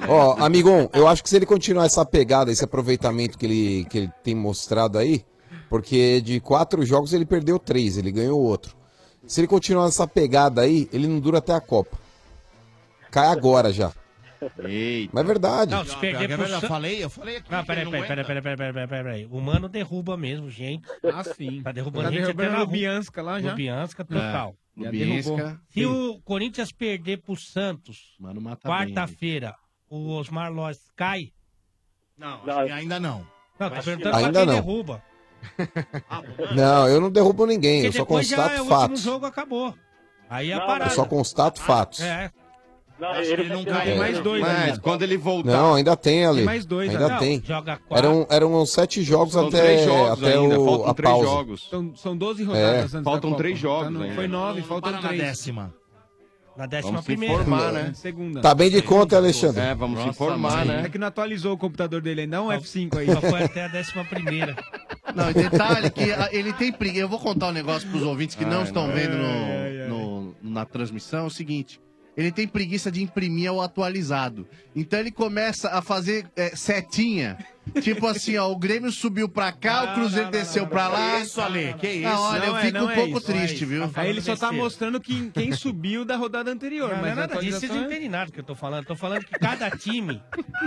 Ó, 0.08 0.36
amigão, 0.44 0.88
eu 0.92 1.06
acho 1.08 1.22
que 1.22 1.28
se 1.28 1.36
ele 1.36 1.46
continuar 1.46 1.86
essa 1.86 2.04
pegada, 2.04 2.50
esse 2.50 2.64
aproveitamento 2.64 3.36
que 3.36 3.46
ele, 3.46 3.84
que 3.90 3.98
ele 3.98 4.12
tem 4.22 4.34
mostrado 4.34 4.98
aí, 4.98 5.24
porque 5.68 6.20
de 6.20 6.40
quatro 6.40 6.84
jogos 6.84 7.12
ele 7.12 7.26
perdeu 7.26 7.58
três, 7.58 7.96
ele 7.96 8.12
ganhou 8.12 8.40
outro. 8.40 8.76
Se 9.26 9.40
ele 9.40 9.48
continuar 9.48 9.86
essa 9.88 10.06
pegada 10.06 10.62
aí, 10.62 10.88
ele 10.92 11.06
não 11.06 11.20
dura 11.20 11.38
até 11.38 11.52
a 11.52 11.60
Copa. 11.60 11.98
Cai 13.10 13.26
agora 13.26 13.72
já. 13.72 13.92
Eita. 14.64 15.10
Mas 15.12 15.24
é 15.24 15.26
verdade. 15.26 15.70
Não, 15.72 15.84
se 15.84 15.96
perder 15.96 16.30
Eu 16.30 16.38
pro 16.38 16.48
San- 16.48 16.60
falei, 16.60 17.04
eu 17.04 17.10
falei 17.10 17.36
aqui. 17.36 17.52
Não, 17.52 17.64
peraí, 17.64 17.84
peraí, 17.90 18.06
peraí, 18.06 18.24
peraí, 18.24 18.42
peraí, 18.42 18.56
peraí, 18.56 18.72
peraí, 18.72 19.04
peraí. 19.04 19.28
O 19.30 19.40
mano 19.40 19.68
derruba 19.68 20.16
mesmo, 20.16 20.48
gente. 20.48 20.88
Ah, 21.04 21.22
sim. 21.22 21.60
Tá 21.62 21.72
derrubando 21.72 22.04
Tá 22.04 22.10
gente 22.10 22.20
derrubando 22.22 22.48
até 22.48 22.58
na 22.58 22.64
lá 23.22 23.40
já. 23.40 23.50
Total. 24.04 24.54
Já 24.69 24.69
Se 25.68 25.86
o 25.86 26.20
Corinthians 26.22 26.72
perder 26.72 27.18
pro 27.18 27.36
Santos, 27.36 28.14
Mano, 28.18 28.40
mata 28.40 28.68
quarta-feira, 28.68 29.54
o 29.88 30.10
Osmar 30.16 30.52
Loz 30.52 30.78
cai. 30.96 31.32
Não, 32.16 32.44
Não, 32.44 32.58
acho 32.58 32.66
que 32.66 32.72
ainda 32.72 33.00
não. 33.00 33.18
Não, 33.58 33.70
tá 33.70 33.82
perguntando 33.82 34.16
Ainda 34.16 34.30
pra 34.32 34.40
quem 34.40 34.46
não. 34.46 34.54
derruba. 34.54 35.02
Não, 36.54 36.86
eu 36.86 37.00
não 37.00 37.10
derrubo 37.10 37.46
ninguém, 37.46 37.82
Porque 37.82 37.88
eu 37.88 37.92
só 37.92 37.98
depois 38.04 38.28
já 38.28 38.36
constato 38.36 38.54
é 38.54 38.58
o 38.58 38.64
último 38.64 38.78
fatos. 38.80 39.00
jogo 39.00 39.24
acabou. 39.26 39.74
Aí 40.28 40.50
é 40.50 40.54
a 40.54 40.60
parada. 40.60 40.90
Eu 40.90 40.94
só 40.94 41.04
constato 41.06 41.60
fatos. 41.62 42.00
É. 42.00 42.30
Não, 43.00 43.08
Acho 43.08 43.22
que 43.34 43.40
ele 43.40 43.48
não 43.48 43.64
ter- 43.64 43.96
mais 43.96 44.18
dois 44.20 44.42
Mas 44.42 44.58
ainda. 44.64 44.80
quando 44.80 45.02
ele 45.02 45.16
voltar. 45.16 45.50
Não, 45.52 45.74
ainda 45.74 45.96
tem 45.96 46.26
ali. 46.26 46.36
Tem 46.36 46.44
mais 46.44 46.66
dois 46.66 46.90
Ainda 46.90 47.08
Não, 47.08 47.18
tem. 47.18 47.42
Joga 47.44 47.76
quatro. 47.78 48.06
Eram, 48.06 48.26
eram 48.28 48.66
sete 48.66 49.02
jogos 49.02 49.32
São 49.32 49.48
até, 49.48 49.60
três 49.62 49.84
jogos 49.86 50.22
até 50.22 50.34
ainda, 50.36 50.60
o, 50.60 50.64
faltam 50.66 50.90
a 50.90 50.94
três 50.94 51.10
pausa. 51.10 51.26
jogos. 51.28 51.68
São, 51.70 51.96
são 51.96 52.16
12 52.16 52.44
rodadas 52.44 52.68
É, 52.68 52.78
antes 52.80 52.92
da 52.92 53.02
faltam 53.02 53.30
Copa. 53.30 53.42
três 53.42 53.58
jogos 53.58 53.84
Tá 53.84 53.90
no- 53.90 54.02
ainda. 54.02 54.14
Foi 54.14 54.28
nove, 54.28 54.62
faltam 54.62 54.92
para 54.92 55.00
na 55.02 55.08
três. 55.08 55.22
décima. 55.22 55.74
Na 56.56 56.66
décima 56.66 56.90
Vamos 56.90 57.00
se 57.02 57.06
primeira. 57.06 57.34
informar, 57.36 57.72
né? 57.72 57.92
Segunda. 57.94 58.40
Tá 58.42 58.54
bem 58.54 58.68
de 58.68 58.82
conta, 58.82 59.16
Alexandre? 59.16 59.62
É, 59.62 59.74
vamos 59.74 60.02
se 60.02 60.08
informar, 60.08 60.66
né? 60.66 60.82
É 60.84 60.88
que 60.90 60.98
não 60.98 61.06
atualizou 61.06 61.54
o 61.54 61.56
computador 61.56 62.02
dele 62.02 62.22
ainda, 62.22 62.36
é 62.36 62.40
um 62.40 62.48
F5 62.52 62.98
aí. 62.98 63.06
Só 63.10 63.20
foi 63.22 63.42
até 63.44 63.64
a 63.64 63.68
décima 63.68 64.04
primeira. 64.04 64.54
Não, 65.14 65.30
e 65.30 65.34
detalhe 65.34 65.90
que 65.90 66.04
ele 66.30 66.52
tem 66.52 66.70
preguiça. 66.70 67.02
Eu 67.02 67.08
vou 67.08 67.18
contar 67.18 67.48
um 67.48 67.52
negócio 67.52 67.88
pros 67.88 68.02
ouvintes 68.02 68.36
que 68.36 68.44
não 68.44 68.62
estão 68.62 68.86
vendo 68.92 69.16
na 70.42 70.64
transmissão. 70.64 71.24
É 71.24 71.26
o 71.26 71.30
seguinte. 71.30 71.80
Ele 72.16 72.32
tem 72.32 72.46
preguiça 72.46 72.90
de 72.90 73.02
imprimir 73.02 73.52
o 73.52 73.60
atualizado. 73.62 74.46
Então 74.74 74.98
ele 74.98 75.10
começa 75.10 75.70
a 75.70 75.80
fazer 75.80 76.26
é, 76.36 76.54
setinha. 76.56 77.38
Tipo 77.82 78.06
assim, 78.08 78.36
ó, 78.36 78.50
o 78.50 78.58
Grêmio 78.58 78.90
subiu 78.90 79.28
pra 79.28 79.52
cá, 79.52 79.84
o 79.84 79.94
Cruzeiro 79.94 80.28
desceu 80.30 80.66
pra 80.66 80.88
lá. 80.88 81.16
Que 81.18 81.22
isso, 81.22 81.40
Ale? 81.40 81.74
Que 81.74 81.88
isso? 81.88 82.02
Não, 82.08 82.20
olha, 82.22 82.44
eu 82.44 82.50
Não 82.52 82.58
é- 82.58 82.62
fico 82.62 82.78
não 82.78 82.86
um 82.86 82.90
é 82.90 82.94
pouco 82.96 83.18
isso, 83.18 83.26
triste, 83.26 83.64
viu? 83.64 83.90
Aí 83.94 84.10
ele 84.10 84.20
só 84.20 84.34
tá 84.36 84.50
mostrando 84.50 85.00
quem, 85.00 85.30
quem 85.30 85.52
subiu 85.52 86.04
da 86.04 86.16
rodada 86.16 86.50
anterior. 86.50 86.88
Não, 86.88 86.96
não 86.96 87.02
mas 87.02 87.12
é 87.12 87.14
nada 87.14 87.36
disso, 87.40 87.60
vocês 87.60 87.72
não 87.72 87.82
é- 87.82 87.86
entendem 87.86 88.08
nada 88.08 88.26
do 88.26 88.32
que 88.32 88.40
eu 88.40 88.44
tô 88.44 88.56
falando. 88.56 88.84
Tô 88.86 88.96
falando 88.96 89.24
que 89.24 89.32
cada 89.38 89.70
time, 89.70 90.20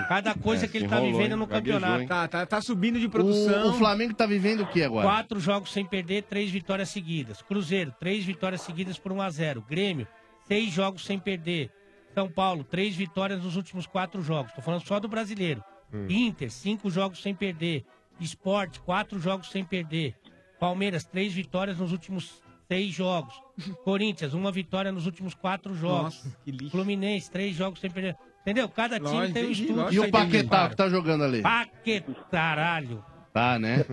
cada 0.07 0.33
coisa 0.39 0.63
É, 0.65 0.67
que 0.67 0.77
ele 0.77 0.87
tá 0.87 0.95
enrolou, 0.97 1.17
vivendo 1.17 1.37
no 1.37 1.45
campeonato. 1.47 2.01
hein? 2.03 2.07
Tá, 2.07 2.27
tá, 2.27 2.45
tá 2.45 2.61
subindo 2.61 2.97
de 2.99 3.09
produção. 3.09 3.67
O, 3.67 3.69
o 3.71 3.73
Flamengo 3.73 4.13
tá 4.13 4.25
vivendo 4.25 4.61
o 4.61 4.67
que 4.67 4.81
agora? 4.81 5.05
Quatro 5.05 5.39
jogos 5.41 5.73
sem 5.73 5.85
perder, 5.85 6.23
três 6.23 6.49
vitórias 6.49 6.89
seguidas. 6.89 7.41
Cruzeiro, 7.41 7.93
três 7.99 8.23
vitórias 8.23 8.61
seguidas 8.61 8.97
por 8.97 9.11
1 9.11 9.21
a 9.21 9.29
0 9.29 9.61
Grêmio, 9.69 10.07
seis 10.47 10.71
jogos 10.71 11.05
sem 11.05 11.19
perder. 11.19 11.71
São 12.13 12.29
Paulo, 12.29 12.63
três 12.63 12.95
vitórias 12.95 13.43
nos 13.43 13.55
últimos 13.55 13.87
quatro 13.87 14.21
jogos. 14.21 14.53
Tô 14.53 14.61
falando 14.61 14.85
só 14.85 14.99
do 14.99 15.07
brasileiro. 15.07 15.63
Hum. 15.91 16.07
Inter, 16.09 16.51
cinco 16.51 16.89
jogos 16.89 17.21
sem 17.21 17.33
perder. 17.33 17.85
Esporte, 18.19 18.79
quatro 18.79 19.19
jogos 19.19 19.49
sem 19.49 19.63
perder. 19.63 20.15
Palmeiras, 20.59 21.03
três 21.03 21.33
vitórias 21.33 21.77
nos 21.79 21.91
últimos 21.91 22.41
seis 22.67 22.93
jogos. 22.93 23.33
Corinthians, 23.83 24.33
uma 24.33 24.51
vitória 24.51 24.91
nos 24.91 25.05
últimos 25.05 25.33
quatro 25.33 25.75
jogos. 25.75 26.23
Nossa, 26.23 26.37
que 26.43 26.51
lixo. 26.51 26.71
Fluminense, 26.71 27.31
três 27.31 27.55
jogos 27.55 27.79
sem 27.79 27.89
perder. 27.89 28.15
Entendeu? 28.41 28.67
Cada 28.69 28.99
time 28.99 29.09
Lógico, 29.09 29.33
tem 29.33 29.47
um 29.47 29.51
estudo. 29.51 29.93
E 29.93 29.99
o 29.99 30.11
Paquetá 30.11 30.69
que 30.69 30.75
tá 30.75 30.89
jogando 30.89 31.23
ali? 31.23 31.41
Paquetaralho. 31.41 33.03
Tá, 33.33 33.57
né? 33.57 33.83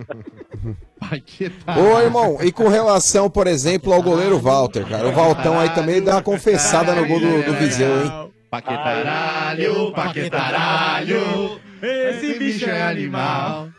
Paquetá. 0.99 1.75
Ô, 1.79 1.99
irmão, 1.99 2.37
e 2.41 2.51
com 2.51 2.67
relação, 2.67 3.27
por 3.29 3.47
exemplo, 3.47 3.91
ao 3.91 4.03
goleiro 4.03 4.37
Walter, 4.39 4.87
cara. 4.87 5.07
O 5.07 5.11
Valtão 5.11 5.59
aí 5.59 5.69
também 5.71 5.99
deu 6.01 6.13
uma 6.13 6.21
confessada 6.21 6.93
no 6.93 7.07
gol 7.07 7.19
do, 7.19 7.43
do 7.45 7.53
Viseu, 7.55 8.03
hein? 8.05 8.31
Paquetaralho, 8.51 9.91
paquetaralho. 9.93 11.59
Esse 11.81 12.37
bicho 12.37 12.69
é 12.69 12.83
animal. 12.83 13.69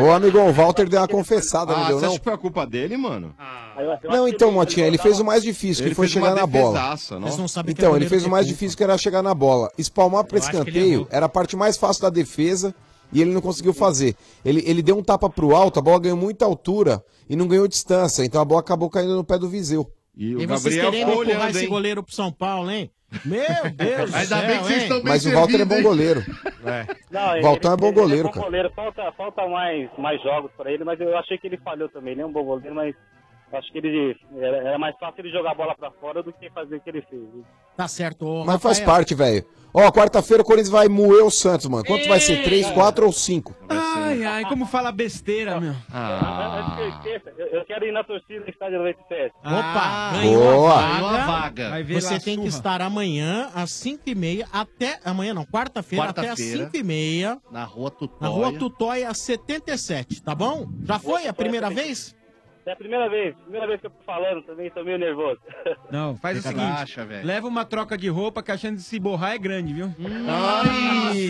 Ô, 0.00 0.10
amigão, 0.12 0.48
o 0.48 0.52
Walter 0.52 0.88
deu 0.88 1.00
uma 1.00 1.08
confessada, 1.08 1.72
não 1.72 1.84
Ah, 1.84 1.88
deu 1.88 1.98
você 1.98 2.04
não? 2.06 2.10
acha 2.12 2.18
que 2.20 2.24
foi 2.24 2.32
a 2.34 2.38
culpa 2.38 2.66
dele, 2.66 2.96
mano? 2.96 3.34
Não, 4.04 4.26
então, 4.28 4.50
Motinha, 4.52 4.86
ele 4.86 4.98
fez 4.98 5.18
o 5.20 5.24
mais 5.24 5.42
difícil, 5.42 5.82
que 5.82 5.88
Ele 5.88 5.94
foi 5.94 6.08
chegar 6.08 6.34
na 6.34 6.46
bola. 6.46 6.96
não? 7.10 7.18
Não 7.20 7.44
é 7.44 7.70
Então, 7.70 7.96
ele 7.96 8.08
fez 8.08 8.24
o 8.24 8.30
mais 8.30 8.44
culpa. 8.46 8.54
difícil, 8.54 8.76
que 8.76 8.84
era 8.84 8.96
chegar 8.96 9.22
na 9.22 9.34
bola. 9.34 9.70
Espalmar 9.76 10.24
que 10.24 10.34
ele 10.34 10.40
escanteio 10.40 11.08
era 11.10 11.26
a 11.26 11.28
parte 11.28 11.56
mais 11.56 11.76
fácil 11.76 12.02
da 12.02 12.10
defesa 12.10 12.74
e 13.12 13.20
ele 13.20 13.32
não 13.32 13.40
conseguiu 13.40 13.72
fazer. 13.74 14.14
Ele, 14.44 14.62
ele 14.66 14.82
deu 14.82 14.96
um 14.98 15.02
tapa 15.02 15.28
pro 15.30 15.54
alto, 15.54 15.78
a 15.78 15.82
bola 15.82 16.00
ganhou 16.00 16.16
muita 16.18 16.44
altura 16.44 17.02
e 17.28 17.36
não 17.36 17.46
ganhou 17.48 17.66
distância, 17.68 18.24
então 18.24 18.40
a 18.40 18.44
bola 18.44 18.60
acabou 18.60 18.88
caindo 18.90 19.14
no 19.16 19.24
pé 19.24 19.38
do 19.38 19.48
Viseu. 19.48 19.90
E 20.16 20.32
E 20.32 20.46
vocês 20.46 20.74
querendo 20.74 21.12
empurrar 21.22 21.50
esse 21.50 21.66
goleiro 21.66 22.02
pro 22.02 22.14
São 22.14 22.32
Paulo, 22.32 22.70
hein? 22.70 22.90
Meu 23.24 23.40
Deus 23.76 24.10
do 24.10 24.16
Ainda 24.16 24.26
céu, 24.26 24.46
bem 24.46 24.58
que 24.58 24.64
vocês 24.64 24.76
hein? 24.78 24.82
estão 24.82 24.96
bem 24.98 25.06
Mas 25.06 25.24
o 25.26 25.30
Walter 25.32 25.60
é 25.60 25.64
bom 25.64 25.82
goleiro. 25.82 26.24
Não, 27.10 27.42
Valtão 27.42 27.72
é 27.72 27.76
bom 27.76 27.92
goleiro, 27.92 28.12
ele 28.14 28.20
é 28.20 28.22
bom 28.24 28.30
cara. 28.30 28.44
goleiro. 28.46 28.72
Falta, 28.74 29.12
falta 29.12 29.46
mais, 29.48 29.88
mais 29.98 30.20
jogos 30.22 30.50
pra 30.56 30.72
ele, 30.72 30.84
mas 30.84 31.00
eu 31.00 31.16
achei 31.16 31.38
que 31.38 31.46
ele 31.46 31.58
falhou 31.58 31.88
também. 31.88 32.12
Ele 32.12 32.22
é 32.22 32.26
um 32.26 32.32
bom 32.32 32.44
goleiro, 32.44 32.74
mas 32.74 32.94
acho 33.52 33.70
que 33.72 33.78
ele 33.78 34.16
era, 34.38 34.56
era 34.56 34.78
mais 34.78 34.96
fácil 34.98 35.20
ele 35.24 35.30
jogar 35.30 35.52
a 35.52 35.54
bola 35.54 35.74
pra 35.76 35.90
fora 35.92 36.22
do 36.22 36.32
que 36.32 36.50
fazer 36.50 36.76
o 36.76 36.80
que 36.80 36.90
ele 36.90 37.02
fez. 37.02 37.22
Tá 37.76 37.86
certo, 37.86 38.26
ô, 38.26 38.44
Mas 38.44 38.60
faz 38.60 38.78
Rafael. 38.80 38.96
parte, 38.96 39.14
velho. 39.14 39.44
Ó, 39.78 39.92
quarta-feira 39.92 40.42
o 40.42 40.46
Corinthians 40.46 40.70
vai 40.70 40.88
moer 40.88 41.22
o 41.22 41.30
Santos, 41.30 41.66
mano. 41.66 41.84
Quanto 41.84 42.08
vai 42.08 42.18
ser? 42.18 42.42
Três, 42.42 42.66
quatro 42.70 43.04
ou 43.04 43.12
cinco? 43.12 43.54
Ai, 43.68 44.24
ai, 44.24 44.44
como 44.46 44.64
fala 44.64 44.90
besteira, 44.90 45.60
meu. 45.60 45.74
Antes 45.92 46.74
que 46.74 46.80
eu 46.80 46.88
esqueça, 46.88 47.34
eu, 47.36 47.46
eu 47.58 47.64
quero 47.66 47.84
ir 47.84 47.92
na 47.92 48.02
torcida 48.02 48.40
do 48.42 48.48
Estádio 48.48 48.78
97. 48.78 49.34
Opa, 49.38 49.52
Ah, 49.52 50.12
ganhou 50.14 50.42
boa. 50.42 50.74
a 50.78 50.82
Ganhou 50.94 51.10
vaga. 51.10 51.22
a 51.22 51.26
vaga. 51.26 51.70
Vai 51.70 51.82
ver 51.82 52.00
Você 52.00 52.18
tem 52.20 52.36
que 52.36 52.46
surra. 52.50 52.56
estar 52.56 52.80
amanhã 52.80 53.50
às 53.54 53.70
5h30 53.72 54.46
até. 54.50 54.98
Amanhã 55.04 55.34
não, 55.34 55.44
quarta-feira 55.44 56.06
até 56.06 56.22
às 56.30 56.40
Quarta-feira. 56.40 56.70
5h30 56.72 57.38
Na 57.52 57.64
rua 57.64 57.90
Tutóia. 57.90 58.18
na 58.22 58.28
rua 58.28 58.52
Tutóia 58.58 59.12
77, 59.12 60.22
tá 60.22 60.34
bom? 60.34 60.66
Já 60.84 60.98
foi 60.98 61.26
a 61.26 61.34
primeira 61.34 61.68
vez? 61.68 62.15
É 62.66 62.72
a 62.72 62.76
primeira 62.76 63.08
vez, 63.08 63.32
primeira 63.44 63.64
vez 63.68 63.80
que 63.80 63.86
eu 63.86 63.90
tô 63.90 64.02
falando 64.04 64.42
também, 64.42 64.68
tô 64.70 64.82
meio 64.82 64.98
nervoso. 64.98 65.38
Não, 65.90 66.16
faz 66.16 66.38
Fica 66.38 66.48
o 66.48 66.52
seguinte. 66.52 66.74
baixa, 66.74 67.08
leva 67.22 67.46
uma 67.46 67.64
troca 67.64 67.96
de 67.96 68.08
roupa 68.08 68.42
que 68.42 68.50
a 68.50 68.56
chance 68.56 68.74
de 68.76 68.82
se 68.82 68.98
borrar 68.98 69.34
é 69.34 69.38
grande, 69.38 69.72
viu? 69.72 69.94
Ai! 70.28 71.28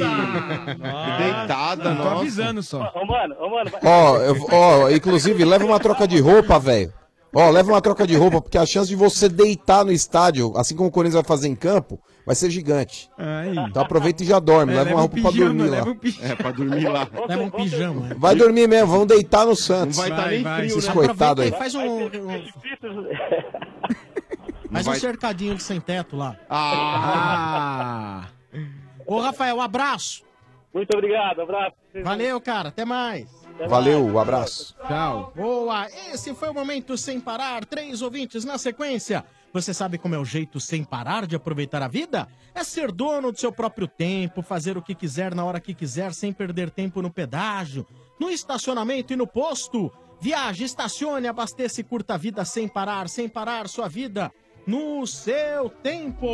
Deitada, 1.18 1.82
Tô 1.82 1.90
nossa. 1.90 2.16
avisando 2.20 2.62
só. 2.62 2.90
Ô, 2.94 3.04
mano, 3.04 3.34
ô, 3.38 3.50
mano, 3.50 3.70
vai- 3.70 3.80
Ó, 3.84 4.16
eu- 4.18 4.46
ó, 4.50 4.90
inclusive, 4.90 5.44
leva 5.44 5.64
uma 5.64 5.78
troca 5.78 6.08
de 6.08 6.18
roupa, 6.20 6.58
velho. 6.58 6.92
Ó, 7.34 7.50
leva 7.50 7.70
uma 7.70 7.82
troca 7.82 8.06
de 8.06 8.16
roupa, 8.16 8.40
porque 8.40 8.56
a 8.56 8.64
chance 8.64 8.88
de 8.88 8.96
você 8.96 9.28
deitar 9.28 9.84
no 9.84 9.92
estádio, 9.92 10.56
assim 10.56 10.74
como 10.74 10.88
o 10.88 10.92
Corinthians 10.92 11.22
vai 11.22 11.24
fazer 11.24 11.48
em 11.48 11.54
campo, 11.56 12.00
vai 12.26 12.34
ser 12.34 12.50
gigante. 12.50 13.08
Aí. 13.16 13.56
Então 13.56 13.80
aproveita 13.82 14.22
e 14.22 14.26
já 14.26 14.38
dorme. 14.40 14.72
É, 14.72 14.76
leva 14.76 14.90
uma 14.90 14.96
leva 14.96 14.98
um 14.98 15.00
roupa 15.00 15.20
pra 15.22 15.30
pijama, 15.30 15.48
dormir 15.54 15.70
lá. 15.70 15.76
leva 15.78 15.90
um 15.90 15.96
pijama. 15.96 16.28
É, 16.32 16.34
pra 16.36 16.50
dormir 16.50 16.88
lá. 16.88 17.08
Leva 17.28 17.42
um 17.42 17.50
pijama. 17.50 18.14
Vai 18.18 18.34
dormir 18.34 18.68
mesmo, 18.68 18.88
vamos 18.88 19.06
deitar 19.06 19.46
no 19.46 19.54
Santos. 19.56 19.96
Não 19.96 20.04
vai 20.08 20.16
tá 20.16 20.28
nem 20.28 20.42
frio, 20.42 20.64
Esses 20.78 20.86
né? 20.88 20.92
coitados 20.92 21.44
aí. 21.44 21.48
Aproveita 21.50 21.56
e 21.56 21.58
faz 21.58 21.74
um, 21.74 22.04
um- 22.06 22.46
faz 24.72 24.86
um 24.86 24.90
vai- 24.90 24.98
cercadinho 25.00 25.54
de 25.54 25.62
sem 25.62 25.80
teto 25.80 26.16
lá. 26.16 26.36
Ah! 26.50 28.26
Ô, 29.06 29.20
Rafael, 29.20 29.60
abraço. 29.60 30.24
Muito 30.74 30.92
obrigado, 30.94 31.40
abraço. 31.40 31.74
Valeu, 32.02 32.40
cara. 32.40 32.68
Até 32.68 32.84
mais. 32.84 33.26
Valeu, 33.68 34.04
um 34.04 34.18
abraço. 34.18 34.74
Tchau. 34.86 35.32
Boa, 35.34 35.86
esse 36.12 36.34
foi 36.34 36.50
o 36.50 36.54
momento 36.54 36.98
sem 36.98 37.18
parar. 37.18 37.64
Três 37.64 38.02
ouvintes 38.02 38.44
na 38.44 38.58
sequência. 38.58 39.24
Você 39.56 39.72
sabe 39.72 39.96
como 39.96 40.14
é 40.14 40.18
o 40.18 40.24
jeito 40.24 40.60
sem 40.60 40.84
parar 40.84 41.26
de 41.26 41.34
aproveitar 41.34 41.82
a 41.82 41.88
vida? 41.88 42.28
É 42.54 42.62
ser 42.62 42.92
dono 42.92 43.32
do 43.32 43.40
seu 43.40 43.50
próprio 43.50 43.88
tempo, 43.88 44.42
fazer 44.42 44.76
o 44.76 44.82
que 44.82 44.94
quiser 44.94 45.34
na 45.34 45.46
hora 45.46 45.58
que 45.58 45.72
quiser, 45.72 46.12
sem 46.12 46.30
perder 46.30 46.68
tempo 46.70 47.00
no 47.00 47.10
pedágio, 47.10 47.86
no 48.20 48.28
estacionamento 48.28 49.14
e 49.14 49.16
no 49.16 49.26
posto. 49.26 49.90
Viaje, 50.20 50.64
estacione, 50.64 51.26
abasteça 51.26 51.80
e 51.80 51.84
curta 51.84 52.12
a 52.12 52.16
vida 52.18 52.44
sem 52.44 52.68
parar, 52.68 53.08
sem 53.08 53.30
parar 53.30 53.66
sua 53.66 53.88
vida 53.88 54.30
no 54.66 55.06
seu 55.06 55.70
tempo. 55.70 56.26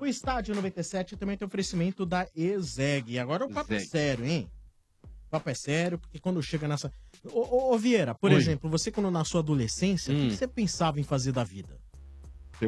O 0.00 0.06
Estádio 0.06 0.54
97 0.54 1.16
também 1.16 1.36
tem 1.36 1.44
oferecimento 1.44 2.06
da 2.06 2.28
Ezeg. 2.36 3.18
Agora 3.18 3.44
o 3.46 3.50
papo 3.52 3.72
é 3.72 3.78
Ezeg. 3.78 3.88
sério, 3.90 4.24
hein? 4.24 4.48
O 5.26 5.30
papo 5.32 5.50
é 5.50 5.54
sério, 5.54 5.98
porque 5.98 6.20
quando 6.20 6.40
chega 6.40 6.68
nessa. 6.68 6.92
Ô, 7.24 7.40
ô, 7.40 7.74
ô, 7.74 7.78
Vieira, 7.78 8.14
por 8.14 8.30
Oi. 8.30 8.36
exemplo, 8.36 8.70
você 8.70 8.92
quando 8.92 9.10
na 9.10 9.24
sua 9.24 9.40
adolescência, 9.40 10.14
o 10.14 10.16
que 10.16 10.22
Hum. 10.26 10.28
que 10.28 10.36
você 10.36 10.46
pensava 10.46 11.00
em 11.00 11.02
fazer 11.02 11.32
da 11.32 11.42
vida? 11.42 11.81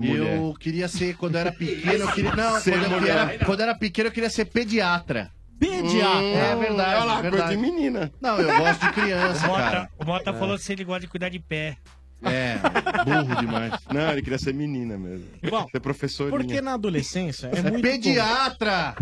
Eu 0.03 0.55
queria 0.59 0.89
ser, 0.89 1.17
quando 1.17 1.35
eu 1.37 1.41
era 1.41 1.53
pequeno, 1.53 2.05
eu 2.05 2.13
queria. 2.13 2.35
Não, 2.35 2.61
Ser 2.61 2.73
quando 2.79 2.85
eu, 2.93 3.01
mulher. 3.01 3.17
era, 3.17 3.45
quando 3.45 3.61
eu 3.61 3.65
era 3.65 3.75
pequeno, 3.75 4.09
eu 4.09 4.13
queria 4.13 4.31
ser 4.31 4.45
pediatra. 4.47 5.31
Pediatra? 5.59 6.19
Hum, 6.21 6.35
é 6.37 6.57
verdade. 6.57 6.95
Olha 6.97 7.05
lá, 7.05 7.13
é 7.19 7.21
coisa 7.23 7.31
verdade. 7.31 7.57
de 7.57 7.63
menina. 7.63 8.13
Não, 8.21 8.39
eu 8.41 8.59
gosto 8.59 8.81
de 8.87 8.93
criança, 8.93 9.45
O 9.47 9.49
Mota, 9.51 9.63
cara. 9.63 9.89
o 9.99 10.05
Mota 10.05 10.31
É. 10.31 10.33
falou 10.35 10.59
que 10.59 10.73
ele 10.73 10.85
gosta 10.85 11.01
de 11.01 11.07
cuidar 11.09 11.29
de 11.29 11.39
pé. 11.39 11.77
É, 12.25 12.59
burro 13.05 13.41
demais. 13.41 13.73
Não, 13.93 14.11
ele 14.13 14.23
queria 14.23 14.39
ser 14.39 14.55
menina 14.55 14.97
mesmo. 14.99 15.27
Bom, 15.49 15.67
ser 15.71 15.81
professorinha. 15.81 16.39
Porque 16.39 16.61
na 16.61 16.75
adolescência 16.75 17.49
é 17.53 17.59
É 17.59 17.63
muito. 17.63 17.83
pediatra! 17.83 18.95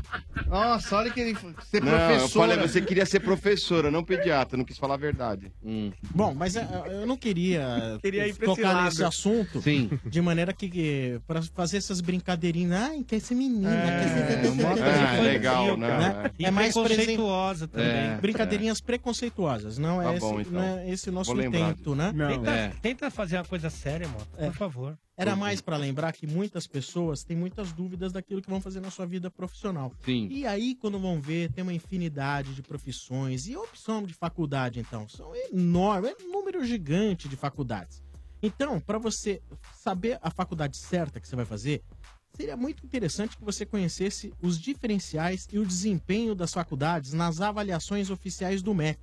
Nossa, 0.48 0.96
olha 0.96 1.10
que 1.10 1.20
ele. 1.20 1.36
Ser 1.70 1.82
Não, 1.82 1.92
eu 1.92 1.98
professora. 2.18 2.52
falei, 2.54 2.68
você 2.68 2.80
queria 2.80 3.06
ser 3.06 3.20
professora, 3.20 3.90
não 3.90 4.02
pediatra, 4.04 4.56
não 4.56 4.64
quis 4.64 4.76
falar 4.76 4.94
a 4.94 4.98
verdade. 4.98 5.52
Bom, 6.14 6.34
mas 6.34 6.56
é, 6.56 6.66
eu 6.90 7.06
não 7.06 7.16
queria, 7.16 7.98
Queria 8.02 8.26
ir 8.26 8.34
pra 8.34 8.46
esse 8.52 8.62
tocar 8.62 8.84
nesse 8.84 9.04
assunto 9.04 9.60
Sim. 9.62 9.90
de 10.04 10.20
maneira 10.20 10.52
que, 10.52 10.68
que 10.68 11.20
para 11.26 11.40
fazer 11.54 11.78
essas 11.78 12.00
brincadeirinhas, 12.00 12.80
ai, 12.82 13.04
quer 13.06 13.20
ser 13.20 13.34
menina, 13.34 13.70
quer 13.70 14.42
ser 14.42 14.48
uma 14.48 14.64
coisa 14.68 14.84
Ah, 14.84 15.02
infantil, 15.04 15.22
legal, 15.24 15.76
né? 15.76 16.30
E 16.38 16.44
É 16.46 16.50
mais 16.50 16.74
preconceituosa 16.74 17.68
presen- 17.68 17.90
também. 17.92 18.10
É. 18.12 18.18
brincadeirinhas 18.20 18.80
preconceituosas, 18.80 19.78
não 19.78 20.00
é, 20.00 20.04
Tá 20.04 20.10
esse, 20.16 20.20
bom, 20.20 20.40
então. 20.40 20.52
não 20.52 20.78
é 20.78 20.90
esse 20.90 21.08
o 21.08 21.12
nosso 21.12 21.32
Vou 21.32 21.40
lembrar 21.40 21.60
intento, 21.70 21.94
né? 21.94 22.12
Tenta, 22.28 22.50
É. 22.50 22.72
tenta 22.82 23.10
fazer 23.12 23.36
uma 23.36 23.44
coisa 23.44 23.70
séria, 23.70 24.08
Mota, 24.08 24.26
É. 24.36 24.46
por 24.46 24.56
favor. 24.56 24.98
Era 25.16 25.36
mais 25.36 25.60
pra 25.60 25.76
lembrar 25.76 26.12
que 26.12 26.26
muitas 26.26 26.66
pessoas 26.66 27.22
têm 27.22 27.36
muitas 27.36 27.70
dúvidas 27.72 28.12
daquilo 28.12 28.42
que 28.42 28.50
vão 28.50 28.60
fazer 28.60 28.80
na 28.80 28.90
sua 28.90 29.06
vida 29.06 29.30
profissional. 29.30 29.92
Sim. 30.04 30.26
E 30.30 30.46
aí, 30.46 30.74
quando 30.74 30.98
vão 30.98 31.20
ver, 31.20 31.52
tem 31.52 31.62
uma 31.62 31.72
infinidade 31.74 32.54
de 32.54 32.62
profissões 32.62 33.46
e 33.46 33.56
opção 33.56 34.02
de 34.02 34.14
faculdade, 34.14 34.80
então. 34.80 35.08
São 35.08 35.32
enormes, 35.52 36.10
é 36.18 36.24
um 36.24 36.32
número 36.32 36.64
gigante 36.64 37.28
de 37.28 37.36
faculdades. 37.36 38.02
Então, 38.42 38.80
para 38.80 38.98
você 38.98 39.40
saber 39.72 40.18
a 40.20 40.30
faculdade 40.30 40.76
certa 40.76 41.20
que 41.20 41.28
você 41.28 41.36
vai 41.36 41.44
fazer, 41.44 41.82
seria 42.34 42.56
muito 42.56 42.84
interessante 42.84 43.36
que 43.36 43.44
você 43.44 43.64
conhecesse 43.64 44.32
os 44.42 44.58
diferenciais 44.58 45.46
e 45.52 45.58
o 45.58 45.66
desempenho 45.66 46.34
das 46.34 46.52
faculdades 46.52 47.12
nas 47.12 47.40
avaliações 47.40 48.10
oficiais 48.10 48.62
do 48.62 48.74
MEC. 48.74 48.98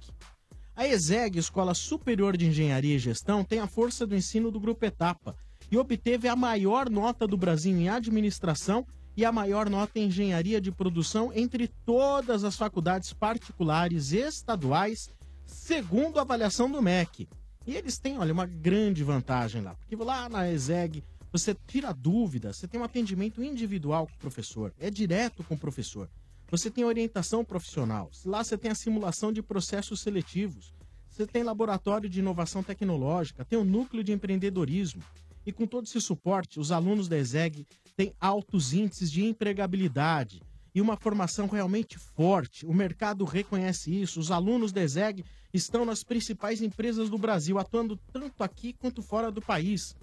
A 0.80 0.88
ESEG, 0.88 1.38
Escola 1.38 1.74
Superior 1.74 2.38
de 2.38 2.48
Engenharia 2.48 2.96
e 2.96 3.00
Gestão, 3.00 3.44
tem 3.44 3.60
a 3.60 3.68
força 3.68 4.08
do 4.08 4.16
ensino 4.16 4.50
do 4.50 4.62
Grupo 4.62 4.86
Etapa 4.86 5.36
e 5.70 5.78
obteve 5.78 6.30
a 6.30 6.38
maior 6.38 6.90
nota 6.90 7.28
do 7.28 7.36
Brasil 7.36 7.76
em 7.76 7.90
administração 7.90 8.88
e 9.18 9.26
a 9.26 9.30
maior 9.30 9.70
nota 9.70 10.00
em 10.00 10.06
engenharia 10.06 10.62
de 10.62 10.72
produção 10.72 11.34
entre 11.36 11.68
todas 11.86 12.46
as 12.46 12.56
faculdades 12.56 13.12
particulares 13.12 14.14
estaduais, 14.14 15.10
segundo 15.46 16.18
a 16.18 16.22
avaliação 16.22 16.72
do 16.72 16.82
MEC. 16.82 17.28
E 17.68 17.76
eles 17.76 18.00
têm, 18.00 18.18
olha, 18.18 18.32
uma 18.32 18.46
grande 18.46 19.04
vantagem 19.04 19.62
lá, 19.62 19.76
porque 19.76 19.98
lá 19.98 20.30
na 20.30 20.50
ESEG 20.50 21.04
você 21.30 21.54
tira 21.68 21.92
dúvida, 21.92 22.54
você 22.54 22.70
tem 22.70 22.80
um 22.80 22.86
atendimento 22.86 23.44
individual 23.44 24.08
com 24.08 24.14
o 24.14 24.20
professor, 24.20 24.74
é 24.80 24.90
direto 24.90 25.44
com 25.44 25.56
o 25.56 25.60
professor. 25.60 26.10
Você 26.52 26.72
tem 26.72 26.84
orientação 26.84 27.46
profissional, 27.46 28.10
lá 28.26 28.44
você 28.44 28.58
tem 28.58 28.72
a 28.72 28.76
simulação 28.76 29.32
de 29.32 29.42
processos 29.42 30.02
seletivos, 30.02 30.74
você 31.08 31.28
tem 31.28 31.44
laboratório 31.44 32.10
de 32.10 32.20
inovação 32.20 32.64
tecnológica, 32.64 33.46
tem 33.46 33.60
o 33.60 33.64
núcleo 33.64 34.04
de 34.04 34.12
empreendedorismo. 34.12 35.04
E 35.46 35.52
com 35.52 35.68
todo 35.68 35.86
esse 35.86 36.02
suporte, 36.02 36.60
os 36.60 36.72
alunos 36.72 37.08
da 37.08 37.18
ESEG 37.18 37.68
têm 37.96 38.14
altos 38.20 38.74
índices 38.74 39.12
de 39.12 39.24
empregabilidade 39.24 40.42
e 40.74 40.82
uma 40.82 40.98
formação 40.98 41.48
realmente 41.48 42.00
forte. 42.00 42.66
O 42.66 42.74
mercado 42.74 43.26
reconhece 43.26 43.94
isso. 44.02 44.20
Os 44.20 44.32
alunos 44.32 44.72
da 44.72 44.84
ESEG 44.84 45.24
estão 45.54 45.86
nas 45.86 46.04
principais 46.04 46.62
empresas 46.62 47.10
do 47.10 47.18
Brasil, 47.18 47.60
atuando 47.60 47.98
tanto 48.12 48.44
aqui 48.44 48.74
quanto 48.74 49.02
fora 49.02 49.32
do 49.32 49.42
país. 49.42 49.96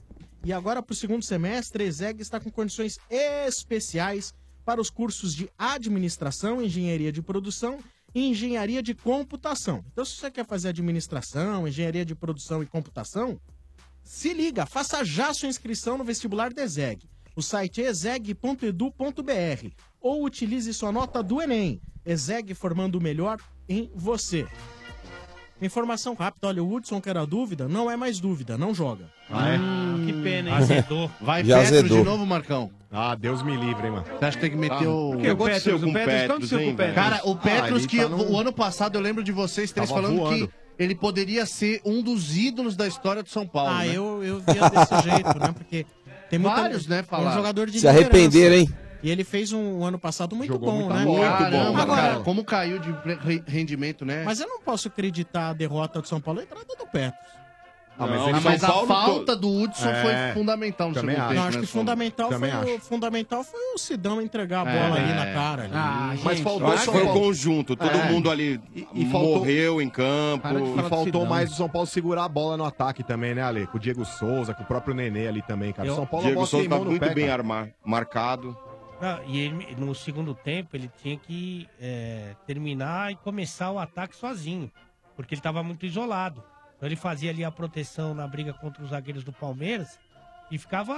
E 0.44 0.52
agora, 0.52 0.82
para 0.82 0.93
o 0.93 0.97
segundo 0.97 1.24
semestre, 1.24 1.82
a 1.82 1.86
ESEG 1.86 2.20
está 2.20 2.39
com 2.39 2.51
condições 2.51 2.98
especiais 3.10 4.32
para 4.66 4.80
os 4.80 4.90
cursos 4.90 5.32
de 5.32 5.48
administração, 5.56 6.60
engenharia 6.60 7.12
de 7.12 7.22
produção 7.22 7.78
e 8.12 8.28
engenharia 8.28 8.82
de 8.82 8.94
computação. 8.94 9.84
Então, 9.93 10.05
se 10.05 10.16
você 10.16 10.28
quer 10.28 10.44
fazer 10.44 10.70
administração, 10.70 11.68
engenharia 11.68 12.05
de 12.05 12.16
produção 12.16 12.64
e 12.64 12.66
computação, 12.66 13.40
se 14.02 14.34
liga, 14.34 14.66
faça 14.66 15.05
já 15.05 15.32
sua 15.32 15.48
inscrição 15.48 15.97
no 15.97 16.02
vestibular 16.02 16.52
da 16.52 16.64
ESEG. 16.64 17.09
O 17.36 17.43
site 17.43 17.80
é 17.80 17.86
exeg.edu.br 17.86 19.70
ou 20.01 20.24
utilize 20.24 20.74
sua 20.74 20.90
nota 20.90 21.22
do 21.22 21.40
Enem. 21.40 21.80
ESEG 22.05 22.52
formando 22.52 22.97
o 22.97 23.01
melhor 23.01 23.38
em 23.68 23.88
você. 23.94 24.48
Informação 25.61 26.12
rápida, 26.15 26.49
olha, 26.49 26.62
o 26.62 26.70
Hudson 26.74 27.01
que 27.01 27.09
era 27.09 27.27
dúvida, 27.27 27.66
não 27.66 27.91
é 27.91 27.97
mais 27.97 28.20
dúvida, 28.20 28.59
não 28.59 28.74
joga. 28.74 29.07
Ah, 29.31 29.55
é? 29.55 29.59
que 30.05 30.12
pena, 30.23 30.51
hein? 30.51 30.55
Azedou. 30.57 31.11
Vai 31.20 31.43
Já 31.45 31.59
Petros 31.61 31.78
azedou. 31.78 31.99
de 31.99 32.05
novo, 32.05 32.27
Marcão. 32.27 32.70
Ah, 32.93 33.15
Deus 33.15 33.43
me 33.43 33.57
livre, 33.57 33.87
hein, 33.87 33.93
mano. 33.93 34.05
Você 34.19 34.24
acha 34.24 34.37
que 34.37 34.41
tem 34.43 34.51
que 34.51 34.57
meter 34.57 34.87
Ah, 34.87 34.91
o... 34.91 35.15
o 35.15 35.19
que 35.19 35.27
aconteceu 35.28 35.81
com 35.81 35.87
o 35.91 35.93
Petros, 35.93 36.53
hein, 36.53 36.74
velho? 36.77 36.95
Cara, 36.95 37.20
o 37.24 37.33
Ah, 37.33 37.37
Petros 37.37 37.78
ele 37.81 37.89
que 37.89 37.97
tá 37.99 38.09
no- 38.09 38.31
o 38.33 38.39
ano 38.39 38.53
passado 38.53 38.97
eu 38.97 39.01
lembro 39.01 39.24
de 39.24 39.33
vocês 39.33 39.73
três 39.73 39.89
Tava 39.89 40.03
falando 40.03 40.19
voando. 40.19 40.47
que 40.49 40.55
ele 40.78 40.95
poderia 40.95 41.47
ser 41.47 41.81
um 41.87 42.03
dos 42.03 42.37
ídolos 42.37 42.77
da 42.77 42.87
história 42.87 43.23
do 43.23 43.28
São 43.31 43.47
Paulo, 43.47 43.70
Ah, 43.70 43.85
né? 43.85 43.97
eu, 43.97 44.23
eu 44.23 44.41
via 44.41 44.69
desse 44.69 45.03
jeito, 45.09 45.39
né? 45.39 45.53
Porque 45.57 45.87
tem 46.28 46.39
muita, 46.39 46.57
Vários, 46.61 46.87
né, 46.87 47.03
é 47.11 47.16
um 47.16 47.33
jogador 47.33 47.70
de 47.70 47.81
Se 47.81 47.89
arrependeram, 47.89 48.57
hein? 48.57 48.69
E 49.07 49.11
ele 49.11 49.23
fez 49.23 49.53
um, 49.53 49.85
ano 49.85 50.01
passado 50.01 50.35
muito 50.35 50.53
Jogou 50.53 50.69
bom, 50.69 50.77
muito 50.78 50.93
né? 50.95 51.05
bom. 51.05 51.20
Caramba, 51.20 51.83
Agora, 51.83 52.03
cara, 52.03 52.20
como 52.24 52.45
caiu 52.45 52.81
de 52.81 52.91
re- 53.23 53.41
rendimento, 53.47 54.05
né? 54.05 54.24
Mas 54.24 54.41
eu 54.41 54.49
não 54.49 54.61
posso 54.61 54.89
acreditar 54.89 55.51
a 55.51 55.53
derrota 55.53 56.01
do 56.03 56.09
São 56.09 56.20
Paulo, 56.20 56.41
a 56.41 56.43
entrada 56.43 56.66
do 56.77 56.87
Petros. 56.89 57.37
Ah, 57.99 58.07
mas, 58.09 58.11
Não, 58.19 58.28
ele- 58.28 58.41
São 58.41 58.51
mas 58.51 58.65
a 58.65 58.66
Paulo 58.66 58.87
falta 58.89 59.37
do 59.37 59.49
Hudson 59.49 59.89
É. 59.89 60.03
foi 60.03 60.35
fundamental 60.41 60.89
no 60.89 60.95
Também 60.95 61.15
segundo 61.15 61.23
acho. 61.24 61.28
tempo. 61.28 61.41
Não, 61.41 61.49
acho 61.49 61.57
né, 61.57 61.61
que 61.62 61.66
Sombra? 61.69 61.81
fundamental 61.95 62.28
foi, 62.33 62.74
o, 62.74 62.81
fundamental 62.81 63.45
foi 63.45 63.61
o 63.74 63.78
Sidão 63.78 64.20
entregar 64.20 64.61
a 64.62 64.65
bola 64.65 64.99
É. 64.99 65.03
ali 65.05 65.12
na 65.15 65.27
cara. 65.33 65.62
ali. 65.62 65.73
Ah, 65.73 66.15
mas 66.24 66.41
faltou 66.41 66.77
foi 66.77 67.03
o 67.05 67.12
conjunto, 67.12 67.77
todo 67.77 67.97
É. 67.97 68.11
mundo 68.11 68.28
ali 68.28 68.61
E- 68.74 68.87
e 68.93 69.05
faltou- 69.09 69.37
morreu 69.39 69.81
em 69.81 69.89
campo. 69.89 70.47
E 70.49 70.89
faltou 70.91 71.24
mais 71.27 71.53
o 71.53 71.55
São 71.55 71.69
Paulo 71.69 71.87
segurar 71.87 72.24
a 72.24 72.28
bola 72.28 72.57
no 72.57 72.65
ataque 72.65 73.05
também, 73.05 73.37
né, 73.37 73.43
Ale? 73.43 73.69
Com 73.69 73.77
o 73.77 73.81
Diego 73.81 74.05
Souza, 74.05 74.53
com 74.53 74.65
o 74.65 74.66
próprio 74.66 74.93
Nenê 74.95 75.28
ali 75.28 75.41
também, 75.43 75.73
cara. 75.73 75.91
O 75.93 75.95
São 75.95 76.05
Paulo 76.07 76.24
a 76.27 76.28
Diego 76.28 76.41
bola 76.41 76.47
Souza 76.49 76.62
queimou 76.65 76.78
tá 76.81 76.85
no 76.85 76.91
muito 76.91 77.03
pé, 77.07 77.15
bem 77.15 77.28
cara. 77.28 77.45
marcado. 77.85 78.55
Ah, 79.01 79.20
e 79.27 79.39
ele, 79.39 79.74
no 79.77 79.94
segundo 79.94 80.35
tempo 80.35 80.74
ele 80.74 80.90
tinha 81.02 81.16
que 81.18 81.68
é, 81.81 82.35
terminar 82.47 83.12
e 83.12 83.16
começar 83.16 83.70
o 83.70 83.78
ataque 83.78 84.16
sozinho, 84.16 84.70
porque 85.14 85.35
ele 85.35 85.40
estava 85.40 85.62
muito 85.62 85.85
isolado. 85.85 86.43
Então 86.77 86.89
ele 86.89 86.97
fazia 86.97 87.31
ali 87.31 87.44
a 87.44 87.51
proteção 87.51 88.14
na 88.14 88.27
briga 88.27 88.52
contra 88.55 88.82
os 88.82 88.90
zagueiros 88.90 89.23
do 89.24 89.32
Palmeiras 89.32 89.98
e 90.51 90.59
ficava 90.59 90.94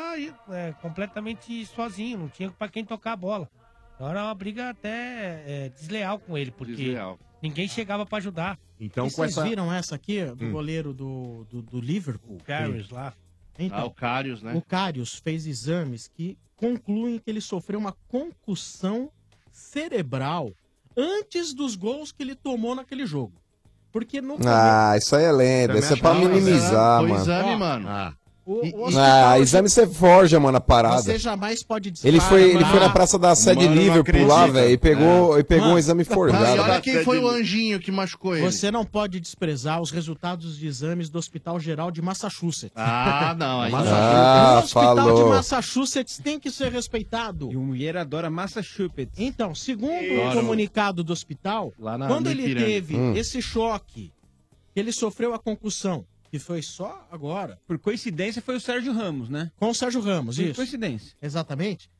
é, 0.50 0.72
completamente 0.80 1.64
sozinho, 1.66 2.18
não 2.18 2.28
tinha 2.28 2.50
para 2.50 2.68
quem 2.68 2.84
tocar 2.84 3.12
a 3.12 3.16
bola. 3.16 3.48
Então 3.94 4.08
era 4.08 4.22
uma 4.24 4.34
briga 4.34 4.70
até 4.70 5.42
é, 5.46 5.68
desleal 5.70 6.20
com 6.20 6.38
ele, 6.38 6.52
porque 6.52 6.74
Desleal. 6.76 7.18
ninguém 7.42 7.66
chegava 7.66 8.06
para 8.06 8.18
ajudar. 8.18 8.56
Então, 8.78 9.06
e 9.06 9.10
vocês 9.10 9.34
viram 9.48 9.72
essa 9.72 9.96
aqui, 9.96 10.24
do 10.24 10.44
Hum. 10.44 10.52
goleiro 10.52 10.92
do, 10.94 11.44
do, 11.50 11.62
do 11.62 11.80
Liverpool? 11.80 12.38
Lá. 12.92 13.12
Então, 13.58 13.78
Ah, 13.78 13.84
o 13.86 13.90
Karius, 13.90 14.42
né? 14.42 14.54
O 14.54 14.62
Karius 14.62 15.14
fez 15.16 15.46
exames 15.46 16.08
que 16.08 16.38
concluem 16.56 17.18
que 17.18 17.28
ele 17.28 17.40
sofreu 17.40 17.78
uma 17.78 17.94
concussão 18.08 19.10
cerebral 19.50 20.52
antes 20.96 21.52
dos 21.52 21.74
gols 21.74 22.12
que 22.12 22.22
ele 22.22 22.34
tomou 22.34 22.74
naquele 22.74 23.04
jogo. 23.06 23.32
Porque 23.90 24.20
no 24.20 24.36
Ah, 24.46 24.94
isso 24.96 25.16
aí 25.16 25.24
é 25.24 25.32
lenda. 25.32 25.78
Isso 25.78 25.92
é 25.94 25.96
pra 25.96 26.14
minimizar, 26.14 27.00
Foi 27.00 27.08
mano. 27.08 27.22
exame, 27.22 27.50
Ó, 27.54 27.58
mano. 27.58 27.88
O, 28.50 28.86
o 28.86 28.98
Ah, 28.98 29.38
exame 29.38 29.68
você 29.68 29.86
forja, 29.86 30.40
mano, 30.40 30.56
a 30.56 30.60
parada. 30.60 31.02
Você 31.02 31.18
jamais 31.18 31.62
pode 31.62 31.92
Ele 32.02 32.18
foi, 32.18 32.44
ele 32.54 32.64
foi 32.64 32.80
na 32.80 32.88
praça 32.88 33.18
da 33.18 33.34
sede 33.34 33.64
Mano, 33.64 33.74
não 33.76 33.82
Liverpool 33.82 34.26
lá, 34.26 34.46
velho, 34.46 34.72
e 34.72 34.78
pegou, 34.78 35.36
É. 35.36 35.40
e 35.40 35.44
pegou 35.44 35.64
Mano, 35.64 35.74
um 35.74 35.78
exame 35.78 36.02
forjado. 36.02 36.56
e 36.56 36.58
olha 36.58 36.80
quem 36.80 37.04
foi 37.04 37.18
o 37.18 37.28
anjinho 37.28 37.78
que 37.78 37.92
machucou 37.92 38.34
ele. 38.34 38.50
Você 38.50 38.70
não 38.70 38.86
pode 38.86 39.20
desprezar 39.20 39.82
os 39.82 39.90
resultados 39.90 40.56
de 40.56 40.66
exames 40.66 41.10
do 41.10 41.18
Hospital 41.18 41.60
Geral 41.60 41.90
de 41.90 42.00
Massachusetts. 42.00 42.72
Ah, 42.74 43.36
não, 43.38 43.60
aí- 43.60 43.70
Ah, 43.76 44.54
o 44.54 44.64
Hospital 44.64 44.96
falou. 44.96 45.24
de 45.24 45.28
Massachusetts 45.28 46.18
tem 46.18 46.40
que 46.40 46.50
ser 46.50 46.72
respeitado. 46.72 47.52
E 47.52 47.56
o 47.56 47.60
mulher 47.60 47.98
adora 47.98 48.30
Massachusetts. 48.30 49.12
Então, 49.18 49.54
segundo 49.54 49.90
o 49.92 50.32
comunicado 50.32 51.04
do 51.04 51.12
hospital, 51.12 51.70
Lá 51.78 51.98
na- 51.98 52.06
quando 52.06 52.28
ele 52.30 52.54
teve 52.54 52.96
Hum. 52.96 53.14
esse 53.14 53.42
choque, 53.42 54.10
que 54.72 54.80
ele 54.80 54.90
sofreu 54.90 55.34
a 55.34 55.38
concussão, 55.38 56.06
que 56.30 56.38
foi 56.38 56.62
só 56.62 57.06
agora. 57.10 57.58
Por 57.66 57.78
coincidência, 57.78 58.40
foi 58.42 58.56
o 58.56 58.60
Sérgio 58.60 58.92
Ramos, 58.92 59.28
né? 59.28 59.50
Com 59.56 59.70
o 59.70 59.74
Sérgio 59.74 60.00
Ramos, 60.00 60.36
Por 60.36 60.42
isso. 60.44 60.54
coincidência. 60.54 61.16
Exatamente. 61.22 61.90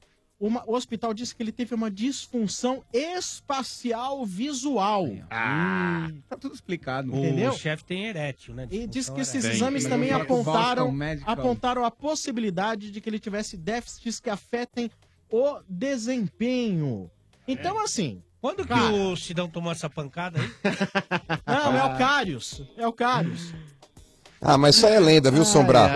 Uma- 0.41 0.63
o 0.69 0.75
hospital 0.77 1.13
disse 1.13 1.35
que 1.35 1.43
ele 1.43 1.51
teve 1.51 1.75
uma 1.75 1.91
disfunção 1.91 2.85
espacial 2.93 4.25
visual. 4.25 5.09
Ah, 5.31 6.09
tá 6.29 6.37
tudo 6.37 6.55
explicado. 6.55 7.09
Entendeu? 7.17 7.51
O 7.51 7.57
chefe 7.57 7.85
tem 7.85 8.07
erétil, 8.07 8.55
né? 8.55 8.69
E 8.71 8.87
diz 8.87 9.11
que 9.11 9.21
esses 9.21 9.45
exames 9.45 9.83
Bem, 9.85 9.91
também 9.91 10.13
bem. 10.13 10.21
apontaram, 10.23 10.95
apontaram 11.27 11.85
a 11.85 11.91
possibilidade 11.91 12.91
de 12.93 13.01
que 13.01 13.09
ele 13.11 13.19
tivesse 13.19 13.57
déficits 13.57 14.21
que 14.21 14.31
afetem 14.31 14.89
o 15.31 15.59
desempenho. 15.69 17.11
Então, 17.47 17.83
assim. 17.83 18.23
Quando 18.41 18.63
que 18.63 18.69
cara, 18.69 18.93
o 18.93 19.17
Sidão 19.17 19.49
tomou 19.49 19.73
essa 19.73 19.91
pancada 19.91 20.39
aí? 20.41 20.49
Não, 21.45 21.77
é 21.77 21.85
o 21.95 21.99
Cários. 21.99 22.63
É 22.77 22.87
o 22.87 22.93
Cários. 22.93 23.53
Ah, 24.41 24.57
mas 24.57 24.77
isso 24.77 24.87
aí 24.87 24.95
é 24.95 25.01
lenda, 25.01 25.31
viu, 25.31 25.43
Ah, 25.43 25.45
Sombrar? 25.45 25.91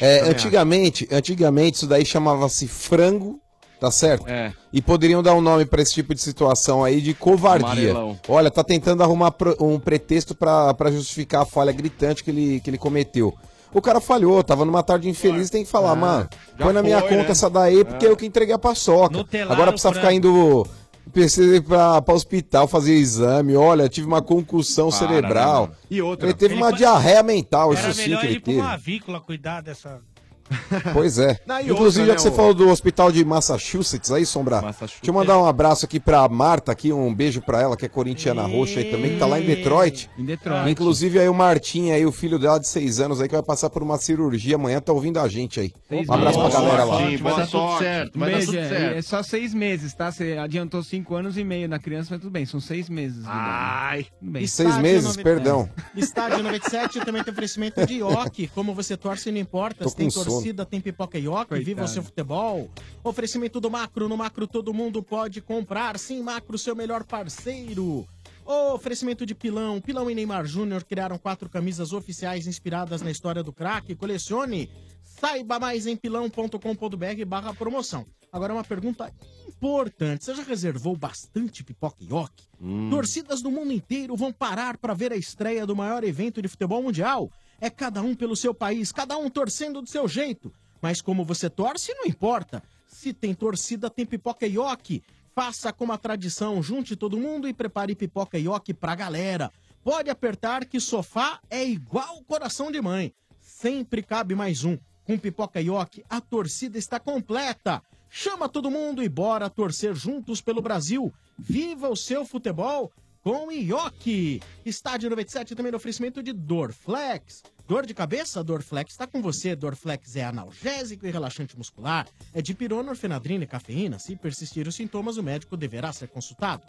é, 0.00 0.16
É, 0.16 0.18
também 0.18 0.30
antigamente, 0.32 1.08
antigamente 1.10 1.76
isso 1.78 1.86
daí 1.86 2.04
chamava-se 2.04 2.68
frango, 2.68 3.40
tá 3.80 3.90
certo? 3.90 4.28
É. 4.28 4.52
E 4.72 4.80
poderiam 4.80 5.22
dar 5.22 5.34
um 5.34 5.40
nome 5.40 5.64
pra 5.64 5.82
esse 5.82 5.94
tipo 5.94 6.14
de 6.14 6.20
situação 6.20 6.84
aí 6.84 7.00
de 7.00 7.14
covardia. 7.14 7.90
Amarelão. 7.90 8.18
Olha, 8.28 8.50
tá 8.50 8.62
tentando 8.62 9.02
arrumar 9.02 9.34
um 9.60 9.78
pretexto 9.80 10.34
pra 10.34 10.72
pra 10.74 10.90
justificar 10.90 11.42
a 11.42 11.46
falha 11.46 11.72
gritante 11.72 12.22
que 12.22 12.30
ele, 12.30 12.60
que 12.60 12.70
ele 12.70 12.78
cometeu. 12.78 13.34
O 13.72 13.82
cara 13.82 14.00
falhou, 14.00 14.42
tava 14.42 14.64
numa 14.64 14.82
tarde 14.82 15.08
infeliz, 15.10 15.50
tem 15.50 15.62
que 15.64 15.70
falar, 15.70 15.94
mano, 15.94 16.26
já 16.58 16.64
põe 16.64 16.72
na 16.72 16.82
minha 16.82 17.00
foi, 17.00 17.08
conta 17.10 17.22
né? 17.24 17.30
essa 17.32 17.50
daí 17.50 17.84
porque 17.84 18.06
É. 18.06 18.08
eu 18.08 18.16
que 18.16 18.24
entreguei 18.24 18.54
a 18.54 18.58
paçoca. 18.58 19.24
Agora 19.48 19.72
precisa 19.72 19.92
ficar 19.92 20.12
indo 20.12 20.66
precisa 21.08 21.56
ir 21.56 21.62
pra 21.62 22.02
hospital 22.08 22.66
fazer 22.68 22.94
exame. 22.94 23.56
Olha, 23.56 23.88
tive 23.88 24.06
uma 24.06 24.22
concussão 24.22 24.88
Para, 24.90 24.98
cerebral. 24.98 25.62
né, 25.62 25.68
mano? 25.68 25.76
E 25.90 26.02
outra? 26.02 26.26
Ele 26.26 26.34
teve 26.34 26.54
Ele 26.54 26.62
uma 26.62 26.70
pa- 26.70 26.76
diarreia 26.76 27.22
mental, 27.22 27.72
Era 27.72 27.90
isso 27.90 27.94
sim 27.94 28.04
que 28.04 28.10
ele 28.12 28.26
ele 28.26 28.32
ir 28.36 28.40
teve. 28.40 28.60
uma 28.60 28.72
avícola 28.72 29.20
cuidar 29.20 29.60
dessa... 29.62 30.00
Pois 30.92 31.18
é. 31.18 31.38
Não, 31.46 31.60
Inclusive, 31.60 31.82
outra, 31.82 31.92
já 32.00 32.06
né, 32.06 32.14
que 32.14 32.22
você 32.22 32.28
o- 32.28 32.32
falou 32.32 32.54
do 32.54 32.68
hospital 32.68 33.10
de 33.12 33.24
Massachusetts 33.24 34.10
aí, 34.10 34.24
Sombra, 34.26 34.60
deixa 34.60 34.96
eu 35.06 35.12
mandar 35.14 35.38
um 35.38 35.46
abraço 35.46 35.84
aqui 35.84 35.98
pra 36.00 36.28
Marta, 36.28 36.72
aqui, 36.72 36.92
um 36.92 37.14
beijo 37.14 37.40
pra 37.40 37.60
ela, 37.60 37.76
que 37.76 37.84
é 37.84 37.88
corintiana 37.88 38.42
roxa 38.46 38.80
aí 38.80 38.90
também, 38.90 39.12
que 39.12 39.18
tá 39.18 39.26
lá 39.26 39.40
em 39.40 39.44
Detroit. 39.46 40.10
Em 40.18 40.24
Detroit. 40.24 40.70
Inclusive 40.70 41.18
aí 41.18 41.28
o 41.28 41.34
Martinho 41.34 41.94
aí, 41.94 42.04
o 42.06 42.12
filho 42.12 42.38
dela 42.38 42.58
de 42.58 42.66
seis 42.68 43.00
anos 43.00 43.20
aí, 43.20 43.28
que 43.28 43.34
vai 43.34 43.42
passar 43.42 43.70
por 43.70 43.82
uma 43.82 43.98
cirurgia 43.98 44.56
amanhã, 44.56 44.80
tá 44.80 44.92
ouvindo 44.92 45.18
a 45.18 45.28
gente 45.28 45.60
aí. 45.60 45.72
Um 45.90 46.12
abraço 46.12 46.38
pra 46.38 46.48
galera 46.50 46.84
lá. 46.84 46.98
Vai 46.98 47.36
dar 47.36 47.46
tudo 47.46 47.78
certo, 47.78 48.18
vai 48.18 48.30
dar 48.32 48.40
tudo 48.40 48.52
certo. 48.52 48.96
É 48.98 49.02
só 49.02 49.22
seis 49.22 49.54
meses, 49.54 49.94
tá? 49.94 50.10
Você 50.10 50.36
adiantou 50.38 50.82
cinco 50.82 51.14
anos 51.14 51.36
e 51.36 51.44
meio 51.44 51.68
na 51.68 51.78
criança, 51.78 52.08
mas 52.10 52.20
tudo 52.20 52.30
bem, 52.30 52.44
são 52.46 52.60
seis 52.60 52.88
meses. 52.88 53.22
Ai, 53.26 54.06
tudo 54.18 54.30
bem. 54.32 54.46
Seis 54.46 54.76
meses, 54.78 55.16
perdão. 55.16 55.68
Estádio 55.96 56.42
97 56.42 57.00
também 57.04 57.22
tem 57.22 57.32
oferecimento 57.32 57.86
de 57.86 57.94
ioki. 57.98 58.48
Como 58.54 58.74
você 58.74 58.96
torce, 58.96 59.30
não 59.30 59.38
importa. 59.38 59.84
Tô 59.84 59.90
Se 59.90 59.96
tem 59.96 60.06
com 60.06 60.12
sono. 60.12 60.37
Torcida, 60.38 60.64
tem 60.64 60.80
pipoca 60.80 61.18
ioki. 61.18 61.58
Viva 61.60 61.84
o 61.84 61.88
seu 61.88 62.02
futebol. 62.02 62.70
Oferecimento 63.02 63.60
do 63.60 63.70
Macro. 63.70 64.08
No 64.08 64.16
Macro 64.16 64.46
todo 64.46 64.72
mundo 64.72 65.02
pode 65.02 65.40
comprar. 65.40 65.98
Sim, 65.98 66.22
Macro, 66.22 66.56
seu 66.58 66.74
melhor 66.74 67.04
parceiro. 67.04 68.06
Oferecimento 68.44 69.26
de 69.26 69.34
Pilão. 69.34 69.80
Pilão 69.80 70.10
e 70.10 70.14
Neymar 70.14 70.46
Júnior 70.46 70.82
criaram 70.84 71.18
quatro 71.18 71.48
camisas 71.48 71.92
oficiais 71.92 72.46
inspiradas 72.46 73.02
na 73.02 73.10
história 73.10 73.42
do 73.42 73.52
craque. 73.52 73.94
Colecione. 73.94 74.70
Saiba 75.04 75.58
mais 75.58 75.86
em 75.86 75.96
pilão.com.br 75.96 77.24
barra 77.26 77.52
promoção. 77.52 78.06
Agora 78.30 78.52
uma 78.52 78.62
pergunta 78.62 79.12
importante. 79.48 80.24
Você 80.24 80.34
já 80.34 80.42
reservou 80.42 80.96
bastante 80.96 81.64
pipoca 81.64 81.96
e 82.00 82.06
ioki? 82.06 82.46
Torcidas 82.90 83.42
do 83.42 83.50
mundo 83.50 83.72
inteiro 83.72 84.14
vão 84.16 84.32
parar 84.32 84.76
para 84.76 84.94
ver 84.94 85.12
a 85.12 85.16
estreia 85.16 85.66
do 85.66 85.74
maior 85.74 86.04
evento 86.04 86.40
de 86.40 86.46
futebol 86.46 86.82
mundial. 86.82 87.30
É 87.60 87.68
cada 87.68 88.02
um 88.02 88.14
pelo 88.14 88.36
seu 88.36 88.54
país, 88.54 88.92
cada 88.92 89.16
um 89.16 89.28
torcendo 89.28 89.82
do 89.82 89.88
seu 89.88 90.06
jeito. 90.06 90.52
Mas 90.80 91.00
como 91.00 91.24
você 91.24 91.50
torce, 91.50 91.92
não 91.94 92.06
importa. 92.06 92.62
Se 92.86 93.12
tem 93.12 93.34
torcida, 93.34 93.90
tem 93.90 94.06
pipoca 94.06 94.46
e 94.46 94.54
ioki. 94.54 95.02
Faça 95.34 95.72
como 95.72 95.92
a 95.92 95.98
tradição, 95.98 96.62
junte 96.62 96.96
todo 96.96 97.18
mundo 97.18 97.48
e 97.48 97.54
prepare 97.54 97.94
pipoca 97.94 98.38
e 98.38 98.44
ioki 98.44 98.72
pra 98.72 98.94
galera. 98.94 99.52
Pode 99.84 100.10
apertar 100.10 100.64
que 100.64 100.80
sofá 100.80 101.40
é 101.48 101.64
igual 101.64 102.22
coração 102.24 102.70
de 102.70 102.80
mãe. 102.80 103.12
Sempre 103.40 104.02
cabe 104.02 104.34
mais 104.34 104.64
um. 104.64 104.78
Com 105.04 105.18
pipoca 105.18 105.60
e 105.60 105.68
a 106.08 106.20
torcida 106.20 106.76
está 106.76 107.00
completa. 107.00 107.82
Chama 108.10 108.48
todo 108.48 108.70
mundo 108.70 109.02
e 109.02 109.08
bora 109.08 109.50
torcer 109.50 109.94
juntos 109.94 110.40
pelo 110.40 110.62
Brasil. 110.62 111.12
Viva 111.38 111.88
o 111.88 111.96
seu 111.96 112.24
futebol 112.24 112.92
com 113.22 113.50
Ioki. 113.50 114.40
Estádio 114.64 115.10
97 115.10 115.54
também 115.54 115.72
no 115.72 115.76
oferecimento 115.76 116.22
de 116.22 116.32
Dorflex. 116.32 117.42
Dor 117.66 117.84
de 117.84 117.92
cabeça? 117.92 118.42
Dorflex 118.42 118.92
está 118.92 119.06
com 119.06 119.20
você. 119.20 119.54
Dorflex 119.54 120.16
é 120.16 120.24
analgésico 120.24 121.06
e 121.06 121.10
relaxante 121.10 121.56
muscular. 121.56 122.06
É 122.32 122.40
de 122.40 122.54
pirona, 122.54 122.90
orfenadrina 122.90 123.44
e 123.44 123.46
cafeína. 123.46 123.98
Se 123.98 124.16
persistir 124.16 124.66
os 124.66 124.74
sintomas, 124.74 125.16
o 125.18 125.22
médico 125.22 125.56
deverá 125.56 125.92
ser 125.92 126.08
consultado. 126.08 126.62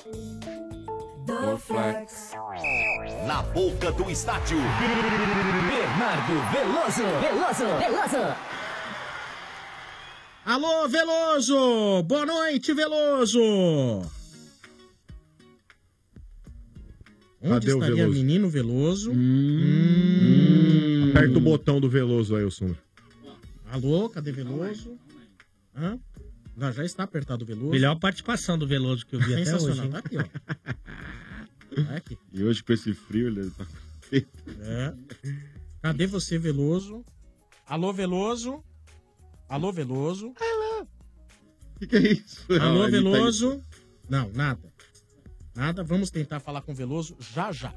Dorflex. 1.26 2.32
Na 3.26 3.44
boca 3.44 3.92
do 3.92 4.10
estádio. 4.10 4.58
Bernardo 5.70 6.34
Veloso. 6.52 7.04
Veloso. 7.22 7.66
Veloso. 7.78 8.36
Alô, 10.46 10.88
Veloso! 10.88 12.04
Boa 12.04 12.26
noite, 12.26 12.74
Veloso! 12.74 14.19
Onde 17.42 17.54
Cadê 17.54 17.74
o 17.74 17.76
estaria 17.76 17.96
Veloso? 17.96 18.18
menino 18.18 18.50
Veloso? 18.50 19.12
Aperta 21.12 21.38
o 21.38 21.42
botão 21.42 21.80
do 21.80 21.90
Veloso 21.90 22.36
aí, 22.36 22.44
o 22.44 22.52
Sombra. 22.52 22.78
Alô, 23.72 24.10
cadê 24.10 24.32
Veloso? 24.32 24.98
Hã? 25.76 25.98
Não, 26.56 26.72
já 26.74 26.84
está 26.84 27.04
apertado 27.04 27.44
o 27.44 27.48
Veloso. 27.48 27.72
Melhor 27.72 27.96
participação 27.98 28.58
do 28.58 28.68
Veloso 28.68 29.06
que 29.06 29.16
eu 29.16 29.20
vi 29.20 29.34
até 29.34 29.42
hoje. 29.42 29.46
Sensacional. 29.52 29.86
hein? 29.86 29.92
Tá 29.92 30.00
aqui, 30.00 30.18
ó. 30.18 30.24
Tá 31.84 31.96
aqui. 31.96 32.18
E 32.34 32.44
hoje 32.44 32.62
com 32.64 32.74
esse 32.74 32.94
frio, 32.94 33.28
ele 33.28 33.50
tá... 33.52 33.66
É. 34.62 34.94
Cadê 35.82 36.08
você, 36.08 36.38
Veloso? 36.38 37.06
Alô, 37.66 37.94
Veloso? 37.94 38.62
Alô, 39.48 39.72
Veloso? 39.72 40.34
Alô. 40.40 40.82
O 41.76 41.80
que, 41.80 41.88
que 41.88 41.96
é 41.96 42.12
isso? 42.14 42.46
Alô, 42.60 42.84
ele 42.88 42.92
tá 42.98 43.10
Veloso? 43.10 43.64
Não, 44.10 44.30
nada. 44.34 44.69
Nada. 45.56 45.84
Vamos 45.84 46.10
tentar 46.10 46.40
falar 46.40 46.62
com 46.62 46.72
o 46.72 46.76
Veloso 46.76 47.16
já 47.20 47.52
já. 47.52 47.74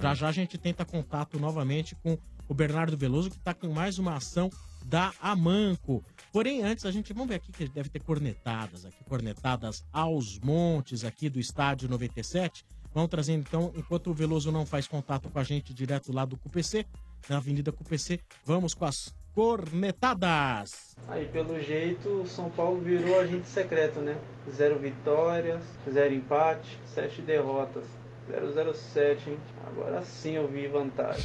Já 0.00 0.14
já 0.14 0.28
a 0.28 0.32
gente 0.32 0.56
tenta 0.56 0.84
contato 0.84 1.38
novamente 1.38 1.94
com 1.96 2.18
o 2.48 2.54
Bernardo 2.54 2.96
Veloso, 2.96 3.30
que 3.30 3.38
tá 3.38 3.52
com 3.52 3.68
mais 3.68 3.98
uma 3.98 4.16
ação 4.16 4.50
da 4.84 5.12
Amanco. 5.20 6.02
Porém, 6.32 6.62
antes, 6.62 6.86
a 6.86 6.90
gente 6.90 7.12
vamos 7.12 7.28
ver 7.28 7.34
aqui 7.36 7.52
que 7.52 7.68
deve 7.68 7.90
ter 7.90 8.00
cornetadas 8.00 8.86
aqui, 8.86 9.04
cornetadas 9.04 9.84
aos 9.92 10.38
montes 10.38 11.04
aqui 11.04 11.28
do 11.28 11.38
estádio 11.38 11.88
97. 11.88 12.64
Vamos 12.94 13.10
trazendo 13.10 13.44
então, 13.46 13.72
enquanto 13.76 14.10
o 14.10 14.14
Veloso 14.14 14.50
não 14.50 14.64
faz 14.64 14.86
contato 14.88 15.28
com 15.28 15.38
a 15.38 15.44
gente 15.44 15.74
direto 15.74 16.12
lá 16.12 16.24
do 16.24 16.38
CUPC, 16.38 16.86
na 17.28 17.36
Avenida 17.36 17.70
CUPC, 17.70 18.20
vamos 18.44 18.72
com 18.72 18.86
as 18.86 19.14
cornetadas. 19.38 20.96
Aí, 21.06 21.26
pelo 21.26 21.62
jeito, 21.62 22.22
o 22.22 22.26
São 22.26 22.50
Paulo 22.50 22.80
virou 22.80 23.20
agente 23.20 23.46
secreto, 23.46 24.00
né? 24.00 24.18
Zero 24.50 24.80
vitórias, 24.80 25.62
zero 25.88 26.12
empate, 26.12 26.76
sete 26.92 27.22
derrotas. 27.22 27.84
007, 28.28 29.30
hein? 29.30 29.38
Agora 29.64 30.02
sim 30.02 30.32
eu 30.32 30.48
vi 30.48 30.66
vantagem. 30.66 31.24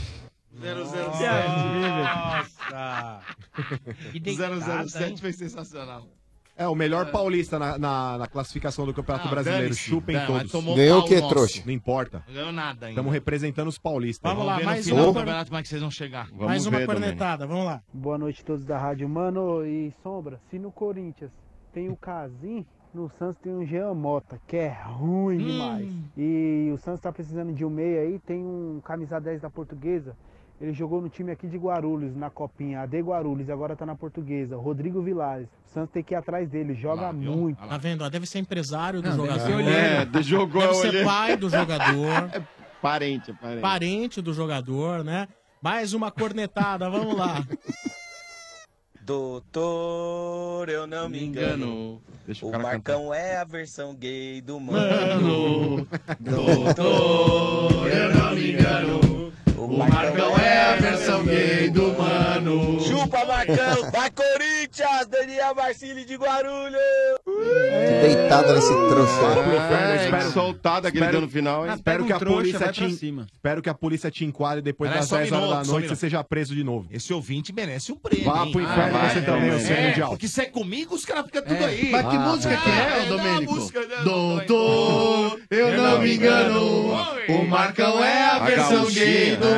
007 4.92 5.20
foi 5.20 5.34
sensacional. 5.34 6.08
É, 6.56 6.68
o 6.68 6.76
melhor 6.76 7.10
paulista 7.12 7.58
na, 7.58 7.78
na, 7.80 8.18
na 8.20 8.28
classificação 8.28 8.86
do 8.86 8.94
Campeonato 8.94 9.28
Ah, 9.28 9.32
Brasileiro. 9.32 9.64
dane-se. 9.66 9.82
Chupem 9.90 10.16
Dane, 10.16 10.28
mas 10.32 10.38
todos. 10.38 10.52
tomou 10.52 10.76
Ganhou 10.76 10.98
pau 11.00 11.06
o 11.06 11.10
quê, 11.10 11.16
nosso. 11.20 11.30
trouxa? 11.30 11.64
Não 11.66 11.74
importa. 11.74 12.24
Não 12.28 12.34
ganhou 12.36 12.52
nada 12.52 12.86
ainda. 12.86 12.90
Estamos 12.90 13.12
representando 13.12 13.68
os 13.68 13.78
paulistas. 13.80 14.32
Vamos 14.32 14.46
lá, 14.46 14.62
mais 14.62 14.88
uma 14.88 15.02
do 15.06 15.14
campeonato 15.14 15.50
como 15.50 15.60
é 15.60 15.64
que 15.64 15.68
vocês 15.70 15.82
vão 15.82 15.90
chegar. 15.92 16.32
Mais 16.32 16.66
uma 16.68 16.86
cornetada, 16.86 17.48
vamos 17.48 17.66
lá. 17.66 17.82
Boa 17.92 18.18
noite 18.20 18.42
a 18.42 18.46
todos 18.46 18.64
da 18.66 18.78
rádio. 18.78 19.10
Mano, 19.10 19.66
e 19.66 19.92
Sombra, 20.04 20.40
se 20.52 20.60
no 20.60 20.72
Corinthians 20.72 21.32
tem 21.74 21.90
o 21.90 21.96
Casim, 21.96 22.64
no 22.94 23.10
Santos 23.18 23.38
tem 23.42 23.52
o 23.52 23.66
Jean 23.66 23.96
Mota, 23.96 24.40
que 24.48 24.56
é 24.56 24.78
ruim 24.86 25.38
Hum. 25.42 25.46
demais. 25.48 25.90
E 26.16 26.70
o 26.72 26.78
Santos 26.78 27.02
tá 27.02 27.12
precisando 27.12 27.52
de 27.52 27.66
um 27.66 27.70
meia 27.72 28.02
aí, 28.02 28.20
tem 28.20 28.38
um 28.46 28.80
camisa 28.86 29.20
10 29.20 29.42
da 29.42 29.50
portuguesa. 29.50 30.16
Ele 30.64 30.72
jogou 30.72 31.02
no 31.02 31.10
time 31.10 31.30
aqui 31.30 31.46
de 31.46 31.58
Guarulhos, 31.58 32.16
na 32.16 32.30
copinha, 32.30 32.84
AD 32.84 32.98
Guarulhos, 33.02 33.50
agora 33.50 33.76
tá 33.76 33.86
na 33.86 33.98
portuguesa. 33.98 34.56
Rodrigo 34.56 35.02
Vilares. 35.02 35.50
O 35.66 35.70
Santos 35.74 35.92
tem 35.92 36.02
que 36.02 36.14
ir 36.14 36.16
atrás 36.16 36.50
dele, 36.50 36.74
joga 36.74 37.12
muito. 37.12 37.58
Tá 37.58 37.78
vendo? 37.78 38.02
ó? 38.02 38.10
Deve 38.10 38.26
ser 38.26 38.40
empresário 38.40 39.02
do 39.02 39.10
Não, 39.10 39.28
deve 39.28 39.40
jogador. 39.40 39.70
É, 39.70 40.06
do 40.06 40.24
jogou, 40.24 40.62
Deve 40.62 40.74
é 40.74 40.92
ser 40.92 41.04
pai 41.04 41.36
do 41.36 41.50
jogador. 41.50 42.46
Parente, 42.82 43.32
é 43.32 43.34
parente. 43.34 43.62
Parente 43.62 44.22
do 44.22 44.34
jogador, 44.34 45.04
né? 45.04 45.28
Mais 45.62 45.94
uma 45.94 46.10
cornetada, 46.10 46.90
vamos 46.90 47.14
lá. 47.14 47.46
Doutor, 49.04 50.70
eu 50.70 50.88
não 50.88 51.10
me 51.10 51.26
engano. 51.26 52.02
Deixa 52.26 52.46
o 52.46 52.48
o 52.48 52.52
cara 52.54 52.64
Marcão 52.64 53.14
é 53.14 53.36
a 53.36 53.44
versão 53.44 53.94
gay 53.94 54.40
do 54.40 54.62
mano. 54.62 54.80
Mano. 55.22 55.88
Doutor, 56.22 57.92
eu 57.92 58.16
não 58.16 58.34
me 58.34 58.52
engano. 58.54 59.34
O 59.64 59.78
Marcão 59.78 60.38
é 60.38 60.74
a 60.74 60.76
versão 60.76 61.24
gay 61.24 61.70
do 61.70 61.94
mano. 61.98 62.80
Chupa, 62.82 63.24
Marcão. 63.26 63.92
Vai, 63.92 64.10
Corinthians. 64.12 65.08
Daniel 65.10 65.56
Marcili 65.56 66.04
de 66.06 66.16
Guarulhos. 66.16 66.82
Deitada 68.02 68.54
nesse 68.54 68.68
trouxa. 68.74 69.22
É, 70.14 70.18
que 70.20 70.32
soltada 70.32 70.92
que 70.92 70.98
ele 70.98 71.08
deu 71.08 71.22
no 71.22 71.30
final, 71.30 71.66
hein? 71.66 71.74
Espero 71.76 72.06
que 72.06 72.12
a 72.14 72.20
polícia 72.20 72.72
te, 72.72 72.86
espero 73.34 73.62
que 73.62 73.70
a 73.70 73.74
polícia 73.74 74.12
te 74.12 74.26
enquadre 74.26 74.62
depois 74.62 74.90
Peraí, 74.90 75.00
das 75.02 75.10
só 75.10 75.16
um 75.16 75.20
10 75.20 75.32
horas 75.32 75.68
da 75.68 75.72
noite 75.72 75.86
e 75.86 75.90
você 75.90 75.96
seja 75.96 76.24
preso 76.24 76.54
de 76.56 76.64
novo. 76.64 76.88
Esse 76.92 77.14
ouvinte 77.14 77.54
merece 77.54 77.92
um 77.92 77.96
prêmio. 77.96 78.26
Vá 78.26 78.46
pro 78.48 78.62
inferno 78.62 78.98
Ah, 78.98 79.10
você 79.10 79.22
vai, 79.22 79.26
também, 79.26 79.50
vai. 79.50 79.58
ô 79.58 79.62
seu 79.62 79.76
É, 79.76 79.88
mundial. 79.88 80.10
Porque 80.10 80.28
se 80.28 80.42
é 80.42 80.46
comigo, 80.46 80.96
os 80.96 81.06
caras 81.06 81.26
ficam 81.26 81.42
tudo 81.44 81.64
aí. 81.66 81.90
Mas 81.92 82.02
que 82.08 82.16
Ah, 82.16 82.20
música 82.20 82.58
que 82.58 82.70
é, 82.70 83.04
é, 83.04 83.06
Domênico? 83.08 83.56
Doutor, 84.04 85.40
eu 85.50 85.78
não 85.78 86.00
me 86.00 86.16
engano. 86.16 86.94
O 87.30 87.46
Marcão 87.48 88.04
é 88.04 88.26
a 88.32 88.40
versão 88.40 88.86
gay 88.88 89.36
do 89.38 89.46
mano. 89.46 89.53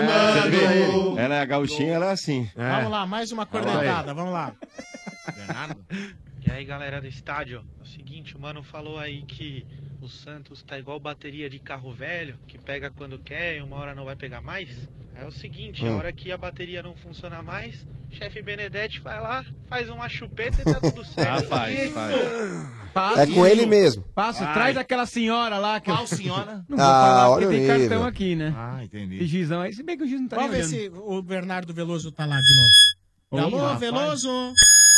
Ela 1.17 1.35
é 1.35 1.41
a 1.41 1.45
gauchinha, 1.45 1.93
ela 1.93 2.07
é 2.07 2.11
assim. 2.11 2.49
Vamos 2.55 2.91
lá, 2.91 3.05
mais 3.05 3.31
uma 3.31 3.45
cornetada, 3.45 4.13
vamos 4.13 4.33
lá. 4.33 4.53
E 6.47 6.51
aí, 6.51 6.63
galera 6.63 7.01
do 7.01 7.07
estádio, 7.07 7.63
é 7.79 7.83
o 7.83 7.85
seguinte, 7.85 8.35
o 8.35 8.39
mano 8.39 8.61
falou 8.61 8.99
aí 8.99 9.23
que 9.23 9.65
o 10.01 10.07
Santos 10.07 10.61
tá 10.61 10.77
igual 10.77 10.99
bateria 10.99 11.49
de 11.49 11.57
carro 11.59 11.91
velho, 11.91 12.37
que 12.47 12.57
pega 12.57 12.91
quando 12.91 13.17
quer 13.17 13.57
e 13.57 13.61
uma 13.61 13.77
hora 13.77 13.95
não 13.95 14.05
vai 14.05 14.15
pegar 14.15 14.41
mais. 14.41 14.69
É 15.15 15.25
o 15.25 15.31
seguinte, 15.31 15.83
a 15.85 15.89
Hum. 15.89 15.97
hora 15.97 16.11
que 16.13 16.31
a 16.31 16.37
bateria 16.37 16.83
não 16.83 16.95
funciona 16.95 17.41
mais, 17.41 17.85
chefe 18.11 18.41
Benedetti 18.43 18.99
vai 18.99 19.19
lá, 19.19 19.43
faz 19.67 19.89
uma 19.89 20.07
chupeta 20.07 20.61
e 20.61 20.65
tá 20.65 20.79
tudo 20.79 21.03
certo. 21.05 21.45
Ah, 21.45 21.47
faz, 21.47 21.79
Isso. 21.79 21.93
faz. 21.93 23.17
É 23.29 23.33
com 23.33 23.45
ele 23.47 23.65
mesmo. 23.65 24.03
Passo, 24.13 24.43
Vai. 24.43 24.53
traz 24.53 24.77
aquela 24.77 25.05
senhora 25.05 25.57
lá. 25.57 25.79
Que 25.79 25.89
eu- 25.89 25.95
Qual 25.95 26.05
senhora? 26.07 26.63
Não 26.69 26.77
vou 26.77 26.85
Ah, 26.85 27.01
falar 27.01 27.29
porque 27.31 27.45
o 27.45 27.49
tem 27.49 27.59
nível. 27.61 27.79
cartão 27.79 28.05
aqui, 28.05 28.35
né? 28.35 28.53
Ah, 28.55 28.83
entendi. 28.83 29.15
Esse 29.15 29.25
juizão 29.27 29.61
aí, 29.61 29.73
se 29.73 29.81
bem 29.83 29.97
que 29.97 30.03
o 30.03 30.07
juiz 30.07 30.21
não 30.21 30.27
tá 30.27 30.35
Vamos 30.35 30.51
ver 30.51 30.63
se 30.65 30.91
o 30.93 31.21
Bernardo 31.23 31.73
Veloso 31.73 32.11
tá 32.11 32.25
lá 32.25 32.39
de 32.39 32.55
novo. 32.55 33.47
Alô, 33.47 33.57
rapaz. 33.65 34.23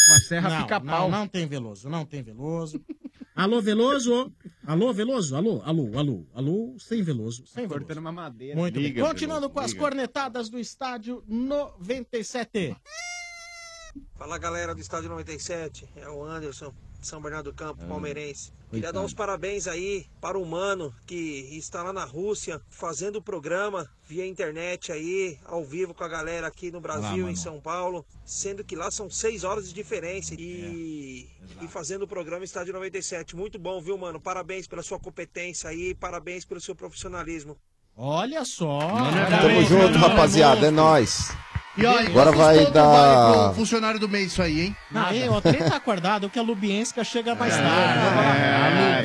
Uma 0.07 0.19
serra 0.19 0.49
não, 0.49 0.61
pica-pau. 0.63 1.09
Não, 1.09 1.19
não 1.19 1.27
tem 1.27 1.45
Veloso, 1.45 1.89
não 1.89 2.05
tem 2.05 2.23
Veloso. 2.23 2.81
Alô, 3.35 3.61
Veloso? 3.61 4.33
Alô, 4.65 4.93
Veloso? 4.93 5.35
Alô, 5.35 5.61
alô, 5.63 5.97
alô, 5.97 6.25
alô, 6.33 6.75
sem 6.79 7.03
Veloso, 7.03 7.45
sem 7.45 7.67
Veloso. 7.67 7.79
Cortando 7.85 7.97
uma 7.99 8.11
madeira. 8.11 8.55
Muito 8.55 8.79
Liga, 8.79 9.01
bem. 9.01 9.09
Continuando 9.09 9.41
Veloso, 9.41 9.53
com 9.53 9.59
as 9.59 9.71
liga. 9.71 9.83
cornetadas 9.83 10.49
do 10.49 10.57
estádio 10.57 11.23
97. 11.27 12.75
Fala 14.15 14.37
galera 14.37 14.73
do 14.75 14.81
Estádio 14.81 15.09
97, 15.09 15.87
é 15.95 16.07
o 16.09 16.23
Anderson, 16.23 16.73
São 17.07 17.21
Bernardo 17.21 17.51
do 17.51 17.55
Campo, 17.55 17.85
palmeirense. 17.87 18.51
Queria 18.69 18.91
dar 18.91 19.01
os 19.01 19.13
parabéns 19.13 19.65
aí 19.65 20.05
para 20.19 20.37
o 20.37 20.45
Mano 20.45 20.93
que 21.05 21.15
está 21.57 21.81
lá 21.81 21.93
na 21.93 22.03
Rússia 22.03 22.61
fazendo 22.69 23.17
o 23.17 23.21
programa 23.21 23.89
via 24.03 24.27
internet 24.27 24.91
aí, 24.91 25.39
ao 25.45 25.63
vivo 25.63 25.93
com 25.93 26.03
a 26.03 26.07
galera 26.07 26.47
aqui 26.47 26.69
no 26.69 26.81
Brasil, 26.81 27.19
Mano. 27.19 27.29
em 27.29 27.35
São 27.35 27.61
Paulo, 27.61 28.05
sendo 28.25 28.63
que 28.63 28.75
lá 28.75 28.91
são 28.91 29.09
seis 29.09 29.45
horas 29.45 29.69
de 29.69 29.73
diferença 29.73 30.35
e, 30.37 31.29
e 31.61 31.67
fazendo 31.67 32.01
o 32.01 32.07
programa 32.07 32.43
Estádio 32.43 32.73
97. 32.73 33.37
Muito 33.37 33.57
bom, 33.57 33.81
viu, 33.81 33.97
mano? 33.97 34.19
Parabéns 34.19 34.67
pela 34.67 34.83
sua 34.83 34.99
competência 34.99 35.69
aí, 35.69 35.95
parabéns 35.95 36.43
pelo 36.43 36.59
seu 36.59 36.75
profissionalismo. 36.75 37.57
Olha 37.95 38.45
só. 38.45 38.79
Tamo 39.41 39.63
junto, 39.63 39.97
rapaziada. 39.97 40.67
É 40.67 40.71
nóis. 40.71 41.31
E 41.77 41.85
ó, 41.85 41.99
Agora 41.99 42.31
vai 42.31 42.65
dar- 42.71 43.53
funcionário 43.53 43.99
do 43.99 44.09
mês 44.09 44.27
isso 44.31 44.41
aí, 44.41 44.61
hein? 44.61 44.75
Não, 44.91 45.11
hein, 45.11 45.29
ó, 45.29 45.39
tá 45.39 45.75
acordado 45.75 46.27
que 46.29 46.39
a 46.39 46.41
Lubienska 46.41 47.03
chega 47.03 47.35
mais 47.35 47.53
tarde. 47.55 47.67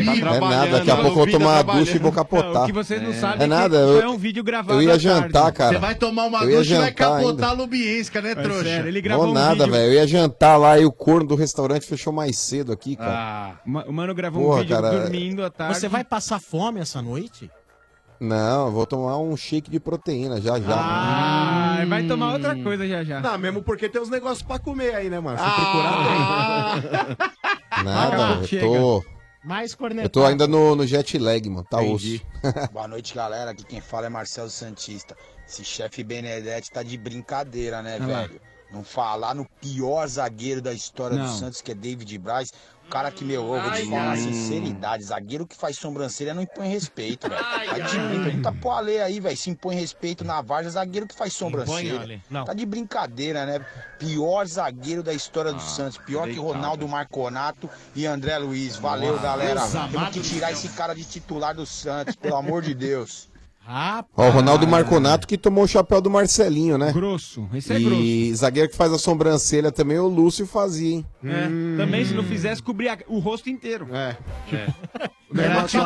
É, 0.00 0.20
Não 0.22 0.34
é 0.34 0.40
nada, 0.40 0.70
daqui 0.78 0.90
a 0.90 0.94
pouco 0.96 1.10
eu 1.10 1.14
vou 1.14 1.26
tomar 1.30 1.58
a 1.58 1.62
ducha 1.62 1.96
e 1.96 1.98
vou 1.98 2.12
capotar. 2.12 2.52
Não, 2.52 2.62
o 2.62 2.66
que 2.66 2.72
vocês 2.72 3.02
não 3.02 3.12
sabem 3.12 3.40
é 3.42 3.44
é 3.44 3.46
nada, 3.46 3.76
que 3.76 3.82
eu, 3.82 4.00
foi 4.00 4.06
um 4.10 4.16
vídeo 4.16 4.42
gravado 4.42 4.80
eu 4.80 4.82
ia 4.88 4.98
jantar, 4.98 5.30
tarde. 5.52 5.58
cara. 5.58 5.72
Você 5.74 5.78
vai 5.78 5.94
tomar 5.94 6.24
uma 6.26 6.44
Eu 6.44 6.50
ia 6.50 6.58
ducha 6.58 6.74
e 6.74 6.78
vai 6.78 6.92
capotar 6.92 7.28
ainda. 7.30 7.46
a 7.48 7.52
Lubienska, 7.52 8.22
né, 8.22 8.34
trouxa? 8.34 8.64
sério, 8.64 8.88
ele 8.88 9.02
Não 9.08 9.32
nada, 9.34 9.66
velho. 9.66 9.84
Eu 9.84 9.92
ia 9.92 10.06
jantar 10.06 10.56
lá 10.56 10.78
e 10.78 10.84
o 10.84 10.92
corno 10.92 11.26
do 11.28 11.34
restaurante 11.34 11.86
fechou 11.86 12.12
mais 12.12 12.38
cedo 12.38 12.72
aqui, 12.72 12.96
cara. 12.96 13.12
Ah, 13.12 13.82
o 13.86 13.92
mano 13.92 14.14
gravou 14.14 14.42
um 14.42 14.46
Porra, 14.46 14.60
vídeo 14.62 14.76
cara, 14.76 14.90
dormindo 14.90 15.44
à 15.44 15.50
tarde. 15.50 15.78
Você 15.78 15.88
vai 15.88 16.04
passar 16.04 16.40
fome 16.40 16.80
essa 16.80 17.02
noite? 17.02 17.50
Não, 18.22 18.66
eu 18.66 18.72
vou 18.72 18.86
tomar 18.86 19.18
um 19.18 19.36
shake 19.36 19.68
de 19.70 19.80
proteína 19.80 20.40
já 20.40 20.60
já. 20.60 20.76
Ah, 20.78 21.84
vai 21.88 22.06
tomar 22.06 22.32
outra 22.34 22.54
coisa 22.62 22.86
já 22.86 23.02
já. 23.02 23.20
Não, 23.20 23.36
mesmo 23.36 23.62
porque 23.62 23.88
tem 23.88 24.00
uns 24.00 24.08
negócios 24.08 24.42
pra 24.42 24.58
comer 24.60 24.94
aí, 24.94 25.10
né, 25.10 25.18
mano? 25.18 25.38
Se 25.38 25.44
Ah. 25.44 26.76
procurar, 26.80 27.16
tem. 27.16 27.82
Nada, 27.84 28.34
eu 28.40 28.46
chega. 28.46 28.66
tô. 28.66 29.04
Mais 29.44 29.72
Eu 29.72 29.78
cornetado. 29.78 30.08
tô 30.10 30.24
ainda 30.24 30.46
no, 30.46 30.76
no 30.76 30.86
jet 30.86 31.18
lag, 31.18 31.48
mano. 31.50 31.66
Tá 31.68 31.80
osso. 31.80 32.20
Boa 32.72 32.86
noite, 32.86 33.12
galera. 33.12 33.50
Aqui 33.50 33.64
quem 33.64 33.80
fala 33.80 34.06
é 34.06 34.08
Marcelo 34.08 34.48
Santista. 34.48 35.16
Esse 35.48 35.64
chefe 35.64 36.04
Benedetti 36.04 36.70
tá 36.70 36.82
de 36.84 36.96
brincadeira, 36.96 37.82
né, 37.82 37.98
lá. 37.98 38.06
velho? 38.22 38.40
Não 38.72 38.84
falar 38.84 39.34
no 39.34 39.44
pior 39.60 40.06
zagueiro 40.06 40.62
da 40.62 40.72
história 40.72 41.16
do 41.16 41.24
Não. 41.24 41.28
Santos, 41.28 41.60
que 41.60 41.72
é 41.72 41.74
David 41.74 42.16
Braz. 42.18 42.52
O 42.92 42.94
cara 42.94 43.10
que, 43.10 43.24
meu, 43.24 43.40
eu 43.54 43.62
vou 43.62 43.70
te 43.72 43.88
falar, 43.88 44.18
sinceridade, 44.18 45.04
zagueiro 45.04 45.46
que 45.46 45.56
faz 45.56 45.78
sobrancelha 45.78 46.34
não 46.34 46.42
impõe 46.42 46.68
respeito, 46.68 47.26
velho. 47.26 47.42
Tá 47.42 47.78
de 47.78 47.98
brincadeira. 47.98 48.42
Tá 48.42 48.52
pro 48.52 48.70
Ale 48.70 48.98
aí, 48.98 49.18
velho. 49.18 49.34
Se 49.34 49.48
impõe 49.48 49.76
respeito 49.76 50.22
na 50.24 50.42
Varsa, 50.42 50.68
zagueiro 50.68 51.06
que 51.06 51.14
faz 51.14 51.32
sobrancelha. 51.32 52.20
Não. 52.28 52.44
Tá 52.44 52.52
de 52.52 52.66
brincadeira, 52.66 53.46
né? 53.46 53.64
Pior 53.98 54.46
zagueiro 54.46 55.02
da 55.02 55.14
história 55.14 55.52
do 55.52 55.56
Ah, 55.56 55.60
Santos. 55.60 55.96
Pior 55.96 56.28
que. 56.28 56.38
Ronaldo 56.38 56.86
Marconato 56.86 57.66
e 57.96 58.04
André 58.04 58.36
Luiz. 58.36 58.76
Valeu, 58.76 59.12
Nossa, 59.12 59.22
galera. 59.22 59.62
Temos 59.90 60.10
que 60.10 60.20
do 60.20 60.28
tirar 60.28 60.52
esse 60.52 60.68
cara 60.68 60.94
de 60.94 61.04
titular 61.06 61.54
do 61.54 61.64
Santos, 61.64 62.14
pelo 62.14 62.36
amor 62.36 62.60
de 62.60 62.74
Deus. 62.74 63.31
Ó, 64.16 64.28
o 64.28 64.30
Ronaldo 64.30 64.66
Marconato 64.66 65.26
que 65.26 65.38
tomou 65.38 65.64
o 65.64 65.68
chapéu 65.68 66.00
do 66.00 66.10
Marcelinho, 66.10 66.76
né? 66.76 66.92
Grosso, 66.92 67.48
esse 67.54 67.72
é 67.72 67.78
E 67.80 68.34
zagueiro 68.34 68.68
que 68.68 68.76
faz 68.76 68.92
a 68.92 68.98
sobrancelha 68.98 69.70
também, 69.70 69.98
o 69.98 70.08
Lúcio 70.08 70.46
fazia, 70.46 70.94
hein? 70.96 71.06
É, 71.24 71.46
Também, 71.76 72.04
se 72.04 72.12
não 72.14 72.24
fizesse, 72.24 72.62
cobria 72.62 72.98
o 73.06 73.18
rosto 73.18 73.48
inteiro. 73.48 73.88
É. 73.94 74.16
Era, 75.38 75.62
tipo, 75.64 75.82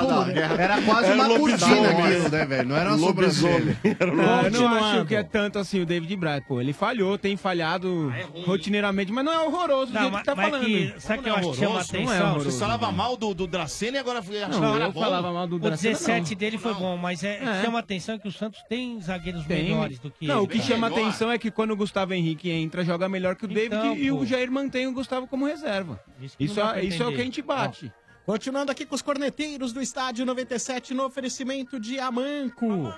era 0.60 0.82
quase 0.82 1.12
uma 1.12 1.28
cortina 1.28 1.90
aquilo, 1.90 2.28
né, 2.28 2.44
velho? 2.46 2.68
Não 2.68 2.76
era 2.76 2.90
uma 2.90 2.98
sobrancelha. 2.98 3.78
Não, 4.14 4.42
eu 4.42 4.50
não 4.50 4.74
acho 4.84 5.04
que 5.06 5.14
é 5.14 5.22
tanto 5.22 5.58
assim 5.58 5.80
o 5.80 5.86
David 5.86 6.14
Braz. 6.16 6.42
Pô, 6.46 6.60
ele 6.60 6.72
falhou, 6.72 7.16
tem 7.18 7.36
falhado 7.36 8.12
rotineiramente, 8.44 9.12
mas 9.12 9.24
não 9.24 9.32
é 9.32 9.38
horroroso 9.46 9.92
do 9.92 9.94
Não, 9.94 10.00
jeito 10.02 10.12
mas- 10.12 10.20
que 10.22 10.26
tá 10.26 10.34
mas 10.34 10.50
falando. 10.50 10.64
que- 10.66 10.94
sabe 10.98 11.22
que 11.22 11.28
eu 11.28 11.34
acho 11.36 11.50
que 11.50 11.56
chama? 11.56 11.70
Não 11.70 11.78
é 11.78 11.82
atenção? 11.82 12.26
horroroso. 12.26 12.50
Você 12.50 12.58
falava 12.58 12.92
mal 12.92 13.16
do, 13.16 13.34
do 13.34 13.46
Dracena 13.46 13.96
e 13.96 14.00
agora 14.00 14.22
foi 14.22 14.42
achando 14.42 14.60
Não, 14.60 14.74
era 14.76 14.84
eu 14.86 14.92
bom. 14.92 15.00
falava 15.00 15.32
mal 15.32 15.46
do 15.46 15.56
O 15.56 15.58
Dracena, 15.58 15.92
17 15.94 16.30
não. 16.32 16.38
dele 16.38 16.58
foi 16.58 16.74
bom, 16.74 16.96
mas 16.96 17.22
é, 17.24 17.42
É. 17.42 17.62
chama 17.64 17.78
atenção 17.78 18.18
que 18.18 18.28
o 18.28 18.32
Santos 18.32 18.60
tem 18.68 19.00
zagueiros 19.00 19.44
Tem. 19.46 19.64
melhores 19.64 19.98
do 19.98 20.10
que 20.10 20.26
Não, 20.26 20.40
o 20.40 20.44
ele. 20.44 20.48
que 20.48 20.62
chama 20.62 20.86
atenção 20.88 21.30
é 21.30 21.38
que 21.38 21.50
quando 21.50 21.70
o 21.72 21.76
Gustavo 21.76 22.14
Henrique 22.14 22.50
entra, 22.50 22.84
joga 22.84 23.08
melhor 23.08 23.36
que 23.36 23.44
o 23.44 23.48
David 23.48 23.66
Então, 23.76 23.96
e 23.96 24.10
pô. 24.10 24.16
o 24.18 24.26
Jair 24.26 24.50
mantém 24.50 24.86
o 24.86 24.92
Gustavo 24.92 25.26
como 25.26 25.46
reserva. 25.46 26.00
Isso 26.38 26.58
não 26.60 26.70
é, 26.72 26.84
isso 26.84 27.02
é 27.02 27.06
o 27.06 27.12
que 27.12 27.20
a 27.20 27.24
gente 27.24 27.42
bate. 27.42 27.92
Continuando 28.26 28.72
aqui 28.72 28.84
com 28.84 28.96
os 28.96 29.02
corneteiros 29.02 29.72
do 29.72 29.80
Estádio 29.80 30.26
97 30.26 30.92
no 30.92 31.04
oferecimento 31.04 31.78
de 31.78 32.00
Amanco. 32.00 32.92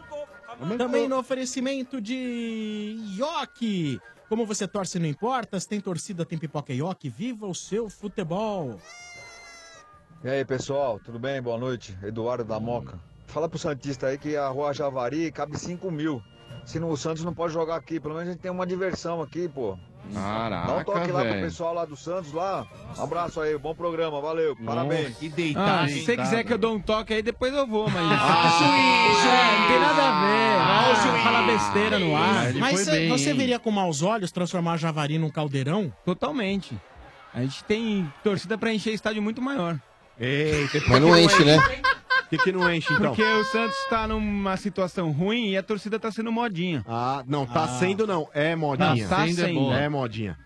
Também 0.79 1.07
no 1.07 1.19
oferecimento 1.19 2.01
de 2.01 2.97
Ioki. 3.15 4.01
Como 4.27 4.47
você 4.47 4.67
torce 4.67 4.99
não 4.99 5.07
importa, 5.07 5.61
se 5.61 5.69
tem 5.69 5.83
torcida 5.83 6.25
tem 6.25 6.39
pipoca 6.39 6.73
Ioki, 6.73 7.11
viva 7.11 7.47
o 7.47 7.55
seu 7.55 7.91
futebol. 7.91 8.81
E 10.25 10.31
aí, 10.31 10.45
pessoal, 10.47 10.99
tudo 10.99 11.19
bem? 11.19 11.43
Boa 11.43 11.59
noite. 11.59 11.97
Eduardo 12.03 12.43
da 12.43 12.59
Moca. 12.59 12.99
Fala 13.27 13.51
pro 13.51 13.59
Santista 13.59 14.07
aí 14.07 14.17
que 14.17 14.35
a 14.35 14.49
rua 14.49 14.73
Javari 14.73 15.31
cabe 15.31 15.59
5 15.59 15.91
mil. 15.91 16.23
Se 16.65 16.81
não, 16.81 16.89
o 16.89 16.97
Santos 16.97 17.23
não 17.23 17.35
pode 17.35 17.53
jogar 17.53 17.77
aqui, 17.77 18.01
pelo 18.01 18.15
menos 18.15 18.31
a 18.31 18.33
gente 18.33 18.41
tem 18.41 18.51
uma 18.51 18.67
diversão 18.67 19.21
aqui, 19.21 19.47
pô. 19.47 19.79
Dá 20.67 20.77
um 20.77 20.85
toque 20.85 21.13
lá 21.13 21.25
pro 21.25 21.41
pessoal 21.41 21.75
lá 21.75 21.85
do 21.85 21.97
Santos 21.97 22.33
lá. 22.33 22.67
Um 22.99 23.03
abraço 23.03 23.41
aí, 23.41 23.57
bom 23.59 23.75
programa, 23.75 24.21
valeu, 24.21 24.57
parabéns. 24.65 25.17
que 25.17 25.55
Ah, 25.57 25.87
se 25.89 26.05
você 26.05 26.17
quiser 26.17 26.45
que 26.45 26.53
eu 26.53 26.59
dou 26.59 26.75
um 26.75 26.81
toque 26.81 27.15
aí, 27.15 27.23
depois 27.23 27.53
eu 27.53 27.67
vou, 27.67 27.89
mas. 27.91 28.03
Ah, 28.13 28.59
É, 29.29 29.61
não 29.61 29.69
tem 29.69 29.81
nada 29.81 30.03
a 30.03 30.21
ver. 30.21 30.59
Ah, 30.61 30.95
juiz. 31.11 31.23
falar 31.23 31.43
besteira 31.47 31.99
no 31.99 32.17
ar. 32.17 32.53
Mas 32.55 32.81
cê- 32.81 33.09
você 33.09 33.33
veria 33.35 33.59
com 33.59 33.71
maus 33.71 34.03
olhos 34.03 34.33
transformar 34.33 34.77
Javari 34.77 35.19
num 35.19 35.31
caldeirão? 35.31 35.93
Totalmente. 36.05 36.77
A 37.35 37.43
gente 37.43 37.63
tem 37.65 38.11
torcida 38.25 38.57
pra 38.57 38.73
encher 38.73 38.95
estádio 38.95 39.23
muito 39.23 39.41
maior. 39.43 39.79
Eita, 40.19 40.81
Mas 40.89 41.01
não 41.01 41.17
enche, 41.17 41.45
né? 41.45 41.57
Por 42.29 42.37
que, 42.39 42.45
que 42.45 42.53
não 42.53 42.71
enche, 42.71 42.93
então? 42.93 43.07
Porque 43.15 43.23
o 43.25 43.45
Santos 43.45 43.77
tá 43.89 44.07
numa 44.07 44.57
situação 44.59 45.11
ruim 45.13 45.49
e 45.51 45.57
a 45.57 45.63
torcida 45.63 45.99
tá 45.99 46.11
sendo 46.13 46.31
modinha. 46.31 46.85
Ah, 46.87 47.25
não, 47.27 47.47
tá 47.47 47.65
Ah. 47.65 47.69
sendo 47.79 48.07
não. 48.07 48.29
É 48.35 48.55
modinha. 48.55 48.97
Não, 49.03 49.09
tá 49.09 49.27
Sendo 49.27 49.41
é 49.41 49.47
sendo. 49.47 49.61
boa. 49.61 49.77
É 49.81 49.89
modinha. 49.89 50.39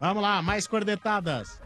Vamos 0.00 0.22
lá, 0.22 0.42
mais 0.42 0.66
cornetadas. 0.66 1.60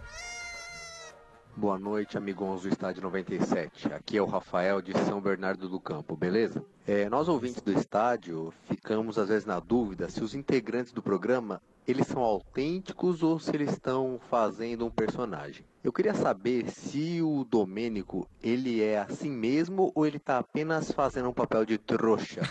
Boa 1.57 1.79
noite, 1.79 2.17
amigos 2.17 2.63
do 2.63 2.69
Estádio 2.69 3.03
97. 3.03 3.93
Aqui 3.93 4.17
é 4.17 4.23
o 4.23 4.27
Rafael 4.27 4.81
de 4.81 4.93
São 5.05 5.21
Bernardo 5.21 5.69
do 5.69 5.79
Campo, 5.79 6.17
beleza? 6.17 6.65
É, 6.87 7.09
nós 7.11 7.29
ouvintes 7.29 7.61
do 7.61 7.73
estádio 7.73 8.53
ficamos 8.69 9.19
às 9.19 9.29
vezes 9.29 9.45
na 9.47 9.61
dúvida 9.61 10.09
se 10.09 10.23
os 10.25 10.35
integrantes 10.35 10.93
do 10.93 11.03
programa 11.03 11.61
eles 11.87 12.07
são 12.07 12.23
autênticos 12.23 13.23
ou 13.23 13.39
se 13.39 13.55
eles 13.55 13.71
estão 13.73 14.19
fazendo 14.31 14.87
um 14.87 14.91
personagem. 14.91 15.65
Eu 15.83 15.93
queria 15.93 16.15
saber 16.15 16.71
se 16.71 17.21
o 17.21 17.45
Domênico 17.45 18.29
ele 18.41 18.81
é 18.81 18.99
assim 18.99 19.31
mesmo 19.31 19.91
ou 19.97 20.07
ele 20.07 20.19
está 20.19 20.39
apenas 20.39 20.93
fazendo 20.93 21.29
um 21.29 21.33
papel 21.33 21.65
de 21.65 21.77
trouxa. 21.77 22.43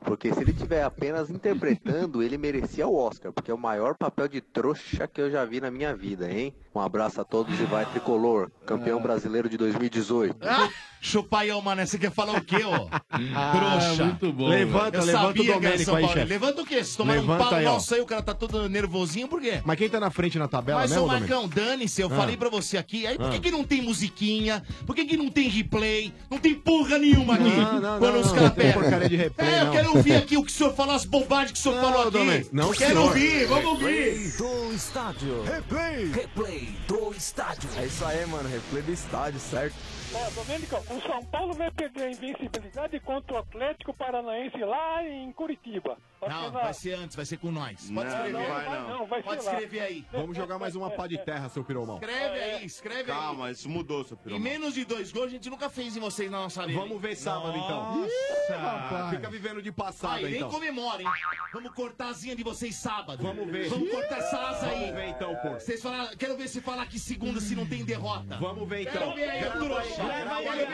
Porque 0.00 0.32
se 0.32 0.40
ele 0.40 0.52
estiver 0.52 0.82
apenas 0.82 1.30
interpretando, 1.30 2.22
ele 2.22 2.38
merecia 2.38 2.86
o 2.86 2.96
Oscar, 2.96 3.32
porque 3.32 3.50
é 3.50 3.54
o 3.54 3.58
maior 3.58 3.94
papel 3.94 4.28
de 4.28 4.40
trouxa 4.40 5.06
que 5.06 5.20
eu 5.20 5.30
já 5.30 5.44
vi 5.44 5.60
na 5.60 5.70
minha 5.70 5.94
vida, 5.94 6.30
hein? 6.30 6.54
Um 6.74 6.80
abraço 6.80 7.20
a 7.20 7.24
todos 7.24 7.58
e 7.60 7.64
vai 7.64 7.86
tricolor, 7.86 8.50
campeão 8.66 9.00
brasileiro 9.00 9.48
de 9.48 9.56
2018. 9.56 10.36
Ah, 10.42 10.68
chupaião, 11.00 11.60
mano, 11.62 11.86
você 11.86 11.96
quer 11.96 12.10
falar 12.10 12.36
o 12.36 12.40
quê, 12.44 12.64
ó? 12.64 12.88
Trouxa. 13.52 14.04
muito 14.06 14.32
bom, 14.32 14.48
Levanta, 14.48 14.98
Eu 14.98 15.04
levanta 15.04 15.24
o 15.24 15.26
sabia 15.28 15.42
que 15.44 15.50
era 15.50 15.60
Domênico 15.60 15.84
São 15.84 15.94
aí, 15.96 16.02
Paulo. 16.02 16.16
chefe. 16.18 16.28
Levanta 16.32 16.62
o 16.62 16.66
quê? 16.66 16.82
Se 16.82 16.96
tomar 16.96 17.12
um 17.12 17.20
Levanta 17.20 17.44
pau 17.44 17.54
aí, 17.54 17.66
ó. 17.66 17.72
nosso 17.74 17.94
aí, 17.94 18.00
o 18.00 18.06
cara 18.06 18.22
tá 18.22 18.34
todo 18.34 18.68
nervosinho, 18.68 19.28
por 19.28 19.40
quê? 19.40 19.60
Mas 19.64 19.78
quem 19.78 19.88
tá 19.88 20.00
na 20.00 20.10
frente 20.10 20.36
na 20.36 20.48
tabela, 20.48 20.80
Mas, 20.80 20.90
né, 20.90 20.98
ô 20.98 21.04
ô 21.04 21.06
Domênico? 21.06 21.30
Marcão, 21.32 21.48
dane-se, 21.48 22.00
eu 22.02 22.08
Ah. 22.12 22.16
falei 22.16 22.36
pra 22.36 22.48
você 22.48 22.76
aqui. 22.76 23.06
Aí 23.06 23.16
por 23.18 23.30
que, 23.30 23.36
Ah. 23.36 23.40
que 23.40 23.50
não 23.52 23.62
tem 23.62 23.80
musiquinha? 23.80 24.60
Por 24.84 24.96
que, 24.96 25.04
que 25.04 25.16
não 25.16 25.30
tem 25.30 25.48
replay? 25.48 26.12
Não 26.28 26.38
tem 26.38 26.54
porra 26.56 26.98
nenhuma 26.98 27.34
aqui. 27.34 27.44
Não, 27.44 27.80
não, 27.80 27.98
quando 28.00 28.14
não, 28.14 28.20
os 28.20 28.26
não, 28.26 28.34
caras 28.34 28.48
não 28.48 28.56
tem 28.56 28.66
pegam. 28.66 28.82
porcaria 28.82 29.08
de 29.08 29.16
replay, 29.16 29.48
É, 29.48 29.60
eu 29.60 29.64
não. 29.66 29.72
quero 29.72 29.96
ouvir 29.96 30.14
aqui 30.16 30.36
o 30.36 30.42
que 30.44 30.50
o 30.50 30.54
senhor 30.54 30.74
falou, 30.74 30.94
as 30.96 31.04
bobagens 31.04 31.52
que 31.52 31.58
o 31.60 31.62
senhor 31.62 31.80
falou 31.80 32.02
aqui. 32.02 32.10
Domênico, 32.10 32.50
não, 32.52 32.72
quero 32.72 32.90
senhor. 32.94 33.04
ouvir, 33.06 33.46
vamos 33.46 33.64
ouvir. 33.66 34.36
do 34.38 34.72
estádio. 34.74 35.42
Replay. 35.44 36.10
Replay 36.10 36.63
do 36.86 37.12
estádio. 37.12 37.68
É 37.76 37.86
isso 37.86 38.04
aí, 38.04 38.24
mano, 38.26 38.48
replay 38.48 38.82
do 38.82 38.92
estádio, 38.92 39.40
certo? 39.40 39.74
Ó, 40.14 40.30
Domênico, 40.30 40.76
o 40.76 41.00
São 41.00 41.24
Paulo 41.26 41.54
vai 41.54 41.70
perder 41.70 42.04
a 42.04 42.10
invencibilidade 42.10 43.00
contra 43.00 43.34
o 43.34 43.38
Atlético 43.38 43.92
Paranaense 43.94 44.58
lá 44.58 45.02
em 45.02 45.32
Curitiba. 45.32 45.96
Acho 46.26 46.30
Não, 46.36 46.44
que 46.50 46.56
na- 46.56 46.60
vai 46.62 46.74
ser 46.74 46.92
antes, 46.94 47.16
vai 47.16 47.24
ser 47.24 47.36
com 47.38 47.50
nós. 47.50 47.90
Pode 47.90 47.92
Não, 47.92 48.02
escrever. 48.06 48.32
não 48.32 48.46
vai 48.46 48.88
não, 48.88 49.06
vai 49.06 49.22
Pode 49.22 49.42
ser 49.42 49.46
lá. 49.48 49.52
escrever 49.54 49.80
aí. 49.80 50.04
Vamos 50.12 50.36
jogar 50.36 50.58
mais 50.58 50.74
uma 50.76 50.90
pá 50.90 51.06
de 51.06 51.18
terra, 51.18 51.48
seu 51.48 51.62
piromão. 51.64 51.96
Escreve 51.96 52.40
aí, 52.40 52.64
escreve 52.64 53.12
aí. 53.12 53.18
Calma, 53.18 53.50
isso 53.50 53.68
mudou, 53.68 54.04
seu 54.04 54.16
Em 54.16 54.20
piromão. 54.20 54.42
menos 54.42 54.74
de 54.74 54.84
dois 54.84 55.12
gols, 55.12 55.26
a 55.26 55.30
gente 55.30 55.48
nunca 55.50 55.68
fez 55.68 55.96
em 55.96 56.00
vocês 56.00 56.30
na 56.30 56.38
nossa 56.38 56.62
arena. 56.62 56.80
Vamos 56.80 57.00
ver 57.00 57.16
sábado, 57.16 57.56
então. 57.56 57.96
Nossa, 57.96 58.56
rapaz. 58.56 59.10
Fica 59.16 59.30
vivendo 59.30 59.60
de 59.62 59.70
passado, 59.72 60.16
Aí, 60.16 60.24
nem 60.24 60.36
então. 60.36 60.50
comemora, 60.50 61.02
hein? 61.02 61.08
Vamos 61.52 61.72
cortar 61.72 62.06
a 62.06 62.08
asinha 62.10 62.34
de 62.34 62.42
vocês 62.42 62.74
sábado. 62.74 63.22
Vamos 63.22 63.50
ver. 63.50 63.68
Vamos 63.68 63.90
cortar 63.90 64.18
essa 64.18 64.38
asa 64.38 64.66
aí. 64.66 64.80
Vamos 64.80 64.94
ver, 64.96 65.08
então, 65.08 65.34
pô. 65.36 65.50
Vocês 65.54 65.82
falaram, 65.82 66.16
quero 66.16 66.36
ver 66.36 66.48
se 66.48 66.60
falar 66.60 66.86
que 66.86 66.98
segunda 66.98 67.40
se 67.40 67.54
não 67.54 67.66
tem 67.66 67.84
derrota. 67.84 68.36
Vamos 68.40 68.68
ver, 68.68 68.82
então. 68.82 68.92
Quero 68.92 69.14
ver 69.14 69.30
aí, 69.30 69.50
trouxa. 69.50 70.04
grava 70.04 70.36
aí. 70.38 70.66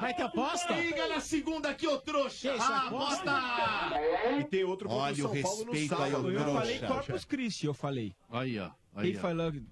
Vai 0.00 0.14
ter 0.14 0.22
aposta? 0.22 0.72
Liga 0.74 1.08
na 1.08 1.20
segunda 1.20 1.68
aqui, 1.70 1.86
ô 1.86 1.98
trouxa. 1.98 2.54
isso, 2.54 2.72
Aposta. 3.14 4.40
E 4.40 4.44
tem 4.44 4.64
outro 4.64 4.90
Olha 4.90 5.12
o 5.12 5.16
São 5.16 5.42
Paulo 5.42 5.64
no 5.64 5.72
respeito 5.72 6.02
aí, 6.02 6.10
sábado. 6.10 6.26
ô 6.26 6.30
Eu 6.30 6.40
né, 6.40 6.52
falei? 6.52 6.78
Corpus 6.80 7.24
Christi, 7.24 7.66
eu 7.66 7.74
falei. 7.74 8.14
Aí, 8.30 8.58
ó. 8.58 8.70
Aí? 8.98 9.18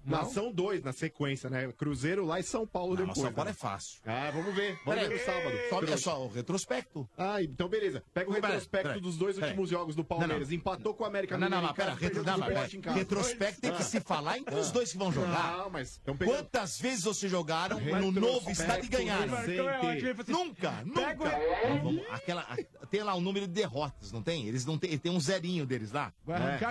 Não, 0.05 0.17
Não? 0.23 0.29
são 0.29 0.51
dois 0.51 0.83
na 0.83 0.93
sequência, 0.93 1.49
né? 1.49 1.71
Cruzeiro 1.77 2.25
lá 2.25 2.39
e 2.39 2.43
São 2.43 2.65
Paulo 2.65 2.91
Não, 2.95 3.05
depois. 3.07 3.19
São 3.19 3.31
Paulo 3.33 3.45
né? 3.49 3.51
é 3.51 3.53
fácil. 3.53 3.99
Ah, 4.05 4.31
vamos 4.33 4.55
ver. 4.55 4.77
Vamos 4.85 5.01
ver 5.07 5.09
no 5.09 5.19
sábado. 5.25 5.57
Só, 5.69 5.81
é 5.93 5.97
só 5.97 6.25
o 6.25 6.27
retrospecto. 6.29 7.09
Ah, 7.17 7.41
então 7.41 7.67
beleza. 7.67 8.03
Pega 8.13 8.29
o 8.29 8.33
Peraí, 8.33 8.51
retrospecto 8.51 8.87
peraí, 8.87 9.01
dos 9.01 9.17
dois 9.17 9.35
peraí. 9.35 9.49
últimos 9.51 9.69
jogos 9.69 9.95
do 9.95 10.03
Palmeiras. 10.03 10.39
Não, 10.39 10.47
não. 10.47 10.53
Empatou 10.55 10.93
com 10.93 11.03
o 11.03 11.07
América 11.07 11.37
Não, 11.37 11.49
não, 11.49 11.61
não, 11.61 11.73
pera, 11.73 11.93
retro, 11.93 12.23
não, 12.23 12.39
pera. 12.39 12.67
retrospecto 12.93 13.61
tem 13.61 13.71
que 13.71 13.81
Ah. 13.81 13.85
se 13.85 13.99
falar 13.99 14.37
entre 14.37 14.55
os 14.55 14.71
dois 14.71 14.91
que 14.91 14.97
vão 14.97 15.11
jogar. 15.11 15.57
Não, 15.57 15.69
mas 15.69 15.91
estão 15.91 16.15
pegando... 16.15 16.35
Quantas 16.37 16.79
vezes 16.79 17.03
vocês 17.03 17.31
jogaram 17.31 17.79
no 17.79 18.11
novo 18.11 18.49
estádio 18.49 18.85
e 18.85 18.87
ganharam? 18.89 19.35
recente. 19.35 20.31
Nunca, 20.31 20.71
nunca. 20.85 21.39
Não, 21.67 21.83
vamos- 21.83 22.03
aquela, 22.11 22.45
tem 22.89 23.03
lá 23.03 23.15
um 23.15 23.21
número 23.21 23.47
de 23.47 23.53
derrotas, 23.53 24.11
não 24.11 24.21
tem? 24.21 24.47
Eles 24.47 24.65
não 24.65 24.77
tem, 24.77 24.97
tem 24.97 25.11
um 25.11 25.19
zerinho 25.19 25.65
deles 25.65 25.91
lá. 25.91 26.13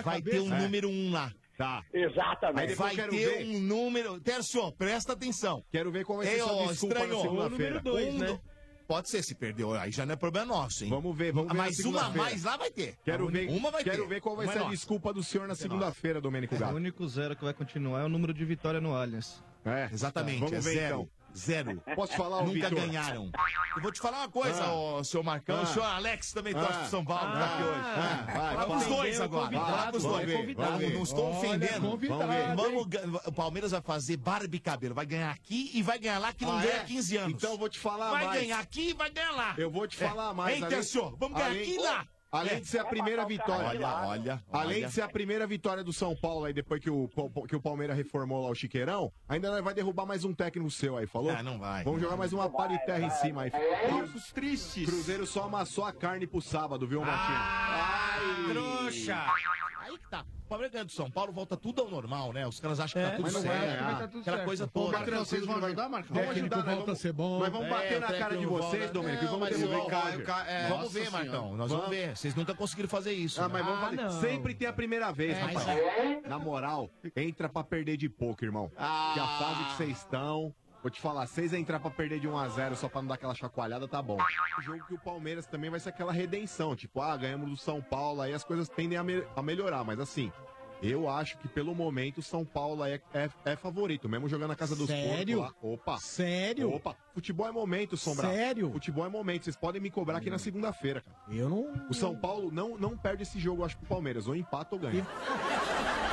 Vai 0.03 0.21
ter 0.21 0.39
um 0.41 0.49
número 0.49 0.89
um 0.89 1.11
lá. 1.11 1.31
Tá. 1.57 1.83
Exatamente. 1.93 2.69
Aí 2.69 2.75
vai 2.75 2.95
quero 2.95 3.11
ter 3.11 3.37
ver. 3.43 3.45
um 3.47 3.59
número. 3.61 4.19
Tercio, 4.21 4.71
presta 4.73 5.13
atenção. 5.13 5.63
Quero 5.71 5.91
ver 5.91 6.05
qual 6.05 6.19
vai 6.19 6.27
ser 6.27 6.39
sua 6.43 6.67
desculpa 6.67 6.95
na 6.95 7.01
estranho. 7.05 7.21
segunda-feira. 7.21 7.81
Um 7.85 8.17
do- 8.19 8.41
Pode 8.87 9.09
ser, 9.09 9.21
se 9.21 9.35
perdeu. 9.35 9.73
Aí 9.73 9.91
já 9.91 10.05
não 10.05 10.13
é 10.13 10.15
problema 10.15 10.45
nosso, 10.45 10.85
hein? 10.85 10.89
Vamos 10.89 11.17
ver, 11.17 11.33
vamos 11.33 11.51
ver 11.51 11.57
na 11.57 11.63
Mas 11.65 11.79
uma 11.79 12.05
a 12.05 12.09
mais 12.09 12.43
lá 12.45 12.55
vai 12.55 12.71
ter. 12.71 12.95
Quero 13.03 13.27
ver, 13.27 13.49
Uma 13.49 13.69
vai 13.69 13.83
quero 13.83 14.03
ter. 14.03 14.07
ver 14.07 14.21
qual 14.21 14.33
vai 14.35 14.45
Uma 14.45 14.51
é 14.51 14.53
ser 14.53 14.59
a 14.59 14.63
nossa. 14.63 14.75
desculpa 14.75 15.11
do 15.11 15.21
senhor 15.21 15.45
na 15.45 15.55
segunda-feira, 15.55 16.21
Domênico 16.21 16.55
O 16.55 16.57
Gato. 16.57 16.73
único 16.75 17.05
zero 17.07 17.35
que 17.35 17.43
vai 17.43 17.53
continuar 17.53 18.01
é 18.01 18.05
o 18.05 18.09
número 18.09 18.33
de 18.33 18.45
vitória 18.45 18.79
no 18.79 18.95
Allianz. 18.95 19.43
É, 19.65 19.89
Exatamente, 19.91 20.39
Vamos 20.39 20.53
é 20.53 20.59
ver, 20.61 20.73
zero. 20.75 20.95
então. 21.01 21.09
Zero. 21.37 21.81
Posso 21.95 22.13
falar, 22.13 22.41
Nunca 22.43 22.69
Vitor? 22.69 22.71
ganharam. 22.73 23.31
Eu 23.75 23.81
vou 23.81 23.91
te 23.91 23.99
falar 23.99 24.17
uma 24.19 24.29
coisa, 24.29 24.63
Ah. 24.63 24.73
ô, 24.73 25.03
senhor 25.03 25.23
Marcão. 25.23 25.57
Ah. 25.57 25.61
O 25.61 25.65
senhor 25.67 25.85
Alex 25.85 26.31
também 26.33 26.53
Ah. 26.55 26.59
torce 26.59 26.79
pro 26.79 26.89
São 26.89 27.05
Paulo, 27.05 27.31
tá 27.31 27.45
aqui 27.45 27.63
hoje. 27.63 27.79
Ah, 27.79 28.25
vai, 28.25 28.55
vai. 28.55 28.65
com 28.65 28.75
os 28.77 28.85
dois 28.85 29.21
agora. 29.21 29.49
com 29.91 29.97
os 29.97 30.03
vai, 30.03 30.25
dois. 30.25 30.29
é. 30.29 30.53
Vamos, 30.55 30.93
Não 30.93 31.03
estou 31.03 31.25
Olha, 31.27 31.37
ofendendo. 31.37 31.97
Vamos 32.55 32.87
o 33.25 33.31
Palmeiras 33.31 33.71
vai 33.71 33.81
fazer 33.81 34.17
barba 34.17 34.55
e 34.55 34.59
cabelo. 34.59 34.95
Vai 34.95 35.05
ganhar 35.05 35.31
aqui 35.31 35.71
e 35.73 35.81
vai 35.83 35.99
ganhar 35.99 36.19
lá, 36.19 36.33
que 36.33 36.43
não 36.45 36.57
Ah, 36.57 36.61
ganha 36.61 36.73
é? 36.73 36.79
há 36.81 36.83
15 36.83 37.17
anos. 37.17 37.33
Então 37.33 37.51
eu 37.51 37.57
vou 37.57 37.69
te 37.69 37.79
falar 37.79 38.11
Vai 38.11 38.25
mais. 38.25 38.41
ganhar 38.41 38.59
aqui 38.59 38.89
e 38.89 38.93
vai 38.93 39.09
ganhar 39.09 39.31
lá. 39.31 39.53
Eu 39.57 39.69
vou 39.69 39.87
te 39.87 40.01
É. 40.03 40.07
falar 40.07 40.33
mais. 40.33 40.55
Hein, 40.55 40.63
além- 40.63 40.75
Tercio? 40.75 41.15
Vamos 41.19 41.37
ganhar 41.37 41.51
aqui 41.51 41.75
e 41.75 41.79
lá. 41.79 42.05
Além 42.31 42.55
É. 42.55 42.59
de 42.59 42.67
ser 42.67 42.79
a 42.79 42.85
primeira 42.85 43.25
vitória. 43.25 43.67
Olha, 43.69 43.87
olha, 44.07 44.43
Além 44.51 44.77
olha. 44.79 44.87
de 44.87 44.93
ser 44.93 45.01
a 45.01 45.07
primeira 45.07 45.47
vitória 45.47 45.83
do 45.83 45.93
São 45.93 46.15
Paulo 46.15 46.45
aí, 46.45 46.53
depois 46.53 46.81
que 46.81 46.89
o, 46.89 47.09
que 47.47 47.55
o 47.55 47.61
Palmeiras 47.61 47.95
reformou 47.95 48.43
lá 48.43 48.49
o 48.49 48.55
Chiqueirão, 48.55 49.11
ainda 49.29 49.49
nós 49.51 49.63
vai 49.63 49.73
derrubar 49.73 50.05
mais 50.05 50.25
um 50.25 50.33
técnico 50.33 50.69
seu 50.69 50.97
aí, 50.97 51.07
falou? 51.07 51.31
Ah, 51.31 51.41
não 51.41 51.57
vai. 51.57 51.83
Vamos 51.83 52.01
jogar 52.01 52.17
mais 52.17 52.33
uma 52.33 52.49
pá 52.49 52.67
de 52.67 52.77
terra 52.85 53.05
em 53.05 53.09
cima 53.09 53.43
aí. 53.43 53.51
Tempos 53.51 54.31
tristes. 54.31 54.85
Cruzeiro 54.89 55.25
só 55.25 55.43
amassou 55.45 55.85
a 55.85 55.93
carne 55.93 56.27
pro 56.27 56.41
sábado, 56.41 56.85
viu, 56.87 57.01
Martinho? 57.01 57.37
Ai, 57.39 58.51
trouxa. 58.51 59.25
Aí 59.87 59.97
que 59.97 60.09
tá. 60.09 60.25
O 60.45 60.49
Palmeiras 60.49 60.71
ganha 60.71 60.85
do 60.85 60.91
São 60.91 61.11
Paulo, 61.11 61.31
volta 61.33 61.57
tudo 61.57 61.81
ao 61.81 61.89
normal, 61.89 62.31
né? 62.31 62.47
Os 62.47 62.59
caras 62.59 62.79
acham 62.79 63.01
que 63.01 63.09
tá 63.09 63.15
tudo 63.17 63.23
mas 63.23 63.33
não 63.33 63.41
vai, 63.41 63.59
certo. 63.59 63.83
vai 63.83 63.93
tá 63.97 64.07
tudo 64.07 64.21
Aquela 64.21 64.37
certo. 64.37 64.45
coisa 64.47 64.67
toda. 64.67 64.97
Marcão, 64.97 65.25
vocês 65.25 65.45
vão 65.45 65.55
ajudar, 65.65 65.89
Marcão? 65.89 66.15
Vamos 66.15 66.29
Técnico 66.33 66.55
ajudar, 66.55 66.71
volta 66.71 66.85
vamos- 66.85 66.99
a 66.99 67.01
ser 67.01 67.13
bom. 67.13 67.39
Nós 67.39 67.49
vamos 67.51 67.69
bater 67.69 67.93
É, 67.93 67.99
na 67.99 68.13
cara 68.13 68.37
de 68.37 68.45
vocês, 68.45 68.89
e 68.89 68.93
Não, 68.93 69.03
vamos 69.03 69.39
mas 69.39 69.57
derrubar 69.57 69.77
o- 69.77 69.83
o 69.83 69.89
Cássio. 69.89 70.19
o 70.19 70.23
Ca- 70.23 70.45
é, 70.47 70.67
Vamos 70.69 70.93
ver. 70.93 71.11
Marcão. 71.11 71.55
Nós 71.57 71.71
vamos 71.71 71.89
ver. 71.89 72.15
Vocês 72.17 72.35
nunca 72.35 72.53
conseguiram 72.55 72.89
fazer 72.89 73.11
isso. 73.11 73.41
Ah, 73.41 73.47
né? 73.47 73.53
mas 73.53 73.65
vamos 73.65 73.99
fazer. 73.99 74.27
Sempre 74.29 74.53
tem 74.55 74.67
a 74.69 74.73
primeira 74.73 75.11
vez, 75.11 75.37
É, 75.37 75.41
rapaz. 75.41 75.65
mas 75.65 76.23
Na 76.29 76.39
moral, 76.39 76.89
entra 77.15 77.49
pra 77.49 77.63
perder 77.63 77.97
de 77.97 78.07
pouco, 78.09 78.43
irmão. 78.45 78.71
Ah. 78.77 79.11
Que 79.13 79.19
a 79.19 79.27
fase 79.27 79.63
que 79.65 79.71
vocês 79.77 79.97
estão. 79.97 80.53
Vou 80.81 80.91
te 80.91 81.01
falar, 81.01 81.25
vocês 81.27 81.53
entrar 81.53 81.79
pra 81.79 81.89
perder 81.89 82.19
de 82.19 82.27
1x0 82.27 82.75
só 82.75 82.87
pra 82.87 83.01
não 83.01 83.09
dar 83.09 83.15
aquela 83.15 83.33
chacoalhada, 83.35 83.87
tá 83.87 84.01
bom. 84.01 84.17
O 84.57 84.61
jogo 84.61 84.85
que 84.85 84.93
o 84.93 84.99
Palmeiras 84.99 85.45
também 85.45 85.69
vai 85.69 85.79
ser 85.79 85.89
aquela 85.89 86.13
redenção. 86.13 86.75
Tipo, 86.75 87.01
ah, 87.01 87.17
ganhamos 87.17 87.49
do 87.49 87.57
São 87.57 87.81
Paulo, 87.81 88.21
aí 88.21 88.33
as 88.33 88.43
coisas 88.43 88.69
tendem 88.69 88.97
a, 88.97 89.03
me- 89.03 89.23
a 89.35 89.41
melhorar. 89.41 89.83
Mas 89.83 89.99
assim, 89.99 90.31
eu 90.81 91.09
acho 91.09 91.37
que 91.39 91.47
pelo 91.47 91.73
momento 91.75 92.19
o 92.19 92.21
São 92.23 92.45
Paulo 92.45 92.85
é, 92.85 93.01
é, 93.13 93.29
é 93.43 93.55
favorito, 93.55 94.07
mesmo 94.07 94.29
jogando 94.29 94.49
na 94.49 94.55
casa 94.55 94.75
dos 94.75 94.87
Sério? 94.87 95.39
porcos 95.39 95.61
lá. 95.63 95.69
Opa. 95.73 95.97
Sério? 95.97 96.71
Opa. 96.73 96.95
Futebol 97.13 97.47
é 97.47 97.51
momento, 97.51 97.97
Sombra. 97.97 98.29
Sério? 98.29 98.71
Futebol 98.71 99.05
é 99.05 99.09
momento. 99.09 99.43
Vocês 99.45 99.55
podem 99.57 99.81
me 99.81 99.89
cobrar 99.89 100.19
aqui 100.19 100.29
na 100.29 100.37
segunda-feira, 100.37 101.01
cara. 101.01 101.17
Eu 101.29 101.49
não. 101.49 101.87
O 101.89 101.93
São 101.93 102.15
Paulo 102.15 102.51
não, 102.51 102.77
não 102.77 102.95
perde 102.95 103.23
esse 103.23 103.39
jogo, 103.39 103.61
eu 103.61 103.65
acho, 103.65 103.77
pro 103.77 103.87
Palmeiras. 103.87 104.27
Ou 104.27 104.35
empata 104.35 104.75
ou 104.75 104.79
ganha. 104.79 105.05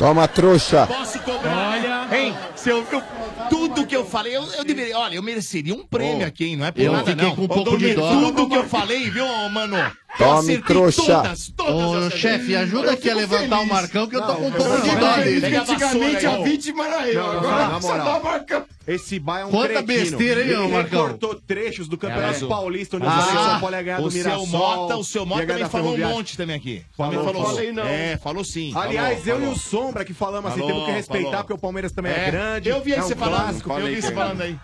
Toma, 0.00 0.26
trouxa. 0.26 0.86
Posso 0.86 1.18
cobrar? 1.18 1.72
Olha. 1.72 2.08
Hein? 2.18 2.34
Se 2.56 2.70
eu, 2.70 2.86
eu- 2.90 3.02
tudo 3.50 3.86
que 3.86 3.94
eu 3.94 4.02
falei, 4.06 4.34
eu, 4.34 4.42
eu 4.52 4.64
deveria. 4.64 4.96
Olha, 4.96 5.16
eu 5.16 5.22
mereceria 5.22 5.74
um 5.74 5.84
prêmio 5.84 6.26
aqui, 6.26 6.46
hein? 6.46 6.56
Não 6.56 6.64
é 6.64 6.72
por 6.72 6.80
eu 6.80 6.92
nada, 6.92 7.10
fiquei 7.10 7.28
não. 7.28 7.36
com 7.36 7.42
um 7.42 7.48
pouco 7.48 7.76
de 7.76 7.92
dó. 7.92 8.08
Tudo 8.08 8.48
que 8.48 8.56
eu 8.56 8.64
falei, 8.64 9.10
viu, 9.10 9.26
mano? 9.50 9.76
Eu 10.18 10.26
Tome, 10.26 10.38
acertei 10.38 10.62
trouxa. 10.62 11.02
Todas, 11.14 11.52
todas 11.56 12.02
eu 12.02 12.06
Ô, 12.08 12.10
chefe, 12.10 12.56
ajuda 12.56 12.92
aqui 12.92 13.08
a 13.08 13.14
levantar 13.14 13.56
o 13.56 13.58
feliz. 13.60 13.72
Marcão, 13.72 14.06
que 14.06 14.16
eu 14.16 14.22
tô 14.22 14.34
com 14.34 14.46
um 14.48 14.52
pouco 14.52 14.80
de 14.82 14.96
dó 14.96 15.16
dele. 15.16 15.56
antigamente 15.56 16.26
a 16.26 16.36
vítima 16.38 16.86
era 16.86 17.08
eu. 17.08 17.30
Agora 17.30 17.80
só 17.80 17.96
dá 17.96 18.20
Marcão. 18.20 18.64
Esse 18.88 19.20
Bai 19.20 19.42
é 19.42 19.44
um 19.44 19.50
Quanta 19.50 19.82
cretino. 19.84 19.86
besteira, 19.86 20.42
hein, 20.42 20.48
Ele 20.64 20.68
Marcão? 20.72 21.02
cortou 21.10 21.34
trechos 21.36 21.86
do 21.86 21.96
Campeonato 21.96 22.42
É, 22.42 22.44
o- 22.44 22.48
Paulista, 22.48 22.96
onde 22.96 23.06
Ah, 23.06 23.18
o 23.18 23.22
São 23.50 23.60
Paulo 23.60 23.76
ia 23.76 23.82
ganhar 23.82 24.00
o 24.00 24.02
do 24.02 24.10
seu 24.10 24.22
Mirassol. 24.24 24.46
Mota, 24.48 24.96
o 24.96 25.04
seu 25.04 25.26
Mota 25.26 25.40
ia 25.42 25.46
ganhar 25.46 25.68
também 25.68 25.82
da 25.82 25.94
falou 25.94 26.10
um 26.10 26.14
monte 26.16 26.36
também 26.36 26.56
aqui. 26.56 26.82
Falou, 26.96 27.12
também 27.24 27.32
falou. 27.32 27.54
falei 27.54 27.72
não. 27.72 27.84
É, 27.84 28.16
falou 28.16 28.42
sim. 28.44 28.72
Aliás, 28.74 29.20
falou, 29.20 29.26
eu 29.28 29.36
e 29.36 29.40
falou. 29.40 29.54
o 29.54 29.58
Sombra 29.58 30.04
que 30.04 30.12
falamos 30.12 30.50
assim, 30.50 30.66
temos 30.66 30.84
que 30.86 30.90
respeitar, 30.90 31.24
falou. 31.30 31.42
porque 31.44 31.52
o 31.52 31.58
Palmeiras 31.58 31.92
também 31.92 32.10
é, 32.12 32.26
É, 32.26 32.30
grande. 32.32 32.68
eu 32.68 32.82
vi 32.82 32.92
aí 32.94 32.98
é 32.98 33.02
você 33.02 33.14
um 33.14 33.16
falando, 33.16 33.40
clássico. 33.42 33.72
eu 33.78 33.86
vi 33.86 34.02
você 34.02 34.12
falando 34.12 34.40
aí. 34.40 34.58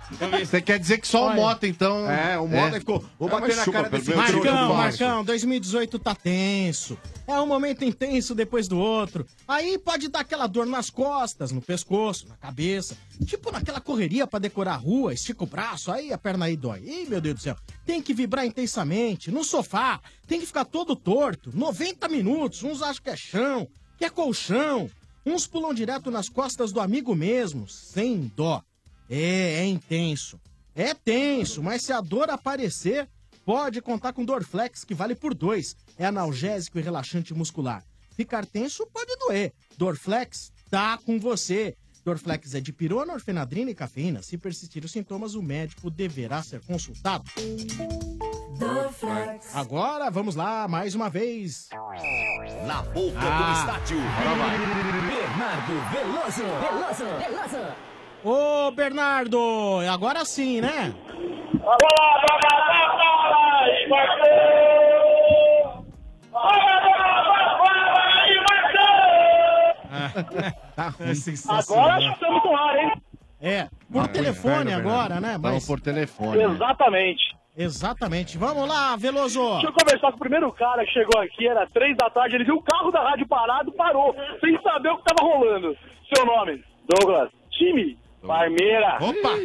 Você 0.44 0.60
quer 0.60 0.78
dizer 0.80 0.98
que 0.98 1.06
só 1.06 1.28
o. 1.28 1.34
Mota, 1.34 1.66
então. 1.68 2.10
É, 2.10 2.36
o 2.38 2.48
Mota 2.48 2.80
ficou. 2.80 3.04
Vou 3.20 3.28
É, 3.28 3.32
bater 3.32 3.54
na 3.56 3.64
cara 3.66 3.88
desse 3.90 4.12
Marcão, 4.14 4.74
Marcão, 4.74 5.24
2018 5.36 5.98
tá 5.98 6.14
tenso. 6.14 6.98
É 7.26 7.38
um 7.38 7.46
momento 7.46 7.84
intenso 7.84 8.34
depois 8.34 8.66
do 8.66 8.78
outro. 8.78 9.26
Aí 9.46 9.76
pode 9.76 10.08
dar 10.08 10.20
aquela 10.20 10.46
dor 10.46 10.64
nas 10.64 10.88
costas, 10.88 11.52
no 11.52 11.60
pescoço, 11.60 12.26
na 12.26 12.36
cabeça. 12.36 12.96
Tipo 13.26 13.52
naquela 13.52 13.80
correria 13.80 14.26
pra 14.26 14.38
decorar 14.38 14.74
a 14.74 14.78
rua, 14.78 15.12
estica 15.12 15.44
o 15.44 15.46
braço, 15.46 15.92
aí 15.92 16.10
a 16.10 16.16
perna 16.16 16.46
aí 16.46 16.56
dói. 16.56 16.82
Ih, 16.84 17.06
meu 17.06 17.20
Deus 17.20 17.34
do 17.36 17.42
céu. 17.42 17.56
Tem 17.84 18.00
que 18.00 18.14
vibrar 18.14 18.46
intensamente, 18.46 19.30
no 19.30 19.44
sofá. 19.44 20.00
Tem 20.26 20.40
que 20.40 20.46
ficar 20.46 20.64
todo 20.64 20.96
torto. 20.96 21.50
90 21.54 22.08
minutos. 22.08 22.62
Uns 22.62 22.80
acham 22.80 23.02
que 23.02 23.10
é 23.10 23.16
chão, 23.16 23.68
que 23.98 24.06
é 24.06 24.10
colchão. 24.10 24.90
Uns 25.24 25.46
pulam 25.46 25.74
direto 25.74 26.10
nas 26.10 26.30
costas 26.30 26.72
do 26.72 26.80
amigo 26.80 27.14
mesmo, 27.14 27.68
sem 27.68 28.32
dó. 28.34 28.62
É, 29.10 29.60
é 29.60 29.66
intenso. 29.66 30.40
É 30.74 30.94
tenso, 30.94 31.62
mas 31.62 31.82
se 31.82 31.92
a 31.92 32.00
dor 32.00 32.30
aparecer, 32.30 33.08
pode 33.46 33.80
contar 33.80 34.12
com 34.12 34.24
Dorflex, 34.24 34.84
que 34.84 34.92
vale 34.92 35.14
por 35.14 35.32
dois. 35.32 35.76
É 35.96 36.04
analgésico 36.04 36.78
e 36.78 36.82
relaxante 36.82 37.32
muscular. 37.32 37.82
Ficar 38.16 38.44
tenso 38.44 38.84
pode 38.92 39.14
doer. 39.16 39.52
Dorflex 39.78 40.52
tá 40.68 40.98
com 40.98 41.18
você. 41.20 41.76
Dorflex 42.04 42.54
é 42.54 42.60
de 42.60 42.72
pirona, 42.72 43.12
orfenadrina 43.14 43.70
e 43.70 43.74
cafeína. 43.74 44.22
Se 44.22 44.36
persistir 44.36 44.84
os 44.84 44.90
sintomas, 44.92 45.34
o 45.34 45.42
médico 45.42 45.90
deverá 45.90 46.42
ser 46.42 46.60
consultado. 46.64 47.24
Agora, 49.54 50.10
vamos 50.10 50.34
lá, 50.34 50.66
mais 50.66 50.94
uma 50.94 51.08
vez. 51.10 51.68
Na 52.66 52.82
boca 52.82 53.18
Ah. 53.18 53.52
do 53.52 53.58
estádio. 53.60 53.98
Bernardo 55.08 55.72
Veloso. 55.92 56.42
Veloso. 56.42 57.04
Veloso. 57.18 57.74
Ô, 58.28 58.72
Bernardo, 58.72 59.38
agora 59.88 60.24
sim, 60.24 60.60
né? 60.60 60.92
Tá 70.74 70.88
ruim. 70.88 71.12
Agora 71.48 72.00
já 72.00 72.12
estamos 72.12 72.44
no 72.44 72.56
ar, 72.56 72.76
hein? 72.78 72.92
É, 73.40 73.68
por 73.92 74.04
Ah, 74.04 74.08
telefone 74.08 74.54
inferno, 74.72 74.76
agora, 74.90 75.14
Bernardo. 75.14 75.20
né? 75.22 75.32
Vamos 75.40 75.56
Mas... 75.56 75.66
por 75.66 75.80
telefone, 75.80 76.38
né? 76.38 76.44
Exatamente. 76.44 77.36
Exatamente. 77.56 78.38
Vamos 78.38 78.68
lá, 78.68 78.96
Veloso. 78.96 79.40
Deixa 79.52 79.66
eu 79.68 79.72
conversar 79.72 80.10
com 80.10 80.16
o 80.16 80.20
primeiro 80.20 80.52
cara 80.52 80.84
que 80.84 80.92
chegou 80.92 81.20
aqui, 81.22 81.46
era 81.48 81.66
três 81.68 81.96
da 81.96 82.10
tarde, 82.10 82.34
ele 82.34 82.44
viu 82.44 82.56
o 82.56 82.62
carro 82.62 82.90
da 82.90 83.02
rádio 83.02 83.26
parado, 83.28 83.72
parou, 83.72 84.14
sem 84.40 84.60
saber 84.62 84.90
o 84.90 84.98
que 84.98 85.04
tava 85.04 85.22
rolando. 85.32 85.76
Seu 86.14 86.26
nome? 86.26 86.62
Douglas. 86.88 87.30
Time? 87.52 87.96
Parmeira. 88.26 88.98
Opa! 89.00 89.36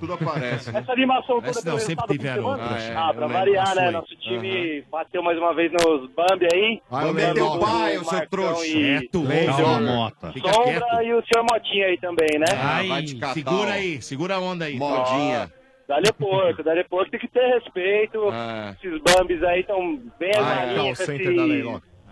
tudo 0.00 0.12
aparece. 0.14 0.76
Essa 0.76 0.92
animação 0.92 1.36
toda 1.36 1.50
Essa 1.50 1.70
não, 1.70 1.78
sempre 1.78 2.06
tiveram 2.08 2.44
outra, 2.44 2.64
é, 2.78 2.94
Ah, 2.96 3.12
pra 3.14 3.26
variar, 3.28 3.74
né? 3.76 3.90
Nosso 3.92 4.14
time 4.16 4.82
bateu 4.90 5.22
mais 5.22 5.38
uma 5.38 5.54
vez 5.54 5.70
nos 5.72 6.10
Bambi 6.10 6.48
aí. 6.52 6.82
Vai, 6.90 7.32
do- 7.34 7.46
o 7.46 7.58
pai, 7.60 7.96
o 7.98 8.04
seu 8.04 8.28
trouxa. 8.28 8.66
e- 8.66 8.72
Quieto, 9.08 9.22
calma, 9.46 9.80
Mota. 9.80 10.32
Sombra 10.32 11.04
e 11.04 11.14
o 11.14 11.22
senhor 11.26 11.46
Motinha 11.48 11.86
aí 11.86 11.98
também, 11.98 12.38
né? 12.38 12.46
Ai, 12.60 13.06
segura 13.34 13.72
aí, 13.72 14.02
segura 14.02 14.34
a 14.34 14.40
onda 14.40 14.64
aí. 14.64 14.78
Ó, 14.80 15.46
Dá-lhe 15.88 16.12
porco, 16.12 16.62
dá-lhe 16.62 16.84
porco, 16.84 17.10
tem 17.10 17.18
que 17.20 17.28
ter 17.28 17.46
respeito. 17.54 18.18
É. 18.30 18.74
Esses 18.84 19.00
Bambis 19.00 19.42
aí 19.42 19.60
estão 19.60 19.96
bem 20.18 20.32
Vai, 20.32 20.42
armadinhos 20.42 20.76
call 20.76 20.88
com 20.88 20.94
center 20.96 21.32
esse 21.32 21.38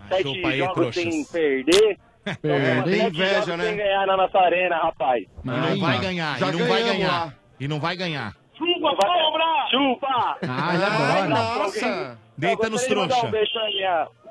sete 0.09 0.57
jogos 0.57 0.95
sem 0.95 1.25
perder. 1.25 1.99
Sete 2.33 2.99
inveja, 3.07 3.57
né? 3.57 3.63
Sem 3.65 3.77
ganhar 3.77 4.05
na 4.07 4.17
nossa 4.17 4.39
arena, 4.39 4.77
rapaz. 4.77 5.23
E 5.23 5.47
não 5.47 5.79
vai 5.79 5.99
ganhar, 5.99 6.39
Já 6.39 6.47
e 6.47 6.51
não 6.51 6.67
vai 6.67 6.83
ganhar. 6.83 7.35
E 7.59 7.67
não 7.67 7.79
vai 7.79 7.95
ganhar. 7.95 8.33
Chupa, 8.57 8.89
Sombra! 8.89 9.67
Chupa! 9.69 10.37
Ai, 10.47 10.75
agora. 10.83 11.29
nossa! 11.29 12.19
Deita 12.37 12.67
Eu 12.67 12.71
nos 12.71 12.85
trouxa. 12.85 13.25
um 13.25 13.31
beijo 13.31 13.51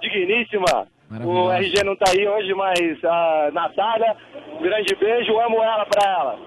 digníssima 0.01 0.87
O 1.25 1.51
RG 1.53 1.85
não 1.85 1.97
tá 1.97 2.11
aí 2.11 2.27
hoje, 2.27 2.53
mas 2.55 3.05
a 3.05 3.51
Natália, 3.53 4.17
um 4.53 4.63
grande 4.63 4.95
beijo, 4.97 5.39
amo 5.41 5.63
ela 5.63 5.87
pra 5.87 6.11
ela. 6.11 6.39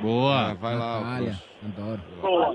Boa, 0.00 0.54
vai 0.54 0.74
lá. 0.76 1.00
Natália, 1.00 1.36
adoro. 1.64 2.00
Boa. 2.20 2.54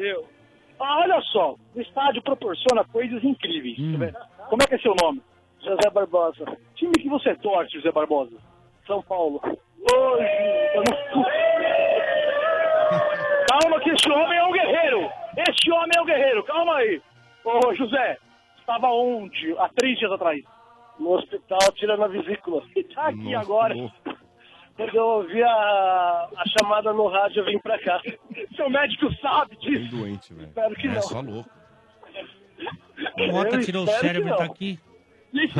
Ah, 0.80 1.00
olha 1.02 1.22
só, 1.32 1.56
o 1.76 1.82
estádio 1.82 2.24
proporciona 2.24 2.84
coisas 2.86 3.24
incríveis. 3.24 3.78
tá 3.78 3.98
vendo? 3.98 4.18
Como 4.50 4.64
é 4.64 4.68
que 4.68 4.76
é 4.76 4.80
seu 4.80 4.96
nome? 5.02 5.22
José 5.64 5.90
Barbosa. 5.92 6.46
Time 6.76 6.92
que 6.94 7.10
você 7.10 7.36
torce, 7.36 7.74
José 7.78 7.92
Barbosa? 7.92 8.36
São 8.88 9.02
Paulo. 9.04 9.40
Hoje. 9.44 10.26
Calma 13.50 13.80
que 13.82 13.90
esse 13.92 14.10
homem 14.10 14.38
é 14.38 14.44
um 14.46 14.52
guerreiro. 14.52 15.10
Este 15.50 15.72
homem 15.72 15.92
é 15.98 16.02
um 16.02 16.06
guerreiro. 16.06 16.44
Calma 16.44 16.76
aí. 16.78 17.02
Ô, 17.44 17.74
José, 17.76 18.18
estava 18.60 18.88
onde 18.88 19.56
há 19.58 19.70
três 19.78 19.98
dias 20.00 20.12
atrás? 20.12 20.44
No 21.00 21.12
hospital, 21.14 21.60
tirando 21.76 22.04
a 22.04 22.08
vesícula. 22.08 22.62
E 22.76 22.84
tá 22.84 23.08
aqui 23.08 23.34
agora. 23.36 23.76
Quando 24.78 24.96
eu 24.96 25.04
ouvi 25.06 25.44
a, 25.44 25.50
a 25.50 26.44
chamada 26.58 26.94
no 26.94 27.08
rádio, 27.08 27.42
eu 27.42 27.46
vim 27.46 27.60
pra 27.60 27.78
cá. 27.80 28.00
Seu 28.56 28.70
médico 28.70 29.12
sabe 29.16 29.56
disso. 29.58 29.96
doente, 29.96 30.34
velho. 30.34 30.48
Espero 30.48 30.76
que 30.76 30.88
É, 30.88 30.92
não. 30.92 31.02
só 31.02 31.20
louco. 31.22 31.50
O 33.18 33.28
Mota 33.34 33.60
tirou 33.60 33.84
o 33.84 33.88
cérebro, 33.88 34.30
não. 34.30 34.38
tá 34.38 34.46
aqui. 34.46 34.80
Isso 35.34 35.56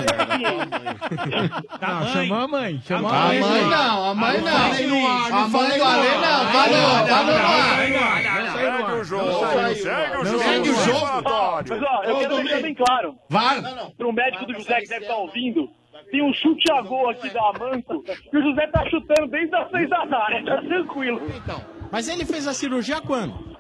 Não, 1.82 2.08
chamou 2.08 2.38
a 2.38 2.48
mãe. 2.48 2.82
Chamou 2.86 3.10
A 3.12 3.28
mãe 3.28 3.40
não, 3.40 4.10
a 4.10 4.16
mãe 4.16 4.42
não. 4.42 4.56
A 4.58 5.48
mãe 5.48 5.78
do 5.78 5.84
Alê 5.84 6.10
não, 6.18 6.46
vai 6.52 6.70
no, 6.70 6.82
vai 7.08 7.90
no 7.92 8.00
ar. 8.00 8.52
Segue 8.52 8.92
o 8.92 9.04
jogo, 9.04 9.32
segue 9.76 10.70
o 10.70 10.74
Não, 10.74 10.84
jogo. 10.84 11.24
Mas 11.70 11.82
ó, 11.84 12.04
eu 12.04 12.18
quero 12.18 12.36
deixar 12.36 12.62
bem 12.62 12.76
claro. 12.76 13.16
Var. 13.30 13.62
Para 13.98 14.08
o 14.08 14.12
médico 14.14 14.46
do 14.46 14.54
José 14.54 14.82
que 14.82 14.90
deve 14.90 15.06
estar 15.06 15.16
ouvindo, 15.16 15.70
tem 16.12 16.22
um 16.22 16.34
chute 16.34 16.70
a 16.72 16.82
gol 16.82 17.10
aqui 17.10 17.30
da 17.30 17.54
Manco 17.58 18.04
que 18.04 18.38
o 18.38 18.42
José 18.44 18.68
tá 18.68 18.84
chutando 18.90 19.28
desde 19.30 19.56
as 19.56 19.70
seis 19.72 19.90
da 19.90 20.06
tarde. 20.08 20.46
Tá 20.46 20.62
tranquilo. 20.62 21.22
Mas 21.92 22.08
ele 22.10 22.26
fez 22.26 22.48
a 22.48 22.54
cirurgia 22.54 23.02
quando? 23.02 23.52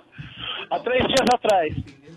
Há 0.70 0.80
três 0.80 1.06
dias 1.06 1.26
atrás. 1.34 1.74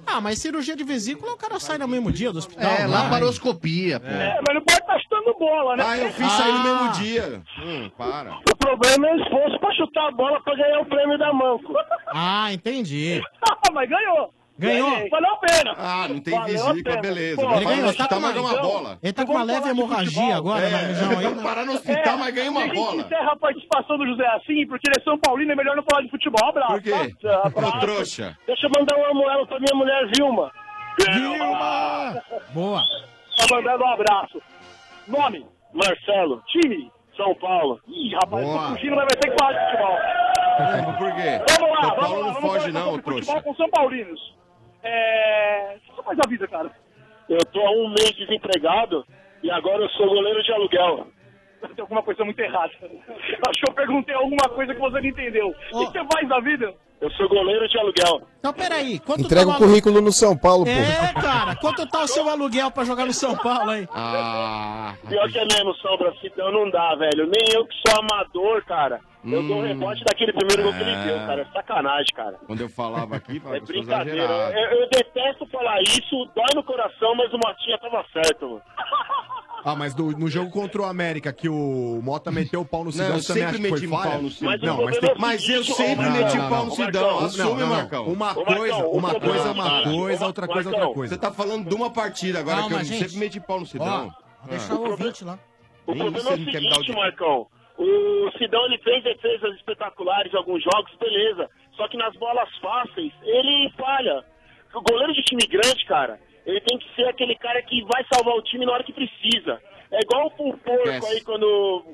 Ah, 0.07 0.21
mas 0.21 0.39
cirurgia 0.39 0.77
de 0.77 0.85
vesícula 0.85 1.33
o 1.33 1.37
cara 1.37 1.59
sai 1.59 1.79
no 1.79 1.89
mesmo 1.89 2.13
dia 2.13 2.33
do 2.33 2.39
hospital. 2.39 2.71
É, 2.71 2.81
né? 2.81 2.87
laparoscopia, 2.87 4.01
pô. 4.01 4.07
É, 4.07 4.41
mas 4.47 4.55
não 4.55 4.63
pode 4.63 4.81
estar 4.81 4.99
chutando 5.01 5.35
bola, 5.39 5.77
né? 5.77 5.85
Ah, 5.87 5.99
eu 5.99 6.13
fiz 6.13 6.33
sair 6.33 6.53
no 6.53 6.63
mesmo 6.63 6.93
dia. 6.93 7.43
Hum, 7.59 7.91
para. 7.97 8.33
O 8.33 8.57
problema 8.57 9.09
é 9.09 9.15
o 9.15 9.23
esforço 9.23 9.59
pra 9.59 9.75
chutar 9.75 10.09
a 10.09 10.13
bola 10.13 10.43
pra 10.43 10.55
ganhar 10.55 10.81
o 10.81 10.87
prêmio 10.87 11.19
da 11.19 11.33
Manco. 11.33 11.75
Ah, 12.09 12.53
entendi. 12.53 13.23
mas 13.73 13.89
ganhou. 13.89 14.33
Ganhou? 14.57 14.89
Ganhei. 14.91 15.09
Valeu 15.11 15.31
a 15.33 15.37
pena. 15.39 15.75
Ah, 15.77 16.07
não 16.09 16.21
tem 16.21 16.33
Valeu 16.39 16.67
vesícula, 16.67 16.97
beleza. 17.01 17.43
Pô, 17.43 17.55
Ele 17.55 17.65
ganhou, 17.65 17.95
tá 17.95 18.07
com 18.09 18.15
uma 18.17 18.31
uma, 18.31 18.63
bola. 18.63 18.99
ele 19.03 19.13
tá 19.13 19.27
com 19.27 19.33
uma 19.33 19.41
Vamos 19.45 19.55
leve 19.55 19.69
hemorragia 19.71 20.37
agora 20.37 20.65
É, 20.65 20.71
na 20.71 20.79
região 20.79 21.11
aí. 21.19 21.35
né? 21.35 21.43
parar 21.43 21.65
no 21.65 21.73
hospital, 21.73 22.19
mas 22.19 22.35
ganha 22.35 22.51
uma 22.53 22.61
se 22.61 22.67
a 22.71 22.75
gente 22.75 22.85
bola. 22.85 23.03
encerra 23.03 23.33
a 23.33 23.37
participação 23.37 23.99
do 23.99 24.07
José 24.07 24.27
assim, 24.29 24.67
porque 24.69 24.89
ele 24.89 25.01
é 25.01 25.03
São 25.03 25.19
Paulino, 25.19 25.51
é 25.51 25.57
melhor 25.57 25.75
não 25.75 25.83
falar 25.91 26.03
de 26.03 26.11
futebol. 26.11 26.49
Abraço. 26.49 26.73
Por 26.73 26.83
quê? 26.83 27.15
tá? 27.21 27.43
Abraço. 27.47 27.77
Ô, 27.77 27.81
trouxa. 27.81 28.39
Deixa 28.47 28.67
eu 28.67 28.71
mandar 28.79 28.97
um 28.97 29.05
amuelo 29.11 29.47
pra 29.49 29.59
minha 29.59 29.75
mulher 29.75 30.09
Vilma. 30.17 30.53
Vilma! 31.13 32.23
Boa. 32.53 32.83
Tá 33.37 33.47
mandando 33.57 33.85
um 33.85 33.89
abraço. 33.93 34.43
Nome? 35.09 35.45
Marcelo. 35.73 36.43
Time? 36.47 36.91
São 37.17 37.35
Paulo. 37.37 37.81
Ih, 37.89 38.15
rapaz, 38.15 38.45
Boa. 38.45 38.59
tô 38.69 38.75
fugindo, 38.75 38.97
mas 38.97 39.05
vai 39.07 39.17
ter 39.21 39.31
que 39.31 39.37
falar 39.39 39.53
de 39.53 39.65
futebol. 39.67 40.99
Por 40.99 41.15
quê? 41.17 41.41
Vamos 41.59 41.77
lá, 41.77 41.83
São 41.83 41.95
vamos 41.97 42.01
Paulo 42.07 42.21
lá. 42.21 42.27
não 42.27 42.35
vamos 42.35 42.51
foge, 42.53 42.73
não, 42.73 42.99
trouxa. 43.01 43.25
futebol 43.33 43.43
com 43.43 43.55
São 43.57 43.71
Paulinos. 43.71 44.35
É... 44.85 45.77
O 45.77 45.81
que 45.81 45.97
você 45.97 46.03
faz 46.03 46.19
da 46.19 46.29
vida, 46.29 46.47
cara? 46.47 46.71
Eu 47.29 47.39
tô 47.53 47.61
há 47.61 47.71
um 47.71 47.89
mês 47.89 48.15
desempregado 48.15 49.05
e 49.43 49.51
agora 49.51 49.83
eu 49.83 49.89
sou 49.91 50.09
goleiro 50.09 50.43
de 50.43 50.53
aluguel. 50.53 51.07
Tem 51.69 51.81
alguma 51.83 52.03
coisa 52.03 52.25
muito 52.25 52.39
errada. 52.41 52.73
Acho 52.81 53.61
que 53.61 53.69
eu 53.71 53.75
perguntei 53.75 54.15
alguma 54.15 54.49
coisa 54.49 54.75
que 54.75 54.81
você 54.81 55.01
não 55.01 55.09
entendeu. 55.09 55.49
O 55.73 55.87
que 55.87 55.93
você 55.99 56.07
faz 56.13 56.29
da 56.29 56.41
vida? 56.41 56.75
Eu 57.01 57.11
sou 57.13 57.29
goleiro 57.29 57.69
de 57.69 57.79
aluguel. 57.79 58.23
Então, 58.39 58.53
peraí. 58.55 58.99
Quanto 59.01 59.23
Entrega 59.23 59.45
tá 59.45 59.51
o 59.51 59.55
alu- 59.57 59.67
currículo 59.67 60.01
no 60.01 60.13
São 60.13 60.37
Paulo, 60.37 60.65
pô. 60.65 60.71
É, 60.71 61.13
cara. 61.21 61.55
Quanto 61.57 61.87
tá 61.87 62.03
o 62.03 62.07
seu 62.09 62.27
aluguel 62.29 62.71
pra 62.71 62.85
jogar 62.85 63.05
no 63.05 63.13
São 63.13 63.37
Paulo 63.37 63.71
aí? 63.71 63.87
Ah. 63.93 64.95
Pior 65.07 65.29
que 65.31 65.39
é 65.39 65.45
mesmo, 65.45 65.75
Sombra, 65.75 66.15
então 66.23 66.51
não 66.53 66.71
dá, 66.71 66.95
velho. 66.95 67.27
Nem 67.27 67.55
eu 67.55 67.67
que 67.67 67.75
sou 67.87 68.01
amador, 68.01 68.65
cara. 68.65 69.01
Eu 69.25 69.43
dou 69.43 69.57
um 69.57 69.61
Hum. 69.61 69.67
rebote 69.67 70.05
daquele 70.05 70.33
primeiro 70.33 70.63
gol 70.63 70.73
que 70.73 70.81
ele 70.81 70.97
deu, 71.05 71.17
cara. 71.27 71.43
É 71.43 71.45
sacanagem, 71.53 72.15
cara. 72.15 72.37
Quando 72.47 72.61
eu 72.61 72.69
falava 72.69 73.17
aqui, 73.17 73.41
falava 73.41 73.57
É 73.59 73.61
brincadeira. 73.61 74.33
Eu, 74.55 74.81
eu 74.81 74.89
detesto 74.91 75.47
falar 75.47 75.81
isso, 75.83 76.25
dói 76.35 76.47
no 76.55 76.63
coração, 76.63 77.15
mas 77.17 77.33
o 77.35 77.39
Motinha 77.39 77.79
tava 77.79 78.05
certo, 78.13 78.49
mano. 78.49 78.63
Ah, 79.65 79.75
mas 79.75 79.95
do- 79.95 80.11
no 80.19 80.29
jogo 80.29 80.51
contra 80.51 80.83
o 80.83 80.85
América, 80.85 81.33
que 81.33 81.49
o 81.49 82.01
Mota 82.03 82.31
meteu 82.31 82.61
o 82.61 82.65
pau 82.67 82.81
no 82.81 82.87
Não, 82.87 82.93
Sidão, 82.93 83.09
eu 83.09 83.23
você 83.23 83.29
também 83.29 83.43
sempre 83.45 83.55
acha 83.57 83.63
que 83.63 83.69
foi 83.69 83.81
meti 83.81 83.89
falha? 83.91 84.11
pau 84.11 84.23
no 84.23 84.31
Sidão. 84.31 84.51
Mas 84.51 84.61
Não, 84.61 84.85
mas 84.85 84.99
tem- 84.99 85.15
mas 85.17 85.49
eu 85.49 85.65
sempre 85.65 86.05
Não, 86.05 86.13
meti 86.13 86.37
não, 86.37 86.49
pau 86.51 86.59
não, 86.59 86.65
no. 86.67 86.71
Sidão. 86.73 87.11
Não, 87.21 87.25
Assume. 87.27 87.65
Marcão. 87.65 88.05
Uma 88.07 88.35
coisa, 88.35 88.77
uma 88.87 89.13
o 89.17 89.21
coisa, 89.21 89.49
é 89.49 89.51
uma 89.53 89.83
coisa, 89.83 90.27
outra 90.27 90.47
coisa, 90.47 90.69
é 90.69 90.73
outra 90.73 90.89
coisa. 90.95 91.15
Você 91.15 91.21
tá 91.21 91.33
falando 91.33 91.67
de 91.69 91.75
uma 91.75 91.91
partida 91.91 92.41
agora 92.41 92.63
que 92.69 92.75
eu 92.75 92.85
gente. 92.85 93.05
sempre 93.09 93.17
meti 93.19 93.41
pau 93.41 93.61
no 93.61 93.67
Sidão. 93.67 94.15
Ó, 94.45 94.49
deixa 94.49 94.75
o 94.75 94.91
ouvinte 94.91 95.25
lá. 95.25 95.39
O 95.87 95.95
problema 95.97 96.29
é 96.31 96.33
o 96.33 96.35
o 96.35 96.45
seguinte. 96.45 96.93
Marcão. 96.95 97.47
O 97.77 98.31
Sidão 98.39 98.65
ele 98.67 98.79
fez 98.79 99.03
defesas 99.03 99.55
espetaculares 99.57 100.33
em 100.33 100.37
alguns 100.37 100.63
jogos, 100.63 100.93
beleza. 101.01 101.49
Só 101.77 101.89
que 101.89 101.97
nas 101.97 102.15
bolas 102.17 102.49
fáceis, 102.61 103.13
ele 103.23 103.73
falha. 103.79 104.23
O 104.75 104.81
goleiro 104.83 105.13
de 105.15 105.23
time 105.23 105.47
grande, 105.47 105.85
cara, 105.87 106.21
ele 106.47 106.61
tem 106.61 106.79
que 106.79 106.95
ser 106.95 107.07
aquele 107.09 107.35
cara 107.37 107.63
que 107.63 107.83
vai 107.85 108.05
salvar 108.13 108.35
o 108.35 108.43
time 108.43 108.65
na 108.67 108.73
hora 108.73 108.85
que 108.85 108.93
precisa. 108.93 109.61
É 109.91 110.01
igual 110.01 110.27
o 110.27 110.31
porco 110.31 110.71
Yes. 110.89 111.05
aí 111.05 111.21
quando 111.23 111.45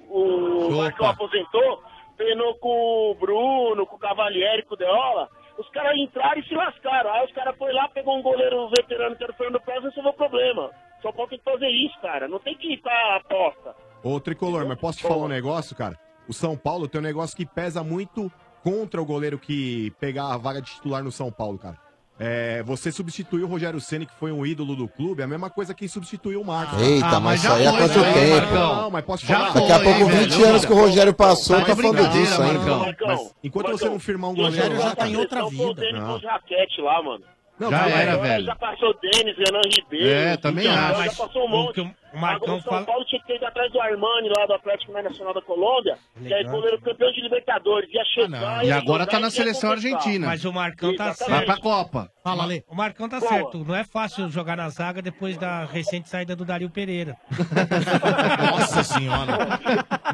o. 0.09 0.70
Marcão 0.77 1.09
aposentou, 1.09 1.83
treinou 2.17 2.55
com 2.57 3.11
o 3.11 3.15
Bruno, 3.15 3.87
com 3.87 3.97
o 3.97 3.99
Cavalieri, 3.99 4.65
com 4.65 4.75
o 4.75 4.79
Deola. 4.79 5.29
Os 5.59 5.69
caras 5.70 5.97
entraram 5.99 6.41
e 6.41 6.49
se 6.49 6.55
lascaram. 6.55 7.12
Aí 7.12 7.27
os 7.27 7.33
caras 7.33 7.57
foram 7.59 7.75
lá, 7.75 7.89
pegou 7.89 8.17
um 8.17 8.23
goleiro 8.23 8.69
veterano 8.70 9.15
que 9.17 9.23
era 9.23 9.33
o 9.33 9.37
Fernando 9.37 9.61
Pérez 9.61 9.83
e 9.85 9.89
resolveu 9.89 10.12
o 10.12 10.17
problema. 10.17 10.70
Só 11.03 11.12
pode 11.12 11.31
ter 11.31 11.39
que 11.39 11.45
fazer 11.45 11.69
isso, 11.69 11.99
cara. 12.01 12.27
Não 12.29 12.39
tem 12.39 12.55
que 12.57 12.73
estar 12.75 12.91
a 12.93 13.17
aposta. 13.17 13.75
Ô, 14.03 14.19
Tricolor, 14.19 14.67
mas 14.67 14.79
posso 14.79 14.99
te 14.99 15.03
falar 15.07 15.25
um 15.25 15.29
negócio, 15.29 15.77
cara? 15.77 15.99
O 16.27 16.33
São 16.33 16.57
Paulo 16.57 16.89
tem 16.89 17.01
um 17.01 17.05
negócio 17.05 17.37
que 17.37 17.45
pesa 17.45 17.83
muito 17.85 18.31
contra 18.62 19.01
o 19.01 19.05
goleiro 19.05 19.39
que 19.39 19.91
pegar 20.01 20.33
a 20.33 20.37
vaga 20.39 20.62
de 20.62 20.70
titular 20.70 21.03
no 21.03 21.11
São 21.12 21.31
Paulo, 21.31 21.59
cara. 21.59 21.77
É, 22.23 22.62
você 22.65 22.92
substituiu 22.92 23.47
o 23.47 23.49
Rogério 23.49 23.81
Ceni, 23.81 24.05
que 24.05 24.12
foi 24.12 24.31
um 24.31 24.44
ídolo 24.44 24.76
do 24.76 24.86
clube, 24.86 25.23
é 25.23 25.24
a 25.24 25.26
mesma 25.26 25.49
coisa 25.49 25.73
que 25.73 25.89
substituiu 25.89 26.42
o 26.42 26.44
Marcos. 26.44 26.78
Eita, 26.78 27.18
mas 27.18 27.42
isso 27.42 27.50
aí 27.50 27.66
há 27.66 27.73
quanto 27.73 27.94
tempo? 27.94 28.55
Não, 28.55 28.90
mas 28.90 29.05
posso 29.07 29.24
Já 29.24 29.39
falar. 29.39 29.55
Daqui 29.55 29.73
a 29.73 29.81
pouco, 29.81 30.00
hein, 30.00 30.18
20 30.18 30.31
velho? 30.31 30.49
anos 30.50 30.65
que 30.66 30.73
o 30.73 30.76
Rogério 30.76 31.15
passou, 31.15 31.57
Mas 31.57 31.66
tá 31.66 31.76
falando 31.76 32.08
disso 32.10 32.42
aí. 32.42 32.52
Marcão. 32.52 32.78
Marcão, 32.81 33.08
Mas 33.08 33.34
enquanto 33.42 33.70
você 33.70 33.89
não 33.89 33.99
firmar 33.99 34.28
um 34.28 34.32
o 34.34 34.36
goleiro, 34.36 34.57
Rogério 34.68 34.82
já 34.82 34.94
tá 34.94 35.08
em 35.08 35.16
outra 35.16 35.40
seleção 35.49 35.74
vida. 35.74 35.92
Não. 35.92 36.20
com 36.20 36.26
raquete 36.26 36.81
lá, 36.82 37.02
mano. 37.02 37.24
Não, 37.60 37.70
Já 37.70 37.89
era, 37.89 38.12
Agora 38.14 38.28
velho. 38.28 38.44
Já 38.47 38.56
passou 38.56 38.94
Denis, 39.02 39.36
Renan 39.36 39.60
Ribeiro. 39.76 40.08
É, 40.08 40.36
também 40.39 40.64
já, 40.64 40.72
acho. 40.72 40.92
Já 40.92 40.98
Mas 40.98 41.18
passou 41.18 41.42
um 41.42 41.44
o 41.44 41.48
monte. 41.48 41.80
o 41.80 42.18
Marcão 42.18 42.36
Agora 42.44 42.52
o 42.58 42.62
São 42.62 42.72
fala- 42.72 42.86
Paulo 42.86 43.05
tinha 43.05 43.20
que 43.20 43.26
ter 43.28 43.36
ido 43.36 43.44
atrás 43.47 43.70
do 43.70 43.80
Armani 43.80 44.28
lá 44.36 44.47
do 44.47 44.55
Atlético 44.55 44.92
Nacional 44.92 45.34
da 45.34 45.42
Colômbia, 45.42 45.97
que 46.16 46.32
é 46.32 46.39
Legal. 46.39 46.52
goleiro 46.52 46.80
campeão 46.80 47.12
de 47.12 47.20
Libertadores. 47.20 47.89
Ia 47.92 48.05
chegar 48.06 48.64
E 48.64 48.68
ia 48.68 48.76
agora 48.76 49.06
tá 49.06 49.20
na 49.20 49.28
e 49.28 49.30
seleção 49.30 49.72
argentina. 49.72 50.26
Mas 50.26 50.44
o 50.44 50.52
Marcão 50.52 50.97
tá 50.97 51.08
Exatamente. 51.10 51.30
Vai 51.30 51.47
certo. 51.47 51.60
pra 51.62 51.70
Copa. 51.70 52.10
Fala, 52.24 52.42
Ale. 52.44 52.64
O 52.68 52.74
Marcão 52.74 53.08
tá 53.08 53.18
Boa. 53.20 53.28
certo. 53.30 53.58
Não 53.64 53.74
é 53.76 53.84
fácil 53.84 54.28
jogar 54.30 54.56
na 54.56 54.68
zaga 54.70 55.00
depois 55.02 55.36
da 55.39 55.64
recente 55.66 56.08
saída 56.08 56.34
do 56.34 56.44
Dario 56.44 56.70
Pereira. 56.70 57.16
Nossa 58.50 58.82
senhora. 58.84 59.32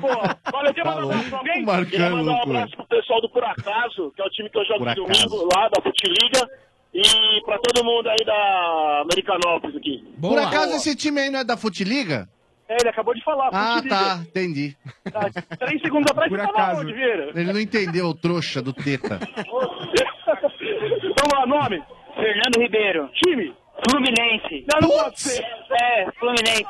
Pô, 0.00 0.56
olha, 0.56 0.68
eu 0.68 0.74
queria 0.74 0.84
mandar 0.90 1.06
um 1.06 1.10
abraço 1.10 1.28
pra 1.30 1.38
alguém. 1.38 1.64
Marcando 1.64 1.90
Queria 1.90 2.10
mandar 2.10 2.22
um 2.22 2.24
loucura. 2.34 2.58
abraço 2.58 2.76
pro 2.76 2.86
pessoal 2.86 3.20
do 3.20 3.28
Por 3.30 3.44
Acaso, 3.44 4.12
que 4.14 4.22
é 4.22 4.24
o 4.24 4.30
time 4.30 4.50
que 4.50 4.58
eu 4.58 4.64
jogo 4.64 4.84
domingo 4.94 5.48
lá 5.54 5.68
da 5.68 5.82
Futiliga. 5.82 6.48
E 6.98 7.42
pra 7.44 7.58
todo 7.58 7.84
mundo 7.84 8.08
aí 8.08 8.24
da 8.24 9.02
Americanópolis 9.02 9.76
aqui. 9.76 10.02
Por 10.20 10.30
Boa. 10.30 10.46
acaso 10.46 10.74
esse 10.76 10.96
time 10.96 11.20
aí 11.20 11.30
não 11.30 11.40
é 11.40 11.44
da 11.44 11.56
Futiliga? 11.56 12.26
É, 12.68 12.76
ele 12.80 12.88
acabou 12.88 13.14
de 13.14 13.22
falar, 13.22 13.50
Ah, 13.52 13.74
Futiliga. 13.76 13.94
tá, 13.96 14.18
entendi. 14.26 14.76
Tá, 15.12 15.30
Três 15.58 15.80
segundos 15.82 16.10
atrás 16.10 16.28
Por 16.30 16.38
você 16.40 16.46
tava 16.46 16.58
acaso. 16.58 16.80
onde, 16.80 16.92
Vieira? 16.94 17.30
Ele 17.34 17.52
não 17.52 17.60
entendeu 17.60 18.06
o 18.06 18.14
trouxa 18.14 18.62
do 18.62 18.72
teta. 18.72 19.20
Vamos 20.00 21.32
lá, 21.32 21.46
nome? 21.46 21.82
Fernando 22.14 22.58
Ribeiro. 22.60 23.10
Time? 23.24 23.54
Fluminense. 23.90 24.64
Não, 24.72 24.80
não 24.88 24.88
pode 25.04 25.20
ser. 25.20 25.44
É, 25.70 26.10
Fluminense. 26.18 26.64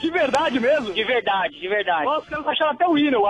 De 0.00 0.10
verdade 0.10 0.58
mesmo? 0.60 0.92
De 0.92 1.04
verdade, 1.04 1.60
de 1.60 1.68
verdade. 1.68 2.04
Nossa, 2.04 2.22
os 2.22 2.28
caras 2.28 2.46
acharam 2.48 2.72
até 2.72 2.86
o 2.88 2.98
hino 2.98 3.24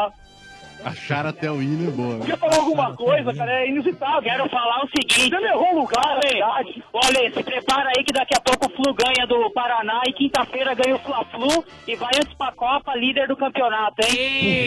lá. 0.82 0.90
Acharam 0.90 1.30
até 1.30 1.50
o 1.50 1.62
hino 1.62 1.88
é 1.88 1.90
boa. 1.90 2.24
Quer 2.24 2.38
falar 2.38 2.56
alguma 2.56 2.94
coisa, 2.96 3.34
cara? 3.34 3.52
É 3.52 3.68
inusitado. 3.68 4.22
Quero 4.22 4.48
falar 4.48 4.84
o 4.84 4.88
seguinte. 4.88 5.30
Você 5.30 5.40
não 5.40 5.48
errou 5.48 5.74
o 5.74 5.80
lugar, 5.80 6.18
é 6.22 6.28
verdade. 6.28 6.84
Olha, 6.92 7.32
se 7.32 7.42
prepara 7.42 7.90
aí 7.96 8.04
que 8.04 8.12
daqui 8.12 8.34
a 8.36 8.40
pouco 8.40 8.66
o 8.66 8.70
Flu 8.76 8.94
ganha 8.94 9.26
do 9.26 9.50
Paraná 9.52 10.02
e 10.06 10.12
quinta-feira 10.12 10.74
ganha 10.74 10.96
o 10.96 10.98
Fla-Flu 10.98 11.64
e 11.86 11.96
vai 11.96 12.10
antes 12.16 12.34
pra 12.34 12.52
Copa, 12.52 12.94
líder 12.94 13.28
do 13.28 13.36
campeonato, 13.36 13.96
hein? 14.02 14.64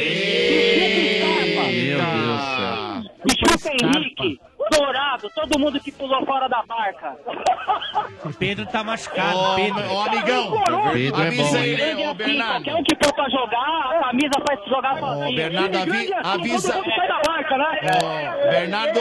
Meu 1.86 1.98
Deus 1.98 2.26
do 2.26 3.60
céu. 3.60 3.74
Henrique. 3.82 4.40
Dourado, 4.72 5.30
todo 5.34 5.60
mundo 5.60 5.80
que 5.80 5.92
pulou 5.92 6.26
fora 6.26 6.48
da 6.50 6.62
barca. 6.64 7.16
O 8.26 8.34
Pedro 8.34 8.66
tá 8.68 8.84
machucado. 8.84 9.38
Ô, 9.38 9.56
Pedro. 9.56 9.92
ô, 9.94 10.02
amigão, 10.02 10.52
Pedro 10.94 11.22
é 11.22 11.28
avisa 11.28 11.58
bom, 11.58 11.64
aí, 11.64 11.72
hein? 11.72 11.78
né, 11.78 11.94
ô 11.94 12.04
Qualquer 12.06 12.26
Bernardo. 12.26 12.70
um 12.78 12.84
que 12.84 12.96
for 13.04 13.14
pra 13.14 13.30
jogar, 13.30 13.92
a 13.92 14.00
camisa 14.04 14.32
faz 14.48 14.60
jogar 14.68 15.00
sozinho. 15.00 15.36
Bernardo, 15.36 15.78
avi- 15.78 15.90
Grande 16.08 16.14
assim, 16.14 16.32
né? 17.56 17.80
Ô, 18.04 18.50
Bernardo. 18.50 19.00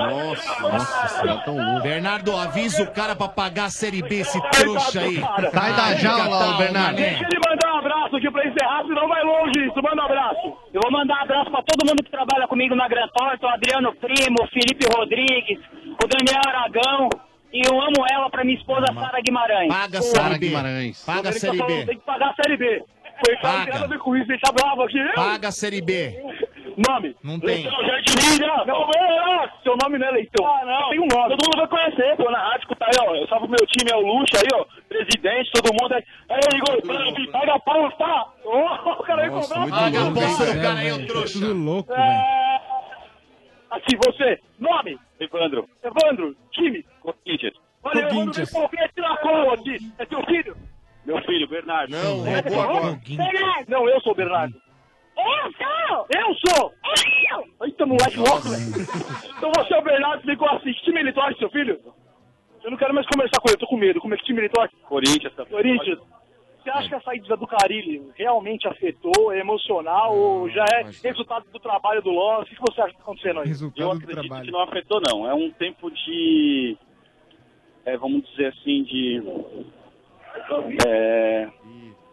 Nossa, 0.00 0.62
nossa, 0.62 1.30
é 1.30 1.44
tão 1.44 1.56
louco. 1.56 1.82
Bernardo, 1.82 2.36
avisa 2.36 2.82
o 2.82 2.90
cara 2.92 3.16
pra 3.16 3.28
pagar 3.28 3.64
a 3.64 3.70
Série 3.70 4.02
B, 4.02 4.20
esse 4.20 4.40
trouxa 4.50 5.00
aí. 5.00 5.20
Sai 5.52 5.72
da 5.74 5.94
jaula, 5.94 6.58
Bernardo. 6.58 6.96
Deixa 6.96 7.24
ele 7.24 7.40
mandar 7.48 7.74
um 7.74 7.78
abraço 7.78 8.16
aqui 8.16 8.30
pra 8.30 8.46
encerrar, 8.46 8.82
senão 8.82 9.08
vai 9.08 9.22
longe 9.24 9.66
isso. 9.66 9.82
Manda 9.82 10.02
um 10.02 10.04
abraço. 10.06 10.56
Eu 10.72 10.80
vou 10.82 10.92
mandar 10.92 11.18
um 11.18 11.22
abraço 11.22 11.50
pra 11.50 11.62
todo 11.62 11.88
mundo 11.88 12.04
que 12.04 12.10
trabalha 12.10 12.46
comigo 12.46 12.74
na 12.74 12.88
Gran 12.88 13.08
Torta, 13.08 13.46
o 13.46 13.50
Adriano 13.50 13.94
Primo, 13.96 14.36
o 14.42 14.48
Felipe 14.48 14.86
Rodrigues, 14.94 15.58
o 16.02 16.06
Daniel 16.06 16.42
Aragão. 16.46 17.08
E 17.52 17.62
eu 17.66 17.80
amo 17.80 18.06
ela 18.12 18.30
pra 18.30 18.44
minha 18.44 18.56
esposa 18.56 18.86
Sara 18.94 19.20
Guimarães. 19.26 19.68
Paga 19.68 19.98
a 19.98 20.28
B. 20.30 20.38
Guimarães. 20.38 21.04
Paga 21.04 21.28
a 21.30 21.32
tá 21.32 21.38
Série 21.38 21.58
B. 21.58 21.84
Tem 21.84 21.98
que 21.98 22.04
pagar 22.04 22.30
a 22.30 22.34
Série 22.42 22.56
B. 22.56 22.84
Foi 23.24 23.36
tem 23.36 23.72
nada 23.72 23.84
a 23.84 23.88
ver 23.88 23.98
com 23.98 24.16
isso, 24.16 24.30
ele 24.30 24.40
tá 24.40 24.52
bravo 24.52 24.82
aqui. 24.82 24.98
Paga 25.14 25.48
a 25.48 25.52
Série 25.52 25.82
B. 25.82 26.22
Nome? 26.76 27.16
Não 27.22 27.40
tem. 27.40 27.62
Leitão 27.62 27.84
Jardininha. 27.84 28.64
Não, 28.66 28.86
não, 28.86 29.48
seu 29.62 29.76
nome 29.82 29.98
não 29.98 30.06
é 30.06 30.10
Leitão. 30.10 30.46
Ah, 30.46 30.64
não. 30.64 30.90
Tem 30.90 31.00
um 31.00 31.06
nome. 31.06 31.36
Todo 31.36 31.44
mundo 31.44 31.56
vai 31.56 31.68
conhecer, 31.68 32.16
pô, 32.16 32.30
na 32.30 32.38
rádio, 32.38 32.60
escuta 32.60 32.84
aí, 32.84 32.92
ó. 33.00 33.14
Eu 33.14 33.26
salvo 33.28 33.48
meu 33.48 33.66
time, 33.66 33.90
é 33.90 33.96
o 33.96 34.00
Luxo 34.00 34.36
aí, 34.36 34.48
ó. 34.54 34.64
Presidente, 34.88 35.50
todo 35.52 35.72
mundo 35.80 35.94
aí. 35.94 36.04
Aí, 36.30 36.40
Igor, 36.54 37.30
paga 37.32 37.54
a 37.54 37.60
pausa, 37.60 37.96
tá? 37.96 38.26
Ô, 38.44 38.58
o 38.92 39.02
cara 39.04 39.22
aí 39.22 39.30
cobrar. 39.30 39.68
Paga 39.68 40.00
a 40.06 40.10
bolsa 40.10 40.54
do 40.54 40.62
cara 40.62 40.78
aí, 40.78 40.92
ô 40.92 41.06
trouxa. 41.06 41.38
Tudo 41.40 41.54
louco, 41.54 41.92
É... 41.92 42.60
Assim, 43.70 43.96
você. 44.04 44.38
Nome? 44.58 44.98
Evandro. 45.20 45.68
Evandro, 45.82 46.36
time? 46.50 46.84
Corinthians. 47.02 47.54
Olha, 47.84 47.98
Evandro, 48.00 48.16
Corinthians. 48.16 48.52
vem 48.52 48.60
qualquer 48.60 48.92
tiracolo 48.92 49.52
aqui. 49.52 49.76
É 49.98 50.06
teu 50.06 50.22
filho? 50.24 50.56
Meu 51.06 51.20
filho, 51.22 51.48
Bernardo. 51.48 51.90
Não, 51.92 52.26
é 52.26 52.40
roubou 52.40 52.60
agora. 52.62 53.00
Não, 53.68 53.88
eu 53.88 54.00
sou 54.00 54.12
o 54.12 54.16
Bernardo. 54.16 54.54
Eu 55.20 55.52
sou! 55.52 56.06
Eu 56.10 56.34
sou! 56.34 56.72
Eu! 57.32 57.66
Eita, 57.66 57.86
moleque 57.86 58.18
louco, 58.18 58.48
velho. 58.48 58.86
Então 59.36 59.52
você 59.56 59.74
é 59.74 59.78
o 59.78 59.82
Bernardo, 59.82 60.22
ficou 60.22 60.48
assim. 60.48 60.72
Que 60.72 60.82
time 60.82 61.00
ele 61.00 61.12
torce, 61.12 61.38
seu 61.38 61.50
filho? 61.50 61.80
Eu 62.62 62.70
não 62.70 62.78
quero 62.78 62.94
mais 62.94 63.06
conversar 63.06 63.40
com 63.40 63.48
ele, 63.48 63.56
eu 63.56 63.60
tô 63.60 63.66
com 63.66 63.76
medo. 63.76 64.00
Como 64.00 64.14
é 64.14 64.16
que 64.16 64.24
time 64.24 64.40
ele? 64.40 64.50
Corinthians. 64.88 65.32
Corinthians. 65.48 65.98
Você 66.62 66.70
acha 66.70 66.88
que 66.90 66.94
a 66.94 67.00
saída 67.00 67.36
do 67.38 67.46
Carilli 67.46 68.10
realmente 68.16 68.68
afetou, 68.68 69.32
é 69.32 69.38
emocional, 69.40 70.14
ou 70.14 70.48
já 70.50 70.64
é 70.74 70.84
resultado 71.02 71.46
do 71.50 71.58
trabalho 71.58 72.02
do 72.02 72.10
Loss? 72.10 72.42
O 72.42 72.54
que 72.54 72.60
você 72.60 72.82
acha 72.82 72.90
que 72.90 72.98
tá 72.98 73.02
acontecendo 73.02 73.40
aí? 73.40 73.50
Eu 73.76 73.90
acredito 73.92 74.42
que 74.42 74.50
não 74.50 74.60
afetou, 74.60 75.00
não. 75.00 75.28
É 75.28 75.32
um 75.32 75.50
tempo 75.50 75.90
de. 75.90 76.76
é, 77.86 77.96
vamos 77.96 78.28
dizer 78.30 78.48
assim, 78.48 78.82
de. 78.82 79.22
É. 80.86 81.48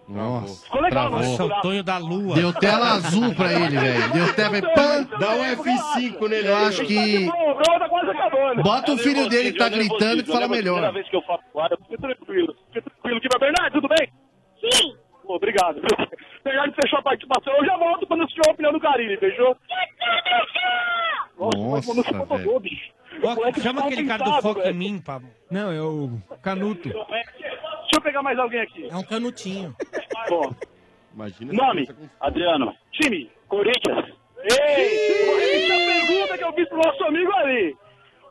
Nossa, 0.07 0.63
Ficou 0.65 0.81
legal, 0.81 1.09
travou. 1.09 1.27
Nossa, 1.27 1.45
o 1.45 1.61
Tonho 1.61 1.83
da 1.83 1.97
Lua. 1.97 2.35
Deu 2.35 2.53
tela 2.53 2.91
azul 2.93 3.35
pra 3.35 3.51
ele, 3.51 3.77
velho. 3.77 4.13
Deu 4.13 4.33
tela... 4.33 4.61
Pã! 4.73 5.03
Dá 5.19 5.31
um 5.35 5.43
F5 5.43 6.29
nele 6.29 6.47
Eu 6.47 6.55
acho 6.55 6.85
que... 6.85 7.27
O 7.27 7.55
tá 7.55 8.11
acabando. 8.11 8.63
Bota 8.63 8.93
o 8.93 8.97
filho 8.97 9.27
dele 9.27 9.51
que 9.51 9.57
tá 9.59 9.67
Eu 9.67 9.71
gritando 9.71 10.23
que 10.23 10.29
eu 10.29 10.33
fala 10.33 10.47
melhor. 10.47 10.75
primeira 10.75 10.93
vez 10.93 11.09
que 11.09 11.15
eu 11.15 11.21
falo 11.23 11.41
agora, 11.53 11.77
Fique 11.77 12.01
tranquilo, 12.01 12.55
fique 12.73 12.89
tranquilo. 12.89 13.17
Aqui, 13.17 13.27
Bernardo, 13.39 13.73
tudo 13.73 13.87
bem? 13.89 14.09
Sim. 14.61 14.95
Obrigado. 15.27 15.81
Bernardo 16.43 16.73
fechou 16.81 16.99
a 16.99 17.01
participação. 17.01 17.53
Eu 17.57 17.65
já 17.65 17.77
volto 17.77 18.07
quando 18.07 18.23
assistir 18.23 18.41
a 18.47 18.51
opinião 18.51 18.71
do 18.71 18.79
Carilli, 18.79 19.17
fechou? 19.17 19.57
Nossa, 21.37 21.57
Nossa, 21.57 21.93
velho. 21.93 23.61
chama 23.61 23.81
tá 23.81 23.87
aquele 23.87 24.07
cara 24.07 24.23
do 24.23 24.41
Foco 24.41 24.61
em 24.61 24.73
mim, 24.73 24.99
Pablo. 24.99 25.29
Não, 25.51 25.71
é 25.71 25.81
o 25.81 26.17
Canuto. 26.41 26.89
Deixa 27.87 27.97
eu 27.97 28.01
pegar 28.01 28.21
mais 28.21 28.37
alguém 28.37 28.59
aqui. 28.59 28.87
É 28.89 28.95
um 28.95 29.03
canutinho. 29.03 29.73
Bom, 30.29 30.53
Imagina. 31.13 31.53
nome? 31.53 31.87
Adriano. 32.19 32.75
Time? 32.91 33.31
Corinthians. 33.47 34.13
Ei! 34.43 35.63
Essa 35.63 35.73
é 35.73 35.83
a 35.83 36.05
pergunta 36.05 36.37
que 36.37 36.43
eu 36.43 36.53
fiz 36.53 36.69
pro 36.69 36.77
nosso 36.77 37.03
amigo 37.05 37.31
ali. 37.33 37.75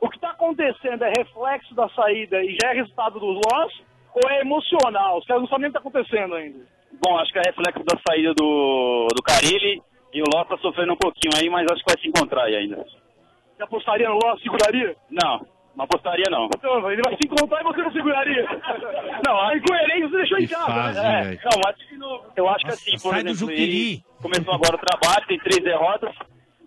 O 0.00 0.10
que 0.10 0.20
tá 0.20 0.30
acontecendo 0.30 1.02
é 1.04 1.12
reflexo 1.16 1.74
da 1.74 1.88
saída 1.88 2.42
e 2.44 2.56
já 2.62 2.70
é 2.70 2.74
resultado 2.74 3.18
dos 3.18 3.40
loss? 3.50 3.72
Ou 4.14 4.30
é 4.30 4.40
emocional? 4.40 5.18
Os 5.18 5.26
caras 5.26 5.42
não 5.42 5.48
sabem 5.48 5.62
nem 5.62 5.70
o 5.70 5.72
que 5.72 5.80
tá 5.82 5.88
acontecendo 5.88 6.34
ainda. 6.34 6.58
Bom, 7.02 7.18
acho 7.18 7.32
que 7.32 7.38
é 7.38 7.42
reflexo 7.46 7.82
da 7.84 7.98
saída 8.08 8.34
do, 8.34 9.08
do 9.14 9.22
Carilli 9.22 9.82
e 10.12 10.22
o 10.22 10.24
Ló 10.32 10.44
tá 10.44 10.56
sofrendo 10.58 10.92
um 10.92 10.96
pouquinho 10.96 11.34
aí, 11.36 11.48
mas 11.48 11.66
acho 11.70 11.82
que 11.82 11.92
vai 11.92 12.02
se 12.02 12.08
encontrar 12.08 12.44
aí 12.44 12.56
ainda. 12.56 12.76
Você 13.56 13.62
apostaria 13.62 14.08
no 14.08 14.18
loss? 14.22 14.40
Seguraria? 14.42 14.94
Não, 15.10 15.46
não 15.76 15.84
apostaria 15.84 16.24
não. 16.30 16.46
Então, 16.56 16.90
ele 16.90 17.02
vai 17.04 17.16
se 17.16 17.24
encontrar 17.24 17.60
e 17.60 17.64
você 17.64 17.82
não 17.82 17.92
seguraria. 17.92 18.44
Não, 19.26 19.40
a 19.40 19.56
incoerência 19.56 20.08
você 20.08 20.16
deixou 20.16 20.38
em 20.38 20.46
casa. 20.46 20.64
fase, 20.64 21.00
né? 21.02 21.22
velho. 21.22 21.40
Não, 21.44 21.60
mas 21.64 22.36
eu 22.36 22.48
acho 22.48 22.64
que 22.64 22.70
assim, 22.70 22.90
por 22.92 23.12
sai 23.12 23.22
do 23.22 23.30
exemplo, 23.30 23.54
ele 23.54 24.02
começou 24.22 24.54
agora 24.54 24.76
o 24.76 24.78
trabalho, 24.78 25.26
tem 25.26 25.38
três 25.38 25.62
derrotas, 25.62 26.14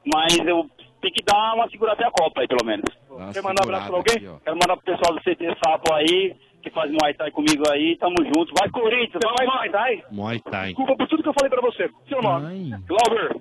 mas 0.06 0.38
eu 0.46 0.70
tenho 1.02 1.14
que 1.14 1.24
dar 1.24 1.56
uma 1.56 1.68
segurada 1.70 1.98
até 1.98 2.08
a 2.08 2.12
Copa 2.12 2.42
aí, 2.42 2.48
pelo 2.48 2.66
menos. 2.66 2.86
Quer 3.34 3.42
mandar 3.42 3.64
um 3.64 3.68
abraço 3.68 3.88
pra 3.88 3.98
alguém? 3.98 4.20
Quero 4.20 4.58
mandar 4.58 4.78
pro 4.78 4.86
pessoal 4.86 5.18
do 5.18 5.22
CT 5.22 5.58
Sapo 5.64 5.94
aí, 5.94 6.36
que 6.62 6.70
faz 6.70 6.92
Muay 6.92 7.14
Thai 7.16 7.32
comigo 7.32 7.64
aí, 7.72 7.98
tamo 7.98 8.16
junto. 8.24 8.54
Vai, 8.60 8.70
Corinthians! 8.70 9.20
Você 9.24 9.38
vai 9.38 9.48
Muay 9.48 9.70
Thai? 9.72 10.04
Muay 10.12 10.40
Thai. 10.40 10.68
Desculpa 10.68 10.96
por 10.96 11.08
tudo 11.08 11.24
que 11.24 11.30
eu 11.30 11.34
falei 11.34 11.50
pra 11.50 11.62
você. 11.62 11.90
Seu 12.08 12.22
nome? 12.22 12.76
Glauber. 12.88 13.36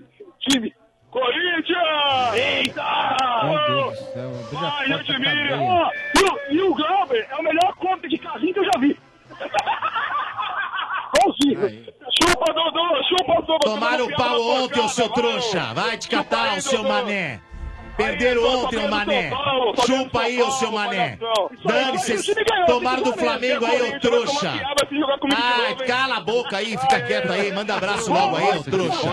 Time. 0.49 0.73
Corinthians! 1.11 2.35
Eita! 2.35 3.17
Do 3.69 3.95
céu. 3.95 4.31
abriu 4.31 4.59
a 4.59 4.79
Ai, 4.79 4.89
porta 4.89 5.05
gente 5.05 5.13
da 5.13 5.19
mira! 5.19 5.31
cadeia. 5.31 5.61
Ó, 5.61 5.91
e, 6.15 6.23
o, 6.23 6.53
e 6.53 6.63
o 6.63 6.75
Glauber 6.75 7.27
é 7.31 7.37
o 7.37 7.43
melhor 7.43 7.75
conta 7.77 8.09
de 8.09 8.19
casinho 8.19 8.53
que 8.55 8.61
eu 8.61 8.65
já 8.65 8.79
vi. 8.79 8.99
Igualzinho. 11.19 11.87
Chupa, 12.23 12.53
Dodô! 12.53 13.03
Chupa, 13.09 13.35
Dodô! 13.43 13.59
Tomaram 13.59 14.07
o 14.07 14.17
pau 14.17 14.41
ontem, 14.41 14.81
ô 14.81 14.89
seu 14.89 15.09
trouxa. 15.11 15.73
Vai 15.75 15.97
te 15.97 16.09
catar, 16.09 16.57
ô 16.57 16.61
seu 16.61 16.83
mané. 16.83 17.41
Perderam 17.99 18.45
ontem, 18.45 18.79
ô 18.79 18.89
mané. 18.89 19.31
Chupa 19.85 20.21
aí, 20.23 20.41
ô 20.41 20.51
seu 20.53 20.71
mané. 20.71 21.19
Dane-se. 21.65 22.35
Tomaram 22.67 23.03
do 23.03 23.13
Flamengo 23.13 23.67
aí, 23.67 23.83
ô 23.83 24.01
trouxa. 24.01 24.55
Ah, 25.35 25.85
cala 25.85 26.17
a 26.19 26.21
boca 26.21 26.57
aí, 26.57 26.79
fica 26.79 27.01
quieto 27.01 27.33
aí. 27.33 27.53
Manda 27.53 27.75
abraço 27.75 28.13
logo 28.13 28.37
aí, 28.37 28.57
ô 28.57 28.63
trouxa. 28.63 29.09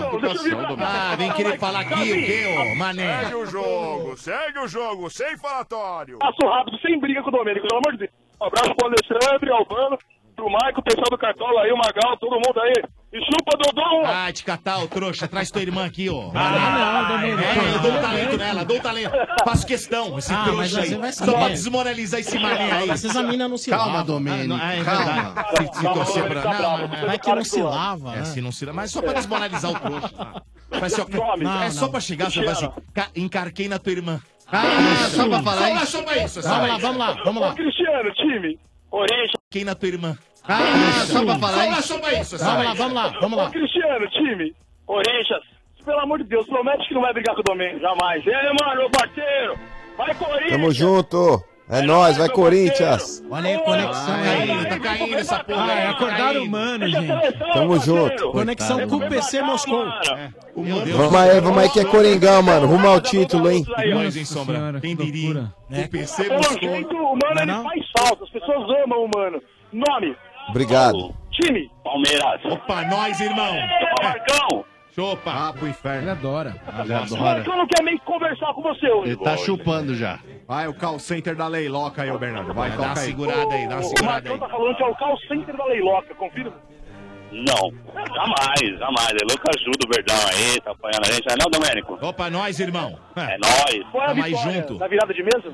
Ah, 0.79 1.15
vem 1.17 1.33
querer 1.33 1.57
falar 1.57 1.79
aqui 1.79 1.93
o 1.93 2.25
quê, 2.25 2.71
ô 2.71 2.75
mané? 2.75 3.23
Segue 3.23 3.35
o 3.35 3.45
jogo, 3.47 4.17
segue 4.17 4.59
o 4.59 4.67
jogo, 4.67 5.09
sem 5.09 5.35
falatório. 5.37 6.19
Passo 6.19 6.47
rápido, 6.47 6.79
sem 6.79 6.99
briga 6.99 7.23
com 7.23 7.29
o 7.29 7.31
Domênico, 7.31 7.67
pelo 7.67 7.81
amor 7.83 7.93
de 7.93 7.97
Deus. 7.97 8.11
Um 8.39 8.45
abraço 8.45 8.75
pro 8.75 8.87
Alexandre, 8.87 9.49
Albano, 9.51 9.97
pro 10.35 10.49
Maico, 10.49 10.79
o 10.81 10.83
pessoal 10.83 11.07
do 11.09 11.17
Cartola 11.17 11.61
aí, 11.61 11.71
o 11.71 11.77
Magal, 11.77 12.17
todo 12.17 12.33
mundo 12.35 12.59
aí. 12.61 12.73
E 13.13 13.19
chupa, 13.19 13.57
Dodô! 13.57 14.05
Ah, 14.05 14.29
te 14.31 14.43
catar, 14.43 14.79
ô 14.83 14.87
trouxa. 14.87 15.25
Traz 15.27 15.49
tua 15.49 15.61
irmã 15.61 15.85
aqui, 15.85 16.09
ó. 16.09 16.31
É, 16.35 17.75
eu 17.75 17.79
dou 17.81 17.91
um 17.93 18.01
talento 18.01 18.37
nela, 18.37 18.65
dou 18.65 18.77
um 18.77 18.79
talento. 18.81 19.11
Faço 19.45 19.65
questão, 19.65 20.17
esse 20.19 20.33
Ah, 20.33 20.37
mas 20.51 20.71
trouxa 20.71 20.87
você 20.87 20.93
aí. 20.95 20.99
vai 20.99 21.11
Só 21.13 21.31
pra 21.31 21.47
desmoralizar 21.49 22.19
esse 22.19 22.37
mané 22.37 22.71
aí. 22.73 22.89
Essas 22.89 23.15
minas 23.25 23.49
não 23.49 23.57
se 23.57 23.69
Calma, 23.69 23.85
lavam. 23.99 24.05
Domênico, 24.15 24.53
Ah, 24.53 24.57
não, 24.57 24.69
é 24.69 24.83
calma. 24.83 25.45
Se, 25.71 25.79
se 25.79 25.83
torcer 25.93 26.27
pra... 26.27 26.43
Não, 26.59 26.87
mas- 26.89 27.01
Vai 27.05 27.19
que 27.19 27.33
não 27.35 27.43
se 27.45 27.61
lava, 27.61 28.15
É, 28.17 28.25
se 28.25 28.41
não 28.41 28.51
se 28.51 28.65
mas 28.65 28.91
só 28.91 29.01
pra 29.01 29.13
desmoralizar 29.13 29.71
o 29.71 29.79
trouxa. 29.79 30.43
Assim, 30.71 31.01
ó, 31.01 31.37
Não, 31.37 31.63
é 31.63 31.69
só 31.69 31.85
não. 31.85 31.91
pra 31.91 31.99
chegar, 32.01 32.29
você 32.29 32.41
vai 32.43 32.49
assim, 32.53 32.69
"Ca- 32.93 33.07
encarquei 33.15 33.69
na 33.69 33.79
tua 33.79 33.93
irmã. 33.93 34.19
Ah, 34.51 35.07
só 35.09 35.27
pra 35.29 35.41
falar 35.41 35.57
Só, 35.69 35.75
isso. 35.77 35.85
só 35.87 36.03
pra 36.03 36.17
isso, 36.17 36.41
só 36.41 36.49
Vamos 36.49 36.67
lá, 36.69 36.77
vamos 36.77 36.97
lá, 36.97 37.11
vamos 37.23 37.41
Ô, 37.41 37.45
lá. 37.45 37.53
Cristiano, 37.55 38.11
time. 38.13 38.59
Corinthians. 38.89 39.31
Quem 39.51 39.63
na 39.63 39.75
tua 39.75 39.87
irmã. 39.89 40.17
Ah, 40.47 41.05
só 41.07 41.23
pra 41.25 41.39
falar 41.39 41.53
Só, 41.53 41.71
isso. 41.79 41.87
só 41.87 41.99
pra 41.99 42.13
isso, 42.13 42.37
só 42.37 42.45
Vamos 42.45 42.63
lá, 42.65 42.69
isso. 42.73 42.77
vamos 42.77 42.93
lá, 42.95 43.07
vamos 43.19 43.37
Ô, 43.39 43.41
lá. 43.41 43.49
Cristiano, 43.51 44.07
time. 44.09 44.55
Corinthians. 44.85 45.43
Pelo 45.83 45.99
amor 45.99 46.17
de 46.19 46.23
Deus, 46.25 46.47
promete 46.47 46.87
que 46.87 46.93
não 46.95 47.01
vai 47.01 47.13
brigar 47.13 47.35
com 47.35 47.41
o 47.41 47.43
Domênico, 47.43 47.79
jamais. 47.79 48.25
E 48.25 48.33
aí, 48.33 48.45
mano, 48.59 48.81
meu 48.81 48.89
parceiro? 48.89 49.55
Vai, 49.97 50.15
Corinthians! 50.15 50.51
Tamo 50.51 50.71
junto. 50.71 51.43
É 51.67 51.81
nóis, 51.81 52.15
vai 52.17 52.29
Corinthians. 52.29 53.23
Olha 53.29 53.47
aí 53.47 53.55
a 53.55 53.59
conexão 53.59 54.13
aí. 54.13 54.65
tá 54.67 54.79
caindo 54.79 55.15
essa 55.15 55.43
porra. 55.43 55.63
Ah, 55.65 55.71
é 55.71 55.81
aí, 55.81 55.87
acordar 55.87 56.17
caindo. 56.17 56.43
humano, 56.43 56.87
gente. 56.87 57.07
Tamo 57.53 57.79
junto. 57.79 58.31
Conexão 58.31 58.87
com 58.87 58.95
o 58.97 59.09
PC 59.09 59.41
Moscou. 59.41 59.85
Meu 60.55 60.81
Deus. 60.81 60.95
Vamos 60.95 61.15
aí, 61.15 61.41
vamos 61.41 61.57
aí 61.63 61.69
que 61.69 61.79
é 61.79 61.85
Coringão, 61.85 62.43
mano. 62.43 62.67
Rumo 62.67 62.87
ao 62.87 63.01
título, 63.01 63.49
hein? 63.49 63.65
Nós, 63.91 64.15
hein, 64.15 64.25
Sombra? 64.25 64.79
Quem 64.79 64.95
que 64.95 65.11
diria? 65.11 65.51
O 65.71 65.89
PC 65.89 66.25
Pelo 66.25 66.37
buscou. 66.37 66.59
jeito, 66.59 66.95
o 66.95 67.17
mano, 67.17 67.45
não? 67.47 67.63
faz 67.63 67.83
falta. 67.97 68.23
As 68.25 68.29
pessoas 68.29 68.69
amam 68.83 69.03
o 69.05 69.09
mano. 69.17 69.41
Nome, 69.73 70.15
Obrigado. 70.49 71.15
time. 71.31 71.69
Palmeiras. 71.83 72.45
Opa, 72.45 72.83
nós, 72.83 73.19
irmão. 73.19 73.55
Marcão. 74.03 74.63
Chupa. 74.95 75.29
Ah, 75.31 75.51
pro 75.53 75.63
Ele 75.63 75.71
inferno. 75.71 76.11
adora. 76.11 76.55
Ele 76.79 76.93
O 76.93 76.95
adora. 76.97 77.21
Marcão 77.21 77.57
não 77.57 77.67
quer 77.67 77.83
nem 77.83 77.97
conversar 77.99 78.53
com 78.53 78.61
você 78.61 78.89
hoje. 78.89 79.11
Ele 79.11 79.17
tá 79.23 79.35
chupando 79.35 79.93
já. 79.93 80.19
Vai, 80.47 80.67
o 80.67 80.73
call 80.73 80.97
center 80.99 81.35
da 81.35 81.47
Leiloca 81.47 82.01
aí, 82.03 82.09
ô 82.11 82.17
Bernardo. 82.17 82.53
Vai, 82.53 82.69
Vai, 82.69 82.77
dá 82.79 82.85
uma 82.85 82.95
segurada 82.95 83.53
aí, 83.53 83.67
dá 83.67 83.75
uma 83.75 83.81
O 83.81 83.83
segurada 83.83 84.11
Marcão 84.13 84.33
aí. 84.33 84.39
tá 84.39 84.49
falando 84.49 84.75
que 84.77 84.83
é 84.83 84.87
o 84.87 84.95
call 84.95 85.17
center 85.27 85.57
da 85.57 85.65
Leiloca, 85.65 86.15
confirma? 86.15 86.53
Não, 87.31 87.69
jamais, 88.13 88.79
jamais. 88.79 89.09
É 89.11 89.25
Lucas 89.29 89.61
Ju 89.61 89.71
do 89.71 89.89
Verdão 89.93 90.15
aí, 90.31 90.61
tá 90.61 90.71
apanhando 90.71 91.01
a 91.05 91.11
gente. 91.11 91.25
Não 91.27 91.33
é 91.33 91.37
não, 91.43 91.51
Domênico? 91.51 91.99
Opa, 92.01 92.29
nós, 92.29 92.59
irmão. 92.61 92.97
É 93.17 93.37
nóis. 93.37 93.87
Qual 93.91 94.03
é 94.03 94.05
a 94.05 94.09
Tamo 94.09 94.23
vitória? 94.23 94.53
junto. 94.53 94.77
Da 94.77 94.87
virada 94.87 95.13
de 95.13 95.23
mesa? 95.23 95.53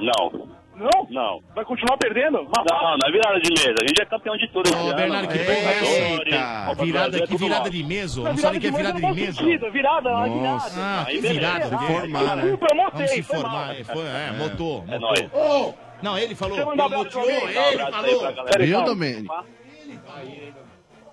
Não. 0.00 0.48
Não? 0.80 1.06
Não. 1.10 1.40
Vai 1.54 1.64
continuar 1.64 1.96
perdendo? 1.98 2.42
Mas 2.56 2.64
Não, 2.70 2.96
não 2.96 3.06
é 3.08 3.12
virada 3.12 3.38
de 3.40 3.50
mesa. 3.50 3.76
A 3.82 3.86
gente 3.86 4.00
é 4.00 4.06
campeão 4.06 4.36
de 4.36 4.48
tudo 4.48 4.70
Ô. 4.74 4.94
Bernardo, 4.94 5.28
que 5.28 5.38
é 5.38 5.42
essa? 5.42 5.84
Eita, 5.84 6.84
virada, 6.84 7.26
que 7.26 7.36
virada 7.36 7.70
de 7.70 7.82
mesa? 7.84 8.22
Não 8.22 8.36
sabe 8.38 8.56
o 8.56 8.60
que 8.60 8.66
é 8.66 8.70
virada 8.70 9.00
de 9.00 9.12
mesa? 9.12 9.32
Sentido, 9.32 9.70
virada, 9.70 10.10
Nossa. 10.10 10.70
virada. 10.70 11.00
Ah, 11.02 11.04
que 11.06 11.18
virada. 11.20 11.64
Se 11.66 11.76
que- 11.76 11.84
formar, 11.86 12.36
né? 12.36 12.42
Desculpa, 12.42 12.66
eu 12.70 12.76
motei, 12.76 12.92
Vamos 13.06 13.10
se 13.12 13.22
formar. 13.22 13.76
é, 13.78 13.84
Foi, 13.84 14.02
é, 14.06 14.32
motou, 14.38 14.84
É 14.88 14.98
motou. 14.98 15.00
nóis. 15.00 15.74
Não, 16.02 16.18
ele 16.18 16.34
falou. 16.34 16.56
Mandar 16.64 16.86
Ele 16.86 16.94
abraço 16.94 17.10
pra 17.10 17.20
alguém? 17.20 17.36
ele 17.36 17.92
falou. 17.92 18.58
Viu. 18.60 18.82
Domênico? 18.84 19.34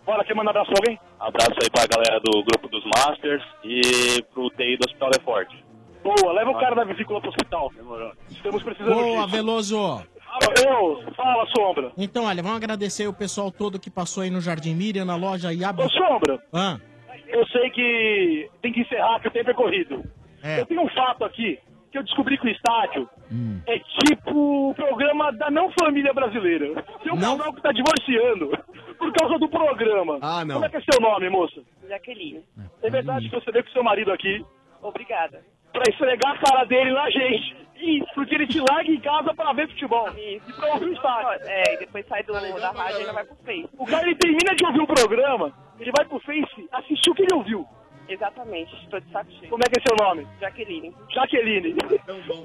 Bora, 0.05 0.23
quer 0.23 0.33
mandar 0.35 0.51
abraço 0.51 0.71
pra 0.71 0.79
alguém? 0.79 0.99
Abraço 1.19 1.51
aí 1.61 1.69
pra 1.69 1.85
galera 1.87 2.19
do 2.21 2.41
grupo 2.43 2.69
dos 2.69 2.83
Masters 2.85 3.43
e 3.65 4.23
pro 4.33 4.49
TI 4.51 4.77
do 4.77 4.85
Hospital 4.87 5.09
é 5.17 5.19
Forte. 5.21 5.66
Boa, 6.15 6.33
leva 6.33 6.51
o 6.51 6.59
cara 6.59 6.75
da 6.75 6.83
vesícula 6.83 7.19
pro 7.19 7.29
hospital. 7.29 7.71
Estamos 8.29 8.63
precisando 8.63 8.93
Boa, 8.93 9.25
disso. 9.25 9.35
Veloso. 9.35 9.77
Fala, 9.77 10.53
Deus. 10.55 11.15
Fala, 11.15 11.45
Sombra. 11.55 11.91
Então, 11.97 12.25
olha, 12.25 12.41
vamos 12.43 12.57
agradecer 12.57 13.07
o 13.07 13.13
pessoal 13.13 13.51
todo 13.51 13.79
que 13.79 13.89
passou 13.89 14.23
aí 14.23 14.29
no 14.29 14.39
Jardim 14.41 14.75
Miriam, 14.75 15.05
na 15.05 15.15
loja 15.15 15.51
Iab. 15.53 15.81
Ô, 15.81 15.89
Sombra. 15.89 16.41
Ah, 16.53 16.77
Eu 17.27 17.45
sei 17.47 17.69
que 17.71 18.49
tem 18.61 18.71
que 18.71 18.81
encerrar, 18.81 19.19
que 19.19 19.27
o 19.27 19.31
tempo 19.31 19.49
é 19.49 19.53
corrido. 19.53 20.03
É. 20.43 20.61
Eu 20.61 20.65
tenho 20.65 20.81
um 20.81 20.89
fato 20.89 21.25
aqui, 21.25 21.59
que 21.91 21.97
eu 21.97 22.03
descobri 22.03 22.37
que 22.37 22.47
o 22.47 22.49
estádio 22.51 23.09
Hum. 23.31 23.59
é 23.67 23.77
tipo 24.05 24.69
o 24.69 24.73
programa 24.75 25.31
da 25.33 25.49
não 25.51 25.69
família 25.77 26.13
brasileira. 26.13 26.81
Tem 27.03 27.11
um 27.11 27.19
casal 27.19 27.51
que 27.53 27.61
tá 27.61 27.71
divorciando 27.73 28.51
por 28.97 29.11
causa 29.13 29.37
do 29.39 29.49
programa. 29.49 30.19
Ah, 30.21 30.45
não. 30.45 30.55
Como 30.55 30.65
é 30.65 30.69
que 30.69 30.77
é 30.77 30.81
seu 30.89 31.01
nome, 31.01 31.29
moça? 31.29 31.61
Jaqueline. 31.89 32.43
É 32.81 32.89
verdade 32.89 33.27
que 33.29 33.35
você 33.35 33.51
veio 33.51 33.65
com 33.65 33.71
seu 33.71 33.83
marido 33.83 34.11
aqui 34.13 34.45
Obrigada. 34.81 35.43
Pra 35.77 35.91
esfregar 35.93 36.31
a 36.31 36.37
cara 36.37 36.63
dele 36.65 36.91
na 36.91 37.09
gente. 37.09 37.55
Isso, 37.79 38.07
porque 38.15 38.33
ele 38.33 38.47
te 38.47 38.59
larga 38.59 38.91
em 38.91 38.99
casa 38.99 39.33
pra 39.35 39.53
ver 39.53 39.69
futebol. 39.69 40.09
E 40.17 40.41
pra 40.57 40.73
ouvir 40.73 40.85
o 40.85 40.93
estádio. 40.93 41.47
É, 41.47 41.73
e 41.75 41.77
depois 41.77 42.07
sai 42.07 42.23
do, 42.23 42.33
da 42.33 42.71
rádio 42.71 42.97
e 42.97 42.99
ainda 43.01 43.13
vai 43.13 43.23
pro 43.23 43.35
Face. 43.45 43.69
O 43.77 43.85
cara 43.85 44.03
ele 44.03 44.15
termina 44.15 44.55
de 44.55 44.65
ouvir 44.65 44.81
o 44.81 44.87
programa, 44.87 45.53
ele 45.79 45.91
vai 45.95 46.05
pro 46.05 46.19
Face 46.19 46.69
assistir 46.71 47.11
o 47.11 47.13
que 47.13 47.21
ele 47.21 47.35
ouviu. 47.35 47.67
Exatamente, 48.09 48.73
estou 48.83 48.99
de 48.99 49.11
saco 49.11 49.29
cheio. 49.31 49.49
Como 49.49 49.61
é 49.63 49.69
que 49.69 49.79
é 49.79 49.83
seu 49.87 49.95
nome? 50.05 50.27
Jaqueline. 50.39 50.93
Jaqueline. 51.13 51.75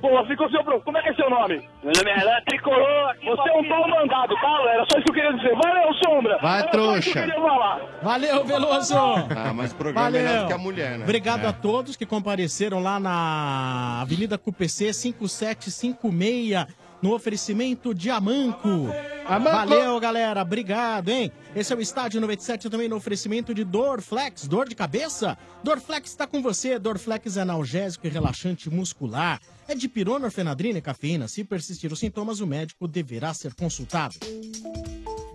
Boa, 0.00 0.26
ficou 0.26 0.50
seu 0.50 0.64
pro. 0.64 0.80
Como 0.80 0.98
é 0.98 1.02
que 1.02 1.10
é 1.10 1.14
seu 1.14 1.30
nome? 1.30 1.56
Meu 1.82 1.92
nome 1.96 2.10
é 2.10 2.14
Renan 2.14 2.40
Tricolor. 2.46 3.14
Você 3.24 3.48
é 3.50 3.52
um 3.58 3.68
pau 3.68 3.88
mandado, 3.88 4.34
tá? 4.34 4.62
Era 4.68 4.84
só 4.90 4.98
isso 4.98 5.04
que 5.04 5.10
eu 5.10 5.14
queria 5.14 5.32
dizer. 5.34 5.54
Valeu, 5.54 5.94
Sombra. 5.94 6.38
Vai, 6.38 6.60
Era 6.60 6.68
trouxa. 6.70 7.26
Valeu, 8.02 8.44
Veloso! 8.44 8.94
Ah, 8.96 9.52
mas 9.54 9.72
o 9.72 9.76
programa 9.76 10.08
é 10.08 10.10
melhor 10.10 10.40
do 10.42 10.46
que 10.48 10.52
a 10.52 10.58
mulher, 10.58 10.98
né? 10.98 11.04
Obrigado 11.04 11.44
É. 11.44 11.48
a 11.48 11.52
todos 11.52 11.96
que 11.96 12.04
compareceram 12.06 12.82
lá 12.82 12.98
na 12.98 14.00
Avenida 14.02 14.36
CUPC 14.36 14.92
5756, 14.92 16.66
no 17.02 17.12
oferecimento 17.12 17.92
de 17.92 18.08
Amanco. 18.08 18.86
Valeu, 19.26 19.98
galera. 19.98 20.42
Obrigado, 20.42 21.08
hein? 21.08 21.32
Esse 21.54 21.72
é 21.72 21.76
o 21.76 21.80
Estádio 21.80 22.20
97 22.20 22.70
também 22.70 22.88
no 22.88 22.96
oferecimento 22.96 23.52
de 23.52 23.64
Dorflex. 23.64 24.46
Dor 24.46 24.68
de 24.68 24.74
cabeça? 24.74 25.36
Dorflex 25.62 26.10
está 26.10 26.26
com 26.26 26.40
você. 26.40 26.78
Dorflex 26.78 27.36
é 27.36 27.40
analgésico 27.40 28.06
e 28.06 28.10
relaxante 28.10 28.70
muscular. 28.70 29.40
É 29.66 29.74
de 29.74 29.88
pirona, 29.88 30.26
orfenadrina 30.26 30.78
e 30.78 30.82
cafeína. 30.82 31.28
Se 31.28 31.44
persistir 31.44 31.92
os 31.92 31.98
sintomas, 31.98 32.40
o 32.40 32.46
médico 32.46 32.86
deverá 32.86 33.34
ser 33.34 33.54
consultado. 33.54 34.16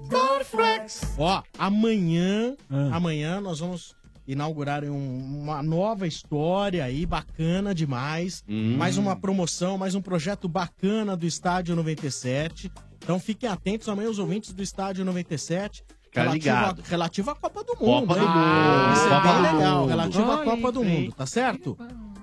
Dorflex. 0.10 1.02
Ó, 1.18 1.44
amanhã, 1.58 2.56
amanhã 2.92 3.42
nós 3.42 3.60
vamos 3.60 3.96
inaugurar 4.27 4.83
um- 4.83 5.41
uma 5.41 5.64
nova 5.64 6.06
história 6.06 6.83
aí, 6.83 7.06
bacana 7.06 7.73
demais. 7.73 8.43
Hum. 8.47 8.75
Mais 8.77 8.97
uma 8.97 9.15
promoção, 9.15 9.77
mais 9.77 9.95
um 9.95 10.01
projeto 10.01 10.47
bacana 10.47 11.15
do 11.15 11.25
Estádio 11.25 11.75
97. 11.75 12.72
Então 13.03 13.19
fiquem 13.19 13.47
atentos 13.49 13.88
amanhã 13.88 14.09
os 14.09 14.19
ouvintes 14.19 14.53
do 14.53 14.61
Estádio 14.61 15.06
97. 15.06 15.83
Fica 16.03 16.22
relativo 16.23 16.81
relativo 16.89 17.31
à 17.31 17.35
Copa 17.35 17.64
do 17.64 17.75
Mundo. 17.80 18.07
Copa 18.07 18.19
hein? 18.19 18.25
do 18.25 18.27
Mundo. 18.30 18.93
Isso 18.93 19.06
é 19.06 19.09
Copa 19.09 19.33
bem 19.33 19.41
legal. 19.53 19.80
Mundo. 19.81 19.89
Relativo 19.89 20.31
à 20.31 20.43
Copa 20.43 20.72
do. 20.72 20.83
Mundo, 20.83 21.11
tá 21.14 21.25
certo? 21.25 21.77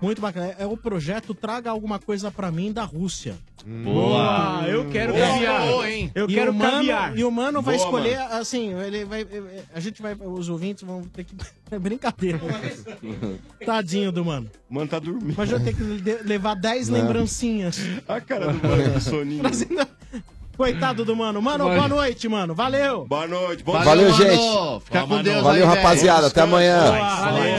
Muito 0.05 0.20
bacana. 0.20 0.55
É 0.58 0.66
o 0.66 0.76
projeto 0.76 1.33
Traga 1.34 1.70
Alguma 1.70 1.99
Coisa 1.99 2.31
Pra 2.31 2.50
Mim 2.50 2.73
da 2.73 2.84
Rússia. 2.84 3.36
Boa. 3.83 4.65
Eu 4.68 4.91
quero 4.91 5.15
caviar. 5.15 5.62
Eu 6.15 6.28
E 6.28 6.34
quero 6.34 6.50
o 6.50 6.55
mano, 6.55 6.70
caviar. 6.70 7.18
E 7.18 7.24
o 7.24 7.31
mano 7.31 7.62
vai 7.62 7.76
Boa, 7.76 7.86
escolher, 7.86 8.18
mano. 8.18 8.34
assim, 8.34 8.74
ele 8.74 9.05
vai. 9.07 9.26
A 9.74 9.81
gente 9.81 10.02
vai. 10.02 10.15
Os 10.15 10.49
ouvintes 10.50 10.83
vão 10.83 11.02
ter 11.05 11.24
que. 11.24 11.34
É 11.70 11.78
brincadeira. 11.78 12.39
Tadinho 13.65 14.12
do 14.12 14.24
mano. 14.24 14.49
Mano 14.68 14.86
tá 14.86 14.99
dormindo. 14.99 15.34
Mas 15.36 15.50
eu 15.50 15.58
tenho 15.58 15.74
que 15.76 15.83
le- 15.83 16.23
levar 16.23 16.55
10 16.55 16.89
Não. 16.89 17.00
lembrancinhas. 17.00 17.78
A 18.07 18.20
cara 18.20 18.52
do 18.52 18.68
mano 18.68 18.92
com 18.92 19.00
soninho. 19.00 19.41
Trazendo- 19.42 19.86
Coitado 20.57 21.05
do 21.05 21.16
mano. 21.16 21.42
Mano, 21.42 21.65
boa 21.65 21.89
noite, 21.89 22.28
mano. 22.28 22.55
Valeu. 22.55 23.07
Boa 23.07 23.26
noite. 23.26 23.62
Valeu, 23.65 24.12
gente. 24.12 24.84
Fica 24.84 25.07
com 25.07 25.23
Deus 25.23 25.42
Valeu, 25.42 25.68
aí, 25.68 25.76
rapaziada. 25.76 26.26
Até 26.28 26.42
amanhã. 26.42 26.81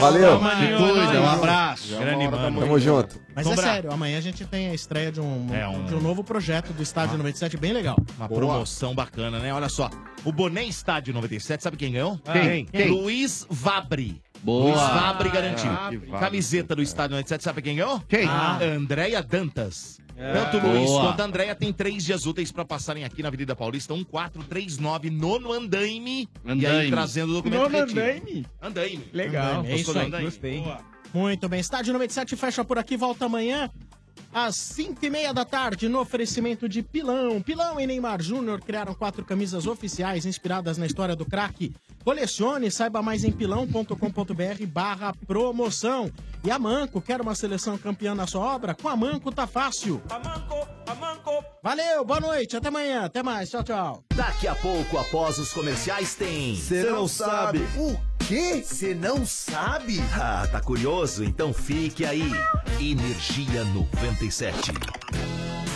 Valeu. 0.00 0.38
Cuida, 0.78 1.20
um 1.20 1.28
abraço. 1.28 1.94
Tamo 2.60 2.78
junto. 2.78 3.26
Mas 3.34 3.46
é 3.46 3.56
sério, 3.56 3.92
amanhã 3.92 4.16
a 4.16 4.20
gente 4.20 4.46
tem 4.46 4.68
a 4.70 4.74
estreia 4.74 5.12
de 5.12 5.20
um, 5.20 5.48
É 5.54 5.68
um- 5.68 5.84
de 5.84 5.94
um 5.94 6.00
novo 6.00 6.24
projeto 6.24 6.72
do 6.72 6.82
Estádio 6.82 7.18
97, 7.18 7.56
bem 7.58 7.72
legal. 7.72 7.96
Uma 8.16 8.26
promoção 8.28 8.94
bacana, 8.94 9.38
né? 9.38 9.52
Olha 9.52 9.68
só. 9.68 9.90
O 10.24 10.32
boné 10.32 10.64
Estádio 10.64 11.12
97, 11.12 11.62
sabe 11.62 11.76
quem 11.76 11.92
ganhou? 11.92 12.18
Quem? 12.32 12.64
Quem? 12.64 12.88
Luiz 12.90 13.46
Vabri. 13.50 14.22
Boa. 14.42 14.64
Luiz 14.64 14.80
Vabri 14.80 15.28
garantiu. 15.28 15.70
Ah. 15.70 16.18
Camiseta 16.18 16.74
do 16.74 16.82
Estádio 16.82 17.10
97, 17.16 17.44
sabe 17.44 17.60
quem 17.60 17.76
ganhou? 17.76 18.02
Quem? 18.08 18.26
Ah. 18.26 18.58
Andréia 18.62 19.22
Dantas. 19.22 19.98
É. 20.16 20.32
Tanto 20.32 20.66
Luiz 20.66 20.86
Boa. 20.86 21.02
quanto 21.08 21.20
a 21.20 21.24
Andréia 21.24 21.54
tem 21.54 21.72
três 21.72 22.04
dias 22.04 22.24
úteis 22.24 22.50
pra 22.50 22.64
passarem 22.64 23.04
aqui 23.04 23.22
na 23.22 23.28
Avenida 23.28 23.54
Paulista, 23.54 23.92
1439, 23.94 25.10
nono 25.10 25.52
andaime. 25.52 26.28
E 26.44 26.48
aí 26.48 26.52
Andaime. 26.52 26.90
trazendo 26.90 27.30
o 27.30 27.34
documento 27.34 27.62
Nono 27.62 27.78
andaime? 27.78 28.46
Andaime. 28.62 29.04
Legal. 29.12 29.64
É 29.66 29.76
isso 29.76 29.92
aí. 29.98 30.10
Muito 31.12 31.48
bem. 31.48 31.60
Estádio 31.60 31.92
97 31.92 32.34
fecha 32.36 32.64
por 32.64 32.78
aqui, 32.78 32.96
volta 32.96 33.26
amanhã. 33.26 33.70
Às 34.32 34.56
5 34.56 35.04
e 35.04 35.10
meia 35.10 35.32
da 35.32 35.44
tarde, 35.44 35.88
no 35.88 36.00
oferecimento 36.00 36.68
de 36.68 36.82
Pilão. 36.82 37.40
Pilão 37.40 37.80
e 37.80 37.86
Neymar 37.86 38.22
Júnior 38.22 38.60
criaram 38.60 38.94
quatro 38.94 39.24
camisas 39.24 39.66
oficiais 39.66 40.26
inspiradas 40.26 40.76
na 40.76 40.86
história 40.86 41.16
do 41.16 41.24
craque. 41.24 41.74
Colecione, 42.04 42.70
saiba 42.70 43.02
mais 43.02 43.24
em 43.24 43.32
pilão.com.br 43.32 44.66
barra 44.68 45.12
promoção. 45.26 46.12
E 46.44 46.50
a 46.50 46.58
Manco, 46.58 47.00
quer 47.00 47.20
uma 47.20 47.34
seleção 47.34 47.76
campeã 47.76 48.14
na 48.14 48.26
sua 48.26 48.44
obra? 48.54 48.74
Com 48.74 48.88
a 48.88 48.96
Manco 48.96 49.32
tá 49.32 49.46
fácil. 49.46 50.00
Valeu, 51.62 52.04
boa 52.04 52.20
noite, 52.20 52.56
até 52.56 52.68
amanhã, 52.68 53.04
até 53.06 53.22
mais, 53.22 53.50
tchau, 53.50 53.64
tchau. 53.64 54.04
Daqui 54.14 54.46
a 54.46 54.54
pouco, 54.54 54.98
após 54.98 55.38
os 55.38 55.52
comerciais, 55.52 56.14
tem. 56.14 56.54
Cê 56.54 56.84
não 56.84 57.08
sabe. 57.08 57.58
O 57.76 57.96
quê? 58.18 58.62
Você 58.64 58.94
não 58.94 59.24
sabe? 59.26 60.00
Ah, 60.14 60.46
tá 60.50 60.60
curioso? 60.60 61.24
Então 61.24 61.52
fique 61.52 62.04
aí. 62.04 62.30
Energia 62.80 63.64
97. 63.64 64.72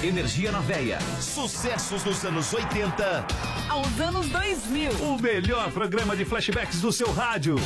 Energia 0.03 0.51
na 0.51 0.61
veia. 0.61 0.99
Sucessos 1.21 2.03
dos 2.03 2.25
anos 2.25 2.53
80. 2.53 3.27
Aos 3.69 4.01
anos 4.01 4.27
2000. 4.29 4.93
O 4.93 5.21
melhor 5.21 5.71
programa 5.73 6.17
de 6.17 6.25
flashbacks 6.25 6.81
do 6.81 6.91
seu 6.91 7.13
rádio. 7.13 7.57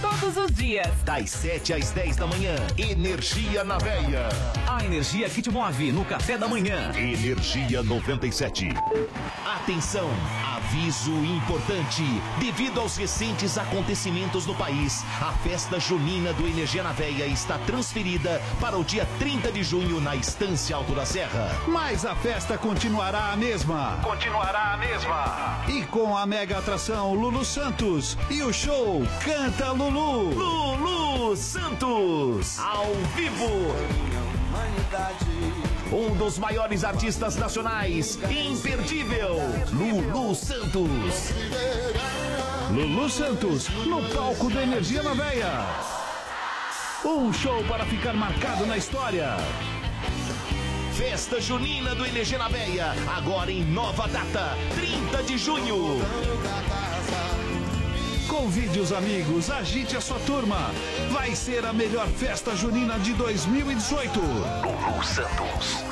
Todos 0.00 0.36
os 0.36 0.50
dias. 0.52 0.88
Das 1.04 1.30
7 1.30 1.74
às 1.74 1.90
10 1.90 2.16
da 2.16 2.26
manhã. 2.26 2.56
Energia 2.76 3.62
na 3.62 3.78
veia. 3.78 4.28
A 4.66 4.84
energia 4.84 5.28
que 5.30 5.40
te 5.40 5.50
move 5.50 5.92
no 5.92 6.04
café 6.04 6.36
da 6.36 6.48
manhã. 6.48 6.90
Energia 6.96 7.82
97. 7.82 8.68
Atenção! 9.44 10.10
Aviso 10.64 11.12
importante. 11.12 12.02
Devido 12.38 12.80
aos 12.80 12.96
recentes 12.96 13.58
acontecimentos 13.58 14.46
no 14.46 14.54
país, 14.54 15.04
a 15.20 15.30
festa 15.30 15.78
junina 15.78 16.32
do 16.32 16.46
Energia 16.48 16.82
na 16.82 16.90
Veia 16.90 17.26
está 17.26 17.58
transferida 17.58 18.40
para 18.58 18.78
o 18.78 18.82
dia 18.82 19.06
30 19.18 19.52
de 19.52 19.62
junho 19.62 20.00
na 20.00 20.16
Estância 20.16 20.74
Alto 20.74 20.94
da 20.94 21.04
Serra. 21.04 21.54
Mas 21.68 22.06
a 22.06 22.14
festa 22.14 22.56
continuará 22.56 23.32
a 23.32 23.36
mesma. 23.36 23.98
Continuará 24.02 24.72
a 24.72 24.76
mesma. 24.78 25.64
E 25.68 25.82
com 25.84 26.16
a 26.16 26.24
mega 26.24 26.58
atração 26.58 27.12
Lulu 27.12 27.44
Santos 27.44 28.16
e 28.30 28.42
o 28.42 28.52
show 28.52 29.02
Canta 29.22 29.70
Lulu. 29.70 30.30
Lulu 30.30 31.36
Santos, 31.36 32.58
ao 32.58 32.86
vivo. 33.14 33.74
Um 35.94 36.12
dos 36.16 36.40
maiores 36.40 36.82
artistas 36.82 37.36
nacionais, 37.36 38.18
imperdível, 38.28 39.36
Lulu 39.70 40.34
Santos. 40.34 41.30
Lulu 42.72 43.08
Santos 43.08 43.68
no 43.86 44.02
palco 44.08 44.50
da 44.50 44.64
Energia 44.64 45.04
na 45.04 45.14
Veia. 45.14 45.64
Um 47.04 47.32
show 47.32 47.62
para 47.68 47.86
ficar 47.86 48.12
marcado 48.12 48.66
na 48.66 48.76
história. 48.76 49.36
Festa 50.94 51.40
Junina 51.40 51.94
do 51.94 52.04
Energia 52.04 52.38
na 52.38 52.48
Veia, 52.48 52.92
agora 53.16 53.52
em 53.52 53.62
nova 53.64 54.08
data, 54.08 54.56
30 54.74 55.22
de 55.22 55.38
junho. 55.38 56.00
Convide 58.34 58.80
os 58.80 58.92
amigos, 58.92 59.48
agite 59.48 59.96
a 59.96 60.00
sua 60.00 60.18
turma. 60.18 60.72
Vai 61.12 61.36
ser 61.36 61.64
a 61.64 61.72
melhor 61.72 62.08
festa 62.08 62.56
junina 62.56 62.98
de 62.98 63.14
2018. 63.14 64.18
Lulu 64.18 65.04
Santos. 65.04 65.84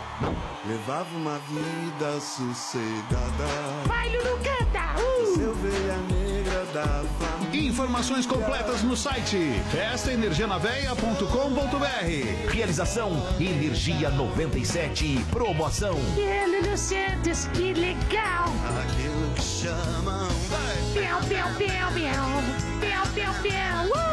Levava 0.65 1.07
uma 1.15 1.39
vida 1.39 2.19
sossegada. 2.19 3.47
Vai, 3.85 4.09
Lulu, 4.09 4.37
canta! 4.43 4.93
Seu 5.35 5.51
ovelha 5.51 5.95
negra 6.09 6.65
da 6.73 7.05
família. 7.17 7.69
Informações 7.69 8.25
completas 8.25 8.83
no 8.83 8.97
site 8.97 9.37
festaenergianaveia.com.br. 9.71 12.51
Realização 12.51 13.11
Energia 13.39 14.09
97. 14.09 15.17
Promoção. 15.31 15.97
É, 16.17 16.45
Lulu 16.45 16.77
Santos, 16.77 17.45
que 17.53 17.73
legal! 17.73 18.47
Aquilo 18.83 19.29
que 19.35 19.41
chamam. 19.41 20.27
Piau, 20.93 21.21
piau, 21.21 21.47
piau, 21.55 21.89
piau. 21.93 22.43
Piau, 22.81 23.07
piau, 23.13 23.33
piau. 23.41 23.85
Uh! 24.03 24.06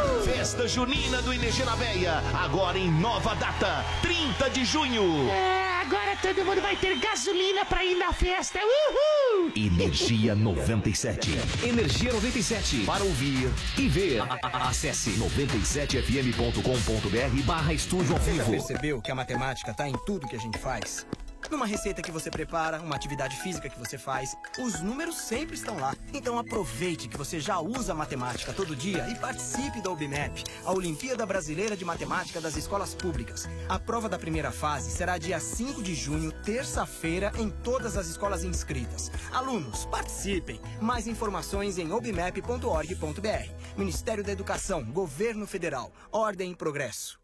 Festa 0.44 0.68
Junina 0.68 1.22
do 1.22 1.32
Energia 1.32 1.64
na 1.64 1.74
Veia. 1.74 2.22
Agora 2.34 2.76
em 2.78 2.90
nova 2.92 3.34
data, 3.34 3.82
30 4.02 4.50
de 4.50 4.62
junho. 4.66 5.26
É, 5.30 5.80
agora 5.80 6.14
todo 6.20 6.44
mundo 6.44 6.60
vai 6.60 6.76
ter 6.76 6.98
gasolina 6.98 7.64
pra 7.64 7.82
ir 7.82 7.94
na 7.96 8.12
festa. 8.12 8.58
Uhul! 8.58 9.50
Energia 9.56 10.34
97. 10.34 11.30
Energia 11.66 12.12
97. 12.12 12.84
Para 12.84 13.02
ouvir 13.04 13.50
e 13.78 13.88
ver. 13.88 14.20
A- 14.20 14.38
a- 14.42 14.68
Acesse 14.68 15.12
97fm.com.br 15.12 17.42
barra 17.46 17.72
estúdio 17.72 18.12
ao 18.12 18.18
Você 18.20 18.34
já 18.34 18.42
vivo. 18.44 18.50
percebeu 18.50 19.00
que 19.00 19.10
a 19.10 19.14
matemática 19.14 19.72
tá 19.72 19.88
em 19.88 19.94
tudo 20.04 20.28
que 20.28 20.36
a 20.36 20.40
gente 20.40 20.58
faz? 20.58 21.06
Numa 21.50 21.66
receita 21.66 22.02
que 22.02 22.10
você 22.10 22.30
prepara, 22.30 22.80
uma 22.80 22.96
atividade 22.96 23.36
física 23.36 23.68
que 23.68 23.78
você 23.78 23.98
faz, 23.98 24.36
os 24.58 24.80
números 24.80 25.16
sempre 25.16 25.54
estão 25.54 25.78
lá. 25.78 25.94
Então 26.12 26.38
aproveite 26.38 27.08
que 27.08 27.16
você 27.16 27.38
já 27.38 27.58
usa 27.60 27.94
matemática 27.94 28.52
todo 28.52 28.74
dia 28.74 29.08
e 29.08 29.14
participe 29.16 29.80
da 29.80 29.90
OBMAP, 29.90 30.44
a 30.64 30.72
Olimpíada 30.72 31.24
Brasileira 31.26 31.76
de 31.76 31.84
Matemática 31.84 32.40
das 32.40 32.56
Escolas 32.56 32.94
Públicas. 32.94 33.48
A 33.68 33.78
prova 33.78 34.08
da 34.08 34.18
primeira 34.18 34.50
fase 34.50 34.90
será 34.90 35.18
dia 35.18 35.38
5 35.38 35.82
de 35.82 35.94
junho, 35.94 36.32
terça-feira, 36.42 37.32
em 37.38 37.50
todas 37.50 37.96
as 37.96 38.06
escolas 38.06 38.44
inscritas. 38.44 39.10
Alunos, 39.32 39.86
participem! 39.86 40.60
Mais 40.80 41.06
informações 41.06 41.78
em 41.78 41.92
obmap.org.br. 41.92 43.50
Ministério 43.76 44.24
da 44.24 44.32
Educação, 44.32 44.84
Governo 44.84 45.46
Federal, 45.46 45.92
Ordem 46.10 46.52
e 46.52 46.56
Progresso. 46.56 47.23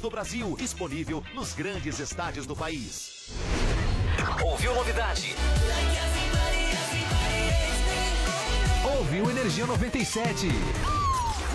do 0.00 0.10
Brasil, 0.10 0.54
disponível 0.58 1.24
nos 1.34 1.54
grandes 1.54 1.98
estádios 1.98 2.46
do 2.46 2.54
país. 2.54 3.30
Ouviu 4.44 4.74
novidade? 4.74 5.34
Ouviu 8.98 9.30
Energia 9.30 9.66
97. 9.66 10.48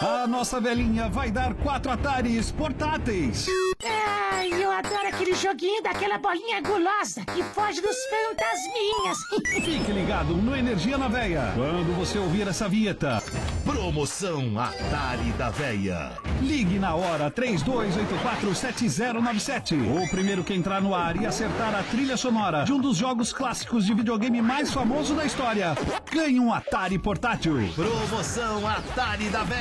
A 0.00 0.28
nossa 0.28 0.60
velhinha 0.60 1.08
vai 1.08 1.28
dar 1.28 1.52
quatro 1.54 1.90
atares 1.90 2.52
portáteis. 2.52 3.48
Ai, 3.84 4.48
eu 4.52 4.70
adoro 4.70 5.08
aquele 5.08 5.34
joguinho 5.34 5.82
daquela 5.82 6.18
bolinha 6.18 6.60
gulosa 6.60 7.24
que 7.24 7.42
foge 7.42 7.80
dos 7.80 7.96
fantasminhas. 8.06 9.18
Fique 9.64 9.90
ligado 9.90 10.36
no 10.36 10.54
Energia 10.54 10.96
na 10.96 11.08
Veia. 11.08 11.50
Quando 11.56 11.96
você 11.96 12.16
ouvir 12.16 12.46
essa 12.46 12.68
vinheta. 12.68 13.20
Promoção 13.64 14.56
Atari 14.56 15.32
da 15.36 15.50
Veia. 15.50 16.12
Ligue 16.40 16.78
na 16.78 16.94
hora 16.94 17.28
32847097. 17.32 19.74
O 19.74 20.08
primeiro 20.08 20.44
que 20.44 20.54
entrar 20.54 20.80
no 20.80 20.94
ar 20.94 21.20
e 21.20 21.26
acertar 21.26 21.74
a 21.74 21.82
trilha 21.82 22.16
sonora 22.16 22.62
de 22.64 22.72
um 22.72 22.78
dos 22.78 22.96
jogos 22.96 23.32
clássicos 23.32 23.84
de 23.84 23.92
videogame 23.94 24.40
mais 24.40 24.72
famoso 24.72 25.12
da 25.14 25.24
história 25.24 25.74
ganha 26.12 26.40
um 26.40 26.54
Atari 26.54 27.00
portátil. 27.00 27.56
Promoção 27.74 28.64
Atari 28.68 29.28
da 29.28 29.42
Veia. 29.42 29.55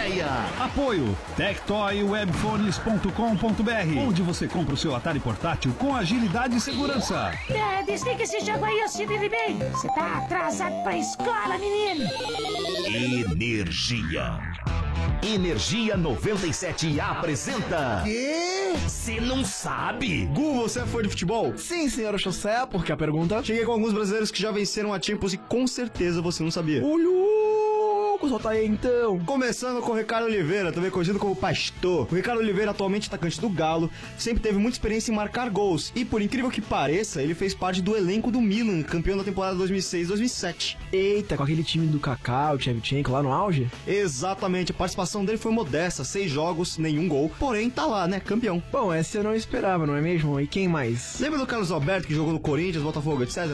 Apoio 0.60 1.18
tectoywebphones.com.br 1.38 4.00
onde 4.00 4.22
você 4.22 4.48
compra 4.48 4.74
o 4.74 4.78
seu 4.78 4.96
Atari 4.96 5.20
portátil 5.20 5.74
com 5.74 5.96
agilidade 5.96 6.56
e 6.58 6.62
segurança. 6.62 7.32
É, 7.50 7.84
desliga 7.84 8.24
esse 8.24 8.40
jogo 8.40 8.64
aí, 8.66 8.84
ô 8.84 8.88
Sidney 8.88 9.30
Bem. 9.30 9.58
Você 9.72 9.88
tá 9.90 10.20
atrasado 10.20 10.84
pra 10.84 10.98
escola, 10.98 11.58
menino. 11.58 12.06
Energia. 12.88 14.40
Energia 15.24 15.98
97 15.98 17.00
apresenta. 17.00 18.02
Quê? 18.04 18.74
Você 18.84 19.20
não 19.20 19.44
sabe? 19.44 20.26
Gu, 20.28 20.62
você 20.62 20.82
é 20.82 20.86
fã 20.86 21.02
de 21.02 21.10
futebol? 21.10 21.58
Sim, 21.58 21.90
senhora 21.90 22.18
José, 22.18 22.66
porque 22.70 22.92
a 22.92 22.98
pergunta? 22.98 23.42
Cheguei 23.44 23.66
com 23.66 23.72
alguns 23.72 23.94
brasileiros 23.94 24.30
que 24.30 24.42
já 24.42 24.52
venceram 24.52 24.94
a 24.94 25.02
Champions 25.02 25.34
e 25.34 25.38
com 25.38 25.66
certeza 25.66 26.22
você 26.22 26.44
não 26.44 26.52
sabia. 26.52 26.86
Ô, 26.86 26.98
louco, 28.16 28.30
solta 28.30 28.50
aí 28.50 28.66
então. 28.66 29.20
Começando 29.20 29.82
com 29.82 29.92
o 29.92 29.96
Ricardo 29.96 30.26
Oliveira, 30.26 30.72
também 30.72 30.90
conhecido 30.90 31.20
como 31.20 31.36
Pastor. 31.36 32.08
O 32.10 32.16
Ricardo 32.16 32.40
Oliveira, 32.40 32.72
atualmente 32.72 33.08
atacante 33.08 33.40
do 33.40 33.50
Galo, 33.50 33.92
sempre 34.18 34.42
teve 34.42 34.58
muita 34.58 34.76
experiência 34.76 35.12
em 35.12 35.16
marcar 35.16 35.50
gols. 35.50 35.92
E 35.96 36.06
por 36.06 36.22
incrível 36.22 36.50
que 36.50 36.62
pareça, 36.62 37.22
ele 37.22 37.36
fez 37.36 37.54
parte 37.54 37.82
do 37.82 37.96
elenco 37.96 38.32
do 38.32 38.42
Milan, 38.42 38.82
campeão 38.84 39.18
da 39.18 39.24
temporada 39.24 39.58
2006-2007. 39.58 40.78
Eita, 40.92 41.36
com 41.36 41.44
aquele 41.44 41.64
time 41.64 41.88
do 41.88 42.00
Kaká, 42.00 42.54
o 42.54 42.60
Shevchenko 42.60 43.12
lá 43.12 43.22
no 43.22 43.32
auge? 43.32 43.70
Exatamente, 43.86 44.72
a 44.72 44.76
participação 44.76 45.26
dele 45.26 45.38
foi 45.38 45.52
modesta, 45.52 46.04
seis 46.04 46.32
jogos, 46.32 46.78
nenhum 46.78 47.08
gol. 47.08 47.30
Porém, 47.38 47.70
tá 47.70 47.86
lá, 47.86 48.08
né? 48.08 48.20
Campeão. 48.20 48.64
Bom, 48.72 48.94
essa 48.94 49.18
eu 49.18 49.24
não 49.24 49.36
esperava, 49.36 49.86
não 49.86 49.96
é 49.96 50.02
mesmo? 50.02 50.40
E 50.40 50.48
quem 50.48 50.68
mais? 50.68 51.20
Lembra 51.20 51.40
do 51.40 51.46
Carlos 51.46 51.72
Alberto 51.72 52.08
que 52.08 52.16
jogou 52.16 52.32
no 52.32 52.40
Corinthians, 52.40 52.84
Botafogo, 52.84 53.24
etc? 53.24 53.46